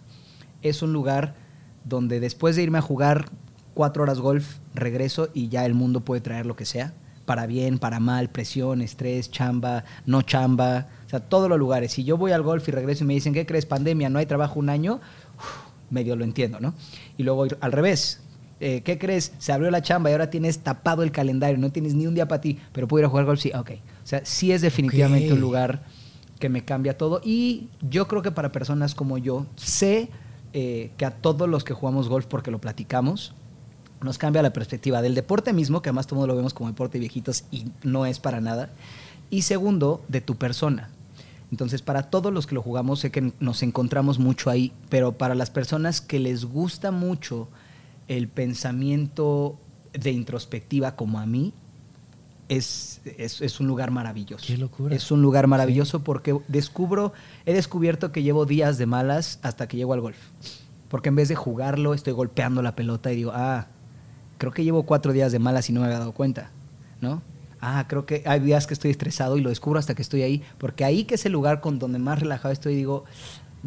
Es 0.60 0.82
un 0.82 0.92
lugar 0.92 1.36
donde 1.84 2.18
después 2.18 2.56
de 2.56 2.64
irme 2.64 2.78
a 2.78 2.82
jugar 2.82 3.30
cuatro 3.74 4.02
horas 4.02 4.18
golf, 4.18 4.56
regreso 4.74 5.28
y 5.34 5.50
ya 5.50 5.64
el 5.64 5.74
mundo 5.74 6.00
puede 6.00 6.20
traer 6.20 6.46
lo 6.46 6.56
que 6.56 6.64
sea, 6.64 6.94
para 7.28 7.46
bien, 7.46 7.78
para 7.78 8.00
mal, 8.00 8.30
presión, 8.30 8.80
estrés, 8.80 9.30
chamba, 9.30 9.84
no 10.06 10.22
chamba, 10.22 10.86
o 11.04 11.10
sea, 11.10 11.20
todos 11.20 11.50
los 11.50 11.58
lugares. 11.58 11.92
Si 11.92 12.02
yo 12.02 12.16
voy 12.16 12.32
al 12.32 12.40
golf 12.40 12.66
y 12.68 12.72
regreso 12.72 13.04
y 13.04 13.06
me 13.06 13.12
dicen, 13.12 13.34
¿qué 13.34 13.44
crees? 13.44 13.66
Pandemia, 13.66 14.08
no 14.08 14.18
hay 14.18 14.24
trabajo 14.24 14.58
un 14.58 14.70
año, 14.70 14.94
uf, 15.36 15.90
medio 15.90 16.16
lo 16.16 16.24
entiendo, 16.24 16.58
¿no? 16.58 16.72
Y 17.18 17.24
luego 17.24 17.46
al 17.60 17.72
revés. 17.72 18.22
Eh, 18.60 18.80
¿Qué 18.82 18.98
crees? 18.98 19.34
Se 19.38 19.52
abrió 19.52 19.70
la 19.70 19.82
chamba 19.82 20.08
y 20.08 20.14
ahora 20.14 20.30
tienes 20.30 20.60
tapado 20.60 21.02
el 21.02 21.12
calendario, 21.12 21.58
no 21.58 21.70
tienes 21.70 21.94
ni 21.94 22.06
un 22.06 22.14
día 22.14 22.26
para 22.26 22.40
ti, 22.40 22.58
pero 22.72 22.88
puedo 22.88 23.02
ir 23.02 23.04
a 23.04 23.10
jugar 23.10 23.26
golf, 23.26 23.40
sí, 23.40 23.52
ok. 23.54 23.72
O 23.72 24.06
sea, 24.06 24.24
sí 24.24 24.50
es 24.50 24.62
definitivamente 24.62 25.30
un 25.34 25.40
lugar 25.40 25.82
que 26.40 26.48
me 26.48 26.64
cambia 26.64 26.96
todo. 26.96 27.20
Y 27.22 27.68
yo 27.82 28.08
creo 28.08 28.22
que 28.22 28.30
para 28.32 28.52
personas 28.52 28.94
como 28.94 29.18
yo, 29.18 29.44
sé 29.56 30.08
eh, 30.54 30.92
que 30.96 31.04
a 31.04 31.10
todos 31.10 31.46
los 31.46 31.62
que 31.62 31.74
jugamos 31.74 32.08
golf, 32.08 32.24
porque 32.24 32.50
lo 32.50 32.58
platicamos, 32.58 33.34
nos 34.02 34.18
cambia 34.18 34.42
la 34.42 34.52
perspectiva 34.52 35.02
del 35.02 35.14
deporte 35.14 35.52
mismo, 35.52 35.82
que 35.82 35.88
además 35.88 36.06
todo 36.06 36.26
lo 36.26 36.36
vemos 36.36 36.54
como 36.54 36.68
deporte 36.68 36.98
de 36.98 37.00
viejitos 37.00 37.44
y 37.50 37.66
no 37.82 38.06
es 38.06 38.18
para 38.18 38.40
nada. 38.40 38.70
Y 39.30 39.42
segundo, 39.42 40.02
de 40.08 40.20
tu 40.20 40.36
persona. 40.36 40.90
Entonces, 41.50 41.82
para 41.82 42.04
todos 42.04 42.32
los 42.32 42.46
que 42.46 42.54
lo 42.54 42.62
jugamos, 42.62 43.00
sé 43.00 43.10
que 43.10 43.32
nos 43.40 43.62
encontramos 43.62 44.18
mucho 44.18 44.50
ahí, 44.50 44.72
pero 44.90 45.12
para 45.12 45.34
las 45.34 45.50
personas 45.50 46.00
que 46.00 46.18
les 46.18 46.44
gusta 46.44 46.90
mucho 46.90 47.48
el 48.06 48.28
pensamiento 48.28 49.58
de 49.92 50.10
introspectiva 50.12 50.94
como 50.94 51.18
a 51.18 51.26
mí, 51.26 51.54
es, 52.48 53.00
es, 53.04 53.40
es 53.40 53.60
un 53.60 53.66
lugar 53.66 53.90
maravilloso. 53.90 54.44
Qué 54.46 54.56
locura. 54.56 54.94
Es 54.94 55.10
un 55.10 55.22
lugar 55.22 55.46
maravilloso 55.46 56.02
porque 56.02 56.38
descubro, 56.48 57.12
he 57.46 57.52
descubierto 57.52 58.10
que 58.10 58.22
llevo 58.22 58.46
días 58.46 58.78
de 58.78 58.86
malas 58.86 59.38
hasta 59.42 59.68
que 59.68 59.76
llego 59.76 59.92
al 59.92 60.00
golf. 60.00 60.18
Porque 60.88 61.10
en 61.10 61.16
vez 61.16 61.28
de 61.28 61.34
jugarlo, 61.34 61.92
estoy 61.92 62.14
golpeando 62.14 62.62
la 62.62 62.74
pelota 62.74 63.12
y 63.12 63.16
digo, 63.16 63.32
ah, 63.34 63.66
creo 64.38 64.52
que 64.52 64.64
llevo 64.64 64.84
cuatro 64.84 65.12
días 65.12 65.32
de 65.32 65.38
malas 65.38 65.68
y 65.68 65.72
no 65.72 65.80
me 65.80 65.86
había 65.86 65.98
dado 65.98 66.12
cuenta, 66.12 66.50
¿no? 67.00 67.22
Ah, 67.60 67.84
creo 67.88 68.06
que 68.06 68.22
hay 68.24 68.38
días 68.40 68.66
que 68.68 68.74
estoy 68.74 68.90
estresado 68.92 69.36
y 69.36 69.40
lo 69.40 69.48
descubro 69.48 69.78
hasta 69.80 69.94
que 69.94 70.02
estoy 70.02 70.22
ahí. 70.22 70.42
Porque 70.58 70.84
ahí 70.84 71.04
que 71.04 71.16
es 71.16 71.26
el 71.26 71.32
lugar 71.32 71.60
con 71.60 71.78
donde 71.78 71.98
más 71.98 72.20
relajado 72.20 72.52
estoy, 72.52 72.76
digo, 72.76 73.04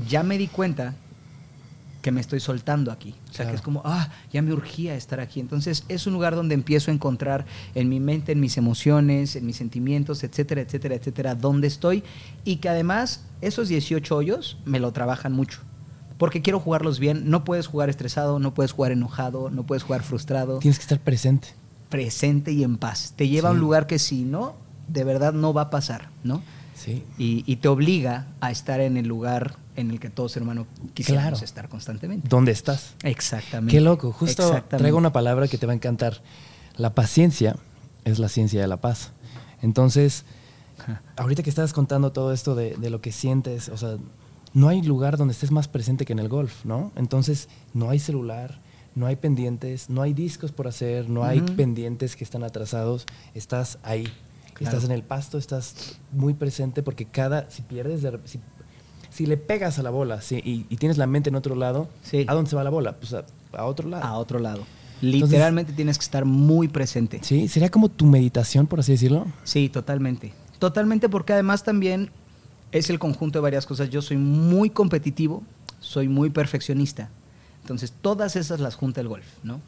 ya 0.08 0.24
me 0.24 0.38
di 0.38 0.48
cuenta 0.48 0.96
que 2.02 2.12
me 2.12 2.22
estoy 2.22 2.40
soltando 2.40 2.92
aquí. 2.92 3.14
O 3.26 3.28
sea, 3.28 3.36
Claro. 3.44 3.50
que 3.52 3.56
es 3.58 3.62
como, 3.62 3.82
ah, 3.86 4.10
ya 4.32 4.42
me 4.42 4.54
urgía 4.54 4.96
estar 4.96 5.20
aquí. 5.20 5.40
Entonces, 5.40 5.84
es 5.90 6.08
un 6.08 6.14
lugar 6.14 6.36
donde 6.36 6.56
empiezo 6.56 6.90
a 6.90 6.94
encontrar 6.94 7.46
en 7.76 7.90
mi 7.90 8.00
mente, 8.00 8.32
en 8.32 8.40
mis 8.40 8.58
emociones, 8.58 9.36
en 9.36 9.46
mis 9.46 9.58
sentimientos, 9.58 10.24
etcétera, 10.24 10.62
etcétera, 10.62 10.96
etcétera, 10.96 11.36
dónde 11.36 11.68
estoy. 11.68 12.04
Y 12.44 12.56
que 12.56 12.70
además, 12.70 13.26
esos 13.42 13.68
18 13.68 14.16
hoyos 14.16 14.58
me 14.66 14.80
lo 14.80 14.92
trabajan 14.94 15.34
mucho. 15.34 15.60
Porque 16.22 16.44
quiero 16.44 16.60
jugarlos 16.60 17.00
bien. 17.00 17.32
No 17.32 17.44
puedes 17.44 17.66
jugar 17.66 17.90
estresado, 17.90 18.38
no 18.38 18.54
puedes 18.54 18.74
jugar 18.74 18.92
enojado, 18.92 19.50
no 19.50 19.64
puedes 19.64 19.82
jugar 19.82 20.04
frustrado. 20.04 20.60
Tienes 20.60 20.78
que 20.78 20.84
estar 20.84 21.00
presente. 21.00 21.48
Presente 21.90 22.52
y 22.52 22.64
en 22.64 22.78
paz. 22.78 23.14
Te 23.16 23.28
lleva 23.28 23.50
a 23.50 23.54
un 23.54 23.60
lugar 23.60 23.88
que 23.88 23.98
si 23.98 24.22
no, 24.22 24.54
de 24.88 25.04
verdad 25.04 25.34
no 25.34 25.52
va 25.52 25.64
a 25.64 25.70
pasar, 25.72 26.10
¿no? 26.24 26.44
Sí. 26.76 27.04
Y, 27.18 27.44
y 27.52 27.56
te 27.56 27.70
obliga 27.70 28.28
a 28.40 28.52
estar 28.52 28.82
en 28.82 28.98
el 28.98 29.08
lugar 29.08 29.56
en 29.76 29.90
el 29.90 30.00
que 30.00 30.12
todo 30.12 30.30
ser 30.30 30.44
humano 30.44 30.68
quisiéramos 30.94 31.32
Claro. 31.32 31.44
estar 31.44 31.70
constantemente. 31.70 32.28
¿Dónde 32.30 32.52
estás? 32.52 32.94
Exactamente. 33.02 33.76
Qué 33.76 33.82
loco. 33.82 34.12
Justo 34.12 34.64
traigo 34.70 35.00
una 35.00 35.12
palabra 35.12 35.48
que 35.48 35.58
te 35.58 35.66
va 35.66 35.72
a 35.72 35.76
encantar. 35.76 36.22
La 36.78 36.94
paciencia 36.94 37.56
es 38.06 38.20
la 38.20 38.30
ciencia 38.30 38.62
de 38.62 38.68
la 38.68 38.78
paz. 38.78 39.12
Entonces, 39.64 40.24
ahorita 41.18 41.42
que 41.42 41.50
estabas 41.50 41.74
contando 41.74 42.12
todo 42.12 42.32
esto 42.32 42.54
de, 42.54 42.76
de 42.78 42.90
lo 42.92 43.02
que 43.02 43.12
sientes, 43.12 43.70
o 43.70 43.78
sea, 43.78 43.98
no 44.54 44.68
hay 44.68 44.82
lugar 44.82 45.18
donde 45.18 45.34
estés 45.34 45.52
más 45.52 45.68
presente 45.68 46.06
que 46.06 46.14
en 46.14 46.20
el 46.20 46.30
golf, 46.30 46.66
¿no? 46.66 46.92
Entonces, 46.96 47.48
no 47.74 47.90
hay 47.90 48.00
celular, 48.00 48.60
no 48.96 49.06
hay 49.06 49.16
pendientes, 49.16 49.90
no 49.90 50.02
hay 50.02 50.14
discos 50.14 50.52
por 50.52 50.68
hacer, 50.68 51.10
no 51.10 51.24
hay 51.24 51.40
pendientes 51.42 52.16
que 52.16 52.24
están 52.24 52.44
atrasados. 52.44 53.06
Estás 53.34 53.78
ahí. 53.84 54.04
Claro. 54.54 54.76
Estás 54.78 54.84
en 54.90 54.92
el 54.96 55.04
pasto, 55.04 55.38
estás 55.38 56.00
muy 56.12 56.34
presente 56.34 56.84
porque 56.84 57.06
cada, 57.06 57.50
si 57.50 57.62
pierdes, 57.62 58.02
de, 58.02 58.20
si, 58.26 58.40
si 59.10 59.26
le 59.26 59.38
pegas 59.38 59.80
a 59.80 59.84
la 59.84 59.90
bola 59.90 60.22
si- 60.22 60.36
y, 60.44 60.66
y 60.70 60.76
tienes 60.78 60.98
la 60.98 61.08
mente 61.08 61.30
en 61.30 61.36
otro 61.36 61.56
lado, 61.56 61.88
Sí. 62.04 62.26
¿a 62.28 62.34
dónde 62.34 62.50
se 62.50 62.56
va 62.56 62.64
la 62.64 62.70
bola? 62.70 62.98
Pues 62.98 63.14
a, 63.14 63.24
a 63.54 63.66
otro 63.66 63.88
lado. 63.90 64.04
A 64.04 64.18
otro 64.18 64.38
lado. 64.40 64.64
Literalmente 65.02 65.74
tienes 65.74 65.98
que 65.98 66.04
estar 66.04 66.26
muy 66.26 66.68
presente. 66.68 67.20
Sí, 67.24 67.48
sería 67.48 67.70
como 67.70 67.90
tu 67.90 68.06
meditación, 68.06 68.68
por 68.68 68.82
así 68.82 68.92
decirlo. 68.92 69.26
Sí, 69.44 69.68
totalmente. 69.68 70.32
Totalmente 70.60 71.10
porque 71.10 71.34
además 71.34 71.64
también 71.64 72.12
es 72.72 72.90
el 72.90 73.00
conjunto 73.00 73.40
de 73.40 73.44
varias 73.44 73.66
cosas. 73.66 73.90
Yo 73.90 74.02
soy 74.02 74.18
muy 74.18 74.70
competitivo, 74.70 75.44
soy 75.80 76.08
muy 76.08 76.30
perfeccionista. 76.30 77.10
Entonces, 77.62 77.94
todas 78.02 78.36
esas 78.36 78.60
las 78.60 78.76
junta 78.76 79.02
el 79.02 79.08
golf, 79.08 79.26
¿no? 79.44 79.62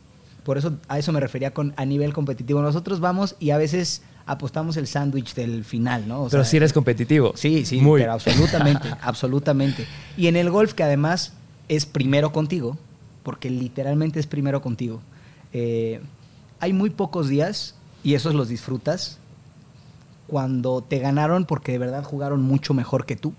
Por 0.44 0.58
eso 0.58 0.78
a 0.88 1.00
eso 1.00 1.12
me 1.12 1.20
refería 1.20 1.54
con 1.54 1.74
a 1.78 1.86
nivel 1.86 2.14
competitivo. 2.14 2.62
Nosotros 2.62 3.00
vamos 3.00 3.36
y 3.40 3.52
a 3.52 3.58
veces 3.58 4.02
apostamos 4.26 4.78
el 4.78 4.88
sándwich 4.88 5.34
del 5.36 5.64
final, 5.64 6.08
¿no? 6.08 6.24
O 6.24 6.30
Pero 6.30 6.44
si 6.44 6.58
eres 6.58 6.74
competitivo. 6.74 7.34
Sí, 7.36 7.66
sí, 7.66 7.80
Muy. 7.80 8.02
pero 8.02 8.14
absolutamente, 8.14 8.90
absolutamente. 9.02 9.86
Y 10.18 10.28
en 10.28 10.36
el 10.36 10.50
golf, 10.50 10.74
que 10.74 10.84
además 10.84 11.34
es 11.70 11.86
primero 11.86 12.32
contigo, 12.32 12.78
porque 13.24 13.50
literalmente 13.50 14.20
es 14.20 14.28
primero 14.28 14.62
contigo, 14.62 15.02
eh, 15.54 16.02
hay 16.60 16.74
muy 16.74 16.90
pocos 16.90 17.30
días, 17.30 17.76
y 18.04 18.16
esos 18.16 18.36
los 18.36 18.50
disfrutas, 18.50 19.20
cuando 20.28 20.84
te 20.84 21.00
ganaron 21.00 21.46
porque 21.46 21.72
de 21.72 21.80
verdad 21.80 22.04
jugaron 22.04 22.42
mucho 22.42 22.74
mejor 22.74 23.06
que 23.06 23.16
tú, 23.16 23.34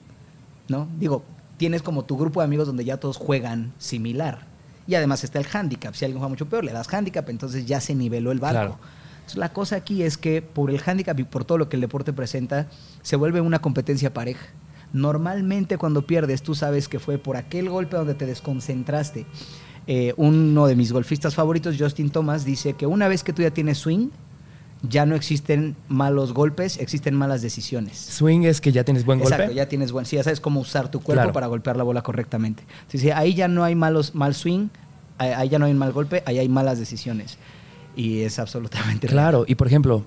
¿no? 0.69 0.89
Digo, 0.99 1.23
tienes 1.57 1.83
como 1.83 2.05
tu 2.05 2.17
grupo 2.17 2.41
de 2.41 2.45
amigos 2.45 2.67
donde 2.67 2.85
ya 2.85 2.99
todos 2.99 3.17
juegan 3.17 3.73
similar. 3.79 4.47
Y 4.87 4.95
además 4.97 5.25
está 5.25 5.39
el 5.39 5.47
handicap. 5.51 5.95
Si 5.95 6.05
alguien 6.05 6.19
juega 6.19 6.29
mucho 6.29 6.47
peor, 6.47 6.65
le 6.65 6.73
das 6.73 6.93
handicap, 6.93 7.29
entonces 7.31 7.67
ya 7.67 7.81
se 7.81 7.95
niveló 7.95 8.33
el 8.33 8.39
barco. 8.39 8.59
Claro. 8.59 8.79
Entonces, 9.15 9.39
la 9.39 9.53
cosa 9.53 9.77
aquí 9.77 10.03
es 10.03 10.19
que 10.19 10.43
por 10.43 10.71
el 10.71 10.81
handicap 10.85 11.19
y 11.19 11.25
por 11.25 11.45
todo 11.45 11.57
lo 11.57 11.69
que 11.71 11.77
el 11.77 11.81
deporte 11.81 12.13
presenta, 12.13 12.69
se 13.01 13.17
vuelve 13.17 13.41
una 13.41 13.61
competencia 13.61 14.13
pareja. 14.13 14.49
Normalmente 14.93 15.79
cuando 15.79 16.07
pierdes, 16.07 16.43
tú 16.43 16.55
sabes 16.55 16.89
que 16.89 16.99
fue 16.99 17.19
por 17.19 17.37
aquel 17.37 17.71
golpe 17.71 17.97
donde 17.97 18.15
te 18.15 18.27
desconcentraste. 18.27 19.27
Eh, 19.87 20.15
uno 20.17 20.67
de 20.67 20.77
mis 20.77 20.93
golfistas 20.93 21.35
favoritos, 21.35 21.77
Justin 21.79 22.11
Thomas, 22.11 22.45
dice 22.45 22.75
que 22.75 22.87
una 22.87 23.09
vez 23.09 23.25
que 23.25 23.33
tú 23.33 23.43
ya 23.43 23.51
tienes 23.51 23.79
swing, 23.79 24.11
ya 24.89 25.07
no 25.07 25.15
existen 25.15 25.77
malos 25.89 26.33
golpes, 26.33 26.79
existen 26.79 27.15
malas 27.15 27.43
decisiones. 27.43 27.99
Swing 27.99 28.43
es 28.43 28.61
que 28.61 28.73
ya 28.73 28.85
tienes 28.85 29.05
buen 29.05 29.21
Exacto, 29.21 29.45
golpe. 29.45 29.55
ya 29.57 29.69
tienes 29.69 29.93
buen, 29.93 30.05
sí, 30.07 30.17
ya 30.17 30.23
sabes 30.23 30.41
cómo 30.41 30.61
usar 30.61 30.91
tu 30.91 31.01
cuerpo 31.01 31.21
Claro. 31.23 31.33
para 31.33 31.47
golpear 31.47 31.77
la 31.77 31.85
bola 31.85 32.03
correctamente. 32.03 32.63
Sí, 32.89 32.99
sí, 32.99 33.11
ahí 33.11 33.35
ya 33.35 33.49
no 33.49 33.65
hay 33.65 33.75
malos, 33.75 34.15
mal 34.15 34.35
swing, 34.35 34.69
ahí 35.19 35.49
ya 35.49 35.59
no 35.59 35.67
hay 35.67 35.75
mal 35.75 35.93
golpe, 35.93 36.23
ahí 36.27 36.39
hay 36.39 36.49
malas 36.49 36.79
decisiones. 36.79 37.39
Y 37.97 38.23
es 38.23 38.39
absolutamente 38.39 39.07
real. 39.07 39.15
Claro, 39.15 39.45
y 39.47 39.55
por 39.55 39.67
ejemplo, 39.67 40.05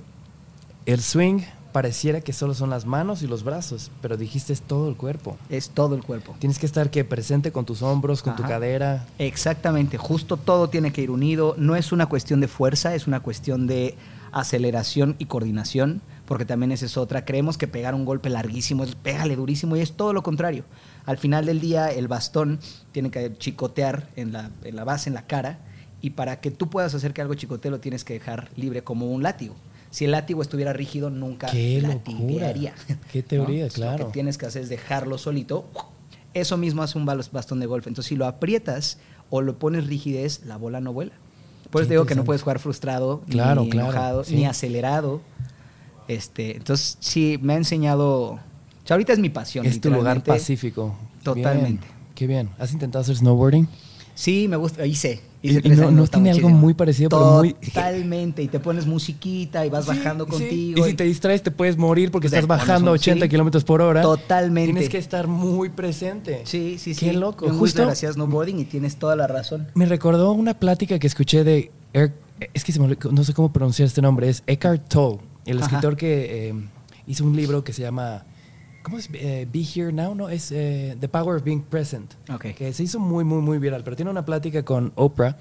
el 0.85 1.01
swing 1.01 1.39
pareciera 1.71 2.21
que 2.21 2.33
solo 2.33 2.53
son 2.53 2.69
las 2.69 2.85
manos 2.85 3.21
y 3.21 3.27
los 3.27 3.43
brazos, 3.43 3.91
pero 4.01 4.17
dijiste 4.17 4.53
es 4.53 4.61
todo 4.61 4.89
el 4.89 4.95
cuerpo. 4.95 5.37
Es 5.49 5.69
todo 5.69 5.95
el 5.95 6.03
cuerpo. 6.03 6.35
Tienes 6.39 6.59
que 6.59 6.65
estar 6.65 6.89
que 6.89 7.03
presente 7.03 7.51
con 7.51 7.65
tus 7.65 7.81
hombros, 7.81 8.21
con 8.21 8.35
tu 8.35 8.43
cadera. 8.43 9.05
Exactamente, 9.19 9.97
justo 9.97 10.37
todo 10.37 10.69
tiene 10.69 10.91
que 10.91 11.01
ir 11.01 11.11
unido. 11.11 11.55
No 11.57 11.75
es 11.75 11.91
una 11.91 12.07
cuestión 12.07 12.39
de 12.39 12.47
fuerza, 12.47 12.95
es 12.95 13.07
una 13.07 13.19
cuestión 13.19 13.67
de 13.67 13.95
aceleración 14.31 15.15
y 15.19 15.25
coordinación, 15.25 16.01
porque 16.25 16.45
también 16.45 16.71
esa 16.71 16.85
es 16.85 16.97
otra. 16.97 17.25
Creemos 17.25 17.57
que 17.57 17.67
pegar 17.67 17.95
un 17.95 18.05
golpe 18.05 18.29
larguísimo 18.29 18.83
es 18.83 18.95
pégale 18.95 19.35
durísimo 19.35 19.75
y 19.75 19.81
es 19.81 19.93
todo 19.93 20.13
lo 20.13 20.23
contrario. 20.23 20.63
Al 21.05 21.17
final 21.17 21.45
del 21.45 21.59
día, 21.59 21.89
el 21.89 22.07
bastón 22.07 22.59
tiene 22.91 23.11
que 23.11 23.33
chicotear 23.37 24.09
en 24.15 24.33
la, 24.33 24.51
en 24.63 24.75
la 24.75 24.83
base, 24.83 25.09
en 25.09 25.13
la 25.13 25.25
cara, 25.25 25.59
y 26.01 26.11
para 26.11 26.39
que 26.39 26.51
tú 26.51 26.69
puedas 26.69 26.93
hacer 26.93 27.13
que 27.13 27.21
algo 27.21 27.33
chicotee, 27.33 27.71
lo 27.71 27.79
tienes 27.79 28.03
que 28.03 28.13
dejar 28.13 28.49
libre 28.55 28.83
como 28.83 29.07
un 29.07 29.23
látigo. 29.23 29.55
Si 29.89 30.05
el 30.05 30.11
látigo 30.11 30.41
estuviera 30.41 30.73
rígido, 30.73 31.09
nunca 31.09 31.47
¡Qué 31.47 31.81
latiguearía. 31.81 32.73
locura! 32.77 32.99
¡Qué 33.11 33.23
teoría, 33.23 33.63
Entonces, 33.63 33.79
Lo 33.79 33.85
claro! 33.85 34.05
que 34.07 34.13
tienes 34.13 34.37
que 34.37 34.45
hacer 34.45 34.63
es 34.63 34.69
dejarlo 34.69 35.17
solito. 35.17 35.65
Eso 36.33 36.57
mismo 36.57 36.83
hace 36.83 36.97
un 36.97 37.05
bastón 37.05 37.59
de 37.59 37.65
golf. 37.65 37.87
Entonces, 37.87 38.09
si 38.09 38.15
lo 38.15 38.25
aprietas 38.25 38.99
o 39.29 39.41
lo 39.41 39.57
pones 39.57 39.87
rigidez, 39.87 40.41
la 40.45 40.57
bola 40.57 40.81
no 40.81 40.93
vuela. 40.93 41.13
Por 41.71 41.81
eso 41.81 41.87
te 41.89 41.95
digo 41.95 42.05
que 42.05 42.15
no 42.15 42.23
puedes 42.23 42.41
jugar 42.43 42.59
frustrado, 42.59 43.23
Claro, 43.29 43.63
ni 43.63 43.69
claro, 43.69 43.89
enojado, 43.89 44.23
sí. 44.23 44.35
ni 44.35 44.45
acelerado. 44.45 45.21
Este, 46.07 46.57
entonces, 46.57 46.97
sí, 47.01 47.37
me 47.41 47.53
ha 47.53 47.57
enseñado 47.57 48.31
O 48.33 48.39
sea, 48.85 48.95
ahorita 48.95 49.13
es 49.13 49.19
mi 49.19 49.29
pasión. 49.29 49.65
Es 49.65 49.81
tu 49.81 49.89
lugar 49.89 50.23
pacífico. 50.23 50.95
Totalmente. 51.23 51.85
Bien, 51.85 51.97
qué 52.15 52.27
bien. 52.27 52.49
¿Has 52.57 52.71
intentado 52.71 53.01
hacer 53.01 53.17
snowboarding? 53.17 53.67
Sí, 54.15 54.47
me 54.47 54.55
gusta, 54.57 54.85
hice. 54.85 55.21
Y- 55.41 55.53
no- 55.53 56.07
tiene 56.07 56.31
algo 56.31 56.49
muy 56.49 56.73
parecido, 56.73 57.09
pero 57.09 57.37
muy- 57.37 57.53
Totalmente, 57.53 58.41
y 58.41 58.47
te 58.47 58.59
pones 58.59 58.85
musiquita 58.87 59.65
y 59.65 59.69
vas 59.69 59.85
Sí, 59.85 59.89
bajando 59.91 60.25
sí. 60.25 60.31
contigo. 60.31 60.85
Y 60.85 60.89
si 60.89 60.95
te 60.95 61.03
distraes, 61.03 61.43
te 61.43 61.51
puedes 61.51 61.77
morir 61.77 62.11
porque 62.11 62.27
estás 62.27 62.47
bajando 62.47 62.91
un- 62.91 62.95
80 62.95 63.25
sí. 63.25 63.29
kilómetros 63.29 63.63
por 63.63 63.81
hora. 63.81 64.01
Totalmente. 64.01 64.73
Tienes 64.73 64.89
que 64.89 64.97
estar 64.97 65.27
muy 65.27 65.69
presente. 65.69 66.41
Sí, 66.45 66.77
sí, 66.79 66.93
sí. 66.95 67.05
Qué 67.07 67.13
loco. 67.13 67.45
Yo 67.47 67.53
Justo 67.53 67.87
hacía 67.87 68.11
snowboarding 68.11 68.59
y 68.59 68.65
tienes 68.65 68.97
toda 68.97 69.15
la 69.15 69.27
razón. 69.27 69.67
me 69.75 69.85
recordó 69.85 70.31
una 70.31 70.53
plática 70.55 70.97
que 70.99 71.07
escuché 71.07 71.43
de. 71.43 71.71
Eric- 71.93 72.13
es 72.53 72.63
que 72.63 72.71
se 72.71 72.79
me 72.79 72.95
no 73.11 73.23
sé 73.23 73.33
cómo 73.33 73.51
pronunciar 73.53 73.87
este 73.87 74.01
nombre. 74.01 74.29
Es 74.29 74.43
Eckhart 74.47 74.87
Tolle, 74.89 75.19
el 75.45 75.57
Ajá. 75.57 75.65
escritor 75.67 75.95
que 75.97 76.49
eh, 76.49 76.53
hizo 77.07 77.23
un 77.23 77.35
libro 77.35 77.63
que 77.63 77.73
se 77.73 77.81
llama. 77.83 78.25
¿Cómo 78.87 78.99
es? 78.99 79.09
Eh, 79.11 79.45
Be 79.51 79.65
Here 79.75 79.91
Now, 79.91 80.15
¿no? 80.15 80.29
Es 80.29 80.49
eh, 80.53 80.95
The 80.97 81.09
Power 81.09 81.35
of 81.35 81.43
Being 81.43 81.63
Present. 81.63 82.13
Ok. 82.33 82.53
Que 82.55 82.71
se 82.71 82.83
hizo 82.83 83.01
muy, 83.01 83.25
muy, 83.25 83.41
muy 83.41 83.59
viral. 83.59 83.83
Pero 83.83 83.97
tiene 83.97 84.09
una 84.09 84.23
plática 84.23 84.63
con 84.63 84.93
Oprah 84.95 85.35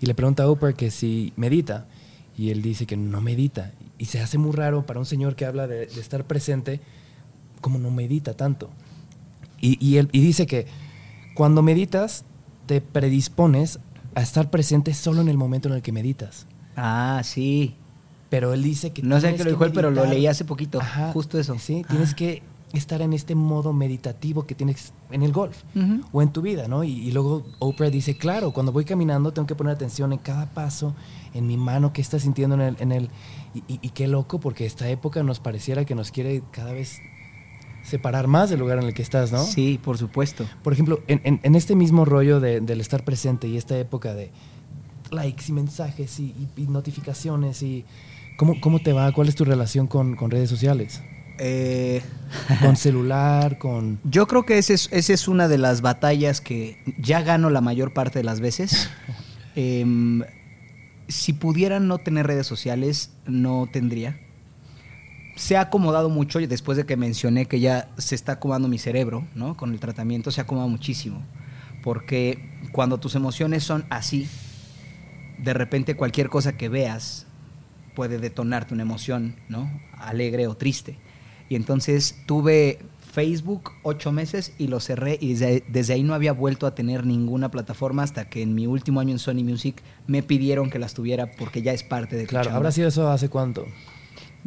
y 0.00 0.06
le 0.06 0.14
pregunta 0.14 0.44
a 0.44 0.48
Oprah 0.48 0.72
que 0.72 0.90
si 0.90 1.34
medita. 1.36 1.86
Y 2.34 2.48
él 2.48 2.62
dice 2.62 2.86
que 2.86 2.96
no 2.96 3.20
medita. 3.20 3.72
Y 3.98 4.06
se 4.06 4.20
hace 4.20 4.38
muy 4.38 4.52
raro 4.52 4.86
para 4.86 5.00
un 5.00 5.04
señor 5.04 5.36
que 5.36 5.44
habla 5.44 5.66
de, 5.66 5.84
de 5.84 6.00
estar 6.00 6.24
presente, 6.24 6.80
como 7.60 7.78
no 7.78 7.90
medita 7.90 8.32
tanto. 8.32 8.70
Y, 9.60 9.76
y 9.86 9.98
él, 9.98 10.08
y 10.12 10.22
dice 10.22 10.46
que 10.46 10.66
cuando 11.34 11.60
meditas, 11.60 12.24
te 12.64 12.80
predispones 12.80 13.80
a 14.14 14.22
estar 14.22 14.48
presente 14.48 14.94
solo 14.94 15.20
en 15.20 15.28
el 15.28 15.36
momento 15.36 15.68
en 15.68 15.74
el 15.74 15.82
que 15.82 15.92
meditas. 15.92 16.46
Ah, 16.74 17.20
sí. 17.22 17.74
Pero 18.30 18.54
él 18.54 18.62
dice 18.62 18.94
que... 18.94 19.02
No 19.02 19.20
sé 19.20 19.34
qué 19.34 19.44
lo 19.44 19.50
dijo 19.50 19.66
él, 19.66 19.72
pero 19.74 19.90
lo 19.90 20.06
leí 20.06 20.26
hace 20.26 20.46
poquito. 20.46 20.80
Ajá, 20.80 21.12
Justo 21.12 21.38
eso. 21.38 21.58
Sí, 21.58 21.84
tienes 21.86 22.14
que 22.14 22.42
estar 22.74 23.00
en 23.00 23.12
este 23.14 23.34
modo 23.34 23.72
meditativo 23.72 24.46
que 24.46 24.54
tienes 24.54 24.92
en 25.10 25.22
el 25.22 25.32
golf 25.32 25.62
o 26.12 26.20
en 26.22 26.32
tu 26.32 26.42
vida, 26.42 26.68
¿no? 26.68 26.84
Y, 26.84 26.90
y 26.92 27.12
luego 27.12 27.44
Oprah 27.60 27.88
dice, 27.90 28.16
claro, 28.18 28.52
cuando 28.52 28.72
voy 28.72 28.84
caminando 28.84 29.32
tengo 29.32 29.46
que 29.46 29.54
poner 29.54 29.72
atención 29.74 30.12
en 30.12 30.18
cada 30.18 30.46
paso, 30.52 30.94
en 31.34 31.46
mi 31.46 31.56
mano, 31.56 31.92
qué 31.92 32.00
está 32.02 32.18
sintiendo 32.18 32.54
en 32.56 32.60
el... 32.62 32.76
En 32.80 32.92
el 32.92 33.10
y, 33.54 33.60
y- 33.72 33.78
y 33.80 33.88
qué 33.90 34.06
loco, 34.06 34.38
porque 34.40 34.66
esta 34.66 34.88
época 34.90 35.22
nos 35.22 35.40
pareciera 35.40 35.84
que 35.86 35.94
nos 35.94 36.10
quiere 36.10 36.42
cada 36.52 36.72
vez 36.72 36.98
separar 37.82 38.26
más 38.26 38.50
del 38.50 38.60
lugar 38.60 38.78
en 38.78 38.84
el 38.84 38.92
que 38.94 39.00
estás, 39.02 39.32
¿no? 39.32 39.42
Sí, 39.42 39.80
por 39.82 39.96
supuesto. 39.96 40.44
Por 40.62 40.74
ejemplo, 40.74 41.00
en, 41.08 41.22
en- 41.24 41.40
en 41.42 41.54
este 41.54 41.74
mismo 41.74 42.04
rollo 42.04 42.38
de- 42.40 42.60
del 42.60 42.80
estar 42.82 43.02
presente 43.04 43.48
y 43.48 43.56
esta 43.56 43.78
época 43.78 44.12
de 44.14 44.30
likes 45.10 45.44
y 45.48 45.52
mensajes 45.52 46.20
y, 46.20 46.34
y- 46.56 46.62
y 46.62 46.66
notificaciones 46.66 47.62
y... 47.62 47.86
¿cómo, 48.36 48.60
¿Cómo 48.60 48.78
te 48.80 48.92
va? 48.92 49.10
¿Cuál 49.12 49.28
es 49.28 49.34
tu 49.34 49.44
relación 49.46 49.86
con, 49.86 50.14
con 50.16 50.30
redes 50.30 50.50
sociales? 50.50 51.02
Eh, 51.38 52.02
Con 52.60 52.76
celular, 52.76 53.58
con... 53.58 54.00
yo 54.04 54.26
creo 54.26 54.44
que 54.44 54.58
esa 54.58 54.74
es, 54.74 54.88
esa 54.92 55.12
es 55.12 55.28
una 55.28 55.48
de 55.48 55.58
las 55.58 55.80
batallas 55.80 56.40
que 56.40 56.82
ya 56.98 57.22
gano 57.22 57.48
la 57.48 57.60
mayor 57.60 57.92
parte 57.92 58.18
de 58.18 58.24
las 58.24 58.40
veces. 58.40 58.90
Em, 59.54 60.22
si 61.08 61.32
pudiera 61.32 61.80
no 61.80 61.98
tener 61.98 62.26
redes 62.26 62.46
sociales, 62.46 63.10
no 63.26 63.68
tendría. 63.72 64.20
Se 65.36 65.56
ha 65.56 65.62
acomodado 65.62 66.10
mucho 66.10 66.38
después 66.38 66.76
de 66.76 66.86
que 66.86 66.96
mencioné 66.96 67.46
que 67.46 67.60
ya 67.60 67.88
se 67.96 68.14
está 68.14 68.32
acomodando 68.32 68.68
mi 68.68 68.78
cerebro, 68.78 69.26
¿no? 69.34 69.56
Con 69.56 69.72
el 69.72 69.80
tratamiento 69.80 70.30
se 70.30 70.40
ha 70.40 70.44
acomodado 70.44 70.68
muchísimo. 70.68 71.22
Porque 71.82 72.38
cuando 72.72 72.98
tus 72.98 73.14
emociones 73.14 73.64
son 73.64 73.84
así, 73.90 74.28
de 75.38 75.54
repente 75.54 75.96
cualquier 75.96 76.28
cosa 76.28 76.56
que 76.56 76.68
veas 76.68 77.26
puede 77.94 78.18
detonarte 78.18 78.74
una 78.74 78.82
emoción, 78.82 79.36
¿no? 79.48 79.68
Alegre 79.96 80.46
o 80.46 80.56
triste. 80.56 80.98
Y 81.48 81.56
entonces 81.56 82.16
tuve 82.26 82.78
Facebook 83.12 83.72
ocho 83.82 84.12
meses 84.12 84.52
y 84.58 84.68
lo 84.68 84.80
cerré 84.80 85.18
y 85.20 85.30
desde, 85.32 85.64
desde 85.68 85.94
ahí 85.94 86.02
no 86.02 86.14
había 86.14 86.32
vuelto 86.32 86.66
a 86.66 86.74
tener 86.74 87.04
ninguna 87.06 87.50
plataforma 87.50 88.02
hasta 88.02 88.28
que 88.28 88.42
en 88.42 88.54
mi 88.54 88.66
último 88.66 89.00
año 89.00 89.12
en 89.12 89.18
Sony 89.18 89.42
Music 89.42 89.82
me 90.06 90.22
pidieron 90.22 90.70
que 90.70 90.78
las 90.78 90.94
tuviera 90.94 91.30
porque 91.32 91.62
ya 91.62 91.72
es 91.72 91.82
parte 91.82 92.16
de 92.16 92.26
Claro. 92.26 92.50
¿habrá 92.52 92.70
sido 92.70 92.88
eso 92.88 93.08
hace 93.10 93.28
cuánto? 93.28 93.64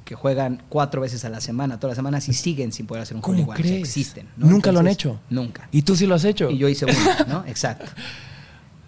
que 0.06 0.14
juegan 0.14 0.62
cuatro 0.70 1.02
veces 1.02 1.26
a 1.26 1.30
la 1.30 1.42
semana, 1.42 1.80
todas 1.80 1.92
las 1.92 1.98
semanas 1.98 2.30
y 2.30 2.34
siguen 2.34 2.72
sin 2.72 2.86
poder 2.86 3.02
hacer 3.04 3.16
un 3.16 3.22
¿Cómo 3.22 3.40
one. 3.40 3.44
O 3.44 3.48
sea, 3.48 3.56
crees? 3.56 3.80
existen. 3.80 4.28
¿Nunca 4.38 4.72
lo 4.72 4.80
han 4.80 4.88
hecho? 4.88 5.20
Nunca. 5.32 5.68
¿Y 5.72 5.82
tú 5.82 5.96
sí 5.96 6.06
lo 6.06 6.14
has 6.14 6.24
hecho? 6.24 6.50
Y 6.52 6.60
yo 6.60 6.70
hice 6.70 6.86
uno, 6.86 6.96
¿no? 7.28 7.44
Exacto. 7.48 7.92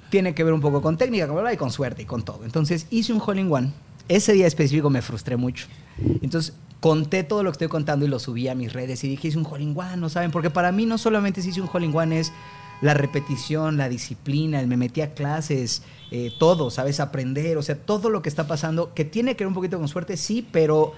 Tiene 0.10 0.36
que 0.36 0.44
ver 0.44 0.54
un 0.54 0.62
poco 0.62 0.82
con 0.82 0.96
técnica, 0.96 1.28
y 1.52 1.58
con 1.58 1.72
suerte 1.72 2.04
y 2.04 2.06
con 2.06 2.24
todo. 2.24 2.46
Entonces 2.46 2.86
hice 2.92 3.12
un 3.12 3.22
hole 3.26 3.42
in 3.42 3.52
one. 3.52 3.72
Ese 4.08 4.32
día 4.34 4.48
específico 4.48 4.90
me 4.90 5.02
frustré 5.02 5.36
mucho. 5.36 5.68
Entonces 6.22 6.54
conté 6.80 7.24
todo 7.24 7.42
lo 7.42 7.50
que 7.50 7.56
estoy 7.56 7.68
contando 7.68 8.06
y 8.06 8.08
lo 8.08 8.20
subí 8.20 8.48
a 8.48 8.56
mis 8.56 8.72
redes 8.72 9.04
y 9.04 9.10
dije, 9.10 9.30
hice 9.30 9.40
un 9.40 9.46
hole 9.46 9.64
in 9.64 9.74
one, 9.76 9.98
¿no 9.98 10.10
saben? 10.10 10.30
Porque 10.30 10.52
para 10.52 10.72
mí 10.72 10.86
no 10.86 11.00
solamente 11.00 11.42
si 11.42 11.50
hice 11.50 11.62
un 11.62 11.70
hole 11.72 11.88
in 11.88 11.96
one 11.96 12.20
es 12.20 12.32
la 12.82 12.94
repetición, 12.94 13.78
la 13.78 13.90
disciplina, 13.90 14.60
el 14.60 14.68
me 14.68 14.78
metí 14.78 15.02
a 15.02 15.14
clases, 15.14 15.82
eh, 16.12 16.32
todo, 16.38 16.70
¿sabes? 16.70 17.00
Aprender, 17.00 17.58
o 17.58 17.64
sea, 17.64 17.76
todo 17.76 18.10
lo 18.10 18.22
que 18.22 18.30
está 18.30 18.48
pasando, 18.48 18.94
que 18.94 19.04
tiene 19.06 19.36
que 19.36 19.44
ver 19.44 19.48
un 19.48 19.54
poquito 19.56 19.80
con 19.80 19.88
suerte, 19.88 20.16
sí, 20.16 20.48
pero 20.52 20.94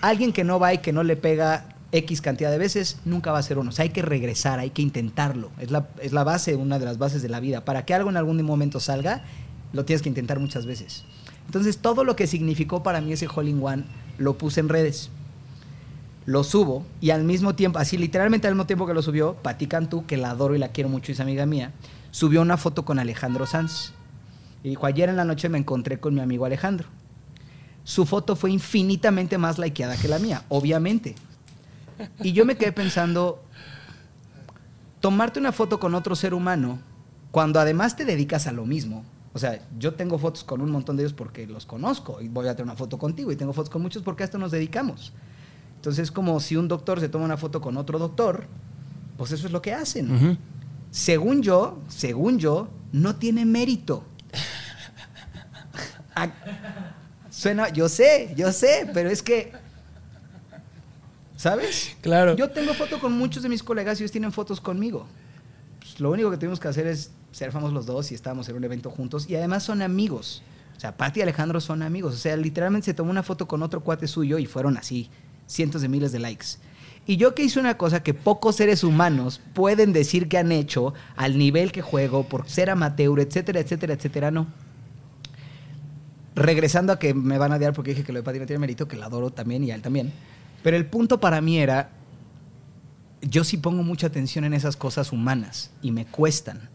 alguien 0.00 0.32
que 0.32 0.44
no 0.44 0.58
va 0.58 0.74
y 0.74 0.78
que 0.78 0.92
no 0.92 1.02
le 1.02 1.16
pega 1.16 1.66
X 1.92 2.20
cantidad 2.22 2.50
de 2.50 2.58
veces, 2.58 2.98
nunca 3.04 3.32
va 3.32 3.38
a 3.38 3.42
ser 3.42 3.58
uno. 3.58 3.70
O 3.70 3.82
hay 3.82 3.90
que 3.90 4.02
regresar, 4.02 4.58
hay 4.58 4.70
que 4.70 4.82
intentarlo. 4.82 5.50
Es 5.58 5.70
la, 5.70 5.88
es 6.00 6.12
la 6.12 6.24
base, 6.24 6.56
una 6.56 6.78
de 6.78 6.86
las 6.86 6.98
bases 6.98 7.22
de 7.22 7.28
la 7.28 7.40
vida. 7.40 7.64
Para 7.64 7.84
que 7.84 7.94
algo 7.94 8.10
en 8.10 8.16
algún 8.16 8.42
momento 8.42 8.80
salga, 8.80 9.24
lo 9.72 9.84
tienes 9.84 10.02
que 10.02 10.08
intentar 10.08 10.40
muchas 10.40 10.66
veces. 10.66 11.04
Entonces, 11.46 11.78
todo 11.78 12.04
lo 12.04 12.16
que 12.16 12.26
significó 12.26 12.82
para 12.82 13.00
mí 13.00 13.12
ese 13.12 13.28
hole 13.32 13.54
one, 13.60 13.84
lo 14.18 14.38
puse 14.38 14.60
en 14.60 14.68
redes. 14.68 15.10
Lo 16.24 16.44
subo 16.44 16.86
y 17.00 17.10
al 17.10 17.24
mismo 17.24 17.54
tiempo, 17.56 17.78
así 17.78 17.98
literalmente 17.98 18.46
al 18.46 18.54
mismo 18.54 18.66
tiempo 18.66 18.86
que 18.86 18.94
lo 18.94 19.02
subió, 19.02 19.34
Pati 19.34 19.66
Cantú, 19.66 20.06
que 20.06 20.16
la 20.16 20.30
adoro 20.30 20.54
y 20.54 20.58
la 20.58 20.68
quiero 20.68 20.88
mucho 20.88 21.10
es 21.10 21.18
amiga 21.18 21.46
mía, 21.46 21.72
subió 22.12 22.40
una 22.42 22.56
foto 22.56 22.84
con 22.84 23.00
Alejandro 23.00 23.44
Sanz. 23.44 23.92
Y 24.62 24.68
dijo, 24.68 24.86
ayer 24.86 25.08
en 25.08 25.16
la 25.16 25.24
noche 25.24 25.48
me 25.48 25.58
encontré 25.58 25.98
con 25.98 26.14
mi 26.14 26.20
amigo 26.20 26.44
Alejandro. 26.44 26.86
Su 27.84 28.06
foto 28.06 28.36
fue 28.36 28.50
infinitamente 28.50 29.38
más 29.38 29.58
likeada 29.58 29.96
que 29.96 30.08
la 30.08 30.18
mía, 30.18 30.44
obviamente. 30.48 31.14
Y 32.22 32.32
yo 32.32 32.44
me 32.44 32.56
quedé 32.56 32.72
pensando, 32.72 33.42
tomarte 35.00 35.40
una 35.40 35.52
foto 35.52 35.78
con 35.80 35.94
otro 35.94 36.14
ser 36.14 36.34
humano, 36.34 36.78
cuando 37.30 37.60
además 37.60 37.96
te 37.96 38.04
dedicas 38.04 38.46
a 38.46 38.52
lo 38.52 38.64
mismo. 38.64 39.04
O 39.34 39.38
sea, 39.38 39.60
yo 39.78 39.94
tengo 39.94 40.18
fotos 40.18 40.44
con 40.44 40.60
un 40.60 40.70
montón 40.70 40.96
de 40.96 41.04
ellos 41.04 41.14
porque 41.14 41.46
los 41.46 41.64
conozco 41.64 42.20
y 42.20 42.28
voy 42.28 42.46
a 42.48 42.54
tener 42.54 42.64
una 42.64 42.76
foto 42.76 42.98
contigo 42.98 43.32
y 43.32 43.36
tengo 43.36 43.52
fotos 43.52 43.70
con 43.70 43.80
muchos 43.80 44.02
porque 44.02 44.22
a 44.22 44.26
esto 44.26 44.38
nos 44.38 44.50
dedicamos. 44.50 45.12
Entonces 45.76 46.04
es 46.04 46.12
como 46.12 46.38
si 46.38 46.56
un 46.56 46.68
doctor 46.68 47.00
se 47.00 47.08
toma 47.08 47.24
una 47.24 47.38
foto 47.38 47.60
con 47.60 47.76
otro 47.76 47.98
doctor, 47.98 48.46
pues 49.16 49.32
eso 49.32 49.46
es 49.46 49.52
lo 49.52 49.62
que 49.62 49.72
hacen. 49.72 50.38
Según 50.90 51.42
yo, 51.42 51.80
según 51.88 52.38
yo, 52.38 52.68
no 52.92 53.16
tiene 53.16 53.46
mérito. 53.46 54.04
Suena, 57.32 57.70
yo 57.70 57.88
sé, 57.88 58.34
yo 58.36 58.52
sé, 58.52 58.90
pero 58.92 59.08
es 59.08 59.22
que, 59.22 59.52
¿sabes? 61.34 61.96
Claro. 62.02 62.36
Yo 62.36 62.50
tengo 62.50 62.74
foto 62.74 63.00
con 63.00 63.14
muchos 63.14 63.42
de 63.42 63.48
mis 63.48 63.62
colegas 63.62 63.98
y 63.98 64.02
ellos 64.02 64.12
tienen 64.12 64.32
fotos 64.32 64.60
conmigo. 64.60 65.06
Pues, 65.80 65.98
lo 65.98 66.10
único 66.10 66.30
que 66.30 66.36
tuvimos 66.36 66.60
que 66.60 66.68
hacer 66.68 66.86
es 66.86 67.10
ser 67.30 67.50
famosos 67.50 67.72
los 67.72 67.86
dos 67.86 68.12
y 68.12 68.14
estábamos 68.14 68.46
en 68.50 68.56
un 68.56 68.64
evento 68.64 68.90
juntos 68.90 69.30
y 69.30 69.34
además 69.34 69.62
son 69.62 69.80
amigos. 69.80 70.42
sea, 70.76 70.94
Pati 70.94 71.20
y 71.20 71.22
Alejandro 71.22 71.58
son 71.62 71.80
amigos. 71.80 72.12
O 72.12 72.18
sea, 72.18 72.36
literalmente 72.36 72.84
se 72.84 72.94
tomó 72.94 73.10
una 73.10 73.22
foto 73.22 73.48
con 73.48 73.62
otro 73.62 73.80
cuate 73.82 74.06
suyo 74.08 74.36
y 74.36 74.44
fueron 74.44 74.76
así, 74.76 75.08
cientos 75.46 75.80
de 75.80 75.88
miles 75.88 76.12
de 76.12 76.18
likes. 76.18 76.58
Y 77.06 77.16
yo 77.16 77.34
que 77.34 77.44
hice 77.44 77.58
una 77.58 77.78
cosa 77.78 78.02
que 78.02 78.12
pocos 78.12 78.56
seres 78.56 78.84
humanos 78.84 79.40
pueden 79.54 79.94
decir 79.94 80.28
que 80.28 80.36
han 80.36 80.52
hecho 80.52 80.92
al 81.16 81.38
nivel 81.38 81.72
que 81.72 81.80
juego, 81.80 82.28
por 82.28 82.46
ser 82.46 82.68
amateur, 82.68 83.18
etcétera, 83.18 83.60
etcétera, 83.60 83.94
etcétera, 83.94 84.30
no. 84.30 84.46
Regresando 86.34 86.92
a 86.92 86.98
que 86.98 87.14
me 87.14 87.38
van 87.38 87.52
a 87.52 87.56
odiar 87.56 87.72
porque 87.74 87.90
dije 87.90 88.04
que 88.04 88.12
lo 88.12 88.22
de 88.22 88.38
no 88.38 88.46
tiene 88.46 88.58
mérito, 88.58 88.88
que 88.88 88.96
la 88.96 89.06
adoro 89.06 89.30
también 89.30 89.64
y 89.64 89.70
a 89.70 89.74
él 89.74 89.82
también. 89.82 90.12
Pero 90.62 90.76
el 90.76 90.86
punto 90.86 91.20
para 91.20 91.40
mí 91.40 91.58
era, 91.58 91.90
yo 93.20 93.44
sí 93.44 93.56
pongo 93.56 93.82
mucha 93.82 94.06
atención 94.06 94.44
en 94.44 94.54
esas 94.54 94.76
cosas 94.76 95.12
humanas 95.12 95.70
y 95.82 95.92
me 95.92 96.06
cuestan. 96.06 96.70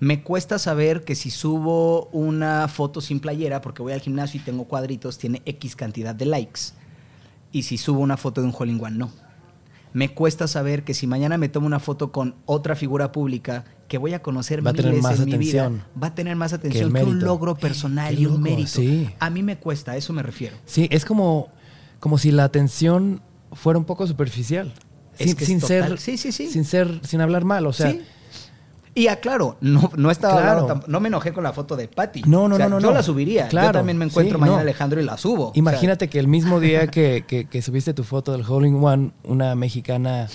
Me 0.00 0.22
cuesta 0.22 0.58
saber 0.58 1.04
que 1.04 1.14
si 1.14 1.30
subo 1.30 2.06
una 2.06 2.66
foto 2.68 3.02
sin 3.02 3.20
playera, 3.20 3.60
porque 3.60 3.82
voy 3.82 3.92
al 3.92 4.00
gimnasio 4.00 4.40
y 4.40 4.44
tengo 4.44 4.64
cuadritos, 4.64 5.18
tiene 5.18 5.42
X 5.44 5.76
cantidad 5.76 6.14
de 6.14 6.24
likes. 6.24 6.60
Y 7.52 7.64
si 7.64 7.76
subo 7.76 8.00
una 8.00 8.16
foto 8.16 8.40
de 8.40 8.46
un 8.46 8.54
hole 8.56 8.72
no. 8.72 9.12
Me 9.92 10.14
cuesta 10.14 10.46
saber 10.46 10.84
que 10.84 10.94
si 10.94 11.06
mañana 11.06 11.38
me 11.38 11.48
tomo 11.48 11.66
una 11.66 11.80
foto 11.80 12.12
con 12.12 12.36
otra 12.46 12.76
figura 12.76 13.12
pública 13.12 13.64
que 13.88 13.98
voy 13.98 14.14
a 14.14 14.22
conocer 14.22 14.64
Va 14.64 14.70
a 14.70 14.74
tener 14.74 15.02
más 15.02 15.18
en 15.18 15.26
mi 15.26 15.36
vida, 15.38 15.64
atención 15.64 15.84
va 16.00 16.06
a 16.08 16.14
tener 16.14 16.36
más 16.36 16.52
atención 16.52 16.92
que, 16.92 17.02
un 17.02 17.20
logro 17.20 17.56
personal 17.56 18.14
Qué 18.14 18.22
y 18.22 18.26
un 18.26 18.34
loco, 18.34 18.42
mérito. 18.42 18.68
sí. 18.68 19.10
A 19.18 19.30
mí 19.30 19.42
me 19.42 19.58
cuesta, 19.58 19.92
a 19.92 19.96
eso 19.96 20.12
me 20.12 20.22
refiero. 20.22 20.56
Sí, 20.64 20.88
es 20.92 21.04
como, 21.04 21.48
como 21.98 22.18
si 22.18 22.30
la 22.30 22.44
atención 22.44 23.20
fuera 23.52 23.78
un 23.78 23.84
poco 23.84 24.06
superficial. 24.06 24.72
Es 25.18 25.32
sin, 25.32 25.38
sin 25.38 25.60
ser, 25.60 25.98
Sí, 25.98 26.16
sí, 26.16 26.30
sí. 26.32 26.48
sin 26.48 26.64
ser, 26.64 27.00
sin 27.04 27.20
hablar 27.20 27.44
mal, 27.44 27.66
o 27.66 27.72
sea. 27.72 27.94
Y 28.94 29.06
aclaro, 29.06 29.56
no, 29.60 29.90
no 29.96 30.10
estaba 30.10 30.40
Claro. 30.40 30.60
hablando 30.62 30.84
no 30.88 31.00
me 31.00 31.08
enojé 31.08 31.32
con 31.32 31.44
la 31.44 31.52
foto 31.52 31.76
de 31.76 31.86
Patty. 31.88 32.22
No, 32.26 32.48
no, 32.48 32.54
O 32.56 32.58
sea, 32.58 32.68
no, 32.68 32.76
no, 32.76 32.80
Yo 32.80 32.88
no. 32.88 32.94
la 32.94 33.02
subiría. 33.02 33.46
Claro, 33.48 33.68
yo 33.68 33.72
también 33.72 33.96
me 33.98 34.04
encuentro 34.06 34.36
sí, 34.36 34.40
mañana 34.40 34.56
no. 34.58 34.62
Alejandro 34.62 35.00
y 35.00 35.04
la 35.04 35.16
subo. 35.16 35.48
O 35.50 35.52
sea, 35.52 35.58
imagínate 35.60 36.08
que 36.08 36.18
el 36.18 36.26
mismo 36.28 36.58
día 36.60 36.88
que, 36.88 37.24
que- 37.26 37.44
que 37.48 37.62
subiste 37.62 37.94
tu 37.94 38.02
foto 38.04 38.32
del 38.32 38.44
Hole 38.46 38.66
in 38.68 38.82
One, 38.82 39.12
una 39.24 39.54
mexicana 39.54 40.28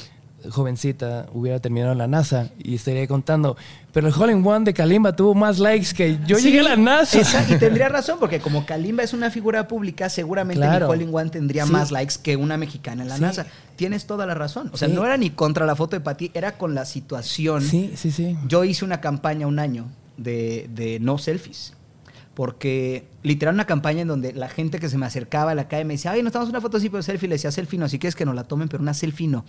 jovencita 0.52 1.28
hubiera 1.34 1.60
terminado 1.60 1.92
en 1.94 1.98
la 1.98 2.08
NASA 2.08 2.50
y 2.58 2.76
estaría 2.76 3.08
contando, 3.08 3.56
pero 3.92 4.08
el 4.08 4.14
Hole 4.14 4.34
in 4.34 4.46
One 4.46 4.66
de 4.66 4.74
Kalimba 4.74 5.16
tuvo 5.16 5.34
más 5.36 5.60
likes 5.60 5.94
que 5.96 6.20
yo 6.28 6.38
Sí, 6.38 6.46
llegué 6.46 6.60
a 6.62 6.64
la 6.64 6.76
NASA. 6.76 7.20
esa- 7.22 7.54
y 7.54 7.58
tendría 7.58 7.90
razón, 7.90 8.18
porque 8.20 8.40
como 8.40 8.66
Kalimba 8.66 9.04
es 9.04 9.14
una 9.14 9.30
figura 9.32 9.68
pública, 9.68 10.10
seguramente 10.10 10.62
Claro. 10.66 10.88
mi 10.88 10.94
Hole 10.94 11.04
in 11.04 11.10
One 11.16 11.30
tendría 11.30 11.66
Sí. 11.66 11.72
más 11.72 11.92
likes 11.92 12.16
que 12.22 12.36
una 12.36 12.58
mexicana 12.58 13.04
en 13.04 13.10
la 13.10 13.16
Sí. 13.16 13.22
NASA. 13.22 13.46
Tienes 13.76 14.06
toda 14.06 14.26
la 14.26 14.34
razón. 14.34 14.70
O 14.74 14.78
sea, 14.78 14.88
no 14.88 15.06
era 15.06 15.18
ni 15.18 15.30
contra 15.32 15.66
la 15.66 15.76
foto 15.76 15.96
de 15.96 16.00
Patty, 16.02 16.32
era 16.34 16.58
con 16.58 16.76
la 16.76 16.86
situación. 16.86 17.62
Sí, 17.62 17.94
sí, 17.96 18.12
sí. 18.12 18.38
Yo 18.48 18.64
hice 18.64 18.86
una 18.86 19.02
campaña 19.02 19.48
un 19.48 19.60
año 19.60 19.86
de, 20.18 20.70
de 20.74 21.00
no 21.00 21.18
selfies. 21.18 21.74
Porque 22.34 23.06
literal 23.24 23.54
una 23.56 23.66
campaña 23.66 24.02
en 24.02 24.10
donde 24.10 24.34
la 24.34 24.50
gente 24.50 24.78
que 24.80 24.90
se 24.90 24.98
me 24.98 25.06
acercaba 25.06 25.52
a 25.52 25.56
la 25.56 25.70
calle 25.70 25.86
me 25.86 25.94
decía, 25.94 26.12
ay, 26.12 26.22
nos 26.22 26.34
tomamos 26.34 26.50
una 26.50 26.60
foto 26.60 26.76
así, 26.78 26.90
pero 26.90 27.02
selfie. 27.02 27.30
Le 27.30 27.36
decía, 27.36 27.50
selfie 27.50 27.80
no, 27.80 27.88
si 27.88 27.98
quieres 27.98 28.14
que 28.16 28.26
nos 28.26 28.36
la 28.36 28.44
tomen, 28.44 28.68
pero 28.68 28.84
una 28.84 28.94
selfie 28.94 29.28
no. 29.30 29.46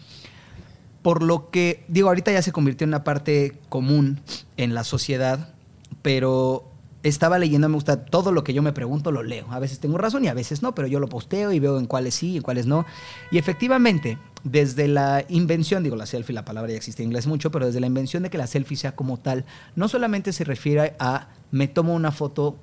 Por 1.06 1.22
lo 1.22 1.52
que, 1.52 1.84
digo, 1.86 2.08
ahorita 2.08 2.32
ya 2.32 2.42
se 2.42 2.50
convirtió 2.50 2.84
en 2.84 2.90
una 2.90 3.04
parte 3.04 3.56
común 3.68 4.18
en 4.56 4.74
la 4.74 4.82
sociedad, 4.82 5.54
pero 6.02 6.68
estaba 7.04 7.38
leyendo, 7.38 7.68
me 7.68 7.76
gusta 7.76 8.06
todo 8.06 8.32
lo 8.32 8.42
que 8.42 8.52
yo 8.52 8.60
me 8.60 8.72
pregunto, 8.72 9.12
lo 9.12 9.22
leo. 9.22 9.46
A 9.52 9.60
veces 9.60 9.78
tengo 9.78 9.98
razón 9.98 10.24
y 10.24 10.26
a 10.26 10.34
veces 10.34 10.62
no, 10.62 10.74
pero 10.74 10.88
yo 10.88 10.98
lo 10.98 11.06
posteo 11.06 11.52
y 11.52 11.60
veo 11.60 11.78
en 11.78 11.86
cuáles 11.86 12.16
sí 12.16 12.30
y 12.30 12.36
en 12.38 12.42
cuáles 12.42 12.66
no. 12.66 12.86
Y 13.30 13.38
efectivamente, 13.38 14.18
desde 14.42 14.88
la 14.88 15.24
invención, 15.28 15.84
digo, 15.84 15.94
la 15.94 16.06
selfie, 16.06 16.34
la 16.34 16.44
palabra 16.44 16.72
ya 16.72 16.76
existe 16.76 17.04
en 17.04 17.10
inglés 17.10 17.28
mucho, 17.28 17.52
pero 17.52 17.66
desde 17.66 17.78
la 17.78 17.86
invención 17.86 18.24
de 18.24 18.30
que 18.30 18.36
la 18.38 18.48
selfie 18.48 18.76
sea 18.76 18.96
como 18.96 19.16
tal, 19.16 19.44
no 19.76 19.86
solamente 19.86 20.32
se 20.32 20.42
refiere 20.42 20.96
a 20.98 21.28
me 21.52 21.68
tomo 21.68 21.94
una 21.94 22.10
foto, 22.10 22.56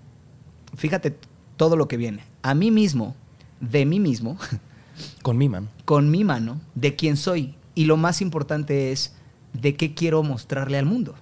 fíjate 0.75 1.15
todo 1.55 1.77
lo 1.77 1.87
que 1.87 1.95
viene, 1.95 2.25
a 2.41 2.55
mí 2.55 2.71
mismo, 2.71 3.15
de 3.61 3.85
mí 3.85 4.01
mismo, 4.01 4.37
Con 5.21 5.37
mi 5.37 5.47
man. 5.47 5.69
con 5.85 6.11
mi 6.11 6.25
mano 6.25 6.59
de 6.75 6.97
quién 6.97 7.15
soy. 7.15 7.55
Y 7.75 7.85
lo 7.85 7.97
más 7.97 8.21
importante 8.21 8.91
es 8.91 9.13
de 9.53 9.75
qué 9.75 9.93
quiero 9.93 10.23
mostrarle 10.23 10.77
al 10.77 10.85
mundo, 10.85 11.15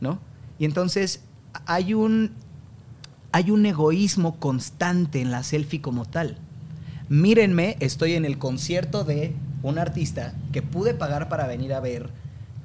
¿no? 0.00 0.18
Y 0.58 0.64
entonces 0.64 1.20
hay 1.66 1.94
un, 1.94 2.32
hay 3.32 3.50
un 3.50 3.66
egoísmo 3.66 4.38
constante 4.38 5.20
en 5.20 5.30
la 5.30 5.42
selfie 5.42 5.80
como 5.80 6.04
tal. 6.04 6.38
Mírenme, 7.08 7.76
estoy 7.80 8.14
en 8.14 8.24
el 8.24 8.38
concierto 8.38 9.04
de 9.04 9.34
un 9.62 9.78
artista 9.78 10.34
que 10.52 10.62
pude 10.62 10.94
pagar 10.94 11.28
para 11.28 11.46
venir 11.46 11.72
a 11.72 11.80
ver. 11.80 12.10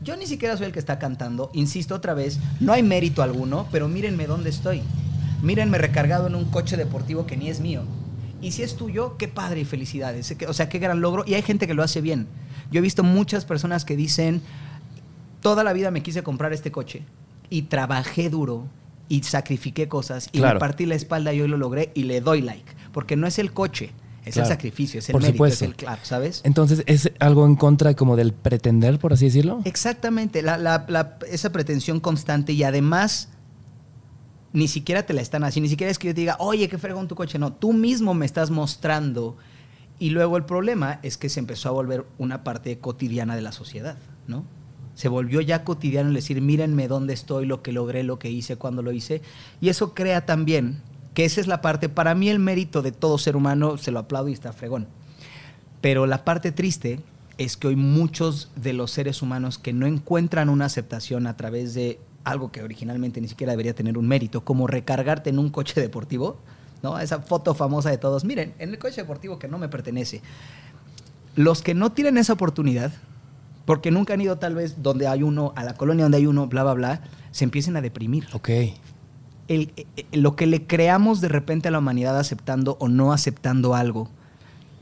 Yo 0.03 0.17
ni 0.17 0.25
siquiera 0.25 0.57
soy 0.57 0.67
el 0.67 0.71
que 0.71 0.79
está 0.79 0.97
cantando, 0.97 1.51
insisto 1.53 1.93
otra 1.93 2.15
vez, 2.15 2.39
no 2.59 2.73
hay 2.73 2.81
mérito 2.81 3.21
alguno, 3.21 3.67
pero 3.71 3.87
mírenme 3.87 4.25
dónde 4.25 4.49
estoy. 4.49 4.81
Mírenme 5.43 5.77
recargado 5.77 6.27
en 6.27 6.35
un 6.35 6.45
coche 6.45 6.77
deportivo 6.77 7.25
que 7.25 7.37
ni 7.37 7.49
es 7.49 7.59
mío. 7.59 7.83
Y 8.41 8.51
si 8.51 8.63
es 8.63 8.75
tuyo, 8.75 9.17
qué 9.17 9.27
padre 9.27 9.61
y 9.61 9.65
felicidades. 9.65 10.35
O 10.47 10.53
sea, 10.53 10.69
qué 10.69 10.79
gran 10.79 11.01
logro. 11.01 11.23
Y 11.27 11.35
hay 11.35 11.43
gente 11.43 11.67
que 11.67 11.75
lo 11.75 11.83
hace 11.83 12.01
bien. 12.01 12.27
Yo 12.71 12.79
he 12.79 12.81
visto 12.81 13.03
muchas 13.03 13.45
personas 13.45 13.85
que 13.85 13.95
dicen, 13.95 14.41
toda 15.41 15.63
la 15.63 15.73
vida 15.73 15.91
me 15.91 16.01
quise 16.03 16.23
comprar 16.23 16.53
este 16.53 16.71
coche 16.71 17.03
y 17.49 17.63
trabajé 17.63 18.29
duro 18.29 18.65
y 19.09 19.23
sacrifiqué 19.23 19.87
cosas 19.89 20.29
y 20.31 20.37
Claro. 20.39 20.55
me 20.55 20.59
partí 20.61 20.85
la 20.85 20.95
espalda 20.95 21.33
y 21.33 21.41
hoy 21.41 21.47
lo 21.49 21.57
logré 21.57 21.91
y 21.93 22.03
le 22.03 22.21
doy 22.21 22.41
like. 22.41 22.71
Porque 22.93 23.15
no 23.17 23.27
es 23.27 23.39
el 23.39 23.51
coche, 23.51 23.91
es 24.23 24.35
Claro. 24.35 24.47
el 24.47 24.53
sacrificio, 24.53 24.99
es 24.99 25.09
el 25.09 25.13
Por 25.13 25.21
mérito, 25.21 25.35
supuesto. 25.37 25.65
es 25.65 25.69
el 25.71 25.75
claro, 25.75 25.99
¿sabes? 26.03 26.41
Entonces, 26.45 26.83
¿es 26.85 27.11
algo 27.19 27.45
en 27.45 27.55
contra 27.57 27.93
como 27.93 28.15
del 28.15 28.31
pretender, 28.33 28.99
por 28.99 29.11
así 29.11 29.25
decirlo? 29.25 29.59
Exactamente, 29.65 30.41
la- 30.41 30.57
la- 30.57 30.85
la- 30.87 31.17
esa 31.29 31.51
pretensión 31.51 31.99
constante 31.99 32.53
y 32.53 32.63
además 32.63 33.27
ni 34.53 34.67
siquiera 34.67 35.03
te 35.05 35.13
la 35.13 35.21
están 35.21 35.43
haciendo, 35.43 35.65
ni 35.65 35.69
siquiera 35.69 35.91
es 35.91 35.97
que 35.97 36.07
yo 36.09 36.13
te 36.13 36.21
diga, 36.21 36.35
oye, 36.39 36.67
qué 36.67 36.77
fregón 36.77 37.07
tu 37.07 37.15
coche, 37.15 37.39
no, 37.39 37.53
tú 37.53 37.71
mismo 37.73 38.13
me 38.13 38.25
estás 38.25 38.49
mostrando 38.49 39.37
y 40.01 40.09
luego 40.09 40.35
el 40.35 40.45
problema 40.45 40.99
es 41.03 41.19
que 41.19 41.29
se 41.29 41.39
empezó 41.39 41.69
a 41.69 41.73
volver 41.73 42.07
una 42.17 42.43
parte 42.43 42.79
cotidiana 42.79 43.35
de 43.35 43.43
la 43.43 43.51
sociedad, 43.51 43.99
¿no? 44.27 44.45
Se 44.95 45.09
volvió 45.09 45.41
ya 45.41 45.63
cotidiano 45.63 46.09
el 46.09 46.15
decir, 46.15 46.41
mírenme 46.41 46.87
dónde 46.87 47.13
estoy, 47.13 47.45
lo 47.45 47.61
que 47.61 47.71
logré, 47.71 48.01
lo 48.01 48.17
que 48.17 48.31
hice, 48.31 48.55
cuándo 48.55 48.81
lo 48.81 48.91
hice. 48.91 49.21
Y 49.61 49.69
eso 49.69 49.93
crea 49.93 50.25
también, 50.25 50.81
que 51.13 51.23
esa 51.23 51.39
es 51.39 51.45
la 51.45 51.61
parte, 51.61 51.87
para 51.87 52.15
mí 52.15 52.29
el 52.29 52.39
mérito 52.39 52.81
de 52.81 52.91
todo 52.91 53.19
ser 53.19 53.35
humano, 53.35 53.77
se 53.77 53.91
lo 53.91 53.99
aplaudo 53.99 54.29
y 54.29 54.33
está 54.33 54.53
fregón. 54.53 54.87
Pero 55.81 56.07
la 56.07 56.25
parte 56.25 56.51
triste 56.51 56.99
es 57.37 57.55
que 57.55 57.67
hoy 57.67 57.75
muchos 57.75 58.49
de 58.55 58.73
los 58.73 58.89
seres 58.89 59.21
humanos 59.21 59.59
que 59.59 59.71
no 59.71 59.85
encuentran 59.85 60.49
una 60.49 60.65
aceptación 60.65 61.27
a 61.27 61.37
través 61.37 61.75
de 61.75 61.99
algo 62.23 62.51
que 62.51 62.63
originalmente 62.63 63.21
ni 63.21 63.27
siquiera 63.27 63.51
debería 63.53 63.75
tener 63.75 63.99
un 63.99 64.07
mérito, 64.07 64.43
como 64.43 64.65
recargarte 64.65 65.29
en 65.29 65.37
un 65.37 65.51
coche 65.51 65.79
deportivo, 65.79 66.39
¿no? 66.83 66.99
Esa 66.99 67.19
foto 67.19 67.53
famosa 67.53 67.89
de 67.89 67.97
todos, 67.97 68.23
miren, 68.25 68.53
en 68.59 68.69
el 68.69 68.79
coche 68.79 69.01
deportivo 69.01 69.39
que 69.39 69.47
no 69.47 69.57
me 69.57 69.69
pertenece. 69.69 70.21
Los 71.35 71.61
que 71.61 71.73
no 71.73 71.91
tienen 71.91 72.17
esa 72.17 72.33
oportunidad, 72.33 72.91
porque 73.65 73.91
nunca 73.91 74.13
han 74.13 74.21
ido 74.21 74.37
tal 74.37 74.55
vez 74.55 74.81
donde 74.83 75.07
hay 75.07 75.23
uno, 75.23 75.53
a 75.55 75.63
la 75.63 75.75
colonia 75.75 76.03
donde 76.05 76.17
hay 76.17 76.25
uno, 76.25 76.47
bla, 76.47 76.63
bla, 76.63 76.73
bla, 76.73 77.01
se 77.31 77.43
empiecen 77.45 77.77
a 77.77 77.81
deprimir 77.81 78.27
Ok. 78.33 78.49
el- 79.47 79.71
eh, 79.77 79.85
lo 80.13 80.35
que 80.35 80.45
le 80.47 80.65
creamos 80.67 81.21
de 81.21 81.29
repente 81.29 81.67
a 81.67 81.71
la 81.71 81.79
humanidad 81.79 82.17
aceptando 82.19 82.75
o 82.79 82.89
no 82.89 83.13
aceptando 83.13 83.75
algo, 83.75 84.09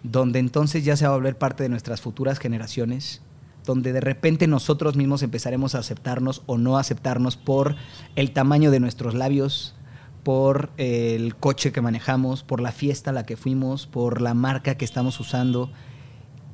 donde 0.03 0.39
entonces 0.39 0.83
ya 0.85 0.95
se 0.95 1.05
va 1.05 1.13
a 1.13 1.17
volver 1.17 1.37
parte 1.37 1.63
de 1.63 1.69
nuestras 1.69 2.01
futuras 2.01 2.39
generaciones, 2.39 3.21
donde 3.65 3.91
de 3.93 4.01
repente 4.01 4.47
nosotros 4.47 4.95
mismos 4.95 5.21
empezaremos 5.21 5.75
a 5.75 5.79
aceptarnos 5.79 6.41
o 6.47 6.57
no 6.57 6.77
aceptarnos 6.77 7.35
por 7.37 7.75
el 8.15 8.31
tamaño 8.31 8.71
de 8.71 8.79
nuestros 8.79 9.13
labios, 9.13 9.75
por 10.23 10.69
el 10.77 11.35
coche 11.35 11.71
que 11.71 11.81
manejamos, 11.81 12.43
por 12.43 12.61
la 12.61 12.71
fiesta 12.71 13.11
a 13.11 13.13
la 13.13 13.25
que 13.25 13.37
fuimos, 13.37 13.87
por 13.87 14.21
la 14.21 14.33
marca 14.33 14.75
que 14.75 14.85
estamos 14.85 15.19
usando. 15.19 15.71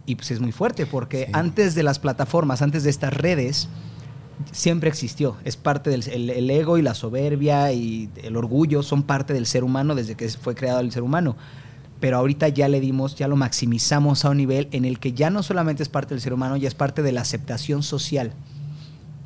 Y 0.06 0.16
pues 0.16 0.32
es 0.32 0.40
muy 0.40 0.52
fuerte 0.52 0.86
porque 0.86 1.26
Sí. 1.26 1.32
antes 1.34 1.74
de 1.76 1.84
las 1.84 2.00
plataformas, 2.00 2.62
antes 2.62 2.84
de 2.84 2.90
estas 2.92 3.14
redes, 3.14 3.68
siempre 4.52 4.90
existió. 4.90 5.38
Es 5.46 5.58
parte 5.58 5.90
del 5.90 6.08
el, 6.10 6.30
el 6.30 6.50
ego 6.50 6.78
y 6.78 6.82
la 6.82 6.94
soberbia 6.94 7.72
y 7.72 8.10
el 8.22 8.38
orgullo 8.38 8.84
son 8.84 9.04
parte 9.04 9.34
del 9.34 9.46
ser 9.46 9.64
humano 9.64 9.96
desde 9.96 10.16
que 10.16 10.30
fue 10.30 10.56
creado 10.56 10.82
el 10.82 10.92
ser 10.92 11.04
humano. 11.04 11.36
Pero 12.00 12.18
ahorita 12.18 12.50
ya 12.50 12.68
le 12.68 12.82
dimos, 12.82 13.16
ya 13.16 13.28
lo 13.28 13.36
maximizamos 13.38 14.26
a 14.26 14.30
un 14.30 14.38
nivel 14.38 14.68
en 14.74 14.86
el 14.86 15.00
que 15.00 15.14
ya 15.14 15.30
no 15.30 15.42
solamente 15.42 15.82
es 15.82 15.90
parte 15.90 16.14
del 16.14 16.22
ser 16.22 16.34
humano, 16.34 16.58
ya 16.58 16.68
es 16.68 16.76
parte 16.76 17.02
de 17.02 17.12
la 17.14 17.22
aceptación 17.22 17.82
social. 17.82 18.34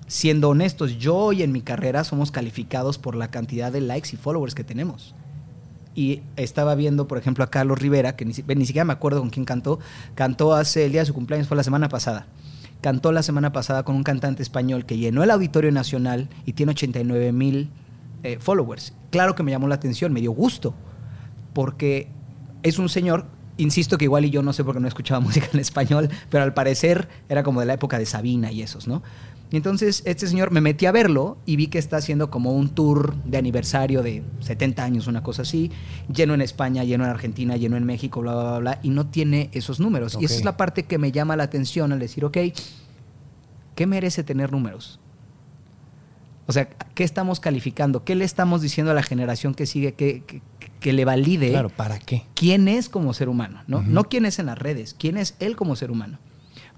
Siendo 0.09 0.49
honestos, 0.49 0.97
yo 0.97 1.15
hoy 1.15 1.43
en 1.43 1.51
mi 1.51 1.61
carrera 1.61 2.03
somos 2.03 2.31
calificados 2.31 2.97
por 2.97 3.15
la 3.15 3.29
cantidad 3.29 3.71
de 3.71 3.79
likes 3.79 4.09
y 4.11 4.17
followers 4.17 4.55
que 4.55 4.63
tenemos. 4.63 5.13
Y 5.93 6.23
estaba 6.35 6.73
viendo, 6.73 7.07
por 7.07 7.19
ejemplo, 7.19 7.43
a 7.43 7.51
Carlos 7.51 7.77
Rivera, 7.77 8.15
que 8.15 8.25
ni, 8.25 8.33
ni 8.33 8.65
siquiera 8.65 8.85
me 8.85 8.93
acuerdo 8.93 9.19
con 9.19 9.29
quién 9.29 9.45
cantó. 9.45 9.77
Cantó 10.15 10.55
hace 10.55 10.85
el 10.85 10.93
día 10.93 11.01
de 11.01 11.05
su 11.05 11.13
cumpleaños, 11.13 11.47
fue 11.47 11.55
la 11.55 11.63
semana 11.63 11.89
pasada. 11.89 12.25
Cantó 12.81 13.11
la 13.11 13.21
semana 13.21 13.51
pasada 13.51 13.83
con 13.83 13.95
un 13.95 14.01
cantante 14.01 14.41
español 14.41 14.87
que 14.87 14.97
llenó 14.97 15.23
el 15.23 15.29
Auditorio 15.29 15.71
Nacional 15.71 16.27
y 16.43 16.53
tiene 16.53 16.71
89 16.71 17.31
mil 17.31 17.69
eh, 18.23 18.39
followers. 18.39 18.93
Claro 19.11 19.35
que 19.35 19.43
me 19.43 19.51
llamó 19.51 19.67
la 19.67 19.75
atención, 19.75 20.11
me 20.11 20.21
dio 20.21 20.31
gusto, 20.31 20.73
porque 21.53 22.07
es 22.63 22.79
un 22.79 22.89
señor 22.89 23.27
insisto 23.59 23.97
que 23.97 24.05
igual 24.05 24.25
y 24.25 24.29
yo 24.29 24.41
no 24.41 24.53
sé 24.53 24.63
por 24.63 24.73
qué 24.73 24.79
no 24.79 24.87
escuchaba 24.87 25.19
música 25.23 25.47
en 25.53 25.59
español, 25.59 26.09
pero 26.29 26.43
al 26.43 26.53
parecer 26.53 27.07
era 27.27 27.43
como 27.43 27.59
de 27.59 27.67
la 27.67 27.73
época 27.73 27.99
de 27.99 28.05
Sabina 28.05 28.51
y 28.51 28.61
esos, 28.61 28.87
¿no? 28.87 29.03
Y 29.51 29.57
entonces 29.57 30.03
este 30.05 30.27
señor 30.27 30.51
me 30.51 30.61
metí 30.61 30.85
a 30.85 30.91
verlo 30.91 31.37
y 31.45 31.55
vi 31.55 31.67
que 31.67 31.79
está 31.79 31.97
haciendo 31.97 32.29
como 32.29 32.53
un 32.53 32.69
tour 32.69 33.15
de 33.23 33.37
aniversario 33.39 34.03
de 34.03 34.21
70 34.41 34.83
años, 34.83 35.07
una 35.07 35.23
cosa 35.23 35.41
así, 35.41 35.71
lleno 36.13 36.35
en 36.35 36.41
España, 36.41 36.83
lleno 36.83 37.03
en 37.03 37.09
Argentina, 37.09 37.57
lleno 37.57 37.75
en 37.75 37.83
México, 37.83 38.21
bla, 38.21 38.33
bla, 38.33 38.43
bla, 38.51 38.59
bla, 38.59 38.79
y 38.83 38.89
no 38.89 39.07
tiene 39.07 39.49
esos 39.53 39.79
números. 39.79 40.15
Y 40.21 40.25
esa 40.25 40.35
es 40.35 40.45
la 40.45 40.55
parte 40.57 40.83
que 40.83 40.99
me 40.99 41.11
llama 41.11 41.35
la 41.35 41.43
atención 41.43 41.91
al 41.91 41.97
decir, 41.99 42.25
ok, 42.25 42.37
¿qué 43.73 43.87
merece 43.87 44.23
tener 44.23 44.51
números? 44.51 44.99
O 46.45 46.51
sea, 46.51 46.67
¿qué 46.69 47.03
estamos 47.03 47.39
calificando? 47.39 48.03
¿Qué 48.03 48.15
le 48.15 48.25
estamos 48.25 48.61
diciendo 48.61 48.91
a 48.91 48.95
la 48.95 49.03
generación 49.03 49.53
que 49.53 49.65
sigue 49.65 49.93
que, 49.93 50.23
que- 50.25 50.41
que 50.79 50.93
le 50.93 51.03
valide 51.05 51.49
Claro, 51.49 51.69
¿para 51.69 51.99
qué? 51.99 52.23
quién 52.35 52.67
es 52.69 52.87
como 52.87 53.13
ser 53.13 53.27
humano? 53.29 53.61
¿no? 53.67 53.81
No 53.81 54.05
quién 54.05 54.25
es 54.25 54.39
en 54.39 54.45
las 54.45 54.57
redes, 54.57 54.95
quién 54.97 55.17
es 55.17 55.35
él 55.39 55.55
como 55.57 55.75
ser 55.75 55.91
humano. 55.91 56.17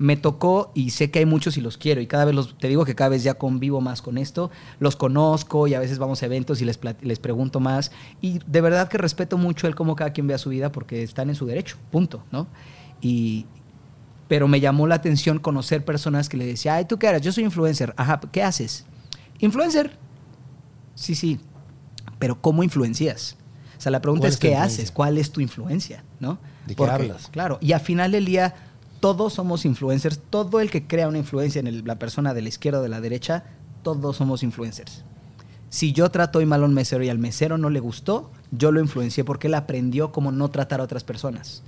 Me 0.02 0.18
tocó 0.18 0.72
y 0.74 0.90
sé 0.90 1.12
que 1.12 1.20
hay 1.20 1.26
muchos 1.26 1.58
y 1.58 1.62
los 1.62 1.78
quiero 1.78 2.02
y 2.02 2.08
cada 2.08 2.26
vez 2.26 2.34
los, 2.34 2.58
te 2.58 2.68
digo 2.68 2.86
que 2.86 2.96
cada 2.96 3.10
vez 3.12 3.22
ya 3.24 3.36
convivo 3.36 3.82
más 3.82 4.02
con 4.02 4.18
esto, 4.18 4.50
los 4.80 4.96
conozco 4.96 5.68
y 5.68 5.76
a 5.76 5.80
veces 5.80 6.00
vamos 6.00 6.24
a 6.24 6.26
eventos 6.26 6.60
y 6.60 6.66
les, 6.66 6.80
les 7.02 7.20
pregunto 7.20 7.60
más 7.60 7.92
y 8.20 8.40
de 8.48 8.62
verdad 8.62 8.90
que 8.90 8.98
respeto 8.98 9.38
mucho 9.38 9.68
el 9.68 9.76
cómo 9.76 9.96
cada 9.96 10.12
quien 10.12 10.26
vea 10.26 10.40
su 10.40 10.50
vida 10.50 10.72
porque 10.72 11.04
están 11.04 11.30
en 11.30 11.36
su 11.36 11.46
derecho, 11.46 11.78
punto, 11.92 12.24
¿no? 12.32 12.48
Y, 13.00 13.46
pero 14.28 14.48
me 14.48 14.60
llamó 14.60 14.88
la 14.88 14.96
atención 14.96 15.40
conocer 15.40 15.86
personas 15.86 16.30
que 16.30 16.38
le 16.38 16.46
decía, 16.46 16.76
ay, 16.76 16.86
¿tú 16.86 16.98
qué 16.98 17.08
eres? 17.08 17.22
Yo 17.22 17.32
soy 17.32 17.44
influencer. 17.44 17.94
Ajá, 17.98 18.22
¿qué 18.32 18.42
haces? 18.42 18.86
Influencer. 19.40 20.00
Sí, 20.96 21.16
sí. 21.16 21.40
Pero 22.18 22.42
¿cómo 22.42 22.64
influencias? 22.64 23.36
O 23.78 23.82
sea, 23.82 23.92
la 23.92 24.02
pregunta 24.02 24.22
¿Cuál 24.22 24.32
es, 24.32 24.40
¿qué 24.40 24.56
haces? 24.56 24.92
¿Cuál 24.92 25.18
es 25.18 25.32
tu 25.32 25.42
influencia? 25.42 26.04
¿No? 26.20 26.40
¿De 26.66 26.76
qué 26.76 26.84
hablas? 26.84 27.28
Claro, 27.28 27.58
y 27.62 27.74
al 27.74 27.82
final 27.82 28.14
del 28.14 28.26
día 28.26 28.56
todos 29.02 29.34
somos 29.34 29.66
influencers. 29.66 30.22
Todo 30.30 30.62
el 30.62 30.72
que 30.72 30.88
crea 30.88 31.10
una 31.10 31.18
influencia 31.18 31.60
en 31.60 31.86
la 31.86 32.00
persona 32.00 32.34
de 32.34 32.42
la 32.42 32.50
izquierda 32.50 32.80
o 32.80 32.84
de 32.84 32.90
la 32.90 33.02
derecha, 33.02 33.44
todos 33.84 34.16
somos 34.16 34.44
influencers. 34.44 35.04
Si 35.70 35.92
yo 35.92 36.10
trato 36.12 36.40
hoy 36.40 36.46
mal 36.46 36.64
a 36.64 36.66
un 36.66 36.74
mesero 36.74 37.04
y 37.04 37.10
al 37.10 37.18
mesero 37.18 37.58
no 37.58 37.70
le 37.70 37.80
gustó, 37.80 38.32
yo 38.52 38.72
lo 38.72 38.80
influencié 38.80 39.24
porque 39.26 39.48
él 39.48 39.56
aprendió 39.56 40.12
cómo 40.12 40.32
no 40.32 40.50
tratar 40.50 40.80
a 40.80 40.84
otras 40.84 41.04
personas. 41.04 41.64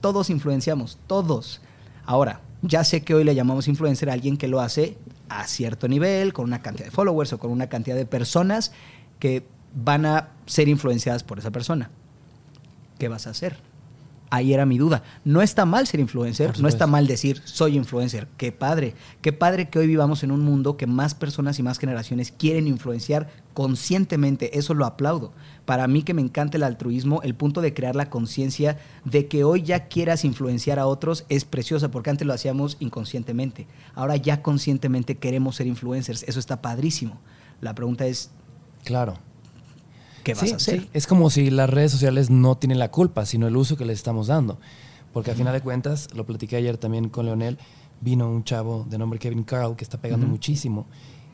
Todos 0.00 0.28
influenciamos, 0.28 0.98
todos. 1.06 1.60
Ahora, 2.04 2.42
ya 2.62 2.84
sé 2.84 3.02
que 3.02 3.14
hoy 3.14 3.24
le 3.24 3.34
llamamos 3.34 3.66
influencer 3.66 4.10
a 4.10 4.12
alguien 4.12 4.36
que 4.36 4.48
lo 4.48 4.60
hace 4.60 4.98
a 5.28 5.46
cierto 5.46 5.88
nivel, 5.88 6.32
con 6.32 6.44
una 6.44 6.60
cantidad 6.62 6.86
de 6.86 6.90
followers 6.90 7.32
o 7.32 7.38
con 7.38 7.50
una 7.50 7.68
cantidad 7.68 7.96
de 7.96 8.06
personas 8.06 8.72
que 9.18 9.46
van 9.74 10.04
a 10.04 10.30
ser 10.46 10.68
influenciadas 10.68 11.22
por 11.22 11.38
esa 11.38 11.50
persona. 11.50 11.90
¿Qué 12.98 13.08
vas 13.08 13.26
a 13.26 13.30
hacer? 13.30 13.67
Ahí 14.30 14.52
era 14.52 14.66
mi 14.66 14.78
duda. 14.78 15.02
No 15.24 15.42
está 15.42 15.64
mal 15.64 15.86
ser 15.86 16.00
influencer, 16.00 16.60
no 16.60 16.68
está 16.68 16.86
mal 16.86 17.06
decir 17.06 17.40
soy 17.44 17.76
influencer. 17.76 18.28
Qué 18.36 18.52
padre. 18.52 18.94
Qué 19.22 19.32
padre 19.32 19.68
que 19.68 19.78
hoy 19.78 19.86
vivamos 19.86 20.22
en 20.22 20.30
un 20.30 20.40
mundo 20.40 20.76
que 20.76 20.86
más 20.86 21.14
personas 21.14 21.58
y 21.58 21.62
más 21.62 21.78
generaciones 21.78 22.32
quieren 22.32 22.66
influenciar 22.66 23.28
conscientemente. 23.54 24.58
Eso 24.58 24.74
lo 24.74 24.86
aplaudo. 24.86 25.32
Para 25.64 25.88
mí 25.88 26.02
que 26.02 26.14
me 26.14 26.22
encanta 26.22 26.56
el 26.56 26.62
altruismo, 26.62 27.22
el 27.22 27.34
punto 27.34 27.60
de 27.60 27.74
crear 27.74 27.96
la 27.96 28.10
conciencia 28.10 28.78
de 29.04 29.28
que 29.28 29.44
hoy 29.44 29.62
ya 29.62 29.88
quieras 29.88 30.24
influenciar 30.24 30.78
a 30.78 30.86
otros 30.86 31.24
es 31.28 31.44
preciosa 31.44 31.90
porque 31.90 32.10
antes 32.10 32.26
lo 32.26 32.34
hacíamos 32.34 32.76
inconscientemente. 32.80 33.66
Ahora 33.94 34.16
ya 34.16 34.42
conscientemente 34.42 35.16
queremos 35.16 35.56
ser 35.56 35.66
influencers. 35.66 36.22
Eso 36.24 36.38
está 36.38 36.62
padrísimo. 36.62 37.18
La 37.60 37.74
pregunta 37.74 38.06
es, 38.06 38.30
Claro. 38.84 39.18
¿Qué 40.28 40.34
vas 40.34 40.44
Sí, 40.48 40.52
a 40.52 40.56
hacer? 40.56 40.80
sí. 40.82 40.90
Es 40.92 41.06
como 41.06 41.30
si 41.30 41.50
las 41.50 41.68
redes 41.68 41.92
sociales 41.92 42.30
no 42.30 42.56
tienen 42.56 42.78
la 42.78 42.90
culpa, 42.90 43.26
sino 43.26 43.46
el 43.46 43.56
uso 43.56 43.76
que 43.76 43.84
les 43.84 43.98
estamos 43.98 44.26
dando. 44.28 44.58
Porque 45.12 45.30
al 45.30 45.36
final 45.36 45.52
de 45.54 45.60
cuentas, 45.60 46.08
lo 46.14 46.24
platiqué 46.26 46.56
ayer 46.56 46.76
también 46.78 47.08
con 47.08 47.26
Leonel, 47.26 47.58
vino 48.00 48.30
un 48.30 48.44
chavo 48.44 48.86
de 48.88 48.98
nombre 48.98 49.18
Kevin 49.18 49.42
Carl 49.42 49.74
que 49.74 49.82
está 49.84 50.00
pegando 50.00 50.26
muchísimo. 50.26 50.86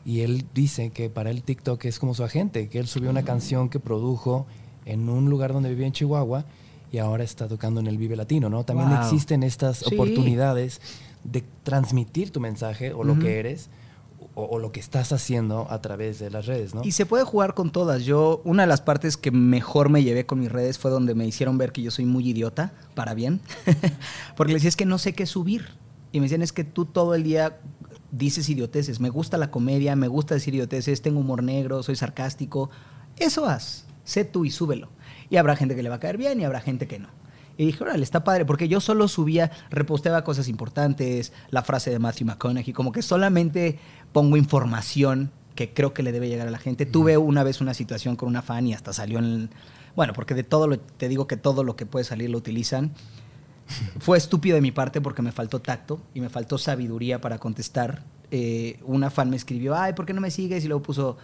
Y 0.05 0.21
él 0.21 0.45
dice 0.53 0.91
que 0.91 1.09
para 1.09 1.29
él 1.31 1.43
TikTok 1.43 1.83
es 1.85 1.99
como 1.99 2.13
su 2.13 2.23
agente, 2.23 2.69
que 2.69 2.79
él 2.79 2.87
subió 2.87 3.09
una 3.09 3.23
canción 3.23 3.69
que 3.69 3.79
produjo 3.79 4.45
en 4.85 5.09
un 5.09 5.29
lugar 5.29 5.51
donde 5.51 5.69
vivía 5.69 5.87
en 5.87 5.93
Chihuahua 5.93 6.45
y 6.91 6.99
ahora 6.99 7.23
está 7.23 7.47
tocando 7.47 7.79
en 7.79 7.87
el 7.87 7.97
Vive 7.97 8.15
Latino, 8.15 8.47
¿no? 8.49 8.63
También 8.63 8.89
Wow. 8.89 8.99
existen 8.99 9.43
estas 9.43 9.79
Sí. 9.79 9.95
oportunidades 9.95 10.79
de 11.23 11.43
transmitir 11.63 12.31
tu 12.31 12.39
mensaje 12.39 12.93
o 12.93 13.03
lo 13.03 13.17
que 13.19 13.39
eres 13.39 13.69
o, 14.35 14.43
o 14.43 14.59
lo 14.59 14.71
que 14.71 14.79
estás 14.79 15.11
haciendo 15.11 15.67
a 15.69 15.81
través 15.81 16.19
de 16.19 16.29
las 16.29 16.45
redes, 16.45 16.75
¿no? 16.75 16.81
Y 16.83 16.91
se 16.91 17.05
puede 17.05 17.23
jugar 17.23 17.53
con 17.53 17.71
todas. 17.71 18.03
Yo, 18.03 18.41
una 18.43 18.63
de 18.63 18.67
las 18.67 18.81
partes 18.81 19.17
que 19.17 19.31
mejor 19.31 19.89
me 19.89 20.03
llevé 20.03 20.25
con 20.25 20.39
mis 20.39 20.51
redes 20.51 20.77
fue 20.77 20.91
donde 20.91 21.15
me 21.15 21.25
hicieron 21.25 21.57
ver 21.57 21.71
que 21.71 21.81
yo 21.81 21.89
soy 21.89 22.05
muy 22.05 22.29
idiota, 22.29 22.73
para 22.93 23.13
bien. 23.13 23.39
Porque 24.37 24.53
les 24.53 24.61
decía, 24.61 24.69
es 24.69 24.75
que 24.75 24.85
no 24.85 24.97
sé 24.97 25.13
qué 25.13 25.25
subir. 25.25 25.69
Y 26.11 26.19
me 26.19 26.25
decían, 26.25 26.41
es 26.41 26.53
que 26.53 26.63
tú 26.63 26.85
todo 26.85 27.15
el 27.15 27.23
día 27.23 27.59
dices 28.11 28.47
idioteces. 28.49 28.99
Me 28.99 29.09
gusta 29.09 29.37
la 29.37 29.51
comedia, 29.51 29.95
me 29.95 30.07
gusta 30.07 30.35
decir 30.35 30.53
idioteces, 30.53 31.01
tengo 31.01 31.19
humor 31.19 31.43
negro, 31.43 31.83
soy 31.83 31.95
sarcástico. 31.95 32.69
Eso 33.17 33.45
haz. 33.45 33.85
Sé 34.03 34.23
tú 34.25 34.45
y 34.45 34.51
súbelo. 34.51 34.89
Y 35.29 35.37
habrá 35.37 35.55
gente 35.55 35.75
que 35.75 35.83
le 35.83 35.89
va 35.89 35.95
a 35.95 35.99
caer 35.99 36.17
bien 36.17 36.39
y 36.39 36.45
habrá 36.45 36.61
gente 36.61 36.87
que 36.87 36.99
no. 36.99 37.09
Y 37.57 37.65
dije, 37.65 37.83
órale, 37.83 38.03
está 38.03 38.23
padre, 38.23 38.45
porque 38.45 38.67
yo 38.67 38.81
solo 38.81 39.07
subía, 39.07 39.49
reposteaba 39.69 40.23
cosas 40.23 40.49
importantes, 40.49 41.31
la 41.51 41.63
frase 41.63 41.89
de 41.89 41.99
Matthew 41.99 42.27
McConaughey, 42.27 42.73
como 42.73 42.91
que 42.91 43.01
solamente 43.01 43.79
pongo 44.15 44.37
información 44.37 45.29
que 45.55 45.73
creo 45.73 45.93
que 45.93 46.01
le 46.01 46.13
debe 46.13 46.29
llegar 46.29 46.47
a 46.47 46.51
la 46.51 46.57
gente. 46.57 46.85
Tuve 46.85 47.17
una 47.17 47.43
vez 47.43 47.59
una 47.59 47.73
situación 47.73 48.15
con 48.15 48.29
una 48.29 48.41
fan 48.41 48.65
y 48.65 48.73
hasta 48.73 48.93
salió 48.93 49.19
en... 49.19 49.49
Bueno, 49.93 50.13
porque 50.13 50.33
de 50.33 50.43
todo 50.43 50.67
lo, 50.67 50.79
te 50.79 51.09
digo 51.09 51.27
que 51.27 51.35
todo 51.35 51.65
lo 51.65 51.75
que 51.75 51.85
puede 51.85 52.05
salir 52.05 52.29
lo 52.29 52.37
utilizan. 52.37 52.93
Fue 53.99 54.17
estúpido 54.17 54.55
de 54.55 54.61
mi 54.61 54.71
parte 54.71 55.01
porque 55.01 55.21
me 55.21 55.33
faltó 55.33 55.59
tacto 55.59 55.99
y 56.13 56.21
me 56.21 56.29
faltó 56.29 56.57
sabiduría 56.57 57.19
para 57.19 57.39
contestar. 57.39 58.03
Eh, 58.31 58.79
una 58.85 59.09
fan 59.09 59.29
me 59.29 59.35
escribió, 59.35 59.75
ay, 59.75 59.91
¿por 59.91 60.05
qué 60.05 60.13
no 60.13 60.21
me 60.21 60.31
sigues? 60.31 60.63
Y 60.63 60.69
luego 60.69 60.81
puso, 60.81 61.17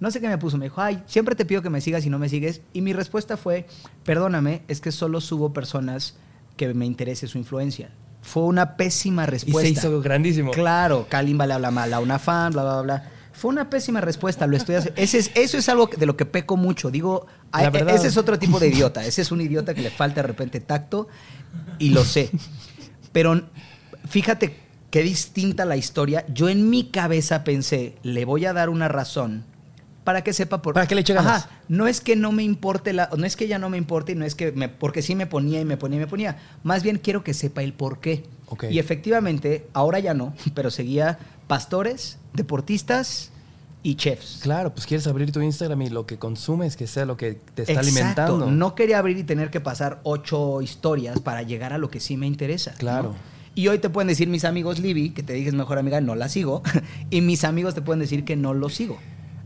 no 0.00 0.10
sé 0.10 0.18
qué 0.18 0.28
me 0.28 0.38
puso, 0.38 0.56
me 0.56 0.64
dijo, 0.64 0.80
ay, 0.80 1.02
siempre 1.04 1.34
te 1.34 1.44
pido 1.44 1.60
que 1.60 1.68
me 1.68 1.82
sigas 1.82 2.06
y 2.06 2.08
no 2.08 2.18
me 2.18 2.30
sigues. 2.30 2.62
Y 2.72 2.80
mi 2.80 2.94
respuesta 2.94 3.36
fue, 3.36 3.66
perdóname, 4.04 4.62
es 4.68 4.80
que 4.80 4.90
solo 4.90 5.20
subo 5.20 5.52
personas 5.52 6.16
que 6.56 6.72
me 6.72 6.86
interese 6.86 7.26
su 7.26 7.36
influencia. 7.36 7.90
Fue 8.28 8.42
una 8.42 8.76
pésima 8.76 9.24
y 9.24 9.26
respuesta. 9.26 9.80
se 9.80 9.88
hizo 9.88 10.00
grandísimo. 10.02 10.50
Claro, 10.50 11.06
Kalimba 11.08 11.46
le 11.46 11.54
habla 11.54 11.70
mal 11.70 11.94
a 11.94 12.00
una 12.00 12.18
fan, 12.18 12.52
bla, 12.52 12.62
bla, 12.62 12.82
bla. 12.82 13.10
Fue 13.32 13.50
una 13.50 13.70
pésima 13.70 14.02
respuesta, 14.02 14.46
lo 14.46 14.56
estoy 14.56 14.74
haciendo. 14.74 15.00
Ese 15.00 15.18
es, 15.18 15.30
eso 15.34 15.56
es 15.56 15.68
algo 15.68 15.86
de 15.86 16.04
lo 16.04 16.14
que 16.16 16.26
peco 16.26 16.58
mucho. 16.58 16.90
Digo, 16.90 17.26
verdad. 17.52 17.94
ese 17.94 18.08
es 18.08 18.18
otro 18.18 18.38
tipo 18.38 18.60
de 18.60 18.68
idiota. 18.68 19.04
Ese 19.06 19.22
es 19.22 19.32
un 19.32 19.40
idiota 19.40 19.72
que 19.72 19.80
le 19.80 19.90
falta 19.90 20.20
de 20.20 20.26
repente 20.26 20.60
tacto 20.60 21.08
y 21.78 21.90
lo 21.90 22.04
sé. 22.04 22.30
Pero 23.12 23.40
fíjate 24.06 24.56
qué 24.90 25.02
distinta 25.02 25.64
la 25.64 25.76
historia. 25.76 26.26
Yo 26.28 26.50
en 26.50 26.68
mi 26.68 26.90
cabeza 26.90 27.44
pensé, 27.44 27.94
le 28.02 28.26
voy 28.26 28.44
a 28.44 28.52
dar 28.52 28.68
una 28.68 28.88
razón 28.88 29.44
para 30.08 30.24
que 30.24 30.32
sepa 30.32 30.62
por 30.62 30.72
Para 30.72 30.86
que 30.86 30.94
le 30.94 31.02
eche 31.02 31.12
ganas. 31.12 31.44
Ajá, 31.44 31.50
no 31.68 31.86
es 31.86 32.00
que 32.00 32.16
no 32.16 32.32
me 32.32 32.42
importe 32.42 32.94
la, 32.94 33.10
no 33.14 33.26
es 33.26 33.36
que 33.36 33.46
ya 33.46 33.58
no 33.58 33.68
me 33.68 33.76
importe, 33.76 34.12
y 34.12 34.14
no 34.14 34.24
es 34.24 34.34
que 34.34 34.52
me, 34.52 34.70
porque 34.70 35.02
sí 35.02 35.14
me 35.14 35.26
ponía 35.26 35.60
y 35.60 35.66
me 35.66 35.76
ponía 35.76 35.98
y 35.98 36.00
me 36.00 36.06
ponía. 36.06 36.38
Más 36.62 36.82
bien 36.82 36.96
quiero 36.96 37.22
que 37.22 37.34
sepa 37.34 37.62
el 37.62 37.74
por 37.74 38.00
qué. 38.00 38.24
Y 38.70 38.78
efectivamente, 38.78 39.68
ahora 39.74 39.98
ya 39.98 40.14
no, 40.14 40.32
pero 40.54 40.70
seguía 40.70 41.18
pastores, 41.46 42.16
deportistas 42.32 43.32
y 43.82 43.96
chefs. 43.96 44.38
Claro, 44.40 44.72
pues 44.72 44.86
quieres 44.86 45.06
abrir 45.06 45.30
tu 45.30 45.42
Instagram 45.42 45.82
y 45.82 45.90
lo 45.90 46.06
que 46.06 46.16
consumes 46.16 46.78
que 46.78 46.86
sea 46.86 47.04
lo 47.04 47.18
que 47.18 47.34
te 47.54 47.64
está 47.64 47.74
Exacto. 47.74 47.80
alimentando. 47.80 48.50
No 48.50 48.74
quería 48.74 49.00
abrir 49.00 49.18
y 49.18 49.24
tener 49.24 49.50
que 49.50 49.60
pasar 49.60 50.00
ocho 50.04 50.62
historias 50.62 51.20
para 51.20 51.42
llegar 51.42 51.74
a 51.74 51.76
lo 51.76 51.90
que 51.90 52.00
sí 52.00 52.16
me 52.16 52.26
interesa. 52.26 52.70
¿no? 52.70 52.78
Claro. 52.78 53.14
Y 53.54 53.68
hoy 53.68 53.78
te 53.78 53.90
pueden 53.90 54.08
decir 54.08 54.28
mis 54.28 54.46
amigos 54.46 54.78
Libby, 54.78 55.10
que 55.10 55.22
te 55.22 55.34
dije 55.34 55.50
es 55.50 55.54
mejor 55.54 55.76
amiga, 55.76 56.00
no 56.00 56.14
la 56.14 56.30
sigo. 56.30 56.62
y 57.10 57.20
mis 57.20 57.44
amigos 57.44 57.74
te 57.74 57.82
pueden 57.82 58.00
decir 58.00 58.24
que 58.24 58.36
no 58.36 58.54
lo 58.54 58.70
sigo. 58.70 58.98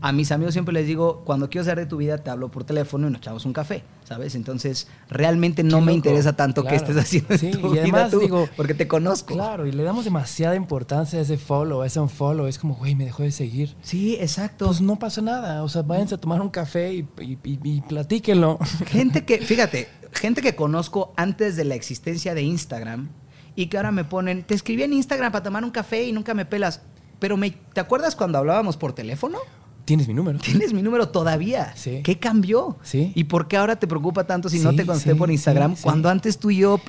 A 0.05 0.11
mis 0.11 0.33
amigos 0.33 0.53
siempre 0.53 0.73
les 0.73 0.85
digo, 0.85 1.21
cuando 1.23 1.49
quiero 1.49 1.63
saber 1.63 1.85
de 1.85 1.89
tu 1.89 1.95
vida, 1.95 2.17
te 2.17 2.29
hablo 2.29 2.51
por 2.51 2.65
teléfono 2.65 3.07
y 3.07 3.11
nos 3.11 3.19
echamos 3.21 3.45
un 3.45 3.53
café, 3.53 3.83
¿sabes? 4.03 4.35
Entonces, 4.35 4.89
realmente 5.09 5.63
no 5.63 5.79
me 5.79 5.93
interesa 5.93 6.33
tanto 6.35 6.61
qué 6.63 6.71
Claro. 6.77 6.83
estés 6.87 6.97
haciendo 6.97 7.33
en 7.33 7.39
Sí, 7.39 7.51
tu 7.51 7.67
y 7.67 7.71
vida 7.71 7.81
además 7.83 8.11
tú, 8.11 8.19
digo- 8.19 8.49
porque 8.57 8.73
te 8.73 8.85
conozco. 8.87 9.33
Claro, 9.33 9.65
y 9.65 9.71
le 9.71 9.81
damos 9.83 10.03
demasiada 10.03 10.57
importancia 10.57 11.19
a 11.19 11.21
ese 11.21 11.37
follow, 11.37 11.81
a 11.81 11.87
ese 11.87 12.01
unfollow. 12.01 12.47
Es 12.47 12.59
como, 12.59 12.75
güey, 12.75 12.95
me 12.95 13.05
dejó 13.05 13.23
de 13.23 13.31
seguir. 13.31 13.77
Sí, 13.81 14.17
exacto. 14.19 14.65
Pues 14.65 14.81
no 14.81 14.99
pasa 14.99 15.21
nada. 15.21 15.63
O 15.63 15.69
sea, 15.69 15.83
váyanse 15.83 16.15
a 16.15 16.17
tomar 16.17 16.41
un 16.41 16.49
café 16.49 16.93
y, 16.93 17.07
y, 17.21 17.37
y- 17.41 17.59
y 17.63 17.81
platíquenlo. 17.81 18.59
Gente 18.87 19.23
que, 19.23 19.37
fíjate, 19.45 19.87
gente 20.11 20.41
que 20.41 20.53
conozco 20.53 21.13
antes 21.15 21.55
de 21.55 21.63
la 21.63 21.75
existencia 21.75 22.33
de 22.35 22.41
Instagram 22.41 23.07
y 23.55 23.67
que 23.67 23.77
ahora 23.77 23.93
me 23.93 24.03
ponen, 24.03 24.43
te 24.43 24.53
escribí 24.53 24.83
en 24.83 24.91
Instagram 24.91 25.31
para 25.31 25.43
tomar 25.43 25.63
un 25.63 25.71
café 25.71 26.03
y 26.03 26.11
nunca 26.11 26.33
me 26.33 26.45
pelas. 26.45 26.81
Pero 27.19 27.37
me, 27.37 27.51
¿te 27.51 27.79
acuerdas 27.79 28.17
cuando 28.17 28.37
hablábamos 28.37 28.75
por 28.75 28.91
teléfono? 28.91 29.37
Tienes 29.85 30.07
mi 30.07 30.13
número. 30.13 30.39
Tienes 30.39 30.73
mi 30.73 30.81
número 30.81 31.09
todavía. 31.09 31.73
Sí. 31.75 32.01
¿Qué 32.03 32.17
cambió? 32.19 32.77
Sí. 32.83 33.11
¿Y 33.15 33.25
por 33.25 33.47
qué 33.47 33.57
ahora 33.57 33.75
te 33.77 33.87
preocupa 33.87 34.25
tanto 34.25 34.47
si 34.49 34.59
no 34.59 34.73
te 34.73 34.85
contesté 34.85 35.15
por 35.15 35.29
Instagram 35.29 35.75
cuando 35.81 36.09
antes 36.09 36.37
tú 36.37 36.51
y 36.51 36.57
yo 36.57 36.79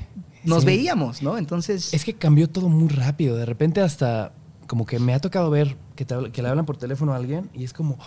nos 0.45 0.65
veíamos, 0.65 1.23
¿no? 1.23 1.37
Entonces, 1.39 1.93
Es 1.95 2.05
que 2.05 2.15
cambió 2.15 2.49
todo 2.49 2.69
muy 2.69 2.89
rápido. 2.89 3.37
De 3.37 3.47
repente 3.47 3.81
hasta 3.81 4.33
como 4.67 4.87
que 4.87 4.99
me 4.99 5.13
ha 5.15 5.19
tocado 5.19 5.51
ver 5.51 5.77
que, 5.97 6.05
te 6.05 6.15
habla- 6.15 6.31
que 6.31 6.41
le 6.43 6.49
hablan 6.49 6.67
por 6.67 6.77
teléfono 6.77 7.13
a 7.13 7.17
alguien 7.17 7.51
y 7.53 7.65
es 7.65 7.73
como, 7.73 7.99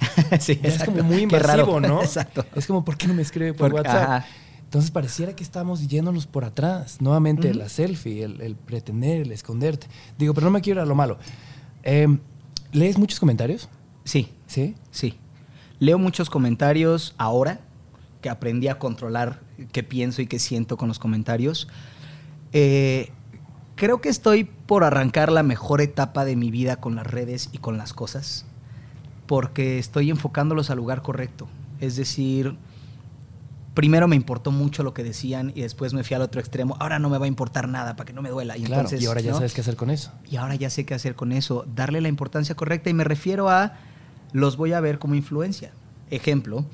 sí, 0.40 0.58
es 0.62 0.82
como 0.84 1.02
muy 1.02 1.18
invasivo, 1.22 1.80
¿no? 1.80 2.02
Exacto. 2.02 2.44
Es 2.54 2.66
como, 2.66 2.84
¿por 2.84 2.96
qué 2.96 3.06
no 3.06 3.14
me 3.14 3.22
escribe 3.22 3.54
por 3.54 3.72
WhatsApp? 3.72 4.02
ajá. 4.02 4.26
Entonces 4.64 4.90
pareciera 4.90 5.36
que 5.36 5.44
estamos 5.44 5.86
yéndonos 5.86 6.26
por 6.26 6.44
atrás. 6.44 6.96
Nuevamente 7.00 7.50
Ujú. 7.50 7.58
la 7.58 7.68
selfie, 7.68 8.24
el, 8.24 8.40
el 8.40 8.56
pretender, 8.56 9.20
el 9.22 9.30
esconderte. 9.32 9.86
Digo, 10.18 10.34
pero 10.34 10.46
no 10.46 10.50
me 10.50 10.60
quiero 10.62 10.80
ir 10.80 10.82
a 10.82 10.86
lo 10.86 10.96
malo. 10.96 11.16
Eh, 11.84 12.08
¿Lees 12.72 12.98
muchos 12.98 13.20
comentarios? 13.20 13.68
Sí, 14.04 14.32
¿Sí? 14.46 14.74
sí. 14.90 15.18
Leo 15.80 15.98
muchos 15.98 16.30
comentarios 16.30 17.14
ahora 17.18 17.60
que 18.20 18.30
aprendí 18.30 18.68
a 18.68 18.78
controlar 18.78 19.40
qué 19.72 19.82
pienso 19.82 20.22
y 20.22 20.26
qué 20.26 20.38
siento 20.38 20.76
con 20.76 20.88
los 20.88 20.98
comentarios. 20.98 21.68
Eh, 22.52 23.10
creo 23.74 24.00
que 24.00 24.08
estoy 24.08 24.44
por 24.44 24.84
arrancar 24.84 25.30
la 25.30 25.42
mejor 25.42 25.80
etapa 25.80 26.24
de 26.24 26.36
mi 26.36 26.50
vida 26.50 26.76
con 26.76 26.94
las 26.94 27.06
redes 27.06 27.50
y 27.52 27.58
con 27.58 27.76
las 27.76 27.92
cosas, 27.92 28.46
porque 29.26 29.78
estoy 29.78 30.10
enfocándolos 30.10 30.70
al 30.70 30.78
lugar 30.78 31.02
correcto. 31.02 31.48
Es 31.80 31.96
decir, 31.96 32.56
primero 33.74 34.08
me 34.08 34.16
importó 34.16 34.52
mucho 34.52 34.82
lo 34.82 34.94
que 34.94 35.02
decían 35.02 35.52
y 35.54 35.62
después 35.62 35.92
me 35.92 36.04
fui 36.04 36.14
al 36.14 36.22
otro 36.22 36.40
extremo. 36.40 36.76
Ahora 36.78 36.98
no 36.98 37.10
me 37.10 37.18
va 37.18 37.24
a 37.24 37.28
importar 37.28 37.68
nada 37.68 37.96
para 37.96 38.06
que 38.06 38.12
no 38.12 38.22
me 38.22 38.30
duela. 38.30 38.56
Y 38.56 38.62
claro. 38.62 38.82
entonces, 38.82 39.02
y 39.02 39.06
ahora 39.06 39.20
ya 39.20 39.32
¿no? 39.32 39.36
sabes 39.36 39.52
qué 39.52 39.60
hacer 39.60 39.76
con 39.76 39.90
eso. 39.90 40.12
y 40.30 40.36
ahora 40.36 40.54
ya 40.54 40.70
sé 40.70 40.86
qué 40.86 40.94
hacer 40.94 41.14
con 41.14 41.32
eso, 41.32 41.66
darle 41.74 42.00
la 42.00 42.08
importancia 42.08 42.54
correcta 42.54 42.88
y 42.88 42.94
me 42.94 43.04
refiero 43.04 43.50
a 43.50 43.74
los 44.34 44.58
voy 44.58 44.74
a 44.74 44.80
ver 44.80 44.98
como 44.98 45.14
influencia. 45.14 45.72
Ejemplo, 46.10 46.66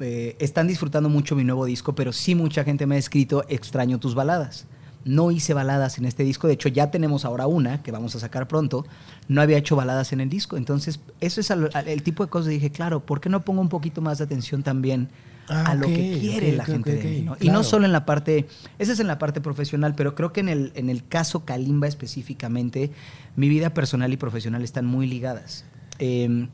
eh, 0.00 0.34
están 0.40 0.66
disfrutando 0.66 1.08
mucho 1.08 1.36
mi 1.36 1.44
nuevo 1.44 1.64
disco, 1.66 1.94
pero 1.94 2.12
sí 2.12 2.34
mucha 2.34 2.64
gente 2.64 2.86
me 2.86 2.96
ha 2.96 2.98
escrito 2.98 3.44
extraño 3.48 4.00
tus 4.00 4.16
baladas. 4.16 4.66
No 5.04 5.30
hice 5.30 5.52
baladas 5.52 5.98
en 5.98 6.06
este 6.06 6.24
disco, 6.24 6.46
de 6.48 6.54
hecho 6.54 6.70
ya 6.70 6.90
tenemos 6.90 7.26
ahora 7.26 7.46
una 7.46 7.82
que 7.82 7.92
vamos 7.92 8.16
a 8.16 8.20
sacar 8.20 8.48
pronto. 8.48 8.86
No 9.28 9.42
había 9.42 9.58
hecho 9.58 9.76
baladas 9.76 10.14
en 10.14 10.22
el 10.22 10.30
disco, 10.30 10.56
entonces 10.56 10.98
eso 11.20 11.40
es 11.42 11.50
al- 11.50 11.70
al- 11.74 11.88
el 11.88 12.02
tipo 12.02 12.24
de 12.24 12.30
cosas. 12.30 12.48
Dije, 12.48 12.70
claro, 12.70 13.00
¿por 13.04 13.20
qué 13.20 13.28
no 13.28 13.44
pongo 13.44 13.60
un 13.60 13.68
poquito 13.68 14.00
más 14.00 14.16
de 14.18 14.24
atención 14.24 14.62
también 14.62 15.08
Ah, 15.50 15.72
a 15.72 15.74
lo 15.74 15.86
que 15.88 16.16
quiere 16.20 16.52
la 16.56 16.64
gente 16.64 16.94
de 16.96 17.04
mí? 17.04 17.28
Y 17.38 17.48
no 17.50 17.62
solo 17.64 17.84
en 17.84 17.92
la 17.92 18.06
parte, 18.06 18.46
esa 18.78 18.92
es 18.94 18.98
en 19.00 19.06
la 19.06 19.18
parte 19.18 19.42
profesional, 19.42 19.94
pero 19.94 20.14
creo 20.14 20.32
que 20.32 20.40
en 20.40 20.48
el, 20.48 20.72
en 20.74 20.88
el 20.88 21.06
caso 21.06 21.44
Kalimba 21.44 21.86
específicamente, 21.86 22.90
mi 23.36 23.50
vida 23.50 23.74
personal 23.74 24.10
y 24.10 24.16
profesional 24.16 24.64
están 24.64 24.86
muy 24.86 25.06
ligadas. 25.06 25.66
Eh, 25.98 26.48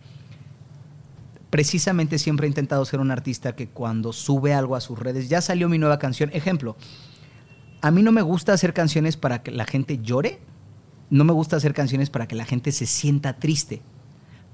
precisamente 1.50 2.18
siempre 2.18 2.46
he 2.46 2.48
intentado 2.48 2.84
ser 2.84 3.00
un 3.00 3.10
artista 3.10 3.54
que 3.56 3.68
cuando 3.68 4.12
sube 4.12 4.54
algo 4.54 4.76
a 4.76 4.80
sus 4.80 4.98
redes, 4.98 5.28
ya 5.28 5.40
salió 5.40 5.68
mi 5.68 5.78
nueva 5.78 5.98
canción, 5.98 6.30
ejemplo, 6.32 6.76
a 7.82 7.90
mí 7.90 8.02
no 8.02 8.12
me 8.12 8.22
gusta 8.22 8.52
hacer 8.52 8.72
canciones 8.72 9.16
para 9.16 9.42
que 9.42 9.50
la 9.50 9.64
gente 9.64 9.98
llore, 9.98 10.40
no 11.08 11.24
me 11.24 11.32
gusta 11.32 11.56
hacer 11.56 11.74
canciones 11.74 12.08
para 12.10 12.28
que 12.28 12.36
la 12.36 12.44
gente 12.44 12.70
se 12.72 12.86
sienta 12.86 13.34
triste, 13.34 13.82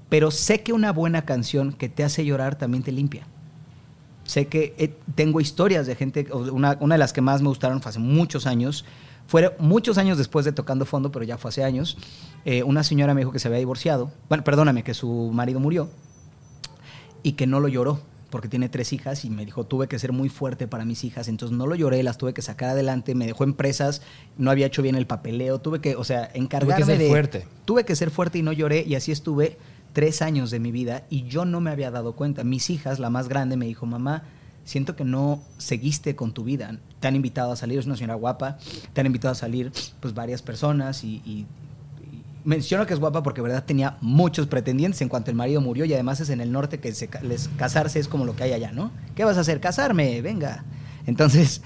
pero 0.09 0.31
sé 0.31 0.63
que 0.63 0.73
una 0.73 0.91
buena 0.91 1.23
canción 1.23 1.73
que 1.73 1.89
te 1.89 2.03
hace 2.03 2.25
llorar 2.25 2.57
también 2.57 2.83
te 2.83 2.91
limpia. 2.91 3.27
Sé 4.23 4.47
que 4.47 4.73
he- 4.77 4.95
tengo 5.15 5.39
historias 5.39 5.85
de 5.87 5.95
gente, 5.95 6.27
una, 6.33 6.77
una 6.79 6.95
de 6.95 6.99
las 6.99 7.13
que 7.13 7.21
más 7.21 7.41
me 7.41 7.49
gustaron 7.49 7.81
fue 7.81 7.89
hace 7.89 7.99
muchos 7.99 8.45
años, 8.47 8.85
fue 9.27 9.55
muchos 9.59 9.97
años 9.97 10.17
después 10.17 10.45
de 10.45 10.51
Tocando 10.53 10.85
Fondo, 10.85 11.11
pero 11.11 11.23
ya 11.25 11.37
fue 11.37 11.49
hace 11.49 11.63
años, 11.63 11.97
eh, 12.45 12.63
una 12.63 12.83
señora 12.83 13.13
me 13.13 13.21
dijo 13.21 13.31
que 13.31 13.39
se 13.39 13.47
había 13.49 13.59
divorciado, 13.59 14.11
bueno, 14.29 14.43
perdóname, 14.43 14.83
que 14.83 14.93
su 14.93 15.29
marido 15.33 15.59
murió 15.59 15.89
y 17.27 17.33
que 17.33 17.45
no 17.45 17.59
lo 17.59 17.67
lloró 17.67 17.99
porque 18.29 18.47
tiene 18.47 18.69
tres 18.69 18.93
hijas 18.93 19.25
y 19.25 19.29
me 19.29 19.45
dijo 19.45 19.65
tuve 19.65 19.89
que 19.89 19.99
ser 19.99 20.13
muy 20.13 20.29
fuerte 20.29 20.65
para 20.65 20.85
mis 20.85 21.03
hijas 21.03 21.27
entonces 21.27 21.57
no 21.57 21.67
lo 21.67 21.75
lloré 21.75 22.01
las 22.01 22.17
tuve 22.17 22.33
que 22.33 22.41
sacar 22.41 22.69
adelante 22.69 23.15
me 23.15 23.25
dejó 23.25 23.43
en 23.43 23.53
presas 23.53 24.01
no 24.37 24.49
había 24.49 24.67
hecho 24.67 24.81
bien 24.81 24.95
el 24.95 25.07
papeleo 25.07 25.59
tuve 25.59 25.81
que 25.81 25.97
o 25.97 26.05
sea 26.05 26.31
encargarme 26.33 26.85
ser 26.85 26.97
de 26.97 27.09
fuerte. 27.09 27.45
tuve 27.65 27.83
que 27.83 27.97
ser 27.97 28.11
fuerte 28.11 28.37
y 28.37 28.43
no 28.43 28.53
lloré 28.53 28.85
y 28.87 28.95
así 28.95 29.11
estuve 29.11 29.57
tres 29.91 30.21
años 30.21 30.49
de 30.51 30.61
mi 30.61 30.71
vida 30.71 31.03
y 31.09 31.23
yo 31.23 31.43
no 31.43 31.59
me 31.59 31.69
había 31.69 31.91
dado 31.91 32.13
cuenta 32.13 32.45
mis 32.45 32.69
hijas 32.69 32.97
la 32.97 33.09
más 33.09 33.27
grande 33.27 33.57
me 33.57 33.65
dijo 33.65 33.85
mamá 33.85 34.23
siento 34.63 34.95
que 34.95 35.03
no 35.03 35.41
seguiste 35.57 36.15
con 36.15 36.33
tu 36.33 36.45
vida 36.45 36.79
te 37.01 37.09
han 37.09 37.15
invitado 37.17 37.51
a 37.51 37.57
salir 37.57 37.77
es 37.77 37.87
una 37.87 37.97
señora 37.97 38.15
guapa 38.15 38.57
te 38.93 39.01
han 39.01 39.07
invitado 39.07 39.33
a 39.33 39.35
salir 39.35 39.73
pues 39.99 40.13
varias 40.13 40.41
personas 40.41 41.03
y 41.03 41.45
menciono 42.47 42.85
que 42.85 42.93
es 42.93 42.99
guapa 43.01 43.23
porque 43.23 43.41
verdad 43.41 43.65
tenía 43.65 43.97
muchos 43.99 44.47
pretendientes 44.47 45.01
en 45.01 45.09
cuanto 45.09 45.29
el 45.29 45.35
marido 45.35 45.59
murió 45.59 45.83
y 45.83 45.93
además 45.93 46.21
es 46.21 46.29
en 46.29 46.39
el 46.39 46.53
norte 46.53 46.79
que 46.79 46.93
se 46.93 47.09
les, 47.21 47.49
casarse 47.57 47.99
es 47.99 48.07
como 48.07 48.23
lo 48.23 48.37
que 48.37 48.43
hay 48.43 48.53
allá, 48.53 48.71
¿no? 48.71 48.89
¿Qué 49.15 49.25
vas 49.25 49.35
a 49.35 49.41
hacer? 49.41 49.59
Casarme, 49.59 50.21
venga. 50.21 50.63
Entonces, 51.05 51.61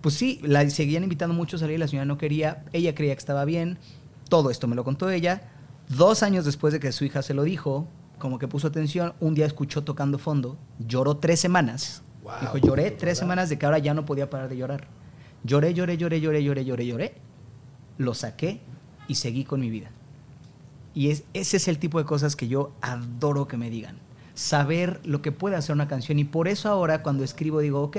pues 0.00 0.16
sí, 0.16 0.40
la 0.42 0.68
seguían 0.70 1.04
invitando 1.04 1.36
mucho 1.36 1.54
a 1.54 1.60
salir, 1.60 1.78
la 1.78 1.86
señora 1.86 2.04
no 2.04 2.18
quería, 2.18 2.64
ella 2.72 2.96
creía 2.96 3.14
que 3.14 3.20
estaba 3.20 3.44
bien, 3.44 3.78
todo 4.28 4.50
esto 4.50 4.66
me 4.66 4.74
lo 4.74 4.82
contó 4.82 5.08
ella. 5.08 5.52
Dos 5.88 6.24
años 6.24 6.44
después 6.44 6.72
de 6.72 6.80
que 6.80 6.90
su 6.90 7.04
hija 7.04 7.22
se 7.22 7.32
lo 7.32 7.44
dijo, 7.44 7.86
como 8.18 8.40
que 8.40 8.48
puso 8.48 8.66
atención, 8.66 9.14
un 9.20 9.34
día 9.34 9.46
escuchó 9.46 9.84
tocando 9.84 10.18
fondo, 10.18 10.58
lloró 10.80 11.18
tres 11.18 11.38
semanas. 11.38 12.02
Wow. 12.24 12.32
Dijo, 12.40 12.58
lloré 12.58 12.90
tres 12.90 13.18
semanas 13.18 13.50
de 13.50 13.56
que 13.56 13.66
ahora 13.66 13.78
ya 13.78 13.94
no 13.94 14.04
podía 14.04 14.28
parar 14.28 14.48
de 14.48 14.56
llorar. 14.56 14.88
Lloré, 15.44 15.74
lloré, 15.74 15.96
lloré, 15.96 16.20
lloré, 16.20 16.42
lloré, 16.42 16.64
lloré, 16.64 16.86
lloré. 16.86 17.14
Lo 17.98 18.14
saqué 18.14 18.60
y 19.06 19.14
seguí 19.14 19.44
con 19.44 19.60
mi 19.60 19.70
vida. 19.70 19.90
Y 20.98 21.10
es, 21.10 21.22
ese 21.32 21.58
es 21.58 21.68
el 21.68 21.78
tipo 21.78 21.98
de 22.00 22.04
cosas 22.04 22.34
que 22.34 22.48
yo 22.48 22.72
adoro 22.80 23.46
que 23.46 23.56
me 23.56 23.70
digan. 23.70 23.98
Saber 24.34 25.00
lo 25.04 25.22
que 25.22 25.30
puede 25.30 25.54
hacer 25.54 25.72
una 25.72 25.86
canción. 25.86 26.18
Y 26.18 26.24
por 26.24 26.48
eso 26.48 26.68
ahora 26.68 27.04
cuando 27.04 27.22
escribo 27.22 27.60
digo, 27.60 27.80
ok, 27.82 27.96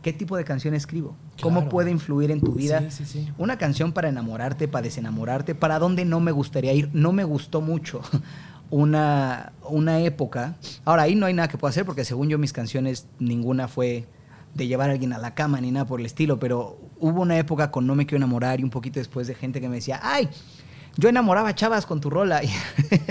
¿qué 0.00 0.12
tipo 0.14 0.34
de 0.34 0.44
canción 0.44 0.72
escribo? 0.72 1.14
¿Cómo 1.42 1.60
Claro. 1.60 1.70
puede 1.70 1.90
influir 1.90 2.30
en 2.30 2.40
tu 2.40 2.52
vida? 2.52 2.80
Sí, 2.90 3.04
sí, 3.04 3.04
sí. 3.04 3.32
Una 3.36 3.58
canción 3.58 3.92
para 3.92 4.08
enamorarte, 4.08 4.66
para 4.66 4.84
desenamorarte, 4.84 5.54
para 5.54 5.78
dónde 5.78 6.06
no 6.06 6.20
me 6.20 6.32
gustaría 6.32 6.72
ir. 6.72 6.88
No 6.94 7.12
me 7.12 7.24
gustó 7.24 7.60
mucho 7.60 8.00
una, 8.70 9.52
una 9.68 10.00
época. 10.00 10.56
Ahora, 10.86 11.02
ahí 11.02 11.14
no 11.16 11.26
hay 11.26 11.34
nada 11.34 11.48
que 11.48 11.58
pueda 11.58 11.70
hacer 11.70 11.84
porque 11.84 12.04
según 12.06 12.28
yo 12.30 12.38
mis 12.38 12.54
canciones 12.54 13.06
ninguna 13.18 13.68
fue 13.68 14.06
de 14.54 14.66
llevar 14.66 14.88
a 14.88 14.92
alguien 14.94 15.12
a 15.12 15.18
la 15.18 15.34
cama 15.34 15.60
ni 15.60 15.70
nada 15.70 15.86
por 15.86 16.00
el 16.00 16.06
estilo, 16.06 16.38
pero 16.38 16.78
hubo 16.98 17.20
una 17.20 17.38
época 17.38 17.70
con 17.70 17.86
No 17.86 17.94
me 17.94 18.06
quiero 18.06 18.16
enamorar 18.24 18.60
y 18.60 18.64
un 18.64 18.70
poquito 18.70 18.98
después 18.98 19.26
de 19.26 19.34
gente 19.34 19.60
que 19.60 19.68
me 19.68 19.76
decía, 19.76 20.00
ay, 20.02 20.28
yo 20.98 21.08
enamoraba 21.08 21.50
a 21.50 21.54
chavas 21.54 21.86
con 21.86 22.00
tu 22.00 22.10
rola. 22.10 22.42
Y 22.42 22.50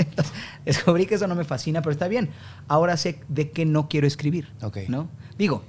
descubrí 0.65 1.05
que 1.05 1.15
eso 1.15 1.25
no 1.27 1.35
me 1.35 1.45
fascina, 1.45 1.81
pero 1.81 1.93
está 1.93 2.07
bien. 2.09 2.29
Ahora 2.67 2.97
sé 2.97 3.21
de 3.29 3.49
qué 3.49 3.65
no 3.65 3.87
quiero 3.87 4.05
escribir. 4.05 4.51
Ok. 4.61 4.79
¿no? 4.89 5.07
Digo, 5.37 5.63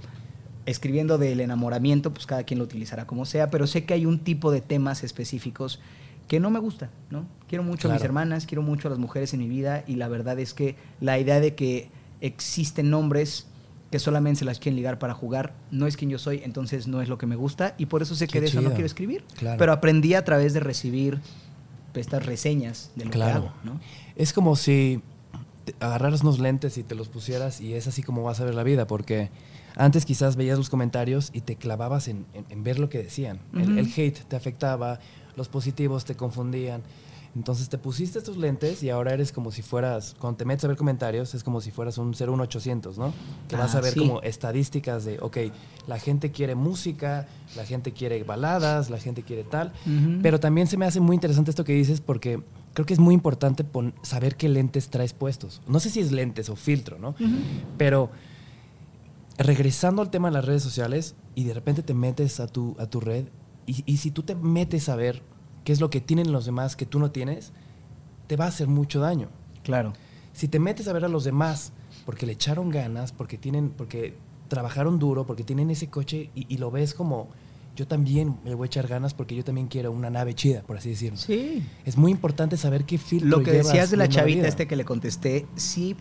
escribiendo 0.67 1.17
del 1.17 1.41
enamoramiento, 1.41 2.13
pues 2.13 2.27
cada 2.27 2.43
quien 2.43 2.59
lo 2.59 2.65
utilizará 2.65 3.07
como 3.07 3.25
sea, 3.25 3.51
pero 3.51 3.69
sé 3.69 3.85
que 3.85 3.95
hay 3.95 4.05
un 4.05 4.19
tipo 4.19 4.51
de 4.51 4.61
temas 4.61 5.05
específicos 5.05 5.81
que 6.27 6.41
no 6.41 6.51
me 6.51 6.59
gusta, 6.59 6.91
¿no? 7.09 7.25
Quiero 7.49 7.63
mucho 7.63 7.89
a 7.89 7.95
mis 7.95 8.03
hermanas, 8.03 8.45
quiero 8.47 8.63
mucho 8.63 8.89
a 8.89 8.91
las 8.91 8.99
mujeres 8.99 9.33
en 9.33 9.41
mi 9.41 9.49
vida 9.49 9.85
y 9.87 9.95
la 9.95 10.09
verdad 10.09 10.39
es 10.39 10.53
que 10.53 10.77
la 11.01 11.19
idea 11.19 11.41
de 11.41 11.55
que 11.55 11.89
existen 12.21 12.93
hombres 12.93 13.47
que 13.91 13.99
solamente 13.99 14.41
se 14.41 14.45
las 14.45 14.59
quieren 14.59 14.77
ligar 14.77 14.99
para 14.99 15.15
jugar, 15.15 15.55
no 15.71 15.87
es 15.87 15.97
quien 15.97 16.11
yo 16.11 16.19
soy, 16.19 16.43
entonces 16.45 16.87
no 16.87 17.01
es 17.01 17.09
lo 17.09 17.17
que 17.17 17.27
me 17.27 17.37
gusta 17.37 17.75
y 17.79 17.87
por 17.87 18.03
eso 18.03 18.15
sé 18.15 18.27
Qué 18.27 18.35
que 18.35 18.41
de 18.43 18.47
eso 18.49 18.61
no 18.61 18.71
quiero 18.71 18.85
escribir. 18.85 19.25
Claro. 19.39 19.57
Pero 19.57 19.73
aprendí 19.73 20.13
a 20.13 20.25
través 20.25 20.53
de 20.53 20.61
recibir 20.61 21.21
estas 21.99 22.25
reseñas 22.27 22.91
de 22.97 23.05
lo 23.07 23.11
Claro. 23.11 23.33
que 23.43 23.47
hago, 23.49 23.53
¿no? 23.65 23.81
Es 24.17 24.33
como 24.33 24.57
si 24.57 25.01
agarraras 25.81 26.23
unos 26.23 26.39
lentes 26.39 26.79
y 26.79 26.83
te 26.83 26.95
los 26.95 27.09
pusieras 27.09 27.61
y 27.61 27.75
es 27.75 27.87
así 27.87 28.03
como 28.03 28.23
vas 28.23 28.41
a 28.41 28.45
ver 28.45 28.55
la 28.55 28.63
vida, 28.63 28.87
porque 28.87 29.31
antes 29.77 30.05
quizás 30.07 30.37
veías 30.37 30.57
los 30.59 30.71
comentarios 30.71 31.31
y 31.33 31.43
te 31.43 31.57
clavabas 31.57 32.09
en, 32.09 32.25
en- 32.33 32.47
en 32.49 32.65
ver 32.65 32.79
lo 32.79 32.89
que 32.89 32.99
decían. 33.03 33.39
El, 33.55 33.87
hate 33.95 34.19
te 34.27 34.35
afectaba, 34.37 34.99
los 35.37 35.49
positivos 35.49 36.05
te 36.05 36.15
confundían. 36.15 36.83
Entonces 37.39 37.69
te 37.69 37.79
pusiste 37.79 38.19
estos 38.19 38.37
lentes 38.37 38.83
y 38.83 38.91
ahora 38.91 39.13
eres 39.15 39.31
como 39.31 39.53
si 39.53 39.63
fueras, 39.63 40.17
cuando 40.19 40.39
te 40.39 40.45
metes 40.45 40.65
a 40.65 40.69
ver 40.69 40.77
comentarios, 40.77 41.37
es 41.37 41.45
como 41.45 41.61
si 41.61 41.71
fueras 41.71 41.97
un 41.97 42.11
01800, 42.11 42.99
¿no? 42.99 43.15
Que 43.47 43.55
vas 43.55 43.77
Ah, 43.77 43.79
a 43.79 43.81
ver 43.81 43.93
sí. 43.93 44.01
como 44.01 44.21
estadísticas 44.23 45.05
de, 45.05 45.21
ok, 45.21 45.37
la 45.87 46.01
gente 46.01 46.33
quiere 46.33 46.57
música, 46.57 47.29
la 47.57 47.65
gente 47.65 47.93
quiere 47.93 48.25
baladas, 48.25 48.91
la 48.91 48.99
gente 48.99 49.23
quiere 49.23 49.45
tal. 49.45 49.73
Pero 50.21 50.41
también 50.41 50.67
se 50.67 50.77
me 50.77 50.85
hace 50.85 50.99
muy 50.99 51.15
interesante 51.15 51.51
esto 51.53 51.63
que 51.63 51.75
dices 51.75 52.01
porque 52.01 52.43
creo 52.75 52.85
que 52.87 52.95
es 52.95 52.99
muy 53.01 53.15
importante 53.15 53.65
saber 54.03 54.35
qué 54.35 54.49
lentes 54.49 54.89
traes 54.89 55.13
puestos. 55.13 55.63
No 55.69 55.79
sé 55.79 55.91
si 55.91 56.01
es 56.01 56.11
lentes 56.11 56.49
o 56.49 56.57
filtro, 56.57 56.99
¿no? 56.99 57.15
Pero 57.77 58.11
regresando 59.39 60.03
al 60.03 60.11
tema 60.11 60.29
de 60.29 60.35
las 60.35 60.45
redes 60.45 60.65
sociales 60.65 61.15
y 61.37 61.45
de 61.45 61.55
repente 61.55 61.83
te 61.85 61.95
metes 61.95 62.41
a 62.41 62.49
tu, 62.49 62.75
a 62.81 62.87
tu 62.87 62.99
red 63.01 63.27
y, 63.67 63.85
y 63.87 63.99
si 63.99 64.11
tú 64.11 64.25
te 64.25 64.35
metes 64.35 64.89
a 64.89 64.97
ver 64.97 65.23
qué 65.65 65.73
es 65.73 65.81
lo 65.81 65.91
que 65.91 66.01
tienen 66.01 66.33
los 66.33 66.47
demás 66.47 66.77
que 66.77 66.87
tú 66.87 66.99
no 66.99 67.11
tienes, 67.11 67.53
te 68.27 68.37
va 68.37 68.47
a 68.47 68.49
hacer 68.49 68.69
mucho 68.69 69.01
daño. 69.01 69.29
Claro. 69.63 69.93
Si 70.33 70.49
te 70.49 70.59
metes 70.59 70.89
a 70.89 70.93
ver 70.93 71.05
a 71.05 71.09
los 71.09 71.25
demás 71.25 71.73
porque 72.07 72.27
le 72.27 72.33
echaron 72.33 72.71
ganas, 72.71 73.13
porque 73.13 73.39
tienen, 73.39 73.71
porque 73.71 74.17
trabajaron 74.49 74.99
duro, 74.99 75.27
porque 75.27 75.45
tienen 75.45 75.71
ese 75.71 75.89
coche 75.89 76.31
y, 76.35 76.47
y 76.49 76.59
lo 76.59 76.71
ves 76.71 76.95
como 76.95 77.29
yo 77.79 77.87
también 77.87 78.37
me 78.45 78.57
voy 78.57 78.65
a 78.65 78.67
echar 78.67 78.89
ganas 78.89 79.15
porque 79.15 79.37
yo 79.37 79.45
también 79.45 79.69
quiero 79.69 79.93
una 79.93 80.11
nave 80.11 80.35
chida, 80.35 80.63
por 80.63 80.77
así 80.77 80.91
decirlo. 80.91 81.17
Sí. 81.17 81.65
Es 81.85 81.97
muy 81.97 82.11
importante 82.11 82.57
saber 82.57 82.85
qué 82.85 82.99
filtro 82.99 83.29
Lo 83.29 83.43
que 83.45 83.53
llevas 83.53 83.69
decías 83.69 83.91
de 83.93 83.97
la 83.97 84.09
chavita 84.09 84.39
vida. 84.41 84.49
este 84.49 84.67
que 84.67 84.75
le 84.75 84.85
contesté, 84.85 85.47
sí, 85.55 85.95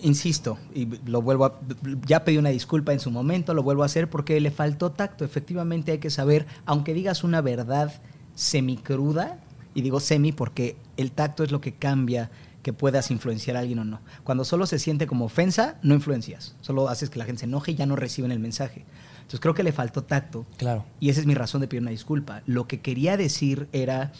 insisto, 0.00 0.58
y 0.74 0.86
lo 1.06 1.22
vuelvo 1.22 1.46
a, 1.46 1.60
ya 2.06 2.24
pedí 2.24 2.38
una 2.38 2.50
disculpa 2.50 2.92
en 2.92 3.00
su 3.00 3.10
momento, 3.10 3.54
lo 3.54 3.62
vuelvo 3.62 3.82
a 3.82 3.86
hacer 3.86 4.10
porque 4.10 4.40
le 4.40 4.50
faltó 4.50 4.92
tacto. 4.92 5.24
Efectivamente 5.24 5.92
hay 5.92 5.98
que 5.98 6.10
saber, 6.10 6.46
aunque 6.64 6.94
digas 6.94 7.24
una 7.24 7.40
verdad 7.40 7.92
semicruda, 8.34 9.40
y 9.76 9.82
digo 9.82 10.00
semi 10.00 10.32
porque 10.32 10.76
el 10.96 11.12
tacto 11.12 11.44
es 11.44 11.52
lo 11.52 11.60
que 11.60 11.74
cambia 11.74 12.30
que 12.62 12.72
puedas 12.72 13.10
influenciar 13.10 13.56
a 13.56 13.60
alguien 13.60 13.78
o 13.78 13.84
no. 13.84 14.00
Cuando 14.24 14.44
solo 14.44 14.66
se 14.66 14.78
siente 14.78 15.06
como 15.06 15.26
ofensa, 15.26 15.78
no 15.82 15.94
influencias. 15.94 16.56
Solo 16.62 16.88
haces 16.88 17.10
que 17.10 17.18
la 17.18 17.26
gente 17.26 17.40
se 17.40 17.44
enoje 17.44 17.72
y 17.72 17.74
ya 17.74 17.84
no 17.86 17.94
reciben 17.94 18.32
el 18.32 18.40
mensaje. 18.40 18.84
Entonces 19.18 19.38
creo 19.38 19.54
que 19.54 19.62
le 19.62 19.72
faltó 19.72 20.02
tacto. 20.02 20.46
Claro. 20.56 20.84
Y 20.98 21.10
esa 21.10 21.20
es 21.20 21.26
mi 21.26 21.34
razón 21.34 21.60
de 21.60 21.68
pedir 21.68 21.82
una 21.82 21.90
disculpa. 21.90 22.42
Lo 22.46 22.66
que 22.66 22.80
quería 22.80 23.16
decir 23.16 23.68
era, 23.72 24.12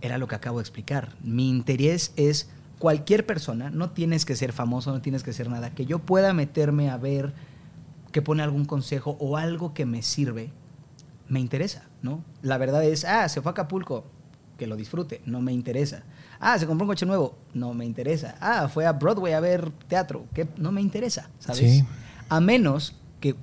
era 0.00 0.16
lo 0.16 0.28
que 0.28 0.34
acabo 0.34 0.58
de 0.58 0.62
explicar. 0.62 1.14
Mi 1.22 1.50
interés 1.50 2.12
es 2.16 2.48
cualquier 2.78 3.26
persona, 3.26 3.70
no 3.70 3.90
tienes 3.90 4.24
que 4.24 4.36
ser 4.36 4.52
famoso, 4.52 4.92
no 4.92 5.00
tienes 5.00 5.22
que 5.22 5.32
ser 5.32 5.48
nada, 5.48 5.70
que 5.70 5.86
yo 5.86 5.98
pueda 5.98 6.32
meterme 6.32 6.90
a 6.90 6.96
ver 6.96 7.34
que 8.12 8.22
pone 8.22 8.42
algún 8.42 8.64
consejo 8.64 9.16
o 9.20 9.36
algo 9.36 9.74
que 9.74 9.86
me 9.86 10.02
sirve, 10.02 10.50
me 11.28 11.40
interesa, 11.40 11.84
¿no? 12.02 12.24
La 12.42 12.58
verdad 12.58 12.84
es, 12.84 13.04
ah, 13.04 13.28
se 13.28 13.40
fue 13.40 13.50
a 13.50 13.52
Acapulco, 13.52 14.04
que 14.56 14.66
lo 14.66 14.76
disfrute, 14.76 15.20
no 15.26 15.40
me 15.40 15.52
interesa. 15.52 16.02
Ah, 16.40 16.58
se 16.58 16.66
compró 16.66 16.84
un 16.84 16.90
coche 16.90 17.06
nuevo, 17.06 17.36
no 17.52 17.74
me 17.74 17.84
interesa. 17.84 18.36
Ah, 18.40 18.68
fue 18.68 18.86
a 18.86 18.92
Broadway 18.92 19.32
a 19.32 19.40
ver 19.40 19.70
teatro, 19.88 20.26
que 20.34 20.48
no 20.56 20.72
me 20.72 20.80
interesa, 20.80 21.30
¿sabes? 21.38 21.58
Sí. 21.60 21.84
A 22.28 22.40
menos 22.40 22.94
que 23.20 23.36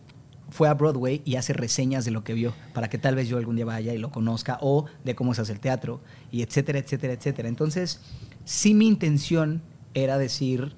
fue 0.50 0.70
a 0.70 0.74
Broadway 0.74 1.22
y 1.26 1.36
hace 1.36 1.54
reseñas 1.54 2.06
de 2.06 2.12
lo 2.12 2.24
que 2.24 2.34
vio, 2.34 2.54
para 2.74 2.90
que 2.90 2.98
tal 2.98 3.16
vez 3.16 3.28
yo 3.28 3.38
algún 3.38 3.56
día 3.56 3.66
vaya 3.66 3.94
y 3.94 3.98
lo 3.98 4.12
conozca, 4.12 4.58
o 4.62 4.86
de 5.04 5.16
cómo 5.16 5.34
se 5.34 5.42
hace 5.42 5.54
el 5.54 5.60
teatro, 5.60 6.02
y 6.32 6.42
etcétera, 6.42 6.80
etcétera, 6.80 7.14
etcétera. 7.14 7.50
Entonces, 7.50 8.00
sí 8.46 8.74
mi 8.74 8.88
intención 8.88 9.62
era 9.94 10.18
decir, 10.18 10.74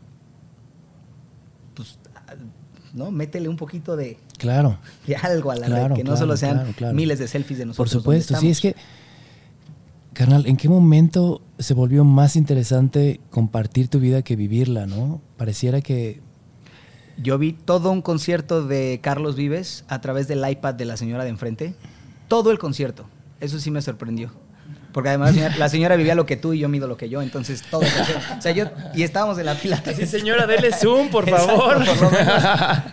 pues, 1.74 1.98
¿no? 2.94 3.12
Métele 3.12 3.50
un 3.50 3.58
poquito 3.58 3.96
de, 3.96 4.18
Claro. 4.38 4.78
de 5.08 5.16
algo 5.16 5.52
a 5.52 5.56
la 5.56 5.68
Claro, 5.68 5.88
red, 5.90 5.96
que 5.96 6.04
no 6.04 6.18
solo 6.18 6.38
sean 6.38 6.74
miles 6.94 7.20
de 7.20 7.28
selfies 7.28 7.60
de 7.60 7.64
Por 7.66 7.70
nosotros. 7.70 7.92
supuesto, 7.92 8.34
donde 8.34 8.48
sí, 8.48 8.52
es 8.52 8.62
que, 8.62 8.76
carnal, 10.14 10.46
¿en 10.48 10.58
qué 10.58 10.70
momento 10.70 11.42
se 11.60 11.74
volvió 11.74 12.04
más 12.06 12.36
interesante 12.36 13.20
compartir 13.30 13.88
tu 13.90 14.00
vida 14.00 14.22
que 14.22 14.36
vivirla, 14.36 14.86
no? 14.86 15.22
Pareciera 15.38 15.82
que, 15.82 16.22
Yo 17.18 17.38
vi 17.38 17.54
todo 17.54 17.92
un 17.92 18.02
concierto 18.02 18.66
de 18.68 19.00
Carlos 19.02 19.36
Vives 19.38 19.86
a 19.88 20.02
través 20.02 20.28
del 20.28 20.50
iPad 20.50 20.74
de 20.76 20.84
la 20.86 20.98
señora 20.98 21.24
de 21.24 21.30
enfrente. 21.30 21.74
Todo 22.28 22.52
el 22.52 22.60
concierto. 22.60 23.06
Eso 23.40 23.58
sí 23.60 23.72
me 23.72 23.82
sorprendió. 23.82 24.32
Porque 24.96 25.10
además 25.10 25.36
la 25.58 25.68
señora, 25.68 25.98
vivía 25.98 26.16
lo 26.16 26.26
que 26.26 26.38
tú 26.38 26.54
y 26.54 26.60
yo 26.60 26.70
mido 26.70 26.88
lo 26.88 26.96
que 26.96 27.10
yo. 27.10 27.22
Entonces 27.22 27.64
todo. 27.64 27.82
O 27.82 28.42
sea, 28.42 28.54
yo. 28.54 28.68
Y 28.94 29.04
estábamos 29.04 29.38
en 29.38 29.46
la 29.46 29.56
fila. 29.56 29.84
Sí, 29.94 30.06
señora, 30.06 30.48
dele 30.48 30.72
zoom, 30.72 31.10
por 31.10 31.28
Exacto, 31.28 31.48
favor. 31.48 31.86
por 31.86 32.02
lo 32.02 32.12
menos. 32.12 32.44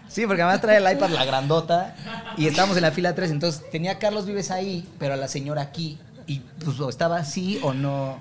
Sí, 0.08 0.26
porque 0.26 0.42
además 0.42 0.60
trae 0.60 0.78
el 0.78 0.96
iPad 0.96 1.10
la 1.10 1.24
grandota. 1.24 1.94
Y 2.36 2.48
estábamos 2.48 2.76
en 2.76 2.82
la 2.82 2.90
fila 2.90 3.14
3. 3.14 3.30
Entonces 3.30 3.70
tenía 3.70 3.92
a 3.92 3.98
Carlos 4.00 4.26
Vives 4.26 4.50
ahí, 4.50 4.84
pero 4.98 5.14
a 5.14 5.16
la 5.16 5.28
señora 5.28 5.62
aquí. 5.62 5.96
Y 6.26 6.40
pues 6.64 6.80
o 6.80 6.88
estaba 6.88 7.18
así 7.18 7.60
o 7.62 7.72
no. 7.72 8.18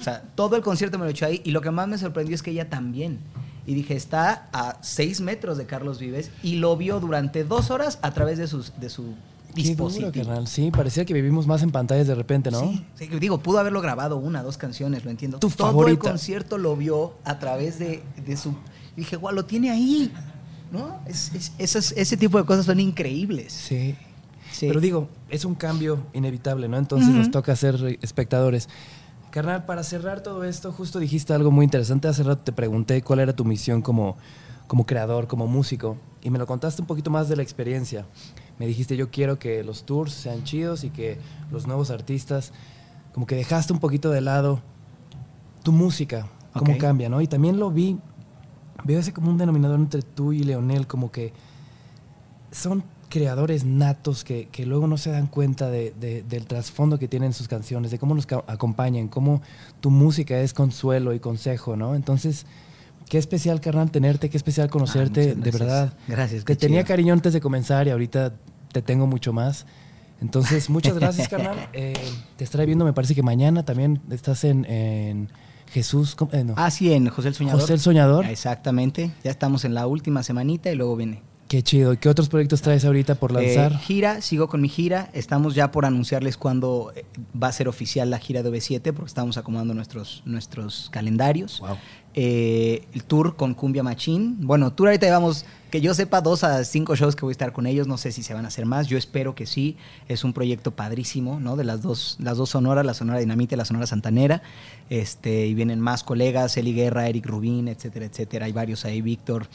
O 0.00 0.02
sea, 0.02 0.22
todo 0.34 0.56
el 0.56 0.62
concierto 0.62 0.98
me 0.98 1.04
lo 1.04 1.10
echó 1.10 1.26
ahí. 1.26 1.42
Y 1.44 1.50
lo 1.50 1.60
que 1.60 1.70
más 1.70 1.88
me 1.88 1.98
sorprendió 1.98 2.34
es 2.34 2.42
que 2.42 2.52
ella 2.52 2.70
también. 2.70 3.18
Y 3.66 3.74
dije, 3.74 3.96
está 3.96 4.48
a 4.54 4.78
6 4.80 5.20
metros 5.20 5.58
de 5.58 5.66
Carlos 5.66 5.98
Vives 5.98 6.30
y 6.42 6.54
lo 6.54 6.74
vio 6.78 7.00
durante 7.00 7.44
dos 7.44 7.70
horas 7.70 7.98
a 8.00 8.12
través 8.12 8.38
de, 8.38 8.46
sus, 8.46 8.80
de 8.80 8.88
su 8.88 9.14
Qué 9.62 9.74
duro, 9.74 9.88
dispositivo. 9.90 10.24
carnal. 10.26 10.46
Sí, 10.46 10.70
parecía 10.70 11.04
que 11.04 11.14
vivimos 11.14 11.46
más 11.46 11.62
en 11.62 11.70
pantallas 11.70 12.06
de 12.06 12.14
repente, 12.14 12.50
¿no? 12.50 12.60
Sí, 12.60 12.84
sí, 12.96 13.06
digo, 13.20 13.38
pudo 13.38 13.58
haberlo 13.58 13.80
grabado 13.80 14.16
una, 14.16 14.42
dos 14.42 14.56
canciones, 14.58 15.04
lo 15.04 15.10
entiendo. 15.10 15.38
Tu 15.38 15.48
Todo 15.50 15.68
favorita. 15.68 15.90
el 15.92 15.98
concierto 15.98 16.58
lo 16.58 16.76
vio 16.76 17.14
a 17.24 17.38
través 17.38 17.78
de, 17.78 18.02
de 18.24 18.36
su... 18.36 18.54
dije, 18.96 19.16
guau, 19.16 19.34
lo 19.34 19.44
tiene 19.44 19.70
ahí. 19.70 20.12
¿No? 20.70 21.00
Es- 21.06 21.32
es- 21.34 21.52
esas- 21.58 21.92
ese 21.92 22.16
tipo 22.16 22.36
de 22.38 22.44
cosas 22.44 22.66
son 22.66 22.78
increíbles. 22.80 23.52
Sí. 23.52 23.94
Sí. 24.52 24.66
Pero 24.68 24.80
digo, 24.80 25.08
es 25.28 25.44
un 25.44 25.54
cambio 25.54 25.98
inevitable, 26.14 26.68
¿no? 26.68 26.76
Entonces 26.78 27.08
nos 27.10 27.30
toca 27.30 27.54
ser 27.56 27.98
espectadores. 28.02 28.68
Carnal, 29.30 29.66
para 29.66 29.82
cerrar 29.82 30.22
todo 30.22 30.42
esto, 30.44 30.72
justo 30.72 30.98
dijiste 30.98 31.34
algo 31.34 31.50
muy 31.50 31.64
interesante. 31.64 32.08
Hace 32.08 32.22
rato 32.22 32.42
te 32.44 32.52
pregunté 32.52 33.02
cuál 33.02 33.20
era 33.20 33.34
tu 33.36 33.44
misión 33.44 33.82
como, 33.82 34.16
como 34.66 34.86
creador, 34.86 35.26
como 35.26 35.46
músico, 35.46 35.98
y 36.22 36.30
me 36.30 36.38
lo 36.38 36.46
contaste 36.46 36.80
un 36.80 36.86
poquito 36.88 37.10
más 37.10 37.28
de 37.28 37.36
la 37.36 37.42
experiencia. 37.42 38.06
Me 38.58 38.66
dijiste, 38.66 38.96
yo 38.96 39.10
quiero 39.10 39.38
que 39.38 39.62
los 39.62 39.84
tours 39.84 40.12
sean 40.12 40.42
chidos 40.44 40.84
y 40.84 40.90
que 40.90 41.18
los 41.50 41.66
nuevos 41.66 41.90
artistas, 41.90 42.52
como 43.12 43.26
que 43.26 43.34
dejaste 43.36 43.72
un 43.72 43.78
poquito 43.78 44.10
de 44.10 44.20
lado 44.20 44.60
tu 45.62 45.72
música, 45.72 46.28
cómo 46.54 46.76
cambia, 46.78 47.08
¿no? 47.08 47.20
Y 47.20 47.26
también 47.28 47.58
lo 47.58 47.70
vi, 47.70 47.98
veo 48.84 48.98
ese 49.00 49.12
como 49.12 49.30
un 49.30 49.38
denominador 49.38 49.78
entre 49.78 50.02
tú 50.02 50.32
y 50.32 50.42
Leonel, 50.42 50.86
como 50.86 51.10
que 51.12 51.32
son 52.50 52.82
creadores 53.08 53.64
natos 53.64 54.24
que, 54.24 54.48
que 54.48 54.66
luego 54.66 54.86
no 54.86 54.98
se 54.98 55.10
dan 55.10 55.28
cuenta 55.28 55.70
de- 55.70 55.94
de- 55.98 56.22
del 56.22 56.46
trasfondo 56.46 56.98
que 56.98 57.08
tienen 57.08 57.32
sus 57.32 57.48
canciones, 57.48 57.90
de 57.90 57.98
cómo 57.98 58.14
nos 58.14 58.26
acompañan, 58.46 59.08
cómo 59.08 59.40
tu 59.80 59.90
música 59.90 60.38
es 60.40 60.52
consuelo 60.52 61.14
y 61.14 61.20
consejo, 61.20 61.74
¿no? 61.76 61.94
Entonces, 61.94 62.44
qué 63.08 63.16
especial, 63.18 63.60
carnal, 63.60 63.90
tenerte, 63.90 64.28
qué 64.28 64.36
especial 64.36 64.68
conocerte, 64.68 65.30
Ah, 65.32 65.34
muchas 65.36 65.52
de 65.52 65.58
verdad. 65.58 65.92
Gracias, 66.06 66.44
Te 66.44 66.56
tenía 66.56 66.80
chido. 66.80 66.88
cariño 66.88 67.14
antes 67.14 67.32
de 67.32 67.40
comenzar 67.40 67.86
y 67.86 67.90
ahorita 67.90 68.34
te 68.72 68.82
tengo 68.82 69.06
mucho 69.06 69.32
más. 69.32 69.66
Entonces, 70.20 70.68
muchas 70.68 70.94
gracias, 70.94 71.28
carnal. 71.30 71.68
Eh, 71.72 71.94
te 72.36 72.44
estaré 72.44 72.66
viendo, 72.66 72.84
me 72.84 72.92
parece 72.92 73.14
que 73.14 73.22
mañana 73.22 73.64
también 73.64 74.00
estás 74.10 74.44
en, 74.44 74.64
en 74.64 75.28
Jesús. 75.70 76.16
Eh, 76.32 76.44
no. 76.44 76.54
Ah, 76.56 76.70
sí, 76.70 76.92
en 76.92 77.08
José 77.08 77.28
el 77.28 77.34
Soñador. 77.34 77.60
José 77.60 77.74
el 77.74 77.80
Soñador. 77.80 78.26
Exactamente. 78.26 79.12
Ya 79.22 79.30
estamos 79.30 79.64
en 79.64 79.74
la 79.74 79.86
última 79.86 80.22
semanita 80.22 80.70
y 80.70 80.74
luego 80.74 80.96
viene. 80.96 81.22
Qué 81.48 81.62
chido. 81.62 81.94
¿Y 81.94 81.96
qué 81.96 82.10
otros 82.10 82.28
proyectos 82.28 82.60
traes 82.60 82.84
ahorita 82.84 83.14
por 83.14 83.32
lanzar? 83.32 83.72
Eh, 83.72 83.78
gira, 83.78 84.20
sigo 84.20 84.48
con 84.48 84.60
mi 84.60 84.68
gira. 84.68 85.08
Estamos 85.14 85.54
ya 85.54 85.70
por 85.70 85.86
anunciarles 85.86 86.36
cuándo 86.36 86.92
va 87.42 87.48
a 87.48 87.52
ser 87.52 87.68
oficial 87.68 88.10
la 88.10 88.18
gira 88.18 88.42
de 88.42 88.50
OV7 88.50 88.92
porque 88.92 89.06
estamos 89.06 89.38
acomodando 89.38 89.72
nuestros, 89.72 90.22
nuestros 90.26 90.90
calendarios. 90.90 91.60
Wow. 91.60 91.78
Eh, 92.14 92.86
el 92.92 93.04
tour 93.04 93.34
con 93.36 93.54
Cumbia 93.54 93.82
Machín. 93.82 94.36
Bueno, 94.46 94.74
tour 94.74 94.88
ahorita 94.88 95.06
llevamos, 95.06 95.46
que 95.70 95.80
yo 95.80 95.94
sepa, 95.94 96.20
dos 96.20 96.44
a 96.44 96.64
cinco 96.64 96.96
shows 96.96 97.14
que 97.14 97.22
voy 97.22 97.30
a 97.30 97.32
estar 97.32 97.52
con 97.52 97.66
ellos. 97.66 97.86
No 97.86 97.98
sé 97.98 98.12
si 98.12 98.22
se 98.22 98.34
van 98.34 98.44
a 98.44 98.48
hacer 98.48 98.66
más. 98.66 98.86
Yo 98.86 98.98
espero 98.98 99.34
que 99.34 99.46
sí. 99.46 99.76
Es 100.08 100.24
un 100.24 100.32
proyecto 100.32 100.70
padrísimo, 100.72 101.40
¿no? 101.40 101.56
De 101.56 101.64
las 101.64 101.82
dos, 101.82 102.16
las 102.20 102.36
dos 102.36 102.50
sonoras, 102.50 102.84
la 102.84 102.94
Sonora 102.94 103.18
Dinamita 103.18 103.54
y 103.54 103.58
la 103.58 103.64
Sonora 103.64 103.86
Santanera. 103.86 104.42
Este, 104.90 105.46
y 105.46 105.54
vienen 105.54 105.80
más 105.80 106.04
colegas, 106.04 106.56
Eli 106.56 106.72
Guerra, 106.72 107.08
Eric 107.08 107.26
Rubín, 107.26 107.68
etcétera, 107.68 108.06
etcétera. 108.06 108.46
Hay 108.46 108.52
varios 108.52 108.84
ahí, 108.84 109.02
Víctor. 109.02 109.48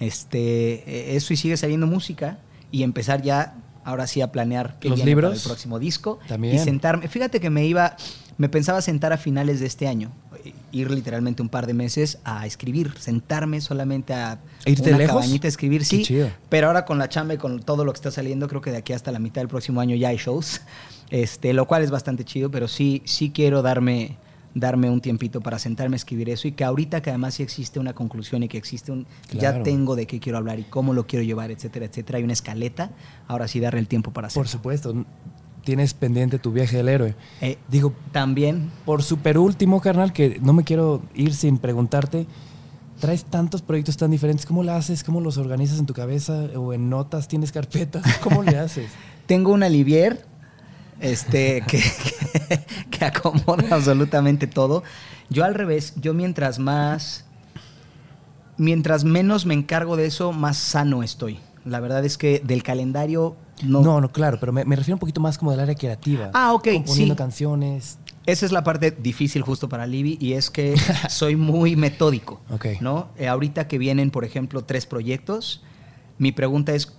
Este, 0.00 0.84
eh, 0.86 1.16
eso 1.16 1.32
y 1.32 1.36
sigue 1.36 1.56
saliendo 1.56 1.86
música. 1.86 2.38
Y 2.70 2.82
empezar 2.82 3.22
ya, 3.22 3.54
ahora 3.84 4.06
sí, 4.06 4.20
a 4.20 4.32
planear 4.32 4.78
qué 4.80 4.88
¿Los 4.88 4.96
viene 4.96 5.12
para 5.14 5.28
libros? 5.28 5.44
el 5.44 5.48
próximo 5.48 5.78
disco. 5.78 6.18
También. 6.26 6.56
Y 6.56 6.58
sentarme. 6.58 7.08
Fíjate 7.08 7.40
que 7.40 7.50
me 7.50 7.64
iba, 7.66 7.96
me 8.38 8.48
pensaba 8.48 8.80
sentar 8.82 9.12
a 9.12 9.16
finales 9.18 9.60
de 9.60 9.66
este 9.66 9.86
año, 9.88 10.10
ir 10.72 10.90
literalmente 10.90 11.40
un 11.42 11.48
par 11.48 11.66
de 11.66 11.74
meses 11.74 12.18
a 12.24 12.46
escribir, 12.46 12.92
sentarme 12.98 13.60
solamente 13.60 14.12
a 14.12 14.38
¿Irte 14.66 14.88
una 14.90 14.98
lejos? 14.98 15.14
cabañita 15.16 15.46
a 15.46 15.50
escribir, 15.50 15.80
Qué 15.80 15.86
sí. 15.86 16.02
chido. 16.02 16.28
Pero 16.48 16.66
ahora 16.66 16.84
con 16.84 16.98
la 16.98 17.08
chamba 17.08 17.34
y 17.34 17.38
con 17.38 17.62
todo 17.62 17.84
lo 17.84 17.92
que 17.92 17.96
está 17.98 18.10
saliendo, 18.10 18.48
creo 18.48 18.60
que 18.60 18.70
de 18.72 18.78
aquí 18.78 18.92
hasta 18.92 19.12
la 19.12 19.18
mitad 19.20 19.40
del 19.40 19.48
próximo 19.48 19.80
año 19.80 19.94
ya 19.96 20.08
hay 20.08 20.16
shows, 20.16 20.62
este, 21.10 21.52
lo 21.52 21.66
cual 21.66 21.82
es 21.82 21.90
bastante 21.90 22.24
chido, 22.24 22.50
pero 22.50 22.68
sí, 22.68 23.02
sí 23.04 23.30
quiero 23.30 23.62
darme 23.62 24.16
darme 24.56 24.88
un 24.88 25.00
tiempito 25.00 25.40
para 25.40 25.58
sentarme 25.58 25.96
a 25.96 25.98
escribir 25.98 26.30
eso 26.30 26.46
y 26.46 26.52
que 26.52 26.62
ahorita 26.62 27.02
que 27.02 27.10
además 27.10 27.34
sí 27.34 27.42
existe 27.42 27.80
una 27.80 27.92
conclusión 27.92 28.44
y 28.44 28.48
que 28.48 28.56
existe 28.56 28.92
un 28.92 29.04
Claro. 29.28 29.58
ya 29.58 29.62
tengo 29.64 29.96
de 29.96 30.06
qué 30.06 30.20
quiero 30.20 30.38
hablar 30.38 30.60
y 30.60 30.62
cómo 30.62 30.94
lo 30.94 31.08
quiero 31.08 31.24
llevar, 31.24 31.50
etcétera, 31.50 31.86
etcétera, 31.86 32.18
hay 32.18 32.22
una 32.24 32.34
escaleta, 32.34 32.92
ahora 33.26 33.48
sí 33.48 33.58
darle 33.58 33.80
el 33.80 33.88
tiempo 33.88 34.12
para 34.12 34.28
hacerlo. 34.28 34.42
Por 34.44 34.48
supuesto. 34.48 34.94
Tienes 35.64 35.94
pendiente 35.94 36.38
tu 36.38 36.52
viaje 36.52 36.76
del 36.76 36.88
héroe. 36.88 37.14
Eh, 37.40 37.58
Digo, 37.68 37.94
también 38.12 38.70
por 38.84 39.02
super 39.02 39.38
último, 39.38 39.80
carnal, 39.80 40.12
que 40.12 40.38
no 40.42 40.52
me 40.52 40.64
quiero 40.64 41.02
ir 41.14 41.34
sin 41.34 41.58
preguntarte. 41.58 42.26
Traes 43.00 43.24
tantos 43.24 43.62
proyectos 43.62 43.96
tan 43.96 44.10
diferentes. 44.10 44.46
¿Cómo 44.46 44.62
lo 44.62 44.72
haces? 44.72 45.02
¿Cómo 45.02 45.20
los 45.20 45.36
organizas 45.38 45.78
en 45.78 45.86
tu 45.86 45.94
cabeza? 45.94 46.44
¿O 46.56 46.72
en 46.72 46.88
notas? 46.90 47.28
¿Tienes 47.28 47.50
carpetas? 47.50 48.04
¿Cómo 48.18 48.42
le 48.42 48.58
haces? 48.58 48.90
Tengo 49.26 49.52
una 49.52 49.68
Livier 49.68 50.24
este, 51.00 51.62
que, 51.66 51.78
que, 51.78 52.64
que 52.90 53.04
acomoda 53.04 53.64
absolutamente 53.70 54.46
todo. 54.46 54.82
Yo 55.30 55.44
al 55.44 55.54
revés, 55.54 55.94
yo 55.96 56.14
mientras 56.14 56.58
más, 56.58 57.24
mientras 58.56 59.04
menos 59.04 59.46
me 59.46 59.54
encargo 59.54 59.96
de 59.96 60.06
eso, 60.06 60.32
más 60.32 60.56
sano 60.56 61.02
estoy. 61.02 61.40
La 61.64 61.80
verdad 61.80 62.04
es 62.04 62.18
que 62.18 62.40
del 62.44 62.62
calendario 62.62 63.36
no... 63.62 63.80
No, 63.80 64.00
no, 64.00 64.10
claro, 64.10 64.38
pero 64.38 64.52
me, 64.52 64.64
me 64.64 64.76
refiero 64.76 64.96
un 64.96 65.00
poquito 65.00 65.20
más 65.20 65.38
como 65.38 65.50
del 65.50 65.60
área 65.60 65.74
creativa. 65.74 66.30
Ah, 66.34 66.52
ok, 66.52 66.68
Componiendo 66.74 67.14
sí. 67.14 67.18
canciones. 67.18 67.98
Esa 68.26 68.46
es 68.46 68.52
la 68.52 68.64
parte 68.64 68.90
difícil 68.90 69.42
justo 69.42 69.68
para 69.68 69.86
Libby 69.86 70.16
y 70.20 70.32
es 70.32 70.50
que 70.50 70.74
soy 71.08 71.36
muy 71.36 71.76
metódico. 71.76 72.40
Ok. 72.50 72.66
¿no? 72.80 73.08
Eh, 73.16 73.28
ahorita 73.28 73.68
que 73.68 73.78
vienen, 73.78 74.10
por 74.10 74.24
ejemplo, 74.24 74.62
tres 74.64 74.86
proyectos, 74.86 75.62
mi 76.18 76.32
pregunta 76.32 76.74
es, 76.74 76.92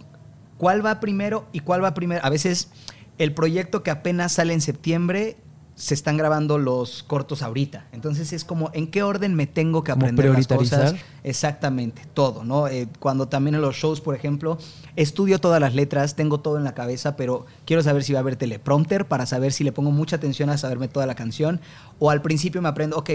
¿cuál 0.57 0.85
va 0.85 0.99
primero 0.99 1.45
y 1.51 1.59
cuál 1.61 1.83
va 1.83 1.93
primero? 1.93 2.23
A 2.23 2.29
veces 2.29 2.69
el 3.17 3.33
proyecto 3.33 3.81
que 3.83 3.91
apenas 3.91 4.33
sale 4.33 4.53
en 4.53 4.61
septiembre 4.61 5.37
se 5.76 5.93
están 5.93 6.15
grabando 6.15 6.57
los 6.57 7.03
cortos 7.03 7.41
ahorita. 7.41 7.85
Entonces 7.91 8.31
es 8.31 8.45
como, 8.45 8.72
¿en 8.73 8.88
qué 8.88 9.03
orden 9.03 9.35
me 9.35 9.45
tengo 9.45 9.84
que 9.84 9.91
aprender 9.91 10.30
las 10.30 10.47
cosas? 10.47 10.95
Exactamente, 11.23 12.03
todo, 12.14 12.43
¿no? 12.43 12.68
Eh, 12.68 12.88
cuando 12.99 13.27
también 13.27 13.56
en 13.56 13.61
los 13.61 13.76
shows, 13.76 13.99
por 13.99 14.15
ejemplo, 14.15 14.57
estudio 14.95 15.39
todas 15.39 15.60
las 15.60 15.76
letras, 15.76 16.15
tengo 16.15 16.39
todo 16.39 16.57
en 16.57 16.64
la 16.64 16.73
cabeza, 16.73 17.18
pero 17.18 17.45
quiero 17.65 17.84
saber 17.84 18.03
si 18.03 18.14
va 18.14 18.19
a 18.19 18.22
haber 18.22 18.38
teleprompter 18.38 19.07
para 19.07 19.26
saber 19.26 19.52
si 19.52 19.64
le 19.64 19.72
pongo 19.72 19.91
mucha 19.91 20.15
atención 20.15 20.49
a 20.49 20.57
saberme 20.57 20.88
toda 20.88 21.06
la 21.06 21.15
canción. 21.15 21.60
O 21.99 22.10
al 22.10 22.22
principio 22.22 22.61
me 22.61 22.69
aprendo, 22.69 22.97
ok, 22.97 23.10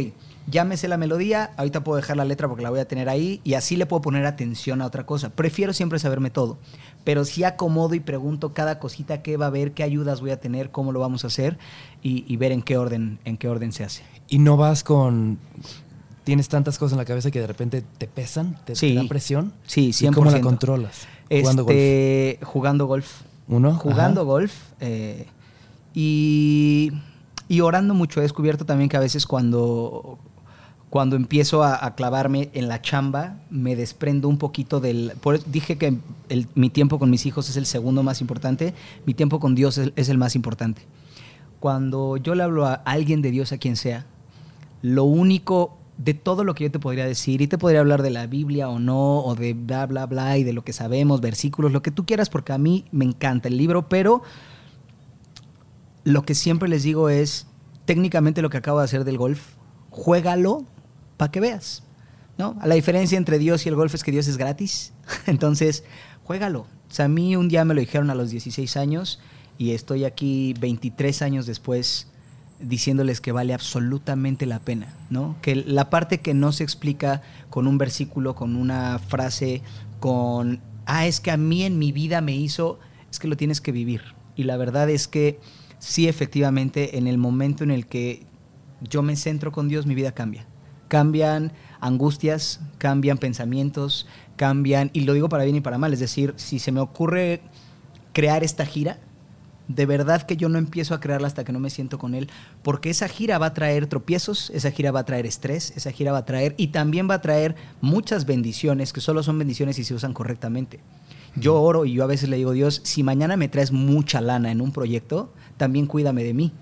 ya 0.46 0.64
me 0.64 0.76
sé 0.76 0.88
la 0.88 0.96
melodía, 0.96 1.52
ahorita 1.56 1.84
puedo 1.84 1.96
dejar 1.96 2.16
la 2.16 2.24
letra 2.24 2.48
porque 2.48 2.62
la 2.62 2.70
voy 2.70 2.80
a 2.80 2.88
tener 2.88 3.08
ahí 3.08 3.40
y 3.44 3.54
así 3.54 3.76
le 3.76 3.86
puedo 3.86 4.02
poner 4.02 4.26
atención 4.26 4.82
a 4.82 4.86
otra 4.86 5.06
cosa. 5.06 5.30
Prefiero 5.30 5.72
siempre 5.72 5.98
saberme 5.98 6.30
todo. 6.30 6.58
Pero 7.04 7.24
sí 7.24 7.44
acomodo 7.44 7.94
y 7.94 8.00
pregunto 8.00 8.52
cada 8.52 8.78
cosita 8.78 9.22
qué 9.22 9.36
va 9.36 9.46
a 9.46 9.48
haber, 9.48 9.72
qué 9.72 9.82
ayudas 9.82 10.20
voy 10.20 10.30
a 10.30 10.40
tener, 10.40 10.70
cómo 10.70 10.92
lo 10.92 11.00
vamos 11.00 11.24
a 11.24 11.28
hacer 11.28 11.58
y, 12.02 12.24
y 12.32 12.36
ver 12.36 12.52
en 12.52 12.62
qué 12.62 12.76
orden, 12.76 13.18
en 13.24 13.36
qué 13.38 13.48
orden 13.48 13.72
se 13.72 13.84
hace. 13.84 14.02
Y 14.28 14.38
no 14.38 14.56
vas 14.56 14.84
con. 14.84 15.38
Tienes 16.24 16.48
tantas 16.48 16.78
cosas 16.78 16.92
en 16.92 16.98
la 16.98 17.04
cabeza 17.06 17.30
que 17.30 17.40
de 17.40 17.46
repente 17.46 17.82
te 17.98 18.06
pesan, 18.06 18.54
te, 18.64 18.74
te 18.74 18.76
Sí. 18.76 18.94
dan 18.94 19.08
presión. 19.08 19.52
Sí, 19.66 19.90
¿Y 19.98 20.06
¿Cómo 20.12 20.30
la 20.30 20.38
100%. 20.38 20.42
controlas? 20.42 21.06
Jugando 21.30 21.64
golf. 21.64 21.76
Este, 21.76 22.38
jugando 22.44 22.86
golf. 22.86 23.22
Uno. 23.48 23.74
jugando 23.74 24.20
Ajá. 24.20 24.28
golf 24.30 24.52
eh, 24.80 25.26
y, 25.94 26.92
y 27.48 27.60
orando 27.60 27.94
mucho. 27.94 28.20
He 28.20 28.22
descubierto 28.22 28.64
también 28.64 28.88
que 28.88 28.96
a 28.96 29.00
veces 29.00 29.26
cuando, 29.26 30.18
cuando 30.90 31.14
empiezo 31.14 31.62
a, 31.62 31.94
clavarme 31.94 32.50
en 32.52 32.66
la 32.66 32.82
chamba, 32.82 33.38
me 33.48 33.76
desprendo 33.76 34.28
un 34.28 34.38
poquito 34.38 34.80
del... 34.80 35.12
Dije 35.46 35.78
que 35.78 35.96
el- 36.28 36.48
mi 36.56 36.68
tiempo 36.68 36.98
con 36.98 37.10
mis 37.10 37.26
hijos 37.26 37.48
es 37.48 37.56
el 37.56 37.64
segundo 37.64 38.02
más 38.02 38.20
importante, 38.20 38.74
mi 39.06 39.14
tiempo 39.14 39.38
con 39.38 39.54
Dios 39.54 39.78
es, 39.78 39.92
es 39.94 40.08
el 40.08 40.18
más 40.18 40.34
importante. 40.34 40.82
Cuando 41.60 42.16
yo 42.16 42.34
le 42.34 42.42
hablo 42.42 42.66
a 42.66 42.74
alguien 42.74 43.22
de 43.22 43.30
Dios, 43.30 43.52
a 43.52 43.58
quien 43.58 43.76
sea, 43.76 44.04
lo 44.82 45.04
único 45.04 45.78
de 45.96 46.14
todo 46.14 46.42
lo 46.42 46.54
que 46.56 46.64
yo 46.64 46.70
te 46.72 46.80
podría 46.80 47.04
decir, 47.06 47.40
y 47.40 47.46
te 47.46 47.56
podría 47.56 47.80
hablar 47.80 48.02
de 48.02 48.10
la 48.10 48.26
Biblia 48.26 48.68
o 48.68 48.80
no, 48.80 49.20
o 49.20 49.36
de 49.36 49.52
bla, 49.52 49.86
bla, 49.86 50.06
bla, 50.06 50.38
y 50.38 50.44
de 50.44 50.52
lo 50.52 50.64
que 50.64 50.72
sabemos, 50.72 51.20
versículos, 51.20 51.70
lo 51.70 51.82
que 51.82 51.92
tú 51.92 52.04
quieras, 52.04 52.30
porque 52.30 52.52
a 52.52 52.58
mí 52.58 52.86
me 52.90 53.04
encanta 53.04 53.46
el 53.46 53.58
libro, 53.58 53.88
pero 53.88 54.22
lo 56.02 56.22
que 56.22 56.34
siempre 56.34 56.68
les 56.68 56.82
digo 56.82 57.10
es, 57.10 57.46
técnicamente 57.84 58.42
lo 58.42 58.50
que 58.50 58.56
acabo 58.56 58.78
de 58.78 58.86
hacer 58.86 59.04
del 59.04 59.18
golf, 59.18 59.54
juégalo 59.90 60.64
para 61.20 61.30
que 61.30 61.40
veas. 61.40 61.82
¿no? 62.38 62.56
La 62.64 62.76
diferencia 62.76 63.18
entre 63.18 63.38
Dios 63.38 63.66
y 63.66 63.68
el 63.68 63.74
golf 63.74 63.94
es 63.94 64.02
que 64.02 64.10
Dios 64.10 64.26
es 64.26 64.38
gratis. 64.38 64.94
Entonces, 65.26 65.84
juégalo. 66.24 66.60
O 66.60 66.92
sea, 66.92 67.04
a 67.04 67.08
mí 67.08 67.36
un 67.36 67.50
día 67.50 67.62
me 67.66 67.74
lo 67.74 67.80
dijeron 67.80 68.08
a 68.08 68.14
los 68.14 68.30
16 68.30 68.78
años 68.78 69.20
y 69.58 69.72
estoy 69.72 70.06
aquí 70.06 70.54
23 70.58 71.20
años 71.20 71.44
después 71.44 72.06
diciéndoles 72.58 73.20
que 73.20 73.32
vale 73.32 73.52
absolutamente 73.52 74.46
la 74.46 74.60
pena, 74.60 74.94
¿no? 75.10 75.36
Que 75.42 75.56
la 75.56 75.90
parte 75.90 76.20
que 76.20 76.32
no 76.32 76.52
se 76.52 76.64
explica 76.64 77.20
con 77.50 77.66
un 77.66 77.76
versículo, 77.76 78.34
con 78.34 78.56
una 78.56 78.98
frase, 78.98 79.60
con, 79.98 80.62
ah, 80.86 81.06
es 81.06 81.20
que 81.20 81.30
a 81.30 81.36
mí 81.36 81.64
en 81.64 81.78
mi 81.78 81.92
vida 81.92 82.22
me 82.22 82.34
hizo, 82.34 82.78
es 83.10 83.18
que 83.18 83.28
lo 83.28 83.36
tienes 83.36 83.60
que 83.60 83.72
vivir. 83.72 84.00
Y 84.36 84.44
la 84.44 84.56
verdad 84.56 84.88
es 84.88 85.06
que 85.06 85.38
sí, 85.78 86.08
efectivamente, 86.08 86.96
en 86.96 87.06
el 87.06 87.18
momento 87.18 87.62
en 87.62 87.72
el 87.72 87.86
que 87.86 88.24
yo 88.80 89.02
me 89.02 89.16
centro 89.16 89.52
con 89.52 89.68
Dios, 89.68 89.84
mi 89.84 89.94
vida 89.94 90.12
cambia. 90.12 90.46
Cambian 90.90 91.52
angustias, 91.80 92.60
cambian 92.78 93.16
pensamientos, 93.16 94.06
cambian, 94.36 94.90
y 94.92 95.02
lo 95.02 95.14
digo 95.14 95.28
para 95.28 95.44
bien 95.44 95.56
y 95.56 95.60
para 95.60 95.78
mal, 95.78 95.92
es 95.92 96.00
decir, 96.00 96.34
si 96.36 96.58
se 96.58 96.72
me 96.72 96.80
ocurre 96.80 97.42
crear 98.12 98.42
esta 98.42 98.66
gira, 98.66 98.98
de 99.68 99.86
verdad 99.86 100.22
que 100.22 100.36
yo 100.36 100.48
no 100.48 100.58
empiezo 100.58 100.94
a 100.94 101.00
crearla 101.00 101.28
hasta 101.28 101.44
que 101.44 101.52
no 101.52 101.60
me 101.60 101.70
siento 101.70 101.96
con 101.96 102.14
él, 102.16 102.28
porque 102.62 102.90
esa 102.90 103.06
gira 103.06 103.38
va 103.38 103.46
a 103.46 103.54
traer 103.54 103.86
tropiezos, 103.86 104.50
esa 104.50 104.72
gira 104.72 104.90
va 104.90 105.00
a 105.00 105.04
traer 105.04 105.26
estrés, 105.26 105.72
esa 105.76 105.92
gira 105.92 106.10
va 106.10 106.18
a 106.18 106.24
traer 106.24 106.54
y 106.58 106.68
también 106.68 107.08
va 107.08 107.14
a 107.14 107.20
traer 107.20 107.54
muchas 107.80 108.26
bendiciones 108.26 108.92
que 108.92 109.00
solo 109.00 109.22
son 109.22 109.38
bendiciones 109.38 109.76
si 109.76 109.84
se 109.84 109.94
usan 109.94 110.12
correctamente. 110.12 110.80
Yo 111.36 111.62
oro 111.62 111.84
y 111.84 111.92
yo 111.92 112.02
a 112.02 112.08
veces 112.08 112.28
le 112.28 112.36
digo, 112.36 112.50
Dios, 112.50 112.80
si 112.82 113.04
mañana 113.04 113.36
me 113.36 113.48
traes 113.48 113.70
mucha 113.70 114.20
lana 114.20 114.50
en 114.50 114.60
un 114.60 114.72
proyecto, 114.72 115.32
también 115.56 115.86
cuídame 115.86 116.24
de 116.24 116.34
mí, 116.34 116.52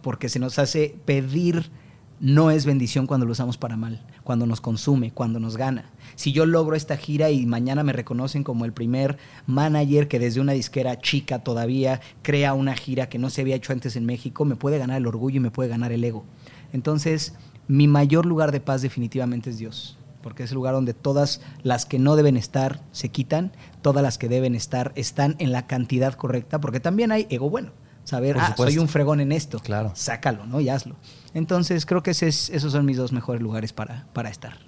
porque 0.00 0.28
se 0.28 0.38
nos 0.38 0.60
hace 0.60 0.94
pedir 1.04 1.72
no 2.20 2.50
es 2.50 2.66
bendición 2.66 3.06
cuando 3.06 3.26
lo 3.26 3.32
usamos 3.32 3.56
para 3.56 3.76
mal, 3.76 4.04
cuando 4.24 4.46
nos 4.46 4.60
consume, 4.60 5.12
cuando 5.12 5.40
nos 5.40 5.56
gana. 5.56 5.90
Si 6.16 6.32
yo 6.32 6.46
logro 6.46 6.74
esta 6.74 6.96
gira 6.96 7.30
y 7.30 7.46
mañana 7.46 7.84
me 7.84 7.92
reconocen 7.92 8.44
como 8.44 8.64
el 8.64 8.72
primer 8.72 9.18
manager 9.46 10.08
que 10.08 10.18
desde 10.18 10.40
una 10.40 10.52
disquera 10.52 10.98
chica 10.98 11.40
todavía 11.40 12.00
crea 12.22 12.54
una 12.54 12.74
gira 12.74 13.08
que 13.08 13.18
no 13.18 13.30
se 13.30 13.42
había 13.42 13.56
hecho 13.56 13.72
antes 13.72 13.96
en 13.96 14.06
México, 14.06 14.44
me 14.44 14.56
puede 14.56 14.78
ganar 14.78 14.98
el 14.98 15.06
orgullo 15.06 15.36
y 15.36 15.40
me 15.40 15.50
puede 15.50 15.68
ganar 15.68 15.92
el 15.92 16.02
ego. 16.02 16.24
Entonces, 16.72 17.34
mi 17.68 17.86
mayor 17.86 18.26
lugar 18.26 18.50
de 18.52 18.60
paz 18.60 18.82
definitivamente 18.82 19.50
es 19.50 19.58
Dios, 19.58 19.98
porque 20.22 20.42
es 20.42 20.50
el 20.50 20.56
lugar 20.56 20.74
donde 20.74 20.94
todas 20.94 21.40
las 21.62 21.86
que 21.86 21.98
no 21.98 22.16
deben 22.16 22.36
estar 22.36 22.82
se 22.92 23.10
quitan, 23.10 23.52
todas 23.82 24.02
las 24.02 24.18
que 24.18 24.28
deben 24.28 24.54
estar 24.54 24.92
están 24.96 25.36
en 25.38 25.52
la 25.52 25.66
cantidad 25.66 26.14
correcta, 26.14 26.60
porque 26.60 26.80
también 26.80 27.12
hay 27.12 27.26
ego 27.30 27.48
bueno. 27.48 27.70
Saber, 28.04 28.38
ah, 28.40 28.54
soy 28.56 28.78
un 28.78 28.88
fregón 28.88 29.20
en 29.20 29.32
esto. 29.32 29.58
Claro. 29.58 29.92
Sácalo, 29.94 30.46
¿no? 30.46 30.60
Y 30.60 30.70
hazlo. 30.70 30.96
Entonces, 31.34 31.84
creo 31.86 32.02
que 32.02 32.12
ese 32.12 32.28
es- 32.28 32.50
esos 32.50 32.72
son 32.72 32.84
mis 32.86 32.96
dos 32.96 33.12
mejores 33.12 33.42
lugares 33.42 33.72
para, 33.72 34.06
para 34.12 34.28
estar. 34.30 34.58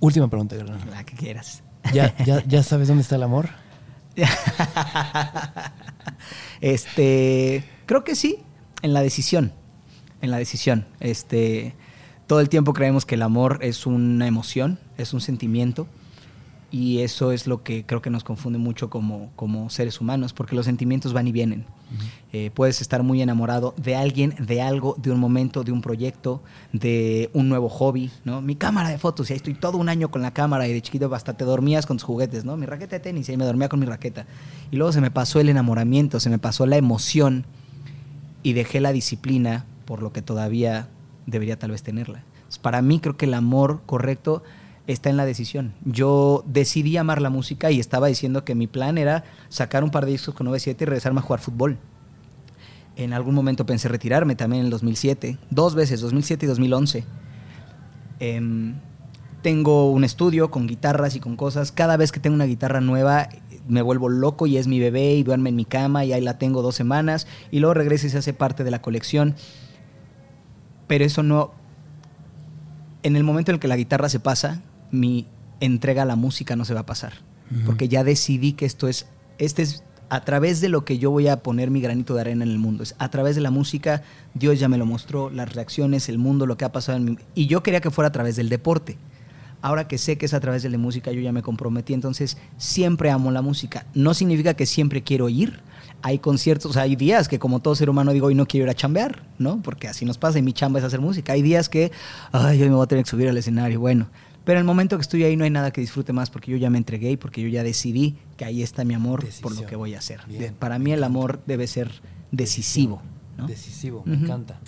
Última 0.00 0.28
pregunta. 0.28 0.56
La 0.90 1.04
que 1.04 1.14
quieras. 1.16 1.62
¿Ya, 1.92 2.14
ya, 2.24 2.42
¿Ya 2.46 2.62
sabes 2.62 2.88
dónde 2.88 3.02
está 3.02 3.16
el 3.16 3.22
amor? 3.22 3.48
este, 6.60 7.64
creo 7.86 8.04
que 8.04 8.14
sí, 8.14 8.38
en 8.82 8.92
la 8.92 9.00
decisión. 9.02 9.52
En 10.22 10.30
la 10.30 10.38
decisión. 10.38 10.86
Este, 11.00 11.74
todo 12.26 12.40
el 12.40 12.48
tiempo 12.48 12.72
creemos 12.72 13.06
que 13.06 13.14
el 13.14 13.22
amor 13.22 13.58
es 13.62 13.86
una 13.86 14.26
emoción, 14.26 14.78
es 14.98 15.12
un 15.14 15.20
sentimiento. 15.20 15.86
Y 16.72 17.00
eso 17.00 17.32
es 17.32 17.48
lo 17.48 17.64
que 17.64 17.84
creo 17.84 18.00
que 18.00 18.10
nos 18.10 18.22
confunde 18.22 18.58
mucho 18.58 18.90
como, 18.90 19.32
como 19.34 19.70
seres 19.70 20.00
humanos, 20.00 20.32
porque 20.32 20.54
los 20.54 20.66
sentimientos 20.66 21.12
van 21.12 21.26
y 21.26 21.32
vienen. 21.32 21.64
Eh, 22.32 22.52
puedes 22.54 22.80
estar 22.80 23.02
muy 23.02 23.20
enamorado 23.20 23.74
de 23.76 23.96
alguien, 23.96 24.36
de 24.38 24.62
algo, 24.62 24.94
de 24.96 25.10
un 25.10 25.18
momento, 25.18 25.64
de 25.64 25.72
un 25.72 25.82
proyecto, 25.82 26.42
de 26.72 27.28
un 27.32 27.48
nuevo 27.48 27.68
hobby, 27.68 28.12
¿no? 28.24 28.40
Mi 28.40 28.54
cámara 28.54 28.88
de 28.88 28.98
fotos, 28.98 29.28
y 29.28 29.32
ahí 29.32 29.38
estoy 29.38 29.54
todo 29.54 29.78
un 29.78 29.88
año 29.88 30.12
con 30.12 30.22
la 30.22 30.32
cámara 30.32 30.68
y 30.68 30.72
de 30.72 30.80
chiquito 30.80 31.12
hasta 31.12 31.36
te 31.36 31.44
dormías 31.44 31.86
con 31.86 31.96
tus 31.96 32.04
juguetes, 32.04 32.44
¿no? 32.44 32.56
Mi 32.56 32.66
raqueta 32.66 32.96
de 32.96 33.00
tenis, 33.00 33.28
y 33.28 33.32
ahí 33.32 33.36
me 33.36 33.44
dormía 33.44 33.68
con 33.68 33.80
mi 33.80 33.86
raqueta. 33.86 34.26
Y 34.70 34.76
luego 34.76 34.92
se 34.92 35.00
me 35.00 35.10
pasó 35.10 35.40
el 35.40 35.48
enamoramiento, 35.48 36.20
se 36.20 36.30
me 36.30 36.38
pasó 36.38 36.66
la 36.66 36.76
emoción 36.76 37.46
y 38.44 38.52
dejé 38.52 38.80
la 38.80 38.92
disciplina 38.92 39.64
por 39.84 40.02
lo 40.02 40.12
que 40.12 40.22
todavía 40.22 40.88
debería 41.26 41.58
tal 41.58 41.72
vez 41.72 41.82
tenerla. 41.82 42.22
Entonces, 42.36 42.60
para 42.60 42.80
mí 42.80 43.00
creo 43.00 43.16
que 43.16 43.26
el 43.26 43.34
amor 43.34 43.80
correcto 43.86 44.44
está 44.86 45.10
en 45.10 45.16
la 45.16 45.24
decisión. 45.24 45.74
Yo 45.84 46.44
decidí 46.46 46.96
amar 46.96 47.22
la 47.22 47.30
música 47.30 47.70
y 47.70 47.80
estaba 47.80 48.08
diciendo 48.08 48.44
que 48.44 48.54
mi 48.54 48.66
plan 48.66 48.98
era 48.98 49.24
sacar 49.48 49.84
un 49.84 49.90
par 49.90 50.06
de 50.06 50.12
discos 50.12 50.34
con 50.34 50.46
97 50.46 50.84
y 50.84 50.86
regresarme 50.86 51.20
a 51.20 51.22
jugar 51.22 51.40
fútbol. 51.40 51.78
En 52.96 53.12
algún 53.12 53.34
momento 53.34 53.64
pensé 53.66 53.88
retirarme 53.88 54.34
también 54.34 54.60
en 54.60 54.66
el 54.66 54.70
2007, 54.70 55.38
dos 55.50 55.74
veces, 55.74 56.00
2007 56.00 56.44
y 56.44 56.48
2011. 56.48 57.04
Em, 58.18 58.74
tengo 59.42 59.90
un 59.90 60.04
estudio 60.04 60.50
con 60.50 60.66
guitarras 60.66 61.16
y 61.16 61.20
con 61.20 61.36
cosas. 61.36 61.72
Cada 61.72 61.96
vez 61.96 62.12
que 62.12 62.20
tengo 62.20 62.34
una 62.34 62.44
guitarra 62.44 62.80
nueva 62.80 63.28
me 63.68 63.82
vuelvo 63.82 64.08
loco 64.08 64.46
y 64.46 64.56
es 64.56 64.66
mi 64.66 64.80
bebé 64.80 65.14
y 65.14 65.22
duerme 65.22 65.50
en 65.50 65.56
mi 65.56 65.64
cama 65.64 66.04
y 66.04 66.12
ahí 66.12 66.20
la 66.20 66.38
tengo 66.38 66.60
dos 66.60 66.74
semanas 66.74 67.26
y 67.50 67.60
luego 67.60 67.74
regresa 67.74 68.06
y 68.06 68.10
se 68.10 68.18
hace 68.18 68.32
parte 68.34 68.64
de 68.64 68.70
la 68.70 68.82
colección. 68.82 69.36
Pero 70.86 71.04
eso 71.04 71.22
no... 71.22 71.52
En 73.02 73.16
el 73.16 73.24
momento 73.24 73.50
en 73.50 73.54
el 73.54 73.60
que 73.60 73.68
la 73.68 73.76
guitarra 73.76 74.10
se 74.10 74.20
pasa, 74.20 74.60
mi 74.90 75.26
entrega 75.60 76.02
a 76.02 76.06
la 76.06 76.16
música 76.16 76.56
no 76.56 76.64
se 76.64 76.74
va 76.74 76.80
a 76.80 76.86
pasar. 76.86 77.14
Porque 77.66 77.88
ya 77.88 78.04
decidí 78.04 78.52
que 78.52 78.64
esto 78.66 78.86
es... 78.88 79.06
Este 79.38 79.62
es 79.62 79.82
a 80.10 80.24
través 80.24 80.60
de 80.60 80.68
lo 80.68 80.84
que 80.84 80.98
yo 80.98 81.10
voy 81.10 81.28
a 81.28 81.40
poner 81.40 81.70
mi 81.70 81.80
granito 81.80 82.14
de 82.14 82.20
arena 82.20 82.44
en 82.44 82.50
el 82.50 82.58
mundo. 82.58 82.82
Es 82.82 82.96
a 82.98 83.10
través 83.10 83.36
de 83.36 83.40
la 83.40 83.52
música, 83.52 84.02
Dios 84.34 84.58
ya 84.58 84.68
me 84.68 84.76
lo 84.76 84.84
mostró, 84.84 85.30
las 85.30 85.54
reacciones, 85.54 86.08
el 86.08 86.18
mundo, 86.18 86.46
lo 86.46 86.56
que 86.56 86.64
ha 86.64 86.72
pasado 86.72 86.98
en 86.98 87.04
mi... 87.04 87.18
Y 87.34 87.46
yo 87.46 87.62
quería 87.62 87.80
que 87.80 87.90
fuera 87.90 88.08
a 88.08 88.12
través 88.12 88.34
del 88.34 88.48
deporte. 88.48 88.98
Ahora 89.62 89.86
que 89.86 89.98
sé 89.98 90.18
que 90.18 90.26
es 90.26 90.34
a 90.34 90.40
través 90.40 90.62
de 90.62 90.68
la 90.68 90.78
música, 90.78 91.12
yo 91.12 91.20
ya 91.20 91.32
me 91.32 91.42
comprometí, 91.42 91.92
entonces 91.92 92.38
siempre 92.56 93.10
amo 93.10 93.30
la 93.30 93.40
música. 93.40 93.86
No 93.94 94.14
significa 94.14 94.54
que 94.54 94.66
siempre 94.66 95.02
quiero 95.02 95.28
ir. 95.28 95.60
Hay 96.02 96.18
conciertos, 96.18 96.70
o 96.70 96.74
sea, 96.74 96.82
hay 96.82 96.96
días 96.96 97.28
que 97.28 97.38
como 97.38 97.60
todo 97.60 97.74
ser 97.74 97.90
humano 97.90 98.12
digo, 98.12 98.28
hoy 98.28 98.34
no 98.34 98.46
quiero 98.46 98.64
ir 98.64 98.70
a 98.70 98.74
chambear, 98.74 99.22
¿no? 99.38 99.60
Porque 99.62 99.86
así 99.86 100.04
nos 100.06 100.18
pasa 100.18 100.38
y 100.38 100.42
mi 100.42 100.54
chamba 100.54 100.78
es 100.78 100.84
hacer 100.84 101.00
música. 101.00 101.34
Hay 101.34 101.42
días 101.42 101.68
que, 101.68 101.92
ay, 102.32 102.62
hoy 102.62 102.68
me 102.68 102.74
voy 102.74 102.84
a 102.84 102.88
tener 102.88 103.04
que 103.04 103.10
subir 103.10 103.28
al 103.28 103.36
escenario, 103.36 103.78
bueno. 103.78 104.08
Pero 104.44 104.58
en 104.58 104.62
el 104.62 104.66
momento 104.66 104.96
que 104.96 105.02
estoy 105.02 105.24
ahí 105.24 105.36
no 105.36 105.44
hay 105.44 105.50
nada 105.50 105.70
que 105.70 105.80
disfrute 105.80 106.12
más 106.12 106.30
porque 106.30 106.50
yo 106.50 106.56
ya 106.56 106.70
me 106.70 106.78
entregué 106.78 107.10
y 107.12 107.16
porque 107.16 107.42
yo 107.42 107.48
ya 107.48 107.62
decidí 107.62 108.16
que 108.36 108.44
ahí 108.44 108.62
está 108.62 108.84
mi 108.84 108.94
amor 108.94 109.26
por 109.42 109.54
lo 109.54 109.66
que 109.66 109.76
voy 109.76 109.94
a 109.94 109.98
hacer. 109.98 110.20
Bien, 110.26 110.54
Para 110.54 110.78
mí 110.78 110.92
el 110.92 111.04
amor 111.04 111.42
debe 111.46 111.66
ser 111.66 111.90
decisivo, 112.30 113.02
¿no? 113.36 113.46
Decisivo, 113.46 114.02
me 114.06 114.16
encanta. 114.16 114.58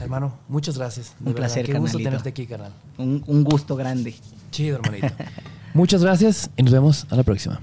Hermano, 0.00 0.38
muchas 0.48 0.78
gracias. 0.78 1.14
Un 1.24 1.34
placer, 1.34 1.66
Qué 1.66 1.78
gusto 1.78 1.98
tenerte 1.98 2.30
aquí, 2.30 2.46
carnal. 2.46 2.72
Un, 2.96 3.22
un 3.26 3.44
gusto 3.44 3.76
grande. 3.76 4.14
Chido, 4.50 4.78
hermanito. 4.78 5.08
muchas 5.74 6.02
gracias 6.02 6.50
y 6.56 6.62
nos 6.62 6.72
vemos 6.72 7.06
a 7.10 7.16
la 7.16 7.22
próxima. 7.22 7.60